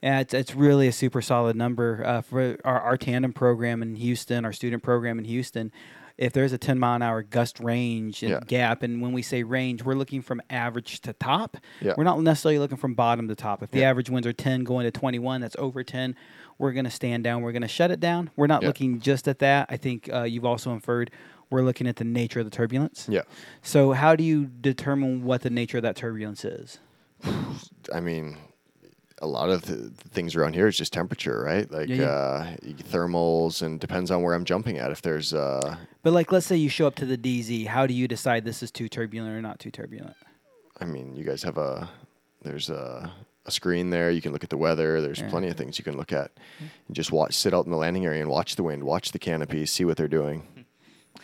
Yeah, 0.02 0.22
it's, 0.22 0.34
it's 0.34 0.56
really 0.56 0.88
a 0.88 0.94
super 0.94 1.22
solid 1.22 1.58
number 1.58 2.02
uh, 2.06 2.22
for 2.22 2.58
our, 2.64 2.80
our 2.80 2.98
tandem 2.98 3.34
program 3.34 3.82
in 3.82 3.96
Houston, 3.96 4.46
our 4.46 4.54
student 4.54 4.82
program 4.82 5.20
in 5.20 5.26
Houston. 5.26 5.74
If 6.20 6.34
there's 6.34 6.52
a 6.52 6.58
10 6.58 6.78
mile 6.78 6.98
an 6.98 7.02
hour 7.02 7.24
gust 7.24 7.62
range 7.62 8.24
and 8.24 8.32
Yeah. 8.32 8.40
gap, 8.46 8.84
and 8.84 9.02
when 9.02 9.14
we 9.14 9.22
say 9.22 9.42
range, 9.44 9.84
we're 9.84 9.94
looking 9.96 10.22
from 10.22 10.42
average 10.50 11.00
to 11.02 11.14
top. 11.14 11.56
Yeah. 11.80 11.94
We're 11.98 12.04
not 12.04 12.20
necessarily 12.22 12.60
looking 12.60 12.76
from 12.78 12.94
bottom 12.94 13.30
to 13.30 13.36
top. 13.36 13.64
If 13.64 13.72
the 13.72 13.80
Yeah. 13.80 13.90
average 13.90 14.10
winds 14.10 14.28
are 14.28 14.34
10 14.34 14.66
going 14.66 14.84
to 14.84 14.92
21, 14.92 15.40
that's 15.40 15.56
over 15.58 15.82
10, 15.82 16.16
we're 16.58 16.74
going 16.74 16.84
to 16.84 16.92
stand 16.92 17.24
down. 17.24 17.42
We're 17.42 17.54
going 17.54 17.62
to 17.62 17.70
shut 17.70 17.90
it 17.90 18.02
down. 18.02 18.32
We're 18.36 18.48
not 18.48 18.64
looking 18.66 19.00
just 19.00 19.30
at 19.30 19.40
that. 19.40 19.68
I 19.70 19.78
think 19.78 20.10
uh, 20.14 20.24
you've 20.24 20.46
also 20.46 20.74
inferred 20.74 21.10
we're 21.50 21.62
looking 21.64 21.88
at 21.88 21.96
the 21.96 22.04
nature 22.04 22.40
of 22.42 22.46
the 22.46 22.52
turbulence. 22.52 23.08
Yeah. 23.10 23.22
So, 23.64 23.94
how 23.94 24.16
do 24.16 24.24
you 24.24 24.46
determine 24.46 25.24
what 25.24 25.42
the 25.42 25.50
nature 25.50 25.78
of 25.78 25.84
that 25.84 25.96
turbulence 25.96 26.44
is? 26.46 26.80
I 27.94 28.02
mean, 28.02 28.38
a 29.22 29.28
lot 29.28 29.50
of 29.50 29.64
the 29.64 29.90
things 30.10 30.36
around 30.36 30.54
here 30.54 30.68
is 30.68 30.78
just 30.78 30.94
temperature, 30.94 31.42
right? 31.44 31.70
Like 31.72 31.90
Yeah, 31.90 31.96
yeah. 31.98 32.06
Uh, 32.06 32.56
thermals, 32.92 33.62
and 33.62 33.80
depends 33.80 34.12
on 34.12 34.22
where 34.22 34.34
I'm 34.34 34.46
jumping 34.46 34.78
at. 34.78 34.92
If 34.92 35.02
there's, 35.02 35.34
uh, 35.34 35.76
But 36.04 36.14
like, 36.14 36.32
let's 36.32 36.46
say 36.46 36.56
you 36.56 36.70
show 36.70 36.88
up 36.88 36.96
to 36.96 37.06
the 37.06 37.18
DZ. 37.18 37.68
How 37.68 37.86
do 37.88 37.94
you 37.94 38.08
decide 38.08 38.46
this 38.46 38.64
is 38.64 38.72
too 38.72 38.88
turbulent 38.90 39.34
or 39.36 39.42
not 39.42 39.60
too 39.60 39.72
turbulent? 39.72 40.16
I 40.80 40.86
mean, 40.86 41.16
you 41.16 41.24
guys 41.26 41.44
have 41.44 41.58
a, 41.58 41.90
there's 42.42 42.70
a, 42.70 43.12
a 43.46 43.52
screen 43.52 43.90
there. 43.90 44.10
You 44.12 44.22
can 44.22 44.32
look 44.32 44.44
at 44.44 44.50
the 44.50 44.58
weather. 44.58 45.02
There's 45.02 45.20
Yeah. 45.20 45.30
plenty 45.30 45.48
of 45.50 45.58
things 45.58 45.78
you 45.78 45.84
can 45.84 45.98
look 45.98 46.14
at. 46.14 46.32
And 46.88 46.96
just 46.96 47.12
watch, 47.12 47.34
sit 47.36 47.54
out 47.54 47.66
in 47.66 47.72
the 47.72 47.78
landing 47.78 48.06
area 48.06 48.22
and 48.22 48.30
watch 48.30 48.56
the 48.56 48.64
wind, 48.64 48.84
watch 48.84 49.12
the 49.12 49.20
canopy, 49.20 49.66
see 49.66 49.84
what 49.86 49.98
they're 49.98 50.08
doing. 50.08 50.44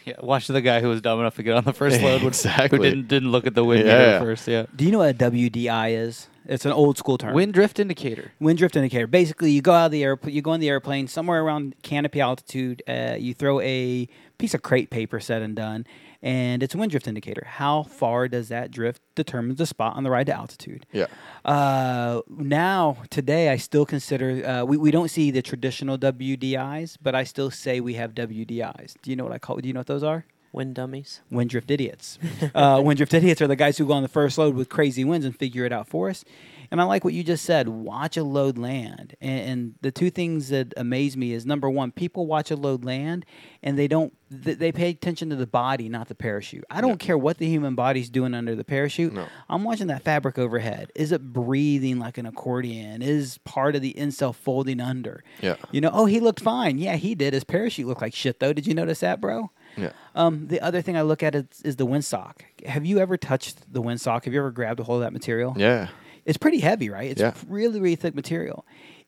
Yeah, 0.04 0.16
watch 0.22 0.46
the 0.48 0.62
guy 0.62 0.82
who 0.82 0.90
was 0.90 1.02
dumb 1.02 1.20
enough 1.20 1.36
to 1.38 1.42
get 1.44 1.56
on 1.56 1.64
the 1.64 1.74
first 1.74 2.00
load, 2.00 2.18
when- 2.22 2.28
Exactly. 2.28 2.78
who 2.78 2.84
didn't 2.84 3.08
didn't 3.08 3.32
look 3.32 3.48
at 3.48 3.56
the 3.56 3.64
wind 3.64 3.88
Yeah. 3.88 4.20
first. 4.20 4.48
Yeah, 4.48 4.66
Do 4.76 4.86
you 4.86 4.92
know 4.92 5.00
what 5.00 5.10
a 5.10 5.14
WDI 5.18 5.96
is? 5.98 6.28
It's 6.48 6.66
an 6.66 6.72
old 6.72 6.98
school 6.98 7.18
term. 7.18 7.34
wind 7.34 7.54
drift 7.54 7.80
indicator. 7.80 8.32
Wind 8.40 8.58
drift 8.58 8.76
indicator. 8.76 9.08
Basically, 9.08 9.52
you 9.52 9.62
go 9.62 9.74
out 9.74 9.88
of 9.88 9.92
the 9.92 10.04
airplane, 10.04 10.36
you 10.36 10.42
go 10.42 10.54
in 10.54 10.62
the 10.62 10.70
airplane 10.70 11.08
somewhere 11.08 11.44
around 11.44 11.76
canopy 11.82 12.22
altitude. 12.22 12.84
Uh, 12.88 13.16
you 13.18 13.34
throw 13.34 13.60
a 13.62 14.08
piece 14.38 14.54
of 14.54 14.62
crate 14.62 14.90
paper, 14.90 15.20
said 15.20 15.42
and 15.42 15.56
done, 15.56 15.86
and 16.22 16.62
it's 16.62 16.76
a 16.76 16.78
wind 16.78 16.92
drift 16.92 17.08
indicator. 17.08 17.44
How 17.46 17.84
far 17.84 18.28
does 18.28 18.50
that 18.50 18.72
drift 18.72 19.02
determines 19.16 19.58
the 19.58 19.66
spot 19.66 19.96
on 19.96 20.04
the 20.04 20.10
ride 20.12 20.28
to 20.28 20.34
altitude. 20.34 20.86
Yeah. 20.92 21.08
Uh, 21.44 22.22
now, 22.30 22.98
today, 23.10 23.50
I 23.50 23.58
still 23.58 23.86
consider 23.86 24.46
uh, 24.46 24.64
we, 24.66 24.78
we 24.78 24.92
don't 24.92 25.10
see 25.10 25.32
the 25.32 25.42
traditional 25.42 25.98
WDIs, 25.98 26.98
but 27.02 27.16
I 27.16 27.24
still 27.24 27.50
say 27.50 27.80
we 27.80 27.96
have 27.96 28.14
WDIs. 28.14 28.96
Do 29.02 29.10
you 29.10 29.16
know 29.16 29.24
what 29.24 29.34
I 29.34 29.40
call? 29.40 29.58
Do 29.58 29.68
you 29.68 29.74
know 29.74 29.80
what 29.80 29.88
those 29.88 30.04
are? 30.04 30.26
Wind 30.56 30.74
dummies. 30.74 31.22
Wind 31.30 31.50
drift 31.50 31.70
idiots. 31.70 32.18
uh, 32.56 32.82
wind 32.84 32.98
drift 32.98 33.14
idiots 33.14 33.42
are 33.42 33.48
the 33.48 33.56
guys 33.58 33.78
who 33.78 33.86
go 33.86 33.94
on 33.94 34.04
the 34.04 34.08
first 34.10 34.38
load 34.38 34.56
with 34.56 34.70
crazy 34.70 35.04
winds 35.04 35.26
and 35.26 35.38
figure 35.38 35.66
it 35.66 35.74
out 35.74 35.88
for 35.88 36.10
us. 36.10 36.24
And 36.72 36.82
I 36.82 36.86
like 36.86 37.04
what 37.04 37.14
you 37.14 37.24
just 37.24 37.46
said. 37.46 37.68
Watch 37.68 38.18
a 38.18 38.24
load 38.24 38.58
land. 38.58 39.16
And, 39.22 39.40
and 39.50 39.76
the 39.82 39.92
two 39.92 40.10
things 40.10 40.50
that 40.50 40.74
amaze 40.78 41.16
me 41.16 41.32
is 41.34 41.46
number 41.46 41.70
one, 41.70 41.92
people 41.92 42.26
watch 42.26 42.50
a 42.50 42.56
load 42.56 42.84
land 42.84 43.24
and 43.62 43.78
they 43.78 43.88
don't. 43.88 44.14
th- 44.44 44.58
They 44.58 44.72
pay 44.72 44.90
attention 44.90 45.30
to 45.30 45.36
the 45.36 45.46
body, 45.46 45.90
not 45.90 46.08
the 46.08 46.16
parachute. 46.16 46.64
I 46.72 46.82
don't 46.82 47.00
care 47.00 47.18
what 47.20 47.38
the 47.38 47.48
human 47.48 47.76
body's 47.76 48.10
doing 48.10 48.34
under 48.34 48.56
the 48.56 48.64
parachute. 48.64 49.14
No. 49.14 49.28
I'm 49.48 49.64
watching 49.64 49.88
that 49.88 50.02
fabric 50.04 50.40
overhead. 50.40 50.92
Is 50.96 51.12
it 51.12 51.22
breathing 51.34 52.00
like 52.00 52.18
an 52.18 52.26
accordion? 52.26 53.04
Is 53.04 53.38
part 53.40 53.76
of 53.76 53.84
the 53.84 53.96
end 53.96 54.16
cell 54.16 54.34
folding 54.34 54.80
under? 54.82 55.24
Yeah. 55.42 55.58
You 55.72 55.82
know, 55.82 55.92
oh, 55.94 56.06
he 56.06 56.20
looked 56.20 56.40
fine. 56.40 56.80
Yeah, 56.80 56.96
he 56.96 57.14
did. 57.14 57.34
His 57.34 57.44
parachute 57.44 57.86
looked 57.88 58.02
like 58.02 58.16
shit, 58.16 58.40
though. 58.40 58.54
Did 58.54 58.66
you 58.66 58.74
notice 58.74 59.02
that, 59.02 59.22
bro? 59.22 59.52
Yeah. 59.78 59.92
Um, 60.16 60.48
the 60.48 60.60
other 60.62 60.82
thing 60.82 60.96
I 60.98 61.02
look 61.02 61.22
at 61.24 61.36
is, 61.36 61.46
is 61.64 61.76
the 61.76 61.86
windsock. 61.86 62.42
Have 62.66 62.86
you 62.86 63.00
ever 63.00 63.18
touched 63.18 63.72
the 63.72 63.82
windsock? 63.82 64.26
Have 64.26 64.34
you 64.34 64.40
ever 64.40 64.52
grabbed 64.52 64.80
a 64.80 64.84
hold 64.84 64.98
of 65.02 65.06
that 65.06 65.14
material? 65.14 65.54
Yeah. 65.58 65.88
It's 66.26 66.38
pretty 66.38 66.60
heavy, 66.60 66.90
right? 66.90 67.10
It's 67.12 67.22
Yeah. 67.22 67.34
really, 67.48 67.80
really 67.80 67.96
thick 67.96 68.16
material. 68.16 68.66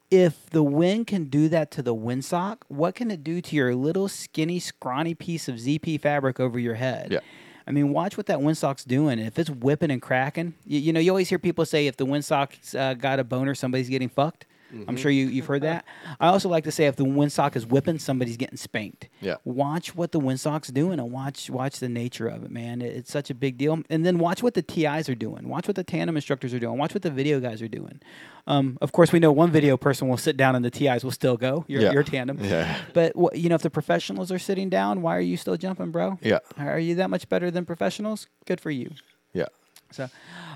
If 0.10 0.50
the 0.52 0.64
wind 0.64 1.08
can 1.08 1.26
do 1.26 1.50
that 1.50 1.70
to 1.72 1.82
the 1.82 1.94
windsock, 1.96 2.58
what 2.70 2.96
can 2.96 3.12
it 3.12 3.24
do 3.24 3.42
to 3.42 3.56
your 3.56 3.76
little 3.76 4.08
skinny, 4.08 4.60
scrawny 4.60 5.14
piece 5.14 5.48
of 5.50 5.56
ZP 5.56 6.00
fabric 6.00 6.40
over 6.40 6.58
your 6.58 6.76
head? 6.76 7.12
Yeah. 7.12 7.20
I 7.68 7.72
mean, 7.72 7.90
watch 7.92 8.16
what 8.16 8.28
that 8.28 8.40
windsock's 8.40 8.86
doing. 8.86 9.20
If 9.20 9.38
it's 9.38 9.50
whipping 9.50 9.92
and 9.92 10.02
cracking, 10.02 10.54
you, 10.66 10.80
you 10.80 10.94
know, 10.94 11.02
you 11.02 11.12
always 11.12 11.28
hear 11.28 11.40
people 11.40 11.66
say 11.66 11.88
if 11.88 11.98
the 11.98 12.06
windsock's 12.06 12.74
uh, 12.74 12.94
got 12.94 13.20
a 13.20 13.26
boner, 13.26 13.54
somebody's 13.56 13.90
getting 13.90 14.08
fucked. 14.08 14.46
I'm 14.70 14.80
Mm-hmm. 14.80 14.96
sure 14.98 15.10
you, 15.12 15.28
you've 15.28 15.46
heard 15.46 15.64
that. 15.64 15.86
I 16.20 16.28
also 16.28 16.50
like 16.50 16.66
to 16.66 16.72
say 16.72 16.88
if 16.88 16.98
the 16.98 17.06
windsock 17.06 17.56
is 17.56 17.66
whipping, 17.66 18.00
somebody's 18.00 18.36
getting 18.36 18.58
spanked. 18.58 19.08
Yeah. 19.22 19.36
Watch 19.46 19.96
what 19.96 20.12
the 20.12 20.20
windsock's 20.20 20.68
doing 20.70 21.00
and 21.00 21.12
watch 21.12 21.50
watch 21.50 21.80
the 21.80 21.88
nature 21.88 22.28
of 22.28 22.44
it, 22.44 22.52
man. 22.52 22.82
It- 22.82 22.96
it's 22.98 23.12
such 23.12 23.30
a 23.30 23.34
big 23.34 23.58
deal. 23.58 23.80
And 23.90 24.06
then 24.06 24.20
watch 24.20 24.44
what 24.44 24.56
the 24.56 24.62
TIs 24.62 25.08
are 25.08 25.16
doing. 25.16 25.48
Watch 25.48 25.68
what 25.68 25.76
the 25.76 25.84
tandem 25.86 26.16
instructors 26.18 26.54
are 26.54 26.60
doing. 26.60 26.78
Watch 26.78 26.94
what 26.94 27.02
the 27.04 27.10
video 27.12 27.40
guys 27.40 27.62
are 27.62 27.68
doing. 27.70 28.02
Um, 28.46 28.78
of 28.82 28.92
course, 28.92 29.12
we 29.12 29.20
know 29.20 29.32
one 29.32 29.52
video 29.52 29.78
person 29.78 30.08
will 30.08 30.18
sit 30.18 30.36
down 30.38 30.56
and 30.56 30.64
the 30.66 30.72
TIs 30.72 31.04
will 31.04 31.12
still 31.12 31.38
go. 31.38 31.64
Your, 31.68 31.82
Yeah. 31.82 31.92
your 31.94 32.04
tandem. 32.04 32.40
Yeah. 32.44 32.78
But 32.94 33.14
you 33.38 33.50
know, 33.50 33.56
if 33.56 33.62
the 33.62 33.70
professionals 33.70 34.32
are 34.32 34.40
sitting 34.40 34.70
down, 34.70 35.02
why 35.02 35.16
are 35.16 35.22
you 35.22 35.38
still 35.38 35.56
jumping, 35.58 35.92
bro? 35.92 36.18
Yeah. 36.22 36.40
Are 36.58 36.80
you 36.80 36.96
that 36.96 37.10
much 37.10 37.30
better 37.30 37.50
than 37.52 37.66
professionals? 37.66 38.28
Good 38.46 38.60
for 38.60 38.72
you. 38.72 38.92
Yeah. 39.34 39.46
So, 39.92 40.10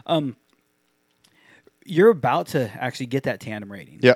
um, 0.05 0.35
you're 1.91 2.09
about 2.09 2.47
to 2.47 2.71
actually 2.81 3.07
get 3.07 3.23
that 3.23 3.39
tandem 3.41 3.71
rating. 3.71 3.99
Yeah. 4.01 4.15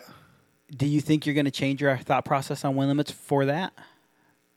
Do 0.76 0.88
you 0.88 1.02
think 1.02 1.26
you're 1.26 1.36
going 1.36 1.46
to 1.46 1.52
change 1.52 1.82
your 1.82 1.98
thought 1.98 2.26
process 2.26 2.64
on 2.64 2.76
wind 2.76 2.88
limits 2.88 3.12
for 3.12 3.46
that? 3.46 3.74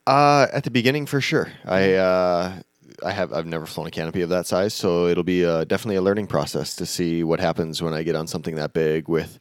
Uh, 0.07 0.47
at 0.53 0.65
the 0.65 0.71
beginning, 0.71 1.05
for 1.05 1.21
sure. 1.21 1.49
I 1.65 1.95
uh, 1.95 2.61
I 3.05 3.11
have 3.11 3.33
I've 3.33 3.45
never 3.45 3.67
flown 3.67 3.87
a 3.87 3.91
canopy 3.91 4.23
of 4.23 4.31
that 4.31 4.47
size, 4.47 4.73
so 4.73 5.07
it'll 5.07 5.25
be 5.25 5.45
uh, 5.45 5.65
definitely 5.65 5.97
a 5.97 6.03
learning 6.03 6.29
process 6.29 6.77
to 6.77 6.87
see 6.87 7.25
what 7.25 7.41
happens 7.41 7.83
when 7.83 7.93
I 7.93 8.03
get 8.05 8.17
on 8.17 8.27
something 8.27 8.55
that 8.55 8.73
big 8.73 9.09
with 9.09 9.39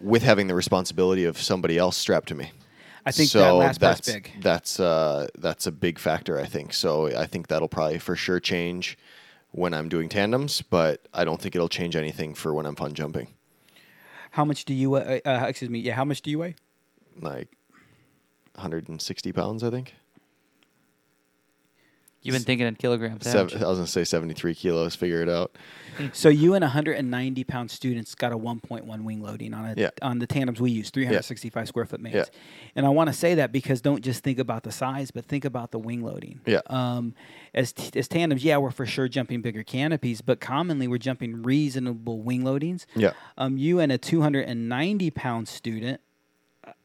with 0.00 0.22
having 0.22 0.46
the 0.46 0.54
responsibility 0.54 1.24
of 1.24 1.38
somebody 1.38 1.76
else 1.76 1.96
strapped 1.96 2.28
to 2.28 2.36
me. 2.36 2.52
I 3.04 3.10
think 3.10 3.30
so 3.30 3.40
that 3.40 3.54
last 3.54 3.80
that's 3.80 4.12
big. 4.12 4.30
that's 4.40 4.78
uh, 4.78 5.26
that's 5.38 5.66
a 5.66 5.72
big 5.72 5.98
factor. 5.98 6.38
I 6.38 6.44
think 6.44 6.72
so. 6.72 7.06
I 7.16 7.26
think 7.26 7.48
that'll 7.48 7.68
probably 7.68 7.98
for 7.98 8.14
sure 8.14 8.38
change 8.38 8.96
when 9.50 9.74
I'm 9.74 9.88
doing 9.88 10.08
tandems, 10.08 10.62
but 10.62 11.06
I 11.12 11.24
don't 11.24 11.40
think 11.40 11.54
it'll 11.54 11.68
change 11.68 11.96
anything 11.96 12.34
for 12.34 12.54
when 12.54 12.66
I'm 12.66 12.76
fun 12.76 12.94
jumping. 12.94 13.28
How 14.32 14.44
much 14.44 14.64
do 14.64 14.74
you 14.74 14.90
weigh? 14.90 15.22
Uh, 15.22 15.46
excuse 15.46 15.70
me. 15.70 15.78
Yeah, 15.78 15.94
how 15.94 16.04
much 16.04 16.22
do 16.22 16.30
you 16.30 16.38
weigh? 16.38 16.54
Like 17.20 17.48
160 18.54 19.32
pounds, 19.32 19.64
I 19.64 19.70
think. 19.70 19.94
You've 22.22 22.34
been 22.34 22.42
thinking 22.42 22.66
in 22.66 22.74
kilograms. 22.74 23.24
Seven, 23.24 23.46
haven't 23.48 23.60
you? 23.60 23.66
I 23.66 23.68
was 23.70 23.78
gonna 23.78 23.86
say 23.86 24.04
73 24.04 24.54
kilos. 24.54 24.94
Figure 24.94 25.22
it 25.22 25.28
out. 25.28 25.56
So 26.12 26.28
you 26.28 26.54
and 26.54 26.62
190 26.62 27.42
pound 27.42 27.72
students 27.72 28.14
got 28.14 28.32
a 28.32 28.38
1.1 28.38 29.02
wing 29.02 29.20
loading 29.20 29.52
on 29.52 29.64
a, 29.64 29.74
Yeah. 29.76 29.90
on 30.00 30.20
the 30.20 30.28
tandems 30.28 30.60
we 30.60 30.70
use, 30.70 30.90
365 30.90 31.66
square 31.66 31.86
foot 31.86 32.00
mains. 32.00 32.14
Yeah. 32.14 32.24
And 32.76 32.86
I 32.86 32.88
want 32.90 33.08
to 33.08 33.12
say 33.12 33.34
that 33.34 33.50
because 33.50 33.80
don't 33.80 34.00
just 34.00 34.22
think 34.22 34.38
about 34.38 34.62
the 34.62 34.70
size, 34.70 35.10
but 35.10 35.24
think 35.26 35.44
about 35.44 35.72
the 35.72 35.78
wing 35.80 36.02
loading. 36.04 36.38
Yeah. 36.46 36.60
Um, 36.68 37.14
as 37.52 37.72
t- 37.72 37.98
as 37.98 38.06
tandems, 38.06 38.44
yeah, 38.44 38.58
we're 38.58 38.70
for 38.70 38.86
sure 38.86 39.08
jumping 39.08 39.42
bigger 39.42 39.64
canopies, 39.64 40.20
but 40.20 40.38
commonly 40.38 40.86
we're 40.86 40.98
jumping 40.98 41.42
reasonable 41.42 42.20
wing 42.22 42.42
loadings. 42.44 42.86
Yeah. 42.94 43.14
Um, 43.36 43.58
you 43.58 43.80
and 43.80 43.90
a 43.90 43.98
290 43.98 45.10
pound 45.10 45.48
student 45.48 46.00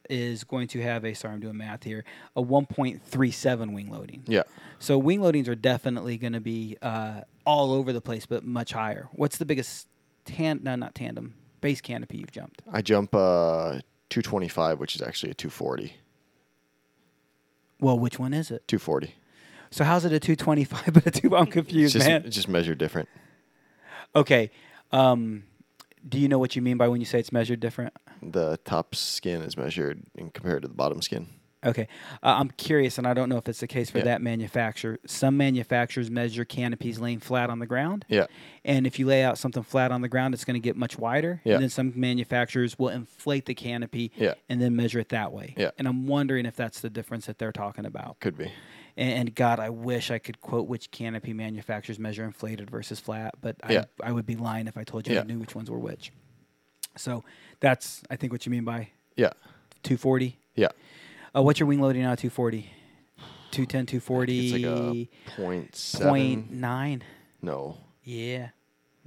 is 0.10 0.44
going 0.44 0.68
to 0.70 0.82
have 0.82 1.06
a 1.06 1.14
sorry, 1.14 1.34
I'm 1.34 1.40
doing 1.40 1.58
math 1.58 1.84
here, 1.84 2.04
a 2.36 2.42
1.37 2.44 3.74
wing 3.74 3.90
loading. 3.92 4.24
Yeah. 4.28 4.44
So 4.80 4.98
wing 4.98 5.20
loadings 5.20 5.48
are 5.48 5.56
definitely 5.56 6.18
going 6.18 6.34
to 6.34 6.42
be 6.42 6.78
uh, 6.82 7.22
all 7.46 7.72
over 7.72 7.94
the 7.94 8.02
place, 8.02 8.26
but 8.26 8.44
much 8.44 8.74
higher. 8.74 9.08
What's 9.14 9.38
the 9.38 9.46
biggest 9.46 9.88
tan? 10.26 10.60
No, 10.64 10.76
not 10.76 10.94
tandem. 10.96 11.36
Base 11.62 11.80
canopy 11.82 12.18
you've 12.18 12.32
jumped. 12.32 12.62
I 12.72 12.82
jump 12.82 13.16
uh 13.16 13.80
225, 14.10 14.80
which 14.80 14.96
is 14.96 15.02
actually 15.02 15.32
a 15.32 15.34
240. 15.36 15.94
Well, 17.80 17.98
which 17.98 18.20
one 18.20 18.34
is 18.34 18.52
it? 18.52 18.68
240. 18.68 19.16
So 19.72 19.84
how's 19.84 20.06
it 20.06 20.14
a 20.14 20.20
225 20.20 20.94
but 20.94 21.08
a 21.08 21.12
two? 21.12 21.36
I'm 21.36 21.44
It's 21.46 21.54
confused, 21.54 21.94
just, 21.94 22.08
man. 22.08 22.24
it's 22.26 22.36
just 22.36 22.48
measured 22.48 22.78
different. 22.78 23.10
Okay. 24.16 24.52
Um, 24.92 25.44
do 26.08 26.20
you 26.20 26.28
know 26.28 26.38
what 26.38 26.56
you 26.56 26.62
mean 26.62 26.78
by 26.78 26.88
when 26.90 27.00
you 27.00 27.06
say 27.06 27.20
it's 27.20 27.32
measured 27.32 27.60
different? 27.60 27.94
The 28.32 28.60
top 28.66 28.96
skin 28.96 29.42
is 29.42 29.58
measured 29.58 30.04
and 30.18 30.34
compared 30.34 30.62
to 30.64 30.68
the 30.68 30.74
bottom 30.74 31.02
skin. 31.02 31.28
Okay. 31.66 31.88
Uh, 32.22 32.36
I'm 32.40 32.50
curious, 32.50 32.98
and 32.98 33.08
I 33.08 33.14
don't 33.14 33.30
know 33.30 33.38
if 33.38 33.48
it's 33.48 33.62
the 33.62 33.68
case 33.68 33.90
for 33.90 34.00
Yeah. 34.00 34.04
that 34.04 34.22
manufacturer. 34.22 35.00
Some 35.06 35.38
manufacturers 35.38 36.12
measure 36.12 36.44
canopies 36.44 37.00
laying 37.00 37.20
flat 37.20 37.50
on 37.50 37.60
the 37.60 37.66
ground. 37.66 38.04
Yeah. 38.10 38.26
And 38.66 38.86
if 38.86 39.00
you 39.00 39.06
lay 39.06 39.24
out 39.24 39.38
something 39.38 39.64
flat 39.64 39.90
on 39.90 40.02
the 40.02 40.10
ground, 40.10 40.34
it's 40.34 40.44
going 40.44 40.56
to 40.56 40.60
get 40.60 40.76
much 40.76 40.98
wider. 41.00 41.40
Yeah. 41.46 41.54
And 41.54 41.64
then 41.64 41.70
some 41.70 41.94
manufacturers 41.96 42.78
will 42.78 42.90
inflate 42.90 43.46
the 43.46 43.56
canopy 43.56 44.12
Yeah. 44.18 44.34
and 44.50 44.62
then 44.62 44.76
measure 44.76 45.00
it 45.00 45.08
that 45.10 45.32
way. 45.32 45.54
Yeah. 45.56 45.72
And 45.78 45.88
I'm 45.88 46.06
wondering 46.06 46.46
if 46.46 46.58
that's 46.58 46.82
the 46.82 46.90
difference 46.90 47.28
that 47.28 47.38
they're 47.38 47.54
talking 47.54 47.86
about. 47.86 48.20
Could 48.20 48.38
be. 48.38 48.52
And, 48.98 49.14
and 49.14 49.34
God, 49.36 49.60
I 49.62 49.70
wish 49.70 50.12
I 50.12 50.20
could 50.20 50.42
quote 50.42 50.68
which 50.68 50.92
canopy 50.92 51.32
manufacturers 51.32 51.98
measure 51.98 52.26
inflated 52.26 52.70
versus 52.70 53.00
flat, 53.00 53.36
but 53.40 53.56
Yeah. 53.70 53.86
I, 54.04 54.10
I 54.10 54.12
would 54.12 54.26
be 54.26 54.36
lying 54.36 54.68
if 54.68 54.76
I 54.78 54.84
told 54.84 55.08
you 55.08 55.18
I 55.18 55.24
knew 55.24 55.40
which 55.40 55.56
ones 55.56 55.72
were 55.72 55.80
which. 55.80 56.12
So 56.96 57.24
that's, 57.60 58.04
I 58.10 58.16
think, 58.16 58.32
what 58.32 58.46
you 58.46 58.52
mean 58.52 58.64
by 58.66 58.90
Yeah. 59.16 59.32
240. 59.84 60.38
Yeah. 60.56 60.70
Uh, 61.36 61.42
what's 61.42 61.60
your 61.60 61.68
wing 61.68 61.82
loading 61.82 62.04
now? 62.04 62.16
240? 62.16 62.70
210, 63.52 63.86
240. 63.86 64.40
It's 64.40 64.54
like 64.54 64.64
a 64.64 65.10
point 65.36 65.76
seven. 65.76 66.08
point 66.10 66.52
nine. 66.52 67.04
No. 67.42 67.78
Yeah. 68.04 68.50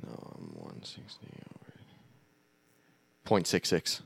No, 0.04 0.10
I'm 0.38 0.50
160 0.54 1.26
over. 1.26 1.72
Point 3.24 3.46
six 3.46 3.68
six. 3.68 4.02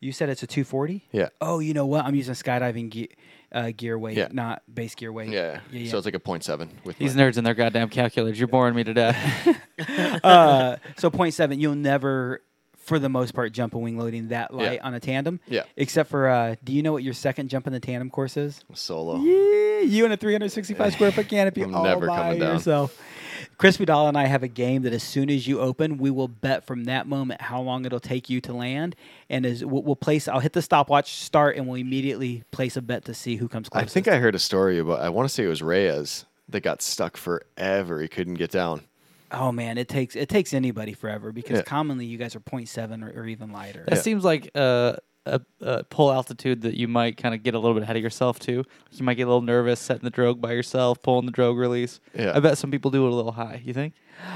You 0.00 0.12
said 0.12 0.28
it's 0.28 0.42
a 0.42 0.46
240? 0.46 1.04
Yeah. 1.12 1.28
Oh, 1.40 1.58
you 1.60 1.72
know 1.72 1.86
what? 1.86 2.04
I'm 2.04 2.14
using 2.14 2.34
skydiving 2.34 2.90
gear, 2.90 3.06
uh, 3.52 3.70
gear 3.76 3.98
weight, 3.98 4.16
Yeah. 4.16 4.28
not 4.30 4.62
base 4.72 4.94
gear 4.94 5.12
weight. 5.12 5.30
Yeah. 5.30 5.60
Yeah. 5.70 5.80
yeah. 5.80 5.90
So 5.90 5.98
it's 5.98 6.04
like 6.04 6.14
a 6.14 6.20
point 6.20 6.44
seven 6.44 6.70
with 6.84 6.98
These 6.98 7.14
my- 7.16 7.22
nerds 7.22 7.36
and 7.38 7.46
their 7.46 7.54
goddamn 7.54 7.88
calculators. 7.88 8.38
You're 8.38 8.48
boring 8.48 8.74
me 8.74 8.84
to 8.84 8.92
death. 8.94 9.48
uh, 10.24 10.76
so 10.98 11.10
0.7, 11.10 11.58
you'll 11.60 11.74
never, 11.74 12.42
for 12.86 13.00
the 13.00 13.08
most 13.08 13.34
part, 13.34 13.52
jump 13.52 13.74
and 13.74 13.82
wing 13.82 13.98
loading 13.98 14.28
that 14.28 14.54
light 14.54 14.80
on 14.80 14.94
a 14.94 15.00
tandem. 15.00 15.40
Yeah. 15.48 15.64
Except 15.76 16.08
for, 16.08 16.28
uh, 16.28 16.54
do 16.62 16.72
you 16.72 16.82
know 16.82 16.92
what 16.92 17.02
your 17.02 17.14
second 17.14 17.48
jump 17.48 17.66
in 17.66 17.72
the 17.72 17.80
tandem 17.80 18.10
course 18.10 18.36
is? 18.36 18.64
solo. 18.74 19.16
Yeah, 19.18 19.80
you 19.80 20.04
and 20.04 20.14
a 20.14 20.16
365 20.16 20.92
square 20.92 21.10
foot 21.10 21.28
canopy 21.28 21.62
I'm 21.62 21.74
all 21.74 21.82
never 21.82 22.06
by 22.06 22.16
coming 22.16 22.38
down. 22.38 22.54
yourself. 22.54 22.96
Chris 23.58 23.76
Vidal 23.76 24.06
and 24.06 24.16
I 24.16 24.26
have 24.26 24.42
a 24.42 24.48
game 24.48 24.82
that 24.82 24.92
as 24.92 25.02
soon 25.02 25.30
as 25.30 25.48
you 25.48 25.60
open, 25.60 25.98
we 25.98 26.10
will 26.10 26.28
bet 26.28 26.64
from 26.64 26.84
that 26.84 27.06
moment 27.06 27.40
how 27.40 27.60
long 27.60 27.84
it'll 27.84 28.00
take 28.00 28.30
you 28.30 28.40
to 28.42 28.52
land, 28.52 28.94
and 29.28 29.44
as 29.44 29.64
we'll, 29.64 29.82
we'll 29.82 29.96
place. 29.96 30.28
I'll 30.28 30.40
hit 30.40 30.52
the 30.52 30.62
stopwatch 30.62 31.12
start, 31.14 31.56
and 31.56 31.66
we'll 31.66 31.80
immediately 31.80 32.44
place 32.50 32.76
a 32.76 32.82
bet 32.82 33.04
to 33.06 33.14
see 33.14 33.36
who 33.36 33.48
comes 33.48 33.68
closest. 33.68 33.90
I 33.90 33.92
think 33.92 34.08
I 34.08 34.18
heard 34.18 34.34
a 34.34 34.38
story 34.38 34.78
about. 34.78 35.00
I 35.00 35.08
want 35.08 35.28
to 35.28 35.34
say 35.34 35.44
it 35.44 35.48
was 35.48 35.62
Reyes 35.62 36.24
that 36.48 36.60
got 36.60 36.82
stuck 36.82 37.16
forever. 37.16 38.00
He 38.00 38.08
couldn't 38.08 38.34
get 38.34 38.50
down. 38.50 38.82
Oh 39.32 39.50
man, 39.52 39.78
it 39.78 39.88
takes 39.88 40.14
it 40.16 40.28
takes 40.28 40.54
anybody 40.54 40.92
forever 40.92 41.32
because 41.32 41.58
Yeah. 41.58 41.62
commonly 41.62 42.06
you 42.06 42.18
guys 42.18 42.36
are 42.36 42.40
0.7 42.40 43.02
or, 43.02 43.20
or 43.22 43.26
even 43.26 43.50
lighter. 43.52 43.84
That 43.88 43.98
seems 44.02 44.24
like 44.24 44.50
uh, 44.54 44.96
a, 45.26 45.40
a 45.60 45.84
pull 45.84 46.12
altitude 46.12 46.62
that 46.62 46.74
you 46.74 46.86
might 46.86 47.16
kind 47.16 47.34
of 47.34 47.42
get 47.42 47.54
a 47.54 47.58
little 47.58 47.74
bit 47.74 47.82
ahead 47.82 47.96
of 47.96 48.02
yourself 48.02 48.38
too. 48.38 48.64
You 48.92 49.04
might 49.04 49.14
get 49.14 49.24
a 49.24 49.26
little 49.26 49.42
nervous 49.42 49.80
setting 49.80 50.04
the 50.04 50.10
drogue 50.10 50.40
by 50.40 50.52
yourself, 50.52 51.02
pulling 51.02 51.26
the 51.26 51.32
drogue 51.32 51.56
release. 51.58 51.98
Yeah. 52.14 52.32
I 52.36 52.40
bet 52.40 52.56
some 52.58 52.70
people 52.70 52.90
do 52.90 53.04
it 53.06 53.12
a 53.12 53.14
little 53.14 53.32
high. 53.32 53.60
You 53.64 53.72
think? 53.74 53.94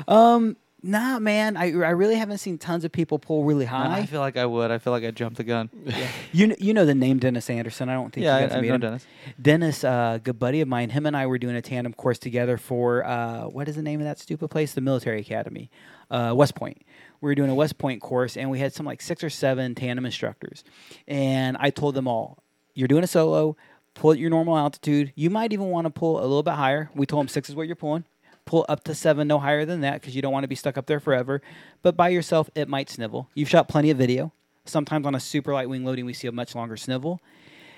Um, 0.08 0.56
nah, 0.82 1.18
man, 1.18 1.56
I 1.56 1.66
I 1.66 1.90
really 1.90 2.16
haven't 2.16 2.38
seen 2.38 2.58
tons 2.58 2.84
of 2.84 2.92
people 2.92 3.18
pull 3.18 3.44
really 3.44 3.64
high. 3.64 3.98
I 3.98 4.06
feel 4.06 4.20
like 4.20 4.36
I 4.36 4.46
would. 4.46 4.70
I 4.70 4.78
feel 4.78 4.92
like 4.92 5.04
I 5.04 5.10
jumped 5.10 5.36
the 5.38 5.44
gun. 5.44 5.70
You 6.32 6.46
kn- 6.48 6.56
you 6.60 6.72
know 6.74 6.84
the 6.86 6.94
name 6.94 7.18
Dennis 7.18 7.50
Anderson. 7.50 7.88
I 7.88 7.94
don't 7.94 8.12
think 8.12 8.24
Yeah, 8.24 8.38
you 8.38 8.44
I- 8.44 8.48
to 8.48 8.56
I 8.56 8.60
meet 8.60 8.68
know 8.68 8.74
him. 8.74 8.80
Dennis. 8.80 9.06
Dennis, 9.40 9.84
uh, 9.84 10.18
good 10.22 10.38
buddy 10.38 10.60
of 10.60 10.68
mine. 10.68 10.90
Him 10.90 11.06
and 11.06 11.16
I 11.16 11.26
were 11.26 11.38
doing 11.38 11.56
a 11.56 11.62
tandem 11.62 11.92
course 11.92 12.18
together 12.18 12.56
for 12.56 13.04
uh, 13.04 13.42
what 13.44 13.68
is 13.68 13.76
the 13.76 13.82
name 13.82 14.00
of 14.00 14.04
that 14.04 14.18
stupid 14.18 14.48
place? 14.48 14.72
The 14.74 14.80
military 14.80 15.20
academy, 15.20 15.70
uh, 16.10 16.32
West 16.36 16.54
Point. 16.54 16.82
We 17.20 17.26
were 17.30 17.34
doing 17.34 17.50
a 17.50 17.54
West 17.54 17.78
Point 17.78 18.00
course, 18.00 18.36
and 18.36 18.48
we 18.50 18.58
had 18.60 18.72
some 18.72 18.86
like 18.86 19.02
six 19.02 19.22
or 19.24 19.30
seven 19.30 19.74
tandem 19.74 20.06
instructors. 20.06 20.62
And 21.08 21.56
I 21.58 21.70
told 21.70 21.94
them 21.94 22.06
all, 22.06 22.42
"You're 22.74 22.88
doing 22.88 23.04
a 23.04 23.08
solo. 23.08 23.56
Pull 23.94 24.12
at 24.12 24.18
your 24.18 24.30
normal 24.30 24.56
altitude. 24.56 25.12
You 25.16 25.30
might 25.30 25.52
even 25.52 25.66
want 25.66 25.84
to 25.86 25.90
pull 25.90 26.18
a 26.20 26.22
little 26.22 26.44
bit 26.44 26.54
higher." 26.54 26.90
We 26.94 27.06
told 27.06 27.22
them 27.24 27.28
six 27.28 27.48
is 27.50 27.56
what 27.56 27.66
you're 27.66 27.74
pulling. 27.76 28.04
Pull 28.50 28.66
up 28.68 28.82
to 28.82 28.96
seven, 28.96 29.28
no 29.28 29.38
higher 29.38 29.64
than 29.64 29.80
that, 29.82 30.00
because 30.00 30.16
you 30.16 30.22
don't 30.22 30.32
want 30.32 30.42
to 30.42 30.48
be 30.48 30.56
stuck 30.56 30.76
up 30.76 30.86
there 30.86 30.98
forever. 30.98 31.40
But 31.82 31.96
by 31.96 32.08
yourself, 32.08 32.50
it 32.56 32.68
might 32.68 32.90
snivel. 32.90 33.28
You've 33.32 33.48
shot 33.48 33.68
plenty 33.68 33.90
of 33.90 33.96
video. 33.96 34.32
Sometimes 34.64 35.06
on 35.06 35.14
a 35.14 35.20
super 35.20 35.54
light 35.54 35.68
wing 35.68 35.84
loading, 35.84 36.04
we 36.04 36.12
see 36.12 36.26
a 36.26 36.32
much 36.32 36.56
longer 36.56 36.76
snivel. 36.76 37.20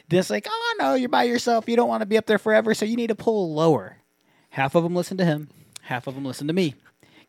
This, 0.09 0.31
like, 0.31 0.47
oh 0.49 0.75
no, 0.79 0.95
you're 0.95 1.11
by 1.11 1.25
yourself. 1.25 1.69
You 1.69 1.77
don't 1.77 1.91
want 1.91 2.01
to 2.01 2.07
be 2.07 2.17
up 2.17 2.25
there 2.25 2.39
forever, 2.39 2.73
so 2.73 2.87
you 2.87 2.97
need 2.97 3.09
to 3.09 3.15
pull 3.15 3.53
lower. 3.53 3.99
Half 4.49 4.75
of 4.75 4.83
them 4.83 4.97
listen 4.97 5.19
to 5.19 5.27
him. 5.27 5.51
Half 5.83 6.07
of 6.07 6.15
them 6.15 6.25
listen 6.25 6.47
to 6.47 6.55
me. 6.55 6.75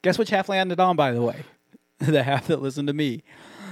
Guess 0.04 0.18
which 0.18 0.30
half 0.30 0.48
landed 0.48 0.80
on, 0.80 0.96
by 0.96 1.12
the 1.12 1.22
way? 1.22 1.44
the 2.00 2.24
half 2.24 2.48
that 2.48 2.62
listened 2.62 2.88
to 2.88 2.94
me. 2.94 3.24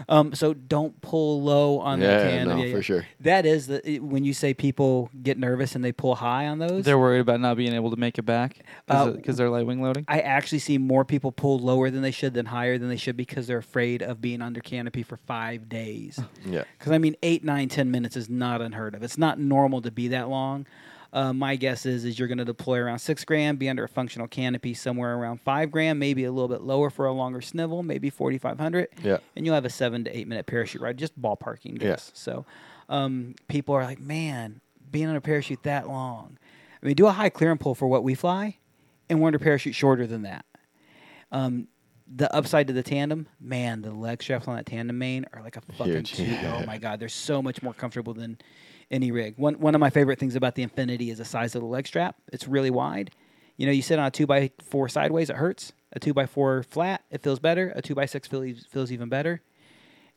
Um, 0.09 0.33
so 0.33 0.53
don't 0.53 0.99
pull 1.01 1.41
low 1.41 1.79
on 1.79 1.99
the 1.99 2.05
Yeah, 2.05 2.29
can. 2.43 2.47
no, 2.47 2.71
for 2.71 2.81
sure. 2.81 3.05
That 3.19 3.45
is 3.45 3.67
the 3.67 3.87
it- 3.89 4.03
when 4.03 4.23
you 4.23 4.33
say 4.33 4.53
people 4.53 5.09
get 5.21 5.37
nervous 5.37 5.75
and 5.75 5.83
they 5.83 5.91
pull 5.91 6.15
high 6.15 6.47
on 6.47 6.59
those. 6.59 6.85
They're 6.85 6.99
worried 6.99 7.19
about 7.19 7.39
not 7.39 7.57
being 7.57 7.73
able 7.73 7.91
to 7.91 7.97
make 7.97 8.17
it 8.17 8.23
back 8.23 8.59
Uh, 8.87 9.11
because 9.11 9.37
they're 9.37 9.49
light 9.49 9.65
wing 9.65 9.81
loading. 9.81 10.05
I 10.07 10.19
actually 10.21 10.59
see 10.59 10.77
more 10.77 11.05
people 11.05 11.31
pull 11.31 11.59
lower 11.59 11.89
than 11.89 12.01
they 12.01 12.11
should 12.11 12.33
than 12.33 12.47
higher 12.47 12.77
than 12.77 12.89
they 12.89 12.97
should 12.97 13.17
because 13.17 13.47
they're 13.47 13.57
afraid 13.57 14.01
of 14.01 14.21
being 14.21 14.41
under 14.41 14.59
canopy 14.61 15.03
for 15.03 15.17
five 15.17 15.69
days. 15.69 16.19
Yeah. 16.45 16.63
Because 16.77 16.91
I 16.91 16.97
mean, 16.97 17.15
eight, 17.23 17.43
nine, 17.43 17.69
ten 17.69 17.91
minutes 17.91 18.15
is 18.17 18.29
not 18.29 18.61
unheard 18.61 18.95
of. 18.95 19.03
It's 19.03 19.17
not 19.17 19.39
normal 19.39 19.81
to 19.81 19.91
be 19.91 20.07
that 20.09 20.29
long. 20.29 20.65
Uh, 21.13 21.33
my 21.33 21.57
guess 21.57 21.85
is 21.85 22.05
is 22.05 22.17
you're 22.17 22.27
going 22.29 22.37
to 22.37 22.45
deploy 22.45 22.77
around 22.79 22.99
six 22.99 23.25
grand, 23.25 23.59
be 23.59 23.67
under 23.67 23.83
a 23.83 23.89
functional 23.89 24.27
canopy 24.27 24.73
somewhere 24.73 25.15
around 25.17 25.41
five 25.41 25.69
grand, 25.69 25.99
maybe 25.99 26.23
a 26.23 26.31
little 26.31 26.47
bit 26.47 26.61
lower 26.61 26.89
for 26.89 27.05
a 27.05 27.11
longer 27.11 27.41
snivel, 27.41 27.83
maybe 27.83 28.09
4,500. 28.09 28.87
Yeah. 29.03 29.17
And 29.35 29.45
you'll 29.45 29.55
have 29.55 29.65
a 29.65 29.69
seven 29.69 30.05
to 30.05 30.17
eight 30.17 30.27
minute 30.27 30.45
parachute 30.45 30.81
ride, 30.81 30.97
just 30.97 31.19
ballparking 31.21 31.73
Yeah. 31.81 31.89
guess. 31.89 32.11
So 32.13 32.45
um, 32.87 33.35
people 33.49 33.75
are 33.75 33.83
like, 33.83 33.99
man, 33.99 34.61
being 34.89 35.07
on 35.07 35.15
a 35.17 35.21
parachute 35.21 35.63
that 35.63 35.87
long. 35.89 36.37
I 36.81 36.85
mean, 36.85 36.95
do 36.95 37.07
a 37.07 37.11
high 37.11 37.29
clear 37.29 37.51
and 37.51 37.59
pull 37.59 37.75
for 37.75 37.87
what 37.87 38.03
we 38.03 38.15
fly, 38.15 38.57
and 39.09 39.19
we're 39.19 39.27
under 39.27 39.39
parachute 39.39 39.75
shorter 39.75 40.07
than 40.07 40.21
that. 40.23 40.45
Um, 41.31 41.67
the 42.13 42.33
upside 42.35 42.67
to 42.67 42.73
the 42.73 42.83
tandem, 42.83 43.27
man, 43.39 43.81
the 43.81 43.91
leg 43.91 44.21
straps 44.23 44.47
on 44.47 44.55
that 44.55 44.65
tandem 44.65 44.97
main 44.97 45.25
are 45.33 45.41
like 45.41 45.55
a 45.57 45.61
fucking 45.73 45.93
Huge. 45.93 46.13
two. 46.13 46.37
Oh 46.45 46.65
my 46.65 46.77
god, 46.77 46.99
they're 46.99 47.07
so 47.09 47.41
much 47.41 47.61
more 47.61 47.73
comfortable 47.73 48.13
than 48.13 48.37
any 48.91 49.11
rig. 49.11 49.35
One 49.37 49.55
one 49.55 49.73
of 49.73 49.79
my 49.81 49.89
favorite 49.89 50.19
things 50.19 50.35
about 50.35 50.55
the 50.55 50.61
Infinity 50.63 51.09
is 51.09 51.17
the 51.17 51.25
size 51.25 51.55
of 51.55 51.61
the 51.61 51.67
leg 51.67 51.87
strap. 51.87 52.17
It's 52.31 52.47
really 52.47 52.69
wide. 52.69 53.11
You 53.57 53.65
know, 53.65 53.71
you 53.71 53.81
sit 53.81 53.97
on 53.99 54.05
a 54.05 54.11
two 54.11 54.27
by 54.27 54.51
four 54.63 54.89
sideways, 54.89 55.29
it 55.29 55.37
hurts. 55.37 55.73
A 55.93 55.99
two 55.99 56.13
by 56.13 56.25
four 56.25 56.63
flat, 56.63 57.03
it 57.09 57.21
feels 57.21 57.39
better. 57.39 57.71
A 57.75 57.81
two 57.81 57.95
by 57.95 58.05
six 58.05 58.27
feels 58.27 58.65
feels 58.69 58.91
even 58.91 59.09
better. 59.09 59.41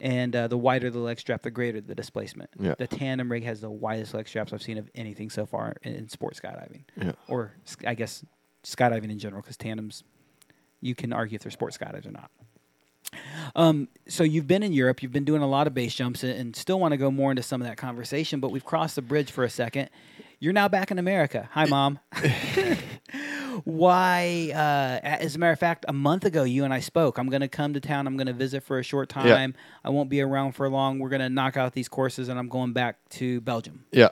And 0.00 0.34
uh, 0.34 0.48
the 0.48 0.58
wider 0.58 0.90
the 0.90 0.98
leg 0.98 1.20
strap, 1.20 1.42
the 1.42 1.50
greater 1.50 1.80
the 1.80 1.94
displacement. 1.94 2.50
Yeah. 2.58 2.74
The 2.76 2.86
tandem 2.88 3.30
rig 3.30 3.44
has 3.44 3.60
the 3.60 3.70
widest 3.70 4.12
leg 4.12 4.26
straps 4.28 4.52
I've 4.52 4.62
seen 4.62 4.76
of 4.76 4.90
anything 4.94 5.30
so 5.30 5.46
far 5.46 5.76
in, 5.82 5.94
in 5.94 6.08
sports 6.08 6.40
skydiving, 6.40 6.82
Yeah. 7.00 7.12
or 7.28 7.52
I 7.86 7.94
guess 7.94 8.24
skydiving 8.64 9.10
in 9.10 9.18
general, 9.18 9.40
because 9.40 9.56
tandems, 9.56 10.02
you 10.80 10.94
can 10.96 11.12
argue 11.12 11.36
if 11.36 11.42
they're 11.42 11.52
sports 11.52 11.78
skydives 11.78 12.06
or 12.06 12.10
not. 12.10 12.30
Um, 13.56 13.88
so 14.08 14.24
you've 14.24 14.46
been 14.46 14.62
in 14.62 14.72
Europe, 14.72 15.02
you've 15.02 15.12
been 15.12 15.24
doing 15.24 15.42
a 15.42 15.46
lot 15.46 15.66
of 15.66 15.74
base 15.74 15.94
jumps, 15.94 16.22
and- 16.24 16.54
still 16.56 16.80
want 16.80 16.92
to 16.92 16.96
go 16.96 17.10
more 17.10 17.30
into 17.30 17.42
some 17.42 17.60
of 17.62 17.68
that 17.68 17.76
conversation. 17.76 18.40
But 18.40 18.50
we've 18.50 18.64
crossed 18.64 18.96
the 18.96 19.02
bridge 19.02 19.30
for 19.30 19.44
a 19.44 19.50
second. 19.50 19.90
You're 20.40 20.52
now 20.52 20.68
back 20.68 20.90
in 20.90 20.98
America. 20.98 21.48
Hi, 21.52 21.64
mom. 21.66 21.98
Why? 23.64 24.50
Uh, 24.52 25.06
as 25.06 25.36
a 25.36 25.38
matter 25.38 25.52
of 25.52 25.58
fact, 25.58 25.84
a 25.88 25.92
month 25.92 26.24
ago, 26.24 26.42
you 26.44 26.64
and 26.64 26.74
I 26.74 26.80
spoke. 26.80 27.18
I'm 27.18 27.28
going 27.28 27.40
to 27.40 27.48
come 27.48 27.74
to 27.74 27.80
town. 27.80 28.06
I'm 28.06 28.16
going 28.16 28.26
to 28.26 28.32
visit 28.32 28.62
for 28.62 28.78
a 28.78 28.82
short 28.82 29.08
time. 29.08 29.54
I 29.84 29.90
won't 29.90 30.10
be 30.10 30.20
around 30.20 30.52
for 30.52 30.68
long. 30.68 30.98
We're 30.98 31.08
going 31.08 31.20
to 31.20 31.28
knock 31.28 31.56
out 31.56 31.72
these 31.72 31.88
courses, 31.88 32.28
and 32.28 32.38
I'm 32.38 32.48
going 32.48 32.72
back 32.72 32.96
to 33.10 33.40
Belgium. 33.42 33.84
Yeah. 33.92 34.08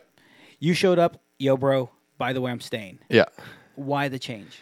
You 0.59 0.75
showed 0.75 0.99
up, 0.99 1.21
yo, 1.39 1.57
bro. 1.57 1.91
By 2.19 2.33
the 2.33 2.41
way, 2.41 2.53
I'm 2.53 2.61
staying. 2.61 3.01
Yeah. 3.09 3.25
Why 3.75 4.09
the 4.09 4.19
change? 4.19 4.61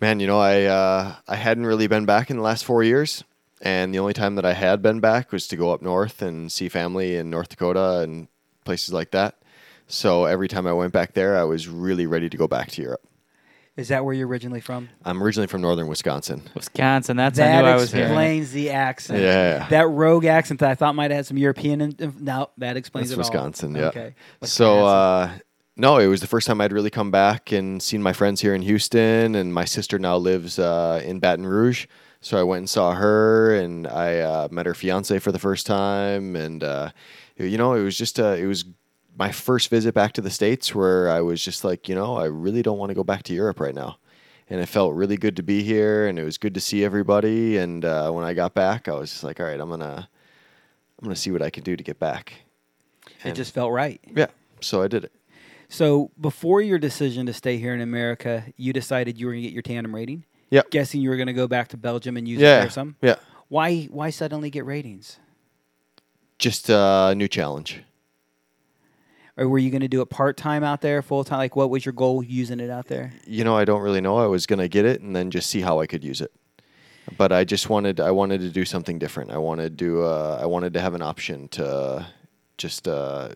Man, 0.00 0.20
you 0.20 0.26
know, 0.26 0.38
I 0.38 0.64
uh, 0.64 1.16
I 1.26 1.36
hadn't 1.36 1.66
really 1.66 1.86
been 1.86 2.04
back 2.04 2.30
in 2.30 2.36
the 2.36 2.42
last 2.42 2.64
four 2.64 2.84
years, 2.84 3.24
and 3.62 3.94
the 3.94 3.98
only 3.98 4.12
time 4.12 4.34
that 4.36 4.44
I 4.44 4.52
had 4.54 4.82
been 4.82 5.00
back 5.00 5.32
was 5.32 5.46
to 5.48 5.56
go 5.56 5.70
up 5.72 5.82
north 5.82 6.22
and 6.22 6.50
see 6.52 6.68
family 6.68 7.16
in 7.16 7.30
North 7.30 7.48
Dakota 7.48 8.00
and 8.00 8.28
places 8.64 8.92
like 8.92 9.10
that. 9.12 9.36
So 9.88 10.24
every 10.24 10.48
time 10.48 10.66
I 10.66 10.72
went 10.72 10.92
back 10.92 11.14
there, 11.14 11.36
I 11.38 11.44
was 11.44 11.68
really 11.68 12.06
ready 12.06 12.28
to 12.28 12.36
go 12.36 12.48
back 12.48 12.70
to 12.72 12.82
Europe. 12.82 13.06
Is 13.76 13.88
that 13.88 14.04
where 14.06 14.14
you're 14.14 14.26
originally 14.26 14.62
from? 14.62 14.88
I'm 15.04 15.22
originally 15.22 15.46
from 15.48 15.60
northern 15.60 15.86
Wisconsin. 15.86 16.42
Wisconsin. 16.54 17.16
That's 17.18 17.38
I 17.38 17.44
that 17.46 17.62
knew 17.62 17.68
I 17.68 17.74
was 17.76 17.92
here. 17.92 18.04
explains 18.04 18.50
the 18.52 18.70
accent. 18.70 19.20
Yeah. 19.22 19.68
That 19.68 19.86
rogue 19.88 20.24
accent 20.24 20.60
that 20.60 20.70
I 20.70 20.74
thought 20.74 20.94
might 20.94 21.10
have 21.10 21.16
had 21.18 21.26
some 21.26 21.36
European. 21.36 21.82
In, 21.82 21.94
in- 21.98 22.14
no, 22.20 22.50
that 22.56 22.78
explains 22.78 23.10
That's 23.10 23.16
it 23.16 23.18
Wisconsin, 23.18 23.76
all. 23.76 23.82
yeah. 23.82 23.88
Okay. 23.88 24.14
So 24.42 24.86
uh, 24.86 25.30
no, 25.76 25.98
it 25.98 26.06
was 26.06 26.22
the 26.22 26.26
first 26.26 26.46
time 26.46 26.60
I'd 26.62 26.72
really 26.72 26.88
come 26.88 27.10
back 27.10 27.52
and 27.52 27.82
seen 27.82 28.02
my 28.02 28.14
friends 28.14 28.40
here 28.40 28.54
in 28.54 28.62
Houston, 28.62 29.34
and 29.34 29.52
my 29.52 29.66
sister 29.66 29.98
now 29.98 30.16
lives 30.16 30.58
uh, 30.58 31.02
in 31.04 31.18
Baton 31.20 31.46
Rouge. 31.46 31.86
So 32.26 32.36
I 32.36 32.42
went 32.42 32.58
and 32.58 32.68
saw 32.68 32.92
her, 32.92 33.54
and 33.54 33.86
I 33.86 34.18
uh, 34.18 34.48
met 34.50 34.66
her 34.66 34.74
fiance 34.74 35.16
for 35.20 35.30
the 35.30 35.38
first 35.38 35.64
time, 35.64 36.34
and 36.34 36.64
uh, 36.64 36.90
you 37.36 37.56
know, 37.56 37.74
it 37.74 37.84
was 37.84 37.96
just 37.96 38.18
uh, 38.18 38.34
it 38.36 38.46
was 38.46 38.64
my 39.16 39.30
first 39.30 39.70
visit 39.70 39.94
back 39.94 40.12
to 40.14 40.20
the 40.20 40.30
states 40.30 40.74
where 40.74 41.08
I 41.08 41.20
was 41.20 41.40
just 41.40 41.62
like, 41.62 41.88
you 41.88 41.94
know, 41.94 42.16
I 42.16 42.24
really 42.24 42.62
don't 42.62 42.78
want 42.78 42.90
to 42.90 42.96
go 42.96 43.04
back 43.04 43.22
to 43.24 43.32
Europe 43.32 43.60
right 43.60 43.76
now. 43.76 43.98
And 44.50 44.60
it 44.60 44.66
felt 44.66 44.94
really 44.94 45.16
good 45.16 45.36
to 45.36 45.44
be 45.44 45.62
here, 45.62 46.08
and 46.08 46.18
it 46.18 46.24
was 46.24 46.36
good 46.36 46.54
to 46.54 46.60
see 46.60 46.84
everybody. 46.84 47.58
And 47.58 47.84
uh, 47.84 48.10
when 48.10 48.24
I 48.24 48.34
got 48.34 48.54
back, 48.54 48.88
I 48.88 48.94
was 48.94 49.12
just 49.12 49.22
like, 49.22 49.38
all 49.38 49.46
right, 49.46 49.60
I'm 49.60 49.70
gonna, 49.70 50.08
I'm 50.98 51.04
gonna 51.04 51.14
see 51.14 51.30
what 51.30 51.42
I 51.42 51.50
can 51.50 51.62
do 51.62 51.76
to 51.76 51.84
get 51.84 52.00
back. 52.00 52.32
it 53.22 53.36
just 53.36 53.54
felt 53.54 53.70
right. 53.70 54.00
Yeah, 54.16 54.30
so 54.60 54.82
I 54.82 54.88
did 54.88 55.04
it. 55.04 55.12
So 55.68 56.10
before 56.20 56.60
your 56.60 56.80
decision 56.80 57.24
to 57.26 57.32
stay 57.32 57.58
here 57.58 57.72
in 57.72 57.80
America, 57.80 58.46
you 58.56 58.72
decided 58.72 59.16
you 59.16 59.26
were 59.26 59.32
going 59.32 59.44
to 59.44 59.48
get 59.48 59.54
your 59.54 59.62
tandem 59.62 59.94
rating. 59.94 60.24
Yep. 60.50 60.70
Guessing 60.70 61.00
you 61.00 61.10
were 61.10 61.16
going 61.16 61.26
to 61.26 61.32
go 61.32 61.48
back 61.48 61.68
to 61.68 61.76
Belgium 61.76 62.16
and 62.16 62.26
use 62.28 62.40
it 62.40 62.44
Yeah. 62.44 62.60
there 62.60 62.70
some. 62.70 62.96
Yeah. 63.02 63.16
Why? 63.48 63.84
Why 63.84 64.10
suddenly 64.10 64.50
get 64.50 64.64
ratings? 64.64 65.18
Just 66.38 66.68
a 66.68 67.14
new 67.16 67.28
challenge. 67.28 67.82
Or 69.38 69.48
were 69.48 69.58
you 69.58 69.70
going 69.70 69.82
to 69.82 69.88
do 69.88 70.00
it 70.00 70.08
part 70.08 70.36
time 70.36 70.64
out 70.64 70.80
there, 70.80 71.02
full 71.02 71.22
time? 71.24 71.38
Like, 71.38 71.56
what 71.56 71.68
was 71.68 71.84
your 71.84 71.92
goal 71.92 72.22
using 72.22 72.58
it 72.60 72.70
out 72.70 72.86
there? 72.86 73.12
You 73.26 73.44
know, 73.44 73.56
I 73.56 73.64
don't 73.66 73.82
really 73.82 74.00
know. 74.00 74.16
I 74.18 74.26
was 74.26 74.46
gonna 74.46 74.68
get 74.68 74.84
it 74.86 75.02
and 75.02 75.14
then 75.14 75.30
just 75.30 75.50
see 75.50 75.60
how 75.60 75.78
I 75.80 75.86
could 75.86 76.02
use 76.02 76.20
it. 76.22 76.32
But 77.18 77.32
I 77.32 77.44
just 77.44 77.68
wanted 77.68 78.00
I 78.00 78.10
wanted 78.12 78.40
to 78.40 78.48
do 78.50 78.64
something 78.64 78.98
different. 78.98 79.30
I 79.30 79.38
wanted 79.38 79.78
to 79.78 80.02
uh, 80.04 80.38
I 80.40 80.46
wanted 80.46 80.72
to 80.74 80.80
have 80.80 80.94
an 80.94 81.02
option 81.02 81.48
to 81.48 82.06
just 82.56 82.88
uh, 82.88 83.30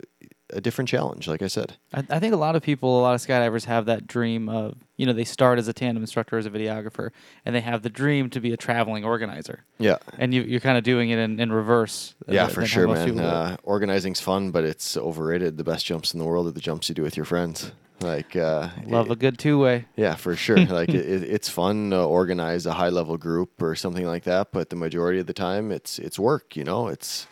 a 0.53 0.61
different 0.61 0.89
challenge, 0.89 1.27
like 1.29 1.43
I 1.43 1.47
said. 1.47 1.75
I, 1.95 2.05
I 2.11 2.19
think 2.19 2.35
a 2.35 2.37
lot 2.37 2.57
of 2.57 2.63
people, 2.63 3.01
a 3.01 3.03
lot 3.03 3.15
of 3.15 3.21
skydivers 3.21 3.65
have 3.67 3.87
that 3.87 4.07
dream 4.07 4.49
of, 4.49 4.77
you 4.97 5.07
know, 5.07 5.13
they 5.13 5.25
start 5.25 5.59
as 5.59 5.69
a 5.69 5.73
tandem 5.73 6.03
instructor, 6.03 6.39
as 6.39 6.47
a 6.47 6.51
videographer, 6.51 7.11
and 7.45 7.55
they 7.55 7.61
have 7.61 7.83
the 7.83 7.91
dream 7.91 8.31
to 8.31 8.41
be 8.41 8.53
a 8.53 8.57
traveling 8.57 9.05
organizer. 9.05 9.65
Yeah. 9.79 9.97
And 10.19 10.33
you, 10.35 10.43
you're 10.43 10.61
kind 10.61 10.77
of 10.79 10.85
doing 10.85 11.11
it 11.11 11.19
in, 11.19 11.41
in 11.41 11.53
reverse. 11.53 12.15
uh, 12.29 12.33
Yeah, 12.33 12.49
for 12.49 12.65
sure, 12.67 12.87
man. 12.89 13.05
people 13.07 13.21
do 13.23 13.27
it. 13.27 13.33
Uh, 13.33 13.57
organizing's 13.63 14.21
fun, 14.21 14.51
but 14.51 14.65
it's 14.65 14.97
overrated. 14.97 15.57
The 15.57 15.65
best 15.65 15.87
jumps 15.87 16.13
in 16.13 16.19
the 16.21 16.27
world 16.27 16.47
are 16.47 16.53
the 16.53 16.61
jumps 16.61 16.89
you 16.89 16.95
do 16.95 17.03
with 17.03 17.17
your 17.17 17.27
friends. 17.27 17.73
Like, 18.03 18.35
uh, 18.35 18.69
Love 18.87 19.09
it- 19.09 19.13
a 19.13 19.17
good 19.17 19.39
two 19.39 19.59
way. 19.59 19.85
Yeah, 19.95 20.15
for 20.15 20.35
sure. 20.35 20.57
like 20.65 20.89
it, 20.89 21.05
it's 21.23 21.51
fun 21.51 21.91
to 21.91 22.03
organize 22.03 22.65
a 22.65 22.73
high 22.73 22.89
level 22.89 23.19
group 23.19 23.61
or 23.63 23.75
something 23.75 24.07
like 24.07 24.25
that, 24.25 24.53
but 24.53 24.71
the 24.71 24.77
majority 24.77 25.19
of 25.21 25.27
the 25.27 25.35
time, 25.35 25.71
it's 25.71 25.99
it's 25.99 26.19
work. 26.19 26.57
You 26.57 26.65
know, 26.65 26.89
it's 26.89 27.27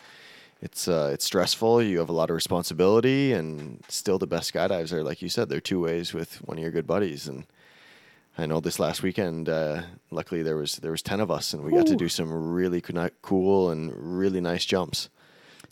it's 0.60 0.88
uh, 0.88 1.10
it's 1.12 1.24
stressful. 1.24 1.82
You 1.82 1.98
have 1.98 2.08
a 2.08 2.12
lot 2.12 2.30
of 2.30 2.34
responsibility, 2.34 3.32
and 3.32 3.82
still 3.88 4.18
the 4.18 4.26
best 4.26 4.52
skydives 4.52 4.92
are 4.92 5.02
like 5.02 5.22
you 5.22 5.28
said. 5.28 5.48
They're 5.48 5.60
two 5.60 5.80
ways 5.80 6.12
with 6.12 6.36
one 6.46 6.58
of 6.58 6.62
your 6.62 6.72
good 6.72 6.86
buddies. 6.86 7.28
And 7.28 7.44
I 8.36 8.46
know 8.46 8.60
this 8.60 8.78
last 8.78 9.02
weekend, 9.02 9.48
uh, 9.48 9.82
luckily 10.10 10.42
there 10.42 10.56
was 10.56 10.76
there 10.76 10.90
was 10.90 11.02
ten 11.02 11.20
of 11.20 11.30
us, 11.30 11.52
and 11.52 11.64
we 11.64 11.72
got 11.72 11.86
to 11.86 11.96
do 11.96 12.08
some 12.08 12.52
really 12.52 12.80
coo- 12.80 13.10
cool 13.22 13.70
and 13.70 13.92
really 13.94 14.40
nice 14.40 14.64
jumps. 14.64 15.08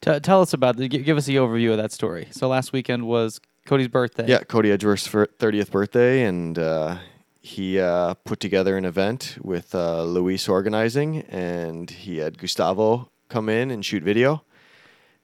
T- 0.01 0.21
tell 0.21 0.43
us 0.43 0.53
about, 0.53 0.77
the, 0.77 0.89
give 0.89 1.17
us 1.17 1.25
the 1.25 1.37
overview 1.37 1.71
of 1.71 1.79
that 1.79 1.91
story. 1.91 2.29
So 2.31 2.49
last 2.49 2.73
weekend 2.73 3.07
was 3.07 3.41
Cody's 3.65 3.89
birthday. 3.89 4.27
Yeah, 4.27 4.43
Cody 4.43 4.71
Edgeworth's 4.71 5.09
30th 5.09 5.71
birthday, 5.71 6.25
and 6.25 6.59
uh, 6.59 6.99
he 7.41 7.81
uh, 7.81 8.15
put 8.25 8.41
together 8.41 8.77
an 8.77 8.85
event 8.85 9.39
with 9.41 9.75
uh, 9.75 10.03
Luis 10.05 10.49
organizing, 10.49 11.23
and 11.23 11.91
he 11.91 12.19
had 12.19 12.39
Gustavo 12.39 13.11
come 13.29 13.49
in 13.49 13.71
and 13.71 13.85
shoot 13.85 14.03
video, 14.03 14.43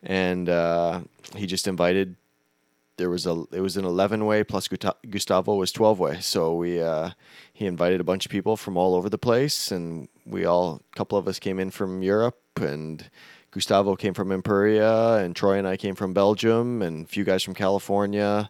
and 0.02 0.48
uh, 0.48 1.00
he 1.36 1.46
just 1.46 1.66
invited. 1.68 2.16
There 2.98 3.08
was 3.10 3.26
a 3.26 3.44
it 3.52 3.60
was 3.60 3.76
an 3.76 3.84
11 3.84 4.26
way 4.26 4.44
plus 4.44 4.68
Gustavo 4.68 5.54
was 5.54 5.72
12 5.72 5.98
way, 5.98 6.20
so 6.20 6.54
we 6.54 6.80
uh, 6.80 7.10
he 7.52 7.66
invited 7.66 8.00
a 8.00 8.04
bunch 8.04 8.26
of 8.26 8.30
people 8.30 8.56
from 8.56 8.76
all 8.76 8.94
over 8.94 9.08
the 9.08 9.18
place, 9.18 9.72
and 9.72 10.08
we 10.26 10.44
all 10.44 10.80
a 10.92 10.96
couple 10.96 11.16
of 11.18 11.26
us 11.26 11.38
came 11.38 11.58
in 11.58 11.70
from 11.70 12.02
Europe 12.02 12.38
and. 12.56 13.10
Gustavo 13.54 13.96
came 13.96 14.14
from 14.14 14.32
Imperia, 14.32 15.16
and 15.22 15.36
Troy 15.36 15.58
and 15.58 15.68
I 15.68 15.76
came 15.76 15.94
from 15.94 16.14
Belgium, 16.14 16.80
and 16.80 17.04
a 17.04 17.06
few 17.06 17.22
guys 17.22 17.42
from 17.42 17.52
California. 17.52 18.48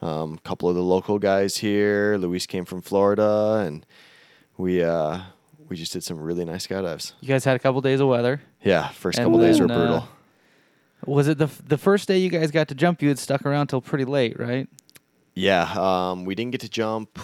Um, 0.00 0.34
a 0.34 0.48
couple 0.48 0.68
of 0.68 0.76
the 0.76 0.80
local 0.82 1.18
guys 1.18 1.56
here. 1.56 2.16
Luis 2.20 2.46
came 2.46 2.64
from 2.64 2.80
Florida, 2.80 3.64
and 3.66 3.84
we 4.56 4.80
uh, 4.80 5.22
we 5.68 5.74
just 5.74 5.92
did 5.92 6.04
some 6.04 6.20
really 6.20 6.44
nice 6.44 6.68
skydives. 6.68 7.14
You 7.20 7.26
guys 7.26 7.44
had 7.44 7.56
a 7.56 7.58
couple 7.58 7.80
days 7.80 7.98
of 7.98 8.06
weather. 8.06 8.42
Yeah, 8.62 8.90
first 8.90 9.18
And 9.18 9.26
couple 9.26 9.40
days 9.40 9.60
were 9.60 9.66
then, 9.66 9.76
uh, 9.76 9.80
brutal. 9.80 10.08
Was 11.06 11.28
it 11.28 11.38
the 11.38 11.44
f- 11.44 11.62
the 11.66 11.78
first 11.78 12.08
day 12.08 12.18
you 12.18 12.30
guys 12.30 12.50
got 12.50 12.68
to 12.68 12.74
jump? 12.74 13.02
You 13.02 13.08
had 13.08 13.18
stuck 13.18 13.44
around 13.44 13.68
till 13.68 13.80
pretty 13.80 14.04
late, 14.04 14.38
right? 14.38 14.68
Yeah, 15.34 15.64
um, 15.76 16.24
we 16.24 16.34
didn't 16.34 16.52
get 16.52 16.60
to 16.60 16.68
jump 16.68 17.18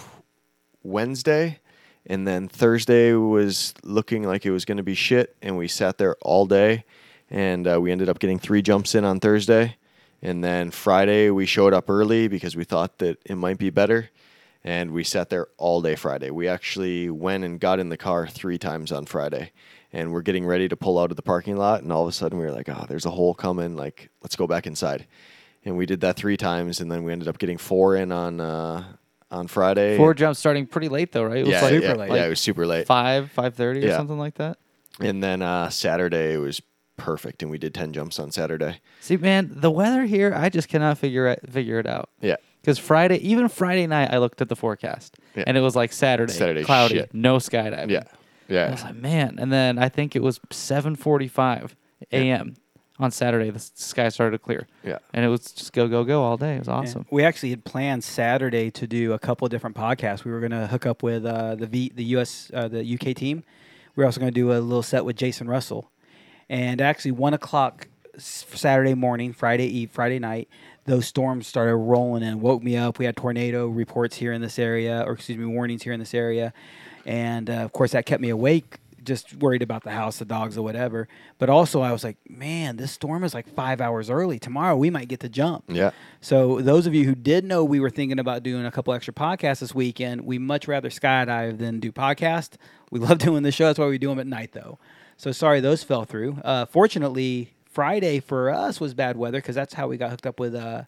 Wednesday, 0.83 1.59
and 2.05 2.27
then 2.27 2.47
Thursday 2.47 3.13
was 3.13 3.73
looking 3.83 4.23
like 4.23 4.45
it 4.45 4.51
was 4.51 4.65
going 4.65 4.77
to 4.77 4.83
be 4.83 4.95
shit, 4.95 5.35
and 5.41 5.57
we 5.57 5.67
sat 5.67 5.97
there 5.97 6.15
all 6.21 6.45
day, 6.45 6.83
and 7.29 7.67
uh, 7.67 7.79
we 7.79 7.91
ended 7.91 8.09
up 8.09 8.19
getting 8.19 8.39
three 8.39 8.61
jumps 8.61 8.95
in 8.95 9.05
on 9.05 9.19
Thursday, 9.19 9.77
and 10.21 10.43
then 10.43 10.71
Friday 10.71 11.29
we 11.29 11.45
showed 11.45 11.73
up 11.73 11.89
early 11.89 12.27
because 12.27 12.55
we 12.55 12.65
thought 12.65 12.97
that 12.97 13.17
it 13.25 13.35
might 13.35 13.57
be 13.57 13.69
better, 13.69 14.09
and 14.63 14.91
we 14.91 15.03
sat 15.03 15.29
there 15.29 15.47
all 15.57 15.81
day 15.81 15.95
Friday. 15.95 16.31
We 16.31 16.47
actually 16.47 17.09
went 17.09 17.43
and 17.43 17.59
got 17.59 17.79
in 17.79 17.89
the 17.89 17.97
car 17.97 18.27
three 18.27 18.57
times 18.57 18.91
on 18.91 19.05
Friday. 19.05 19.51
And 19.93 20.13
we're 20.13 20.21
getting 20.21 20.45
ready 20.45 20.69
to 20.69 20.77
pull 20.77 20.97
out 20.99 21.11
of 21.11 21.17
the 21.17 21.21
parking 21.21 21.57
lot, 21.57 21.83
and 21.83 21.91
all 21.91 22.03
of 22.03 22.07
a 22.07 22.13
sudden 22.13 22.37
we 22.39 22.45
were 22.45 22.51
like, 22.51 22.69
"Oh, 22.69 22.85
there's 22.87 23.05
a 23.05 23.09
hole 23.11 23.33
coming! 23.33 23.75
Like, 23.75 24.09
let's 24.21 24.35
go 24.37 24.47
back 24.47 24.65
inside." 24.65 25.05
And 25.65 25.77
we 25.77 25.85
did 25.85 26.01
that 26.01 26.15
three 26.15 26.37
times, 26.37 26.79
and 26.79 26.89
then 26.91 27.03
we 27.03 27.11
ended 27.11 27.27
up 27.27 27.37
getting 27.37 27.57
four 27.57 27.95
in 27.97 28.11
on 28.11 28.39
uh, 28.39 28.83
on 29.29 29.47
Friday. 29.47 29.97
Four 29.97 30.13
jumps 30.13 30.39
starting 30.39 30.65
pretty 30.65 30.87
late 30.89 31.11
though, 31.11 31.23
right? 31.23 31.37
It 31.39 31.43
was 31.45 31.51
yeah, 31.51 31.61
like 31.61 31.81
yeah, 31.83 31.93
late. 31.93 32.11
yeah, 32.11 32.25
it 32.25 32.29
was 32.29 32.39
super 32.39 32.65
late. 32.65 32.87
five, 32.87 33.31
five 33.31 33.53
thirty 33.55 33.85
or 33.85 33.91
something 33.95 34.17
like 34.17 34.35
that. 34.35 34.57
And 34.99 35.21
then 35.21 35.41
uh, 35.41 35.69
Saturday 35.69 36.33
it 36.35 36.37
was 36.37 36.61
perfect, 36.97 37.41
and 37.41 37.51
we 37.51 37.57
did 37.57 37.73
ten 37.73 37.91
jumps 37.91 38.17
on 38.17 38.31
Saturday. 38.31 38.79
See, 39.01 39.17
man, 39.17 39.51
the 39.53 39.71
weather 39.71 40.03
here, 40.05 40.33
I 40.33 40.47
just 40.49 40.69
cannot 40.69 40.97
figure 40.99 41.27
it 41.27 41.41
figure 41.51 41.79
it 41.79 41.85
out. 41.87 42.09
Yeah, 42.21 42.37
Because 42.61 42.77
Friday, 42.79 43.17
even 43.27 43.49
Friday 43.49 43.87
night, 43.87 44.09
I 44.13 44.19
looked 44.19 44.41
at 44.41 44.47
the 44.49 44.55
forecast, 44.55 45.17
Yeah. 45.35 45.43
and 45.47 45.57
it 45.57 45.61
was 45.61 45.75
like 45.75 45.91
Saturday, 45.91 46.31
Saturday, 46.33 46.63
cloudy, 46.63 46.95
shit. 46.95 47.13
no 47.13 47.37
skydiving. 47.37 47.89
yeah, 47.89 48.03
I 48.51 48.71
was 48.71 48.81
yeah. 48.81 48.87
like, 48.87 48.95
man. 48.95 49.37
And 49.39 49.51
then 49.51 49.77
I 49.77 49.89
think 49.89 50.15
it 50.15 50.21
was 50.21 50.39
7:45 50.49 51.71
a.m. 52.11 52.55
on 52.99 53.11
Saturday. 53.11 53.49
The 53.49 53.59
sky 53.59 54.09
started 54.09 54.37
to 54.37 54.43
clear, 54.43 54.67
Yeah. 54.83 54.99
and 55.13 55.25
it 55.25 55.29
was 55.29 55.51
just 55.51 55.73
go 55.73 55.87
go 55.87 56.03
go 56.03 56.23
all 56.23 56.37
day. 56.37 56.55
It 56.55 56.59
was 56.59 56.67
awesome. 56.67 57.05
We 57.11 57.23
actually 57.23 57.51
had 57.51 57.63
planned 57.63 58.03
Saturday 58.03 58.71
to 58.71 58.87
do 58.87 59.13
a 59.13 59.19
couple 59.19 59.45
of 59.45 59.51
different 59.51 59.75
podcasts. 59.75 60.23
We 60.23 60.31
were 60.31 60.39
going 60.39 60.51
to 60.51 60.67
hook 60.67 60.85
up 60.85 61.03
with 61.03 61.25
uh, 61.25 61.55
the 61.55 61.67
v, 61.67 61.91
the 61.93 62.03
US 62.15 62.51
uh, 62.53 62.67
the 62.67 62.83
UK 62.93 63.15
team. 63.15 63.43
We 63.95 64.01
were 64.01 64.05
also 64.05 64.19
going 64.19 64.33
to 64.33 64.39
do 64.39 64.51
a 64.51 64.59
little 64.59 64.83
set 64.83 65.05
with 65.05 65.15
Jason 65.15 65.47
Russell, 65.47 65.91
and 66.49 66.81
actually 66.81 67.11
one 67.11 67.33
o'clock 67.33 67.87
Saturday 68.17 68.93
morning, 68.93 69.33
Friday 69.33 69.65
eve, 69.65 69.91
Friday 69.91 70.19
night, 70.19 70.49
those 70.85 71.07
storms 71.07 71.47
started 71.47 71.75
rolling 71.75 72.23
and 72.23 72.41
woke 72.41 72.63
me 72.63 72.75
up. 72.75 72.99
We 72.99 73.05
had 73.05 73.15
tornado 73.15 73.67
reports 73.67 74.17
here 74.17 74.33
in 74.33 74.41
this 74.41 74.59
area, 74.59 75.03
or 75.05 75.13
excuse 75.13 75.37
me, 75.37 75.45
warnings 75.45 75.83
here 75.83 75.93
in 75.93 75.99
this 75.99 76.13
area, 76.13 76.53
and 77.05 77.49
uh, 77.49 77.53
of 77.53 77.71
course 77.73 77.91
that 77.91 78.05
kept 78.05 78.21
me 78.21 78.29
awake. 78.29 78.77
Just 79.03 79.33
worried 79.37 79.63
about 79.63 79.83
the 79.83 79.89
house, 79.89 80.19
the 80.19 80.25
dogs, 80.25 80.59
or 80.59 80.61
whatever. 80.61 81.07
But 81.39 81.49
also, 81.49 81.81
I 81.81 81.91
was 81.91 82.03
like, 82.03 82.17
"Man, 82.29 82.77
this 82.77 82.91
storm 82.91 83.23
is 83.23 83.33
like 83.33 83.47
five 83.47 83.81
hours 83.81 84.11
early. 84.11 84.37
Tomorrow 84.37 84.77
we 84.77 84.91
might 84.91 85.07
get 85.07 85.21
to 85.21 85.29
jump." 85.29 85.63
Yeah. 85.67 85.89
So 86.19 86.61
those 86.61 86.85
of 86.85 86.93
you 86.93 87.05
who 87.05 87.15
did 87.15 87.43
know 87.43 87.63
we 87.63 87.79
were 87.79 87.89
thinking 87.89 88.19
about 88.19 88.43
doing 88.43 88.63
a 88.63 88.71
couple 88.71 88.93
extra 88.93 89.11
podcasts 89.11 89.61
this 89.61 89.73
weekend, 89.73 90.21
we 90.21 90.37
much 90.37 90.67
rather 90.67 90.89
skydive 90.89 91.57
than 91.57 91.79
do 91.79 91.91
podcast. 91.91 92.57
We 92.91 92.99
love 92.99 93.17
doing 93.27 93.41
the 93.41 93.51
show. 93.51 93.65
That's 93.65 93.79
why 93.79 93.87
we 93.87 93.97
do 93.97 94.09
them 94.09 94.19
at 94.19 94.27
night, 94.27 94.51
though. 94.51 94.77
So 95.17 95.31
sorry 95.31 95.61
those 95.61 95.83
fell 95.83 96.03
through. 96.05 96.37
Uh, 96.43 96.65
fortunately, 96.65 97.53
Friday 97.65 98.19
for 98.19 98.49
us 98.49 98.79
was 98.79 98.93
bad 98.93 99.17
weather 99.17 99.39
because 99.39 99.55
that's 99.55 99.73
how 99.73 99.87
we 99.87 99.97
got 99.97 100.09
hooked 100.11 100.27
up 100.27 100.39
with 100.39 100.53
uh, 100.53 100.83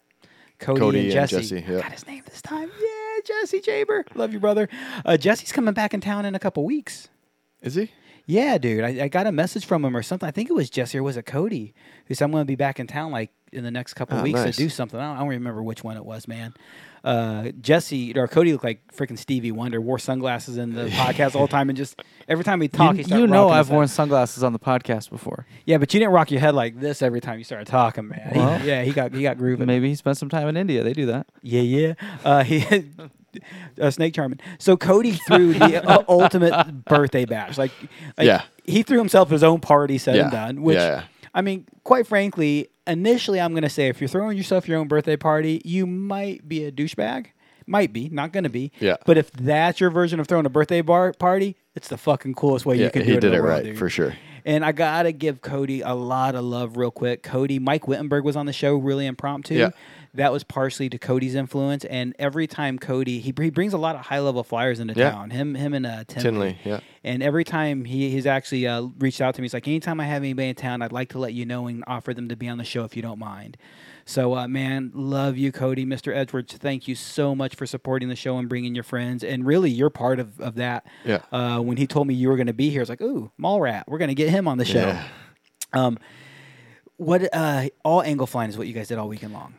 Cody, 0.58 0.80
Cody 0.80 0.98
and 0.98 1.06
and 1.06 1.12
Jesse. 1.12 1.36
Jesse, 1.36 1.72
yeah. 1.72 1.80
Got 1.80 1.92
his 1.92 2.06
name 2.06 2.22
this 2.26 2.42
time. 2.42 2.70
Yeah, 2.80 3.03
Jesse 3.24 3.60
Jaber. 3.60 4.04
Love 4.14 4.32
you, 4.32 4.40
brother. 4.40 4.68
Uh, 5.04 5.16
Jesse's 5.16 5.52
coming 5.52 5.74
back 5.74 5.94
in 5.94 6.00
town 6.00 6.24
in 6.24 6.34
a 6.34 6.38
couple 6.38 6.64
weeks. 6.64 7.08
Is 7.62 7.74
he? 7.74 7.90
Yeah, 8.26 8.56
dude. 8.58 8.84
I, 8.84 9.04
I 9.04 9.08
got 9.08 9.26
a 9.26 9.32
message 9.32 9.66
from 9.66 9.84
him 9.84 9.96
or 9.96 10.02
something. 10.02 10.26
I 10.26 10.32
think 10.32 10.48
it 10.48 10.54
was 10.54 10.70
Jesse 10.70 10.96
or 10.98 11.02
was 11.02 11.16
it 11.16 11.26
Cody 11.26 11.74
who 12.06 12.14
said 12.14 12.24
I'm 12.24 12.30
going 12.32 12.42
to 12.42 12.46
be 12.46 12.56
back 12.56 12.80
in 12.80 12.86
town 12.86 13.10
like 13.12 13.30
in 13.52 13.64
the 13.64 13.70
next 13.70 13.94
couple 13.94 14.18
Oh, 14.18 14.22
weeks 14.22 14.40
nice. 14.40 14.56
to 14.56 14.62
do 14.62 14.68
something. 14.68 14.98
I 14.98 15.08
don't, 15.08 15.16
I 15.16 15.20
don't 15.20 15.28
remember 15.28 15.62
which 15.62 15.84
one 15.84 15.96
it 15.96 16.04
was, 16.04 16.26
man. 16.26 16.54
Uh, 17.04 17.52
Jesse 17.60 18.18
or 18.18 18.26
Cody 18.26 18.52
looked 18.52 18.64
like 18.64 18.80
freaking 18.94 19.18
Stevie 19.18 19.52
Wonder. 19.52 19.80
Wore 19.80 19.98
sunglasses 19.98 20.56
in 20.56 20.74
the 20.74 20.86
podcast 20.88 21.34
all 21.36 21.46
the 21.46 21.50
time, 21.50 21.68
and 21.68 21.76
just 21.76 22.00
every 22.28 22.44
time 22.44 22.60
he 22.62 22.68
talked, 22.68 22.96
You, 22.98 23.04
he 23.04 23.14
you 23.20 23.26
know 23.26 23.50
I've 23.50 23.58
his 23.66 23.68
head. 23.68 23.74
worn 23.74 23.88
sunglasses 23.88 24.42
on 24.42 24.52
the 24.54 24.58
podcast 24.58 25.10
before. 25.10 25.46
Yeah, 25.66 25.76
but 25.78 25.92
you 25.92 26.00
didn't 26.00 26.12
rock 26.14 26.30
your 26.30 26.40
head 26.40 26.54
like 26.54 26.80
this 26.80 27.02
every 27.02 27.20
time 27.20 27.38
you 27.38 27.44
started 27.44 27.66
talking, 27.66 28.08
man. 28.08 28.60
He- 28.62 28.68
yeah, 28.68 28.82
he 28.82 28.92
got 28.92 29.12
he 29.12 29.22
got 29.22 29.36
grooving. 29.36 29.66
Maybe 29.66 29.88
he 29.90 29.94
spent 29.94 30.16
some 30.16 30.28
time 30.30 30.48
in 30.48 30.56
India. 30.56 30.82
They 30.82 30.94
do 30.94 31.06
that. 31.06 31.26
Yeah, 31.42 31.60
yeah. 31.60 31.94
Uh, 32.24 32.42
he 32.42 32.64
uh, 33.80 33.90
snake 33.90 34.14
charming. 34.14 34.40
So 34.58 34.76
Cody 34.76 35.12
threw 35.12 35.52
the 35.54 35.84
uh, 35.86 36.04
ultimate 36.08 36.84
birthday 36.86 37.24
bash. 37.26 37.58
Like, 37.58 37.72
like, 38.16 38.26
Yeah. 38.26 38.42
he 38.64 38.82
threw 38.82 38.98
himself 38.98 39.28
his 39.28 39.42
own 39.42 39.60
party, 39.60 39.98
said 39.98 40.16
and 40.16 40.30
done. 40.32 40.62
Which, 40.62 40.76
Yeah, 40.76 40.86
yeah. 40.88 41.02
I 41.34 41.42
mean, 41.42 41.66
quite 41.82 42.06
frankly, 42.06 42.68
initially, 42.86 43.40
I'm 43.40 43.54
gonna 43.54 43.68
say 43.68 43.88
if 43.88 44.00
you're 44.00 44.08
throwing 44.08 44.36
yourself 44.36 44.68
your 44.68 44.78
own 44.78 44.88
birthday 44.88 45.16
party, 45.16 45.60
you 45.64 45.86
might 45.86 46.48
be 46.48 46.64
a 46.64 46.72
douchebag. 46.72 47.26
Might 47.66 47.92
be, 47.92 48.08
not 48.10 48.32
gonna 48.32 48.50
be. 48.50 48.72
Yeah. 48.78 48.96
But 49.06 49.16
if 49.18 49.32
that's 49.32 49.80
your 49.80 49.90
version 49.90 50.20
of 50.20 50.28
throwing 50.28 50.46
a 50.46 50.50
birthday 50.50 50.82
bar 50.82 51.12
party, 51.14 51.56
it's 51.74 51.88
the 51.88 51.96
fucking 51.96 52.34
coolest 52.34 52.66
way 52.66 52.78
you 52.78 52.90
can 52.90 53.02
do 53.02 53.06
he 53.06 53.12
it. 53.12 53.14
in 53.16 53.20
did 53.20 53.32
the 53.32 53.36
it 53.38 53.40
world, 53.40 53.50
right 53.50 53.64
dude. 53.64 53.78
for 53.78 53.88
sure. 53.88 54.14
And 54.44 54.64
I 54.64 54.72
gotta 54.72 55.12
give 55.12 55.40
Cody 55.40 55.80
a 55.80 55.94
lot 55.94 56.34
of 56.34 56.44
love, 56.44 56.76
real 56.76 56.90
quick. 56.90 57.22
Cody, 57.22 57.58
Mike 57.58 57.88
Wittenberg 57.88 58.24
was 58.24 58.36
on 58.36 58.44
the 58.44 58.52
show, 58.52 58.76
really 58.76 59.06
impromptu. 59.06 59.54
Yeah. 59.54 59.70
That 60.14 60.32
was 60.32 60.44
partially 60.44 60.88
to 60.90 60.98
Cody's 60.98 61.34
influence, 61.34 61.84
and 61.84 62.14
every 62.20 62.46
time 62.46 62.78
Cody, 62.78 63.18
he, 63.18 63.32
he 63.36 63.50
brings 63.50 63.72
a 63.72 63.78
lot 63.78 63.96
of 63.96 64.02
high 64.02 64.20
level 64.20 64.44
flyers 64.44 64.78
into 64.78 64.94
Yeah. 64.94 65.10
town. 65.10 65.30
Him, 65.30 65.56
him, 65.56 65.74
and 65.74 65.84
uh, 65.84 66.04
Tinley. 66.06 66.22
Tinley, 66.54 66.58
yeah. 66.64 66.80
And 67.02 67.20
every 67.22 67.42
time 67.42 67.84
he 67.84 68.10
he's 68.10 68.24
actually 68.24 68.66
uh, 68.66 68.82
reached 68.98 69.20
out 69.20 69.34
to 69.34 69.42
me, 69.42 69.46
he's 69.46 69.54
like, 69.54 69.66
anytime 69.66 69.98
I 69.98 70.04
have 70.04 70.22
anybody 70.22 70.50
in 70.50 70.54
town, 70.54 70.82
I'd 70.82 70.92
like 70.92 71.08
to 71.10 71.18
let 71.18 71.32
you 71.34 71.44
know 71.44 71.66
and 71.66 71.82
offer 71.88 72.14
them 72.14 72.28
to 72.28 72.36
be 72.36 72.48
on 72.48 72.58
the 72.58 72.64
show 72.64 72.84
if 72.84 72.94
you 72.94 73.02
don't 73.02 73.18
mind. 73.18 73.56
So, 74.06 74.36
uh, 74.36 74.46
man, 74.46 74.92
love 74.94 75.36
you, 75.36 75.50
Cody, 75.50 75.84
Mr. 75.84 76.14
Edwards. 76.14 76.54
Thank 76.54 76.86
you 76.86 76.94
so 76.94 77.34
much 77.34 77.56
for 77.56 77.66
supporting 77.66 78.08
the 78.08 78.14
show 78.16 78.38
and 78.38 78.48
bringing 78.48 78.74
your 78.74 78.84
friends, 78.84 79.24
and 79.24 79.44
really, 79.44 79.70
you're 79.70 79.90
part 79.90 80.20
of 80.20 80.40
of 80.40 80.54
that. 80.56 80.86
Yeah. 81.04 81.22
Uh, 81.32 81.58
when 81.60 81.76
he 81.76 81.86
told 81.88 82.06
me 82.06 82.14
you 82.14 82.28
were 82.28 82.36
going 82.36 82.46
to 82.46 82.52
be 82.52 82.70
here, 82.70 82.82
I 82.82 82.82
was 82.82 82.88
like, 82.88 83.00
ooh, 83.02 83.32
Mall 83.36 83.60
Rat, 83.60 83.84
we're 83.88 83.98
going 83.98 84.08
to 84.08 84.14
get 84.14 84.28
him 84.30 84.46
on 84.46 84.58
the 84.58 84.64
show. 84.64 84.86
Yeah. 84.86 85.08
Um, 85.72 85.98
what 86.98 87.28
uh, 87.34 87.68
all 87.84 88.00
angle 88.02 88.26
flying 88.28 88.48
is 88.50 88.56
what 88.56 88.68
you 88.68 88.72
guys 88.74 88.86
did 88.88 88.98
all 88.98 89.08
weekend 89.08 89.32
long. 89.32 89.54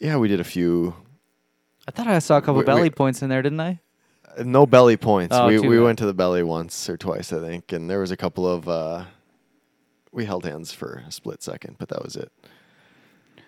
Yeah, 0.00 0.16
we 0.16 0.28
did 0.28 0.40
a 0.40 0.44
few. 0.44 0.94
I 1.86 1.90
thought 1.90 2.06
I 2.06 2.18
saw 2.18 2.36
a 2.36 2.40
couple 2.40 2.54
We- 2.54 2.60
we- 2.60 2.64
belly 2.66 2.90
points 2.90 3.22
in 3.22 3.28
there, 3.28 3.42
didn't 3.42 3.60
I? 3.60 3.80
uh, 4.38 4.42
No 4.44 4.66
belly 4.66 4.96
points. 4.96 5.34
Oh, 5.36 5.48
we 5.48 5.56
too 5.60 5.68
we 5.68 5.76
bad. 5.76 5.84
went 5.84 5.98
to 6.00 6.06
the 6.06 6.14
belly 6.14 6.42
once 6.42 6.88
or 6.88 6.96
twice, 6.96 7.32
I 7.32 7.40
think, 7.40 7.72
and 7.72 7.88
there 7.90 8.00
was 8.00 8.10
a 8.10 8.16
couple 8.16 8.46
of. 8.46 8.68
Uh, 8.68 9.04
we 10.12 10.24
held 10.24 10.44
hands 10.44 10.72
for 10.72 11.02
a 11.06 11.10
split 11.12 11.42
second, 11.42 11.76
but 11.78 11.88
that 11.88 12.02
was 12.02 12.16
it. 12.16 12.30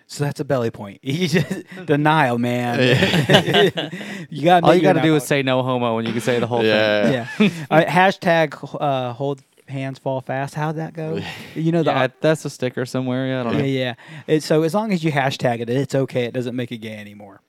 So 0.07 0.25
that's 0.25 0.39
a 0.41 0.45
belly 0.45 0.71
point. 0.71 0.99
You 1.03 1.27
just 1.27 1.63
denial, 1.85 2.37
man. 2.37 2.79
you 4.29 4.43
got 4.43 4.63
All 4.63 4.75
you 4.75 4.81
got 4.81 4.93
to 4.93 5.01
do 5.01 5.15
is 5.15 5.23
say 5.23 5.41
no 5.41 5.63
homo, 5.63 5.97
and 5.99 6.07
you 6.07 6.13
can 6.13 6.21
say 6.21 6.39
the 6.39 6.47
whole 6.47 6.59
thing. 6.59 6.67
Yeah. 6.67 7.27
yeah. 7.39 7.49
uh, 7.69 7.83
hashtag 7.85 8.77
uh, 8.81 9.13
hold 9.13 9.41
hands 9.71 9.97
fall 9.99 10.21
fast. 10.21 10.53
How'd 10.53 10.75
that 10.75 10.93
go? 10.93 11.19
You 11.55 11.71
know 11.71 11.83
the 11.83 11.91
Yeah, 11.91 12.07
that's 12.21 12.45
a 12.45 12.49
sticker 12.49 12.85
somewhere. 12.85 13.27
Yeah, 13.27 13.41
I 13.41 13.43
don't 13.43 13.57
know. 13.57 13.63
yeah 13.63 13.65
yeah. 13.65 13.93
It, 14.27 14.43
so 14.43 14.63
as 14.63 14.73
long 14.73 14.93
as 14.93 15.03
you 15.03 15.11
hashtag 15.11 15.59
it, 15.61 15.69
it's 15.69 15.95
okay. 15.95 16.25
It 16.25 16.33
doesn't 16.33 16.55
make 16.55 16.71
it 16.71 16.77
gay 16.77 16.95
anymore. 16.95 17.41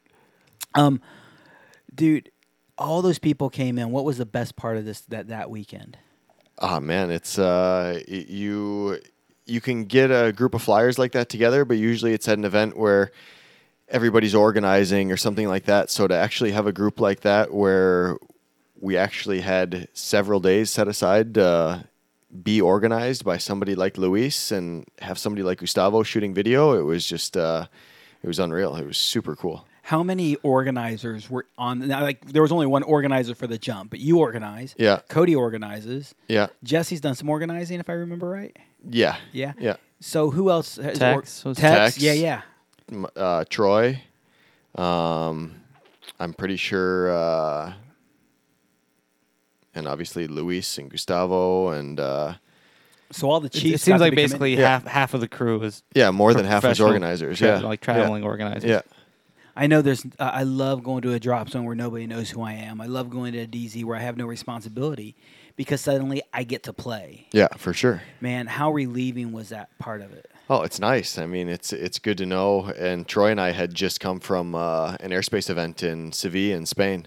Um, 0.74 1.01
dude, 1.94 2.31
all 2.78 3.03
those 3.03 3.19
people 3.19 3.51
came 3.51 3.78
in. 3.78 3.90
What 3.90 4.05
was 4.05 4.19
the 4.19 4.27
best 4.27 4.57
part 4.57 4.77
of 4.77 4.85
this 4.85 5.03
that 5.03 5.28
that 5.28 5.51
weekend? 5.51 5.99
Ah 6.59 6.81
man, 6.81 7.11
it's 7.11 7.39
uh 7.39 8.01
y- 8.09 8.27
you 8.28 8.99
you 9.47 9.61
can 9.61 9.85
get 9.85 10.11
a 10.11 10.32
group 10.32 10.55
of 10.55 10.62
flyers 10.62 10.99
like 10.99 11.12
that 11.12 11.28
together, 11.28 11.65
but 11.65 11.77
usually 11.77 12.12
it's 12.12 12.28
at 12.28 12.39
an 12.39 12.44
event 12.44 12.77
where 12.77 13.11
everybody's 13.89 14.35
organizing 14.35 15.12
or 15.12 15.16
something 15.16 15.49
like 15.49 15.65
that. 15.65 15.90
So 15.90 16.07
to 16.09 16.15
actually 16.15 16.53
have 16.53 16.66
a 16.66 16.73
group 16.73 17.01
like 17.01 17.20
that 17.20 17.53
where 17.53 18.16
we 18.81 18.97
actually 18.97 19.40
had 19.40 19.89
several 19.93 20.40
days 20.40 20.70
set 20.70 20.89
aside 20.89 21.36
uh, 21.39 21.81
be 22.42 22.60
organized 22.60 23.24
by 23.24 23.36
somebody 23.36 23.74
like 23.74 23.98
Luis 23.98 24.50
and 24.52 24.86
have 25.00 25.18
somebody 25.18 25.42
like 25.42 25.59
Gustavo 25.59 26.02
shooting 26.02 26.32
video, 26.34 26.72
it 26.78 26.82
was 26.82 27.06
just 27.06 27.36
uh, 27.36 27.66
it 28.22 28.26
was 28.26 28.38
unreal. 28.38 28.74
It 28.76 28.86
was 28.86 28.96
super 28.96 29.36
cool. 29.36 29.66
How 29.84 30.02
many 30.04 30.36
organizers 30.36 31.28
were 31.28 31.44
on? 31.59 31.88
Now, 31.88 32.02
like 32.02 32.24
there 32.24 32.40
was 32.42 32.52
only 32.52 32.66
one 32.66 32.84
organizer 32.84 33.34
for 33.34 33.46
the 33.48 33.59
jump, 33.59 33.90
but 33.90 33.98
you 33.98 34.18
organize. 34.20 34.74
Yeah. 34.78 35.00
Cody 35.09 35.34
organizes. 35.34 36.14
Yeah. 36.28 36.46
Jesse's 36.62 37.00
done 37.00 37.16
some 37.16 37.28
organizing, 37.28 37.80
if 37.80 37.90
I 37.90 37.94
remember 37.94 38.28
right. 38.28 38.56
Yeah. 38.88 39.16
Yeah. 39.32 39.52
Yeah. 39.59 39.76
So 40.00 40.30
who 40.30 40.50
else? 40.50 40.76
Has 40.76 40.98
Tex 40.98 41.44
was- 41.44 41.59
Tex. 41.59 41.94
Tex. 41.96 41.98
Yeah, 41.98 42.12
yeah. 42.12 43.06
Uh, 43.16 43.44
Troy. 43.50 44.00
Um, 44.74 45.56
I'm 46.18 46.32
pretty 46.32 46.56
sure, 46.56 47.10
uh, 47.12 47.72
and 49.74 49.86
obviously 49.89 50.27
Luis 50.27 50.78
and 50.78 50.90
Gustavo 50.90 51.69
and 51.70 51.99
uh, 52.01 52.35
So 53.11 53.31
all 53.31 53.40
the 53.40 53.47
It, 53.47 53.53
chiefs. 53.53 53.82
it 53.82 53.85
seems 53.85 54.01
like 54.01 54.15
basically 54.15 54.57
Yeah. 54.57 54.69
half 54.69 54.86
half 54.86 55.15
of 55.15 55.20
the 55.20 55.28
crew 55.28 55.62
is 55.62 55.82
yeah, 55.94 56.11
more 56.11 56.32
than 56.35 56.44
half 56.44 56.59
as 56.65 56.78
professional 56.78 56.89
organizers. 56.89 57.39
tra- 57.39 57.49
yeah, 57.49 57.59
like 57.61 57.81
Yeah. 57.86 57.94
traveling 57.94 58.24
organizers. 58.24 58.65
Yeah, 58.69 58.81
I 59.57 59.66
know 59.66 59.82
there's. 59.82 60.05
Uh, 60.19 60.31
I 60.32 60.44
love 60.44 60.82
going 60.82 61.03
to 61.03 61.12
a 61.12 61.20
drop 61.20 61.51
zone 61.51 61.65
where 61.65 61.74
nobody 61.77 62.07
knows 62.07 62.31
who 62.31 62.40
I 62.43 62.53
am. 62.55 62.81
I 62.81 62.86
love 62.86 63.11
going 63.11 63.32
to 63.35 63.40
a 63.40 63.47
DZ 63.47 63.85
where 63.85 63.97
I 63.97 64.01
have 64.01 64.16
no 64.16 64.27
responsibility 64.27 65.15
because 65.57 65.82
suddenly 65.82 66.23
I 66.32 66.44
get 66.44 66.62
to 66.65 66.73
play. 66.73 67.27
yeah, 67.32 67.49
for 67.59 67.74
sure. 67.74 68.01
Man, 68.23 68.47
how 68.47 68.73
relieving 68.73 69.32
was 69.32 69.51
that 69.51 69.69
part 69.78 70.01
of 70.01 70.12
it? 70.15 70.31
Oh, 70.49 70.62
it's 70.62 70.81
nice. 70.81 71.19
I 71.19 71.27
mean, 71.27 71.49
it's 71.51 71.73
it's 71.74 71.99
good 71.99 72.16
to 72.19 72.24
know. 72.27 72.73
And 72.78 73.07
Troy 73.07 73.31
and 73.31 73.40
I 73.40 73.51
had 73.53 73.74
just 73.74 74.01
come 74.01 74.20
from 74.20 74.55
uh, 74.55 74.97
an 75.01 75.11
airspace 75.11 75.51
event 75.51 75.82
in 75.82 76.12
Seville 76.12 76.57
in 76.57 76.65
Spain 76.65 77.07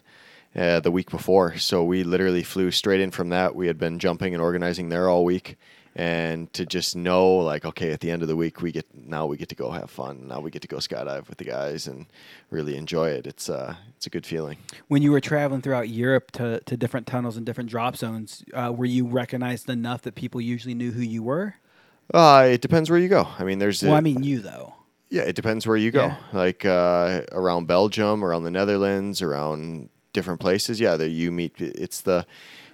uh, 0.56 0.80
the 0.80 0.92
week 0.92 1.10
before, 1.10 1.58
so 1.58 1.84
we 1.84 2.04
literally 2.04 2.44
flew 2.44 2.72
straight 2.72 3.02
in 3.02 3.12
from 3.12 3.30
that. 3.30 3.56
We 3.56 3.68
had 3.68 3.78
been 3.78 4.00
jumping 4.00 4.34
and 4.34 4.42
organizing 4.42 4.90
there 4.90 5.10
all 5.10 5.26
week, 5.26 5.58
and 5.96 6.52
to 6.54 6.66
just 6.66 6.96
know, 6.96 7.36
like, 7.38 7.66
okay, 7.66 7.92
at 7.92 8.00
the 8.02 8.12
end 8.12 8.22
of 8.22 8.28
the 8.28 8.36
week, 8.36 8.62
we 8.62 8.72
get 8.72 8.86
now 8.94 9.26
we 9.26 9.38
get 9.38 9.50
to 9.50 9.56
go 9.56 9.72
have 9.72 9.90
fun. 9.90 10.28
Now 10.28 10.40
we 10.40 10.52
get 10.52 10.62
to 10.62 10.68
go 10.68 10.78
skydive 10.78 11.28
with 11.30 11.38
the 11.38 11.44
guys 11.46 11.88
and 11.88 12.06
really 12.52 12.76
enjoy 12.78 13.10
it. 13.10 13.28
It's 13.28 13.50
uh, 13.50 13.76
it's 13.96 14.06
a 14.08 14.10
good 14.10 14.26
feeling. 14.26 14.58
When 14.88 15.02
you 15.02 15.12
were 15.12 15.22
traveling 15.22 15.62
throughout 15.62 15.90
Europe 15.90 16.32
to, 16.34 16.60
to 16.62 16.78
different 16.78 17.08
tunnels 17.08 17.38
and 17.38 17.46
different 17.46 17.70
drop 17.70 17.96
zones, 17.98 18.44
uh, 18.54 18.72
were 18.76 18.86
you 18.86 19.06
recognized 19.08 19.70
enough 19.70 20.02
that 20.04 20.16
people 20.16 20.40
usually 20.42 20.74
knew 20.76 20.92
who 20.92 21.02
you 21.02 21.24
were? 21.24 21.56
Uh, 22.14 22.48
it 22.52 22.62
depends 22.62 22.90
where 22.90 23.00
you 23.00 23.08
go. 23.10 23.28
I 23.40 23.44
mean, 23.44 23.60
there's 23.60 23.82
Well, 23.82 23.94
a- 23.94 23.98
I 23.98 24.02
mean 24.02 24.24
you 24.24 24.40
though. 24.40 24.74
Yeah, 25.10 25.22
it 25.24 25.36
depends 25.36 25.66
where 25.68 25.78
you 25.78 25.92
go. 25.92 26.08
Yeah. 26.08 26.18
Like 26.34 26.66
uh, 26.66 27.22
around 27.32 27.68
Belgium, 27.68 28.24
around 28.24 28.44
the 28.44 28.52
Netherlands, 28.52 29.22
around 29.22 29.90
different 30.16 30.40
places. 30.40 30.80
Yeah, 30.80 30.96
that 30.96 31.10
you 31.10 31.32
meet. 31.32 31.54
It's 31.60 32.02
the 32.02 32.26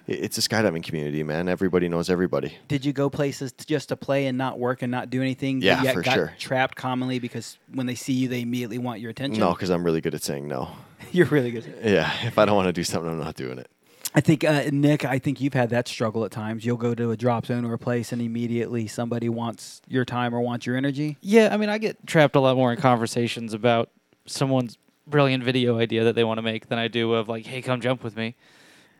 it's 0.06 0.38
a 0.38 0.40
skydiving 0.40 0.82
community, 0.82 1.22
man. 1.22 1.48
Everybody 1.48 1.88
knows 1.88 2.08
everybody. 2.08 2.56
Did 2.68 2.84
you 2.84 2.92
go 2.92 3.10
places 3.10 3.52
t- 3.52 3.64
just 3.66 3.90
to 3.90 3.96
play 3.96 4.26
and 4.26 4.38
not 4.38 4.58
work 4.58 4.82
and 4.82 4.90
not 4.90 5.10
do 5.10 5.20
anything? 5.20 5.60
Yeah, 5.60 5.82
yet 5.82 5.94
for 5.94 6.02
got 6.02 6.14
sure. 6.14 6.34
Trapped 6.38 6.76
commonly 6.76 7.18
because 7.18 7.58
when 7.72 7.86
they 7.86 7.94
see 7.94 8.14
you, 8.14 8.28
they 8.28 8.40
immediately 8.40 8.78
want 8.78 9.00
your 9.00 9.10
attention. 9.10 9.40
No, 9.40 9.52
because 9.52 9.70
I'm 9.70 9.84
really 9.84 10.00
good 10.00 10.14
at 10.14 10.22
saying 10.22 10.48
no. 10.48 10.70
you're 11.12 11.26
really 11.26 11.50
good. 11.50 11.72
Yeah, 11.84 12.10
if 12.24 12.38
I 12.38 12.46
don't 12.46 12.56
want 12.56 12.68
to 12.68 12.72
do 12.72 12.84
something, 12.84 13.10
I'm 13.10 13.18
not 13.18 13.36
doing 13.36 13.58
it. 13.58 13.68
I 14.14 14.20
think 14.20 14.44
uh, 14.44 14.64
Nick, 14.70 15.04
I 15.06 15.18
think 15.18 15.40
you've 15.40 15.54
had 15.54 15.70
that 15.70 15.88
struggle 15.88 16.24
at 16.24 16.30
times. 16.30 16.66
You'll 16.66 16.76
go 16.76 16.94
to 16.94 17.12
a 17.12 17.16
drop 17.16 17.46
zone 17.46 17.64
or 17.64 17.72
a 17.72 17.78
place, 17.78 18.12
and 18.12 18.20
immediately 18.20 18.86
somebody 18.86 19.28
wants 19.28 19.80
your 19.88 20.04
time 20.04 20.34
or 20.34 20.40
wants 20.40 20.66
your 20.66 20.76
energy. 20.76 21.16
Yeah, 21.22 21.48
I 21.50 21.56
mean, 21.56 21.70
I 21.70 21.78
get 21.78 22.06
trapped 22.06 22.36
a 22.36 22.40
lot 22.40 22.56
more 22.56 22.72
in 22.72 22.78
conversations 22.78 23.54
about 23.54 23.90
someone's 24.26 24.76
brilliant 25.06 25.44
video 25.44 25.78
idea 25.78 26.04
that 26.04 26.14
they 26.14 26.24
want 26.24 26.38
to 26.38 26.42
make 26.42 26.68
than 26.68 26.78
I 26.78 26.88
do 26.88 27.14
of 27.14 27.28
like, 27.28 27.46
"Hey, 27.46 27.62
come 27.62 27.80
jump 27.80 28.04
with 28.04 28.16
me." 28.16 28.34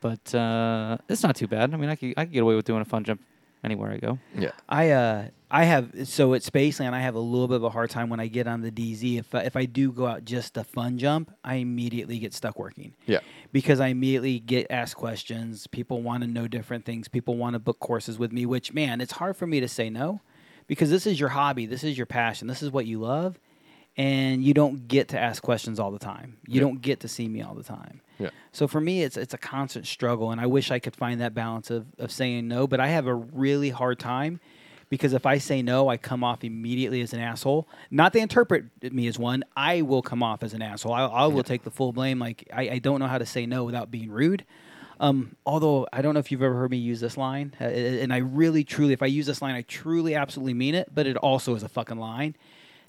But 0.00 0.34
uh, 0.34 0.98
it's 1.08 1.22
not 1.22 1.36
too 1.36 1.46
bad. 1.46 1.72
I 1.72 1.76
mean, 1.76 1.88
I 1.88 1.96
could 1.96 2.14
I 2.16 2.24
could 2.24 2.32
get 2.32 2.42
away 2.42 2.54
with 2.54 2.64
doing 2.64 2.82
a 2.82 2.84
fun 2.84 3.04
jump 3.04 3.20
anywhere 3.64 3.92
I 3.92 3.98
go. 3.98 4.18
Yeah, 4.36 4.50
I 4.68 4.90
uh 4.90 5.28
I 5.50 5.64
have 5.64 6.08
so 6.08 6.34
at 6.34 6.42
Spaceland 6.42 6.92
I 6.92 7.00
have 7.00 7.14
a 7.14 7.20
little 7.20 7.46
bit 7.46 7.56
of 7.56 7.64
a 7.64 7.70
hard 7.70 7.90
time 7.90 8.08
when 8.08 8.20
I 8.20 8.26
get 8.26 8.46
on 8.46 8.62
the 8.62 8.70
DZ. 8.70 9.18
If 9.18 9.34
I, 9.34 9.40
if 9.42 9.56
I 9.56 9.64
do 9.64 9.92
go 9.92 10.06
out 10.06 10.24
just 10.24 10.56
a 10.56 10.64
fun 10.64 10.98
jump, 10.98 11.30
I 11.44 11.56
immediately 11.56 12.18
get 12.18 12.34
stuck 12.34 12.58
working. 12.58 12.94
yeah, 13.06 13.20
because 13.52 13.78
I 13.78 13.88
immediately 13.88 14.40
get 14.40 14.66
asked 14.70 14.96
questions. 14.96 15.66
People 15.66 16.02
want 16.02 16.22
to 16.22 16.28
know 16.28 16.48
different 16.48 16.84
things. 16.84 17.08
People 17.08 17.36
want 17.36 17.54
to 17.54 17.58
book 17.58 17.78
courses 17.78 18.18
with 18.18 18.32
me, 18.32 18.46
which 18.46 18.72
man, 18.72 19.00
it's 19.00 19.12
hard 19.12 19.36
for 19.36 19.46
me 19.46 19.60
to 19.60 19.68
say 19.68 19.88
no 19.88 20.20
because 20.66 20.90
this 20.90 21.06
is 21.06 21.20
your 21.20 21.30
hobby, 21.30 21.66
this 21.66 21.84
is 21.84 21.96
your 21.96 22.06
passion, 22.06 22.48
this 22.48 22.62
is 22.62 22.70
what 22.70 22.86
you 22.86 22.98
love, 22.98 23.38
and 23.97 24.43
you 24.43 24.55
don't 24.55 24.89
get 24.89 25.09
to 25.09 25.19
ask 25.19 25.43
questions 25.43 25.78
all 25.78 25.90
the 25.90 25.98
time. 25.98 26.39
You 26.47 26.55
Yeah. 26.56 26.60
don't 26.62 26.81
get 26.81 27.01
to 27.01 27.09
see 27.09 27.28
me 27.28 27.43
all 27.43 27.55
the 27.55 27.62
time. 27.64 28.01
yeah. 28.19 28.31
So 28.52 28.66
for 28.69 28.81
me, 28.81 29.02
it's 29.02 29.16
it's 29.16 29.35
a 29.35 29.39
constant 29.39 29.86
struggle, 29.86 30.31
and 30.31 30.40
I 30.40 30.47
wish 30.47 30.70
I 30.70 30.78
could 30.78 30.97
find 30.97 31.20
that 31.20 31.35
balance 31.35 31.70
of 31.70 31.86
of 31.98 32.10
saying 32.10 32.48
no, 32.48 32.66
but 32.66 32.81
I 32.81 32.89
have 32.89 33.06
a 33.06 33.14
really 33.14 33.70
hard 33.70 33.98
time. 33.98 34.40
Because 34.89 35.14
if 35.14 35.24
I 35.24 35.39
say 35.39 35.62
no, 35.62 35.89
I 35.89 35.97
come 35.97 36.23
off 36.23 36.44
immediately 36.44 37.01
as 37.01 37.14
an 37.14 37.20
asshole. 37.20 37.66
Not 37.90 38.12
they 38.12 38.20
interpret 38.20 38.66
me 38.93 39.06
as 39.06 39.19
one. 39.19 39.43
I 39.56 39.81
will 39.81 40.02
come 40.02 40.23
off 40.23 40.43
as 40.43 40.52
an 40.52 40.60
asshole. 40.60 40.93
I, 40.93 41.06
I 41.06 41.27
will 41.28 41.43
take 41.43 41.62
the 41.64 41.70
full 41.70 41.94
blame. 41.94 42.19
Like 42.19 42.47
I, 42.52 42.69
I 42.73 42.78
don't 42.78 43.01
know 43.01 43.06
how 43.06 43.16
to 43.16 43.24
say 43.24 43.47
no 43.47 43.64
without 43.64 43.90
being 43.90 44.10
rude. 44.10 44.44
Um, 45.01 45.35
although 45.47 45.86
I 45.94 46.02
don't 46.02 46.12
know 46.12 46.20
if 46.20 46.31
you've 46.31 46.43
ever 46.43 46.55
heard 46.55 46.70
me 46.70 46.77
use 46.77 47.01
this 47.01 47.16
line, 47.16 47.55
uh, 47.59 47.64
and 47.64 48.12
I 48.12 48.19
really, 48.19 48.64
truly, 48.64 48.93
if 48.93 49.02
I 49.02 49.06
use 49.06 49.24
this 49.24 49.40
line, 49.40 49.55
I 49.55 49.62
truly, 49.62 50.14
absolutely 50.14 50.52
mean 50.55 50.74
it. 50.74 50.90
But 50.94 51.06
it 51.06 51.16
also 51.16 51.55
is 51.55 51.62
a 51.62 51.70
fucking 51.70 51.97
line. 51.98 52.36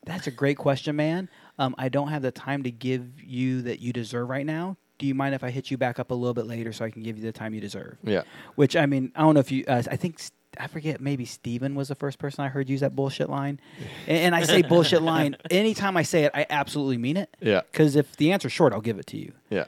That's 0.06 0.28
a 0.28 0.32
great 0.32 0.58
question, 0.58 0.96
man. 0.96 1.30
Um, 1.58 1.76
I 1.78 1.90
don't 1.90 2.10
have 2.10 2.22
the 2.22 2.32
time 2.32 2.64
to 2.64 2.72
give 2.72 3.22
you 3.24 3.62
that 3.64 3.80
you 3.80 3.94
deserve 3.94 4.30
right 4.30 4.46
now. 4.46 4.78
Do 5.00 5.08
you 5.08 5.16
mind 5.16 5.34
if 5.36 5.44
I 5.44 5.50
hit 5.50 5.72
you 5.72 5.78
back 5.78 6.00
up 6.00 6.12
a 6.12 6.14
little 6.14 6.34
bit 6.34 6.46
later 6.46 6.72
so 6.72 6.86
I 6.86 6.90
can 6.90 7.04
give 7.04 7.18
you 7.18 7.24
the 7.24 7.32
time 7.32 7.54
you 7.54 7.62
deserve? 7.62 7.98
Yeah. 8.04 8.24
Which 8.56 8.76
I 8.76 8.86
mean, 8.86 9.12
I 9.16 9.22
don't 9.22 9.34
know 9.34 9.40
if 9.40 9.52
you. 9.52 9.66
Uh, 9.68 9.82
I 9.90 9.96
think 9.96 10.22
I 10.60 10.68
forget. 10.68 11.02
Maybe 11.02 11.26
Steven 11.26 11.74
was 11.76 11.88
the 11.88 11.96
first 11.96 12.20
person 12.20 12.44
I 12.44 12.48
heard 12.50 12.70
use 12.70 12.82
that 12.82 12.96
bullshit 12.96 13.30
line. 13.30 13.60
And, 14.08 14.18
and 14.18 14.36
I 14.36 14.44
say 14.44 14.62
bullshit 14.62 15.02
line 15.02 15.36
anytime 15.50 15.96
I 15.98 16.04
say 16.04 16.26
it. 16.26 16.32
I 16.34 16.46
absolutely 16.50 16.98
mean 16.98 17.18
it. 17.18 17.36
Yeah. 17.40 17.62
Because 17.72 17.96
if 17.96 18.16
the 18.18 18.32
answer's 18.34 18.52
short, 18.52 18.74
I'll 18.74 18.82
give 18.82 19.00
it 19.00 19.08
to 19.08 19.18
you. 19.18 19.32
Yeah. 19.50 19.66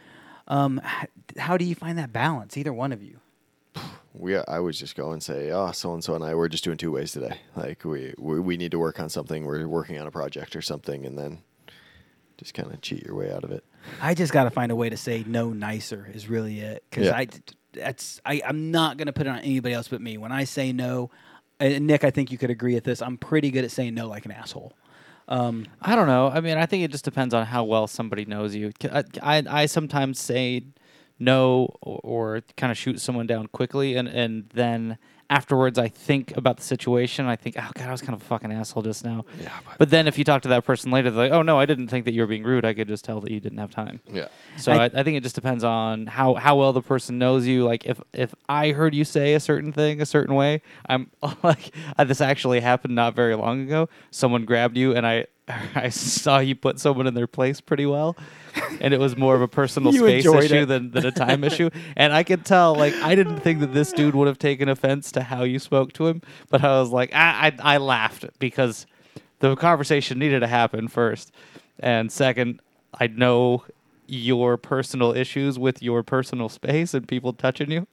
Um, 0.48 0.80
h- 1.02 1.10
how 1.38 1.58
do 1.58 1.66
you 1.66 1.74
find 1.76 1.98
that 1.98 2.12
balance? 2.14 2.56
Either 2.58 2.74
one 2.74 2.92
of 2.92 3.02
you. 3.02 3.20
We, 4.18 4.38
I 4.38 4.60
would 4.60 4.74
just 4.76 4.96
go 4.96 5.12
and 5.12 5.22
say, 5.22 5.52
oh, 5.52 5.72
so 5.72 5.94
and 5.94 6.04
so 6.04 6.16
and 6.16 6.24
I, 6.24 6.36
we're 6.36 6.48
just 6.48 6.64
doing 6.64 6.78
two 6.78 6.92
ways 6.92 7.12
today. 7.12 7.38
Like 7.56 7.84
we, 7.84 8.14
we, 8.18 8.40
we 8.40 8.58
need 8.58 8.72
to 8.72 8.80
work 8.80 9.00
on 9.00 9.10
something. 9.10 9.46
We're 9.46 9.68
working 9.68 10.00
on 10.00 10.08
a 10.08 10.12
project 10.12 10.56
or 10.56 10.62
something, 10.62 11.06
and 11.06 11.18
then 11.18 11.40
just 12.38 12.54
kind 12.54 12.72
of 12.72 12.82
cheat 12.82 13.06
your 13.06 13.16
way 13.16 13.32
out 13.32 13.44
of 13.44 13.52
it. 13.52 13.64
I 14.02 14.14
just 14.14 14.34
got 14.34 14.46
to 14.46 14.50
find 14.50 14.72
a 14.72 14.76
way 14.76 14.90
to 14.90 14.98
say 14.98 15.24
no 15.28 15.52
nicer 15.52 16.10
is 16.14 16.28
really 16.30 16.60
it. 16.60 16.84
Because 16.90 17.08
Yeah. 17.08 17.16
I, 17.16 17.28
that's 17.74 18.22
I, 18.26 18.42
I'm 18.46 18.72
not 18.72 18.98
gonna 18.98 19.14
put 19.14 19.28
it 19.28 19.30
on 19.30 19.40
anybody 19.40 19.74
else 19.74 19.90
but 19.90 20.02
me. 20.02 20.18
When 20.18 20.32
I 20.32 20.46
say 20.46 20.72
no, 20.72 21.12
and 21.60 21.86
Nick, 21.88 22.04
I 22.04 22.12
think 22.12 22.32
you 22.32 22.38
could 22.38 22.50
agree 22.50 22.74
with 22.74 22.84
this. 22.86 23.02
I'm 23.02 23.18
pretty 23.18 23.52
good 23.52 23.64
at 23.66 23.72
saying 23.72 23.94
no 23.94 24.08
like 24.08 24.26
an 24.26 24.32
asshole. 24.32 24.74
Um, 25.28 25.66
I 25.82 25.96
don't 25.96 26.08
know. 26.08 26.30
I 26.30 26.40
mean, 26.40 26.58
I 26.58 26.66
think 26.68 26.84
it 26.84 26.92
just 26.92 27.04
depends 27.04 27.34
on 27.34 27.46
how 27.48 27.64
well 27.64 27.88
somebody 27.88 28.26
knows 28.26 28.54
you. 28.56 28.72
I, 28.92 29.44
I 29.50 29.66
sometimes 29.66 30.20
say 30.20 30.64
no 31.20 31.76
or, 31.82 32.00
or 32.04 32.42
kind 32.58 32.72
of 32.72 32.78
shoot 32.78 33.00
someone 33.02 33.28
down 33.28 33.48
quickly, 33.48 33.96
and, 33.96 34.08
and 34.08 34.50
then 34.54 34.98
afterwards 35.28 35.80
I 35.80 35.88
think 35.88 36.38
about 36.38 36.58
the 36.58 36.64
situation. 36.64 37.26
I 37.26 37.36
think, 37.36 37.56
oh 37.58 37.68
god, 37.74 37.88
I 37.88 37.92
was 37.92 38.02
kind 38.02 38.14
of 38.14 38.22
a 38.22 38.26
fucking 38.26 38.52
asshole 38.52 38.84
just 38.84 39.04
now. 39.04 39.26
Yeah, 39.42 39.50
But 39.80 39.90
then 39.90 40.08
if 40.08 40.20
you 40.20 40.24
talk 40.24 40.44
to 40.44 40.50
that 40.50 40.66
person 40.66 40.92
later, 40.92 41.10
they're 41.10 41.30
like, 41.30 41.32
oh 41.32 41.42
no, 41.42 41.58
I 41.60 41.66
didn't 41.66 41.88
think 41.88 42.06
that 42.06 42.14
you 42.14 42.22
were 42.22 42.28
being 42.28 42.44
rude. 42.44 42.64
I 42.64 42.76
could 42.76 42.88
just 42.88 43.04
tell 43.06 43.22
that 43.22 43.32
you 43.32 43.40
didn't 43.40 43.58
have 43.58 43.72
time. 43.72 44.02
Yeah. 44.12 44.28
So 44.58 44.72
I- 44.72 44.84
I, 44.84 44.86
I 44.86 45.04
think 45.04 45.18
it 45.18 45.24
just 45.24 45.34
depends 45.34 45.64
on 45.64 46.06
how, 46.06 46.36
how 46.36 46.58
well 46.58 46.74
the 46.74 46.82
person 46.84 47.18
knows 47.18 47.48
you. 47.48 47.64
Like 47.66 47.86
if 47.86 48.00
if 48.14 48.36
I 48.48 48.70
heard 48.72 48.94
you 48.94 49.04
say 49.04 49.34
a 49.34 49.40
certain 49.40 49.72
thing 49.72 50.00
a 50.00 50.06
certain 50.06 50.36
way, 50.36 50.62
I'm 50.88 51.10
like 51.44 51.72
uh, 51.98 52.04
this 52.04 52.22
actually 52.22 52.60
happened 52.60 52.94
not 52.94 53.16
very 53.16 53.36
long 53.36 53.62
ago. 53.62 53.90
Someone 54.12 54.46
grabbed 54.46 54.78
you 54.78 54.96
and 54.96 55.08
I 55.08 55.26
I 55.76 55.90
saw 55.90 56.40
you 56.40 56.56
put 56.56 56.80
someone 56.80 57.08
in 57.08 57.14
their 57.14 57.28
place 57.28 57.62
pretty 57.62 57.86
well. 57.86 58.16
And 58.80 58.94
it 58.94 59.00
was 59.00 59.16
more 59.16 59.36
of 59.36 59.42
a 59.42 59.48
personal 59.48 59.92
space 59.94 60.26
issue 60.26 60.56
it. 60.56 60.66
than, 60.66 60.92
than 60.92 61.06
a 61.06 61.12
time 61.12 61.44
issue. 61.44 61.70
And 61.96 62.14
I 62.14 62.24
could 62.24 62.46
tell, 62.46 62.76
like, 62.76 62.94
I 62.96 63.16
didn't 63.16 63.40
think 63.40 63.60
that 63.60 63.74
this 63.74 63.92
dude 63.92 64.16
would 64.16 64.28
have 64.28 64.40
taken 64.40 64.70
offense 64.70 65.12
to 65.14 65.22
how 65.24 65.44
you 65.44 65.60
spoke 65.60 65.94
to 65.94 66.08
him, 66.08 66.22
but 66.50 66.64
I 66.64 66.80
was 66.80 66.90
like, 66.90 67.14
I, 67.14 67.54
I, 67.60 67.76
I 67.76 67.78
laughed 67.78 68.26
because 68.40 68.86
the 69.40 69.56
conversation 69.56 70.20
needed 70.20 70.40
to 70.40 70.48
happen 70.48 70.88
first. 70.88 71.32
And 71.80 72.12
second, 72.12 72.62
I 72.98 73.08
know 73.08 73.66
your 74.08 74.58
personal 74.58 75.14
issues 75.14 75.60
with 75.60 75.82
your 75.82 76.04
personal 76.04 76.50
space 76.50 76.94
and 76.94 77.08
people 77.08 77.34
touching 77.34 77.72
you. 77.72 77.88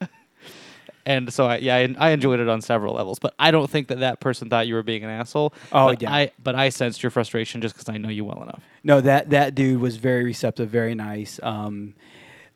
And 1.05 1.33
so 1.33 1.47
I, 1.47 1.57
yeah, 1.57 1.77
I, 1.77 1.95
I 1.99 2.11
enjoyed 2.11 2.41
it 2.41 2.49
on 2.49 2.61
several 2.61 2.95
levels, 2.95 3.19
but 3.19 3.35
I 3.39 3.51
don't 3.51 3.69
think 3.69 3.89
that 3.89 4.01
that 4.01 4.21
person 4.21 4.49
thought 4.49 4.67
you 4.67 4.75
were 4.75 4.83
being 4.83 5.05
an 5.05 5.11
asshole. 5.11 5.53
Oh, 5.73 5.89
but 5.89 6.03
yeah. 6.03 6.13
I, 6.13 6.33
but 6.43 6.55
I 6.55 6.69
sensed 6.69 7.03
your 7.03 7.11
frustration 7.11 7.61
just 7.61 7.75
because 7.75 7.89
I 7.89 7.99
know 7.99 8.09
you 8.09 8.25
well 8.25 8.43
enough. 8.43 8.63
No, 8.85 9.01
that 9.01 9.31
that 9.31 9.55
dude 9.55 9.81
was 9.81 9.97
very 9.97 10.25
receptive, 10.25 10.69
very 10.69 10.95
nice. 10.95 11.41
Um, 11.43 11.95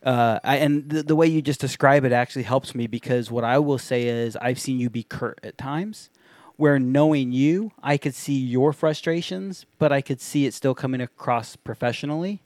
uh, 0.03 0.39
I, 0.45 0.57
and 0.59 0.89
the, 0.89 1.03
the 1.03 1.17
way 1.17 1.27
you 1.27 1.43
just 1.43 1.61
describe 1.61 2.05
it 2.05 2.13
actually 2.13 2.45
helps 2.45 2.75
me 2.75 2.87
because 2.87 3.31
what 3.31 3.43
I 3.43 3.59
will 3.59 3.79
say 3.79 4.05
is 4.07 4.37
I've 4.37 4.61
seen 4.61 4.79
you 4.79 4.89
be 4.89 5.03
curt 5.03 5.41
at 5.43 5.59
times, 5.59 6.11
where 6.57 6.79
knowing 6.79 7.33
you, 7.33 7.73
I 7.83 7.97
could 7.97 8.15
see 8.15 8.39
your 8.39 8.73
frustrations, 8.73 9.67
but 9.79 9.93
I 9.93 10.01
could 10.01 10.21
see 10.21 10.47
it 10.47 10.55
still 10.55 10.75
coming 10.75 11.01
across 11.01 11.57
professionally. 11.57 12.41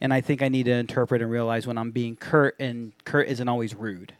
And 0.00 0.12
I 0.12 0.20
think 0.20 0.42
I 0.42 0.48
need 0.48 0.64
to 0.64 0.72
interpret 0.72 1.22
and 1.22 1.30
realize 1.30 1.66
when 1.66 1.78
I'm 1.78 1.90
being 1.90 2.16
curt, 2.16 2.56
and 2.58 2.92
curt 3.04 3.28
isn't 3.28 3.48
always 3.48 3.74
rude. 3.74 4.14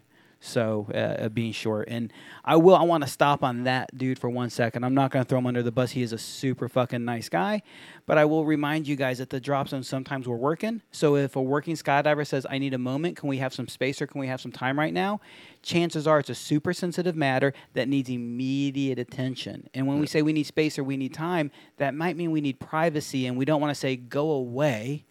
So 0.44 0.86
uh, 0.94 1.30
being 1.30 1.52
short, 1.52 1.88
and 1.88 2.12
I 2.44 2.56
will. 2.56 2.76
I 2.76 2.82
want 2.82 3.02
to 3.02 3.08
stop 3.08 3.42
on 3.42 3.64
that 3.64 3.96
dude 3.96 4.18
for 4.18 4.28
one 4.28 4.50
second. 4.50 4.84
I'm 4.84 4.92
not 4.92 5.10
going 5.10 5.24
to 5.24 5.28
throw 5.28 5.38
him 5.38 5.46
under 5.46 5.62
the 5.62 5.72
bus. 5.72 5.92
He 5.92 6.02
is 6.02 6.12
a 6.12 6.18
super 6.18 6.68
fucking 6.68 7.02
nice 7.02 7.30
guy, 7.30 7.62
but 8.04 8.18
I 8.18 8.26
will 8.26 8.44
remind 8.44 8.86
you 8.86 8.94
guys 8.94 9.18
that 9.18 9.30
the 9.30 9.40
drop 9.40 9.68
zone 9.68 9.82
sometimes 9.82 10.28
we're 10.28 10.36
working. 10.36 10.82
So 10.92 11.16
if 11.16 11.34
a 11.34 11.40
working 11.40 11.76
skydiver 11.76 12.26
says, 12.26 12.46
"I 12.50 12.58
need 12.58 12.74
a 12.74 12.78
moment. 12.78 13.16
Can 13.16 13.30
we 13.30 13.38
have 13.38 13.54
some 13.54 13.68
space 13.68 14.02
or 14.02 14.06
can 14.06 14.20
we 14.20 14.26
have 14.26 14.38
some 14.38 14.52
time 14.52 14.78
right 14.78 14.92
now?" 14.92 15.18
Chances 15.62 16.06
are 16.06 16.18
it's 16.18 16.28
a 16.28 16.34
super 16.34 16.74
sensitive 16.74 17.16
matter 17.16 17.54
that 17.72 17.88
needs 17.88 18.10
immediate 18.10 18.98
attention. 18.98 19.70
And 19.72 19.86
when 19.86 19.98
we 19.98 20.06
say 20.06 20.20
we 20.20 20.34
need 20.34 20.44
space 20.44 20.78
or 20.78 20.84
we 20.84 20.98
need 20.98 21.14
time, 21.14 21.52
that 21.78 21.94
might 21.94 22.18
mean 22.18 22.30
we 22.32 22.42
need 22.42 22.60
privacy, 22.60 23.26
and 23.26 23.38
we 23.38 23.46
don't 23.46 23.62
want 23.62 23.70
to 23.70 23.80
say 23.80 23.96
go 23.96 24.30
away. 24.30 25.06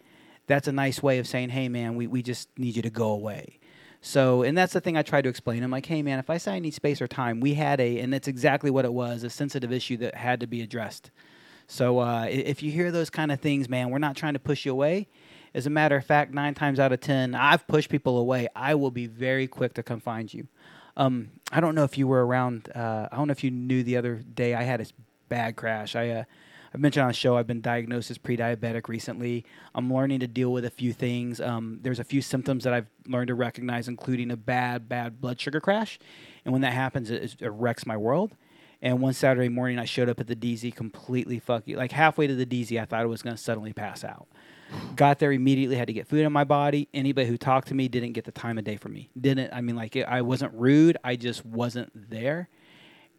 That's 0.46 0.68
a 0.68 0.72
nice 0.72 1.02
way 1.02 1.18
of 1.18 1.26
saying, 1.26 1.48
"Hey, 1.48 1.68
man, 1.68 1.96
we, 1.96 2.06
we 2.06 2.22
just 2.22 2.56
need 2.56 2.76
you 2.76 2.82
to 2.82 2.90
go 2.90 3.08
away." 3.08 3.58
So, 4.06 4.42
and 4.42 4.56
that's 4.56 4.74
the 4.74 4.82
thing 4.82 4.98
I 4.98 5.02
tried 5.02 5.22
to 5.22 5.30
explain. 5.30 5.62
I'm 5.62 5.70
like, 5.70 5.86
hey, 5.86 6.02
man, 6.02 6.18
if 6.18 6.28
I 6.28 6.36
say 6.36 6.56
I 6.56 6.58
need 6.58 6.74
space 6.74 7.00
or 7.00 7.08
time, 7.08 7.40
we 7.40 7.54
had 7.54 7.80
a, 7.80 7.98
and 8.00 8.12
that's 8.12 8.28
exactly 8.28 8.70
what 8.70 8.84
it 8.84 8.92
was, 8.92 9.24
a 9.24 9.30
sensitive 9.30 9.72
issue 9.72 9.96
that 9.96 10.14
had 10.14 10.40
to 10.40 10.46
be 10.46 10.60
addressed. 10.60 11.10
So, 11.68 12.00
uh, 12.00 12.26
if 12.28 12.62
you 12.62 12.70
hear 12.70 12.90
those 12.90 13.08
kind 13.08 13.32
of 13.32 13.40
things, 13.40 13.66
man, 13.66 13.88
we're 13.88 13.98
not 13.98 14.14
trying 14.14 14.34
to 14.34 14.38
push 14.38 14.66
you 14.66 14.72
away. 14.72 15.08
As 15.54 15.66
a 15.66 15.70
matter 15.70 15.96
of 15.96 16.04
fact, 16.04 16.34
nine 16.34 16.52
times 16.52 16.78
out 16.78 16.92
of 16.92 17.00
10, 17.00 17.34
I've 17.34 17.66
pushed 17.66 17.88
people 17.88 18.18
away. 18.18 18.46
I 18.54 18.74
will 18.74 18.90
be 18.90 19.06
very 19.06 19.46
quick 19.46 19.72
to 19.74 19.82
come 19.82 20.00
find 20.00 20.32
you. 20.32 20.48
Um, 20.98 21.30
I 21.50 21.60
don't 21.60 21.74
know 21.74 21.84
if 21.84 21.96
you 21.96 22.06
were 22.06 22.26
around, 22.26 22.70
uh, 22.74 23.08
I 23.10 23.16
don't 23.16 23.28
know 23.28 23.32
if 23.32 23.42
you 23.42 23.50
knew 23.50 23.82
the 23.82 23.96
other 23.96 24.16
day 24.16 24.54
I 24.54 24.64
had 24.64 24.82
a 24.82 24.86
bad 25.30 25.56
crash. 25.56 25.96
I, 25.96 26.10
uh, 26.10 26.24
I've 26.74 26.80
mentioned 26.80 27.02
on 27.02 27.08
the 27.08 27.14
show 27.14 27.36
I've 27.36 27.46
been 27.46 27.60
diagnosed 27.60 28.10
as 28.10 28.18
pre-diabetic 28.18 28.88
recently. 28.88 29.44
I'm 29.76 29.92
learning 29.92 30.20
to 30.20 30.26
deal 30.26 30.52
with 30.52 30.64
a 30.64 30.70
few 30.70 30.92
things. 30.92 31.40
Um, 31.40 31.78
there's 31.82 32.00
a 32.00 32.04
few 32.04 32.20
symptoms 32.20 32.64
that 32.64 32.74
I've 32.74 32.88
learned 33.06 33.28
to 33.28 33.36
recognize, 33.36 33.86
including 33.86 34.32
a 34.32 34.36
bad, 34.36 34.88
bad 34.88 35.20
blood 35.20 35.40
sugar 35.40 35.60
crash. 35.60 36.00
And 36.44 36.50
when 36.50 36.62
that 36.62 36.72
happens, 36.72 37.12
it, 37.12 37.36
it 37.40 37.48
wrecks 37.48 37.86
my 37.86 37.96
world. 37.96 38.32
And 38.82 39.00
one 39.00 39.12
Saturday 39.14 39.48
morning, 39.48 39.78
I 39.78 39.84
showed 39.84 40.08
up 40.08 40.18
at 40.18 40.26
the 40.26 40.34
DZ 40.34 40.74
completely 40.74 41.40
fucky. 41.40 41.76
Like 41.76 41.92
halfway 41.92 42.26
to 42.26 42.34
the 42.34 42.44
DZ, 42.44 42.80
I 42.80 42.86
thought 42.86 43.02
I 43.02 43.06
was 43.06 43.22
going 43.22 43.36
to 43.36 43.42
suddenly 43.42 43.72
pass 43.72 44.02
out. 44.02 44.26
Got 44.96 45.20
there 45.20 45.30
immediately, 45.30 45.76
had 45.76 45.86
to 45.86 45.92
get 45.92 46.08
food 46.08 46.26
in 46.26 46.32
my 46.32 46.42
body. 46.42 46.88
Anybody 46.92 47.28
who 47.28 47.36
talked 47.36 47.68
to 47.68 47.74
me 47.74 47.86
didn't 47.86 48.12
get 48.12 48.24
the 48.24 48.32
time 48.32 48.58
of 48.58 48.64
day 48.64 48.76
for 48.76 48.88
me. 48.88 49.10
Didn't, 49.18 49.54
I 49.54 49.60
mean, 49.60 49.76
like, 49.76 49.94
it, 49.94 50.08
I 50.08 50.22
wasn't 50.22 50.52
rude, 50.54 50.96
I 51.04 51.14
just 51.14 51.46
wasn't 51.46 51.92
there. 52.10 52.48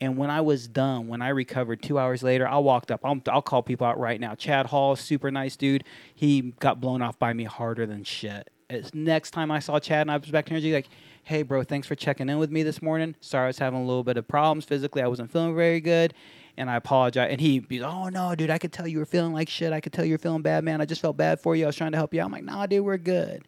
And 0.01 0.17
when 0.17 0.30
I 0.30 0.41
was 0.41 0.67
done, 0.67 1.07
when 1.07 1.22
I 1.22 1.30
recovered 1.30 1.81
two 1.81 1.97
hours 1.97 2.22
later, 2.22 2.47
I 2.47 2.57
walked 2.57 2.91
up. 2.91 3.01
I'll, 3.03 3.22
I'll 3.27 3.41
call 3.41 3.63
people 3.63 3.88
out 3.88 3.97
right 3.97 4.19
now. 4.19 4.35
Chad 4.35 4.67
Hall, 4.67 4.95
super 4.95 5.31
nice 5.31 5.55
dude. 5.55 5.84
He 6.13 6.53
got 6.59 6.81
blown 6.81 7.01
off 7.01 7.17
by 7.17 7.34
me 7.34 7.45
harder 7.45 7.85
than 7.85 8.03
shit. 8.03 8.49
It's 8.69 8.93
next 8.93 9.31
time 9.31 9.51
I 9.51 9.59
saw 9.59 9.80
Chad 9.80 10.01
and 10.01 10.11
I 10.11 10.17
was 10.17 10.30
back 10.30 10.45
to 10.47 10.51
energy, 10.51 10.73
like, 10.73 10.89
hey, 11.23 11.43
bro, 11.43 11.63
thanks 11.63 11.88
for 11.88 11.95
checking 11.95 12.30
in 12.30 12.39
with 12.39 12.51
me 12.51 12.63
this 12.63 12.81
morning. 12.81 13.15
Sorry 13.22 13.45
I 13.45 13.47
was 13.47 13.59
having 13.59 13.80
a 13.80 13.85
little 13.85 14.03
bit 14.03 14.17
of 14.17 14.27
problems 14.27 14.65
physically. 14.65 15.01
I 15.01 15.07
wasn't 15.07 15.31
feeling 15.31 15.55
very 15.55 15.80
good. 15.80 16.13
And 16.57 16.69
I 16.69 16.76
apologize. 16.76 17.30
And 17.31 17.39
he, 17.39 17.65
he's, 17.69 17.81
oh, 17.81 18.09
no, 18.09 18.34
dude, 18.35 18.49
I 18.49 18.57
could 18.57 18.73
tell 18.73 18.88
you 18.88 18.99
were 18.99 19.05
feeling 19.05 19.34
like 19.34 19.49
shit. 19.49 19.72
I 19.72 19.81
could 19.81 19.93
tell 19.93 20.05
you 20.05 20.13
were 20.13 20.19
feeling 20.19 20.41
bad, 20.41 20.63
man. 20.63 20.81
I 20.81 20.85
just 20.85 21.01
felt 21.01 21.17
bad 21.17 21.39
for 21.39 21.55
you. 21.55 21.65
I 21.65 21.67
was 21.67 21.76
trying 21.76 21.91
to 21.91 21.97
help 21.97 22.13
you. 22.13 22.22
I'm 22.22 22.31
like, 22.31 22.43
nah, 22.43 22.65
dude, 22.65 22.84
we're 22.84 22.97
good. 22.97 23.47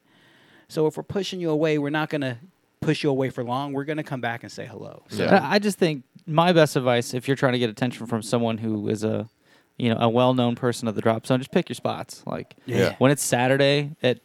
So 0.70 0.88
if 0.88 0.98
we're 0.98 1.04
pushing 1.04 1.40
you 1.40 1.50
away, 1.50 1.78
we're 1.78 1.90
not 1.90 2.10
to 2.22 2.38
push 2.82 3.04
you 3.04 3.10
away 3.10 3.30
for 3.30 3.44
long. 3.44 3.74
We're 3.74 3.86
going 3.86 3.98
to 3.98 4.04
come 4.04 4.22
back 4.22 4.44
and 4.44 4.52
say 4.52 4.66
hello. 4.66 5.04
So, 5.10 5.24
Yeah. 5.24 5.40
I 5.48 5.56
I 5.56 5.60
just 5.60 5.78
think 5.78 6.04
my 6.26 6.54
best 6.54 6.76
advice, 6.76 7.14
if 7.14 7.28
you're 7.28 7.38
trying 7.38 7.54
to 7.54 7.60
get 7.60 7.70
attention 7.70 8.06
from 8.06 8.22
someone 8.22 8.58
who 8.60 8.88
is 8.90 9.04
a, 9.04 9.28
you 9.78 9.90
know, 9.90 9.98
a 10.00 10.10
well-known 10.10 10.56
person 10.56 10.88
of 10.88 10.96
the 10.96 11.02
drop 11.02 11.26
zone, 11.26 11.40
just 11.40 11.52
pick 11.52 11.70
your 11.70 11.76
spots. 11.76 12.24
Like 12.26 12.56
Yeah. 12.66 12.96
when 13.00 13.12
it's 13.12 13.24
Saturday 13.24 13.96
at 14.04 14.20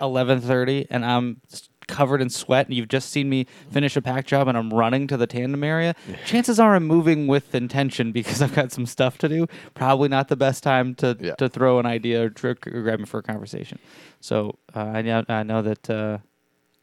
11:30 0.00 0.86
and 0.90 1.04
I'm 1.04 1.40
covered 1.88 2.22
in 2.22 2.30
sweat 2.30 2.66
and 2.68 2.76
you've 2.76 2.86
just 2.88 3.10
seen 3.10 3.28
me 3.28 3.46
finish 3.72 3.96
a 3.96 4.02
pack 4.02 4.24
job 4.24 4.46
and 4.46 4.56
I'm 4.56 4.70
running 4.72 5.08
to 5.08 5.16
the 5.16 5.26
tandem 5.26 5.64
area, 5.64 5.94
chances 6.24 6.60
are 6.60 6.76
I'm 6.76 6.86
moving 6.86 7.26
with 7.26 7.52
intention 7.54 8.12
because 8.18 8.40
I've 8.40 8.54
got 8.54 8.70
some 8.70 8.86
stuff 8.86 9.18
to 9.18 9.28
do. 9.28 9.46
Probably 9.74 10.08
not 10.08 10.28
the 10.28 10.36
best 10.36 10.62
time 10.62 10.94
to 10.96 11.16
Yeah. 11.20 11.34
to 11.34 11.48
throw 11.48 11.78
an 11.80 11.86
idea 11.86 12.24
or 12.26 12.30
trick 12.30 12.66
or 12.66 12.82
grab 12.82 13.00
me 13.00 13.06
for 13.06 13.18
a 13.18 13.22
conversation. 13.22 13.78
So 14.20 14.56
uh, 14.74 14.80
I 14.80 15.02
know 15.02 15.24
I 15.28 15.42
know 15.42 15.62
that. 15.62 15.90
Uh, 15.90 16.18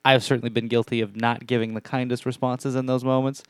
I've 0.08 0.24
certainly 0.24 0.50
been 0.50 0.70
guilty 0.70 1.02
of 1.02 1.18
not 1.18 1.46
giving 1.46 1.74
the 1.74 1.82
kindest 1.82 2.26
responses 2.26 2.76
in 2.76 2.86
those 2.86 3.04
moments. 3.04 3.44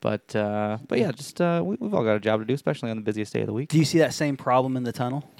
But 0.00 0.34
uh, 0.34 0.78
but 0.88 0.98
yeah, 0.98 1.12
just 1.12 1.40
uh, 1.40 1.62
we, 1.64 1.76
we've 1.78 1.94
all 1.94 2.02
got 2.02 2.16
a 2.16 2.20
job 2.20 2.40
to 2.40 2.46
do, 2.46 2.54
especially 2.54 2.90
on 2.90 2.96
the 2.96 3.02
busiest 3.02 3.32
day 3.32 3.42
of 3.42 3.46
the 3.46 3.52
week. 3.52 3.68
do 3.68 3.78
you 3.78 3.84
see 3.84 3.98
that 3.98 4.12
same 4.12 4.36
problem 4.36 4.76
in 4.76 4.82
the 4.82 4.92
tunnel? 4.92 5.30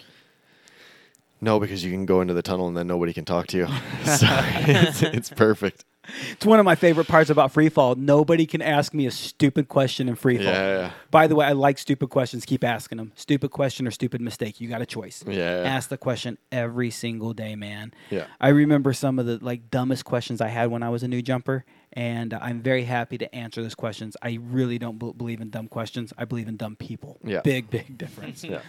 No, 1.41 1.59
because 1.59 1.83
you 1.83 1.91
can 1.91 2.07
go 2.07 2.21
into 2.21 2.35
the 2.35 2.43
tunnel 2.43 2.69
and 2.69 2.77
then 2.77 2.87
nobody 2.87 3.13
can 3.13 3.25
talk 3.25 3.47
to 3.49 3.57
you. 3.57 3.67
so 4.05 4.27
it's, 4.29 5.03
it's 5.03 5.31
perfect. 5.31 5.85
It's 6.33 6.47
one 6.47 6.59
of 6.59 6.65
my 6.65 6.75
favorite 6.75 7.07
parts 7.07 7.31
about 7.31 7.53
free 7.53 7.69
fall. 7.69 7.95
Nobody 7.95 8.47
can 8.47 8.63
ask 8.63 8.95
me 8.95 9.07
a 9.07 9.11
stupid 9.11 9.69
question 9.69 10.09
in 10.09 10.17
free 10.17 10.37
fall. 10.39 10.47
Yeah, 10.47 10.79
yeah. 10.79 10.91
By 11.11 11.27
the 11.27 11.37
way, 11.37 11.47
I 11.47 11.53
like 11.53 11.79
stupid 11.79 12.09
questions. 12.09 12.45
Keep 12.45 12.65
asking 12.65 12.99
them. 12.99 13.13
Stupid 13.17 13.51
question 13.51 13.87
or 13.87 13.91
stupid 13.91 14.21
mistake. 14.21 14.61
You 14.61 14.69
got 14.69 14.81
a 14.83 14.87
choice. 14.87 15.23
Yeah, 15.27 15.63
yeah. 15.63 15.69
Ask 15.69 15.89
the 15.91 15.99
question 15.99 16.39
every 16.51 16.91
single 16.91 17.33
day, 17.35 17.55
man. 17.55 17.93
Yeah. 18.11 18.27
I 18.41 18.49
remember 18.49 18.93
some 18.93 19.19
of 19.19 19.27
the 19.27 19.39
like 19.43 19.71
dumbest 19.71 20.05
questions 20.05 20.41
I 20.41 20.49
had 20.49 20.71
when 20.71 20.83
I 20.83 20.89
was 20.89 21.03
a 21.03 21.09
new 21.09 21.21
jumper, 21.23 21.65
and 21.93 22.33
I'm 22.33 22.63
very 22.63 22.85
happy 22.85 23.19
to 23.19 23.33
answer 23.35 23.63
those 23.63 23.75
questions. 23.75 24.17
I 24.23 24.39
really 24.41 24.79
don't 24.79 24.99
b- 24.99 25.13
believe 25.17 25.41
in 25.41 25.51
dumb 25.51 25.69
questions. 25.69 26.13
I 26.17 26.25
believe 26.25 26.49
in 26.49 26.57
dumb 26.57 26.77
people. 26.77 27.19
Yeah. 27.23 27.41
Big, 27.43 27.69
big 27.71 27.99
difference. 27.99 28.43
Yeah. 28.43 28.61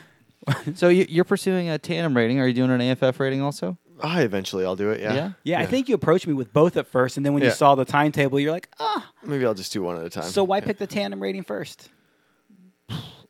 So 0.75 0.89
you- 0.89 1.05
you're 1.07 1.23
pursuing 1.23 1.69
a 1.69 1.77
tandem 1.77 2.17
rating. 2.17 2.39
Are 2.39 2.47
you 2.47 2.53
doing 2.53 2.71
an 2.71 2.81
AFF 2.81 3.19
rating 3.19 3.41
also? 3.41 3.77
Ah, 4.03 4.19
eventually 4.19 4.65
I'll 4.65 4.76
do 4.76 4.90
it. 4.91 4.99
Yeah. 5.02 5.14
Yeah? 5.14 5.32
Yeah, 5.44 5.60
I 5.60 5.65
think 5.65 5.88
you 5.90 5.95
approached 5.95 6.28
me 6.28 6.34
with 6.34 6.52
both 6.53 6.78
at 6.78 6.88
first, 6.88 7.18
and 7.18 7.26
then 7.26 7.34
when 7.34 7.44
you 7.44 7.49
Yeah. 7.49 7.56
saw 7.56 7.76
the 7.76 7.86
timetable, 7.86 8.40
you're 8.40 8.52
like, 8.52 8.69
ah. 8.80 9.11
Maybe 9.23 9.45
I'll 9.45 9.53
just 9.53 9.72
do 9.73 9.84
one 9.84 9.98
at 9.98 10.03
a 10.06 10.10
time. 10.10 10.23
So 10.23 10.44
why 10.44 10.57
Yeah. 10.57 10.65
pick 10.65 10.78
the 10.78 10.88
tandem 10.88 11.22
rating 11.22 11.44
first? 11.44 11.90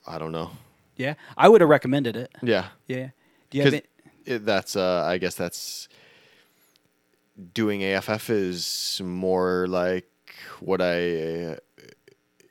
I 0.08 0.18
don't 0.18 0.32
know. 0.32 0.52
Yeah, 0.96 1.14
I 1.38 1.48
would 1.50 1.62
have 1.62 1.70
recommended 1.70 2.16
it. 2.16 2.32
Yeah. 2.42 2.68
Yeah. 2.88 3.10
Do 3.50 3.58
you 3.58 3.64
have 3.64 3.74
'Cause 3.74 3.80
it? 3.80 3.90
it, 4.26 4.46
that's 4.46 4.76
uh, 4.76 5.04
I 5.08 5.18
guess 5.18 5.36
that's 5.36 5.88
doing 7.54 7.82
AFF 7.84 8.30
is 8.30 9.02
more 9.04 9.68
like 9.68 10.08
what 10.60 10.82
I. 10.82 11.58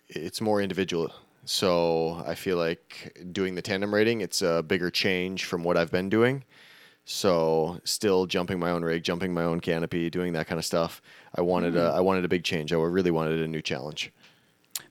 It's 0.09 0.41
more 0.41 0.61
individual, 0.61 1.13
so 1.45 2.23
I 2.27 2.35
feel 2.35 2.57
like 2.57 3.17
doing 3.33 3.55
the 3.55 3.63
tandem 3.63 3.95
rating. 3.95 4.21
It's 4.21 4.43
a 4.43 4.63
bigger 4.63 4.91
change 4.91 5.45
from 5.45 5.63
what 5.63 5.77
I've 5.77 5.93
been 5.93 6.09
doing. 6.09 6.45
So 7.13 7.81
still 7.83 8.27
jumping 8.27 8.61
my 8.61 8.71
own 8.71 8.85
rig, 8.85 9.03
jumping 9.03 9.35
my 9.35 9.43
own 9.43 9.59
canopy, 9.59 10.11
doing 10.11 10.33
that 10.35 10.47
kind 10.47 10.61
of 10.61 10.65
stuff. 10.65 11.03
I 11.35 11.41
wanted 11.41 11.77
a, 11.77 11.87
I 11.93 11.99
wanted 11.99 12.25
a 12.25 12.29
big 12.29 12.45
change. 12.45 12.73
I 12.73 12.77
really 12.77 13.11
wanted 13.11 13.41
a 13.43 13.49
new 13.49 13.61
challenge. 13.61 14.13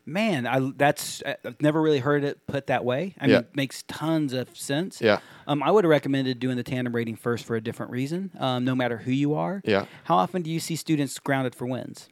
Man, 0.06 0.46
I 0.46 0.72
that's 0.76 1.24
I've 1.26 1.62
never 1.62 1.82
really 1.82 2.00
heard 2.00 2.26
it 2.26 2.46
put 2.46 2.68
that 2.68 2.84
way. 2.84 3.16
I 3.22 3.28
Yeah. 3.28 3.34
mean, 3.36 3.42
it 3.44 3.56
makes 3.56 3.84
tons 3.88 4.34
of 4.34 4.56
sense. 4.58 5.00
Yeah. 5.02 5.20
Um, 5.48 5.64
I 5.64 5.72
would 5.72 5.86
have 5.86 5.90
recommended 5.90 6.40
doing 6.40 6.58
the 6.58 6.64
tandem 6.64 6.94
rating 6.94 7.16
first 7.16 7.46
for 7.46 7.56
a 7.56 7.62
different 7.62 7.94
reason. 7.94 8.32
Um, 8.38 8.66
no 8.66 8.76
matter 8.76 8.98
who 8.98 9.12
you 9.12 9.36
are. 9.36 9.62
Yeah. 9.64 9.86
How 10.04 10.18
often 10.18 10.42
do 10.42 10.50
you 10.52 10.60
see 10.60 10.76
students 10.76 11.18
grounded 11.20 11.56
for 11.56 11.68
wins? 11.68 12.10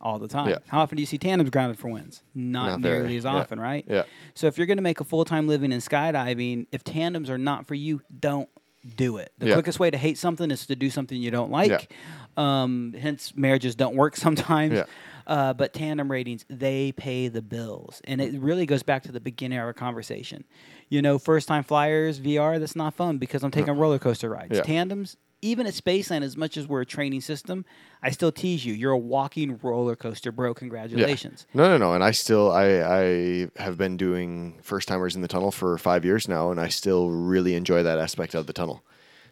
All 0.00 0.18
the 0.18 0.28
time. 0.28 0.48
Yeah. 0.48 0.58
How 0.68 0.80
often 0.80 0.96
do 0.96 1.02
you 1.02 1.06
see 1.06 1.18
tandems 1.18 1.50
grounded 1.50 1.78
for 1.78 1.88
wins? 1.88 2.22
Not, 2.34 2.66
Not 2.66 2.80
nearly 2.80 3.18
as 3.18 3.24
Yeah. 3.24 3.34
often, 3.34 3.60
right? 3.60 3.84
Yeah. 3.86 4.04
So 4.34 4.46
if 4.46 4.56
you're 4.56 4.66
going 4.68 4.78
to 4.78 4.82
make 4.82 5.00
a 5.00 5.04
full 5.04 5.26
time 5.26 5.46
living 5.48 5.70
in 5.70 5.80
skydiving, 5.80 6.66
if 6.72 6.82
tandems 6.82 7.28
are 7.28 7.36
not 7.38 7.66
for 7.66 7.74
you, 7.74 8.00
don't 8.20 8.48
do 8.96 9.16
it. 9.18 9.32
The 9.38 9.48
Yeah. 9.48 9.54
quickest 9.54 9.78
way 9.80 9.90
to 9.90 9.98
hate 9.98 10.18
something 10.18 10.50
is 10.50 10.66
to 10.66 10.76
do 10.76 10.90
something 10.90 11.20
you 11.20 11.30
don't 11.30 11.50
like. 11.50 11.92
Um, 12.36 12.94
hence, 12.98 13.32
marriages 13.36 13.74
don't 13.74 13.96
work 13.96 14.16
sometimes. 14.16 14.74
Yeah. 14.74 14.84
Uh, 15.26 15.52
but 15.52 15.74
tandem 15.74 16.10
ratings, 16.10 16.46
they 16.48 16.92
pay 16.92 17.28
the 17.28 17.42
bills. 17.42 18.00
And 18.04 18.20
it 18.20 18.40
really 18.40 18.64
goes 18.64 18.82
back 18.82 19.02
to 19.02 19.12
the 19.12 19.20
beginning 19.20 19.58
of 19.58 19.64
our 19.64 19.74
conversation. 19.74 20.44
You 20.88 21.02
know, 21.02 21.18
first 21.18 21.46
time 21.48 21.64
flyers, 21.64 22.18
VR, 22.18 22.58
that's 22.58 22.74
not 22.74 22.94
fun 22.94 23.18
because 23.18 23.42
I'm 23.42 23.50
taking 23.50 23.74
roller 23.76 23.98
coaster 23.98 24.30
rides. 24.30 24.56
Yeah. 24.56 24.62
Tandems, 24.62 25.18
even 25.40 25.66
at 25.66 25.74
Spaceland, 25.74 26.22
as 26.22 26.36
much 26.36 26.56
as 26.56 26.66
we're 26.66 26.80
a 26.80 26.86
training 26.86 27.20
system, 27.20 27.64
I 28.02 28.10
still 28.10 28.32
tease 28.32 28.64
you. 28.64 28.74
You're 28.74 28.92
a 28.92 28.98
walking 28.98 29.58
roller 29.62 29.96
coaster, 29.96 30.32
bro. 30.32 30.54
Congratulations. 30.54 31.46
Yeah. 31.54 31.62
No, 31.62 31.68
no, 31.68 31.78
no. 31.78 31.94
And 31.94 32.02
I 32.02 32.10
still, 32.10 32.50
I, 32.50 32.66
I 32.82 33.48
have 33.56 33.76
been 33.78 33.96
doing 33.96 34.58
first 34.62 34.88
timers 34.88 35.14
in 35.14 35.22
the 35.22 35.28
tunnel 35.28 35.50
for 35.50 35.78
five 35.78 36.04
years 36.04 36.28
now, 36.28 36.50
and 36.50 36.60
I 36.60 36.68
still 36.68 37.10
really 37.10 37.54
enjoy 37.54 37.82
that 37.82 37.98
aspect 37.98 38.34
of 38.34 38.46
the 38.46 38.52
tunnel. 38.52 38.82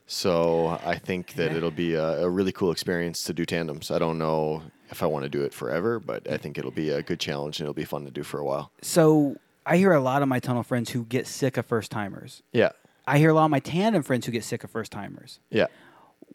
So 0.07 0.79
I 0.87 0.97
think 0.97 1.35
that 1.35 1.53
it'll 1.53 1.73
be 1.73 1.95
a, 1.95 2.23
a 2.23 2.31
really 2.31 2.53
cool 2.53 2.71
experience 2.71 3.25
to 3.25 3.33
do 3.33 3.45
tandems. 3.45 3.91
I 3.91 3.99
don't 3.99 4.19
know 4.19 4.63
if 4.91 5.03
I 5.03 5.07
want 5.07 5.25
to 5.25 5.29
do 5.29 5.43
it 5.43 5.53
forever, 5.53 5.99
but 5.99 6.31
I 6.31 6.37
think 6.37 6.59
it'll 6.59 6.71
be 6.71 6.91
a 6.91 7.03
good 7.03 7.19
challenge 7.19 7.59
and 7.59 7.65
it'll 7.65 7.75
be 7.75 7.85
fun 7.85 8.05
to 8.05 8.11
do 8.13 8.23
for 8.23 8.39
a 8.39 8.45
while. 8.45 8.71
So 8.83 9.37
I 9.65 9.79
hear 9.79 9.93
a 9.93 10.01
lot 10.01 10.23
of 10.23 10.29
my 10.29 10.39
tunnel 10.39 10.63
friends 10.63 10.91
who 10.91 11.05
get 11.05 11.27
sick 11.27 11.57
of 11.57 11.67
first 11.67 11.91
timers. 11.91 12.45
Yeah, 12.53 12.71
I 13.09 13.19
hear 13.19 13.31
a 13.31 13.35
lot 13.35 13.47
of 13.47 13.51
my 13.51 13.59
tandem 13.59 14.05
friends 14.05 14.27
who 14.27 14.33
get 14.33 14.45
sick 14.45 14.63
of 14.63 14.71
first 14.71 14.93
timers. 14.93 15.41
yeah. 15.51 15.67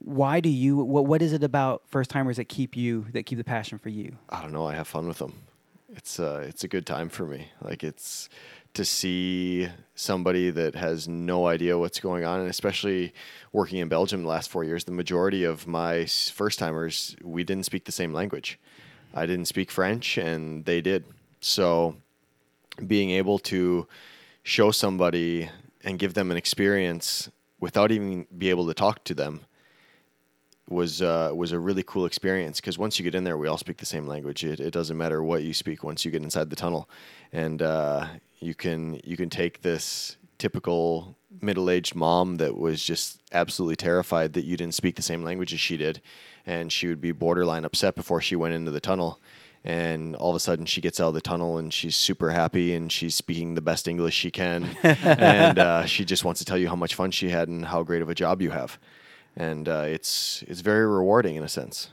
Why 0.04 0.40
do 0.40 0.50
you? 0.50 0.78
What 0.78 1.06
What 1.06 1.22
is 1.22 1.34
it 1.34 1.44
about 1.44 1.84
first 1.88 2.10
timers 2.10 2.38
that 2.38 2.50
keep 2.50 2.76
you 2.76 3.06
that 3.14 3.26
keep 3.26 3.38
the 3.38 3.44
passion 3.44 3.78
for 3.78 3.90
you? 3.90 4.18
I 4.30 4.42
don't 4.42 4.52
know. 4.52 4.66
I 4.66 4.76
have 4.76 4.88
fun 4.88 5.08
with 5.08 5.20
them. 5.20 5.34
It's 5.96 6.20
uh, 6.20 6.44
it's 6.48 6.64
a 6.64 6.68
good 6.68 6.86
time 6.86 7.10
for 7.10 7.26
me. 7.26 7.50
Like 7.62 7.84
it's 7.84 8.30
to 8.74 8.86
see 8.86 9.68
somebody 9.96 10.50
that 10.50 10.76
has 10.76 11.08
no 11.08 11.48
idea 11.48 11.78
what's 11.78 12.00
going 12.00 12.24
on, 12.24 12.40
and 12.40 12.50
especially 12.50 13.14
working 13.52 13.80
in 13.80 13.90
Belgium 13.90 14.24
the 14.24 14.30
last 14.30 14.50
four 14.50 14.64
years, 14.64 14.86
the 14.86 14.92
majority 14.92 15.44
of 15.44 15.68
my 15.68 16.06
first 16.06 16.58
timers 16.58 17.16
we 17.24 17.44
didn't 17.44 17.66
speak 17.66 17.86
the 17.86 17.92
same 17.92 18.14
language. 18.14 18.60
I 19.14 19.26
didn't 19.26 19.46
speak 19.46 19.70
French, 19.70 20.18
and 20.18 20.66
they 20.66 20.82
did. 20.82 21.04
So 21.42 21.98
being 22.88 23.12
able 23.12 23.38
to 23.40 23.88
show 24.44 24.72
somebody 24.72 25.50
and 25.84 26.00
give 26.00 26.14
them 26.14 26.32
an 26.32 26.38
experience 26.38 27.30
without 27.60 27.92
even 27.92 28.26
be 28.36 28.50
able 28.50 28.66
to 28.68 28.74
talk 28.74 29.04
to 29.04 29.14
them 29.14 29.42
was 30.72 31.02
uh, 31.02 31.32
was 31.36 31.52
a 31.52 31.60
really 31.60 31.84
cool 31.84 32.06
experience 32.06 32.60
because 32.60 32.78
once 32.78 32.98
you 32.98 33.04
get 33.04 33.16
in 33.16 33.24
there, 33.24 33.38
we 33.38 33.48
all 33.48 33.58
speak 33.58 33.78
the 33.78 33.86
same 33.86 34.08
language. 34.08 34.44
It, 34.44 34.60
it 34.60 34.72
doesn't 34.72 34.98
matter 34.98 35.22
what 35.22 35.44
you 35.44 35.54
speak 35.54 35.84
once 35.84 36.06
you 36.06 36.12
get 36.12 36.24
inside 36.24 36.50
the 36.50 36.56
tunnel, 36.56 36.90
and 37.32 37.62
uh, 37.62 38.08
you 38.40 38.56
can 38.56 39.00
you 39.04 39.18
can 39.18 39.30
take 39.30 39.62
this 39.62 40.18
typical 40.38 41.16
middle 41.42 41.70
aged 41.70 41.94
mom 41.96 42.38
that 42.38 42.58
was 42.58 42.84
just 42.84 43.20
absolutely 43.32 43.76
terrified 43.76 44.34
that 44.34 44.46
you 44.46 44.58
didn't 44.58 44.74
speak 44.74 44.96
the 44.96 45.02
same 45.02 45.24
language 45.24 45.54
as 45.54 45.60
she 45.60 45.78
did, 45.78 46.02
and 46.46 46.72
she 46.72 46.88
would 46.88 47.02
be 47.02 47.12
borderline 47.12 47.66
upset 47.66 47.96
before 47.96 48.22
she 48.22 48.36
went 48.36 48.54
into 48.54 48.72
the 48.72 48.82
tunnel. 48.82 49.20
And 49.64 50.16
all 50.16 50.32
of 50.32 50.36
a 50.36 50.40
sudden, 50.40 50.66
she 50.66 50.82
gets 50.82 51.00
out 51.00 51.10
of 51.10 51.14
the 51.14 51.22
tunnel 51.22 51.60
and 51.60 51.72
she's 51.72 51.96
super 51.96 52.32
happy 52.32 52.74
and 52.74 52.92
she's 52.92 53.14
speaking 53.14 53.54
the 53.54 53.62
best 53.62 53.88
English 53.88 54.16
she 54.16 54.32
can. 54.32 54.76
and 54.84 55.60
uh, 55.60 55.86
she 55.86 56.04
just 56.04 56.26
wants 56.26 56.40
to 56.40 56.46
tell 56.46 56.58
you 56.58 56.68
how 56.68 56.76
much 56.76 56.96
fun 56.96 57.12
she 57.12 57.30
had 57.30 57.48
and 57.48 57.66
how 57.66 57.84
great 57.84 58.02
of 58.02 58.10
a 58.10 58.16
job 58.16 58.42
you 58.42 58.50
have 58.50 58.80
and 59.36 59.68
uh, 59.68 59.84
it's 59.88 60.44
it's 60.48 60.62
very 60.62 60.86
rewarding 60.88 61.36
in 61.36 61.44
a 61.44 61.50
sense. 61.50 61.90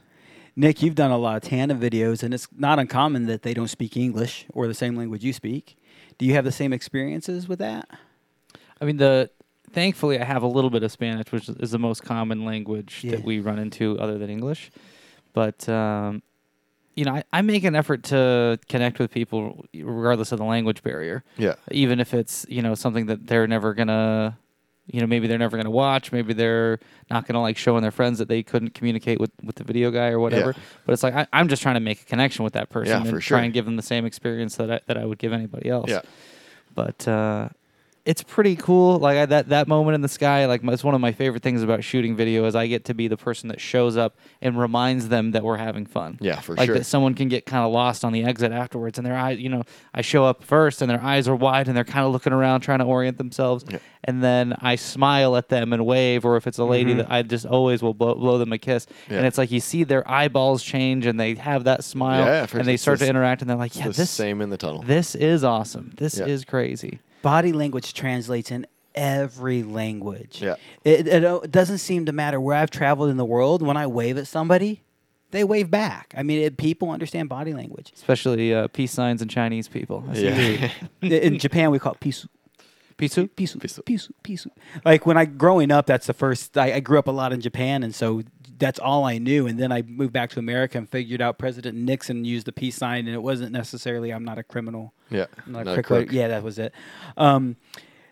Nick, 0.57 0.83
you've 0.83 0.97
done 0.97 1.13
a 1.13 1.19
lot 1.19 1.37
of 1.37 1.49
Tana 1.49 1.75
videos, 1.75 2.23
and 2.25 2.35
it's 2.35 2.49
not 2.57 2.79
uncommon 2.81 3.27
that 3.27 3.43
they 3.43 3.55
don't 3.55 3.69
speak 3.69 3.97
English 3.97 4.45
or 4.53 4.67
the 4.67 4.75
same 4.75 4.97
language 4.97 5.23
you 5.25 5.33
speak. 5.33 5.77
Do 6.19 6.27
you 6.27 6.35
have 6.35 6.45
the 6.45 6.51
same 6.53 6.73
experiences 6.73 7.47
with 7.47 7.61
that? 7.61 7.89
I 8.81 8.85
mean, 8.85 8.97
the 8.97 9.31
thankfully 9.71 10.19
I 10.19 10.25
have 10.25 10.43
a 10.43 10.49
little 10.49 10.71
bit 10.71 10.83
of 10.83 10.91
Spanish, 10.91 11.31
which 11.31 11.49
is 11.49 11.71
the 11.71 11.79
most 11.79 12.03
common 12.03 12.45
language 12.45 13.03
Yeah. 13.05 13.13
that 13.13 13.25
we 13.25 13.39
run 13.39 13.59
into 13.61 13.99
other 14.01 14.19
than 14.19 14.31
English. 14.31 14.71
But 15.33 15.69
um, 15.69 16.23
you 16.97 17.05
know, 17.05 17.13
I, 17.13 17.23
I 17.33 17.43
make 17.43 17.63
an 17.63 17.77
effort 17.77 18.03
to 18.05 18.59
connect 18.69 18.99
with 18.99 19.13
people 19.13 19.65
regardless 19.73 20.33
of 20.33 20.39
the 20.39 20.45
language 20.45 20.83
barrier. 20.83 21.23
Yeah, 21.37 21.55
even 21.71 22.01
if 22.01 22.13
it's 22.15 22.45
you 22.49 22.63
know 22.63 22.75
something 22.75 23.07
that 23.07 23.29
they're 23.29 23.47
never 23.47 23.75
gonna 23.75 24.37
you 24.91 25.01
know 25.01 25.07
maybe 25.07 25.27
they're 25.27 25.39
never 25.39 25.57
gonna 25.57 25.71
watch 25.71 26.13
maybe 26.13 26.33
they're 26.33 26.79
not 27.11 27.27
gonna 27.27 27.41
like 27.41 27.57
showing 27.57 27.83
their 27.83 27.91
friends 27.91 28.19
that 28.19 28.29
they 28.29 28.43
couldn't 28.43 28.75
communicate 28.75 29.21
with 29.21 29.31
with 29.43 29.57
the 29.57 29.65
video 29.65 29.91
guy 29.91 30.09
or 30.09 30.19
whatever 30.19 30.55
Yeah. 30.57 30.63
but 30.87 30.93
it's 30.95 31.03
like 31.03 31.15
I, 31.15 31.27
i'm 31.33 31.49
just 31.49 31.63
trying 31.63 31.75
to 31.75 31.81
make 31.81 32.03
a 32.03 32.05
connection 32.05 32.43
with 32.45 32.55
that 32.55 32.71
person 32.71 32.93
Yeah, 33.05 33.09
and 33.09 33.11
try 33.11 33.21
sure. 33.21 33.39
and 33.39 33.53
give 33.53 33.65
them 33.67 33.77
the 33.77 33.83
same 33.83 34.05
experience 34.07 34.57
that 34.57 34.71
I, 34.71 34.81
that 34.87 34.97
I 34.97 35.05
would 35.05 35.19
give 35.19 35.33
anybody 35.33 35.69
else 35.69 35.91
yeah, 35.91 36.01
but 36.75 37.07
uh 37.07 37.49
it's 38.09 38.23
pretty 38.23 38.57
cool 38.57 38.99
like 38.99 39.19
I, 39.19 39.27
that 39.27 39.51
that 39.51 39.69
moment 39.69 39.95
in 39.95 40.01
the 40.01 40.09
sky 40.09 40.47
like 40.47 40.63
it's 40.65 40.83
one 40.83 40.95
of 40.95 41.01
my 41.01 41.13
favorite 41.13 41.43
things 41.43 41.63
about 41.63 41.85
shooting 41.85 42.17
video 42.17 42.47
is 42.47 42.55
i 42.57 42.67
get 42.67 42.87
to 42.87 42.95
be 42.95 43.07
the 43.07 43.19
person 43.19 43.49
that 43.51 43.61
shows 43.61 43.99
up 43.99 44.17
and 44.41 44.59
reminds 44.59 45.09
them 45.09 45.33
that 45.33 45.45
we're 45.45 45.59
having 45.59 45.85
fun 45.85 46.17
yeah, 46.21 46.41
for 46.41 46.55
like 46.55 46.65
sure. 46.67 46.75
Like 46.75 46.81
that 46.83 46.85
someone 46.87 47.13
can 47.15 47.29
get 47.29 47.45
kind 47.45 47.65
of 47.67 47.71
lost 47.71 48.05
on 48.07 48.13
the 48.15 48.25
exit 48.25 48.51
afterwards 48.51 48.97
and 48.99 49.07
their 49.07 49.17
eyes 49.17 49.39
you 49.39 49.51
know 49.51 49.63
i 49.93 50.01
show 50.01 50.25
up 50.25 50.43
first 50.43 50.81
and 50.81 50.91
their 50.91 51.03
eyes 51.03 51.29
are 51.29 51.37
wide 51.37 51.69
and 51.69 51.77
they're 51.77 51.85
kind 51.85 52.07
of 52.07 52.13
looking 52.13 52.33
around 52.33 52.63
trying 52.63 52.79
to 52.79 52.85
orient 52.87 53.19
themselves 53.19 53.65
Yeah. 53.69 53.79
and 54.05 54.23
then 54.25 54.55
i 54.63 54.75
smile 54.77 55.37
at 55.37 55.51
them 55.51 55.75
and 55.75 55.85
wave 55.85 56.25
or 56.25 56.37
if 56.39 56.47
it's 56.47 56.59
a 56.59 56.65
lady 56.65 56.95
that 56.95 57.11
i 57.11 57.23
just 57.23 57.45
always 57.45 57.83
will 57.83 57.95
blow, 57.95 58.15
blow 58.15 58.39
them 58.39 58.53
a 58.55 58.59
kiss 58.59 58.87
Mm-hmm. 58.87 59.13
Yeah. 59.13 59.19
and 59.19 59.27
it's 59.27 59.37
like 59.37 59.51
you 59.51 59.61
see 59.61 59.85
their 59.85 60.09
eyeballs 60.11 60.63
change 60.63 61.05
and 61.05 61.21
they 61.21 61.35
have 61.35 61.65
that 61.65 61.85
smile 61.85 62.25
Yeah, 62.25 62.47
and 62.55 62.67
they 62.67 62.79
start 62.79 63.01
to 63.01 63.07
interact 63.09 63.43
and 63.43 63.51
they're 63.51 63.57
like 63.67 63.77
yeah 63.77 63.89
the 63.89 63.93
this 63.93 64.11
same 64.11 64.41
in 64.41 64.49
the 64.51 64.57
tunnel. 64.57 64.83
this 64.83 65.15
is 65.15 65.45
awesome 65.45 65.93
this 65.99 66.19
is 66.19 66.45
crazy 66.47 67.01
Body 67.23 67.53
language 67.53 67.95
translates 67.95 68.51
in 68.51 68.67
every 68.95 69.63
language. 69.63 70.43
Yeah. 70.43 70.57
It, 70.85 71.07
it, 71.07 71.25
it 71.25 71.51
doesn't 71.51 71.79
seem 71.79 72.07
to 72.07 72.13
matter 72.13 72.41
where 72.41 72.57
I've 72.57 72.71
traveled 72.71 73.11
in 73.11 73.17
the 73.17 73.25
world. 73.25 73.63
When 73.63 73.77
I 73.77 73.87
wave 73.87 74.19
at 74.19 74.27
somebody, 74.27 74.83
they 75.31 75.45
wave 75.45 75.71
back. 75.71 76.15
I 76.17 76.23
mean, 76.23 76.41
it, 76.41 76.57
people 76.57 76.91
understand 76.91 77.29
body 77.29 77.53
language. 77.53 77.93
especially 77.95 78.55
uh, 78.55 78.69
peace 78.69 78.93
signs 78.93 79.21
and 79.23 79.31
chinese 79.31 79.69
people 79.69 80.03
yeah, 80.13 80.71
in 81.03 81.39
Japan, 81.39 81.71
we 81.71 81.79
call 81.79 81.93
it 81.93 82.01
pisu. 82.01 82.27
Pisu? 82.99 83.29
Pisu, 83.29 83.59
Pisu. 83.59 83.83
pisu, 83.85 84.11
pisu. 84.25 84.49
Like 84.85 85.07
when 85.07 85.17
I 85.17 85.25
growing 85.25 85.71
up, 85.71 85.87
that's 85.87 86.07
the 86.07 86.13
first. 86.13 86.59
I, 86.59 86.75
I 86.75 86.81
grew 86.81 86.99
up 86.99 87.07
a 87.07 87.13
lot 87.13 87.33
in 87.33 87.41
Japan, 87.41 87.83
and 87.83 87.95
so 87.95 88.23
that's 88.59 88.81
all 88.81 89.05
I 89.05 89.19
knew. 89.19 89.47
And 89.47 89.59
then 89.59 89.71
I 89.71 89.83
moved 89.83 90.13
back 90.13 90.31
to 90.31 90.41
America 90.41 90.79
and 90.79 90.89
figured 90.89 91.23
out 91.23 91.39
President 91.39 91.79
Nixon 91.79 92.25
used 92.25 92.47
the 92.47 92.53
peace 92.53 92.77
sign, 92.77 93.07
and 93.07 93.15
it 93.15 93.23
wasn't 93.23 93.53
necessarily 93.53 94.11
"I'm 94.13 94.25
not 94.25 94.37
a 94.39 94.43
criminal." 94.43 94.93
yeah. 95.11 95.27
I'm 95.47 95.53
not 95.53 95.65
Not 95.65 95.79
a 95.79 95.83
crook. 95.83 96.13
Yeah, 96.13 96.29
that 96.29 96.43
was 96.43 96.59
it. 96.59 96.73
Um, 97.17 97.57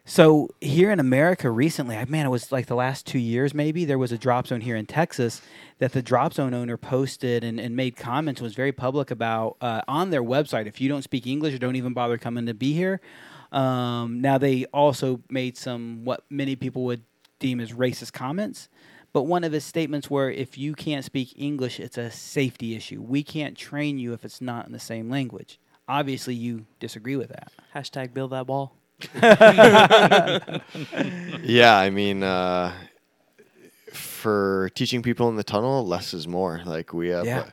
So 0.09 0.51
here 0.61 0.93
in 0.93 1.01
America 1.01 1.51
recently, 1.51 1.97
I 1.97 2.05
man, 2.05 2.27
it 2.27 2.29
was 2.29 2.53
like 2.53 2.67
the 2.67 2.77
last 2.77 3.07
two 3.07 3.19
years 3.19 3.53
maybe. 3.53 3.85
There 3.85 3.99
was 3.99 4.13
a 4.13 4.19
drop 4.19 4.47
zone 4.47 4.61
here 4.61 4.77
in 4.77 4.87
Texas 4.87 5.43
that 5.81 5.93
the 5.93 6.01
drop 6.01 6.33
zone 6.33 6.55
owner 6.55 6.77
posted 6.77 7.43
and, 7.43 7.59
and 7.59 7.75
made 7.75 7.97
comments. 7.97 8.41
Was 8.41 8.55
very 8.55 8.71
public 8.71 9.11
about 9.11 9.57
uh, 9.61 9.83
on 9.89 10.11
their 10.11 10.23
website. 10.23 10.67
If 10.67 10.81
you 10.81 10.89
don't 10.89 11.03
speak 11.03 11.27
English 11.27 11.55
or 11.55 11.59
don't 11.59 11.75
even 11.75 11.93
bother 11.93 12.19
coming 12.19 12.47
to 12.47 12.55
be 12.55 12.73
here. 12.73 13.01
Um, 13.53 14.21
now 14.21 14.39
they 14.39 14.65
also 14.67 15.21
made 15.31 15.57
some 15.57 16.05
what 16.05 16.25
many 16.31 16.57
people 16.57 16.85
would 16.85 17.03
deem 17.39 17.61
as 17.61 17.73
racist 17.73 18.13
comments. 18.13 18.69
But 19.13 19.23
one 19.23 19.45
of 19.45 19.53
his 19.53 19.65
statements 19.65 20.11
were, 20.11 20.31
if 20.31 20.59
you 20.59 20.75
can't 20.75 21.05
speak 21.05 21.33
English, 21.37 21.81
it's 21.81 21.97
a 21.97 22.11
safety 22.11 22.75
issue. 22.77 23.01
We 23.01 23.23
can't 23.23 23.57
train 23.57 23.99
you 23.99 24.13
if 24.13 24.25
it's 24.25 24.41
not 24.43 24.67
in 24.67 24.73
the 24.73 24.79
same 24.79 25.09
language. 25.09 25.59
Obviously, 25.89 26.35
you 26.35 26.67
disagree 26.81 27.17
with 27.17 27.29
that. 27.29 27.51
Hashtag 27.75 28.13
build 28.13 28.33
that 28.33 28.47
wall. 28.47 28.75
Yeah, 31.43 31.77
I 31.79 31.91
mean, 31.91 32.23
uh, 32.23 32.73
for 33.93 34.71
teaching 34.75 35.03
people 35.03 35.29
in 35.29 35.37
the 35.37 35.45
tunnel, 35.45 35.87
less 35.87 36.13
is 36.13 36.27
more. 36.27 36.61
Like 36.65 36.93
we 36.93 37.09
have, 37.09 37.25
Yeah. 37.25 37.51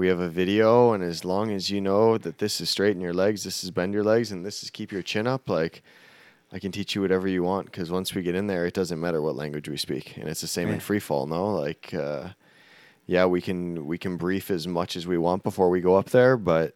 We 0.00 0.08
have 0.08 0.18
a 0.18 0.30
video, 0.30 0.94
and 0.94 1.04
as 1.04 1.26
long 1.26 1.50
as 1.50 1.68
you 1.68 1.78
know 1.78 2.16
that 2.16 2.38
this 2.38 2.58
is 2.62 2.70
straighten 2.70 3.02
your 3.02 3.12
legs, 3.12 3.44
this 3.44 3.62
is 3.62 3.70
bend 3.70 3.92
your 3.92 4.02
legs, 4.02 4.32
and 4.32 4.46
this 4.46 4.62
is 4.62 4.70
keep 4.70 4.90
your 4.90 5.02
chin 5.02 5.26
up, 5.26 5.46
like 5.46 5.82
I 6.50 6.58
can 6.58 6.72
teach 6.72 6.94
you 6.94 7.02
whatever 7.02 7.28
you 7.28 7.42
want. 7.42 7.66
Because 7.66 7.90
once 7.90 8.14
we 8.14 8.22
get 8.22 8.34
in 8.34 8.46
there, 8.46 8.64
it 8.64 8.72
doesn't 8.72 8.98
matter 8.98 9.20
what 9.20 9.36
language 9.36 9.68
we 9.68 9.76
speak, 9.76 10.16
and 10.16 10.26
it's 10.26 10.40
the 10.40 10.46
same 10.46 10.70
in 10.70 10.80
free 10.80 11.00
fall. 11.00 11.26
No, 11.26 11.50
like 11.50 11.92
uh, 11.92 12.30
yeah, 13.06 13.26
we 13.26 13.42
can 13.42 13.84
we 13.84 13.98
can 13.98 14.16
brief 14.16 14.50
as 14.50 14.66
much 14.66 14.96
as 14.96 15.06
we 15.06 15.18
want 15.18 15.42
before 15.42 15.68
we 15.68 15.82
go 15.82 15.96
up 15.96 16.08
there, 16.08 16.38
but 16.38 16.74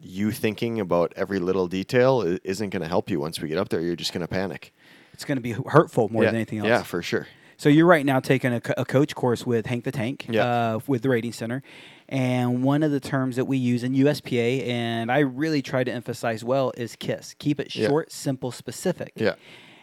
you 0.00 0.30
thinking 0.30 0.80
about 0.80 1.12
every 1.16 1.38
little 1.38 1.68
detail 1.68 2.22
isn't 2.42 2.70
going 2.70 2.80
to 2.80 2.88
help 2.88 3.10
you 3.10 3.20
once 3.20 3.42
we 3.42 3.48
get 3.48 3.58
up 3.58 3.68
there. 3.68 3.82
You're 3.82 3.94
just 3.94 4.14
going 4.14 4.22
to 4.22 4.28
panic. 4.28 4.72
It's 5.12 5.26
going 5.26 5.36
to 5.36 5.42
be 5.42 5.52
hurtful 5.52 6.08
more 6.08 6.22
yeah. 6.22 6.30
than 6.30 6.36
anything 6.36 6.60
else. 6.60 6.68
Yeah, 6.68 6.82
for 6.82 7.02
sure. 7.02 7.28
So 7.60 7.68
you're 7.68 7.84
right 7.84 8.06
now 8.06 8.20
taking 8.20 8.54
a, 8.54 8.62
a 8.78 8.86
coach 8.86 9.14
course 9.14 9.44
with 9.44 9.66
Hank 9.66 9.84
the 9.84 9.92
Tank, 9.92 10.24
Yeah. 10.30 10.46
uh, 10.46 10.80
with 10.86 11.02
the 11.02 11.10
Rating 11.10 11.34
Center, 11.34 11.62
and 12.08 12.64
one 12.64 12.82
of 12.82 12.90
the 12.90 13.00
terms 13.00 13.36
that 13.36 13.44
we 13.44 13.58
use 13.58 13.84
in 13.84 13.92
USPA, 13.92 14.66
and 14.66 15.12
I 15.12 15.18
really 15.18 15.60
try 15.60 15.84
to 15.84 15.92
emphasize 15.92 16.42
well, 16.42 16.72
is 16.78 16.96
KISS. 16.96 17.34
Keep 17.38 17.60
it 17.60 17.76
Yeah. 17.76 17.86
short, 17.88 18.12
simple, 18.12 18.50
specific. 18.50 19.12
Yeah. 19.14 19.34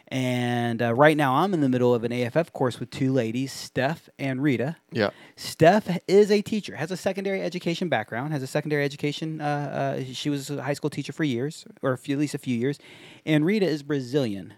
And 0.08 0.82
uh, 0.82 0.96
right 0.96 1.16
now, 1.16 1.36
I'm 1.36 1.54
in 1.54 1.62
the 1.62 1.70
middle 1.70 1.94
of 1.94 2.04
an 2.04 2.12
AFF 2.12 2.52
course 2.52 2.80
with 2.80 2.90
two 2.90 3.14
ladies, 3.14 3.54
Steph 3.54 4.10
and 4.18 4.42
Rita. 4.42 4.78
Yeah. 4.92 5.12
Steph 5.36 6.00
is 6.08 6.32
a 6.32 6.42
teacher, 6.42 6.78
has 6.78 6.90
a 6.90 6.98
secondary 6.98 7.44
education 7.44 7.90
background, 7.90 8.34
has 8.34 8.42
a 8.42 8.48
secondary 8.48 8.86
education. 8.86 9.40
Uh, 9.40 9.98
uh, 10.00 10.04
she 10.14 10.32
was 10.32 10.50
a 10.50 10.64
high 10.64 10.74
school 10.74 10.90
teacher 10.90 11.14
for 11.14 11.26
years, 11.26 11.64
or 11.84 11.92
a 11.92 11.98
few, 12.00 12.16
at 12.16 12.20
least 12.22 12.34
a 12.34 12.40
few 12.40 12.58
years. 12.58 12.80
And 13.24 13.46
Rita 13.46 13.68
is 13.68 13.84
Brazilian. 13.84 14.56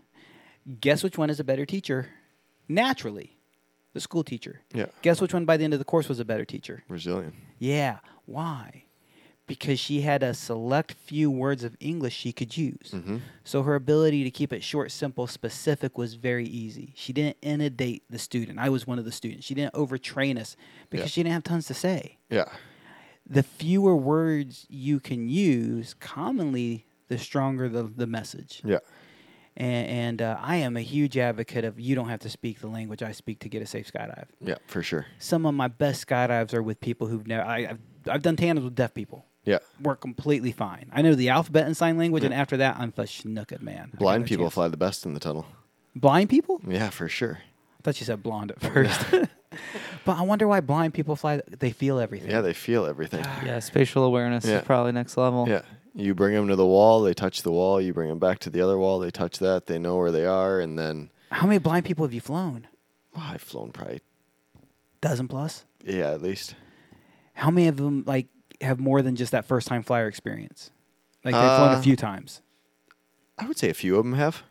Guess 0.80 1.04
which 1.04 1.18
one 1.18 1.30
is 1.30 1.42
a 1.42 1.44
better 1.44 1.66
teacher? 1.66 2.08
Naturally, 2.70 3.36
the 3.94 4.00
school 4.00 4.24
teacher. 4.24 4.62
Yeah. 4.74 4.86
Guess 5.02 5.20
which 5.20 5.34
one 5.34 5.46
by 5.46 5.58
the 5.58 5.64
end 5.64 5.74
of 5.74 5.80
the 5.80 5.86
course 5.86 6.08
was 6.08 6.20
a 6.20 6.26
better 6.26 6.46
teacher? 6.46 6.84
Brazilian. 6.88 7.34
Yeah. 7.58 7.98
Why? 8.26 8.84
Because 9.48 9.80
she 9.80 10.02
had 10.02 10.22
a 10.22 10.36
select 10.36 10.92
few 10.94 11.32
words 11.32 11.64
of 11.64 11.76
English 11.80 12.14
she 12.16 12.32
could 12.32 12.56
use. 12.56 12.92
Mm-hmm. 12.94 13.18
So 13.44 13.64
her 13.64 13.74
ability 13.74 14.24
to 14.24 14.30
keep 14.30 14.54
it 14.54 14.64
short, 14.64 14.92
simple, 14.92 15.26
specific 15.26 15.98
was 15.98 16.14
very 16.14 16.46
easy. 16.46 16.94
She 16.96 17.12
didn't 17.12 17.38
inundate 17.42 18.04
the 18.12 18.20
student. 18.20 18.60
I 18.60 18.70
was 18.70 18.86
one 18.86 19.00
of 19.00 19.06
the 19.06 19.12
students. 19.12 19.48
She 19.48 19.56
didn't 19.56 19.74
overtrain 19.74 20.38
us 20.40 20.56
because 20.92 21.06
Yeah. 21.06 21.10
she 21.10 21.24
didn't 21.24 21.34
have 21.34 21.44
tons 21.44 21.66
to 21.66 21.74
say. 21.74 22.20
Yeah. 22.30 22.46
The 23.28 23.42
fewer 23.42 23.96
words 23.96 24.68
you 24.70 25.00
can 25.00 25.28
use, 25.30 25.96
commonly, 26.00 26.86
the 27.08 27.18
stronger 27.18 27.68
the, 27.68 27.84
the 27.84 28.06
message. 28.08 28.62
Yeah. 28.64 28.80
And, 29.60 29.88
and 29.88 30.22
uh, 30.22 30.38
I 30.42 30.56
am 30.58 30.78
a 30.78 30.82
huge 30.82 31.18
advocate 31.18 31.66
of 31.66 31.80
you 31.80 31.94
don't 31.94 32.08
have 32.08 32.22
to 32.22 32.30
speak 32.30 32.60
the 32.62 32.68
language 32.68 33.04
I 33.04 33.12
speak 33.12 33.40
to 33.42 33.50
get 33.50 33.62
a 33.62 33.66
safe 33.66 33.92
skydive. 33.92 34.26
Yeah. 34.40 34.56
For 34.68 34.82
sure. 34.82 35.06
Some 35.20 35.46
of 35.46 35.54
my 35.54 35.68
best 35.68 36.08
skydives 36.08 36.54
are 36.54 36.64
with 36.64 36.80
people 36.80 37.08
who've 37.08 37.28
never. 37.28 37.44
I, 37.44 37.58
I've, 37.68 37.80
I've 38.08 38.22
done 38.22 38.38
tandems 38.38 38.64
with 38.64 38.76
deaf 38.76 38.94
people. 38.94 39.26
Yeah. 39.44 39.60
Work 39.82 40.00
completely 40.00 40.52
fine. 40.54 40.90
I 40.94 41.02
know 41.02 41.14
the 41.14 41.30
alphabet 41.30 41.66
and 41.66 41.76
sign 41.76 41.98
language, 41.98 42.24
and 42.24 42.34
after 42.34 42.56
that, 42.58 42.78
I'm 42.80 42.94
a 42.96 43.02
schnooked, 43.04 43.62
man. 43.62 43.92
Blind 43.98 44.28
people 44.28 44.46
chance. 44.46 44.54
fly 44.54 44.68
the 44.70 44.78
best 44.78 45.06
in 45.06 45.14
the 45.14 45.20
tunnel. 45.20 45.46
Blind 45.96 46.30
people? 46.30 46.62
Yeah, 46.68 46.90
for 46.90 47.10
sure. 47.10 47.40
I 47.80 47.82
thought 47.84 48.00
you 48.00 48.06
said 48.06 48.22
blonde 48.24 48.52
at 48.52 48.62
first. 48.74 49.06
but 50.06 50.18
I 50.18 50.22
wonder 50.22 50.48
why 50.48 50.60
blind 50.62 50.94
people 50.94 51.16
fly. 51.16 51.42
They 51.48 51.72
feel 51.72 52.00
everything. 52.00 52.30
Yeah, 52.30 52.42
they 52.42 52.54
feel 52.54 52.86
everything. 52.86 53.24
Yeah, 53.46 53.60
spatial 53.60 54.04
awareness 54.04 54.46
Yeah. 54.46 54.60
is 54.60 54.64
probably 54.66 54.92
next 54.92 55.18
level. 55.18 55.48
Yeah. 55.50 55.62
You 55.96 56.14
bring 56.16 56.34
them 56.34 56.48
to 56.48 56.56
the 56.56 56.66
wall, 56.66 57.02
they 57.02 57.14
touch 57.14 57.42
the 57.42 57.52
wall. 57.52 57.82
You 57.82 57.94
bring 57.94 58.10
them 58.10 58.20
back 58.20 58.40
to 58.40 58.50
the 58.50 58.62
other 58.62 58.78
wall, 58.78 59.00
they 59.00 59.12
touch 59.12 59.40
that. 59.40 59.66
They 59.66 59.80
know 59.80 59.98
where 59.98 60.12
they 60.12 60.26
are, 60.26 60.60
and 60.60 60.78
then 60.78 61.10
How 61.32 61.48
many 61.48 61.58
blind 61.60 61.86
people 61.86 62.06
have 62.06 62.14
you 62.14 62.22
flown? 62.22 62.68
well, 63.16 63.26
I've 63.28 63.42
flown 63.42 63.72
probably 63.72 64.02
Dozen 65.02 65.28
plus. 65.28 65.66
yeah, 65.84 66.12
at 66.12 66.22
least. 66.22 66.56
How 67.34 67.50
many 67.50 67.68
of 67.68 67.78
them 67.78 68.04
like 68.06 68.28
have 68.62 68.80
more 68.80 69.02
than 69.02 69.16
just 69.16 69.32
that 69.32 69.46
first 69.46 69.68
time 69.68 69.82
flyer 69.84 70.08
experience? 70.08 70.72
Like 71.26 71.34
they've 71.34 71.56
flown 71.56 71.72
a 71.74 71.78
Uh, 71.78 71.82
few 71.82 71.96
times. 71.96 72.42
I 73.38 73.48
would 73.48 73.58
say 73.58 73.70
a 73.70 73.74
few 73.74 73.98
of 73.98 74.04
them 74.06 74.14
have. 74.14 74.44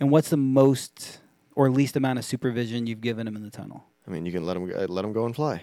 And 0.00 0.10
what's 0.10 0.30
the 0.30 0.36
most 0.36 1.18
or 1.56 1.68
least 1.70 1.96
amount 1.96 2.18
of 2.20 2.24
supervision 2.24 2.86
you've 2.86 3.00
given 3.00 3.26
them 3.26 3.34
in 3.36 3.42
the 3.42 3.50
tunnel? 3.50 3.84
I 4.06 4.10
mean, 4.10 4.24
you 4.24 4.32
can 4.32 4.46
let 4.46 4.54
them 4.54 4.68
let 4.88 5.02
them 5.02 5.12
go 5.12 5.26
and 5.26 5.34
fly. 5.34 5.62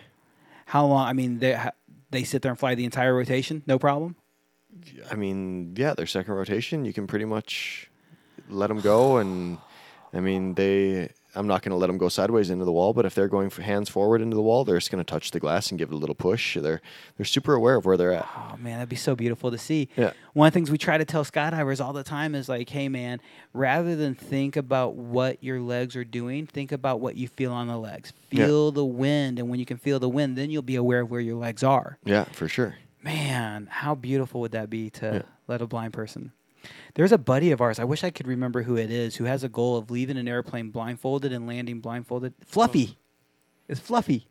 How 0.68 0.86
long? 0.86 1.08
I 1.08 1.14
mean, 1.14 1.40
they 1.40 1.54
ha- 1.54 1.72
they 2.12 2.24
sit 2.24 2.42
there 2.42 2.52
and 2.52 2.60
fly 2.60 2.76
the 2.76 2.86
entire 2.86 3.16
rotation, 3.16 3.64
no 3.66 3.80
problem. 3.80 4.16
I 5.12 5.16
mean, 5.16 5.74
yeah, 5.76 5.94
their 5.94 6.08
second 6.08 6.34
rotation, 6.34 6.86
you 6.86 6.94
can 6.94 7.08
pretty 7.08 7.26
much 7.26 7.90
let 8.50 8.68
them 8.68 8.82
go, 8.82 9.18
and 9.18 9.58
I 10.14 10.20
mean, 10.20 10.54
they. 10.54 11.10
I'm 11.38 11.48
not 11.48 11.64
going 11.64 11.72
to 11.72 11.76
let 11.76 11.88
them 11.88 11.98
go 11.98 12.08
sideways 12.08 12.50
into 12.50 12.64
the 12.64 12.72
wall, 12.72 12.94
but 12.94 13.06
if 13.06 13.14
they're 13.14 13.28
going 13.28 13.50
for 13.50 13.62
hands 13.62 13.90
forward 13.90 14.22
into 14.22 14.38
the 14.38 14.42
wall, 14.42 14.64
they're 14.64 14.78
just 14.78 14.90
going 14.90 15.04
to 15.04 15.12
touch 15.12 15.32
the 15.32 15.40
glass 15.42 15.70
and 15.70 15.78
give 15.78 15.92
it 15.92 15.94
a 15.94 15.98
little 15.98 16.16
push. 16.16 16.56
They're 16.58 16.82
they're 17.18 17.26
super 17.26 17.54
aware 17.54 17.76
of 17.76 17.86
where 17.86 17.98
they're 17.98 18.14
at. 18.14 18.26
Oh 18.38 18.56
man, 18.58 18.76
that'd 18.76 18.88
be 18.88 18.96
so 18.96 19.18
beautiful 19.18 19.52
to 19.52 19.58
see. 19.58 19.90
Yeah. 19.98 20.14
One 20.32 20.48
of 20.48 20.54
the 20.54 20.58
things 20.58 20.72
we 20.72 20.78
try 20.78 20.98
to 20.98 21.04
tell 21.04 21.26
skydivers 21.26 21.84
all 21.84 21.92
the 21.92 22.06
time 22.06 22.36
is 22.36 22.48
like, 22.48 22.70
hey 22.70 22.88
man, 22.88 23.20
rather 23.52 23.98
than 23.98 24.16
think 24.16 24.56
about 24.56 24.96
what 24.96 25.44
your 25.44 25.60
legs 25.60 25.98
are 25.98 26.06
doing, 26.06 26.48
think 26.48 26.72
about 26.72 27.02
what 27.02 27.18
you 27.18 27.28
feel 27.28 27.52
on 27.52 27.68
the 27.68 27.78
legs. 27.78 28.14
Yeah. 28.32 28.46
Feel 28.46 28.72
the 28.72 28.86
wind, 28.86 29.38
and 29.38 29.50
when 29.50 29.60
you 29.60 29.66
can 29.66 29.76
feel 29.76 30.00
the 30.00 30.08
wind, 30.08 30.38
then 30.38 30.50
you'll 30.50 30.62
be 30.62 30.78
aware 30.78 31.02
of 31.02 31.12
where 31.12 31.20
your 31.20 31.36
legs 31.36 31.64
are. 31.64 31.98
Yeah, 32.06 32.24
for 32.32 32.48
sure. 32.48 32.78
Man, 33.06 33.68
how 33.70 33.94
beautiful 33.96 34.42
would 34.42 34.52
that 34.54 34.70
be 34.70 34.90
to 34.90 35.06
Yeah. 35.06 35.22
let 35.48 35.62
a 35.62 35.68
blind 35.68 35.94
person? 35.94 36.32
There's 36.96 37.12
a 37.12 37.20
buddy 37.20 37.52
of 37.52 37.62
ours. 37.62 37.78
I 37.80 37.84
wish 37.84 38.04
I 38.04 38.10
could 38.10 38.26
remember 38.28 38.64
who 38.64 38.76
it 38.76 38.90
is. 38.90 39.18
Who 39.18 39.26
has 39.26 39.44
a 39.44 39.50
goal 39.50 39.78
of 39.78 39.92
leaving 39.92 40.18
an 40.18 40.28
airplane 40.28 40.72
blindfolded 40.72 41.32
and 41.32 41.46
landing 41.46 41.80
blindfolded? 41.82 42.34
Fluffy. 42.44 42.98
It's 43.68 43.80
Fluffy. 43.80 44.28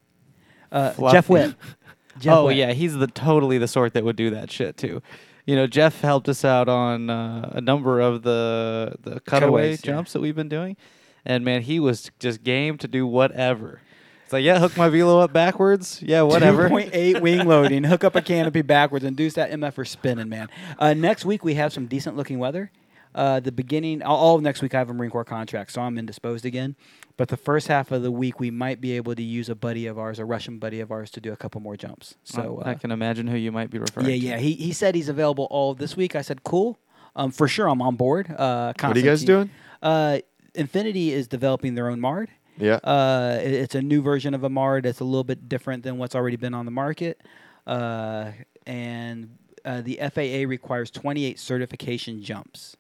Uh, 0.73 0.89
Jeff 1.13 1.27
Fluffy. 1.27 1.33
Witt. 1.33 1.55
Jeff 2.19 2.35
oh 2.35 2.47
Witt. 2.47 2.57
yeah, 2.57 2.73
he's 2.73 2.95
the 2.95 3.07
totally 3.07 3.59
the 3.59 3.69
sort 3.69 3.95
that 3.95 4.05
would 4.05 4.17
do 4.17 4.31
that 4.31 4.51
shit 4.51 4.77
too. 4.77 5.01
You 5.47 5.55
know, 5.55 5.69
Jeff 5.69 6.01
helped 6.01 6.29
us 6.29 6.45
out 6.45 6.69
on 6.69 7.11
uh, 7.11 7.51
a 7.53 7.61
number 7.61 8.01
of 8.01 8.23
the 8.23 8.97
the 9.03 9.21
cutaway 9.21 9.41
Cutaways, 9.41 9.85
yeah. 9.85 9.93
jumps 9.93 10.13
that 10.15 10.21
we've 10.21 10.35
been 10.35 10.49
doing, 10.49 10.77
and 11.25 11.45
man, 11.45 11.63
he 11.63 11.79
was 11.79 12.11
just 12.19 12.43
game 12.43 12.79
to 12.79 12.89
do 12.89 13.07
whatever. 13.07 13.81
It's 14.25 14.33
like, 14.33 14.45
yeah, 14.45 14.59
hook 14.59 14.77
my 14.77 14.89
velo 14.89 15.21
up 15.21 15.33
backwards. 15.33 16.01
Yeah, 16.03 16.23
whatever. 16.23 16.69
2.8 16.69 17.21
wing 17.21 17.47
loading. 17.47 17.85
Hook 17.85 18.05
up 18.05 18.17
a 18.17 18.23
canopy 18.23 18.63
backwards. 18.63 19.05
Induce 19.05 19.35
that 19.35 19.51
MF 19.51 19.75
for 19.75 19.85
spinning, 19.85 20.29
man. 20.29 20.49
Uh, 20.79 20.95
next 20.95 21.25
week, 21.25 21.45
we 21.45 21.55
have 21.55 21.73
some 21.73 21.87
decent 21.87 22.17
looking 22.17 22.39
weather. 22.39 22.71
Uh, 23.15 23.39
the 23.39 23.53
beginning, 23.53 24.03
all, 24.03 24.17
all 24.17 24.37
of 24.37 24.43
next 24.43 24.61
week, 24.61 24.75
I 24.75 24.79
have 24.79 24.91
a 24.91 24.95
Marine 24.95 25.11
Corps 25.11 25.25
contract, 25.25 25.71
so 25.73 25.83
I'm 25.83 25.99
indisposed 25.99 26.45
again. 26.45 26.75
But 27.17 27.29
the 27.29 27.37
first 27.37 27.69
half 27.69 27.93
of 27.93 28.03
the 28.03 28.11
week, 28.11 28.41
we 28.41 28.51
might 28.51 28.81
be 28.81 28.93
able 28.97 29.15
to 29.15 29.23
use 29.23 29.49
a 29.49 29.55
buddy 29.55 29.87
of 29.87 29.99
ours, 29.99 30.19
a 30.19 30.25
Russian 30.25 30.59
buddy 30.59 30.81
of 30.81 30.91
ours, 30.91 31.11
to 31.13 31.21
do 31.21 31.33
a 31.33 31.37
couple 31.37 31.61
more 31.61 31.77
jumps. 31.77 32.17
So, 32.25 32.61
I, 32.65 32.71
I 32.71 32.73
uh, 32.73 32.79
can 32.79 32.91
imagine 32.91 33.29
who 33.29 33.37
you 33.37 33.53
might 33.53 33.71
be 33.71 33.79
referring. 33.79 34.07
yeah, 34.07 34.13
to. 34.13 34.19
yeah. 34.19 34.39
He, 34.39 34.55
he 34.55 34.73
said 34.73 34.97
he's 34.97 35.09
available 35.09 35.47
all 35.51 35.71
of 35.71 35.79
this 35.79 35.97
week. 35.97 36.17
I 36.17 36.23
said, 36.23 36.43
cool. 36.43 36.79
Um, 37.15 37.31
for 37.31 37.47
sure, 37.47 37.69
I'm 37.69 37.81
on 37.81 37.95
board. 37.95 38.29
Uh, 38.31 38.73
What 38.81 38.97
are 38.97 38.99
you 38.99 39.05
guys 39.05 39.23
doing? 39.23 39.51
Uh, 39.81 40.19
Infinity 40.57 41.13
is 41.13 41.29
developing 41.29 41.75
their 41.75 41.89
own 41.89 42.01
MARD. 42.01 42.31
Yeah. 42.59 42.77
Uh, 42.77 43.39
it- 43.43 43.53
it's 43.53 43.75
a 43.75 43.83
new 43.83 44.01
version 44.03 44.35
of 44.35 44.45
a 44.45 44.49
MARD. 44.51 44.87
It's 44.87 45.01
a 45.01 45.05
little 45.05 45.25
bit 45.25 45.49
different 45.49 45.83
than 45.83 45.99
what's 45.99 46.15
already 46.15 46.37
been 46.37 46.55
on 46.55 46.65
the 46.65 46.71
market. 46.71 47.21
Uh, 47.67 48.33
and 48.67 49.37
uh, 49.65 49.81
the 49.81 49.99
FAA 50.01 50.47
requires 50.49 50.91
28 50.91 51.39
certification 51.39 52.23
jumps 52.23 52.77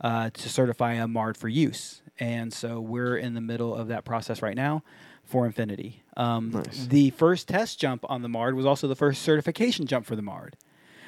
uh, 0.00 0.30
to 0.30 0.48
certify 0.48 0.94
a 0.94 1.06
MARD 1.08 1.36
for 1.36 1.48
use. 1.48 2.02
And 2.20 2.52
so 2.52 2.80
we're 2.80 3.16
in 3.16 3.34
the 3.34 3.40
middle 3.40 3.74
of 3.74 3.88
that 3.88 4.04
process 4.04 4.42
right 4.42 4.56
now 4.56 4.82
for 5.24 5.44
Infinity. 5.46 6.02
Um, 6.16 6.50
Nice. 6.52 6.86
The 6.86 7.10
first 7.10 7.48
test 7.48 7.78
jump 7.78 8.04
on 8.08 8.22
the 8.22 8.28
MARD 8.28 8.54
was 8.54 8.66
also 8.66 8.88
the 8.88 8.96
first 8.96 9.22
certification 9.22 9.86
jump 9.86 10.06
for 10.06 10.16
the 10.16 10.22
MARD. 10.22 10.56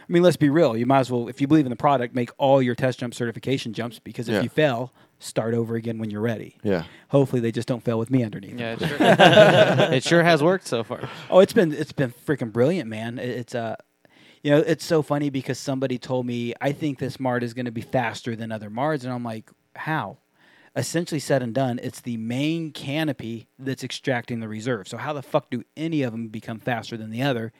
I 0.09 0.12
mean, 0.12 0.22
let's 0.22 0.36
be 0.36 0.51
real. 0.51 0.76
You 0.76 0.86
might 0.86 1.01
as 1.01 1.10
well, 1.10 1.28
if 1.28 1.40
you 1.40 1.47
believe 1.47 1.66
in 1.66 1.70
the 1.70 1.76
product, 1.76 2.14
make 2.14 2.30
all 2.36 2.60
your 2.60 2.74
test 2.74 2.98
jump 2.98 3.14
certification 3.14 3.72
jumps 3.72 3.98
because 4.01 4.28
if 4.28 4.34
Yeah. 4.34 4.42
you 4.42 4.48
fail, 4.48 4.92
start 5.20 5.55
over 5.55 5.76
again 5.76 5.98
when 5.98 6.10
you're 6.10 6.20
ready. 6.20 6.56
yeah. 6.64 6.84
Hopefully, 7.10 7.40
they 7.40 7.52
just 7.52 7.68
don't 7.68 7.82
fail 7.84 7.98
with 7.98 8.10
me 8.10 8.24
underneath. 8.24 8.59
Yeah, 8.59 8.72
it 8.72 8.80
sure, 8.80 8.97
it 9.94 10.02
sure 10.05 10.22
has 10.24 10.42
worked 10.42 10.66
so 10.66 10.82
far. 10.82 11.09
Oh, 11.30 11.38
it's 11.40 11.52
been 11.52 11.72
it's 11.72 11.92
been 11.92 12.12
freaking 12.26 12.52
brilliant, 12.52 12.88
man. 12.88 13.18
It- 13.18 13.28
It's 13.30 13.55
uh, 13.55 13.76
you 14.42 14.51
know, 14.51 14.59
it's 14.59 14.84
so 14.84 15.02
funny 15.02 15.28
because 15.30 15.59
somebody 15.59 15.98
told 15.98 16.24
me 16.26 16.55
I 16.60 16.72
think 16.72 16.98
this 16.98 17.20
Mard 17.20 17.42
is 17.42 17.52
going 17.55 17.66
to 17.66 17.70
be 17.72 17.82
faster 17.82 18.34
than 18.34 18.51
other 18.51 18.70
Mards, 18.70 19.05
and 19.05 19.12
I'm 19.12 19.22
like, 19.24 19.51
How? 19.76 20.18
Essentially 20.76 21.18
said 21.18 21.42
and 21.42 21.52
done, 21.52 21.80
it's 21.82 22.01
the 22.01 22.16
main 22.16 22.70
canopy 22.70 23.48
that's 23.59 23.82
extracting 23.82 24.38
the 24.40 24.47
reserve. 24.48 24.86
So 24.86 24.97
how 24.98 25.12
the 25.12 25.20
fuck 25.22 25.51
do 25.51 25.64
any 25.76 26.02
of 26.02 26.12
them 26.12 26.28
become 26.28 26.60
faster 26.60 26.97
than 26.97 27.10
the 27.10 27.22
other? 27.22 27.52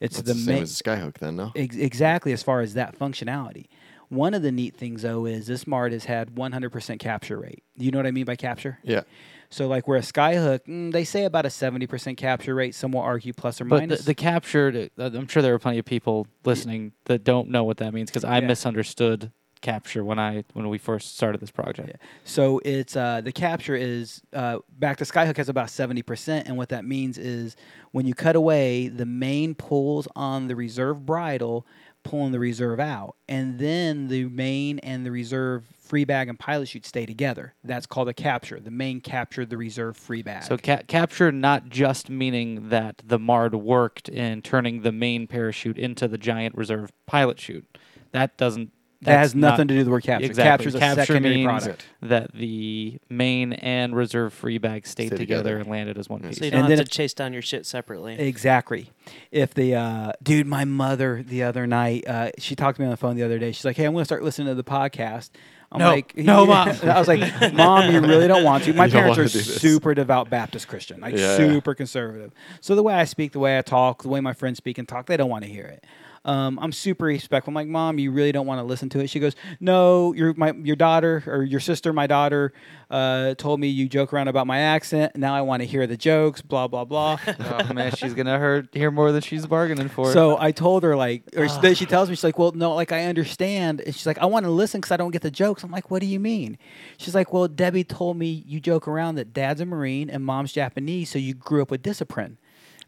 It's 0.00 0.16
That's 0.16 0.28
the 0.28 0.34
the 0.34 0.40
same 0.40 0.54
main 0.54 0.62
as 0.62 0.76
the 0.78 0.82
Skyhook, 0.82 1.18
then, 1.18 1.36
no? 1.36 1.52
Ex- 1.54 1.76
exactly 1.76 2.32
as 2.32 2.42
far 2.42 2.62
as 2.62 2.72
that 2.74 2.98
functionality. 2.98 3.66
One 4.08 4.34
of 4.34 4.42
the 4.42 4.52
neat 4.52 4.76
things 4.76 5.02
though 5.02 5.26
is 5.26 5.46
this 5.46 5.66
MARD 5.66 5.92
has 5.92 6.04
had 6.04 6.34
100% 6.34 6.98
capture 6.98 7.38
rate. 7.38 7.62
You 7.76 7.90
know 7.90 7.98
what 7.98 8.06
I 8.06 8.10
mean 8.10 8.24
by 8.24 8.36
capture? 8.36 8.78
Yeah. 8.82 9.02
So 9.50 9.66
like 9.68 9.86
where 9.86 9.98
a 9.98 10.02
Skyhook, 10.02 10.60
mm, 10.66 10.92
they 10.92 11.04
say 11.04 11.24
about 11.24 11.46
a 11.46 11.48
70% 11.48 12.16
capture 12.16 12.54
rate. 12.54 12.74
Some 12.74 12.92
will 12.92 13.00
argue 13.02 13.32
plus 13.32 13.60
or 13.60 13.64
But 13.64 13.76
the, 13.76 13.82
minus. 13.82 14.04
the 14.04 14.14
captured, 14.14 14.90
uh, 14.98 15.10
I'm 15.14 15.28
sure 15.28 15.42
there 15.42 15.54
are 15.54 15.58
plenty 15.58 15.78
of 15.78 15.84
people 15.84 16.26
listening 16.44 16.92
that 17.04 17.24
don't 17.24 17.50
know 17.50 17.64
what 17.64 17.76
that 17.78 17.94
means 17.94 18.10
because 18.10 18.24
I 18.24 18.40
Yeah. 18.40 18.48
misunderstood 18.48 19.30
capture 19.60 20.04
when 20.04 20.18
I 20.18 20.44
when 20.52 20.68
we 20.68 20.76
first 20.76 21.16
started 21.16 21.40
this 21.40 21.50
project. 21.50 21.96
So 22.24 22.60
it's 22.66 22.96
uh, 22.96 23.22
the 23.22 23.32
capture 23.32 23.74
is 23.74 24.20
uh, 24.34 24.58
back 24.78 24.98
to 24.98 25.04
Skyhook 25.04 25.38
has 25.38 25.48
about 25.48 25.70
seventy 25.70 26.02
percent, 26.02 26.46
and 26.48 26.58
what 26.58 26.68
that 26.68 26.84
means 26.84 27.16
is 27.16 27.56
when 27.92 28.06
you 28.06 28.12
cut 28.12 28.36
away, 28.36 28.88
the 28.88 29.06
main 29.06 29.54
pulls 29.54 30.06
on 30.14 30.48
the 30.48 30.54
reserve 30.56 31.06
bridle, 31.06 31.66
pulling 32.04 32.32
the 32.32 32.38
reserve 32.38 32.78
out, 32.78 33.16
and 33.28 33.58
then 33.58 34.08
the 34.08 34.26
main 34.26 34.78
and 34.80 35.04
the 35.04 35.10
reserve 35.10 35.64
free 35.80 36.04
bag 36.04 36.28
and 36.28 36.38
pilot 36.38 36.68
chute 36.68 36.86
stay 36.86 37.04
together. 37.06 37.54
That's 37.64 37.86
called 37.86 38.08
a 38.08 38.14
capture. 38.14 38.60
The 38.60 38.70
main 38.70 39.00
captured 39.00 39.50
the 39.50 39.56
reserve 39.56 39.96
free 39.96 40.22
bag. 40.22 40.44
So 40.44 40.56
ca- 40.56 40.82
capture 40.86 41.32
not 41.32 41.68
just 41.68 42.08
meaning 42.08 42.68
that 42.68 43.02
the 43.04 43.18
MARD 43.18 43.54
worked 43.54 44.08
in 44.08 44.42
turning 44.42 44.82
the 44.82 44.92
main 44.92 45.26
parachute 45.26 45.78
into 45.78 46.06
the 46.06 46.18
giant 46.18 46.54
reserve 46.56 46.92
pilot 47.06 47.40
chute. 47.40 47.78
That 48.12 48.36
doesn't. 48.36 48.70
That 49.04 49.18
has 49.18 49.28
that's 49.32 49.34
not- 49.34 49.50
nothing 49.50 49.68
to 49.68 49.74
do 49.74 49.78
with 49.78 49.86
the 49.86 49.90
word 49.92 50.02
capture. 50.02 50.26
Exactly. 50.26 50.50
Capture's 50.50 50.74
a 50.74 50.78
Capture 50.78 51.04
secondary 51.06 51.34
means 51.36 51.46
product. 51.64 51.84
that 52.02 52.32
the 52.34 52.98
main 53.08 53.52
and 53.54 53.94
reserve 53.94 54.32
free 54.32 54.58
bag 54.58 54.86
stayed 54.86 55.08
Stay 55.08 55.16
together, 55.16 55.42
together. 55.42 55.58
and 55.58 55.70
landed 55.70 55.98
as 55.98 56.08
one 56.08 56.22
Yeah. 56.22 56.28
piece. 56.28 56.38
So 56.38 56.44
you 56.44 56.48
And 56.50 56.52
don't 56.52 56.60
have 56.62 56.68
then 56.70 56.78
to 56.78 56.82
if- 56.82 56.90
chase 56.90 57.14
down 57.14 57.32
your 57.32 57.42
shit 57.42 57.66
separately. 57.66 58.18
Exactly. 58.18 58.90
If 59.30 59.54
the 59.54 59.74
uh, 59.74 60.12
dude, 60.22 60.46
my 60.46 60.64
mother 60.64 61.22
the 61.26 61.42
other 61.42 61.66
night, 61.66 62.04
uh, 62.08 62.30
she 62.38 62.54
talked 62.54 62.76
to 62.76 62.82
me 62.82 62.86
on 62.86 62.90
the 62.90 62.96
phone 62.96 63.16
the 63.16 63.22
other 63.22 63.38
day. 63.38 63.52
She's 63.52 63.64
like, 63.64 63.76
"Hey, 63.76 63.84
I'm 63.84 63.92
going 63.92 64.02
to 64.02 64.06
start 64.06 64.22
listening 64.22 64.48
to 64.48 64.54
the 64.54 64.64
podcast." 64.64 65.30
I'm 65.72 65.80
No. 65.80 65.90
like, 65.90 66.16
No, 66.16 66.46
Mom. 66.46 66.68
I 66.84 66.98
was 67.00 67.08
like, 67.08 67.52
"Mom, 67.52 67.92
you 67.92 68.00
really 68.00 68.28
don't 68.28 68.44
want 68.44 68.62
to." 68.64 68.72
My 68.74 68.84
You 68.84 68.92
parents 68.92 69.18
are 69.18 69.22
wanna 69.22 69.28
do 69.32 69.38
this. 69.38 69.56
super 69.60 69.92
devout 69.92 70.30
Baptist 70.30 70.68
Christian, 70.68 71.00
like 71.00 71.16
Yeah. 71.16 71.36
super 71.36 71.74
conservative. 71.74 72.30
So 72.60 72.76
the 72.76 72.82
way 72.84 72.94
I 72.94 73.04
speak, 73.04 73.32
the 73.32 73.40
way 73.40 73.58
I 73.58 73.62
talk, 73.62 74.02
the 74.04 74.08
way 74.08 74.20
my 74.20 74.34
friends 74.34 74.58
speak 74.58 74.78
and 74.78 74.86
talk, 74.86 75.06
they 75.06 75.16
don't 75.16 75.30
want 75.30 75.42
to 75.44 75.50
hear 75.50 75.64
it. 75.64 75.84
Um, 76.24 76.58
I'm 76.60 76.72
super 76.72 77.04
respectful. 77.04 77.50
I'm 77.50 77.54
like, 77.54 77.68
Mom, 77.68 77.98
you 77.98 78.10
really 78.10 78.32
don't 78.32 78.46
want 78.46 78.58
to 78.58 78.64
listen 78.64 78.88
to 78.90 79.00
it. 79.00 79.08
She 79.10 79.20
goes, 79.20 79.34
No, 79.60 80.14
your 80.14 80.32
my 80.34 80.52
your 80.52 80.76
daughter 80.76 81.22
or 81.26 81.42
your 81.42 81.60
sister, 81.60 81.92
my 81.92 82.06
daughter, 82.06 82.52
uh, 82.90 83.34
told 83.34 83.60
me 83.60 83.68
you 83.68 83.88
joke 83.88 84.12
around 84.12 84.28
about 84.28 84.46
my 84.46 84.58
accent. 84.58 85.16
Now 85.16 85.34
I 85.34 85.42
want 85.42 85.60
to 85.62 85.66
hear 85.66 85.86
the 85.86 85.96
jokes. 85.96 86.40
Blah 86.40 86.68
blah 86.68 86.84
blah. 86.84 87.18
oh 87.40 87.72
man, 87.74 87.94
she's 87.94 88.14
gonna 88.14 88.38
hear, 88.38 88.66
hear 88.72 88.90
more 88.90 89.12
than 89.12 89.20
she's 89.20 89.46
bargaining 89.46 89.88
for. 89.88 90.12
So 90.12 90.38
I 90.40 90.52
told 90.52 90.82
her 90.82 90.96
like, 90.96 91.24
or 91.36 91.48
she, 91.48 91.74
she 91.74 91.86
tells 91.86 92.08
me 92.08 92.14
she's 92.14 92.24
like, 92.24 92.38
well, 92.38 92.52
no, 92.52 92.74
like 92.74 92.92
I 92.92 93.04
understand. 93.04 93.82
And 93.82 93.94
she's 93.94 94.06
like, 94.06 94.18
I 94.18 94.26
want 94.26 94.44
to 94.44 94.50
listen 94.50 94.80
because 94.80 94.92
I 94.92 94.96
don't 94.96 95.10
get 95.10 95.22
the 95.22 95.30
jokes. 95.30 95.62
I'm 95.62 95.70
like, 95.70 95.90
what 95.90 96.00
do 96.00 96.06
you 96.06 96.20
mean? 96.20 96.56
She's 96.96 97.14
like, 97.14 97.32
well, 97.32 97.48
Debbie 97.48 97.84
told 97.84 98.16
me 98.16 98.44
you 98.46 98.60
joke 98.60 98.88
around 98.88 99.16
that 99.16 99.34
dad's 99.34 99.60
a 99.60 99.66
Marine 99.66 100.08
and 100.08 100.24
mom's 100.24 100.52
Japanese, 100.52 101.10
so 101.10 101.18
you 101.18 101.34
grew 101.34 101.60
up 101.60 101.70
with 101.70 101.82
discipline. 101.82 102.38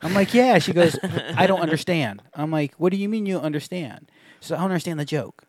I'm 0.02 0.14
like, 0.14 0.34
yeah. 0.34 0.58
She 0.58 0.72
goes, 0.72 0.98
I 1.02 1.46
don't 1.46 1.60
understand. 1.60 2.22
I'm 2.34 2.50
like, 2.50 2.74
what 2.74 2.90
do 2.90 2.98
you 2.98 3.08
mean 3.08 3.26
you 3.26 3.38
understand? 3.38 4.10
So 4.40 4.54
I 4.54 4.58
don't 4.58 4.66
understand 4.66 5.00
the 5.00 5.04
joke. 5.04 5.44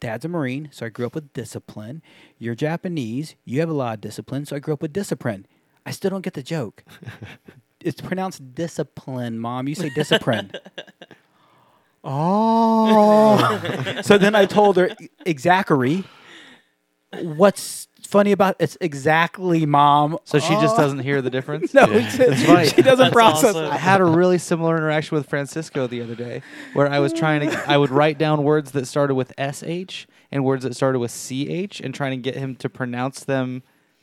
Dad's 0.00 0.24
a 0.24 0.28
Marine, 0.28 0.70
so 0.72 0.86
I 0.86 0.88
grew 0.88 1.06
up 1.06 1.14
with 1.14 1.32
discipline. 1.34 2.02
You're 2.38 2.54
Japanese, 2.54 3.34
you 3.44 3.60
have 3.60 3.68
a 3.68 3.74
lot 3.74 3.94
of 3.94 4.00
discipline, 4.00 4.46
so 4.46 4.56
I 4.56 4.58
grew 4.58 4.72
up 4.72 4.80
with 4.80 4.94
discipline. 4.94 5.46
I 5.84 5.90
still 5.90 6.10
don't 6.10 6.22
get 6.22 6.32
the 6.32 6.42
joke. 6.42 6.84
it's 7.80 8.00
pronounced 8.00 8.54
discipline, 8.54 9.38
mom. 9.38 9.68
You 9.68 9.74
say 9.74 9.90
discipline. 9.90 10.52
oh. 12.04 14.00
so 14.02 14.16
then 14.16 14.34
I 14.34 14.46
told 14.46 14.78
her, 14.78 14.90
Zachary, 15.38 16.04
What's 17.18 17.88
funny 18.10 18.32
about 18.32 18.56
it's 18.58 18.76
exactly 18.80 19.64
mom. 19.66 20.18
So 20.24 20.38
she 20.38 20.54
just 20.54 20.74
Oh. 20.74 20.78
doesn't 20.82 20.98
hear 21.00 21.22
the 21.22 21.30
difference. 21.30 21.72
No, 21.74 21.86
That's 21.86 22.18
it's- 22.18 22.42
funny. 22.44 22.68
she 22.68 22.82
doesn't 22.82 22.98
That's 23.06 23.12
process. 23.12 23.54
awesome. 23.54 23.70
I 23.72 23.76
had 23.78 24.00
a 24.00 24.04
really 24.04 24.38
similar 24.38 24.76
interaction 24.76 25.16
with 25.16 25.28
Francisco 25.28 25.86
the 25.86 26.02
other 26.02 26.14
day, 26.14 26.42
where 26.74 26.88
I 26.88 26.98
was 26.98 27.12
trying 27.12 27.48
to. 27.48 27.70
I 27.70 27.76
would 27.76 27.90
write 27.90 28.18
down 28.18 28.42
words 28.44 28.72
that 28.72 28.86
started 28.86 29.14
with 29.14 29.32
sh 29.38 30.04
and 30.32 30.44
words 30.44 30.64
that 30.64 30.74
started 30.76 30.98
with 30.98 31.10
ch, 31.12 31.80
and 31.80 31.94
trying 31.94 32.10
to 32.12 32.16
get 32.30 32.36
him 32.36 32.54
to 32.56 32.68
pronounce 32.68 33.24
them 33.24 33.62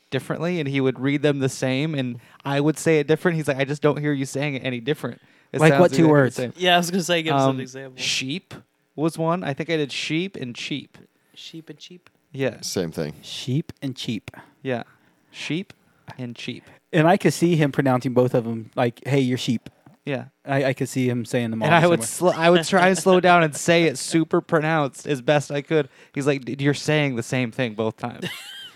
differently, 0.09 0.59
and 0.59 0.69
he 0.69 0.79
would 0.81 0.99
read 0.99 1.21
them 1.21 1.39
the 1.39 1.49
same, 1.49 1.93
and 1.93 2.19
I 2.45 2.59
would 2.61 2.77
say 2.79 2.99
it 2.99 3.07
different. 3.07 3.35
He's 3.37 3.47
like, 3.47 3.57
I 3.57 3.65
just 3.65 3.81
don't 3.81 3.99
hear 3.99 4.13
you 4.13 4.25
saying 4.25 4.55
it 4.55 4.63
any 4.65 4.79
different. 4.79 5.21
It 5.51 5.59
Like 5.61 5.73
sounds 5.73 5.81
what 5.81 5.91
two 5.91 5.95
exactly 5.95 6.03
the 6.03 6.09
words? 6.11 6.35
same." 6.35 6.53
Yeah, 6.57 6.75
I 6.75 6.77
was 6.77 6.91
gonna 6.91 7.03
say 7.03 7.21
give 7.23 7.35
us 7.35 7.41
Um, 7.41 7.55
an 7.55 7.61
example. 7.61 8.01
Sheep 8.01 8.53
was 8.95 9.17
one. 9.17 9.43
I 9.43 9.53
think 9.53 9.69
I 9.69 9.77
did 9.77 9.91
sheep 9.91 10.35
and 10.37 10.55
cheap. 10.55 10.97
Sheep 11.35 11.69
and 11.69 11.77
cheap. 11.77 12.09
Yeah, 12.31 12.61
Same 12.61 12.91
thing. 12.91 13.13
Sheep 13.21 13.73
and 13.81 13.95
cheap. 13.95 14.31
yeah, 14.61 14.83
sheep 15.31 15.73
and 16.17 16.35
cheap. 16.35 16.63
And 16.93 17.07
I 17.07 17.17
could 17.17 17.33
see 17.33 17.55
him 17.55 17.71
pronouncing 17.71 18.13
both 18.13 18.33
of 18.33 18.43
them 18.45 18.71
like, 18.75 19.01
"Hey, 19.07 19.19
you're 19.19 19.37
sheep." 19.37 19.69
Yeah. 20.05 20.25
I, 20.45 20.65
I 20.65 20.73
could 20.73 20.87
see 20.87 21.09
him 21.09 21.25
saying 21.25 21.49
them 21.51 21.61
all. 21.61 21.65
And 21.65 21.75
I 21.75 21.85
would 21.85 22.01
sl- 22.03 22.29
I 22.29 22.49
would 22.49 22.63
try 22.65 22.87
and 22.87 22.97
slow 22.97 23.19
down 23.19 23.43
and 23.43 23.53
say 23.53 23.83
it 23.83 23.97
super 23.97 24.39
pronounced 24.39 25.05
as 25.05 25.21
best 25.21 25.51
I 25.51 25.61
could. 25.61 25.89
He's 26.13 26.25
like, 26.25 26.45
"Dude, 26.45 26.61
"You're 26.61 26.73
saying 26.73 27.15
the 27.17 27.23
same 27.23 27.51
thing 27.51 27.73
both 27.73 27.97
times," 27.97 28.25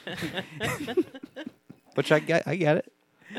which 1.95 2.11
I 2.11 2.19
get. 2.19 2.47
I 2.47 2.55
get 2.55 2.77
it. 2.77 2.91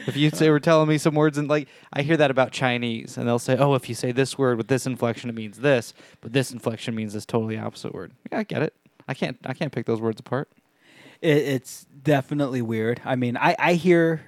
If 0.06 0.16
you 0.16 0.30
say 0.30 0.48
were 0.48 0.59
telling 0.60 0.89
me 0.89 0.97
some 0.97 1.14
words 1.14 1.36
and 1.36 1.48
like 1.48 1.68
I 1.93 2.01
hear 2.01 2.16
that 2.16 2.30
about 2.30 2.51
Chinese, 2.51 3.18
and 3.18 3.28
they'll 3.28 3.39
say, 3.39 3.56
"Oh, 3.59 3.74
if 3.74 3.89
you 3.90 3.94
say 3.94 4.10
this 4.10 4.39
word 4.39 4.56
with 4.56 4.68
this 4.68 4.86
inflection, 4.86 5.28
it 5.28 5.34
means 5.34 5.59
this, 5.59 5.93
but 6.22 6.32
this 6.32 6.51
inflection 6.51 6.94
means 6.94 7.12
this 7.12 7.26
totally 7.26 7.59
opposite 7.59 7.93
word." 7.93 8.12
Yeah, 8.30 8.39
I 8.39 8.43
get 8.44 8.62
it. 8.62 8.74
I 9.08 9.14
can't. 9.14 9.38
I 9.44 9.54
can't 9.54 9.72
pick 9.72 9.86
those 9.86 10.00
words 10.00 10.20
apart. 10.20 10.48
It, 11.20 11.36
it's 11.36 11.86
definitely 12.02 12.62
weird. 12.62 13.00
I 13.04 13.16
mean, 13.16 13.36
I, 13.36 13.54
I 13.58 13.74
hear, 13.74 14.22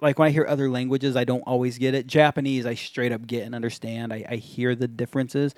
like, 0.00 0.18
when 0.18 0.28
I 0.28 0.30
hear 0.30 0.46
other 0.48 0.68
languages, 0.70 1.16
I 1.16 1.24
don't 1.24 1.42
always 1.42 1.78
get 1.78 1.94
it. 1.94 2.06
Japanese, 2.06 2.66
I 2.66 2.74
straight 2.74 3.12
up 3.12 3.26
get 3.26 3.44
and 3.44 3.54
understand. 3.54 4.12
I, 4.12 4.24
I 4.28 4.36
hear 4.36 4.74
the 4.74 4.88
differences. 4.88 5.54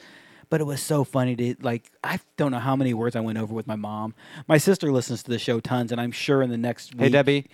But 0.51 0.61
it 0.61 0.65
was 0.65 0.83
so 0.83 1.03
funny 1.03 1.35
to, 1.37 1.55
like, 1.63 1.91
I 2.05 2.21
don't 2.37 2.51
know 2.51 2.59
how 2.59 2.77
many 2.77 2.93
words 2.93 3.17
I 3.17 3.21
went 3.21 3.39
over 3.39 3.55
with 3.55 3.67
my 3.67 3.77
mom. 3.77 4.15
My 4.47 4.59
sister 4.59 4.93
listens 4.93 5.23
to 5.23 5.31
the 5.31 5.39
show 5.39 5.61
tons, 5.61 5.93
and 5.93 5.99
I'm 5.99 6.13
sure 6.13 6.43
in 6.43 6.51
the 6.51 6.59
next 6.59 6.95
week. 6.95 7.05
Hey, 7.05 7.09
Debbie. 7.09 7.47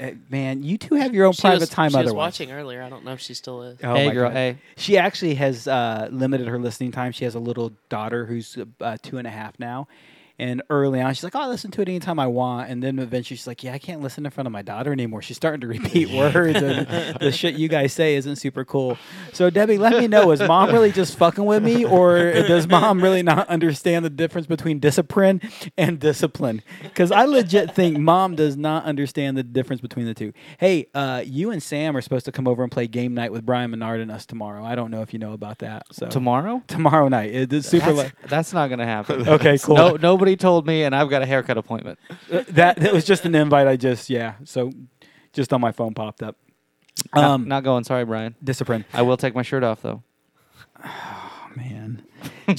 Uh, 0.00 0.10
man, 0.30 0.62
you 0.62 0.78
two 0.78 0.94
have 0.94 1.14
your 1.14 1.26
own 1.26 1.32
She 1.32 1.42
private 1.42 1.60
was, 1.60 1.68
time 1.68 1.90
she 1.90 1.96
was 1.96 2.12
watching 2.12 2.52
earlier. 2.52 2.82
I 2.82 2.88
don't 2.88 3.04
know 3.04 3.12
if 3.12 3.20
she 3.20 3.34
still 3.34 3.62
is. 3.62 3.78
Oh 3.82 3.94
hey, 3.94 4.10
girl. 4.10 4.28
God. 4.28 4.36
Hey. 4.36 4.58
She 4.76 4.96
actually 4.96 5.34
has 5.34 5.68
uh, 5.68 6.08
limited 6.10 6.48
her 6.48 6.58
listening 6.58 6.92
time. 6.92 7.12
She 7.12 7.24
has 7.24 7.34
a 7.34 7.38
little 7.40 7.72
daughter 7.88 8.24
who's 8.24 8.56
uh, 8.80 8.96
two 9.02 9.18
and 9.18 9.26
a 9.26 9.30
half 9.30 9.58
now. 9.58 9.88
And 10.40 10.62
early 10.70 11.00
on, 11.02 11.12
she's 11.12 11.22
like, 11.22 11.36
"Oh, 11.36 11.40
I 11.42 11.46
listen 11.48 11.70
to 11.72 11.82
it 11.82 11.88
anytime 11.88 12.18
I 12.18 12.26
want." 12.26 12.70
And 12.70 12.82
then 12.82 12.98
eventually, 12.98 13.36
she's 13.36 13.46
like, 13.46 13.62
"Yeah, 13.62 13.74
I 13.74 13.78
can't 13.78 14.00
listen 14.00 14.24
in 14.24 14.30
front 14.30 14.46
of 14.46 14.52
my 14.52 14.62
daughter 14.62 14.90
anymore." 14.90 15.20
She's 15.20 15.36
starting 15.36 15.60
to 15.60 15.66
repeat 15.66 16.08
words, 16.14 16.60
and 16.62 16.86
the 17.20 17.30
shit 17.30 17.56
you 17.56 17.68
guys 17.68 17.92
say 17.92 18.14
isn't 18.16 18.36
super 18.36 18.64
cool. 18.64 18.96
So, 19.34 19.50
Debbie, 19.50 19.76
let 19.76 19.92
me 19.92 20.08
know: 20.08 20.30
is 20.30 20.40
mom 20.40 20.70
really 20.72 20.92
just 20.92 21.18
fucking 21.18 21.44
with 21.44 21.62
me, 21.62 21.84
or 21.84 22.32
does 22.32 22.66
mom 22.66 23.02
really 23.02 23.22
not 23.22 23.48
understand 23.48 24.02
the 24.04 24.08
difference 24.10 24.46
between 24.46 24.78
discipline 24.78 25.42
and 25.76 25.98
discipline? 26.00 26.62
Because 26.82 27.12
I 27.12 27.26
legit 27.26 27.74
think 27.74 27.98
mom 27.98 28.34
does 28.34 28.56
not 28.56 28.84
understand 28.84 29.36
the 29.36 29.42
difference 29.42 29.82
between 29.82 30.06
the 30.06 30.14
two. 30.14 30.32
Hey, 30.58 30.86
uh, 30.94 31.22
you 31.24 31.50
and 31.50 31.62
Sam 31.62 31.94
are 31.96 32.00
supposed 32.00 32.24
to 32.24 32.32
come 32.32 32.48
over 32.48 32.62
and 32.62 32.72
play 32.72 32.86
game 32.86 33.12
night 33.14 33.30
with 33.30 33.44
Brian 33.44 33.70
Menard 33.72 34.00
and 34.00 34.10
us 34.10 34.24
tomorrow. 34.24 34.64
I 34.64 34.74
don't 34.74 34.90
know 34.90 35.02
if 35.02 35.12
you 35.12 35.18
know 35.18 35.34
about 35.34 35.58
that. 35.58 35.82
So 35.92 36.06
Tomorrow. 36.06 36.62
tomorrow 36.66 37.08
night, 37.08 37.34
it- 37.34 37.52
it's 37.52 37.68
super. 37.68 37.86
That's, 37.92 37.98
late. 37.98 38.12
that's 38.28 38.52
not 38.54 38.70
gonna 38.70 38.86
happen. 38.86 39.28
Okay, 39.28 39.58
cool. 39.58 39.76
No, 39.76 39.96
nobody 39.96 40.29
told 40.36 40.66
me, 40.66 40.82
and 40.84 40.94
I've 40.94 41.08
got 41.10 41.22
a 41.22 41.26
haircut 41.26 41.56
appointment. 41.58 41.98
Uh, 42.30 42.44
that 42.50 42.76
that 42.76 42.92
was 42.92 43.04
just 43.04 43.24
an 43.24 43.34
invite. 43.34 43.66
I 43.66 43.76
just 43.76 44.10
yeah. 44.10 44.34
So 44.44 44.72
just 45.32 45.52
on 45.52 45.60
my 45.60 45.72
phone 45.72 45.94
popped 45.94 46.22
up. 46.22 46.36
Not- 47.14 47.24
Um, 47.24 47.48
not 47.48 47.64
going. 47.64 47.84
Sorry, 47.84 48.04
Brian. 48.04 48.34
discipline. 48.42 48.84
I 48.92 49.02
will 49.02 49.16
take 49.16 49.34
my 49.34 49.42
shirt 49.42 49.62
off 49.64 49.82
though. 49.82 50.02
Oh, 50.84 51.48
man. 51.56 52.02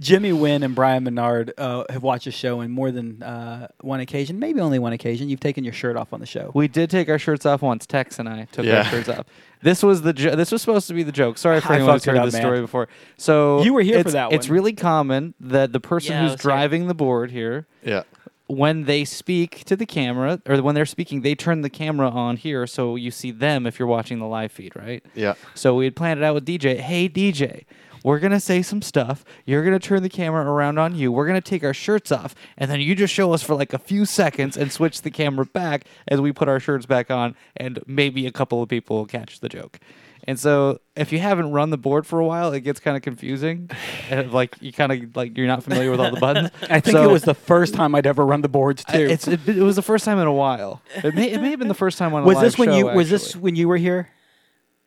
Jimmy 0.00 0.32
Wynn 0.32 0.62
and 0.64 0.74
Brian 0.74 1.04
Menard 1.04 1.52
uh, 1.56 1.84
have 1.90 2.02
watched 2.02 2.24
the 2.24 2.30
show 2.32 2.60
in 2.60 2.70
more 2.72 2.90
than 2.90 3.22
uh, 3.22 3.68
one 3.82 4.00
occasion, 4.00 4.38
maybe 4.40 4.58
only 4.60 4.78
one 4.80 4.92
occasion. 4.92 5.28
You've 5.28 5.38
taken 5.40 5.62
your 5.64 5.72
shirt 5.72 5.96
off 5.96 6.12
on 6.12 6.18
the 6.18 6.26
show. 6.26 6.50
We 6.54 6.66
did 6.66 6.90
take 6.90 7.08
our 7.08 7.18
shirts 7.20 7.46
off 7.46 7.62
once. 7.62 7.86
Tex 7.86 8.18
and 8.18 8.28
I 8.28 8.46
took 8.50 8.66
our 8.66 8.84
shirts 8.84 9.08
off. 9.08 9.26
This 9.62 9.82
was 9.82 10.02
the 10.02 10.12
jo- 10.12 10.34
this 10.36 10.50
was 10.52 10.62
supposed 10.62 10.88
to 10.88 10.94
be 10.94 11.02
the 11.02 11.12
joke. 11.12 11.36
Sorry 11.38 11.60
for 11.60 11.72
I 11.72 11.76
anyone 11.76 11.94
who's 11.94 12.02
fucked 12.04 12.08
it 12.08 12.10
heard 12.12 12.18
up, 12.20 12.24
this 12.26 12.34
man. 12.34 12.42
story 12.42 12.60
before. 12.60 12.88
So 13.18 13.62
You 13.62 13.74
were 13.74 13.82
here 13.82 13.94
for 13.96 14.08
it's- 14.08 14.12
that 14.14 14.32
It's 14.32 14.48
one. 14.48 14.54
really 14.54 14.72
common 14.72 15.34
that 15.40 15.72
the 15.72 15.80
person 15.80 16.12
Yeah, 16.12 16.20
I 16.20 16.22
who's 16.22 16.32
was 16.32 16.40
here. 16.42 16.50
driving 16.50 16.86
the 16.88 16.94
board 16.94 17.30
here, 17.30 17.66
Yeah. 17.84 18.02
when 18.46 18.84
they 18.84 19.04
speak 19.04 19.64
to 19.66 19.76
the 19.76 19.86
camera 19.86 20.40
or 20.48 20.56
when 20.62 20.74
they're 20.74 20.86
speaking, 20.86 21.20
they 21.20 21.34
turn 21.34 21.60
the 21.60 21.70
camera 21.70 22.08
on 22.08 22.36
here 22.36 22.66
so 22.66 22.96
you 22.96 23.10
see 23.10 23.30
them 23.30 23.66
if 23.66 23.78
you're 23.78 23.86
watching 23.88 24.18
the 24.18 24.26
live 24.26 24.50
feed, 24.50 24.74
right? 24.74 25.04
Yeah. 25.14 25.34
So 25.54 25.74
we 25.74 25.84
had 25.84 25.94
planned 25.94 26.20
it 26.20 26.24
out 26.24 26.34
with 26.34 26.44
DJ. 26.46 26.76
Hey 26.78 27.08
DJ, 27.08 27.64
We're 28.04 28.18
gonna 28.18 28.40
say 28.40 28.62
some 28.62 28.82
stuff. 28.82 29.24
You're 29.44 29.64
gonna 29.64 29.78
turn 29.78 30.02
the 30.02 30.08
camera 30.08 30.44
around 30.44 30.78
on 30.78 30.94
you. 30.94 31.12
We're 31.12 31.26
gonna 31.26 31.40
take 31.40 31.62
our 31.64 31.74
shirts 31.74 32.10
off, 32.10 32.34
and 32.56 32.70
then 32.70 32.80
you 32.80 32.94
just 32.94 33.12
show 33.12 33.32
us 33.32 33.42
for 33.42 33.54
like 33.54 33.72
a 33.72 33.78
few 33.78 34.04
seconds 34.06 34.56
and 34.56 34.72
switch 34.72 35.02
the 35.02 35.10
camera 35.10 35.44
back 35.46 35.84
as 36.08 36.20
we 36.20 36.32
put 36.32 36.48
our 36.48 36.60
shirts 36.60 36.86
back 36.86 37.10
on, 37.10 37.34
and 37.56 37.78
maybe 37.86 38.26
a 38.26 38.32
couple 38.32 38.62
of 38.62 38.68
people 38.68 38.96
will 38.98 39.06
catch 39.06 39.40
the 39.40 39.48
joke. 39.48 39.78
And 40.24 40.38
so, 40.38 40.80
if 40.96 41.12
you 41.12 41.18
haven't 41.18 41.50
run 41.50 41.70
the 41.70 41.78
board 41.78 42.06
for 42.06 42.18
a 42.20 42.26
while, 42.26 42.52
it 42.52 42.60
gets 42.60 42.78
kind 42.78 42.94
of 42.94 43.02
confusing, 43.02 43.70
and 44.10 44.32
like 44.32 44.56
you 44.60 44.72
kind 44.72 44.92
of 44.92 45.16
like 45.16 45.36
you're 45.36 45.46
not 45.46 45.62
familiar 45.62 45.90
with 45.90 45.98
all 46.00 46.10
the 46.10 46.20
buttons. 46.20 46.50
I 46.62 46.80
think 46.80 46.94
So- 46.96 47.02
it 47.08 47.12
was 47.12 47.22
the 47.22 47.34
first 47.34 47.74
time 47.74 47.94
I'd 47.94 48.06
ever 48.06 48.24
run 48.24 48.40
the 48.42 48.48
boards 48.48 48.84
I- 48.88 48.92
too. 48.96 49.04
It's 49.06 49.26
it, 49.28 49.48
it 49.48 49.62
was 49.62 49.76
the 49.76 49.82
first 49.82 50.04
time 50.04 50.18
in 50.18 50.26
a 50.26 50.32
while. 50.32 50.82
It 51.02 51.14
may 51.14 51.30
it 51.30 51.40
may 51.40 51.50
have 51.50 51.58
been 51.58 51.68
the 51.68 51.74
first 51.74 51.96
time 51.98 52.12
on 52.14 52.22
a 52.22 52.26
was 52.26 52.40
this 52.40 52.58
when 52.58 52.68
show, 52.68 52.76
you 52.76 52.86
was 52.86 53.08
this 53.10 53.34
when 53.34 53.56
you 53.56 53.66
were 53.68 53.78
here, 53.78 54.08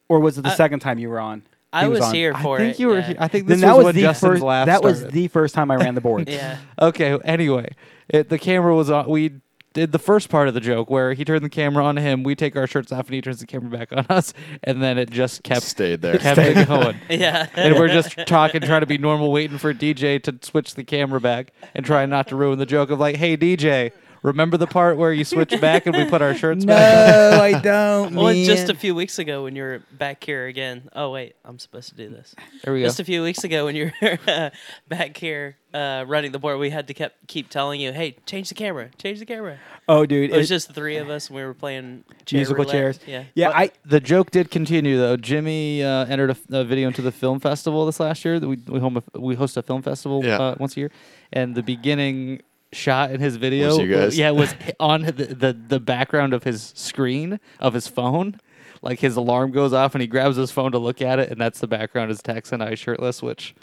or 0.08 0.20
was 0.20 0.38
it 0.38 0.44
the 0.44 0.50
I- 0.50 0.56
second 0.56 0.80
time 0.82 1.00
you 1.00 1.10
were 1.10 1.20
on? 1.20 1.44
I 1.74 1.84
He 1.84 1.90
was, 1.90 2.02
on? 2.02 2.14
here 2.14 2.34
I 2.36 2.42
think 2.58 2.76
it. 2.76 2.80
you 2.80 2.88
were. 2.88 3.00
yeah. 3.00 3.08
he- 3.08 3.16
I 3.20 3.28
think 3.28 3.48
Then 3.48 3.58
this 3.60 3.62
that 3.68 3.72
was, 3.76 3.78
was 3.78 3.86
when 3.86 3.96
the 3.96 4.02
Justin's 4.02 4.32
first. 4.34 4.44
laugh 4.44 4.66
That 4.68 4.84
was 4.84 4.98
started. 5.00 5.14
the 5.16 5.28
first 5.28 5.56
time 5.56 5.72
I 5.72 5.76
ran 5.76 5.96
the 5.96 6.02
board. 6.02 6.30
Yeah. 6.30 6.58
Okay. 6.82 7.18
Anyway, 7.26 7.70
it, 8.10 8.30
the 8.30 8.38
camera 8.40 8.76
was 8.76 8.90
on. 8.90 9.10
We 9.10 9.40
did 9.74 9.92
the 9.92 9.98
first 9.98 10.30
part 10.30 10.48
of 10.48 10.54
the 10.54 10.60
joke 10.60 10.88
where 10.92 11.14
he 11.14 11.26
turned 11.26 11.44
the 11.44 11.50
camera 11.50 11.84
on 11.84 11.98
him. 11.98 12.22
We 12.22 12.36
take 12.36 12.56
our 12.56 12.68
shirts 12.68 12.92
off 12.92 13.08
and 13.08 13.16
he 13.16 13.22
turns 13.22 13.40
the 13.40 13.48
camera 13.48 13.76
back 13.76 13.92
on 13.92 14.06
us, 14.10 14.32
and 14.64 14.84
then 14.84 15.00
it 15.00 15.10
just 15.10 15.42
kept 15.42 15.64
Stayed 15.64 16.00
there. 16.02 16.20
kept 16.20 16.38
it 16.38 16.68
going. 16.68 16.96
Yeah. 17.10 17.48
and 17.56 17.74
we're 17.76 17.88
just 17.88 18.16
talking, 18.28 18.62
trying 18.62 18.82
to 18.82 18.86
be 18.86 19.00
normal, 19.00 19.32
waiting 19.32 19.58
for 19.58 19.74
DJ 19.74 20.22
to 20.24 20.38
switch 20.44 20.76
the 20.76 20.84
camera 20.84 21.20
back 21.20 21.54
and 21.74 21.84
trying 21.84 22.12
not 22.12 22.28
to 22.28 22.36
ruin 22.36 22.60
the 22.60 22.68
joke 22.68 22.92
of 22.92 23.00
like, 23.00 23.16
"Hey 23.16 23.36
DJ, 23.36 23.92
remember 24.24 24.58
the 24.58 24.66
part 24.68 24.98
where 24.98 25.14
you 25.14 25.24
switch 25.24 25.60
back 25.62 25.86
and 25.86 25.96
we 25.96 26.06
put 26.10 26.22
our 26.24 26.34
shirts 26.34 26.66
No, 26.66 26.74
back?" 26.76 27.34
No, 27.34 27.42
I 27.42 27.60
don't. 27.62 28.16
Well, 28.16 28.34
just 28.34 28.70
a 28.70 28.76
few 28.76 28.96
weeks 28.96 29.20
ago 29.20 29.44
when 29.44 29.56
you 29.56 29.62
were 29.64 29.82
back 29.92 30.24
here 30.24 30.48
again. 30.48 30.90
Oh 30.96 31.12
wait, 31.12 31.36
I'm 31.46 31.60
supposed 31.60 31.90
to 31.90 31.96
do 31.96 32.10
this. 32.10 32.34
There 32.64 32.74
we 32.74 32.80
go. 32.82 32.88
Just 32.88 33.00
a 33.00 33.04
few 33.06 33.22
weeks 33.22 33.44
ago 33.44 33.66
when 33.66 33.76
you 33.76 33.92
were 34.02 34.18
uh, 34.28 34.50
back 34.88 35.16
here 35.18 35.58
uh, 35.74 36.06
running 36.08 36.32
the 36.32 36.40
board, 36.40 36.58
we 36.60 36.70
had 36.72 36.88
to 36.88 36.94
kept 36.94 37.28
keep 37.28 37.50
telling 37.50 37.80
you, 37.82 37.92
"Hey, 37.94 38.16
change 38.26 38.50
the 38.50 38.56
camera, 38.56 38.90
change 38.98 39.20
the 39.20 39.26
camera." 39.26 39.58
Oh, 39.90 40.06
dude, 40.06 40.32
It 40.32 40.38
was 40.38 40.48
just 40.48 40.70
the 40.70 40.74
three 40.74 40.96
of 40.96 41.10
us, 41.10 41.28
and 41.28 41.36
we 41.36 41.44
were 41.44 41.54
playing 41.54 42.06
chair 42.26 42.38
musical 42.40 42.64
roulette. 42.64 42.72
chairs. 42.74 43.00
Yeah. 43.06 43.24
yeah. 43.36 43.50
I 43.50 43.72
The 43.86 44.00
joke 44.00 44.32
did 44.32 44.50
continue 44.50 44.98
though. 44.98 45.18
Jimmy 45.18 45.84
uh, 45.84 46.06
entered 46.06 46.38
a 46.52 46.64
video 46.64 46.88
into 46.88 47.02
the 47.02 47.12
film 47.12 47.42
festival 47.42 47.86
this 47.86 48.00
last 48.00 48.24
year. 48.24 48.40
We 48.40 48.58
we, 48.68 48.80
home 48.80 49.02
a, 49.14 49.20
we 49.20 49.36
host 49.36 49.58
a 49.58 49.62
film 49.62 49.82
festival 49.82 50.24
Yeah. 50.24 50.38
uh, 50.40 50.56
once 50.60 50.78
a 50.78 50.82
year, 50.82 50.92
and 51.34 51.54
the 51.56 51.64
beginning 51.64 52.42
shot 52.74 53.12
in 53.12 53.20
his 53.22 53.36
video, 53.38 53.68
Was 53.70 53.78
you 53.80 53.88
guys? 53.94 54.18
yeah, 54.18 54.32
was 54.32 54.54
on 54.80 55.04
the, 55.04 55.12
the 55.12 55.54
the 55.54 55.80
background 55.80 56.34
of 56.34 56.44
his 56.44 56.74
screen 56.76 57.40
of 57.60 57.74
his 57.74 57.88
phone. 57.88 58.40
Like 58.82 59.00
his 59.00 59.16
alarm 59.16 59.52
goes 59.52 59.72
off 59.72 59.96
and 59.96 60.02
he 60.02 60.08
grabs 60.08 60.36
his 60.36 60.52
phone 60.52 60.74
to 60.74 60.78
look 60.78 61.02
at 61.02 61.18
it, 61.20 61.30
and 61.30 61.40
that's 61.40 61.60
the 61.62 61.68
background 61.68 62.12
is 62.12 62.22
Tex 62.22 62.52
and 62.52 62.62
I 62.62 62.76
shirtless. 62.76 63.22
Which, 63.24 63.56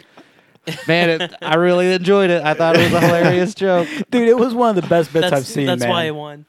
man, 0.89 1.11
it, 1.11 1.35
I 1.43 1.57
really 1.57 1.93
enjoyed 1.93 2.31
it. 2.31 2.43
I 2.43 2.55
thought 2.55 2.77
it 2.77 2.85
was 2.91 2.93
a 2.95 3.01
hilarious 3.07 3.55
joke. 3.55 3.87
dude, 4.11 4.29
it 4.29 4.39
was 4.39 4.55
one 4.55 4.77
of 4.77 4.83
the 4.83 4.89
best 4.89 5.13
bits 5.13 5.25
That's, 5.29 5.33
I've 5.43 5.47
seen. 5.47 5.67
that's 5.67 5.81
man. 5.81 5.91
why 5.91 6.07
I 6.07 6.11
won. 6.13 6.47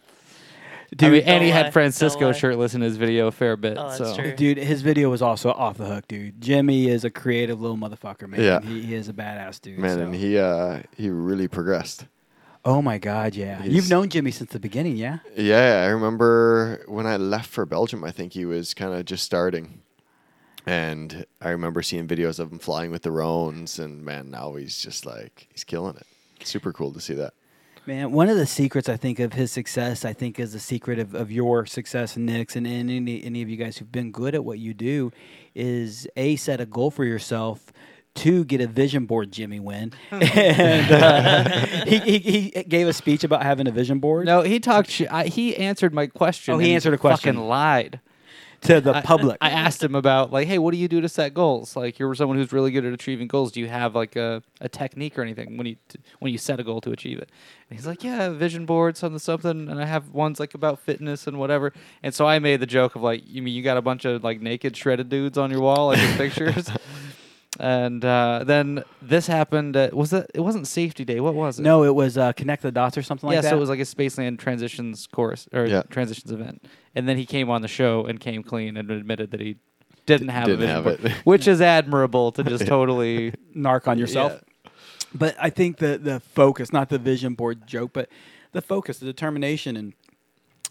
I 0.93 1.05
mean, 1.05 1.11
Dude, 1.13 1.23
and 1.23 1.43
he 1.43 1.49
don't 1.49 1.57
lie, 1.57 1.63
had 1.63 1.73
Francisco 1.73 2.33
shirtless 2.33 2.73
in 2.73 2.81
his 2.81 2.97
video 2.97 3.27
a 3.27 3.31
fair 3.31 3.55
bit. 3.55 3.77
Oh, 3.77 3.87
that's 3.87 3.97
so 3.97 4.15
true. 4.15 4.35
Dude, 4.35 4.57
his 4.57 4.81
video 4.81 5.09
was 5.09 5.21
also 5.21 5.51
off 5.51 5.77
the 5.77 5.85
hook, 5.85 6.05
dude. 6.09 6.41
Jimmy 6.41 6.89
is 6.89 7.05
a 7.05 7.09
creative 7.09 7.61
little 7.61 7.77
motherfucker, 7.77 8.27
man. 8.27 8.41
Yeah. 8.41 8.59
He, 8.61 8.81
he 8.81 8.95
is 8.95 9.07
a 9.07 9.13
badass 9.13 9.61
dude. 9.61 9.79
Man, 9.79 9.97
so. 9.97 10.01
and 10.03 10.15
he 10.15 10.37
uh, 10.37 10.81
he 10.97 11.09
really 11.09 11.47
progressed. 11.47 12.07
Oh 12.63 12.81
my 12.81 12.97
god, 12.99 13.35
yeah. 13.35 13.61
He's- 13.61 13.73
You've 13.73 13.89
known 13.89 14.09
Jimmy 14.09 14.31
since 14.31 14.51
the 14.51 14.59
beginning, 14.59 14.95
yeah? 14.97 15.19
Yeah, 15.35 15.83
I 15.83 15.87
remember 15.87 16.83
when 16.87 17.07
I 17.07 17.17
left 17.17 17.49
for 17.49 17.65
Belgium. 17.65 18.03
I 18.03 18.11
think 18.11 18.33
he 18.33 18.45
was 18.45 18.73
kind 18.75 18.93
of 18.93 19.05
just 19.05 19.23
starting, 19.25 19.81
and 20.65 21.25
I 21.41 21.49
remember 21.49 21.81
seeing 21.81 22.07
videos 22.07 22.39
of 22.39 22.51
him 22.51 22.59
flying 22.59 22.91
with 22.91 23.01
the 23.01 23.09
Roans, 23.09 23.79
and 23.79 24.05
man, 24.05 24.29
now 24.29 24.53
he's 24.55 24.79
just 24.79 25.05
like 25.05 25.47
he's 25.51 25.63
killing 25.63 25.95
it. 25.97 26.05
Super 26.45 26.71
cool 26.71 26.91
to 26.93 26.99
see 27.01 27.15
that. 27.15 27.33
Man, 27.87 28.11
one 28.11 28.29
of 28.29 28.37
the 28.37 28.45
secrets 28.45 28.87
I 28.87 28.95
think 28.95 29.17
of 29.19 29.33
his 29.33 29.51
success, 29.51 30.05
I 30.05 30.13
think, 30.13 30.39
is 30.39 30.53
the 30.53 30.59
secret 30.59 30.99
of, 30.99 31.15
of 31.15 31.31
your 31.31 31.65
success, 31.65 32.15
Nick's, 32.15 32.55
and, 32.55 32.67
and 32.67 32.91
any, 32.91 33.23
any 33.23 33.41
of 33.41 33.49
you 33.49 33.57
guys 33.57 33.77
who've 33.77 33.91
been 33.91 34.11
good 34.11 34.35
at 34.35 34.45
what 34.45 34.59
you 34.59 34.75
do, 34.75 35.11
is 35.55 36.07
A, 36.15 36.35
set 36.35 36.61
a 36.61 36.67
goal 36.67 36.91
for 36.91 37.05
yourself. 37.05 37.73
Two, 38.13 38.43
get 38.43 38.59
a 38.59 38.67
vision 38.67 39.05
board, 39.05 39.31
Jimmy 39.31 39.59
Wynn. 39.59 39.93
and 40.11 40.91
uh, 40.91 41.85
he, 41.85 41.97
he, 41.99 42.19
he 42.19 42.63
gave 42.63 42.87
a 42.87 42.93
speech 42.93 43.23
about 43.23 43.43
having 43.43 43.67
a 43.67 43.71
vision 43.71 43.99
board 43.99 44.25
No, 44.25 44.41
he 44.41 44.59
talked. 44.59 45.01
I, 45.09 45.25
he 45.27 45.55
answered 45.55 45.93
my 45.93 46.07
question. 46.07 46.53
Oh, 46.53 46.57
he 46.57 46.67
and 46.67 46.75
answered 46.75 46.93
a 46.93 46.97
question. 46.97 47.35
Fucking 47.35 47.47
lied. 47.47 48.01
to 48.63 48.81
the 48.81 48.95
I- 48.95 49.01
public. 49.01 49.37
I, 49.39 49.49
asked 49.51 49.81
him 49.81 49.95
about 49.95 50.29
like, 50.31 50.47
hey, 50.47 50.57
what 50.59 50.71
do 50.71 50.77
you 50.77 50.89
do 50.89 50.99
to 51.01 51.07
set 51.07 51.33
goals? 51.33 51.75
Like, 51.77 51.99
you're 51.99 52.13
someone 52.13 52.37
who's 52.37 52.51
really 52.51 52.69
good 52.71 52.83
at 52.85 52.91
achieving 52.91 53.27
goals. 53.29 53.53
Do 53.53 53.61
you 53.61 53.67
have 53.69 53.95
like 53.95 54.17
a, 54.17 54.43
a 54.59 54.67
technique 54.67 55.17
or 55.17 55.21
anything 55.21 55.55
when 55.57 55.65
you 55.65 55.77
t- 55.87 55.99
when 56.19 56.31
you 56.33 56.37
set 56.37 56.59
a 56.59 56.63
goal 56.63 56.81
to 56.81 56.91
achieve 56.91 57.17
it? 57.17 57.29
And 57.69 57.79
he's 57.79 57.87
like, 57.87 58.03
yeah, 58.03 58.29
vision 58.29 58.65
board, 58.65 58.97
something 58.97 59.19
something, 59.19 59.69
and 59.69 59.81
I 59.81 59.85
have 59.85 60.09
ones 60.09 60.37
like 60.39 60.53
about 60.53 60.79
fitness 60.79 61.27
and 61.27 61.39
whatever. 61.39 61.71
And 62.03 62.13
so 62.13 62.27
I 62.27 62.39
made 62.39 62.59
the 62.59 62.65
joke 62.67 62.95
of 62.97 63.01
like, 63.01 63.23
you 63.25 63.41
mean 63.41 63.55
you 63.55 63.63
got 63.63 63.77
a 63.77 63.81
bunch 63.81 64.03
of 64.03 64.21
like 64.21 64.41
naked 64.41 64.75
shredded 64.75 65.07
dudes 65.07 65.37
on 65.37 65.49
your 65.49 65.61
wall, 65.61 65.87
like 65.87 65.99
in 65.99 66.17
pictures. 66.17 66.69
And 67.61 68.03
uh, 68.03 68.43
then 68.43 68.83
this 69.03 69.27
happened. 69.27 69.75
At, 69.75 69.93
was 69.93 70.11
it? 70.13 70.31
It 70.33 70.39
wasn't 70.39 70.65
safety 70.65 71.05
day. 71.05 71.19
What 71.19 71.35
was 71.35 71.59
it? 71.59 71.61
no, 71.61 71.83
it 71.83 71.93
was 71.93 72.17
uh, 72.17 72.33
Connect 72.33 72.63
the 72.63 72.71
Dots 72.71 72.97
or 72.97 73.03
something 73.03 73.29
yeah, 73.29 73.35
like 73.37 73.43
that. 73.43 73.49
so 73.51 73.57
it 73.57 73.59
was 73.59 73.69
like 73.69 73.79
a 73.79 73.83
Spaceland 73.83 74.39
transitions 74.39 75.05
course 75.05 75.47
or 75.53 75.67
Yeah. 75.67 75.83
transitions 75.91 76.31
event, 76.31 76.65
and 76.95 77.07
then 77.07 77.17
he 77.17 77.25
came 77.27 77.51
on 77.51 77.61
the 77.61 77.67
show 77.67 78.05
and 78.05 78.19
came 78.19 78.41
clean 78.41 78.77
and 78.77 78.89
admitted 78.89 79.29
that 79.29 79.39
he 79.41 79.57
didn't 80.07 80.29
have 80.29 80.45
Didn't 80.47 80.63
a 80.63 80.65
vision 80.65 80.75
have 80.75 80.83
board, 81.01 81.05
it. 81.05 81.11
which 81.23 81.47
is 81.47 81.61
admirable 81.61 82.31
to 82.31 82.43
just 82.43 82.65
totally 82.75 83.33
narc 83.55 83.87
on 83.87 83.99
yourself. 83.99 84.41
But 85.13 85.35
I 85.39 85.51
think 85.51 85.77
the 85.77 85.99
the 85.99 86.19
focus, 86.19 86.73
not 86.73 86.89
the 86.89 86.97
vision 86.97 87.35
board 87.35 87.67
joke, 87.67 87.91
but 87.93 88.09
the 88.53 88.61
focus, 88.63 88.97
the 88.97 89.05
determination, 89.05 89.77
and 89.77 89.93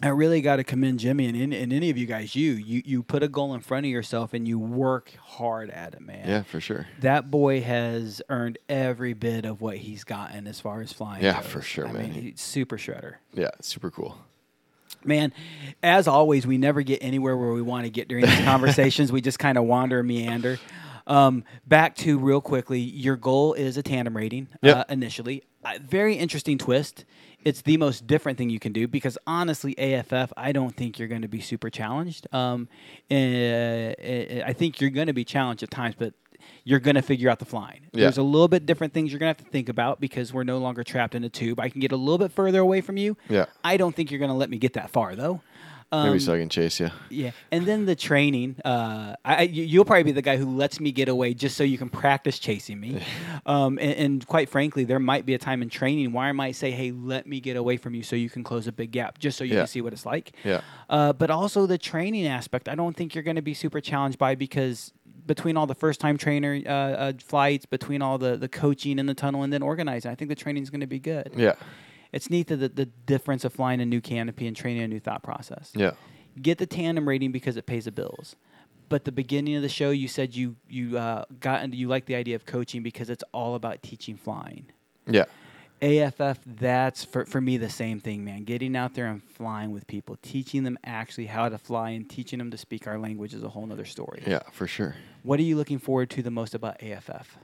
I 0.03 0.09
really 0.09 0.41
got 0.41 0.55
to 0.57 0.63
commend 0.63 0.99
Jimmy 0.99 1.27
and, 1.27 1.37
and, 1.37 1.53
and 1.53 1.71
any 1.73 1.89
of 1.89 1.97
you 1.97 2.05
guys. 2.05 2.35
You 2.35 2.53
you 2.53 2.81
you 2.85 3.03
put 3.03 3.23
a 3.23 3.27
goal 3.27 3.53
in 3.53 3.61
front 3.61 3.85
of 3.85 3.91
yourself 3.91 4.33
and 4.33 4.47
you 4.47 4.57
work 4.57 5.11
hard 5.21 5.69
at 5.69 5.93
it, 5.93 6.01
man. 6.01 6.27
Yeah, 6.27 6.43
for 6.43 6.59
sure. 6.59 6.87
That 7.01 7.29
boy 7.29 7.61
has 7.61 8.21
earned 8.29 8.57
every 8.67 9.13
bit 9.13 9.45
of 9.45 9.61
what 9.61 9.77
he's 9.77 10.03
gotten 10.03 10.47
as 10.47 10.59
far 10.59 10.81
as 10.81 10.91
flying. 10.91 11.23
Yeah, 11.23 11.41
goes. 11.41 11.45
for 11.51 11.61
sure, 11.61 11.87
I 11.87 11.91
man. 11.93 12.01
Mean, 12.03 12.11
he's 12.13 12.41
super 12.41 12.77
shredder. 12.77 13.15
Yeah, 13.33 13.51
super 13.61 13.91
cool. 13.91 14.17
Man, 15.03 15.33
as 15.81 16.07
always, 16.07 16.45
we 16.45 16.57
never 16.57 16.81
get 16.83 16.99
anywhere 17.03 17.35
where 17.35 17.51
we 17.53 17.61
want 17.61 17.85
to 17.85 17.89
get 17.89 18.07
during 18.07 18.25
these 18.25 18.39
conversations. 18.43 19.11
We 19.11 19.21
just 19.21 19.39
kind 19.39 19.57
of 19.57 19.63
wander 19.63 19.99
and 19.99 20.07
meander. 20.07 20.59
Um, 21.07 21.43
back 21.65 21.95
to 21.97 22.19
real 22.19 22.41
quickly, 22.41 22.79
your 22.79 23.15
goal 23.15 23.53
is 23.53 23.77
a 23.77 23.83
tandem 23.83 24.15
rating 24.15 24.47
Yep. 24.61 24.77
uh, 24.77 24.83
initially. 24.89 25.43
Uh, 25.63 25.79
very 25.83 26.15
interesting 26.15 26.57
twist. 26.59 27.05
It's 27.43 27.61
the 27.61 27.77
most 27.77 28.07
different 28.07 28.37
thing 28.37 28.49
you 28.49 28.59
can 28.59 28.71
do 28.71 28.87
because 28.87 29.17
honestly, 29.25 29.77
AFF, 29.77 30.31
I 30.37 30.51
don't 30.51 30.75
think 30.75 30.99
you're 30.99 31.07
going 31.07 31.23
to 31.23 31.27
be 31.27 31.41
super 31.41 31.69
challenged. 31.69 32.27
Um, 32.33 32.67
uh, 33.09 33.13
I 33.15 34.53
think 34.55 34.79
you're 34.79 34.89
going 34.89 35.07
to 35.07 35.13
be 35.13 35.23
challenged 35.23 35.63
at 35.63 35.71
times, 35.71 35.95
but 35.97 36.13
you're 36.63 36.79
going 36.79 36.95
to 36.95 37.01
figure 37.01 37.29
out 37.29 37.39
the 37.39 37.45
flying. 37.45 37.81
Yeah. 37.93 38.01
There's 38.01 38.17
a 38.17 38.23
little 38.23 38.47
bit 38.47 38.65
different 38.65 38.93
things 38.93 39.11
you're 39.11 39.19
going 39.19 39.33
to 39.33 39.39
have 39.39 39.45
to 39.45 39.51
think 39.51 39.69
about 39.69 39.99
because 39.99 40.33
we're 40.33 40.43
no 40.43 40.57
longer 40.57 40.83
trapped 40.83 41.15
in 41.15 41.23
a 41.23 41.29
tube. 41.29 41.59
I 41.59 41.69
can 41.69 41.81
get 41.81 41.91
a 41.91 41.95
little 41.95 42.17
bit 42.17 42.31
further 42.31 42.59
away 42.59 42.81
from 42.81 42.97
you. 42.97 43.17
Yeah. 43.29 43.45
I 43.63 43.77
don't 43.77 43.95
think 43.95 44.11
you're 44.11 44.19
going 44.19 44.31
to 44.31 44.37
let 44.37 44.49
me 44.49 44.57
get 44.57 44.73
that 44.73 44.89
far 44.89 45.15
though. 45.15 45.41
Um, 45.93 46.07
Maybe 46.07 46.19
so 46.19 46.33
I 46.33 46.39
can 46.39 46.47
chase 46.47 46.79
you. 46.79 46.89
Yeah, 47.09 47.31
and 47.51 47.65
then 47.65 47.85
the 47.85 47.95
training. 47.95 48.55
Uh, 48.63 49.15
I, 49.25 49.35
I- 49.35 49.41
you- 49.41 49.63
you'll 49.65 49.83
probably 49.85 50.03
be 50.03 50.11
the 50.13 50.21
guy 50.21 50.37
who 50.37 50.45
lets 50.45 50.79
me 50.79 50.91
get 50.93 51.09
away 51.09 51.33
just 51.33 51.57
so 51.57 51.63
you 51.65 51.77
can 51.77 51.89
practice 51.89 52.39
chasing 52.39 52.79
me. 52.79 53.01
Um, 53.45 53.79
and, 53.79 53.93
and 53.93 54.27
quite 54.27 54.49
frankly, 54.49 54.83
there 54.83 54.99
might 54.99 55.25
be 55.25 55.33
a 55.33 55.37
time 55.39 55.61
in 55.63 55.69
training 55.69 56.13
where 56.13 56.25
I 56.25 56.31
might 56.31 56.55
say, 56.55 56.69
"Hey, 56.71 56.91
let 56.91 57.25
me 57.25 57.39
get 57.39 57.57
away 57.57 57.75
from 57.77 57.95
you 57.95 58.03
so 58.03 58.15
you 58.15 58.29
can 58.29 58.43
close 58.43 58.67
a 58.67 58.71
big 58.71 58.91
gap, 58.91 59.17
just 59.17 59.35
so 59.37 59.43
you 59.43 59.53
Yeah. 59.55 59.61
can 59.61 59.67
see 59.67 59.81
what 59.81 59.93
it's 59.93 60.05
like." 60.05 60.33
Yeah. 60.43 60.61
Uh, 60.89 61.11
but 61.11 61.31
also 61.31 61.65
the 61.65 61.77
training 61.79 62.27
aspect, 62.27 62.69
I 62.69 62.75
don't 62.75 62.95
think 62.95 63.15
you're 63.15 63.23
going 63.23 63.35
to 63.37 63.41
be 63.41 63.55
super 63.55 63.81
challenged 63.81 64.19
by 64.19 64.35
because 64.35 64.93
between 65.25 65.57
all 65.57 65.65
the 65.65 65.73
first 65.75 65.99
time 65.99 66.17
trainer 66.17 66.61
uh, 66.65 66.69
uh, 66.69 67.13
flights, 67.19 67.65
between 67.65 68.01
all 68.03 68.17
the 68.19 68.37
the 68.37 68.47
coaching 68.47 68.99
in 68.99 69.07
the 69.07 69.15
tunnel, 69.15 69.41
and 69.41 69.51
then 69.51 69.63
organizing, 69.63 70.11
I 70.11 70.15
think 70.15 70.29
the 70.29 70.35
training 70.35 70.61
is 70.63 70.69
going 70.69 70.81
to 70.81 70.87
be 70.87 70.99
good. 70.99 71.31
Yeah. 71.35 71.55
It's 72.11 72.29
neat 72.29 72.47
that 72.47 72.57
the, 72.57 72.69
the 72.69 72.85
difference 72.85 73.45
of 73.45 73.53
flying 73.53 73.79
a 73.81 73.85
new 73.85 74.01
canopy 74.01 74.47
and 74.47 74.55
training 74.55 74.83
a 74.83 74.87
new 74.87 74.99
thought 74.99 75.23
process 75.23 75.71
Yeah. 75.75 75.91
get 76.41 76.57
the 76.57 76.65
tandem 76.65 77.07
rating 77.07 77.31
because 77.31 77.57
it 77.57 77.65
pays 77.65 77.85
the 77.85 77.91
bills. 77.91 78.35
But 78.89 79.05
the 79.05 79.11
beginning 79.13 79.55
of 79.55 79.61
the 79.61 79.69
show, 79.69 79.91
you 79.91 80.09
said 80.09 80.35
you 80.35 80.57
you 80.67 80.97
uh, 80.97 81.23
got 81.39 81.63
into 81.63 81.77
you 81.77 81.87
like 81.87 82.05
the 82.07 82.15
idea 82.15 82.35
of 82.35 82.45
coaching 82.45 82.83
because 82.83 83.09
it's 83.09 83.23
all 83.33 83.55
about 83.55 83.81
teaching 83.81 84.17
flying. 84.17 84.65
Yeah. 85.07 85.25
AFF, 85.81 86.39
that's 86.45 87.03
for, 87.03 87.25
for 87.25 87.41
me 87.41 87.57
the 87.57 87.69
same 87.69 87.99
thing, 87.99 88.23
man. 88.23 88.43
Getting 88.43 88.75
out 88.75 88.93
there 88.93 89.07
and 89.07 89.23
flying 89.23 89.71
with 89.71 89.87
people, 89.87 90.15
teaching 90.21 90.61
them 90.63 90.77
actually 90.83 91.25
how 91.25 91.49
to 91.49 91.57
fly 91.57 91.89
and 91.91 92.07
teaching 92.07 92.37
them 92.37 92.51
to 92.51 92.57
speak 92.57 92.85
our 92.85 92.99
language 92.99 93.33
is 93.33 93.41
a 93.41 93.49
whole 93.49 93.65
nother 93.65 93.85
story. 93.85 94.21
Yeah, 94.27 94.41
for 94.51 94.67
sure. 94.67 94.95
What 95.23 95.39
are 95.39 95.43
you 95.43 95.55
looking 95.55 95.79
forward 95.79 96.11
to 96.11 96.21
the 96.21 96.29
most 96.29 96.53
about 96.53 96.83
AFF? 96.83 97.35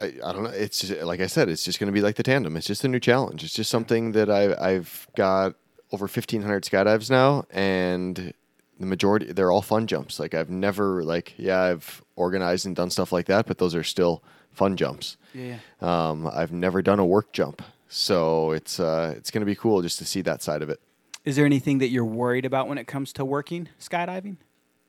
I, 0.00 0.06
I 0.24 0.32
don't 0.32 0.42
know. 0.42 0.50
It's 0.50 0.80
just, 0.80 1.02
like 1.02 1.20
I 1.20 1.26
said, 1.26 1.48
it's 1.48 1.64
just 1.64 1.78
going 1.78 1.86
to 1.86 1.92
be 1.92 2.02
like 2.02 2.16
the 2.16 2.22
tandem. 2.22 2.56
It's 2.56 2.66
just 2.66 2.84
a 2.84 2.88
new 2.88 3.00
challenge. 3.00 3.42
It's 3.44 3.54
just 3.54 3.70
something 3.70 4.12
that 4.12 4.30
I, 4.30 4.54
I've 4.54 5.06
got 5.16 5.54
over 5.92 6.04
1,500 6.04 6.64
skydives 6.64 7.10
now, 7.10 7.44
and 7.50 8.34
the 8.78 8.86
majority 8.86 9.32
they're 9.32 9.50
all 9.50 9.62
fun 9.62 9.86
jumps. 9.86 10.20
Like 10.20 10.34
I've 10.34 10.50
never 10.50 11.02
like 11.02 11.34
yeah 11.38 11.62
I've 11.62 12.02
organized 12.14 12.66
and 12.66 12.76
done 12.76 12.90
stuff 12.90 13.12
like 13.12 13.26
that, 13.26 13.46
but 13.46 13.58
those 13.58 13.74
are 13.74 13.84
still 13.84 14.22
fun 14.52 14.76
jumps. 14.76 15.16
Yeah. 15.32 15.58
Um, 15.80 16.26
I've 16.26 16.52
never 16.52 16.82
done 16.82 16.98
a 16.98 17.06
work 17.06 17.32
jump, 17.32 17.62
so 17.88 18.52
it's 18.52 18.78
uh, 18.80 19.14
it's 19.16 19.30
gonna 19.30 19.46
be 19.46 19.54
cool 19.54 19.82
just 19.82 19.98
to 19.98 20.04
see 20.04 20.20
that 20.22 20.42
side 20.42 20.62
of 20.62 20.68
it. 20.68 20.80
Is 21.24 21.36
there 21.36 21.46
anything 21.46 21.78
that 21.78 21.88
you're 21.88 22.04
worried 22.04 22.44
about 22.44 22.68
when 22.68 22.78
it 22.78 22.86
comes 22.86 23.12
to 23.14 23.24
working 23.24 23.68
skydiving? 23.80 24.36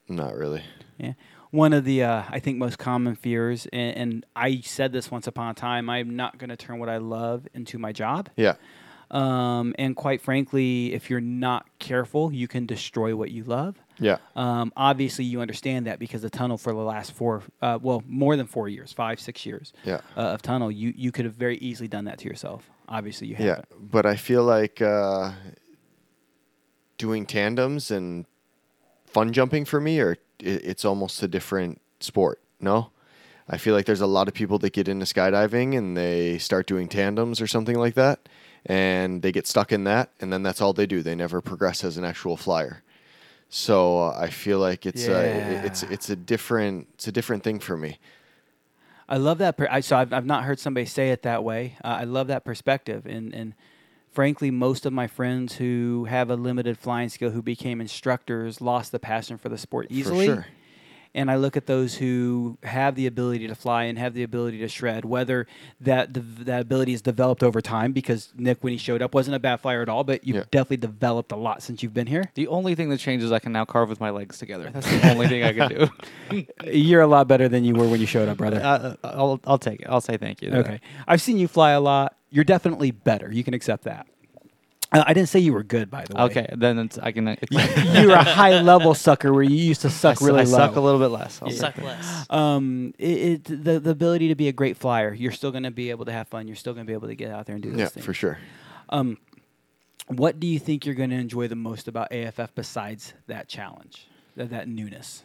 Not 0.08 0.36
really. 0.36 0.64
Yeah. 0.98 1.14
One 1.52 1.74
of 1.74 1.86
the, 1.86 2.04
uh, 2.04 2.24
I 2.30 2.40
think, 2.40 2.58
most 2.58 2.78
common 2.78 3.16
fears, 3.16 3.68
and, 3.72 3.98
and 3.98 4.26
I 4.36 4.60
said 4.62 4.92
this 4.92 5.10
once 5.10 5.28
upon 5.28 5.52
a 5.52 5.54
time, 5.54 5.90
I'm 5.90 6.16
not 6.16 6.38
going 6.38 6.50
to 6.50 6.58
turn 6.58 6.80
what 6.80 6.90
I 6.90 6.98
love 6.98 7.48
into 7.54 7.78
my 7.78 7.92
job. 7.94 8.30
Yeah. 8.36 8.56
Um, 9.10 9.74
and 9.80 9.96
quite 9.96 10.20
frankly, 10.22 10.94
if 10.94 11.10
you're 11.10 11.22
not 11.22 11.66
careful, 11.80 12.34
you 12.34 12.50
can 12.50 12.66
destroy 12.66 13.16
what 13.16 13.32
you 13.32 13.46
love. 13.46 13.78
Yeah. 14.00 14.18
Um, 14.36 14.74
obviously, 14.76 15.24
you 15.24 15.40
understand 15.40 15.88
that 15.88 15.98
because 15.98 16.22
the 16.22 16.30
tunnel 16.30 16.58
for 16.58 16.74
the 16.74 16.80
last 16.80 17.14
four, 17.14 17.44
uh, 17.62 17.80
well, 17.82 18.04
more 18.06 18.36
than 18.36 18.48
four 18.48 18.68
years, 18.68 18.92
five, 18.92 19.22
six 19.22 19.46
years 19.46 19.72
Yeah. 19.86 20.02
uh, 20.18 20.22
of 20.34 20.42
tunnel, 20.42 20.70
you, 20.70 20.94
you 20.98 21.14
could 21.14 21.24
have 21.24 21.36
very 21.36 21.58
easily 21.60 21.88
done 21.88 22.04
that 22.06 22.18
to 22.20 22.28
yourself. 22.28 22.70
Obviously, 22.90 23.28
you 23.28 23.36
haven't. 23.36 23.66
but 23.92 24.06
I 24.06 24.18
feel 24.18 24.44
like 24.44 24.82
uh, 24.82 25.32
doing 26.98 27.26
tandems 27.26 27.92
and 27.92 28.26
fun 29.06 29.32
jumping 29.34 29.64
for 29.66 29.80
me, 29.80 30.00
or 30.00 30.18
it's 30.40 30.86
almost 30.86 31.22
a 31.24 31.28
different 31.28 31.82
sport. 32.00 32.40
No, 32.60 32.92
I 33.48 33.58
feel 33.58 33.76
like 33.76 33.86
there's 33.86 34.02
a 34.02 34.08
lot 34.08 34.28
of 34.28 34.34
people 34.34 34.60
that 34.60 34.74
get 34.74 34.88
into 34.88 35.06
skydiving 35.06 35.78
and 35.78 35.96
they 35.96 36.38
start 36.38 36.68
doing 36.68 36.88
tandems 36.88 37.40
or 37.42 37.48
something 37.48 37.78
like 37.78 37.96
that, 37.96 38.28
and 38.66 39.22
they 39.22 39.32
get 39.32 39.48
stuck 39.48 39.72
in 39.72 39.84
that, 39.86 40.12
and 40.20 40.32
then 40.32 40.44
that's 40.44 40.62
all 40.62 40.74
they 40.74 40.88
do. 40.88 41.02
They 41.02 41.16
never 41.16 41.42
progress 41.42 41.84
as 41.84 41.98
an 41.98 42.06
actual 42.06 42.38
flyer. 42.38 42.84
So 43.50 44.00
uh, 44.00 44.18
I 44.20 44.30
feel 44.30 44.60
like 44.60 44.86
it's 44.86 45.08
uh, 45.08 45.62
it's 45.64 45.84
it's 45.84 46.10
a 46.10 46.16
different 46.16 46.88
it's 46.96 47.08
a 47.08 47.12
different 47.12 47.44
thing 47.44 47.60
for 47.60 47.78
me. 47.78 48.00
I 49.10 49.18
love 49.18 49.38
that. 49.38 49.58
Per- 49.58 49.70
I, 49.72 49.80
so 49.80 49.96
I've, 49.98 50.12
I've 50.12 50.26
not 50.26 50.44
heard 50.44 50.60
somebody 50.60 50.86
say 50.86 51.12
it 51.12 51.22
that 51.22 51.44
way. 51.44 51.78
Uh, 51.84 52.00
I 52.02 52.04
love 52.04 52.28
that 52.28 52.44
perspective. 52.44 53.06
And, 53.06 53.34
and 53.34 53.54
frankly, 54.18 54.50
most 54.50 54.88
of 54.88 54.92
my 54.92 55.06
friends 55.06 55.54
who 55.58 56.06
have 56.10 56.32
a 56.32 56.36
limited 56.36 56.76
flying 56.76 57.08
skill 57.08 57.30
who 57.30 57.44
became 57.44 57.80
instructors 57.80 58.60
lost 58.60 58.92
the 58.92 58.98
passion 58.98 59.38
for 59.38 59.48
the 59.48 59.60
sport 59.60 59.86
easily. 59.92 60.26
sure. 60.26 60.48
And 61.14 61.30
I 61.30 61.36
look 61.36 61.56
at 61.56 61.68
those 61.68 61.94
who 61.96 62.58
have 62.64 62.96
the 62.96 63.06
ability 63.06 63.48
to 63.48 63.54
fly 63.54 63.84
and 63.84 63.98
have 64.00 64.16
the 64.16 64.24
ability 64.24 64.58
to 64.60 64.68
shred, 64.68 65.06
whether 65.06 65.46
that 65.82 66.16
the, 66.16 66.22
that 66.46 66.62
ability 66.62 66.94
is 66.94 67.04
developed 67.04 67.44
over 67.44 67.62
time, 67.62 67.92
because 67.92 68.34
Nick, 68.36 68.64
when 68.64 68.72
he 68.74 68.78
showed 68.78 69.04
up, 69.04 69.14
wasn't 69.14 69.36
a 69.36 69.40
bad 69.40 69.58
flyer 69.58 69.84
at 69.84 69.90
all, 69.90 70.04
but 70.04 70.24
you've 70.26 70.38
Yeah. 70.38 70.44
definitely 70.50 70.78
developed 70.78 71.32
a 71.32 71.36
lot 71.36 71.62
since 71.62 71.84
you've 71.84 71.94
been 71.94 72.08
here. 72.08 72.24
The 72.34 72.48
only 72.48 72.74
thing 72.74 72.90
that 72.90 72.98
changes, 73.00 73.32
I 73.32 73.38
can 73.38 73.52
now 73.52 73.66
carve 73.66 73.88
with 73.90 74.00
my 74.00 74.10
legs 74.10 74.40
together. 74.40 74.72
That's 74.74 74.90
the 74.90 75.12
only 75.14 75.28
thing 75.28 75.44
I 75.44 75.54
can 75.54 75.70
do. 75.70 76.46
You're 76.72 77.02
a 77.02 77.08
lot 77.08 77.28
better 77.28 77.48
than 77.48 77.64
you 77.64 77.76
were 77.76 77.88
when 77.88 78.00
you 78.00 78.08
showed 78.08 78.28
up, 78.30 78.38
brother. 78.38 78.60
Uh, 78.64 78.96
I'll, 79.04 79.40
I'll 79.46 79.60
take 79.60 79.82
it. 79.82 79.88
I'll 79.88 80.02
say 80.02 80.18
thank 80.18 80.42
you. 80.42 80.50
to 80.50 80.56
that. 80.58 80.66
Okay. 80.66 80.80
I've 81.08 81.22
seen 81.22 81.38
you 81.38 81.48
fly 81.48 81.72
a 81.72 81.80
lot. 81.82 82.17
You're 82.30 82.44
definitely 82.44 82.92
better. 82.92 83.32
You 83.32 83.44
can 83.44 83.54
accept 83.54 83.84
that. 83.86 84.08
Uh, 84.92 85.04
I 85.06 85.14
didn't 85.14 85.28
say 85.28 85.40
you 85.40 85.52
were 85.52 85.64
good, 85.64 85.90
by 85.92 86.06
the 86.06 86.16
way. 86.16 86.24
Okay, 86.24 86.48
then 86.58 86.80
it's, 86.80 86.98
I 86.98 87.12
can. 87.12 87.38
you're 87.52 88.12
a 88.12 88.24
high 88.24 88.62
level 88.62 88.94
sucker 88.94 89.34
where 89.34 89.44
you 89.44 89.56
used 89.58 89.82
to 89.82 89.90
suck 90.04 90.22
I, 90.22 90.26
really 90.26 90.42
I 90.42 90.44
low. 90.46 90.58
suck 90.58 90.76
a 90.78 90.80
little 90.80 91.00
bit 91.00 91.08
less. 91.08 91.42
I'll 91.42 91.50
Suck 91.52 91.78
less. 91.78 92.26
Um, 92.30 92.94
it, 92.98 93.46
it 93.50 93.64
the 93.64 93.80
the 93.82 93.90
ability 93.90 94.30
to 94.30 94.36
be 94.36 94.48
a 94.48 94.54
great 94.54 94.78
flyer. 94.78 95.14
You're 95.14 95.34
still 95.34 95.52
going 95.52 95.64
to 95.64 95.72
be 95.72 95.90
able 95.90 96.06
to 96.06 96.14
have 96.14 96.30
fun. 96.30 96.48
You're 96.48 96.56
still 96.56 96.74
going 96.74 96.86
to 96.86 96.90
be 96.90 96.94
able 96.94 97.10
to 97.10 97.16
get 97.16 97.32
out 97.32 97.46
there 97.48 97.56
and 97.56 97.64
do 97.64 97.72
this 97.72 97.80
Yeah, 97.80 97.88
thing. 97.88 98.04
for 98.04 98.14
sure. 98.14 98.40
Um, 98.90 99.18
what 100.08 100.40
do 100.40 100.48
you 100.48 100.58
think 100.58 100.86
you're 100.86 100.96
going 100.96 101.10
to 101.10 101.18
enjoy 101.18 101.50
the 101.50 101.56
most 101.58 101.90
about 101.90 102.14
AFF 102.14 102.56
besides 102.56 103.14
that 103.28 103.50
challenge, 103.50 104.08
that, 104.38 104.50
that 104.52 104.70
newness? 104.70 105.24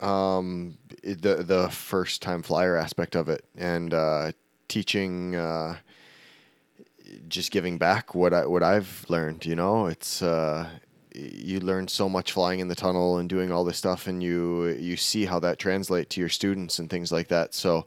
um, 0.00 0.78
the 1.02 1.42
the 1.42 1.68
first 1.70 2.22
time 2.22 2.42
flyer 2.42 2.76
aspect 2.76 3.16
of 3.16 3.28
it 3.28 3.44
and 3.56 3.92
uh, 3.92 4.30
teaching, 4.68 5.34
uh, 5.34 5.76
just 7.28 7.50
giving 7.50 7.78
back 7.78 8.14
what 8.14 8.32
I 8.34 8.46
what 8.46 8.62
I've 8.62 9.04
learned. 9.08 9.46
You 9.46 9.56
know, 9.56 9.86
it's 9.86 10.22
uh, 10.22 10.68
you 11.14 11.60
learn 11.60 11.88
so 11.88 12.08
much 12.08 12.32
flying 12.32 12.60
in 12.60 12.68
the 12.68 12.74
tunnel 12.74 13.18
and 13.18 13.28
doing 13.28 13.50
all 13.52 13.64
this 13.64 13.78
stuff, 13.78 14.06
and 14.06 14.22
you 14.22 14.66
you 14.78 14.96
see 14.96 15.24
how 15.24 15.38
that 15.40 15.58
translates 15.58 16.14
to 16.14 16.20
your 16.20 16.28
students 16.28 16.78
and 16.78 16.88
things 16.90 17.10
like 17.12 17.28
that. 17.28 17.54
So, 17.54 17.86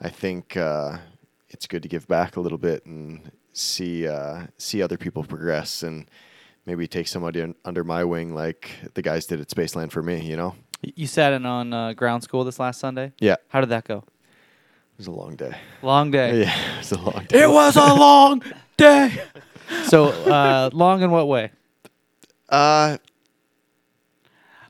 I 0.00 0.08
think 0.08 0.56
uh, 0.56 0.98
it's 1.50 1.66
good 1.66 1.82
to 1.82 1.88
give 1.88 2.06
back 2.08 2.36
a 2.36 2.40
little 2.40 2.58
bit 2.58 2.84
and 2.86 3.30
see 3.52 4.06
uh, 4.08 4.46
see 4.58 4.82
other 4.82 4.96
people 4.98 5.24
progress 5.24 5.82
and. 5.82 6.06
Maybe 6.64 6.86
take 6.86 7.08
somebody 7.08 7.42
un- 7.42 7.56
under 7.64 7.82
my 7.82 8.04
wing, 8.04 8.36
like 8.36 8.70
the 8.94 9.02
guys 9.02 9.26
did 9.26 9.40
at 9.40 9.48
Spaceland 9.48 9.90
for 9.90 10.00
me. 10.00 10.20
You 10.20 10.36
know, 10.36 10.54
You 10.80 11.08
sat 11.08 11.32
in 11.32 11.44
on 11.44 11.72
uh, 11.72 11.92
ground 11.92 12.22
school 12.22 12.44
this 12.44 12.60
last 12.60 12.78
Sunday. 12.78 13.10
yeah, 13.18 13.34
How 13.48 13.58
did 13.58 13.70
that 13.70 13.82
go? 13.84 14.04
It 15.06 15.08
was 15.08 15.16
a 15.16 15.20
long 15.20 15.34
day. 15.36 15.56
Long 15.82 16.10
day. 16.10 16.42
Yeah, 16.42 16.54
it 16.78 16.78
was 16.78 16.92
a 16.92 16.98
long 16.98 17.24
day. 17.26 17.42
It 17.42 17.50
was 17.50 17.76
a 17.76 17.94
long 17.94 18.42
day. 18.76 19.22
So 19.86 20.06
uh, 20.08 20.68
long 20.74 21.02
in 21.02 21.10
what 21.10 21.28
way? 21.28 21.50
Uh, 22.48 22.98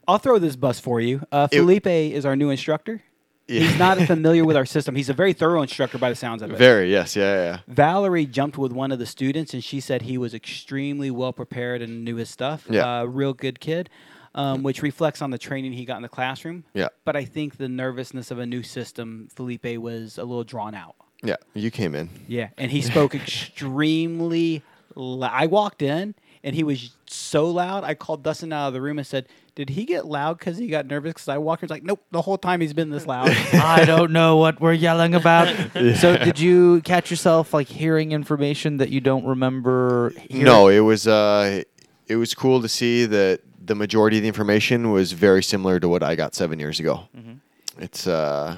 I'll 0.06 0.18
throw 0.18 0.38
this 0.38 0.54
bus 0.54 0.78
for 0.78 1.00
you. 1.00 1.22
Uh, 1.32 1.48
It- 1.50 1.58
Felipe 1.58 1.86
is 1.88 2.24
our 2.24 2.36
new 2.36 2.50
instructor. 2.50 3.02
yeah. 3.48 3.60
He's 3.62 3.78
not 3.78 3.98
familiar 4.06 4.44
with 4.44 4.56
our 4.56 4.64
system. 4.66 4.94
He's 4.94 5.08
a 5.08 5.14
very 5.14 5.32
thorough 5.32 5.62
instructor 5.62 5.98
by 5.98 6.08
the 6.10 6.14
sounds 6.16 6.40
of 6.42 6.52
it. 6.52 6.56
very 6.58 6.90
yes, 6.90 7.16
yeah, 7.16 7.34
yeah. 7.34 7.58
Valerie 7.66 8.26
jumped 8.26 8.58
with 8.58 8.72
one 8.72 8.92
of 8.92 9.00
the 9.00 9.06
students, 9.06 9.54
and 9.54 9.62
she 9.64 9.80
said 9.80 10.02
he 10.02 10.16
was 10.18 10.34
extremely 10.34 11.10
well 11.10 11.32
prepared 11.32 11.82
and 11.82 12.04
knew 12.04 12.16
his 12.16 12.30
stuff. 12.30 12.64
Yeah. 12.70 13.00
Uh, 13.00 13.04
real 13.04 13.32
good 13.34 13.58
kid, 13.58 13.90
um, 14.34 14.62
which 14.62 14.82
reflects 14.82 15.22
on 15.22 15.30
the 15.30 15.38
training 15.38 15.72
he 15.72 15.84
got 15.84 15.96
in 15.96 16.02
the 16.02 16.08
classroom. 16.08 16.64
Yeah. 16.74 16.88
But 17.04 17.16
I 17.16 17.24
think 17.24 17.56
the 17.56 17.68
nervousness 17.68 18.30
of 18.30 18.38
a 18.38 18.46
new 18.46 18.62
system, 18.62 19.28
Felipe 19.34 19.78
was 19.78 20.18
a 20.18 20.24
little 20.24 20.44
drawn 20.44 20.74
out. 20.74 20.96
Yeah, 21.22 21.36
you 21.54 21.70
came 21.70 21.94
in. 21.94 22.10
Yeah. 22.26 22.48
And 22.58 22.70
he 22.70 22.82
spoke 22.82 23.14
extremely 23.14 24.62
loud. 24.94 25.30
I 25.32 25.46
walked 25.46 25.82
in, 25.82 26.14
and 26.42 26.54
he 26.54 26.64
was 26.64 26.94
so 27.06 27.48
loud, 27.50 27.84
I 27.84 27.94
called 27.94 28.22
Dustin 28.22 28.52
out 28.52 28.68
of 28.68 28.74
the 28.74 28.80
room 28.80 28.98
and 28.98 29.06
said, 29.06 29.28
did 29.54 29.70
he 29.70 29.84
get 29.84 30.06
loud 30.06 30.38
because 30.38 30.56
he 30.56 30.66
got 30.66 30.86
nervous? 30.86 31.12
Because 31.12 31.28
I 31.28 31.38
walked 31.38 31.62
in, 31.62 31.68
he's 31.68 31.70
like, 31.70 31.82
nope, 31.82 32.02
the 32.10 32.22
whole 32.22 32.38
time 32.38 32.60
he's 32.60 32.72
been 32.72 32.90
this 32.90 33.06
loud. 33.06 33.28
I 33.52 33.84
don't 33.84 34.10
know 34.10 34.38
what 34.38 34.60
we're 34.60 34.72
yelling 34.72 35.14
about. 35.14 35.42
So 36.02 36.16
did 36.16 36.38
you 36.38 36.80
catch 36.82 37.10
yourself 37.10 37.52
like 37.52 37.66
hearing 37.68 38.12
information 38.12 38.78
that 38.78 38.90
you 38.90 39.00
don't 39.00 39.24
remember? 39.24 40.12
Hearing? 40.28 40.44
No, 40.44 40.68
it 40.68 40.80
was 40.80 41.06
uh, 41.06 41.62
it 42.06 42.16
was 42.16 42.34
cool 42.34 42.62
to 42.62 42.68
see 42.68 43.04
that 43.06 43.40
the 43.64 43.74
majority 43.74 44.16
of 44.18 44.22
the 44.22 44.28
information 44.28 44.90
was 44.90 45.12
very 45.12 45.42
similar 45.42 45.78
to 45.80 45.88
what 45.88 46.02
I 46.02 46.14
got 46.16 46.34
seven 46.34 46.58
years 46.58 46.80
ago. 46.80 47.08
It's 47.78 48.06
uh, 48.06 48.56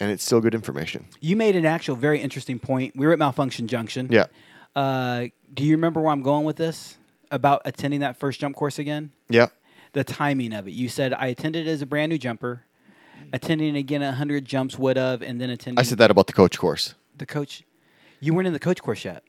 and 0.00 0.10
it's 0.10 0.24
still 0.24 0.40
good 0.40 0.54
information. 0.54 1.06
You 1.20 1.36
made 1.36 1.56
an 1.56 1.66
actual 1.66 1.96
very 1.96 2.20
interesting 2.20 2.58
point. 2.58 2.94
We 2.96 3.06
were 3.06 3.12
at 3.12 3.18
Malfunction 3.18 3.66
Junction. 3.66 4.08
Yeah, 4.10 4.26
Uh, 4.76 5.26
do 5.52 5.64
you 5.64 5.72
remember 5.72 6.00
where 6.00 6.12
I'm 6.12 6.22
going 6.22 6.44
with 6.44 6.56
this? 6.56 6.96
About 7.30 7.60
attending 7.66 8.00
that 8.00 8.16
first 8.16 8.40
jump 8.40 8.56
course 8.56 8.78
again? 8.78 9.12
yeah, 9.28 9.48
The 9.92 10.02
timing 10.04 10.54
of 10.54 10.66
it. 10.66 10.70
You 10.70 10.88
said 10.88 11.12
I 11.12 11.26
attended 11.26 11.68
as 11.68 11.82
a 11.82 11.86
brand 11.86 12.10
new 12.10 12.18
jumper. 12.18 12.62
Attending 13.32 13.76
again 13.76 14.00
at 14.02 14.10
100 14.10 14.44
jumps 14.46 14.78
would 14.78 14.96
have, 14.96 15.20
and 15.20 15.38
then 15.40 15.50
attending 15.50 15.78
I 15.78 15.82
said 15.82 15.98
that 15.98 16.10
about 16.10 16.28
the 16.28 16.32
coach 16.32 16.56
course. 16.58 16.94
the 17.16 17.26
coach. 17.26 17.64
You 18.20 18.32
weren't 18.32 18.46
in 18.46 18.52
the 18.54 18.58
coach 18.60 18.80
course 18.80 19.04
yet. 19.04 19.22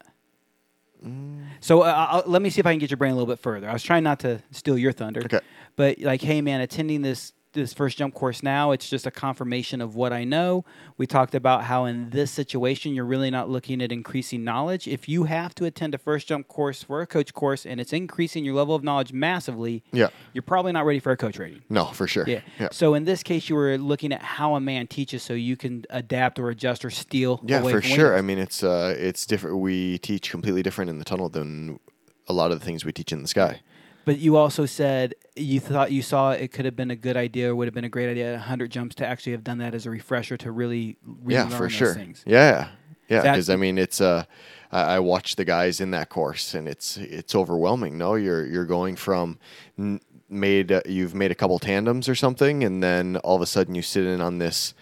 So 1.62 1.82
uh, 1.82 2.22
let 2.26 2.42
me 2.42 2.50
see 2.50 2.60
if 2.60 2.66
I 2.66 2.72
can 2.72 2.80
get 2.80 2.90
your 2.90 2.98
brain 2.98 3.12
a 3.12 3.16
little 3.16 3.28
bit 3.28 3.40
further. 3.40 3.70
I 3.70 3.74
was 3.74 3.84
trying 3.84 4.04
not 4.04 4.20
to 4.22 4.42
steal 4.52 4.78
your 4.78 4.92
thunder. 4.92 5.22
Okay. 5.26 5.40
But 5.76 6.00
like, 6.00 6.22
hey 6.22 6.42
man, 6.42 6.62
attending 6.62 7.02
this 7.02 7.34
this 7.54 7.74
first 7.74 7.98
jump 7.98 8.14
course 8.14 8.44
now, 8.44 8.72
it's 8.72 8.90
just 8.90 9.08
a 9.08 9.12
confirmation 9.12 9.82
of 9.82 9.96
what 9.96 10.14
I 10.14 10.24
know. 10.24 10.66
We 10.98 11.08
talked 11.08 11.34
about 11.34 11.64
how 11.64 11.86
in 11.86 12.12
this 12.12 12.30
situation 12.32 12.94
you're 12.94 13.06
really 13.06 13.32
not 13.32 13.50
looking 13.50 13.82
at 13.82 13.92
increasing 13.92 14.44
knowledge. 14.44 14.88
If 14.88 15.10
you 15.10 15.24
have 15.24 15.56
to 15.56 15.66
attend 15.66 15.96
a 15.96 15.98
first 15.98 16.28
jump 16.28 16.48
course 16.48 16.84
for 16.84 17.02
a 17.02 17.08
coach 17.08 17.34
course 17.34 17.66
and 17.66 17.82
it's 17.82 17.92
increasing 17.92 18.46
your 18.46 18.54
level 18.54 18.76
of 18.76 18.84
knowledge 18.84 19.12
massively, 19.14 19.84
Yeah, 19.92 20.10
you're 20.34 20.44
probably 20.44 20.72
not 20.74 20.86
ready 20.86 21.00
for 21.00 21.12
a 21.12 21.18
coach 21.18 21.40
rating. 21.40 21.64
no, 21.70 21.86
for 21.86 22.08
sure. 22.08 22.26
Yeah. 22.28 22.42
yeah, 22.60 22.70
So 22.72 22.94
in 22.94 23.06
this 23.06 23.24
case, 23.24 23.50
you 23.50 23.56
were 23.56 23.78
looking 23.78 24.12
at 24.14 24.22
how 24.22 24.56
a 24.56 24.60
man 24.60 24.86
teaches, 24.88 25.24
so 25.24 25.34
you 25.34 25.58
can 25.58 25.86
adapt 25.90 26.38
or 26.38 26.50
adjust 26.50 26.86
or 26.86 26.92
steal. 26.92 27.42
Yeah, 27.48 27.62
for 27.62 27.82
sure. 27.82 28.12
what 28.12 28.20
I 28.20 28.22
mean, 28.22 28.38
it's 28.38 28.64
uh, 28.64 28.94
it's 28.98 29.26
different. 29.26 29.58
We 29.58 29.98
teach 29.98 30.30
completely 30.30 30.62
different 30.62 30.90
in 30.90 31.00
the 31.00 31.06
tunnel 31.06 31.30
than 31.30 31.80
a 32.28 32.34
lot 32.34 32.52
of 32.52 32.60
the 32.60 32.66
things 32.66 32.86
we 32.86 32.92
teach 32.92 33.12
in 33.12 33.24
the 33.24 33.28
sky. 33.28 33.62
But 34.06 34.20
you 34.20 34.38
also 34.38 34.66
said 34.66 35.14
you 35.36 35.60
thought 35.60 35.92
you 35.92 36.02
saw 36.02 36.32
it 36.32 36.52
could 36.52 36.66
have 36.66 36.76
been 36.76 36.92
a 36.92 36.96
good 36.96 37.18
idea 37.18 37.52
or 37.52 37.56
would 37.56 37.68
have 37.68 37.74
been 37.74 37.86
a 37.86 37.90
great 37.90 38.10
idea 38.10 38.34
at 38.34 38.40
100 38.40 38.72
jumps 38.72 38.96
to 38.96 39.06
actually 39.06 39.34
have 39.34 39.44
done 39.44 39.60
that 39.60 39.74
as 39.74 39.86
a 39.86 39.90
refresher 39.90 40.38
to 40.38 40.52
really, 40.52 40.98
really 41.04 41.36
yeah, 41.36 41.50
for 41.50 41.70
sure. 41.70 41.94
things. 41.94 42.24
Yeah, 42.26 42.70
yeah, 43.10 43.22
because 43.22 43.50
I 43.50 43.56
mean, 43.56 43.78
it's 43.78 44.02
uh, 44.02 44.26
I, 44.72 44.96
I 44.96 45.00
watch 45.00 45.36
the 45.36 45.46
guys 45.46 45.82
in 45.82 45.92
that 45.92 46.10
course, 46.10 46.54
and 46.54 46.68
it's 46.68 46.98
it's 46.98 47.36
overwhelming. 47.36 47.98
No, 47.98 48.16
you're 48.16 48.46
you're 48.46 48.66
going 48.66 48.96
from 48.96 49.40
n- 49.78 50.02
made 50.30 50.72
uh, 50.72 50.82
you've 50.86 51.16
made 51.16 51.32
a 51.32 51.36
couple 51.36 51.58
tandems 51.60 52.08
or 52.08 52.16
something, 52.16 52.64
and 52.64 52.84
then 52.84 53.18
all 53.18 53.36
of 53.36 53.42
a 53.42 53.48
sudden 53.48 53.76
you 53.76 53.82
sit 53.82 54.06
in 54.06 54.22
on 54.22 54.38
this 54.38 54.74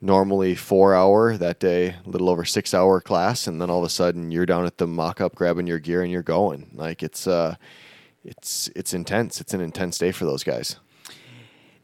normally 0.00 0.54
four 0.54 0.94
hour 0.94 1.36
that 1.36 1.60
day, 1.60 1.94
a 2.04 2.08
little 2.08 2.28
over 2.28 2.44
six 2.44 2.74
hour 2.74 3.00
class, 3.00 3.46
and 3.46 3.60
then 3.60 3.70
all 3.70 3.78
of 3.78 3.84
a 3.84 3.90
sudden 3.90 4.30
you're 4.30 4.46
down 4.46 4.64
at 4.64 4.78
the 4.78 4.86
mock 4.86 5.20
up 5.20 5.34
grabbing 5.34 5.66
your 5.66 5.78
gear 5.78 6.02
and 6.02 6.10
you're 6.10 6.22
going. 6.22 6.70
Like 6.74 7.02
it's 7.02 7.26
uh, 7.26 7.56
it's 8.24 8.68
it's 8.76 8.92
intense. 8.92 9.40
It's 9.40 9.54
an 9.54 9.60
intense 9.60 9.98
day 9.98 10.12
for 10.12 10.24
those 10.24 10.44
guys. 10.44 10.76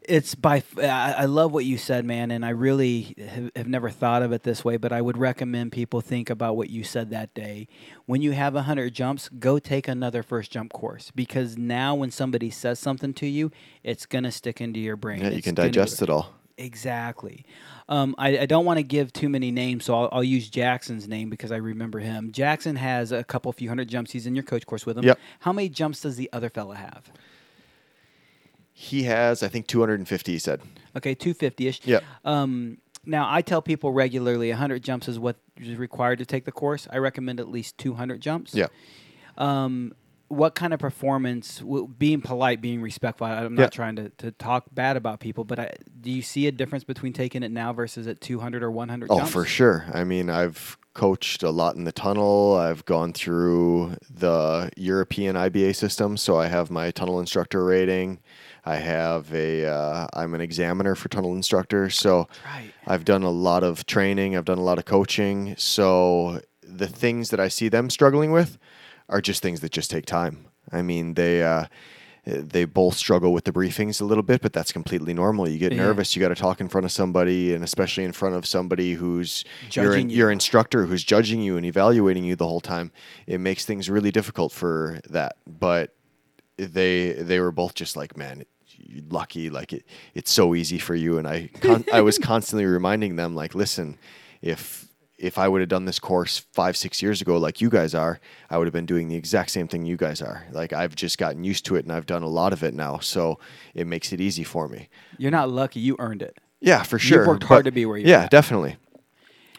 It's 0.01 0.35
by. 0.35 0.63
I 0.81 1.25
love 1.25 1.51
what 1.51 1.65
you 1.65 1.77
said, 1.77 2.05
man, 2.05 2.31
and 2.31 2.45
I 2.45 2.51
really 2.51 3.13
have, 3.53 3.67
never 3.67 3.89
thought 3.89 4.21
of 4.21 4.31
it 4.31 4.43
this 4.43 4.63
way. 4.63 4.77
But 4.77 4.93
I 4.93 5.01
would 5.01 5.17
recommend 5.17 5.73
people 5.73 5.99
think 5.99 6.29
about 6.29 6.55
what 6.55 6.69
you 6.69 6.85
said 6.85 7.09
that 7.09 7.33
day. 7.33 7.67
When 8.05 8.21
you 8.21 8.31
have 8.31 8.53
hundred 8.53 8.93
jumps, 8.93 9.27
go 9.27 9.59
take 9.59 9.89
another 9.89 10.23
first 10.23 10.49
jump 10.49 10.71
course 10.71 11.11
because 11.13 11.57
now 11.57 11.93
when 11.93 12.11
somebody 12.11 12.49
says 12.49 12.79
something 12.79 13.13
to 13.15 13.27
you, 13.27 13.51
it's 13.83 14.05
gonna 14.05 14.31
stick 14.31 14.61
into 14.61 14.79
your 14.79 14.95
brain. 14.95 15.19
Yeah, 15.19 15.29
you 15.29 15.37
It's 15.37 15.45
can 15.45 15.55
digest 15.55 16.01
it 16.01 16.09
all. 16.09 16.36
Exactly. 16.57 17.45
Um, 17.87 18.15
I, 18.17 18.39
I 18.39 18.45
don't 18.47 18.65
want 18.65 18.77
to 18.77 18.83
give 18.83 19.13
too 19.13 19.29
many 19.29 19.51
names, 19.51 19.85
so 19.85 19.95
I'll, 19.95 20.09
I'll 20.11 20.23
use 20.23 20.49
Jackson's 20.49 21.07
name 21.07 21.29
because 21.29 21.51
I 21.51 21.57
remember 21.57 21.99
him. 21.99 22.31
Jackson 22.31 22.75
has 22.75 23.11
a 23.11 23.23
couple 23.23 23.51
few 23.53 23.69
hundred 23.69 23.87
jumps. 23.89 24.11
He's 24.11 24.25
in 24.25 24.35
your 24.35 24.43
coach 24.43 24.65
course 24.65 24.85
with 24.85 24.97
him. 24.97 25.05
Yep. 25.05 25.19
How 25.41 25.53
many 25.53 25.69
jumps 25.69 26.01
does 26.01 26.15
the 26.15 26.29
other 26.33 26.49
fella 26.49 26.75
have? 26.75 27.11
He 28.73 29.03
has, 29.03 29.43
I 29.43 29.47
think, 29.47 29.67
250. 29.67 30.31
He 30.31 30.39
said. 30.39 30.61
Okay, 30.95 31.13
250 31.13 31.67
ish. 31.67 31.81
Yep. 31.85 32.03
Um, 32.25 32.79
now, 33.05 33.31
I 33.31 33.41
tell 33.41 33.61
people 33.61 33.91
regularly 33.93 34.49
100 34.49 34.83
jumps 34.83 35.07
is 35.07 35.17
what 35.17 35.37
is 35.57 35.77
required 35.77 36.19
to 36.19 36.25
take 36.25 36.45
the 36.45 36.51
course. 36.51 36.87
I 36.91 36.97
recommend 36.97 37.39
at 37.39 37.47
least 37.49 37.77
200 37.77 38.19
jumps. 38.19 38.53
Yeah. 38.53 38.67
Um, 39.37 39.93
what 40.29 40.55
kind 40.55 40.73
of 40.73 40.79
performance, 40.79 41.63
being 41.97 42.21
polite, 42.21 42.59
being 42.61 42.81
respectful, 42.81 43.27
I'm 43.27 43.55
not 43.55 43.61
Yeah. 43.61 43.67
trying 43.69 43.95
to, 43.95 44.09
to 44.17 44.31
talk 44.31 44.65
bad 44.73 44.97
about 44.97 45.19
people, 45.19 45.43
but 45.45 45.57
I, 45.59 45.71
do 46.01 46.11
you 46.11 46.21
see 46.21 46.47
a 46.47 46.51
difference 46.51 46.83
between 46.83 47.13
taking 47.13 47.43
it 47.43 47.51
now 47.51 47.71
versus 47.71 48.07
at 48.07 48.19
200 48.19 48.61
or 48.61 48.69
100 48.71 49.07
Oh, 49.09 49.17
jumps? 49.19 49.31
for 49.31 49.45
sure. 49.45 49.85
I 49.93 50.03
mean, 50.03 50.29
I've 50.29 50.77
coached 50.93 51.43
a 51.43 51.49
lot 51.51 51.75
in 51.75 51.83
the 51.85 51.91
tunnel. 51.91 52.55
I've 52.59 52.83
gone 52.85 53.13
through 53.13 53.95
the 54.09 54.69
European 54.75 55.35
IBA 55.35 55.75
system, 55.75 56.17
so 56.17 56.37
I 56.37 56.47
have 56.47 56.69
my 56.71 56.91
tunnel 56.91 57.19
instructor 57.19 57.63
rating. 57.63 58.19
I 58.65 58.77
have 58.77 59.33
a. 59.33 59.65
Uh, 59.65 60.07
I'm 60.13 60.33
an 60.33 60.41
examiner 60.41 60.95
for 60.95 61.07
tunnel 61.07 61.35
instructor, 61.35 61.89
so 61.89 62.27
Right. 62.43 62.73
I've 62.85 63.05
done 63.05 63.23
a 63.23 63.29
lot 63.29 63.63
of 63.63 63.85
training. 63.85 64.35
I've 64.35 64.43
done 64.45 64.57
a 64.57 64.63
lot 64.63 64.77
of 64.79 64.85
coaching. 64.85 65.55
So 65.57 66.41
the 66.63 66.87
things 66.87 67.29
that 67.29 67.39
I 67.39 67.47
see 67.47 67.69
them 67.69 67.89
struggling 67.89 68.31
with 68.31 68.57
are 69.09 69.21
just 69.21 69.41
things 69.41 69.59
that 69.61 69.71
just 69.71 69.89
take 69.91 70.05
time. 70.05 70.45
I 70.71 70.81
mean, 70.81 71.13
they. 71.15 71.43
Uh, 71.43 71.65
they 72.29 72.65
both 72.65 72.97
struggle 72.97 73.31
with 73.31 73.45
the 73.45 73.53
briefings 73.53 74.01
a 74.01 74.03
little 74.03 74.21
bit, 74.21 74.41
but 74.41 74.51
that's 74.51 74.73
completely 74.73 75.13
normal. 75.13 75.47
You 75.47 75.57
get 75.57 75.71
Yeah. 75.71 75.77
nervous. 75.83 76.13
You 76.13 76.19
got 76.19 76.27
to 76.27 76.35
talk 76.35 76.59
in 76.59 76.67
front 76.67 76.83
of 76.83 76.91
somebody, 76.91 77.53
and 77.53 77.63
especially 77.63 78.03
in 78.03 78.11
front 78.11 78.35
of 78.35 78.45
somebody 78.45 78.95
who's 78.95 79.45
your, 79.71 79.95
your 79.97 80.29
instructor, 80.29 80.87
who's 80.87 81.05
judging 81.05 81.41
you 81.41 81.55
and 81.55 81.65
evaluating 81.65 82.25
you 82.25 82.35
the 82.35 82.45
whole 82.45 82.59
time. 82.59 82.91
It 83.27 83.37
makes 83.39 83.63
things 83.63 83.89
really 83.89 84.11
difficult 84.11 84.51
for 84.51 84.99
that. 85.09 85.37
But 85.47 85.95
they 86.57 87.13
they 87.13 87.39
were 87.39 87.53
both 87.53 87.75
just 87.75 87.95
like, 87.95 88.17
man, 88.17 88.43
you're 88.75 89.03
lucky. 89.09 89.49
Like 89.49 89.71
it, 89.71 89.85
it's 90.13 90.29
so 90.31 90.53
easy 90.53 90.79
for 90.79 90.95
you. 90.95 91.17
And 91.17 91.25
I 91.29 91.49
con- 91.61 91.85
I 91.93 92.01
was 92.01 92.17
constantly 92.33 92.65
reminding 92.65 93.15
them, 93.15 93.35
like, 93.35 93.55
listen, 93.55 93.97
if 94.41 94.86
if 95.17 95.37
I 95.37 95.47
would 95.47 95.61
have 95.61 95.69
done 95.69 95.85
this 95.85 95.99
course 95.99 96.45
five, 96.53 96.77
six 96.77 97.01
years 97.01 97.21
ago, 97.21 97.37
like 97.37 97.59
you 97.59 97.69
guys 97.69 97.95
are, 97.95 98.19
I 98.49 98.57
would 98.57 98.67
have 98.67 98.73
been 98.73 98.85
doing 98.85 99.07
the 99.07 99.15
exact 99.15 99.49
same 99.51 99.67
thing 99.67 99.85
you 99.85 99.97
guys 99.97 100.21
are. 100.21 100.45
Like 100.51 100.73
I've 100.73 100.95
just 100.95 101.17
gotten 101.17 101.43
used 101.43 101.65
to 101.65 101.75
it 101.75 101.85
and 101.85 101.91
I've 101.91 102.05
done 102.05 102.21
a 102.23 102.27
lot 102.27 102.53
of 102.53 102.63
it 102.63 102.73
now, 102.73 102.99
so 102.99 103.39
it 103.73 103.87
makes 103.87 104.13
it 104.13 104.21
easy 104.21 104.43
for 104.43 104.67
me. 104.67 104.89
You're 105.17 105.31
not 105.31 105.49
lucky. 105.49 105.79
You 105.79 105.95
earned 105.99 106.21
it. 106.21 106.37
Yeah, 106.59 106.83
for 106.83 106.95
You've 106.97 107.01
sure. 107.01 107.27
worked 107.27 107.43
hard 107.43 107.65
to 107.65 107.71
be 107.71 107.85
where 107.85 107.97
you're 107.97 108.07
Yeah, 108.09 108.23
at. 108.23 108.31
definitely. 108.31 108.77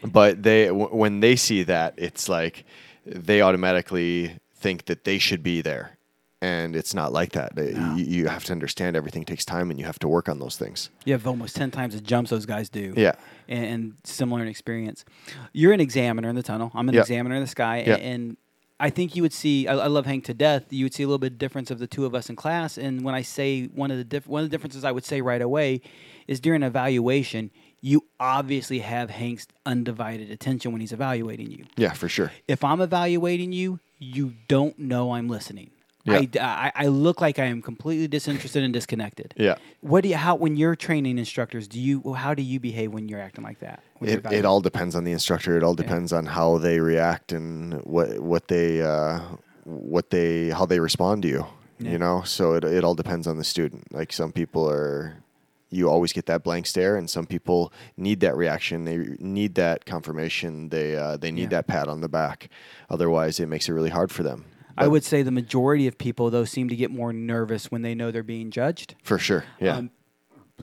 But 0.04 0.42
they, 0.44 0.66
w- 0.66 0.88
when 0.94 1.20
they 1.20 1.34
see 1.36 1.64
that, 1.64 1.94
it's 1.96 2.28
like 2.28 2.64
they 3.04 3.40
automatically 3.42 4.38
think 4.54 4.84
that 4.86 5.04
they 5.04 5.18
should 5.18 5.42
be 5.42 5.60
there, 5.60 5.97
and 6.40 6.76
it's 6.76 6.94
not 6.94 7.12
like 7.12 7.32
that. 7.32 7.56
They- 7.56 7.72
You, 7.72 8.04
you 8.04 8.28
have 8.28 8.44
to 8.44 8.52
understand 8.52 8.96
everything 8.96 9.24
takes 9.24 9.44
time, 9.44 9.70
and 9.70 9.78
you 9.78 9.86
have 9.86 9.98
to 10.00 10.08
work 10.08 10.28
on 10.28 10.38
those 10.38 10.56
things. 10.56 10.90
You 11.04 11.12
have 11.14 11.26
almost 11.26 11.56
10 11.56 11.70
times 11.70 11.94
the 11.94 12.00
jumps 12.00 12.30
those 12.30 12.46
guys 12.46 12.68
do. 12.68 12.94
Yeah. 12.96 13.12
And, 13.48 13.64
and 13.64 13.94
similar 14.04 14.42
in 14.42 14.48
experience. 14.48 15.04
You're 15.52 15.72
an 15.72 15.80
examiner 15.80 16.28
in 16.28 16.36
the 16.36 16.42
tunnel. 16.42 16.70
I'm 16.74 16.88
an 16.88 16.94
Yep. 16.94 17.02
examiner 17.02 17.34
in 17.34 17.40
the 17.40 17.48
sky. 17.48 17.78
Yep. 17.86 17.98
And, 17.98 18.02
and 18.02 18.36
I 18.80 18.90
think 18.90 19.16
you 19.16 19.22
would 19.22 19.32
see, 19.32 19.66
I, 19.66 19.74
I 19.74 19.86
love 19.88 20.06
Hank 20.06 20.24
to 20.26 20.34
death. 20.34 20.72
You 20.72 20.84
would 20.84 20.94
see 20.94 21.02
a 21.02 21.06
little 21.06 21.18
bit 21.18 21.32
of 21.32 21.38
difference 21.38 21.70
of 21.72 21.80
the 21.80 21.88
two 21.88 22.04
of 22.06 22.14
us 22.14 22.30
in 22.30 22.36
class. 22.36 22.78
And 22.78 23.02
when 23.02 23.14
I 23.16 23.22
say 23.22 23.64
one 23.66 23.90
of 23.90 23.96
the 23.98 24.04
diff- 24.04 24.28
one 24.28 24.44
of 24.44 24.48
the 24.48 24.54
differences 24.54 24.84
I 24.84 24.92
would 24.92 25.04
say 25.04 25.20
right 25.20 25.42
away 25.42 25.80
is 26.28 26.38
during 26.38 26.62
evaluation, 26.62 27.50
you 27.80 28.04
obviously 28.20 28.78
have 28.80 29.10
Hank's 29.10 29.48
undivided 29.66 30.30
attention 30.30 30.70
when 30.72 30.80
he's 30.80 30.92
evaluating 30.92 31.50
you. 31.50 31.64
Yeah, 31.76 31.92
for 31.92 32.08
sure. 32.08 32.30
If 32.46 32.62
I'm 32.62 32.80
evaluating 32.80 33.52
you, 33.52 33.80
you 33.98 34.34
don't 34.46 34.78
know 34.78 35.12
I'm 35.14 35.28
listening. 35.28 35.70
Yeah. 36.10 36.46
I, 36.46 36.66
I, 36.74 36.84
I 36.84 36.86
look 36.88 37.20
like 37.20 37.38
I 37.38 37.44
am 37.44 37.62
completely 37.62 38.08
disinterested 38.08 38.62
and 38.62 38.72
disconnected. 38.72 39.34
Yeah. 39.36 39.56
What 39.80 40.02
do 40.02 40.08
you 40.08 40.16
how 40.16 40.34
when 40.36 40.56
you're 40.56 40.76
training 40.76 41.18
instructors, 41.18 41.68
do 41.68 41.80
you 41.80 42.14
how 42.14 42.34
do 42.34 42.42
you 42.42 42.58
behave 42.60 42.92
when 42.92 43.08
you're 43.08 43.20
acting 43.20 43.44
like 43.44 43.60
that? 43.60 43.82
It, 44.00 44.24
it 44.32 44.44
all 44.44 44.60
depends 44.60 44.94
on 44.94 45.04
the 45.04 45.12
instructor. 45.12 45.56
It 45.56 45.62
all 45.62 45.74
depends 45.74 46.12
on 46.12 46.26
how 46.26 46.58
they 46.58 46.80
react 46.80 47.32
and 47.32 47.82
what 47.84 48.18
what 48.20 48.48
they 48.48 48.82
uh, 48.82 49.20
what 49.64 50.10
they 50.10 50.50
how 50.50 50.66
they 50.66 50.80
respond 50.80 51.22
to 51.22 51.28
you. 51.28 51.46
Yeah. 51.80 51.92
You 51.92 51.98
know, 51.98 52.22
so 52.22 52.54
it 52.54 52.64
it 52.64 52.84
all 52.84 52.94
depends 52.94 53.26
on 53.26 53.36
the 53.38 53.44
student. 53.44 53.92
Like 53.92 54.12
some 54.12 54.32
people 54.32 54.68
are, 54.68 55.22
you 55.70 55.88
always 55.88 56.12
get 56.12 56.26
that 56.26 56.42
blank 56.42 56.66
stare, 56.66 56.96
and 56.96 57.08
some 57.08 57.24
people 57.26 57.72
need 57.96 58.18
that 58.20 58.36
reaction. 58.36 58.84
They 58.84 58.96
need 59.20 59.54
that 59.56 59.84
confirmation. 59.84 60.70
They 60.70 60.96
uh, 60.96 61.16
they 61.18 61.30
need 61.30 61.42
Yeah. 61.52 61.58
that 61.58 61.66
pat 61.68 61.86
on 61.88 62.00
the 62.00 62.08
back. 62.08 62.48
Otherwise, 62.90 63.38
it 63.38 63.46
makes 63.46 63.68
it 63.68 63.72
really 63.72 63.90
hard 63.90 64.10
for 64.10 64.22
them. 64.24 64.46
I 64.84 64.88
would 64.88 65.04
say 65.04 65.22
the 65.22 65.30
majority 65.30 65.86
of 65.86 65.98
people 65.98 66.30
though 66.30 66.44
seem 66.44 66.68
to 66.68 66.76
get 66.76 66.90
more 66.90 67.12
nervous 67.12 67.70
when 67.70 67.82
they 67.82 67.94
know 67.94 68.10
they're 68.10 68.22
being 68.22 68.50
judged. 68.50 68.94
for 69.02 69.18
sure. 69.18 69.44
Yeah. 69.60 69.76
Um, 69.76 69.90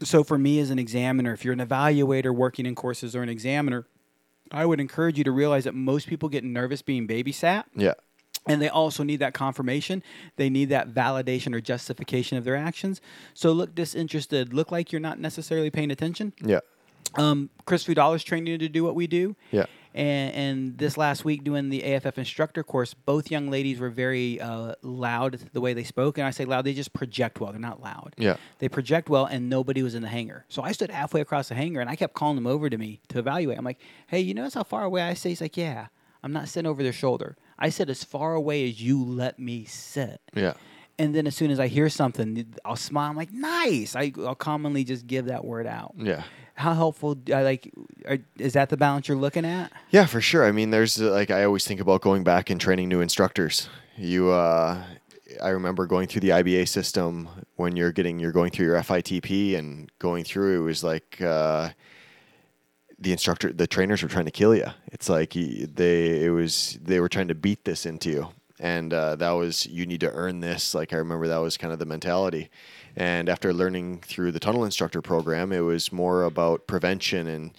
so 0.04 0.24
for 0.24 0.38
me 0.38 0.60
as 0.60 0.70
an 0.72 0.80
examiner, 0.80 1.32
if 1.34 1.46
you're 1.46 1.54
an 1.54 1.60
evaluator 1.66 2.34
working 2.36 2.66
in 2.66 2.76
courses 2.76 3.16
or 3.16 3.24
an 3.24 3.30
examiner, 3.30 3.88
I 4.52 4.66
would 4.66 4.80
encourage 4.80 5.18
you 5.18 5.24
to 5.24 5.32
realize 5.32 5.64
that 5.64 5.74
most 5.74 6.08
people 6.08 6.30
get 6.30 6.44
nervous 6.44 6.82
being 6.82 7.08
babysat. 7.08 7.64
yeah. 7.76 7.94
and 8.48 8.62
they 8.62 8.70
also 8.70 9.04
need 9.04 9.18
that 9.18 9.34
confirmation. 9.34 10.04
They 10.36 10.50
need 10.50 10.70
that 10.70 10.94
validation 10.94 11.56
or 11.56 11.62
justification 11.62 12.38
of 12.38 12.44
their 12.44 12.56
actions. 12.56 13.02
So 13.34 13.52
look 13.52 13.74
disinterested. 13.74 14.54
Look 14.54 14.72
like 14.72 14.92
you're 14.92 15.00
not 15.02 15.20
necessarily 15.20 15.70
paying 15.72 15.92
attention. 15.92 16.34
Yeah. 16.44 16.60
Um, 17.16 17.50
Chris 17.66 17.86
Fudala's 17.86 18.24
trained 18.24 18.48
you 18.48 18.58
to 18.58 18.68
do 18.70 18.84
what 18.84 18.96
we 18.96 19.08
do. 19.08 19.36
Yeah. 19.52 19.66
And, 19.96 20.36
and 20.36 20.78
this 20.78 20.98
last 20.98 21.24
week 21.24 21.46
doing 21.46 21.70
the 21.70 21.82
AFF 21.82 22.18
instructor 22.18 22.64
course, 22.64 22.94
both 22.94 23.32
young 23.32 23.50
ladies 23.50 23.80
were 23.80 23.90
very 23.90 24.42
uh, 24.42 24.76
loud 24.82 25.40
the 25.54 25.62
way 25.62 25.74
they 25.74 25.86
spoke. 25.86 26.18
And 26.18 26.28
I 26.28 26.32
say 26.32 26.44
loud, 26.44 26.66
they 26.66 26.74
just 26.74 26.92
project 26.92 27.40
well. 27.40 27.54
They're 27.54 27.62
not 27.62 27.82
loud. 27.82 28.14
Yeah. 28.18 28.36
They 28.60 28.68
project 28.68 29.10
well, 29.10 29.26
and 29.26 29.50
nobody 29.50 29.82
was 29.82 29.96
in 29.96 30.02
the 30.02 30.10
hangar. 30.10 30.46
So 30.50 30.62
I 30.62 30.74
stood 30.74 30.92
halfway 30.92 31.22
across 31.22 31.48
the 31.48 31.56
hangar, 31.56 31.80
and 31.80 31.90
I 31.90 31.96
kept 31.96 32.14
calling 32.14 32.36
them 32.36 32.46
over 32.46 32.70
to 32.70 32.78
me 32.78 33.00
to 33.08 33.20
evaluate. 33.20 33.58
I'm 33.58 33.64
like, 33.64 33.80
hey, 34.08 34.20
you 34.20 34.34
notice 34.34 34.56
how 34.56 34.64
far 34.64 34.84
away 34.84 35.02
I 35.02 35.14
say? 35.14 35.30
He's 35.30 35.42
like, 35.42 35.56
yeah. 35.56 35.88
I'm 36.22 36.34
not 36.34 36.50
sitting 36.50 36.68
over 36.68 36.84
their 36.84 36.92
shoulder. 36.92 37.38
I 37.58 37.70
sit 37.70 37.90
as 37.90 38.04
far 38.04 38.34
away 38.34 38.68
as 38.68 38.82
you 38.82 39.02
let 39.02 39.40
me 39.40 39.64
sit. 39.64 40.20
Yeah. 40.34 40.56
And 40.98 41.14
then 41.14 41.28
as 41.28 41.36
soon 41.36 41.52
as 41.52 41.60
I 41.60 41.68
hear 41.68 41.88
something, 41.88 42.54
I'll 42.66 42.76
smile. 42.76 43.12
I'm 43.12 43.16
like, 43.16 43.32
nice. 43.32 43.96
I, 43.96 44.12
I'll 44.18 44.36
commonly 44.36 44.84
just 44.84 45.08
give 45.08 45.26
that 45.26 45.46
word 45.46 45.68
out. 45.68 45.94
Yeah. 45.98 46.24
How 46.56 46.74
helpful? 46.74 47.18
I 47.34 47.44
like. 47.44 47.72
Are, 48.08 48.18
is 48.38 48.54
that 48.54 48.70
the 48.70 48.78
balance 48.78 49.10
you're 49.10 49.18
looking 49.18 49.46
at? 49.46 49.72
Yeah, 49.90 50.06
for 50.06 50.22
sure. 50.22 50.46
I 50.46 50.52
mean, 50.52 50.72
there's 50.72 51.02
uh, 51.02 51.12
like 51.12 51.30
I 51.30 51.44
always 51.44 51.66
think 51.66 51.82
about 51.82 52.02
going 52.02 52.24
back 52.24 52.50
and 52.50 52.60
training 52.60 52.88
new 52.88 53.02
instructors. 53.02 53.68
You, 53.98 54.32
uh, 54.32 54.82
I 55.44 55.50
remember 55.50 55.86
going 55.86 56.08
through 56.08 56.22
the 56.22 56.30
IBA 56.30 56.68
system 56.70 57.28
when 57.58 57.76
you're 57.76 57.92
getting 57.92 58.20
you're 58.20 58.32
going 58.32 58.52
through 58.52 58.68
your 58.68 58.78
FITP 58.78 59.58
and 59.58 59.92
going 60.00 60.24
through. 60.24 60.62
It 60.62 60.66
was 60.66 60.82
like 60.82 61.22
uh, 61.22 61.70
the 63.00 63.12
instructor, 63.12 63.52
the 63.52 63.68
trainers 63.68 64.02
were 64.02 64.10
trying 64.10 64.26
to 64.26 64.32
kill 64.32 64.56
you. 64.56 64.68
It's 64.88 65.10
like 65.10 65.34
they 65.34 66.24
it 66.24 66.32
was 66.32 66.80
they 66.82 67.02
were 67.02 67.10
trying 67.10 67.28
to 67.28 67.36
beat 67.36 67.66
this 67.66 67.86
into 67.86 68.10
you, 68.10 68.30
and 68.60 68.94
uh, 68.94 69.18
that 69.18 69.32
was 69.32 69.66
you 69.66 69.86
need 69.86 70.00
to 70.02 70.12
earn 70.12 70.40
this. 70.40 70.74
Like 70.74 70.94
I 70.94 70.98
remember 70.98 71.28
that 71.28 71.38
was 71.38 71.58
kind 71.58 71.74
of 71.74 71.80
the 71.80 71.86
mentality. 71.86 72.50
And 72.96 73.28
after 73.30 73.54
learning 73.54 74.02
through 74.02 74.32
the 74.32 74.40
tunnel 74.40 74.64
instructor 74.64 75.02
program, 75.02 75.52
it 75.52 75.62
was 75.62 75.92
more 75.92 76.24
about 76.24 76.68
prevention 76.68 77.28
and 77.28 77.52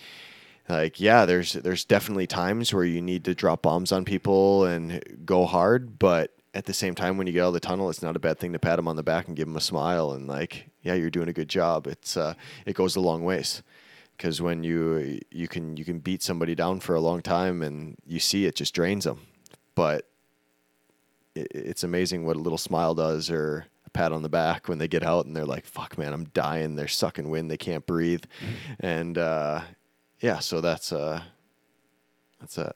like 0.68 0.98
yeah 0.98 1.24
there's 1.26 1.52
there's 1.52 1.84
definitely 1.84 2.26
times 2.26 2.74
where 2.74 2.82
you 2.82 3.00
need 3.00 3.24
to 3.24 3.36
drop 3.36 3.62
bombs 3.62 3.92
on 3.92 4.04
people 4.04 4.64
and 4.64 5.00
go 5.24 5.46
hard 5.46 5.96
but 5.96 6.32
at 6.54 6.64
the 6.64 6.74
same 6.74 6.92
time 6.92 7.16
when 7.16 7.28
you 7.28 7.32
get 7.32 7.44
out 7.44 7.48
of 7.48 7.54
the 7.54 7.60
tunnel 7.60 7.88
it's 7.88 8.02
not 8.02 8.16
a 8.16 8.18
bad 8.18 8.36
thing 8.36 8.52
to 8.52 8.58
pat 8.58 8.74
them 8.74 8.88
on 8.88 8.96
the 8.96 9.02
back 9.04 9.28
and 9.28 9.36
give 9.36 9.46
them 9.46 9.56
a 9.56 9.60
smile 9.60 10.10
and 10.10 10.26
like 10.26 10.68
yeah 10.86 10.94
you're 10.94 11.10
doing 11.10 11.28
a 11.28 11.32
good 11.32 11.48
job. 11.48 11.86
It's 11.86 12.16
uh, 12.16 12.34
it 12.64 12.74
goes 12.74 12.96
a 12.96 13.00
long 13.00 13.24
ways 13.24 13.62
because 14.16 14.40
when 14.40 14.62
you 14.62 15.20
you 15.30 15.48
can 15.48 15.76
you 15.76 15.84
can 15.84 15.98
beat 15.98 16.22
somebody 16.22 16.54
down 16.54 16.80
for 16.80 16.94
a 16.94 17.00
long 17.00 17.20
time 17.20 17.60
and 17.62 17.96
you 18.06 18.20
see 18.20 18.46
it 18.46 18.54
just 18.54 18.72
drains 18.72 19.04
them 19.04 19.20
but 19.74 20.08
it, 21.34 21.48
it's 21.50 21.82
amazing 21.82 22.24
what 22.24 22.36
a 22.36 22.40
little 22.40 22.56
smile 22.56 22.94
does 22.94 23.30
or 23.30 23.66
pat 23.96 24.12
on 24.12 24.22
the 24.22 24.28
back 24.28 24.68
when 24.68 24.78
they 24.78 24.88
get 24.88 25.02
out 25.02 25.26
and 25.26 25.34
they're 25.34 25.44
like 25.46 25.64
fuck 25.64 25.96
man 25.98 26.12
i'm 26.12 26.24
dying 26.26 26.76
they're 26.76 26.86
sucking 26.88 27.28
wind 27.28 27.50
they 27.50 27.56
can't 27.56 27.86
breathe 27.86 28.24
and 28.80 29.16
uh, 29.18 29.60
yeah 30.20 30.38
so 30.38 30.60
that's 30.60 30.92
uh 30.92 31.20
that's 32.40 32.58
it 32.58 32.74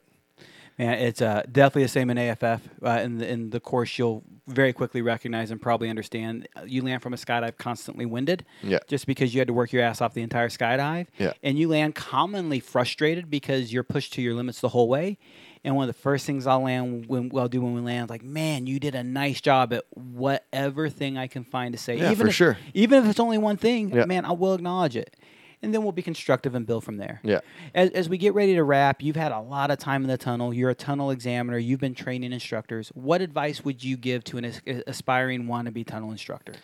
Man, 0.78 0.94
it's 0.98 1.20
uh, 1.20 1.42
definitely 1.52 1.82
the 1.82 1.88
same 1.88 2.08
in 2.08 2.16
AFF. 2.16 2.42
Uh, 2.82 2.88
in 3.04 3.18
the 3.18 3.28
in 3.30 3.50
the 3.50 3.60
course, 3.60 3.98
you'll 3.98 4.22
very 4.46 4.72
quickly 4.72 5.02
recognize 5.02 5.50
and 5.50 5.60
probably 5.60 5.90
understand. 5.90 6.48
uh, 6.56 6.62
You 6.66 6.80
land 6.82 7.02
from 7.02 7.12
a 7.12 7.18
skydive 7.18 7.58
constantly 7.58 8.06
winded, 8.06 8.46
Yeah. 8.62 8.78
just 8.88 9.06
because 9.06 9.34
you 9.34 9.40
had 9.42 9.48
to 9.48 9.52
work 9.52 9.72
your 9.74 9.82
ass 9.82 10.00
off 10.00 10.14
the 10.14 10.22
entire 10.22 10.48
skydive, 10.48 11.08
Yeah. 11.18 11.34
and 11.42 11.58
you 11.58 11.68
land 11.68 11.96
commonly 11.96 12.60
frustrated 12.60 13.28
because 13.28 13.74
you're 13.74 13.82
pushed 13.82 14.14
to 14.14 14.22
your 14.22 14.32
limits 14.32 14.62
the 14.62 14.70
whole 14.70 14.88
way. 14.88 15.18
And 15.62 15.76
one 15.76 15.88
of 15.88 15.94
the 15.94 16.00
first 16.00 16.24
things 16.24 16.46
I'll 16.46 16.62
land 16.62 17.06
when 17.06 17.30
I'll 17.36 17.48
do 17.48 17.60
when 17.60 17.74
we 17.74 17.80
land, 17.82 18.06
is 18.06 18.10
like, 18.10 18.22
man, 18.22 18.66
you 18.66 18.80
did 18.80 18.94
a 18.94 19.02
nice 19.04 19.40
job 19.42 19.72
at 19.74 19.84
whatever 19.94 20.88
thing 20.88 21.18
I 21.18 21.26
can 21.26 21.44
find 21.44 21.72
to 21.74 21.78
say. 21.78 21.98
Yeah, 21.98 22.12
even 22.12 22.16
for 22.16 22.28
if, 22.28 22.34
sure. 22.34 22.58
Even 22.72 23.04
if 23.04 23.10
it's 23.10 23.20
only 23.20 23.36
one 23.36 23.56
thing, 23.58 23.90
Yeah. 23.94 24.06
man, 24.06 24.24
I 24.24 24.32
will 24.32 24.54
acknowledge 24.54 24.96
it. 24.96 25.16
And 25.62 25.74
then 25.74 25.82
we'll 25.82 25.92
be 25.92 26.00
constructive 26.00 26.54
and 26.54 26.66
build 26.66 26.84
from 26.84 26.96
there. 26.96 27.20
Yeah. 27.22 27.40
As, 27.74 27.90
as 27.90 28.08
we 28.08 28.16
get 28.16 28.32
ready 28.32 28.54
to 28.54 28.64
wrap, 28.64 29.02
you've 29.02 29.16
had 29.16 29.30
a 29.32 29.40
lot 29.40 29.70
of 29.70 29.78
time 29.78 30.02
in 30.02 30.08
the 30.08 30.16
tunnel. 30.16 30.54
You're 30.54 30.70
a 30.70 30.74
tunnel 30.74 31.10
examiner. 31.10 31.58
You've 31.58 31.80
been 31.80 31.94
training 31.94 32.32
instructors. 32.32 32.88
What 32.94 33.20
advice 33.20 33.62
would 33.62 33.84
you 33.84 33.98
give 33.98 34.24
to 34.24 34.38
an 34.38 34.46
as- 34.46 34.62
aspiring 34.86 35.44
wannabe 35.44 35.86
tunnel 35.86 36.10
instructor? 36.12 36.54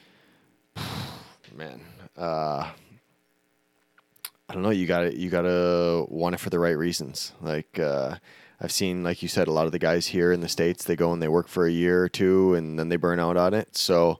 man 1.54 1.80
uh 2.18 2.70
i 4.48 4.52
don't 4.52 4.62
know 4.62 4.70
you 4.70 4.86
gotta 4.86 5.16
you 5.16 5.30
gotta 5.30 6.04
want 6.08 6.34
it 6.34 6.38
for 6.38 6.50
the 6.50 6.58
right 6.58 6.76
reasons 6.76 7.32
like 7.40 7.78
uh 7.78 8.14
i've 8.60 8.72
seen 8.72 9.02
like 9.02 9.22
you 9.22 9.28
said 9.28 9.48
a 9.48 9.52
lot 9.52 9.66
of 9.66 9.72
the 9.72 9.78
guys 9.78 10.08
here 10.08 10.32
in 10.32 10.40
the 10.40 10.48
states 10.48 10.84
they 10.84 10.96
go 10.96 11.12
and 11.12 11.22
they 11.22 11.28
work 11.28 11.48
for 11.48 11.66
a 11.66 11.72
year 11.72 12.02
or 12.02 12.08
two 12.08 12.54
and 12.54 12.78
then 12.78 12.88
they 12.88 12.96
burn 12.96 13.20
out 13.20 13.36
on 13.36 13.54
it 13.54 13.76
so 13.76 14.18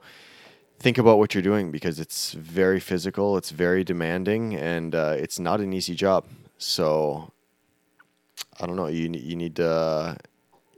think 0.78 0.98
about 0.98 1.18
what 1.18 1.34
you're 1.34 1.42
doing 1.42 1.70
because 1.70 1.98
it's 1.98 2.32
very 2.32 2.80
physical 2.80 3.36
it's 3.36 3.50
very 3.50 3.82
demanding 3.82 4.54
and 4.54 4.94
uh, 4.94 5.14
it's 5.16 5.38
not 5.38 5.60
an 5.60 5.72
easy 5.72 5.94
job 5.94 6.24
so 6.58 7.32
i 8.60 8.66
don't 8.66 8.76
know 8.76 8.86
you, 8.86 9.10
you 9.10 9.36
need 9.36 9.56
to 9.56 10.16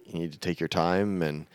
you 0.06 0.18
need 0.18 0.32
to 0.32 0.38
take 0.38 0.60
your 0.60 0.68
time 0.68 1.22
and 1.22 1.46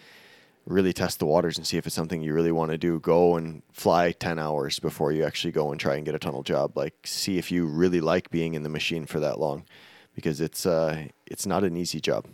really 0.66 0.94
test 0.94 1.20
the 1.20 1.26
waters 1.26 1.58
and 1.58 1.68
see 1.68 1.78
if 1.78 1.86
it's 1.86 1.96
something 1.96 2.22
you 2.22 2.34
really 2.34 2.52
want 2.52 2.72
to 2.72 2.78
do. 2.78 3.00
Go 3.00 3.36
and 3.36 3.62
fly 3.72 4.12
10 4.12 4.40
hours 4.40 4.80
before 4.80 5.12
you 5.12 5.26
actually 5.26 5.52
go 5.52 5.72
and 5.72 5.80
try 5.80 5.96
and 5.96 6.06
get 6.06 6.16
a 6.16 6.20
tunnel 6.20 6.44
job. 6.44 6.78
Like 6.78 6.96
see 7.06 7.38
if 7.38 7.52
you 7.52 7.66
really 7.66 8.00
like 8.00 8.30
being 8.32 8.54
in 8.54 8.64
the 8.64 8.70
machine 8.70 9.06
for 9.06 9.20
that 9.20 9.40
long 9.40 9.66
because 10.16 10.42
it's 10.42 10.66
uh 10.66 11.08
it's 11.26 11.46
not 11.46 11.64
an 11.64 11.76
easy 11.78 12.00
job. 12.00 12.26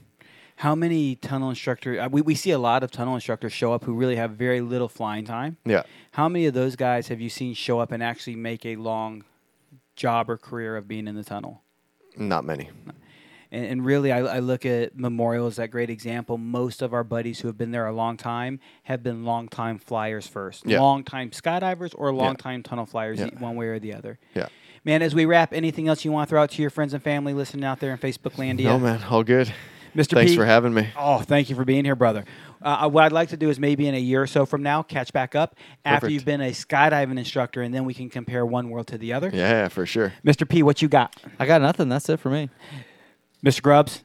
How 0.57 0.75
many 0.75 1.15
tunnel 1.15 1.49
instructor? 1.49 2.01
Uh, 2.01 2.09
we, 2.09 2.21
we 2.21 2.35
see 2.35 2.51
a 2.51 2.57
lot 2.59 2.83
of 2.83 2.91
tunnel 2.91 3.15
instructors 3.15 3.53
show 3.53 3.71
up 3.71 3.85
who 3.85 3.93
really 3.93 4.17
have 4.17 4.31
very 4.31 4.59
little 4.59 4.89
flying 4.89 5.23
time. 5.23 5.55
Yeah. 5.65 5.83
How 6.11 6.27
many 6.27 6.47
of 6.47 6.53
those 6.53 6.75
guys 6.75 7.07
have 7.07 7.21
you 7.21 7.29
seen 7.29 7.53
show 7.53 7.79
up 7.79 7.93
and 7.93 8.03
actually 8.03 8.35
make 8.35 8.65
a 8.65 8.75
long 8.75 9.23
job 9.95 10.29
or 10.29 10.35
career 10.37 10.75
of 10.75 10.85
being 10.85 11.07
in 11.07 11.15
the 11.15 11.23
tunnel? 11.23 11.61
Not 12.17 12.43
many. 12.43 12.69
And, 13.51 13.65
and 13.65 13.85
really, 13.85 14.11
I, 14.11 14.19
I 14.19 14.39
look 14.39 14.65
at 14.65 14.97
Memorial 14.97 15.47
as 15.47 15.55
that 15.55 15.69
great 15.71 15.89
example. 15.89 16.37
Most 16.37 16.81
of 16.81 16.93
our 16.93 17.05
buddies 17.05 17.39
who 17.39 17.47
have 17.47 17.57
been 17.57 17.71
there 17.71 17.87
a 17.87 17.93
long 17.93 18.17
time 18.17 18.59
have 18.83 19.01
been 19.01 19.23
long 19.23 19.47
time 19.47 19.77
flyers 19.79 20.27
first, 20.27 20.65
Yeah. 20.65 20.81
long 20.81 21.05
time 21.05 21.29
skydivers 21.31 21.93
or 21.97 22.11
long 22.13 22.35
time 22.35 22.63
tunnel 22.63 22.85
flyers, 22.85 23.19
Yeah. 23.19 23.29
one 23.39 23.55
way 23.55 23.67
or 23.67 23.79
the 23.79 23.93
other. 23.93 24.19
Yeah. 24.35 24.47
Man, 24.85 25.01
as 25.01 25.13
we 25.13 25.25
wrap, 25.25 25.53
anything 25.53 25.87
else 25.87 26.05
you 26.05 26.11
want 26.11 26.27
to 26.27 26.29
throw 26.29 26.43
out 26.43 26.51
to 26.51 26.61
your 26.61 26.69
friends 26.71 26.93
and 26.93 27.03
family 27.03 27.33
listening 27.33 27.65
out 27.65 27.79
there 27.79 27.91
in 27.91 27.97
Facebook 27.97 28.33
Landia? 28.33 28.63
No 28.63 28.79
man, 28.79 29.03
all 29.03 29.23
good. 29.23 29.53
Mr. 29.95 30.13
Thanks 30.13 30.31
P. 30.33 30.37
for 30.37 30.45
having 30.45 30.73
me. 30.73 30.87
Oh, 30.97 31.19
thank 31.19 31.49
you 31.49 31.55
for 31.55 31.65
being 31.65 31.83
here, 31.83 31.95
brother. 31.95 32.23
Uh, 32.61 32.89
what 32.89 33.03
I'd 33.03 33.11
like 33.11 33.29
to 33.29 33.37
do 33.37 33.49
is 33.49 33.59
maybe 33.59 33.87
in 33.87 33.95
a 33.95 33.99
year 33.99 34.21
or 34.21 34.27
so 34.27 34.45
from 34.45 34.61
now, 34.61 34.83
catch 34.83 35.11
back 35.11 35.33
up 35.33 35.55
after 35.83 36.01
Perfect. 36.01 36.13
you've 36.13 36.25
been 36.25 36.41
a 36.41 36.51
skydiving 36.51 37.17
instructor, 37.17 37.61
and 37.61 37.73
then 37.73 37.85
we 37.85 37.93
can 37.93 38.09
compare 38.09 38.45
one 38.45 38.69
world 38.69 38.87
to 38.87 38.97
the 38.97 39.13
other. 39.13 39.31
Yeah, 39.33 39.67
for 39.67 39.85
sure. 39.85 40.13
Mr. 40.23 40.47
P, 40.47 40.61
what 40.61 40.81
you 40.81 40.87
got? 40.87 41.15
I 41.39 41.45
got 41.45 41.61
nothing. 41.61 41.89
That's 41.89 42.07
it 42.09 42.19
for 42.19 42.29
me. 42.29 42.49
Mr. 43.43 43.61
Grubbs? 43.61 44.03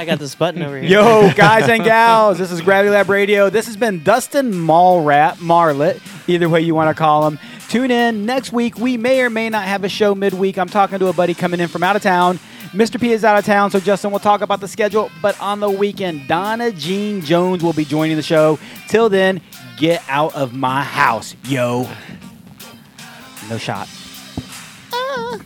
I 0.00 0.06
got 0.06 0.18
this 0.18 0.34
button 0.34 0.62
over 0.62 0.80
here. 0.80 0.88
Yo, 0.88 1.30
guys 1.36 1.68
and 1.68 1.84
gals, 1.84 2.38
this 2.38 2.50
is 2.50 2.62
Gravity 2.62 2.88
Lab 2.88 3.10
Radio. 3.10 3.50
This 3.50 3.66
has 3.66 3.76
been 3.76 4.02
Dustin 4.02 4.50
Mallrat, 4.50 5.36
Marlet, 5.40 6.00
either 6.26 6.48
way 6.48 6.62
you 6.62 6.74
want 6.74 6.88
to 6.88 6.98
call 6.98 7.26
him. 7.26 7.38
Tune 7.68 7.90
in 7.90 8.24
next 8.24 8.50
week. 8.50 8.78
We 8.78 8.96
may 8.96 9.20
or 9.20 9.28
may 9.28 9.50
not 9.50 9.64
have 9.64 9.84
a 9.84 9.90
show 9.90 10.14
midweek. 10.14 10.56
I'm 10.56 10.70
talking 10.70 10.98
to 11.00 11.08
a 11.08 11.12
buddy 11.12 11.34
coming 11.34 11.60
in 11.60 11.68
from 11.68 11.82
out 11.82 11.96
of 11.96 12.02
town. 12.02 12.38
Mr. 12.70 12.98
P 12.98 13.12
is 13.12 13.26
out 13.26 13.38
of 13.38 13.44
town, 13.44 13.70
so 13.70 13.78
Justin 13.78 14.10
will 14.10 14.20
talk 14.20 14.40
about 14.40 14.60
the 14.60 14.68
schedule. 14.68 15.10
But 15.20 15.38
on 15.38 15.60
the 15.60 15.70
weekend, 15.70 16.26
Donna 16.26 16.72
Jean 16.72 17.20
Jones 17.20 17.62
will 17.62 17.74
be 17.74 17.84
joining 17.84 18.16
the 18.16 18.22
show. 18.22 18.58
Till 18.88 19.10
then, 19.10 19.42
get 19.76 20.02
out 20.08 20.34
of 20.34 20.54
my 20.54 20.82
house, 20.82 21.36
yo. 21.44 21.86
No 23.50 23.58
shot. 23.58 23.86
Ah. 24.94 25.40